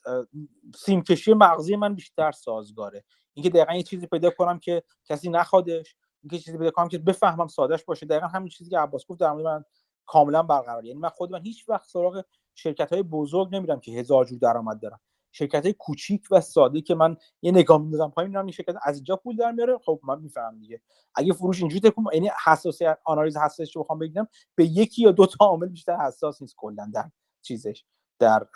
سیم 0.77 1.03
کشی 1.03 1.35
مغزی 1.35 1.77
من 1.77 1.95
بیشتر 1.95 2.33
سازگاره. 2.33 3.05
اینکه 3.35 3.51
دقیقا 3.51 3.75
یه 3.75 3.83
چیزی 3.83 4.07
پیدا 4.07 4.31
کنم 4.31 4.59
که 4.59 4.83
کسی 5.05 5.31
نخوادش 5.31 5.97
اینکه 6.23 6.39
چیزی 6.39 6.59
پیدا 6.59 6.71
کنم 6.71 6.89
که 6.89 6.99
بفهمم 6.99 7.47
سادهش 7.47 7.85
باشه. 7.85 8.07
دقیقا 8.07 8.27
همین 8.27 8.49
چیزی 8.49 8.71
که 8.71 8.79
عباس 8.79 9.07
گفت 9.07 9.21
در 9.21 9.33
مورد 9.33 9.45
من 9.45 9.65
کاملا 10.07 10.43
برقرار 10.43 10.85
یعنی 10.85 11.01
من 11.01 11.09
خود 11.09 11.31
من 11.31 11.43
هیچ 11.43 11.69
وقت 11.69 11.89
سراغ 11.89 12.25
شرکت 12.55 12.93
های 12.93 13.03
بزرگ 13.03 13.55
نمیرم 13.55 13.81
که 13.81 13.93
هزار 13.93 14.25
جور 14.25 14.39
درآمد 14.39 14.81
دارم. 14.81 15.01
شرکت 15.33 15.63
های 15.63 15.73
کوچیک 15.73 16.27
و 16.31 16.41
ساده 16.41 16.81
که 16.81 16.95
من 16.95 17.17
یه 17.43 17.53
نگاه 17.53 17.79
میندازم 17.79 18.11
پایین 18.11 18.31
میرم 18.31 18.45
این 18.45 18.53
شرکت 18.53 18.75
از 18.83 18.97
اینجا 18.97 19.17
پول 19.17 19.37
در 19.37 19.53
میاره. 19.53 19.79
خب 19.85 20.01
من 20.03 20.21
می‌فهمم 20.21 20.59
دیگه. 20.59 20.81
اگه 21.15 21.33
فروش 21.33 21.61
اینجوری 21.61 21.91
تکون 21.91 22.05
یعنی 22.13 22.31
حساسیت 22.45 22.99
آنالیز 23.05 23.37
حساسیت 23.37 23.77
رو 23.77 23.83
بخوام 23.83 23.99
بگیرم 23.99 24.29
به 24.55 24.65
یکی 24.65 25.03
یا 25.03 25.13
دو 25.13 25.27
تا 25.27 25.45
عامل 25.45 25.69
بیشتر 25.69 25.97
حساس 25.97 26.43
نیست 26.43 26.55
کلا 26.57 26.91
در 26.95 27.11
چیزش 27.43 27.85
در 28.19 28.47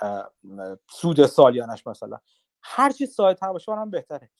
سود 0.91 1.27
سالیانش 1.27 1.87
مثلا. 1.87 2.19
هر 2.63 2.91
چی 2.91 3.07
سایت 3.07 3.41
تر 3.41 3.53
باشه 3.53 3.73
برام 3.73 3.91
بهتره. 3.91 4.31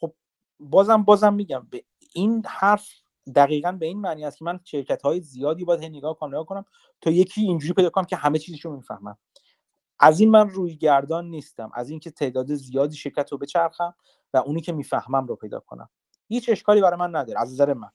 خب 0.00 0.14
بازم 0.60 1.02
بازم 1.02 1.34
میگم 1.34 1.66
به 1.70 1.84
این 2.14 2.42
حرف 2.46 2.88
دقیقا 3.36 3.72
به 3.72 3.86
این 3.86 4.00
معنی 4.00 4.24
است 4.24 4.38
که 4.38 4.44
من 4.44 4.60
شرکت 4.64 5.02
های 5.02 5.20
زیادی 5.20 5.64
باید 5.64 5.84
نگاه 5.84 6.18
کنم 6.18 6.30
نگاه 6.30 6.46
کنم 6.46 6.64
تا 7.00 7.10
یکی 7.10 7.40
اینجوری 7.40 7.74
پیدا 7.74 7.90
کنم 7.90 8.04
که 8.04 8.16
همه 8.16 8.38
چیزشو 8.38 8.70
می‌فهمم. 8.70 9.18
از 10.04 10.20
این 10.20 10.30
من 10.30 10.48
روی 10.48 10.76
گردان 10.76 11.30
نیستم. 11.30 11.70
از 11.74 11.90
اینکه 11.90 12.10
تعداد 12.10 12.54
زیادی 12.54 12.96
شرکت 12.96 13.32
رو 13.32 13.38
بچرخم 13.38 13.94
و 14.34 14.36
اونی 14.36 14.60
که 14.60 14.72
می‌فهمم 14.72 15.26
رو 15.26 15.36
پیدا 15.36 15.60
کنم. 15.60 15.88
هیچ 16.28 16.48
اشکالی 16.48 16.80
برای 16.80 16.98
من 16.98 17.16
نداره 17.16 17.40
از 17.40 17.52
نظر 17.52 17.74
من. 17.74 17.90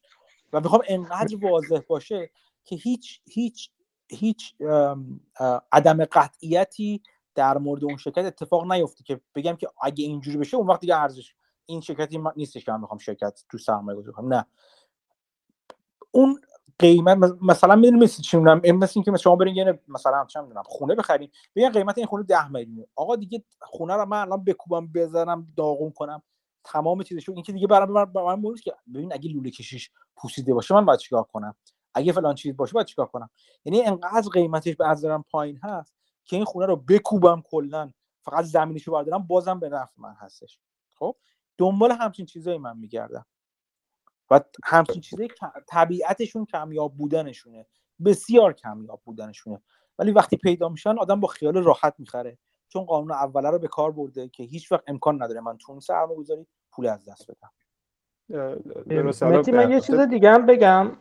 و 0.53 0.59
می‌خوام 0.59 0.81
انقدر 0.87 1.35
واضح 1.41 1.79
باشه 1.87 2.31
که 2.65 2.75
هیچ 2.75 3.21
هیچ 3.25 3.71
هیچ 4.09 4.55
عدم 5.71 6.05
قطعیتی 6.05 7.01
در 7.35 7.57
مورد 7.57 7.83
اون 7.83 7.97
شرکت 7.97 8.25
اتفاق 8.25 8.71
نیفته 8.71 9.03
که 9.03 9.21
بگم 9.35 9.55
که 9.55 9.69
اگه 9.81 10.05
اینجوری 10.05 10.37
بشه 10.37 10.57
اون 10.57 10.67
وقت 10.67 10.79
دیگه 10.79 10.95
ارزش 10.95 11.35
این 11.65 11.81
شرکتی 11.81 12.19
نیستش 12.35 12.65
که 12.65 12.71
من 12.71 12.81
می‌خوام 12.81 12.97
شرکت 12.97 13.43
تو 13.49 13.57
سرمایه 13.57 13.97
گذاری 13.97 14.13
کنم 14.13 14.33
نه. 14.33 14.45
اون 16.11 16.41
قیمت 16.79 17.37
مثلا 17.41 17.75
می‌دونی 17.75 18.03
مثل 18.03 18.23
چی 18.23 18.37
می‌دونم؟ 18.37 18.77
مثل 18.77 18.93
اینکه 18.95 19.17
شما 19.17 19.35
برین 19.35 19.55
یه 19.55 19.79
مثلا 19.87 20.25
چه 20.25 20.41
می‌دونم 20.41 20.63
خونه 20.65 20.95
بخرین 20.95 21.29
بگن 21.55 21.69
قیمت 21.69 21.97
این 21.97 22.07
خونه 22.07 22.23
10 22.23 22.49
میلیون. 22.51 22.85
آقا 22.95 23.15
دیگه 23.15 23.43
خونه 23.61 23.93
رو 23.93 24.05
من 24.05 24.21
الان 24.21 24.43
بکوبم 24.43 24.87
بزنم 24.87 25.47
داغون 25.57 25.91
کنم. 25.91 26.21
تمام 26.63 27.03
چیزشو 27.03 27.31
این 27.31 27.43
که 27.43 27.51
دیگه 27.51 27.67
برام 27.67 27.91
من 27.91 28.35
من 28.35 28.55
که 28.63 28.73
ببین 28.93 29.13
اگه 29.13 29.29
لوله 29.29 29.51
کشیش 29.51 29.91
پوسیده 30.15 30.53
باشه 30.53 30.75
من 30.75 30.85
باید 30.85 30.99
چیکار 30.99 31.23
کنم؟ 31.23 31.55
اگه 31.93 32.11
فلان 32.11 32.35
چیز 32.35 32.57
باشه 32.57 32.73
باید 32.73 32.87
چیکار 32.87 33.05
کنم؟ 33.05 33.29
یعنی 33.65 33.81
انقدر 33.81 34.29
قیمتش 34.33 34.75
به 34.75 34.87
نظرم 34.87 35.25
پایین 35.31 35.59
هست 35.63 35.95
که 36.25 36.35
این 36.35 36.45
خونه 36.45 36.65
رو 36.65 36.75
بکوبم 36.75 37.43
کلا. 37.51 37.91
فقط 38.21 38.45
زمینشو 38.45 38.91
بردارم 38.91 39.27
بازم 39.27 39.59
به 39.59 39.69
نفع 39.69 39.91
من 39.97 40.13
هستش. 40.19 40.59
خب؟ 40.95 41.15
دنبال 41.57 41.91
همچین 41.91 42.25
چیزایی 42.25 42.57
من 42.57 42.77
میگردم. 42.77 43.25
و 44.31 44.41
همچین 44.63 45.01
چیزایی 45.01 45.29
طبیعتشون 45.67 46.45
کمیاب 46.45 46.97
بودنشونه. 46.97 47.65
بسیار 48.05 48.53
کمیاب 48.53 49.01
بودنشونه. 49.05 49.61
ولی 49.99 50.11
وقتی 50.11 50.37
پیدا 50.37 50.69
میشن 50.69 50.97
آدم 50.97 51.19
با 51.19 51.27
خیال 51.27 51.57
راحت 51.57 51.95
می‌خره. 51.97 52.37
چون 52.67 52.83
قانون 52.83 53.11
اوله 53.11 53.49
رو 53.49 53.59
به 53.59 53.67
کار 53.67 53.91
برده 53.91 54.29
که 54.29 54.43
هیچ 54.43 54.71
وقت 54.71 54.83
امکان 54.87 55.23
نداره 55.23 55.41
من 55.41 55.57
تو 55.57 55.79
سرمایه 55.79 56.17
گذاری 56.19 56.47
پول 56.71 56.87
از 56.87 57.09
دست 57.09 57.31
بدم. 57.31 57.51
متی 59.21 59.51
من 59.51 59.71
یه 59.71 59.79
چیز 59.79 59.99
دیگه 59.99 60.31
هم 60.31 60.45
بگم. 60.45 60.91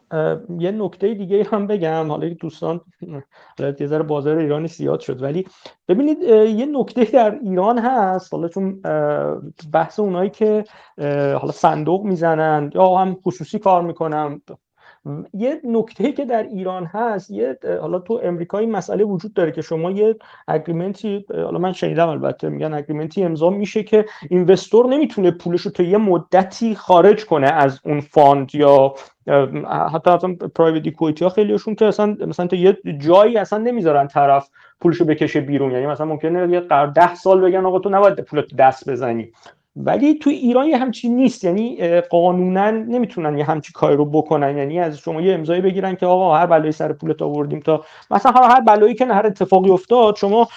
یه 0.58 0.70
نکته 0.70 1.14
دیگه 1.14 1.44
هم 1.44 1.66
بگم. 1.66 2.08
حالا 2.08 2.28
دوستان 2.28 2.80
یه 3.80 3.86
ذره 3.86 4.02
بازار 4.02 4.36
ایرانی 4.36 4.68
زیاد 4.68 5.00
شد 5.00 5.22
ولی 5.22 5.46
ببینید 5.88 6.22
یه 6.22 6.66
نکته 6.66 7.04
در 7.04 7.38
ایران 7.42 7.78
هست. 7.78 8.34
حالا 8.34 8.48
چون 8.48 8.80
بحث 9.72 10.00
اونایی 10.00 10.30
که 10.30 10.64
حالا 11.40 11.52
صندوق 11.52 12.04
می‌زنن 12.04 12.70
یا 12.74 12.94
هم 12.94 13.14
خصوصی 13.14 13.58
کار 13.58 13.82
می‌کنن 13.82 14.42
یه 15.34 15.60
نکته 15.64 16.12
که 16.12 16.24
در 16.24 16.42
ایران 16.42 16.84
هست 16.84 17.30
یه 17.30 17.58
حالا 17.80 17.98
تو 17.98 18.20
امریکا 18.22 18.58
این 18.58 18.70
مسئله 18.70 19.04
وجود 19.04 19.34
داره 19.34 19.52
که 19.52 19.62
شما 19.62 19.90
یه 19.90 20.16
اگریمنتی 20.48 21.26
حالا 21.34 21.58
من 21.58 21.72
شنیدم 21.72 22.08
البته 22.08 22.48
میگن 22.48 22.74
اگریمنتی 22.74 23.24
امضا 23.24 23.50
میشه 23.50 23.82
که 23.82 24.04
investor 24.30 24.86
نمی‌تونه 24.86 25.30
پولش 25.30 25.60
رو 25.60 25.70
تا 25.70 25.82
یه 25.82 25.98
مدتی 25.98 26.74
خارج 26.74 27.26
کنه 27.26 27.46
از 27.46 27.80
اون 27.84 28.00
fund 28.00 28.54
یا 28.54 28.94
حتی 29.94 30.10
اصلا 30.10 30.34
private 30.54 30.86
equity 30.86 31.24
ها 31.24 31.30
خیلیشون 31.30 31.74
که 31.74 31.84
اصلا 31.84 32.16
مثلا 32.26 32.46
تا 32.46 32.56
یه 32.56 32.78
جایی 32.98 33.38
اصلا 33.38 33.58
نمی‌ذارن 33.58 34.06
طرف 34.06 34.50
پولشو 34.80 35.04
بکشه 35.04 35.40
بیرون. 35.40 35.72
یعنی 35.72 35.86
مثلا 35.86 36.06
ممکنه 36.06 36.52
یه 36.52 36.60
قرار 36.60 36.86
ده 36.86 37.14
سال 37.14 37.40
بگن 37.40 37.66
آقا 37.66 37.78
تو 37.78 37.90
نباید 37.90 38.20
پولت 38.20 38.56
دست 38.56 38.90
بزنی. 38.90 39.32
ولی 39.84 40.14
تو 40.14 40.30
ایران 40.30 40.66
یه 40.66 40.78
همچین 40.78 41.16
نیست. 41.16 41.44
یعنی 41.44 42.00
قانونا 42.00 42.70
نمی‌تونن 42.70 43.38
یه 43.38 43.44
همچین 43.44 43.72
کاری 43.74 43.96
رو 43.96 44.04
بکنن. 44.04 44.58
یعنی 44.58 44.80
از 44.80 44.98
شما 44.98 45.20
یه 45.20 45.34
امضایی 45.34 45.60
بگیرن 45.60 45.96
که 45.96 46.06
آقا 46.06 46.36
هر 46.36 46.46
بلایی 46.46 46.72
سر 46.72 46.92
پولت 46.92 47.22
آوردیم 47.22 47.60
تا 47.60 47.84
مثلا 48.10 48.32
هر 48.32 48.60
بلایی 48.60 48.94
که 48.94 49.06
هر 49.06 49.26
اتفاقی 49.26 49.70
افتاد 49.70 50.16
شما 50.16 50.48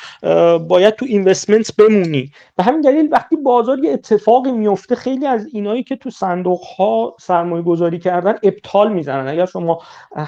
باید 0.67 0.95
تو 0.95 1.06
اینوستمنت 1.09 1.75
بمونی. 1.75 2.32
به 2.58 2.64
همین 2.64 2.82
دلیل 2.82 3.09
وقتی 3.11 3.35
بازار 3.35 3.80
یه 3.80 3.91
اتفاقی 3.91 4.51
میفته 4.51 4.95
خیلی 4.95 5.25
از 5.25 5.48
اینایی 5.53 5.83
که 5.83 5.95
تو 5.95 6.09
صندوق 6.09 6.61
ها 6.77 7.16
سرمایه 7.19 7.64
گذاری 7.64 8.00
کردن 8.00 8.35
ابطال 8.43 8.93
می‌زنن. 8.93 9.27
اگر 9.27 9.45
شما 9.45 9.80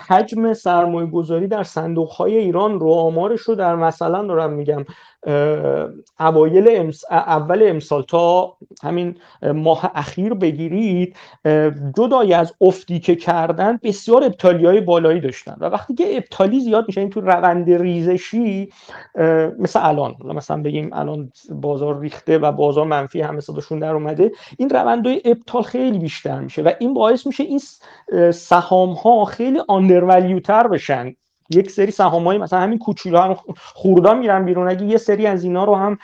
حجم 0.07 0.53
سرمایه 0.53 1.07
گذاری 1.07 1.47
در 1.47 1.63
صندوق 1.63 2.09
های 2.09 2.37
ایران 2.37 2.79
رو 2.79 2.91
آمارش 2.91 3.41
رو 3.41 3.55
در 3.55 3.75
مثلا 3.75 4.23
دارم 4.23 4.53
میگم 4.53 4.85
اوایل 6.19 6.67
امس... 6.71 7.03
اول 7.11 7.63
امسال 7.63 8.01
تا 8.01 8.57
همین 8.83 9.15
ماه 9.43 9.91
اخیر 9.95 10.33
بگیرید 10.33 11.15
جدای 11.97 12.33
از 12.33 12.53
افتی 12.61 12.99
که 12.99 13.15
کردن 13.15 13.79
بسیار 13.83 14.23
ابتالی 14.23 14.65
های 14.65 14.81
بالایی 14.81 15.19
داشتن 15.19 15.55
و 15.59 15.65
وقتی 15.65 15.93
که 15.93 16.17
ابتالی 16.17 16.59
زیاد 16.59 16.85
میشه 16.87 17.01
این 17.01 17.09
تو 17.09 17.21
روند 17.21 17.69
ریزشی 17.69 18.69
مثل 19.59 19.79
الان 19.83 20.15
مثلا 20.23 20.61
بگیم 20.61 20.89
الان 20.93 21.31
بازار 21.51 21.99
ریخته 21.99 22.37
و 22.37 22.51
بازار 22.51 22.85
منفی 22.85 23.21
همه 23.21 23.39
صداشون 23.39 23.79
در 23.79 23.93
اومده 23.93 24.31
این 24.57 24.69
روندهای 24.69 25.21
ابطال 25.25 25.61
خیلی 25.61 25.99
بیشتر 25.99 26.39
میشه 26.39 26.61
و 26.61 26.71
این 26.79 26.93
باعث 26.93 27.27
میشه 27.27 27.43
این 27.43 27.61
سهام 28.31 28.93
ها 28.93 29.25
خیلی 29.25 29.61
آندرولیوتر 29.67 30.67
بشن. 30.67 31.15
یک 31.49 31.71
سری 31.71 31.91
سهامای 31.91 32.37
مثلا 32.37 32.59
همین 32.59 32.79
کوچولو 32.79 33.17
هم 33.17 33.35
خوردا 33.55 34.13
میرن 34.13 34.45
بیرون. 34.45 34.69
اگه 34.69 34.85
یه 34.85 34.97
سری 34.97 35.27
از 35.27 35.43
اینا 35.43 35.63
رو 35.63 35.75
هم 35.75 35.97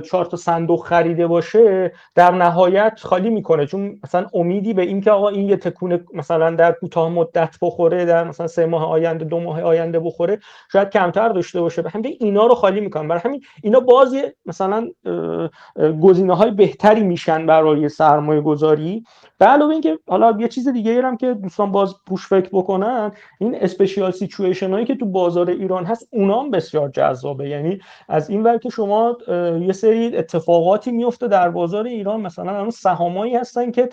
چهار 0.00 0.24
تا 0.24 0.36
صندوق 0.36 0.86
خریده 0.86 1.26
باشه 1.26 1.92
در 2.14 2.30
نهایت 2.30 3.00
خالی 3.02 3.30
می‌کنه. 3.30 3.66
چون 3.66 3.98
مثلا 4.04 4.26
امیدی 4.34 4.74
به 4.74 4.82
اینکه 4.82 5.10
آقا 5.10 5.28
این 5.28 5.48
یه 5.48 5.56
تکونه 5.56 6.04
مثلا 6.14 6.50
در 6.50 6.72
کوتاه 6.72 7.08
مدت 7.08 7.56
بخوره 7.62 8.04
در 8.04 8.24
مثلا 8.24 8.46
سه 8.46 8.66
ماه 8.66 8.90
آینده 8.90 9.24
دو 9.24 9.40
ماه 9.40 9.62
آینده 9.62 10.00
بخوره 10.00 10.38
شاید 10.72 10.90
کمتر 10.90 11.28
داشته 11.28 11.60
باشه. 11.60 11.82
به 11.82 11.90
همین 11.90 12.16
اینا 12.20 12.46
رو 12.46 12.54
خالی 12.54 12.80
می‌کنن. 12.80 13.08
برای 13.08 13.20
همین 13.24 13.42
اینا 13.62 13.80
باز 13.80 14.16
مثلا 14.46 14.88
گزینه 16.02 16.36
های 16.36 16.50
بهتری 16.50 17.02
میشن 17.02 17.46
برای 17.46 17.88
سرمایه 17.88 18.40
گذاری 18.40 19.04
به 19.40 19.46
علاوه 19.46 19.72
اینکه 19.72 19.98
حالا 20.08 20.36
یه 20.40 20.48
چیز 20.48 20.68
دیگه 20.68 21.02
هم 21.02 21.16
که 21.16 21.34
دوستان 21.34 21.72
باز 21.72 21.94
پوش 22.06 22.26
فکر 22.26 22.48
بکنن 22.52 23.12
این 23.38 23.54
اسپشیال 23.54 24.10
سیچویشن 24.10 24.70
هایی 24.70 24.84
که 24.84 24.94
تو 24.94 25.06
بازار 25.06 25.50
ایران 25.50 25.84
هست 25.84 26.08
اونا 26.12 26.40
هم 26.40 26.50
بسیار 26.50 26.88
جذابه. 26.88 27.48
یعنی 27.48 27.78
از 28.08 28.30
این 28.30 28.42
ور 28.42 28.58
که 28.58 28.68
شما 28.68 29.18
یه 29.60 29.72
سری 29.72 30.16
اتفاقاتی 30.16 30.92
میفته 30.92 31.28
در 31.28 31.50
بازار 31.50 31.86
ایران 31.86 32.20
مثلا 32.20 32.52
الان 32.52 32.70
سهامایی 32.70 33.36
هستن 33.36 33.70
که 33.70 33.88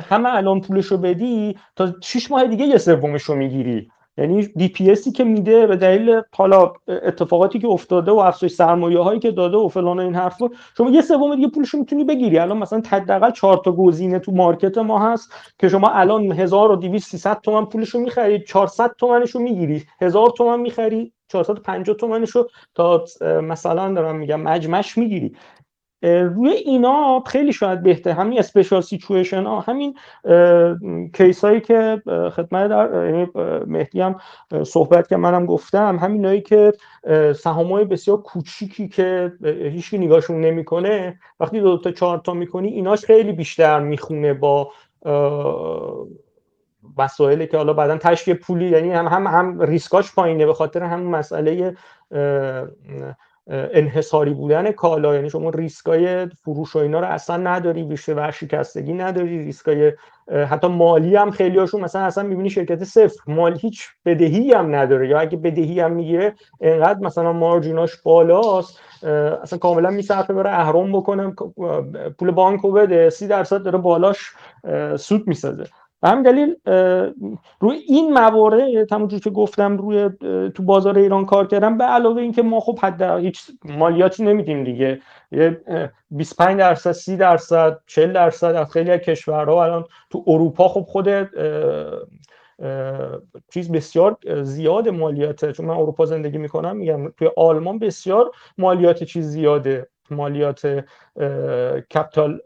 همه 0.00 0.34
الان 0.34 0.60
پولش 0.60 0.86
رو 0.86 0.98
بدی 0.98 1.56
تا 1.76 1.94
6 2.02 2.30
ماه 2.30 2.46
دیگه 2.46 2.64
یه 2.64 2.78
سومش 2.78 3.22
رو 3.22 3.34
می‌گیری. 3.34 3.88
یعنی 4.18 4.46
DPS 4.46 4.90
ی 4.90 5.12
که 5.12 5.24
میده 5.24 5.66
به 5.66 5.76
دلیل 5.76 6.20
حالا 6.36 6.72
اتفاقاتی 6.88 7.58
که 7.58 7.68
افتاده 7.68 8.12
و 8.12 8.16
افزایش 8.16 8.52
سرمایه 8.52 8.98
هایی 8.98 9.20
که 9.20 9.30
داده 9.30 9.56
و 9.56 9.68
فلان 9.68 10.00
این 10.00 10.14
حرفا 10.14 10.48
شما 10.76 10.90
یه 10.90 11.02
سوم 11.02 11.36
دیگه 11.36 11.48
پولش 11.48 11.74
می‌تونی 11.74 12.04
بگیری. 12.04 12.38
الان 12.38 12.58
مثلا 12.58 12.82
حداقل 12.88 13.30
4 13.30 13.56
تا 13.64 13.72
گزینه 13.72 14.18
تو 14.18 14.32
market 14.32 14.78
ما 14.78 14.98
هست 14.98 15.32
که 15.58 15.68
شما 15.68 15.88
الان 15.88 16.32
1200 16.32 17.10
300 17.10 17.40
تومن 17.40 17.64
پولش 17.64 17.88
رو 17.88 18.00
می‌خرید 18.00 18.44
400 18.44 18.90
تومنش 18.98 19.30
رو 19.30 19.40
می‌گیری. 19.40 19.84
1000 20.00 20.30
تومن 20.30 20.60
می‌خری 20.60 21.12
450 21.28 21.96
تومنش 21.96 22.30
رو 22.30 22.48
تا 22.74 23.04
مثلا 23.42 23.94
دارم 23.94 24.16
میگم 24.16 24.40
مجمعش 24.40 24.98
می‌گیری. 24.98 25.32
روی 26.04 26.50
اینا 26.50 27.22
خیلی 27.26 27.52
شاید 27.52 27.82
بهتر. 27.82 28.10
همین 28.10 28.38
special 28.38 28.80
situation 28.80 29.44
ها 29.44 29.60
همین 29.60 29.94
کیس 31.14 31.44
هایی 31.44 31.60
که 31.60 32.02
خدمت 32.06 32.70
در 32.70 33.06
یعنی 33.06 33.28
مهدی 33.66 34.00
هم 34.00 34.16
صحبت 34.64 35.08
که 35.08 35.16
منم 35.16 35.46
گفتم. 35.46 35.98
همینایی 35.98 36.40
که 36.40 36.72
سهام 37.36 37.72
های 37.72 37.84
بسیار 37.84 38.16
کوچیکی 38.22 38.88
که 38.88 39.32
هیچ 39.44 39.94
نگاهشون 39.94 40.40
نمی‌کنه 40.40 41.18
وقتی 41.40 41.60
دو 41.60 41.78
تا 41.78 41.90
چهار 41.90 42.18
تا 42.18 42.34
می‌کنی 42.34 42.68
ایناش 42.68 43.04
خیلی 43.04 43.32
بیشتر 43.32 43.80
می‌خونه 43.80 44.34
با 44.34 44.70
مسائلی 46.98 47.46
که 47.46 47.56
حالا 47.56 47.72
بعدا 47.72 47.98
تشکیل 47.98 48.34
پولی 48.34 48.68
یعنی 48.68 48.90
هم 48.90 49.06
هم 49.06 49.26
هم 49.26 49.60
ریسکاش 49.60 50.14
پایینه 50.14 50.46
به 50.46 50.54
خاطر 50.54 50.82
همون 50.82 51.06
مسئله 51.06 51.76
انحصاری 53.50 54.34
بودن 54.34 54.72
کالا. 54.72 55.14
یعنی 55.14 55.30
شما 55.30 55.50
ریسکای 55.50 56.26
فروش 56.26 56.76
و 56.76 56.78
اینا 56.78 57.00
رو 57.00 57.06
اصلا 57.06 57.36
نداری 57.36 57.82
بیشتر 57.82 58.14
ورشکستگی 58.14 58.92
نداری 58.92 59.44
ریسکای 59.44 59.92
حتی 60.50 60.68
مالی 60.68 61.16
هم 61.16 61.30
خیلی 61.30 61.58
هاشون 61.58 61.80
مثلا 61.80 62.02
اصلا 62.02 62.24
می‌بینی 62.24 62.50
شرکت 62.50 62.84
صفر. 62.84 63.20
مال 63.26 63.58
هیچ 63.58 63.88
بدهی 64.06 64.52
هم 64.52 64.74
نداره. 64.74 65.08
یا 65.08 65.18
اگه 65.18 65.36
بدهی 65.36 65.80
هم 65.80 65.92
می‌گیره 65.92 66.34
انقدر 66.60 67.00
مثلا 67.00 67.32
مارجیناش 67.32 67.96
بالاست. 67.96 68.80
اصلا 69.42 69.58
کاملا 69.58 69.90
میصرفه 69.90 70.34
بره 70.34 70.50
اهرم 70.50 70.92
بکنم 70.92 71.34
پول 72.18 72.30
بانکو 72.30 72.72
بده. 72.72 73.10
سی 73.10 73.26
درصد 73.28 73.62
داره 73.62 73.78
بالاش 73.78 74.32
سود 74.96 75.28
می‌سازه. 75.28 75.64
به 76.04 76.10
همین 76.10 76.22
دلیل 76.22 76.56
روی 77.60 77.76
این 77.86 78.12
موارد 78.12 78.92
همونجور 78.92 79.20
که 79.20 79.30
گفتم 79.30 79.76
روی 79.76 80.10
تو 80.54 80.62
بازار 80.62 80.98
ایران 80.98 81.26
کار 81.26 81.46
کردم. 81.46 81.78
به 81.78 81.84
علاوه 81.84 82.22
اینکه 82.22 82.42
ما 82.42 82.60
خب 82.60 82.78
حد 82.78 83.02
هیچ 83.02 83.42
مالیاتی 83.64 84.24
نمیدیم 84.24 84.64
دیگه. 84.64 85.00
یه 85.32 85.60
25 86.10 86.58
درصد 86.58 86.92
30 86.92 87.16
درصد 87.16 87.78
40 87.86 88.12
درصد 88.12 88.54
از 88.54 88.72
خیلی 88.72 88.90
از 88.90 89.00
کشورها 89.00 89.64
الان 89.64 89.84
تو 90.10 90.24
اروپا 90.26 90.68
خب 90.68 90.80
خود 90.80 91.08
چیز 93.52 93.72
بسیار 93.72 94.16
زیاد 94.42 94.88
مالیاته. 94.88 95.52
چون 95.52 95.66
من 95.66 95.76
اروپا 95.76 96.04
زندگی 96.04 96.38
می‌کنم 96.38 96.76
میگم 96.76 97.08
توی 97.08 97.28
آلمان 97.36 97.78
بسیار 97.78 98.30
مالیات 98.58 99.04
چیز 99.04 99.26
زیاده. 99.26 99.88
مالیات 100.10 100.84
کپتال 101.94 102.40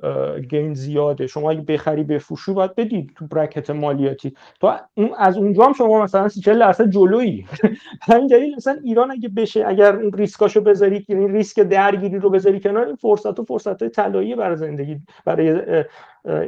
گین 0.51 0.75
زیاده. 0.75 1.27
شما 1.27 1.51
اگه 1.51 1.61
بخری 1.61 2.03
بفروشی 2.05 2.53
باید 2.53 2.75
بدید 2.75 3.13
تو 3.17 3.27
برکت 3.27 3.71
مالیاتی. 3.71 4.35
تو 4.61 4.73
از 5.19 5.37
اونجا 5.37 5.65
هم 5.65 5.73
شما 5.73 6.03
مثلا 6.03 6.29
40 6.29 6.59
درصد 6.59 6.91
جلویی. 6.91 7.47
همین 8.09 8.27
دلیل 8.27 8.57
مثلا 8.57 8.77
ایران 8.85 9.11
اگه 9.11 9.29
بشه 9.29 9.65
اگر 9.67 9.97
اون 9.97 10.13
ریسکاشو 10.13 10.61
بذاری 10.61 11.05
این 11.09 11.35
ریسک 11.35 11.61
درگیری 11.61 12.19
رو 12.19 12.31
بذاری 12.31 12.61
کنار 12.61 12.87
این 12.87 12.97
فرصت 12.97 13.41
و 13.41 13.45
فرصت 13.45 13.89
طلایی 13.89 14.35
برای 14.35 14.57
زندگی 14.57 15.01
برای 15.25 15.85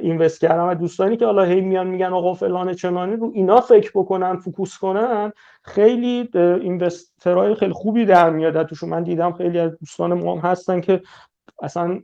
اینوست 0.03 0.41
کردن. 0.41 0.63
و 0.63 0.75
دوستانی 0.75 1.17
که 1.17 1.27
حالا 1.27 1.45
هی 1.45 1.61
میان 1.61 1.87
میگن 1.87 2.07
آقا 2.13 2.35
فلان 2.35 2.75
چنانی 2.75 3.17
رو 3.17 3.33
اینا 3.35 3.61
فکر 3.61 3.91
بکنن 3.95 4.37
فوکوس 4.37 4.79
کنن. 4.79 5.33
خیلی 5.63 6.29
اینوسترهای 6.35 7.55
خیلی 7.55 7.73
خوبی 7.73 8.05
در 8.05 8.31
میاد. 8.31 8.67
توشون 8.67 8.89
من 8.89 9.03
دیدم 9.03 9.33
خیلی 9.33 9.59
از 9.59 9.79
دوستان 9.79 10.15
ما 10.15 10.41
هستن 10.41 10.81
که 10.81 11.03
اصلا 11.63 12.01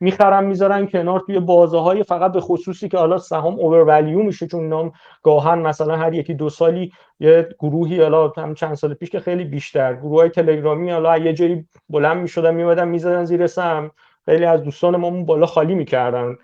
می‌خرن 0.00 0.44
می‌ذارن 0.44 0.86
کنار 0.86 1.20
توی 1.20 1.40
بازه 1.40 1.78
های 1.78 2.02
فقط 2.02 2.32
به 2.32 2.40
خصوصی 2.40 2.88
که 2.88 2.98
حالا 2.98 3.18
سهام 3.18 3.54
اوورولیو 3.54 4.22
میشه 4.22 4.46
چون 4.46 4.68
نام 4.68 4.92
گاهن 5.22 5.58
مثلا 5.58 5.96
هر 5.96 6.14
یکی 6.14 6.34
دو 6.34 6.48
سالی 6.48 6.92
یه 7.20 7.48
گروهی 7.58 8.02
حالا 8.02 8.32
هم 8.36 8.54
چند 8.54 8.74
سال 8.74 8.94
پیش 8.94 9.10
که 9.10 9.20
خیلی 9.20 9.44
بیشتر. 9.44 9.94
گروه 9.94 10.20
های 10.20 10.28
تلگرامی 10.28 10.90
حالا 10.90 11.18
یه 11.18 11.32
جایی 11.32 11.68
بلند 11.88 12.16
می‌شدن 12.16 12.54
میمدن 12.54 12.88
می‌زدن 12.88 13.24
زیر 13.24 13.46
سهم. 13.46 13.90
خیلی 14.24 14.44
از 14.44 14.62
دوستان 14.62 14.96
ما 14.96 15.10
بالا 15.10 15.46
خالی 15.46 15.74
می‌کردن. 15.74 16.36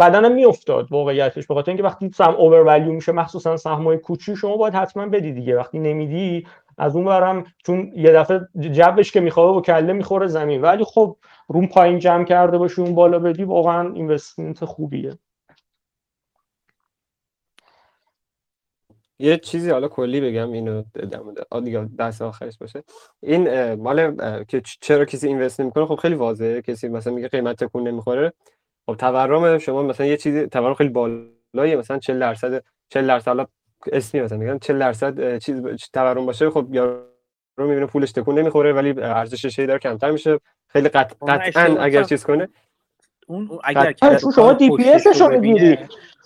بدنم 0.00 0.32
میافتاد 0.32 0.92
واقعیتش 0.92 1.46
بخاطر 1.46 1.70
اینکه 1.70 1.82
وقتی 1.82 2.10
سهم 2.14 2.34
اوورولیو 2.34 2.92
میشه 2.92 3.12
مخصوصا 3.12 3.56
سهمای 3.56 3.98
کوچی 3.98 4.36
شما 4.36 4.56
باید 4.56 4.74
حتما 4.74 5.06
بدی 5.06 5.32
دیگه. 5.32 5.56
وقتی 5.56 5.78
نمیدی 5.78 6.46
از 6.78 6.96
اون 6.96 7.04
برم 7.04 7.44
چون 7.66 7.92
یه 7.94 8.12
دفعه 8.12 8.40
جبش 8.60 9.12
که 9.12 9.20
می‌خواد 9.20 9.56
و 9.56 9.60
کله 9.60 9.92
می‌خوره 9.92 10.26
زمین. 10.26 10.62
ولی 10.62 10.84
خب 10.84 11.16
روم 11.48 11.66
پایین 11.66 11.98
جمع 11.98 12.24
کرده 12.24 12.58
باشی 12.58 12.82
اون 12.82 12.94
بالا 12.94 13.18
بدی 13.18 13.44
واقعا 13.44 13.92
اینوستمنت 13.92 14.64
خوبیه. 14.64 15.18
یه 19.18 19.36
چیزی 19.38 19.70
حالا 19.70 19.88
کلی 19.88 20.20
بگم 20.20 20.52
اینو 20.52 20.82
دیگه 21.64 21.88
دست 21.98 22.22
آخرش 22.22 22.58
باشه. 22.58 22.82
این 23.22 23.74
مال 23.74 24.16
که 24.44 24.62
چرا 24.80 25.04
کسی 25.04 25.28
invest 25.28 25.60
نمی‌کنه؟ 25.60 25.86
خب 25.86 25.94
خیلی 25.94 26.14
واضحه. 26.14 26.62
کسی 26.62 26.88
مثلا 26.88 27.12
میگه 27.12 27.28
قیمت 27.28 27.64
تکون 27.64 27.88
نمی‌خوره. 27.88 28.32
خب 28.86 28.96
تورم 28.96 29.58
شما 29.58 29.82
مثلا 29.82 30.06
یه 30.06 30.16
چیزی 30.16 30.46
تورم 30.46 30.74
خیلی 30.74 30.90
بالاییه 30.90 31.76
مثلا 31.76 31.98
40 31.98 32.18
درصد 32.18 32.64
40 32.88 33.06
درصد 33.06 33.28
حالا 33.28 33.46
اسمی 33.92 34.20
مثلا 34.20 34.38
میگن 34.38 34.58
40 34.58 34.78
درصد 34.78 35.38
چیز 35.38 35.62
تورم 35.92 36.26
باشه 36.26 36.50
خب 36.50 36.66
یا 36.70 37.06
رو 37.58 37.68
می‌بینه 37.68 37.86
پولش 37.86 38.12
تکون 38.12 38.38
نمی‌خوره 38.38 38.72
ولی 38.72 39.00
ارزشش 39.00 39.58
داره 39.58 39.78
کمتر 39.78 40.10
میشه. 40.10 40.40
خیلی 40.68 40.88
قطعا 40.88 41.76
اگر 41.80 42.02
چیز 42.02 42.24
کنه 42.24 42.48
اون 43.26 43.58
اگر 43.64 43.94
شما 44.34 44.52
DPS 44.52 45.20
رو 45.20 45.40
می‌گیری. 45.40 45.78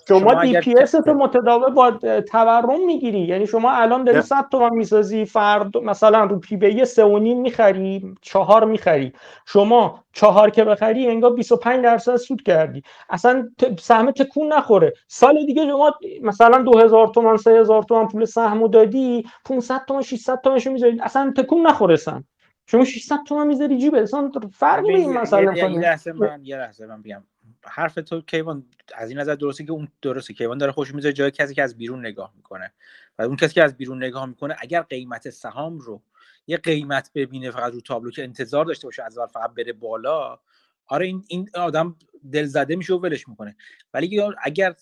شما 0.07 0.41
DP 0.41 0.75
S 0.79 0.91
تو 0.91 1.13
متداول 1.13 1.73
با 1.73 1.91
تورم 2.31 2.85
می‌گیری. 2.85 3.19
یعنی 3.19 3.47
شما 3.47 3.71
الان 3.71 4.03
داری 4.03 4.21
100 4.21 4.49
تومن 4.51 4.73
می‌سازی 4.73 5.25
فرد 5.25 5.77
مثلا 5.77 6.23
رو 6.23 6.39
پی 6.39 6.57
بی 6.57 6.85
3 6.85 7.03
و 7.03 7.19
نیم 7.19 7.41
می‌خری 7.41 8.15
4 8.21 8.65
می‌خری. 8.65 9.13
شما 9.45 10.03
چهار 10.13 10.49
که 10.49 10.63
بخری 10.63 11.07
انگار 11.07 11.33
25 11.33 11.83
درصد 11.83 12.15
سود 12.15 12.43
کردی. 12.43 12.83
اصلا 13.09 13.49
سهم 13.79 14.11
تکون 14.11 14.53
نخوره. 14.53 14.93
سال 15.07 15.45
دیگه 15.45 15.65
شما 15.65 15.93
مثلا 16.21 16.57
2000 16.57 17.07
تومن 17.07 17.37
3000 17.37 17.83
تومن 17.83 18.07
پول 18.07 18.25
سهمو 18.25 18.67
دادی 18.67 19.25
500 19.45 19.85
تومن 19.87 20.01
600 20.01 20.41
تومنشو 20.43 20.71
می‌ذاری. 20.71 20.99
اصلا 21.01 21.33
تکون 21.37 21.67
نخوره 21.67 21.95
سن 21.95 22.23
شما 22.65 22.85
600 22.85 23.17
تومن 23.27 23.47
می‌ذاری 23.47 23.77
جیب 23.77 23.95
اصلا 23.95 24.31
فرقی 24.53 24.93
این 24.93 25.13
مثلا 25.13 25.53
یه 25.53 25.67
لحظه 25.67 26.11
من 26.11 26.39
یه 26.43 26.57
لحظه 26.57 26.85
من 26.85 27.01
بگم. 27.01 27.23
حرف 27.65 27.93
تو 27.93 28.21
کیوان 28.21 28.65
از 28.95 29.09
این 29.09 29.19
نظر 29.19 29.35
درسته 29.35 29.65
که 29.65 29.71
اون 29.71 29.87
درسته. 30.01 30.33
کیوان 30.33 30.57
داره 30.57 30.71
خوش 30.71 30.95
می‌ذاره 30.95 31.13
جای 31.13 31.31
کسی 31.31 31.53
که 31.53 31.63
از 31.63 31.77
بیرون 31.77 31.99
نگاه 31.99 32.33
می‌کنه. 32.35 32.73
و 33.19 33.21
اون 33.21 33.35
کسی 33.35 33.53
که 33.53 33.63
از 33.63 33.77
بیرون 33.77 34.03
نگاه 34.03 34.25
می‌کنه 34.25 34.55
اگر 34.59 34.81
قیمت 34.81 35.29
سهام 35.29 35.79
رو 35.79 36.03
یه 36.47 36.57
قیمت 36.57 37.11
ببینه 37.15 37.51
فقط 37.51 37.73
رو 37.73 37.81
تابلو 37.81 38.11
که 38.11 38.23
انتظار 38.23 38.65
داشته 38.65 38.87
باشه 38.87 39.03
از 39.03 39.17
فقط 39.33 39.53
بره 39.53 39.73
بالا 39.73 40.39
آره 40.87 41.05
این 41.05 41.23
این 41.27 41.49
آدم 41.55 41.95
دل 42.31 42.45
زده 42.45 42.75
میشه 42.75 42.93
و 42.93 42.99
ولش 42.99 43.27
می‌کنه. 43.27 43.55
ولی 43.93 44.21
اگر 44.43 44.75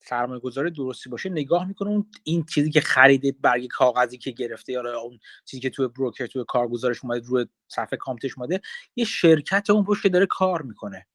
سرمایه 0.00 0.40
گذار 0.40 0.68
درستی 0.68 1.10
باشه 1.10 1.30
نگاه 1.30 1.68
می‌کنه 1.68 1.88
اون 1.88 2.06
این 2.24 2.44
چیزی 2.44 2.70
که 2.70 2.80
خریده 2.80 3.32
برگ 3.40 3.66
کاغذی 3.66 4.18
که 4.18 4.30
گرفته 4.30 4.72
یا 4.72 5.00
اون 5.00 5.18
چیزی 5.44 5.60
که 5.60 5.70
توی 5.70 5.88
بروکر 5.88 6.26
توی 6.26 6.44
کارگزارش 6.48 7.04
اومده 7.04 7.26
روی 7.26 7.46
صفحه 7.68 7.96
کامپیوترش 7.96 8.38
اومده 8.38 8.60
یه 8.96 9.04
شرکت 9.04 9.70
اون 9.70 9.84
پشت 9.84 10.06
داره 10.06 10.26
کار 10.26 10.62
می‌کنه. 10.62 11.06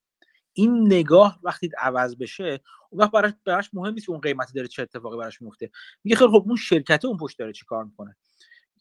این 0.54 0.86
نگاه 0.86 1.40
وقتی 1.44 1.70
عوض 1.78 2.16
بشه 2.16 2.60
اون 2.90 3.02
وقت 3.02 3.12
براش 3.12 3.34
براش 3.46 3.70
مهم 3.74 3.94
نیست 3.94 4.10
اون 4.10 4.20
قیمتی 4.20 4.54
داره 4.54 4.68
چه 4.68 4.82
اتفاقی 4.82 5.18
براش 5.18 5.42
میفته. 5.42 5.72
میگه 6.04 6.16
خیلی 6.18 6.32
خب 6.32 6.44
اون 6.48 6.56
شرکت 6.56 7.06
اون 7.06 7.18
پشت 7.18 7.40
داره 7.40 7.54
چی 7.54 7.66
کار 7.66 7.84
می‌کنه؟ 7.84 8.16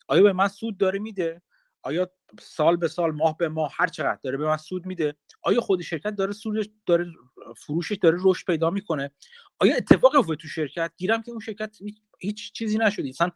آیا 0.09 0.23
به 0.23 0.33
من 0.33 0.49
سود 0.49 0.79
داره 0.79 0.99
میده؟ 0.99 1.43
آیا 1.83 2.11
سال 2.41 2.77
به 2.77 2.89
سال 2.89 3.11
ماه 3.11 3.37
به 3.37 3.49
ماه 3.49 3.73
هر 3.79 3.87
چقدر 3.87 4.19
داره 4.23 4.37
به 4.37 4.47
من 4.47 4.57
سود 4.57 4.87
میده؟ 4.87 5.17
آیا 5.43 5.61
خود 5.61 5.83
شرکت 5.83 6.11
داره 6.15 6.33
سودش 6.33 6.69
داره 6.87 7.13
فروشش 7.57 7.97
داره 7.97 8.19
رشد 8.21 8.47
پیدا 8.47 8.71
می‌کنه؟ 8.71 9.11
آیا 9.59 9.77
اتفاقی 9.77 10.19
افتاده 10.19 10.43
تو 10.43 10.49
شرکت؟ 10.49 10.93
گیرم 10.97 11.23
که 11.23 11.31
اون 11.31 11.41
شرکت 11.41 11.79
هیچ 12.19 12.53
چیزی 12.53 12.79
نشده. 12.79 13.09
مثلا 13.09 13.31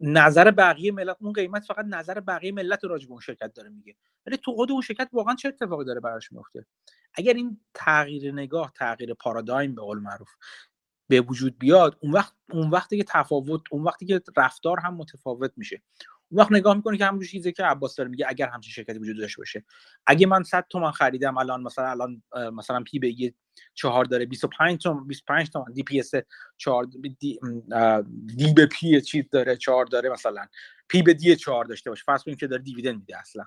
نظر 0.00 0.50
بقیه 0.50 0.92
ملت 0.92 1.16
اون 1.20 1.32
قیمت 1.32 1.64
فقط 1.64 1.84
نظر 1.88 2.20
بقیه 2.20 2.52
ملت 2.52 2.84
راجع 2.84 3.06
به 3.06 3.12
اون 3.12 3.20
شرکت 3.20 3.52
داره 3.52 3.68
میگه. 3.68 3.96
ولی 4.26 4.36
تو 4.36 4.52
خود 4.52 4.72
اون 4.72 4.80
شرکت 4.80 5.08
واقعا 5.12 5.34
چه 5.34 5.48
اتفاقی 5.48 5.84
داره 5.84 6.00
براش 6.00 6.32
میفته 6.32 6.66
اگر 7.18 7.34
این 7.34 7.60
تغییر 7.74 8.32
نگاه 8.32 8.72
تغییر 8.76 9.14
پارادایم 9.14 9.74
به 9.74 9.82
قول 9.82 9.98
معروف 9.98 10.28
به 11.08 11.20
وجود 11.20 11.58
بیاد 11.58 11.98
اون 12.00 12.12
وقت 12.12 12.34
اون 12.50 12.70
وقتی 12.70 12.98
که 12.98 13.04
تفاوت 13.04 13.62
اون 13.70 13.82
وقتی 13.82 14.06
که 14.06 14.22
رفتار 14.36 14.80
هم 14.80 14.94
متفاوت 14.94 15.52
میشه. 15.56 15.82
اون 16.28 16.40
وقت 16.40 16.52
نگاه 16.52 16.76
می‌کنه 16.76 16.98
که 16.98 17.04
همون 17.04 17.24
چیزی 17.24 17.52
که 17.52 17.64
عباس 17.64 17.96
داره 17.96 18.10
میگه 18.10 18.26
اگر 18.28 18.48
همچین 18.48 18.72
شرکتی 18.72 18.98
وجود 18.98 19.18
داشته 19.18 19.40
باشه. 19.40 19.64
اگه 20.06 20.26
من 20.26 20.42
100 20.42 20.66
تومن 20.70 20.90
خریدم 20.90 21.38
الان 21.38 21.62
مثلا 21.62 21.90
الان 21.90 22.22
مثلا 22.52 22.82
P 22.82 22.98
به 22.98 23.20
E 23.20 23.34
چهار 23.74 24.04
داره 24.04 24.26
25 24.26 24.82
تومن 24.82 25.06
25 25.06 25.50
تومن 25.50 25.72
DPS 25.72 26.10
4 26.56 26.84
D, 26.84 27.38
D 28.36 28.52
به 28.56 28.66
P 28.66 29.00
چیز 29.00 29.24
داره 29.30 29.56
4 29.56 29.84
داره 29.86 30.10
مثلا. 30.10 30.46
پی 30.88 31.02
به 31.02 31.14
دی 31.14 31.36
4 31.36 31.64
داشته 31.64 31.90
باشه. 31.90 32.02
فرض 32.06 32.22
کنیم 32.22 32.36
که 32.36 32.46
داره 32.46 32.62
دیویدند 32.62 32.98
میده 32.98 33.18
اصلا. 33.18 33.44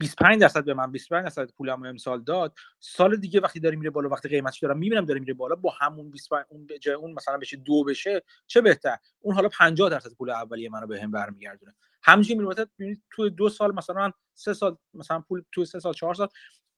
25 0.00 0.40
درصد 0.40 0.64
به 0.64 0.74
من 0.74 0.92
25 0.92 1.24
درصد 1.24 1.52
پولم 1.52 1.82
امسال 1.84 2.22
داد. 2.22 2.54
سال 2.78 3.16
دیگه 3.16 3.40
وقتی 3.40 3.60
داره 3.60 3.76
میره 3.76 3.90
بالا 3.90 4.08
وقتی 4.08 4.28
قیمتش 4.28 4.58
دارم 4.58 4.78
می‌بینم 4.78 5.04
داره 5.04 5.20
میره 5.20 5.34
بالا 5.34 5.54
با 5.54 5.74
همون 5.80 6.10
25 6.10 6.44
اون 6.48 6.66
به 6.66 6.78
جای 6.78 6.94
اون 6.94 7.12
مثلا 7.12 7.38
بشه 7.38 7.56
دو 7.56 7.84
بشه 7.84 8.22
چه 8.46 8.60
بهتر؟ 8.60 8.96
اون 9.20 9.34
حالا 9.34 9.48
50 9.48 9.90
درصد 9.90 10.14
پول 10.14 10.30
اولیه 10.30 10.70
منو 10.70 10.86
بهم 10.86 11.02
هم 11.02 11.10
برمیگردونه. 11.10 11.74
همچنین 12.02 12.42
میره 12.42 12.66
تو 13.10 13.28
دو 13.28 13.48
سال 13.48 13.74
مثلا 13.74 14.12
سه 14.34 14.54
سال 14.54 14.76
مثلا 14.94 15.20
پول 15.20 15.42
تو 15.52 15.64
سه 15.64 15.80
سال 15.80 15.92
چهار 15.92 16.14
سال 16.14 16.28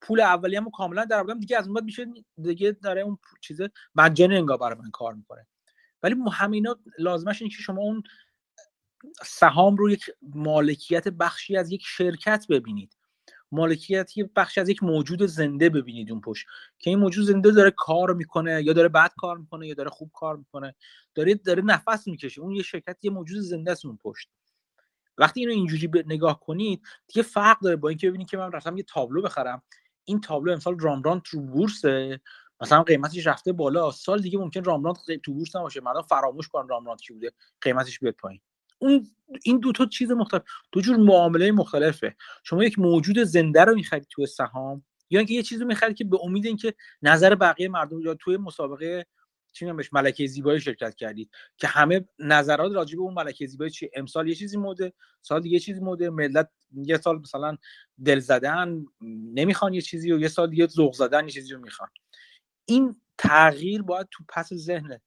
پول 0.00 0.20
اولیه‌مو 0.20 0.70
کاملا 0.70 1.04
در 1.04 1.18
آوردم. 1.18 1.40
دیگه 1.40 1.58
از 1.58 1.64
اون 1.66 1.74
بعد 1.74 1.84
میشه 1.84 2.06
دیگه 2.42 2.72
داره 2.72 3.00
اون 3.00 3.18
چیز 3.40 3.60
مجانی 3.94 4.36
انگار 4.36 4.58
برای 4.58 4.78
من 4.78 4.90
کار 4.90 5.14
می‌کنه. 5.14 5.46
ولی 6.02 6.16
همینا 6.32 6.78
لازمش 6.98 7.42
اینه 7.42 7.54
که 7.54 7.62
شما 7.62 7.82
اون 7.82 8.02
سهام 9.22 9.76
رو 9.76 9.90
یک 9.90 10.10
مالکیت 10.22 11.08
بخشی 11.08 11.56
از 11.56 11.72
یک 11.72 11.82
شرکت 11.84 12.46
ببینید. 12.50 12.96
مالکیت 13.52 14.16
یه 14.16 14.30
بخش 14.36 14.58
از 14.58 14.68
یک 14.68 14.82
موجود 14.82 15.26
زنده 15.26 15.68
ببینید 15.68 16.10
اون 16.10 16.20
پشت 16.20 16.46
که 16.78 16.90
این 16.90 16.98
موجود 16.98 17.24
زنده 17.24 17.50
داره 17.50 17.70
کار 17.70 18.14
می‌کنه 18.14 18.62
یا 18.62 18.72
داره 18.72 18.88
بد 18.88 19.10
کار 19.16 19.38
می‌کنه 19.38 19.66
یا 19.66 19.74
داره 19.74 19.90
خوب 19.90 20.10
کار 20.14 20.36
می‌کنه. 20.36 20.74
داره 21.14 21.34
داره 21.34 21.62
نفس 21.62 22.08
می‌کشه. 22.08 22.40
اون 22.40 22.54
یه 22.54 22.62
شرکت 22.62 22.96
یه 23.02 23.10
موجود 23.10 23.38
زنده 23.40 23.72
است 23.72 23.86
اون 23.86 23.96
پشت. 23.96 24.28
وقتی 25.18 25.40
اینو 25.40 25.52
اینجوری 25.52 25.90
نگاه 26.06 26.40
کنید 26.40 26.82
دیگه 27.06 27.22
فرق 27.22 27.60
داره 27.60 27.76
با 27.76 27.88
اینکه 27.88 28.08
ببینید 28.08 28.28
که 28.28 28.36
من 28.36 28.52
رفتم 28.52 28.76
یه 28.76 28.82
تابلو 28.82 29.22
بخرم. 29.22 29.62
این 30.04 30.20
تابلو 30.20 30.52
امسال 30.52 30.78
رامراند 30.78 31.22
تو 31.22 31.40
بورسه. 31.40 32.20
مثلا 32.60 32.82
قیمتش 32.82 33.26
رفته 33.26 33.52
بالا. 33.52 33.90
سال 33.90 34.20
دیگه 34.22 34.38
ممکن 34.38 34.64
رامراند 34.64 34.96
تو 35.22 35.34
بورس 35.34 35.56
نباشه. 35.56 35.80
مردم 35.80 36.02
فراموش 36.02 36.48
کنن 36.48 36.68
رامراند 36.68 37.00
کی 37.00 37.12
بوده. 37.12 37.32
قیمتش 37.60 37.98
بیاد 37.98 38.14
پایین. 38.14 38.40
اون 38.82 39.06
این 39.42 39.58
دو 39.58 39.72
تا 39.72 39.86
چیز 39.86 40.10
مختلف. 40.10 40.42
دو 40.72 40.80
جور 40.80 40.96
معامله 40.96 41.52
مختلفه. 41.52 42.16
شما 42.44 42.64
یک 42.64 42.78
موجود 42.78 43.18
زنده 43.18 43.60
رو 43.64 43.74
می‌خرید 43.74 44.06
توی 44.10 44.26
سهام 44.26 44.84
یا 45.10 45.18
اینکه 45.18 45.34
یه 45.34 45.42
چیزی 45.42 45.64
می‌خرید 45.64 45.96
که 45.96 46.04
به 46.04 46.18
امید 46.22 46.46
اینکه 46.46 46.74
نظر 47.02 47.34
بقیه 47.34 47.68
مردم 47.68 48.00
یا 48.00 48.14
توی 48.14 48.36
مسابقه 48.36 49.06
چی 49.52 49.72
بهش 49.72 49.92
ملکه 49.92 50.26
زیبایی 50.26 50.60
شرکت 50.60 50.94
کردید 50.94 51.30
که 51.56 51.66
همه 51.66 52.08
نظرات 52.18 52.72
راجع 52.72 52.96
به 52.96 53.02
اون 53.02 53.14
ملکه 53.14 53.46
زیبایی 53.46 53.70
چی؟ 53.70 53.90
امسال 53.96 54.28
یه 54.28 54.34
چیزی 54.34 54.56
موده 54.56 54.92
سال 55.22 55.40
دیگه 55.40 55.58
چیزی 55.58 55.80
موده 55.80 56.10
ملت 56.10 56.50
یه 56.72 56.98
سال 56.98 57.18
مثلا 57.18 57.56
دل 58.04 58.18
زدن 58.18 58.84
نمی‌خوان 59.34 59.74
یه 59.74 59.80
چیزی 59.80 60.12
و 60.12 60.18
یه 60.18 60.28
سال 60.28 60.50
دیگه 60.50 60.66
ذوق 60.66 60.94
زدن 60.94 61.24
یه 61.24 61.30
چیزی 61.30 61.54
رو 61.54 61.60
می‌خوان. 61.60 61.88
این 62.64 63.00
تغییر 63.18 63.82
باید 63.82 64.06
تو 64.10 64.24
پس 64.28 64.54
ذهن 64.54 65.00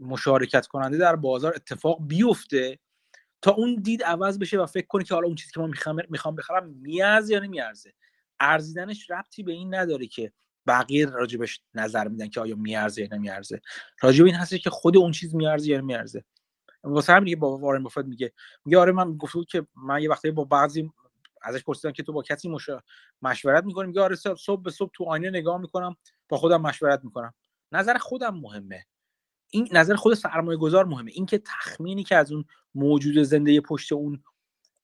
مشارکت 0.00 0.66
کننده 0.66 0.98
در 0.98 1.16
بازار 1.16 1.54
اتفاق 1.56 1.98
بیفته 2.06 2.78
تا 3.42 3.50
اون 3.50 3.74
دید 3.74 4.02
عوض 4.02 4.38
بشه 4.38 4.58
و 4.58 4.66
فکر 4.66 4.86
کنه 4.86 5.04
که 5.04 5.14
حالا 5.14 5.26
اون 5.26 5.36
چیزی 5.36 5.52
که 5.52 5.60
ما 5.60 5.66
می‌خوام 5.66 6.00
می‌خوام 6.08 6.36
بخرم 6.36 6.68
میارزه 6.68 7.32
یا 7.34 7.40
نمیارزه. 7.40 7.92
ارزیدنش 8.40 9.10
ربطی 9.10 9.42
به 9.42 9.52
این 9.52 9.74
نداره 9.74 10.06
که 10.06 10.32
بقیه 10.66 11.06
راجبش 11.06 11.60
نظر 11.74 12.08
میدن 12.08 12.28
که 12.28 12.40
آیا 12.40 12.56
میارزه 12.56 13.02
یا 13.02 13.08
نمیارزه. 13.12 13.60
راجب 14.02 14.24
این 14.24 14.34
هستی 14.34 14.58
که 14.58 14.70
خود 14.70 14.96
اون 14.96 15.12
چیز 15.12 15.34
میارزه 15.34 15.70
یا 15.70 15.80
نمیارزه. 15.80 16.24
واسه 16.84 17.12
همین 17.12 17.38
با 17.38 17.58
وارن 17.58 17.82
بافت 17.82 17.98
میگه. 17.98 18.32
میگه 18.64 18.78
آره 18.78 18.92
من 18.92 19.16
گفته 19.16 19.38
که 19.44 19.66
من 19.74 20.02
یه 20.02 20.10
وقتی 20.10 20.30
با 20.30 20.44
بعضی 20.44 20.90
ازش 21.42 21.64
پرسیدم 21.64 21.92
که 21.92 22.02
تو 22.02 22.12
با 22.12 22.22
کسی 22.22 22.56
مشورت 23.22 23.64
می‌کنی؟ 23.64 23.86
میگه 23.86 24.00
آره 24.00 24.16
صبح 24.16 24.62
به 24.62 24.70
صبح 24.70 24.90
تو 24.94 25.04
آینه 25.04 25.30
نگاه 25.30 25.60
می‌کنم 25.60 25.96
با 26.28 26.36
خودم 26.36 26.60
مشورت 26.60 27.00
می‌کنم. 27.04 27.34
نظر 27.72 27.98
خودم 27.98 28.34
مهمه. 28.34 28.86
این 29.50 29.68
نظر 29.72 29.94
خود 29.94 30.14
سرمایه 30.14 30.58
گذار 30.58 30.84
مهمه. 30.84 31.10
اینکه 31.14 31.38
تخمینی 31.38 32.04
که 32.04 32.16
از 32.16 32.32
اون 32.32 32.44
موجود 32.74 33.22
زنده 33.22 33.60
پشت 33.60 33.92
اون 33.92 34.22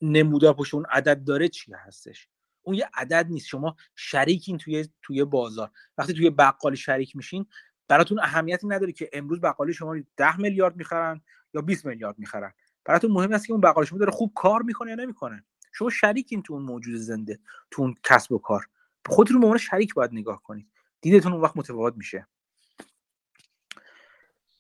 نمودار 0.03 0.55
پشت 0.55 0.75
اون 0.75 0.86
عدد 0.91 1.25
داره 1.25 1.49
چی 1.49 1.73
هستش؟ 1.73 2.28
اون 2.62 2.77
یه 2.77 2.89
عدد 2.95 3.27
نیست. 3.31 3.47
شما 3.47 3.77
شریکین 3.95 4.59
توی 4.59 4.89
توی 5.03 5.25
بازار. 5.25 5.70
وقتی 5.99 6.12
توی 6.12 6.31
بقالی 6.31 6.77
شریک 6.77 7.17
میشین 7.17 7.47
براتون 7.89 8.19
اهمیتی 8.19 8.67
نداره 8.67 8.93
که 8.93 9.11
امروز 9.12 9.41
بقالی 9.41 9.75
شما 9.75 9.97
10 10.17 10.41
میلیارد 10.41 10.77
می‌خرن 10.77 11.20
یا 11.55 11.61
20 11.61 11.86
میلیارد 11.86 12.19
می‌خرن. 12.19 12.53
براتون 12.85 13.11
مهم 13.11 13.33
است 13.33 13.47
که 13.47 13.53
اون 13.53 13.61
بقالی 13.61 13.86
شما 13.86 13.99
داره 13.99 14.11
خوب 14.11 14.33
کار 14.35 14.62
می‌کنه 14.62 14.91
یا 14.91 14.97
نمی‌کنه. 14.97 15.45
شما 15.73 15.91
شریکین 15.91 16.43
تو 16.43 16.55
اون 16.55 16.62
موجود 16.62 16.95
زنده 16.95 17.39
تو 17.70 17.83
اون 17.83 17.95
کسب 18.03 18.33
و 18.33 18.39
کار. 18.39 18.67
خودتون 19.07 19.41
به 19.41 19.47
عنوان 19.47 19.59
شریک 19.59 19.95
باید 19.95 20.12
نگاه 20.12 20.43
کنید. 20.43 20.69
دیدتون 21.01 21.33
اون 21.33 21.41
وقت 21.41 21.57
متفاوت 21.57 21.95
میشه. 21.97 22.27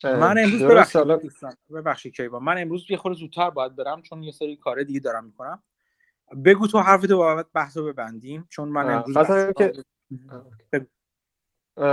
من 0.04 0.38
امروز 0.38 0.62
ببخشید. 1.70 2.14
کیوان. 2.14 2.42
من 2.42 2.58
امروز 2.58 2.90
یه 2.90 2.96
خورده 2.96 3.18
زودتر 3.18 3.50
باید 3.50 3.76
برم 3.76 4.02
چون 4.02 4.22
یه 4.22 4.32
سری 4.32 4.56
کار 4.56 4.82
دیگه 4.82 5.00
دارم 5.00 5.24
می‌کنم. 5.24 5.62
بگو 6.44 6.66
تو 6.66 6.78
حرف 6.78 7.06
تو 7.06 7.16
بابت 7.16 7.46
بحث 7.54 7.76
رو 7.76 7.92
ببندیم 7.92 8.46
چون 8.48 8.68
من 8.68 8.90
امروز 8.90 9.16
که 9.56 9.72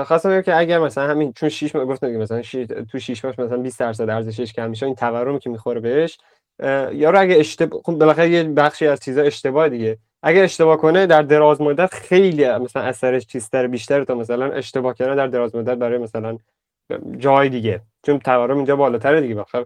خواستم 0.05 0.41
که 0.41 0.57
اگر 0.57 0.79
مثلا 0.79 1.07
همین 1.07 1.33
چون 1.33 1.49
6 1.49 1.75
ماه 1.75 1.85
گفتم 1.85 2.07
مثلا 2.07 2.41
شیش 2.41 2.67
تو 2.91 2.99
6 2.99 3.25
ماه 3.25 3.41
مثلا 3.41 3.57
20 3.57 3.79
درصد 3.79 4.09
ارزشش 4.09 4.53
کم 4.53 4.69
میشه 4.69 4.85
این 4.85 4.95
تورمی 4.95 5.39
که 5.39 5.49
می‌خوره 5.49 5.79
بهش 5.79 6.17
یا 6.93 7.11
اگه 7.11 7.35
اشتباه 7.39 7.81
خب 7.85 7.93
بالاخره 7.93 8.29
یه 8.29 8.43
بخشی 8.43 8.87
از 8.87 8.99
چیزا 8.99 9.21
اشتباه 9.21 9.69
دیگه. 9.69 9.97
اگه 10.23 10.41
اشتباه 10.41 10.77
کنه 10.77 11.05
در 11.05 11.21
دراز 11.21 11.61
مدت 11.61 11.93
خیلی 11.93 12.57
مثلا 12.57 12.81
اثرش 12.81 13.25
چیزتر 13.25 13.67
بیشتر 13.67 14.03
تا 14.03 14.15
مثلا 14.15 14.51
اشتباه 14.51 14.93
کردن 14.93 15.15
در 15.15 15.27
دراز 15.27 15.55
مدت 15.55 15.77
برای 15.77 15.97
مثلا 15.97 16.37
جای 17.17 17.49
دیگه. 17.49 17.81
چون 18.05 18.19
تورم 18.19 18.55
اینجا 18.57 18.75
بالاتره 18.75 19.21
دیگه. 19.21 19.35
بخیر 19.35 19.65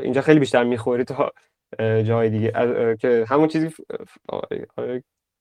اینجا 0.00 0.20
خیلی 0.20 0.40
بیشتر 0.40 0.64
می‌خوری 0.64 1.04
تا 1.04 1.32
جای 1.78 2.30
دیگه. 2.30 2.52
که 3.00 3.24
همون 3.28 3.48
چیزی 3.48 3.70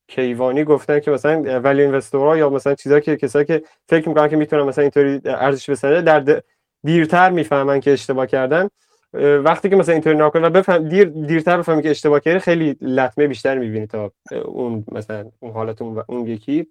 کیوانی 0.07 0.63
گفتن 0.63 0.99
که 0.99 1.11
مثلا 1.11 1.59
ولی 1.59 1.81
اینوستورها 1.81 2.37
یا 2.37 2.49
مثلا 2.49 2.75
چیزایی 2.75 3.01
که 3.01 3.17
کسایی 3.17 3.45
که 3.45 3.63
فکر 3.89 4.09
می‌کنن 4.09 4.27
که 4.27 4.35
می‌تونن 4.35 4.63
مثلا 4.63 4.81
اینطوری 4.81 5.21
ارزش 5.25 5.69
بسنجه 5.69 6.01
در 6.01 6.41
دیرتر 6.83 7.29
می‌فهمن 7.29 7.79
که 7.79 7.91
اشتباه 7.91 8.25
کردن. 8.27 8.69
وقتی 9.43 9.69
که 9.69 9.75
مثلا 9.75 9.93
اینطوری 9.93 10.17
ناکنه 10.17 10.47
و 10.47 10.49
بفهم 10.49 10.89
دیر 10.89 11.03
دیرتر 11.03 11.57
بفهمی 11.57 11.83
که 11.83 11.89
اشتباه 11.89 12.19
کردی 12.19 12.39
خیلی 12.39 12.77
لطمه 12.81 13.27
بیشتر 13.27 13.57
می‌بینی 13.57 13.87
تا 13.87 14.11
اون 14.45 14.85
مثلا 14.91 15.31
اون 15.39 15.51
حالت 15.51 15.81
اون, 15.81 16.27
یکی. 16.27 16.67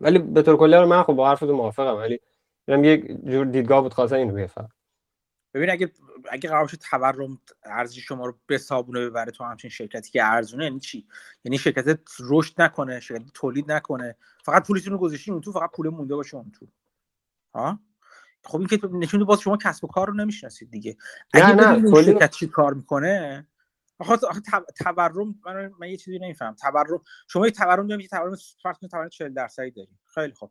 ولی 0.00 0.18
به 0.18 0.42
طور 0.42 0.56
کلی 0.56 0.84
من 0.84 1.02
خب 1.02 1.12
با 1.12 1.28
حرفتون 1.28 1.50
موافقم. 1.50 1.96
ولی 1.96 2.20
اینم 2.68 2.84
یک 2.84 3.06
جور 3.24 3.46
دیدگاه 3.46 3.82
بود 3.82 3.94
خاصه 3.94 4.16
اینو 4.16 4.34
بفهم 4.34 4.68
ببین 5.54 5.70
اگه 5.70 5.92
اگه 6.30 6.48
قرار 6.48 6.68
تورم 6.68 7.40
ارزش 7.64 7.98
شما 7.98 8.26
رو 8.26 8.38
به 8.46 8.58
صابونه 8.58 9.06
ببره 9.06 9.32
تو 9.32 9.44
همچین 9.44 9.70
شرکتی 9.70 10.10
که 10.10 10.24
ارزونه 10.24 10.64
یعنی 10.64 10.80
چی؟ 10.80 11.06
یعنی 11.44 11.58
شرکت 11.58 12.00
رشد 12.20 12.62
نکنه 12.62 13.00
شرکت 13.00 13.32
تولید 13.34 13.72
نکنه. 13.72 14.16
فقط 14.44 14.66
پولتون 14.66 14.92
رو 14.92 14.98
گذاشتین 14.98 15.34
اون 15.34 15.42
تو 15.42 15.52
فقط 15.52 15.70
پول 15.70 15.88
مونده 15.88 16.14
باشه 16.14 16.36
اون 16.36 16.50
تو. 16.50 16.66
ها؟ 17.54 17.80
خب 18.44 18.58
این 18.58 18.66
که 18.66 18.80
نشون 18.92 19.24
باز 19.24 19.40
شما 19.40 19.56
کسب 19.56 19.84
و 19.84 19.86
کار 19.86 20.08
رو 20.08 20.14
نمی‌شناسید 20.14 20.70
دیگه. 20.70 20.96
اگه 21.32 21.54
نه 21.54 21.76
نه 21.76 22.02
شرکت 22.04 22.30
چی 22.30 22.46
کار 22.46 22.74
می‌کنه 22.74 23.46
آخه 23.98 24.16
تورم 24.76 25.40
من, 25.46 25.70
من 25.80 25.88
یه 25.88 25.96
چیزی 25.96 26.18
نمیفهم. 26.18 26.54
تورم 26.54 27.02
شما 27.28 27.46
یه 27.46 27.52
تورم 27.52 27.86
دارید 27.86 28.08
که 28.08 28.16
تورم 28.16 28.36
فرض 28.62 28.78
کنید 28.78 28.90
تورم 28.90 29.08
40 29.08 29.34
درصدی 29.34 29.70
دارید 29.70 29.98
خیلی 30.06 30.32
خوب. 30.32 30.50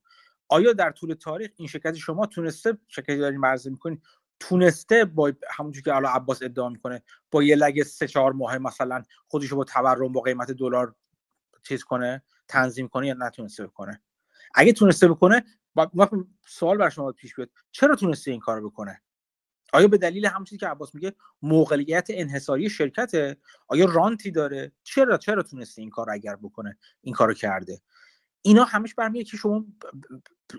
آیا 0.50 0.74
در 0.74 0.92
طول 0.92 1.14
تاریخ 1.14 1.52
این 1.56 1.68
شرکت 1.68 1.96
شما 1.96 2.26
تونسته 2.26 2.78
شرکتی 2.88 3.18
دارین 3.18 3.40
مرزه 3.40 3.70
می‌کنید 3.70 4.02
تونسته 4.40 5.06
با 5.06 5.32
همونجور 5.50 5.84
که 5.84 5.96
الان 5.96 6.12
عباس 6.12 6.44
ادعا 6.44 6.70
می‌کنه 6.70 7.04
با 7.32 7.44
یه 7.44 7.56
لگه 7.56 7.84
سه 7.84 8.08
چهار 8.08 8.34
ماه 8.34 8.58
مثلا 8.58 9.04
خودش 9.28 9.54
با 9.54 9.64
تورم 9.64 10.14
با 10.14 10.22
قیمت 10.22 10.52
دلار 10.52 10.96
چیز 11.64 11.84
کنه 11.84 12.24
تنظیم 12.48 12.88
کنه 12.88 13.08
یا 13.08 13.16
نتونسته 13.20 13.68
بکنه؟ 13.68 14.02
اگه 14.54 14.74
تونسته 14.74 15.08
بکنه 15.08 15.44
با 15.74 16.10
سوال 16.48 16.78
بر 16.78 16.90
شما 16.90 17.12
پیش 17.12 17.36
بیاد 17.36 17.50
چرا 17.72 17.96
تونسته 17.96 18.32
این 18.32 18.40
کار 18.40 18.62
بکنه؟ 18.62 19.02
آیا 19.74 19.88
به 19.88 19.98
دلیل 19.98 20.26
همون 20.26 20.44
چیزی 20.44 20.58
که 20.58 20.68
عباس 20.68 20.96
میگه 20.96 21.14
موقعیت 21.42 22.08
انحصاری 22.10 22.70
شرکته؟ 22.70 23.38
آیا 23.68 23.86
رانتی 23.86 24.32
داره؟ 24.32 24.72
چرا 24.84 25.18
چرا 25.18 25.44
تونسته 25.44 25.82
این 25.82 25.90
کار 25.90 26.10
اگر 26.10 26.36
بکنه 26.36 26.78
این 27.02 27.14
کارو 27.14 27.34
کرده؟ 27.34 27.82
اینا 28.48 28.64
همش 28.64 28.96
برمیاد 28.96 29.26
که 29.26 29.38
شما 29.38 29.66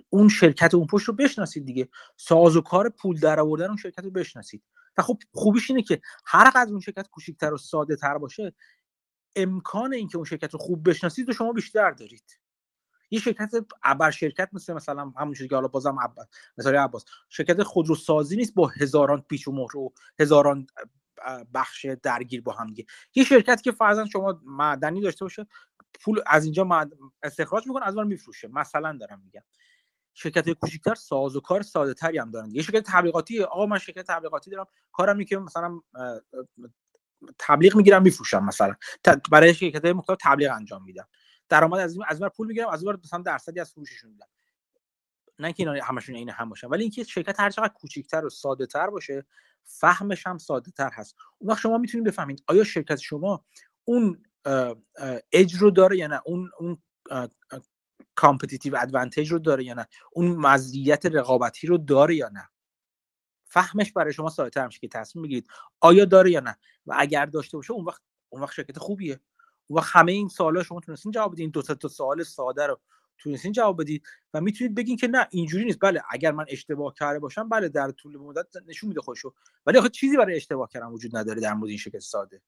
اون 0.08 0.28
شرکت 0.28 0.74
اون 0.74 0.86
پشت 0.86 1.08
رو 1.08 1.14
بشناسید 1.14 1.66
دیگه. 1.66 1.88
ساز 2.16 2.56
و 2.56 2.60
کار 2.60 2.88
پول 2.88 3.20
در 3.20 3.40
آوردن 3.40 3.66
اون 3.66 3.76
شرکت 3.76 4.04
رو 4.04 4.10
بشناسید. 4.10 4.62
و 4.98 5.02
خب 5.02 5.18
خوبیش 5.32 5.70
اینه 5.70 5.82
که 5.82 6.00
هر 6.26 6.50
قدر 6.50 6.70
اون 6.70 6.80
شرکت 6.80 7.08
کوچیک‌تر 7.08 7.52
و 7.52 7.56
ساده 7.56 7.96
تر 7.96 8.18
باشه 8.18 8.54
امکان 9.36 9.92
اینکه 9.92 10.16
اون 10.16 10.24
شرکت 10.24 10.52
رو 10.52 10.58
خوب 10.58 10.88
بشناسید 10.88 11.28
رو 11.28 11.34
شما 11.34 11.52
بیشتر 11.52 11.90
دارید. 11.90 12.40
یه 13.10 13.20
شرکت 13.20 13.50
ابر 13.82 14.10
شرکت 14.10 14.48
مثل 14.52 14.72
مثلا 14.72 15.12
همون 15.16 15.34
که 15.34 15.54
حالا 15.54 15.68
بازم 15.68 15.98
عباس 16.00 16.26
مثلا 16.58 16.84
عباس. 16.84 17.04
شرکت 17.28 17.62
خودروسازی 17.62 18.36
نیست 18.36 18.54
با 18.54 18.66
هزاران 18.66 19.20
پیچ 19.20 19.48
و 19.48 19.52
مهر 19.52 19.76
و 19.76 19.92
هزاران 20.20 20.66
بخش 21.54 21.86
درگیر 22.02 22.42
با 22.42 22.52
هم 22.52 22.66
دیگه. 22.66 22.86
یه 23.14 23.24
شرکت 23.24 23.62
که 23.62 23.72
فرضاً 23.72 24.06
شما 24.06 24.40
معدنی 24.44 25.00
داشته 25.00 25.24
باشه 25.24 25.46
پول 26.00 26.20
از 26.26 26.44
اینجا 26.44 26.88
استخراج 27.22 27.66
می‌کنه 27.66 27.86
از 27.86 27.96
اون 27.96 28.06
میفروشه. 28.06 28.48
مثلا 28.48 28.98
دارم 29.00 29.22
میگم. 29.24 29.42
شرکت 30.14 30.50
کوچیکتر 30.50 30.94
ساز 30.94 31.36
و 31.36 31.40
کار 31.40 31.62
ساده 31.62 31.94
تری 31.94 32.18
هم 32.18 32.30
دارن. 32.30 32.50
یه 32.50 32.62
شرکت 32.62 32.84
تبلیغاتی 32.86 33.42
آقا 33.42 33.66
من 33.66 33.78
شرکت 33.78 34.06
تبلیغاتی 34.06 34.50
دارم 34.50 34.66
کارم 34.92 35.16
اینه 35.16 35.24
که 35.24 35.38
مثلا 35.38 35.80
تبلیغ 37.38 37.76
می‌گیرم 37.76 38.02
میفروشم 38.02 38.44
مثلا. 38.44 38.74
برای 39.30 39.54
شرکت 39.54 39.84
های 39.84 39.92
مختلف 39.92 40.18
تبلیغ 40.20 40.52
انجام 40.52 40.84
میدم. 40.84 41.08
درآمد 41.48 41.80
از 41.80 41.98
از 42.08 42.22
پول 42.22 42.46
می‌گیرم 42.46 42.68
از 42.68 42.84
اون 42.84 43.00
مثلا 43.04 43.22
درصدی 43.22 43.60
از 43.60 43.72
فروششون 43.72 44.10
میدم. 44.10 44.26
نه 45.38 45.52
که 45.52 45.62
اینا 45.62 45.84
همشون 45.84 46.14
این 46.14 46.30
هم 46.30 46.48
باشن 46.48 46.66
ولی 46.66 46.82
اینکه 46.82 47.04
شرکت 47.04 47.40
هر 47.40 47.50
چقدر 47.50 47.72
کوچیکتر 47.72 48.24
و 48.24 48.30
ساده 48.30 48.66
تر 48.66 48.90
باشه 48.90 49.26
فهمش 49.64 50.26
هم 50.26 50.38
ساده 50.38 50.70
تر 50.70 50.90
هست. 50.92 51.16
اون 51.38 51.50
وقت 51.50 51.60
شما 51.60 51.78
می‌تونید 51.78 52.06
بفهمید 52.06 52.44
آیا 52.46 52.64
شرکت 52.64 52.96
شما 52.96 53.44
اون 53.84 54.22
اج 55.32 55.64
داره 55.76 55.96
یا 55.96 56.06
نه؟ 56.06 56.20
اون 56.24 56.50
اون 56.58 56.78
competitive 58.14 58.76
advantage 58.76 59.32
رو 59.32 59.38
داره 59.38 59.64
یا 59.64 59.74
نه؟ 59.74 59.86
اون 60.12 60.28
مزیت 60.28 61.06
رقابتی 61.06 61.66
رو 61.66 61.78
داره 61.78 62.16
یا 62.16 62.28
نه؟ 62.28 62.48
فهمش 63.44 63.92
برای 63.92 64.12
شما 64.12 64.30
ساده 64.30 64.50
تر 64.50 64.66
میشه 64.66 64.80
که 64.80 64.88
تصمیم 64.88 65.24
بگیرید 65.24 65.48
آیا 65.80 66.04
داره 66.04 66.30
یا 66.30 66.40
نه؟ 66.40 66.56
و 66.86 66.94
اگر 66.98 67.26
داشته 67.26 67.56
باشه 67.56 67.72
اون 67.72 67.84
وقت 67.84 68.02
اون 68.28 68.42
وقت 68.42 68.52
شرکت 68.52 68.78
خوبیه. 68.78 69.20
اون 69.66 69.78
وقت 69.78 69.90
همه 69.92 70.12
این 70.12 70.28
سوالا 70.28 70.62
شما 70.62 70.80
تونستین 70.80 71.12
جواب 71.12 71.32
بدین. 71.32 71.50
دو 71.50 71.62
تا 71.62 71.88
سوال 71.88 72.22
ساده 72.22 72.66
رو 72.66 72.80
تونستین 73.18 73.52
جواب 73.52 73.80
بدید 73.80 74.06
و 74.34 74.40
می‌تونید 74.40 74.74
بگین 74.74 74.96
که 74.96 75.08
نه 75.08 75.28
اینجوری 75.30 75.64
نیست. 75.64 75.78
بله 75.80 76.02
اگر 76.10 76.32
من 76.32 76.44
اشتباه 76.48 76.94
کرده 76.94 77.18
باشم 77.18 77.48
بله 77.48 77.68
در 77.68 77.90
طول 77.90 78.16
مدت 78.16 78.46
نشون 78.66 78.88
میده 78.88 79.00
خودشو 79.00 79.34
ولی 79.66 79.78
آخه 79.78 79.88
چیزی 79.88 80.16
برای 80.16 80.36
اشتباه 80.36 80.68
کردن 80.68 80.86
وجود 80.86 81.16
نداره 81.16 81.40
در 81.40 81.54
مورد 81.54 81.68
این 81.68 81.78
شرکت 81.78 81.98
ساده. 81.98 82.42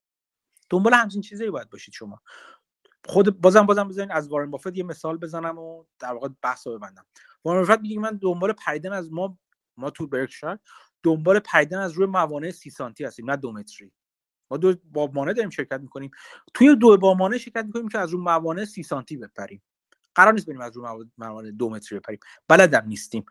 دنبال 0.71 0.95
همچین 0.95 1.23
چیزایی 1.23 1.51
باید 1.51 1.71
باشید 1.71 1.95
شما. 1.95 2.23
خود 3.05 3.41
بازم 3.41 3.67
بازم 3.67 3.89
بزنین 3.89 4.11
از 4.11 4.29
وارن 4.29 4.51
بافت 4.51 4.77
یه 4.77 4.85
مثال 4.85 5.17
بزنم 5.17 5.59
و 5.59 5.85
در 5.99 6.13
واقع 6.13 6.29
بحث 6.43 6.67
رو 6.67 6.79
ببندم. 6.79 7.07
وارن 7.45 7.67
بافت 7.67 7.81
میگه 7.81 7.99
من 7.99 8.19
دنبال 8.23 8.53
پریدن 8.53 8.93
از 8.93 9.13
ما 9.13 9.39
ما 9.77 9.91
تو 9.91 10.07
برکشایر 10.07 10.59
دنبال 11.03 11.39
پریدن 11.39 11.79
از 11.79 11.93
روی 11.93 12.07
موانع 12.07 12.51
سی 12.51 12.71
سانتی 12.71 13.05
هستیم 13.05 13.31
نه 13.31 13.37
دو 13.37 13.53
متری. 13.53 13.93
ما 14.51 14.57
دو 14.57 14.75
بامانه 14.85 15.33
داریم 15.33 15.51
شرکت 15.51 15.81
می‌کنیم. 15.81 16.11
توی 16.55 16.77
دو 16.77 16.97
بامانه 16.97 17.39
شرکت 17.39 17.65
می‌کنیم 17.65 17.89
که 17.89 17.99
از 17.99 18.11
روی 18.11 18.23
موانع 18.23 18.65
سی 18.65 18.83
سانتی 18.83 19.17
بپریم. 19.17 19.63
قرار 20.15 20.33
نیست 20.33 20.47
بریم 20.47 20.61
از 20.61 20.77
روی 20.77 21.05
موانع 21.19 21.51
دو 21.51 21.71
متری 21.71 21.99
بپریم. 21.99 22.21
بلدم 22.49 22.87
نیستیم. 22.87 23.25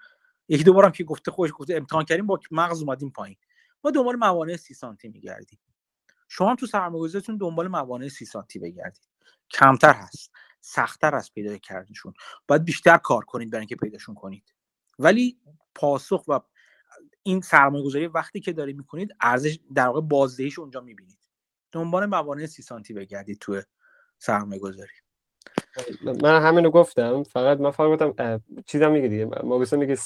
یکی 0.47 0.63
دو 0.63 0.73
بارم 0.73 0.91
که 0.91 1.03
گفته 1.03 1.31
خودش 1.31 1.51
گفته 1.55 1.75
امتحان 1.75 2.05
کردیم 2.05 2.25
با 2.25 2.39
مغز 2.51 2.81
اومدیم 2.81 3.09
پایین. 3.09 3.37
ما 3.83 3.91
دنبال 3.91 4.15
موانع 4.15 4.55
سی 4.55 4.73
سانتی 4.73 5.09
میگردیم. 5.09 5.59
شما 6.31 6.55
تو 6.55 6.65
سرمایه‌گذاریتون 6.65 7.37
دنبال 7.37 7.67
موانع 7.67 8.07
سی 8.07 8.25
سانتی 8.25 8.59
بگردید. 8.59 9.09
کمتر 9.51 9.93
هست 9.93 10.31
سختتر 10.61 11.15
از 11.15 11.33
پیدا 11.33 11.57
کردنشون. 11.57 12.13
باید 12.47 12.65
بیشتر 12.65 12.97
کار 12.97 13.25
کنید 13.25 13.51
برای 13.51 13.61
اینکه 13.61 13.75
پیداشون 13.75 14.15
کنید. 14.15 14.53
ولی 14.99 15.37
پاسخ 15.75 16.23
و 16.27 16.39
این 17.23 17.41
سرمایه 17.41 17.85
گذاری 17.85 18.07
وقتی 18.07 18.39
که 18.39 18.53
دارید 18.53 18.77
می‌کنید 18.77 19.15
ارزش 19.21 19.59
در 19.75 19.87
واقع 19.87 20.01
بازدهیش 20.01 20.59
اونجا 20.59 20.81
می‌بینید. 20.81 21.19
دنبال 21.71 22.05
موانع 22.05 22.45
سی 22.45 22.61
سانتی 22.61 22.93
بگردید 22.93 23.39
تو 23.39 23.61
سرمایه 24.17 24.61
گذاری 24.61 24.91
من 26.21 26.41
همینو 26.41 26.69
گفتم. 26.69 27.23
فقط 27.23 27.59
من 27.59 27.71
فقط 27.71 28.01
گفتم 28.01 28.41
چیزم 28.65 28.91
میگه 28.91 29.07
دیگه. 29.07 29.25
ما 29.25 29.65
میگه 29.71 29.97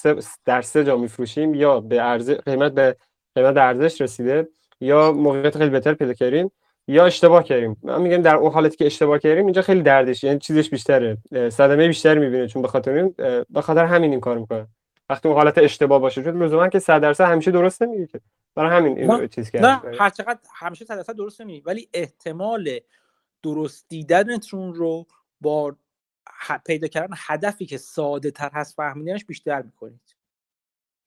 در 0.45 0.61
سه 0.61 0.84
جا 0.84 0.98
میفروشیم 0.98 1.53
یا 1.53 1.80
به 1.80 2.02
ارزش 2.02 2.35
قیمت 2.35 2.72
به 2.72 2.98
قیمت 3.35 3.58
ارزش 3.58 4.02
رسیده. 4.02 4.50
یا 4.82 5.11
موقعیت 5.11 5.58
خیلی 5.58 5.69
بهتر 5.69 5.93
پیدا 5.93 6.14
کردیم 6.14 6.52
یا 6.88 7.06
اشتباه 7.06 7.43
کردیم. 7.43 7.77
من 7.84 8.02
میگم 8.02 8.22
در 8.22 8.35
اون 8.35 8.52
حالتی 8.52 8.77
که 8.77 8.85
اشتباه 8.85 9.19
کردیم 9.19 9.45
اینجا 9.45 9.61
خیلی 9.61 9.82
دردش 9.82 10.24
یعنی 10.24 10.40
چیزش 10.40 10.69
بیشتره. 10.69 11.18
صدمه 11.50 11.88
بیشتر 11.88 12.18
می‌بینه 12.18 12.48
چون 12.48 12.61
به 12.61 12.68
خاطر 12.68 12.92
این 12.92 13.16
به 13.50 13.61
خاطر 13.61 13.85
همین 13.85 14.11
این 14.11 14.19
کار 14.19 14.38
می‌کنه. 14.38 14.68
وقتی 15.10 15.27
اون 15.27 15.38
حالت 15.38 15.58
اشتباه 15.58 16.00
باشه 16.00 16.24
چون 16.24 16.43
لزوما 16.43 16.68
که 16.68 16.80
100 16.80 17.02
درصد 17.02 17.24
همیشه 17.24 17.52
درست 17.52 17.82
نمیگه 17.82 18.08
که. 18.08 18.22
برای 18.56 18.77
همین 18.77 19.11
این 19.11 19.27
چیز 19.27 19.52
کرد 19.52 19.66
نه 19.66 19.82
هر 20.00 20.10
چقدر 20.10 20.40
همیشه 20.56 20.85
100 20.85 20.95
درصد 20.95 21.16
درست 21.16 21.42
نمیگه 21.42 21.64
ولی 21.66 21.90
احتمال 21.93 22.80
درست 23.43 23.85
دیدنتون 23.90 24.74
رو 24.74 25.06
با 25.42 25.76
پیدا 26.66 26.88
کردن 26.88 27.14
هدفی 27.18 27.66
که 27.66 27.77
ساده 27.77 28.32
تر 28.32 28.50
هست 28.53 28.76
فهمیدنش 28.76 29.26
بیشتر 29.26 29.61
می‌کنید. 29.61 30.12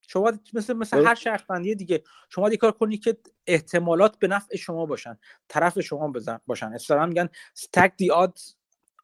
شما 0.06 0.32
مثل 0.52 0.72
مثل 0.72 1.06
هر 1.06 1.14
شرطبندی 1.14 1.74
دیگه 1.74 2.02
شما 2.28 2.50
یه 2.50 2.56
کار 2.56 2.72
کنید 2.72 3.04
که 3.04 3.16
احتمالات 3.46 4.18
به 4.18 4.28
نفع 4.28 4.56
شما 4.56 4.86
باشن 4.86 5.18
طرف 5.48 5.80
شما 5.80 6.12
باشن. 6.46 6.72
اصلا 6.72 7.06
میگن 7.06 7.28
stack 7.58 7.90
the 8.02 8.10
odds 8.10 8.54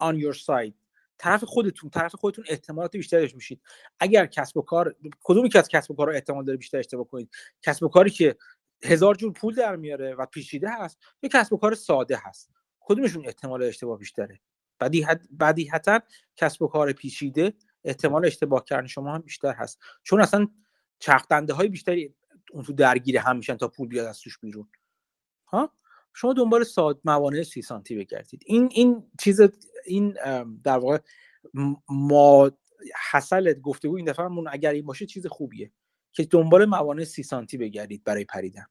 on 0.03 0.15
your 0.15 0.39
side. 0.39 0.73
طرف 1.19 1.45
خودتون 1.45 1.91
طرف 1.91 2.15
خودتون 2.15 2.45
احتمالات 2.49 2.93
بیشترش 2.93 3.35
میشید 3.35 3.63
اگر 4.01 4.27
کسب 4.27 4.57
و 4.57 4.63
کار 4.63 4.97
کدومی 5.23 5.49
که 5.49 5.59
از 5.59 5.69
کسب 5.69 5.91
و 5.91 5.95
کار 5.95 6.07
رو 6.07 6.13
احتمال 6.13 6.45
داره 6.45 6.57
بیشتر 6.57 6.79
اشتباه 6.79 7.09
کنید؟ 7.09 7.31
کسب 7.63 7.83
و 7.83 7.89
کاری 7.89 8.11
که 8.11 8.37
هزار 8.85 9.15
جور 9.15 9.33
پول 9.33 9.55
در 9.55 9.77
میاره 9.77 10.15
و 10.15 10.27
پیچیده 10.27 10.71
هست 10.71 10.99
یا 11.23 11.29
کسب 11.33 11.53
و 11.53 11.57
کار 11.57 11.75
ساده 11.75 12.21
هست؟ 12.23 12.51
کدومشون 12.81 13.27
احتمال 13.27 13.63
اشتباه 13.63 13.99
بیشتره؟ 13.99 14.41
بدیهتا 15.41 16.01
کسب 16.37 16.63
و 16.63 16.69
کار 16.69 16.93
پیچیده 16.93 17.53
احتمال 17.85 18.27
اشتباه 18.27 18.65
کردن 18.65 18.87
شما 18.87 19.15
هم 19.15 19.21
بیشتر 19.21 19.53
هست. 19.53 19.81
چون 20.03 20.21
اصلا 20.21 20.49
چرخدنده 21.03 21.53
های 21.53 21.69
بیشتری 21.69 22.15
اون 22.53 22.65
تو 22.65 22.73
درگیر 22.73 23.19
هم 23.19 23.37
میشن 23.37 23.57
تا 23.57 23.69
پول 23.69 23.89
بیاد 23.89 24.07
از 24.07 24.21
توش 24.21 24.39
بیرون. 24.39 24.69
ها؟ 25.47 25.73
شما 26.15 26.33
دنبال 26.33 26.65
ساد 26.65 27.01
موانع 27.05 27.43
سی 27.43 27.63
سانتی 27.63 27.97
بگردید. 27.97 28.43
این 28.47 28.69
این 28.73 29.11
چیز 29.21 29.41
این 29.85 30.17
در 30.65 30.79
واقع 30.79 30.99
ما 31.89 32.51
حسل 33.11 33.53
گفتگو 33.53 33.97
این 33.97 34.07
دفعه 34.07 34.29
اگر 34.51 34.73
این 34.73 34.87
باشه 34.87 35.07
چیز 35.07 35.27
خوبیه 35.27 35.73
که 36.13 36.25
دنبال 36.25 36.65
موانع 36.65 37.05
سی 37.05 37.23
سانتی 37.23 37.57
بگردید 37.59 38.05
برای 38.05 38.25
پریدن. 38.25 38.67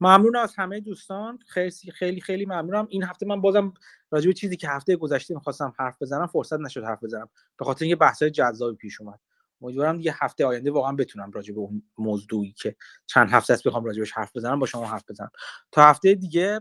ممنون 0.00 0.36
از 0.36 0.54
همه 0.56 0.80
دوستان. 0.80 1.38
خیلی 1.46 1.70
خیلی 1.92 2.20
خیلی 2.20 2.46
ممنونم. 2.46 2.86
این 2.90 3.02
هفته 3.02 3.26
من 3.26 3.40
بازم 3.40 3.74
راجع 4.10 4.26
به 4.26 4.32
چیزی 4.32 4.56
که 4.56 4.68
هفته 4.68 4.96
گذشته 4.96 5.34
می‌خواستم 5.34 5.74
حرف 5.78 6.02
بزنم 6.02 6.26
فرصت 6.26 6.60
نشد 6.60 6.84
حرف 6.84 7.04
بزنم. 7.04 7.28
به 7.58 7.64
خاطر 7.64 7.84
اینکه 7.84 7.96
بحث‌های 7.96 8.30
جذابی 8.30 8.76
پیش 8.76 9.00
اومد. 9.00 9.20
امیدوارم 9.62 10.00
یه 10.00 10.24
هفته 10.24 10.46
آینده 10.46 10.70
واقعا 10.70 10.92
بتونم 10.92 11.30
راجع 11.30 11.54
به 11.54 11.60
اون 11.60 11.82
موضوعی 11.98 12.52
که 12.52 12.76
چند 13.06 13.30
هفته 13.30 13.52
است 13.52 13.66
بخوام 13.66 13.84
راجبش 13.84 14.12
حرف 14.12 14.36
بزنم 14.36 14.58
با 14.58 14.66
شما 14.66 14.86
حرف 14.86 15.04
بزنم. 15.10 15.30
تا 15.72 15.82
هفته 15.84 16.14
دیگه 16.14 16.60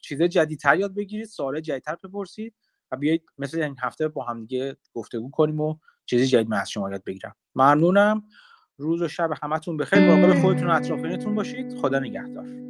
چیز 0.00 0.22
جدیدتر 0.22 0.76
یاد 0.76 0.94
بگیرید 0.94 1.26
سوال 1.26 1.60
جدیدتر 1.60 1.96
بپرسید 2.04 2.54
و 2.90 2.96
بیایید 2.96 3.22
مثل 3.38 3.62
این 3.62 3.76
هفته 3.80 4.08
با 4.08 4.24
هم 4.24 4.40
دیگه 4.40 4.76
گفتگو 4.94 5.30
کنیم 5.30 5.60
و 5.60 5.76
چیزی 6.06 6.26
جدید 6.26 6.48
من 6.48 6.60
از 6.60 6.70
شما 6.70 6.90
یاد 6.90 7.04
بگیرم. 7.04 7.36
ممنونم. 7.54 8.22
روز 8.78 9.02
و 9.02 9.08
شب 9.08 9.30
همتون 9.42 9.76
بخیر. 9.76 9.98
مراقب 9.98 10.40
خودتون 10.42 10.70
و 10.70 10.74
اطرافیانتون 10.74 11.34
باشید. 11.34 11.78
خدا 11.78 11.98
نگهدار. 11.98 12.65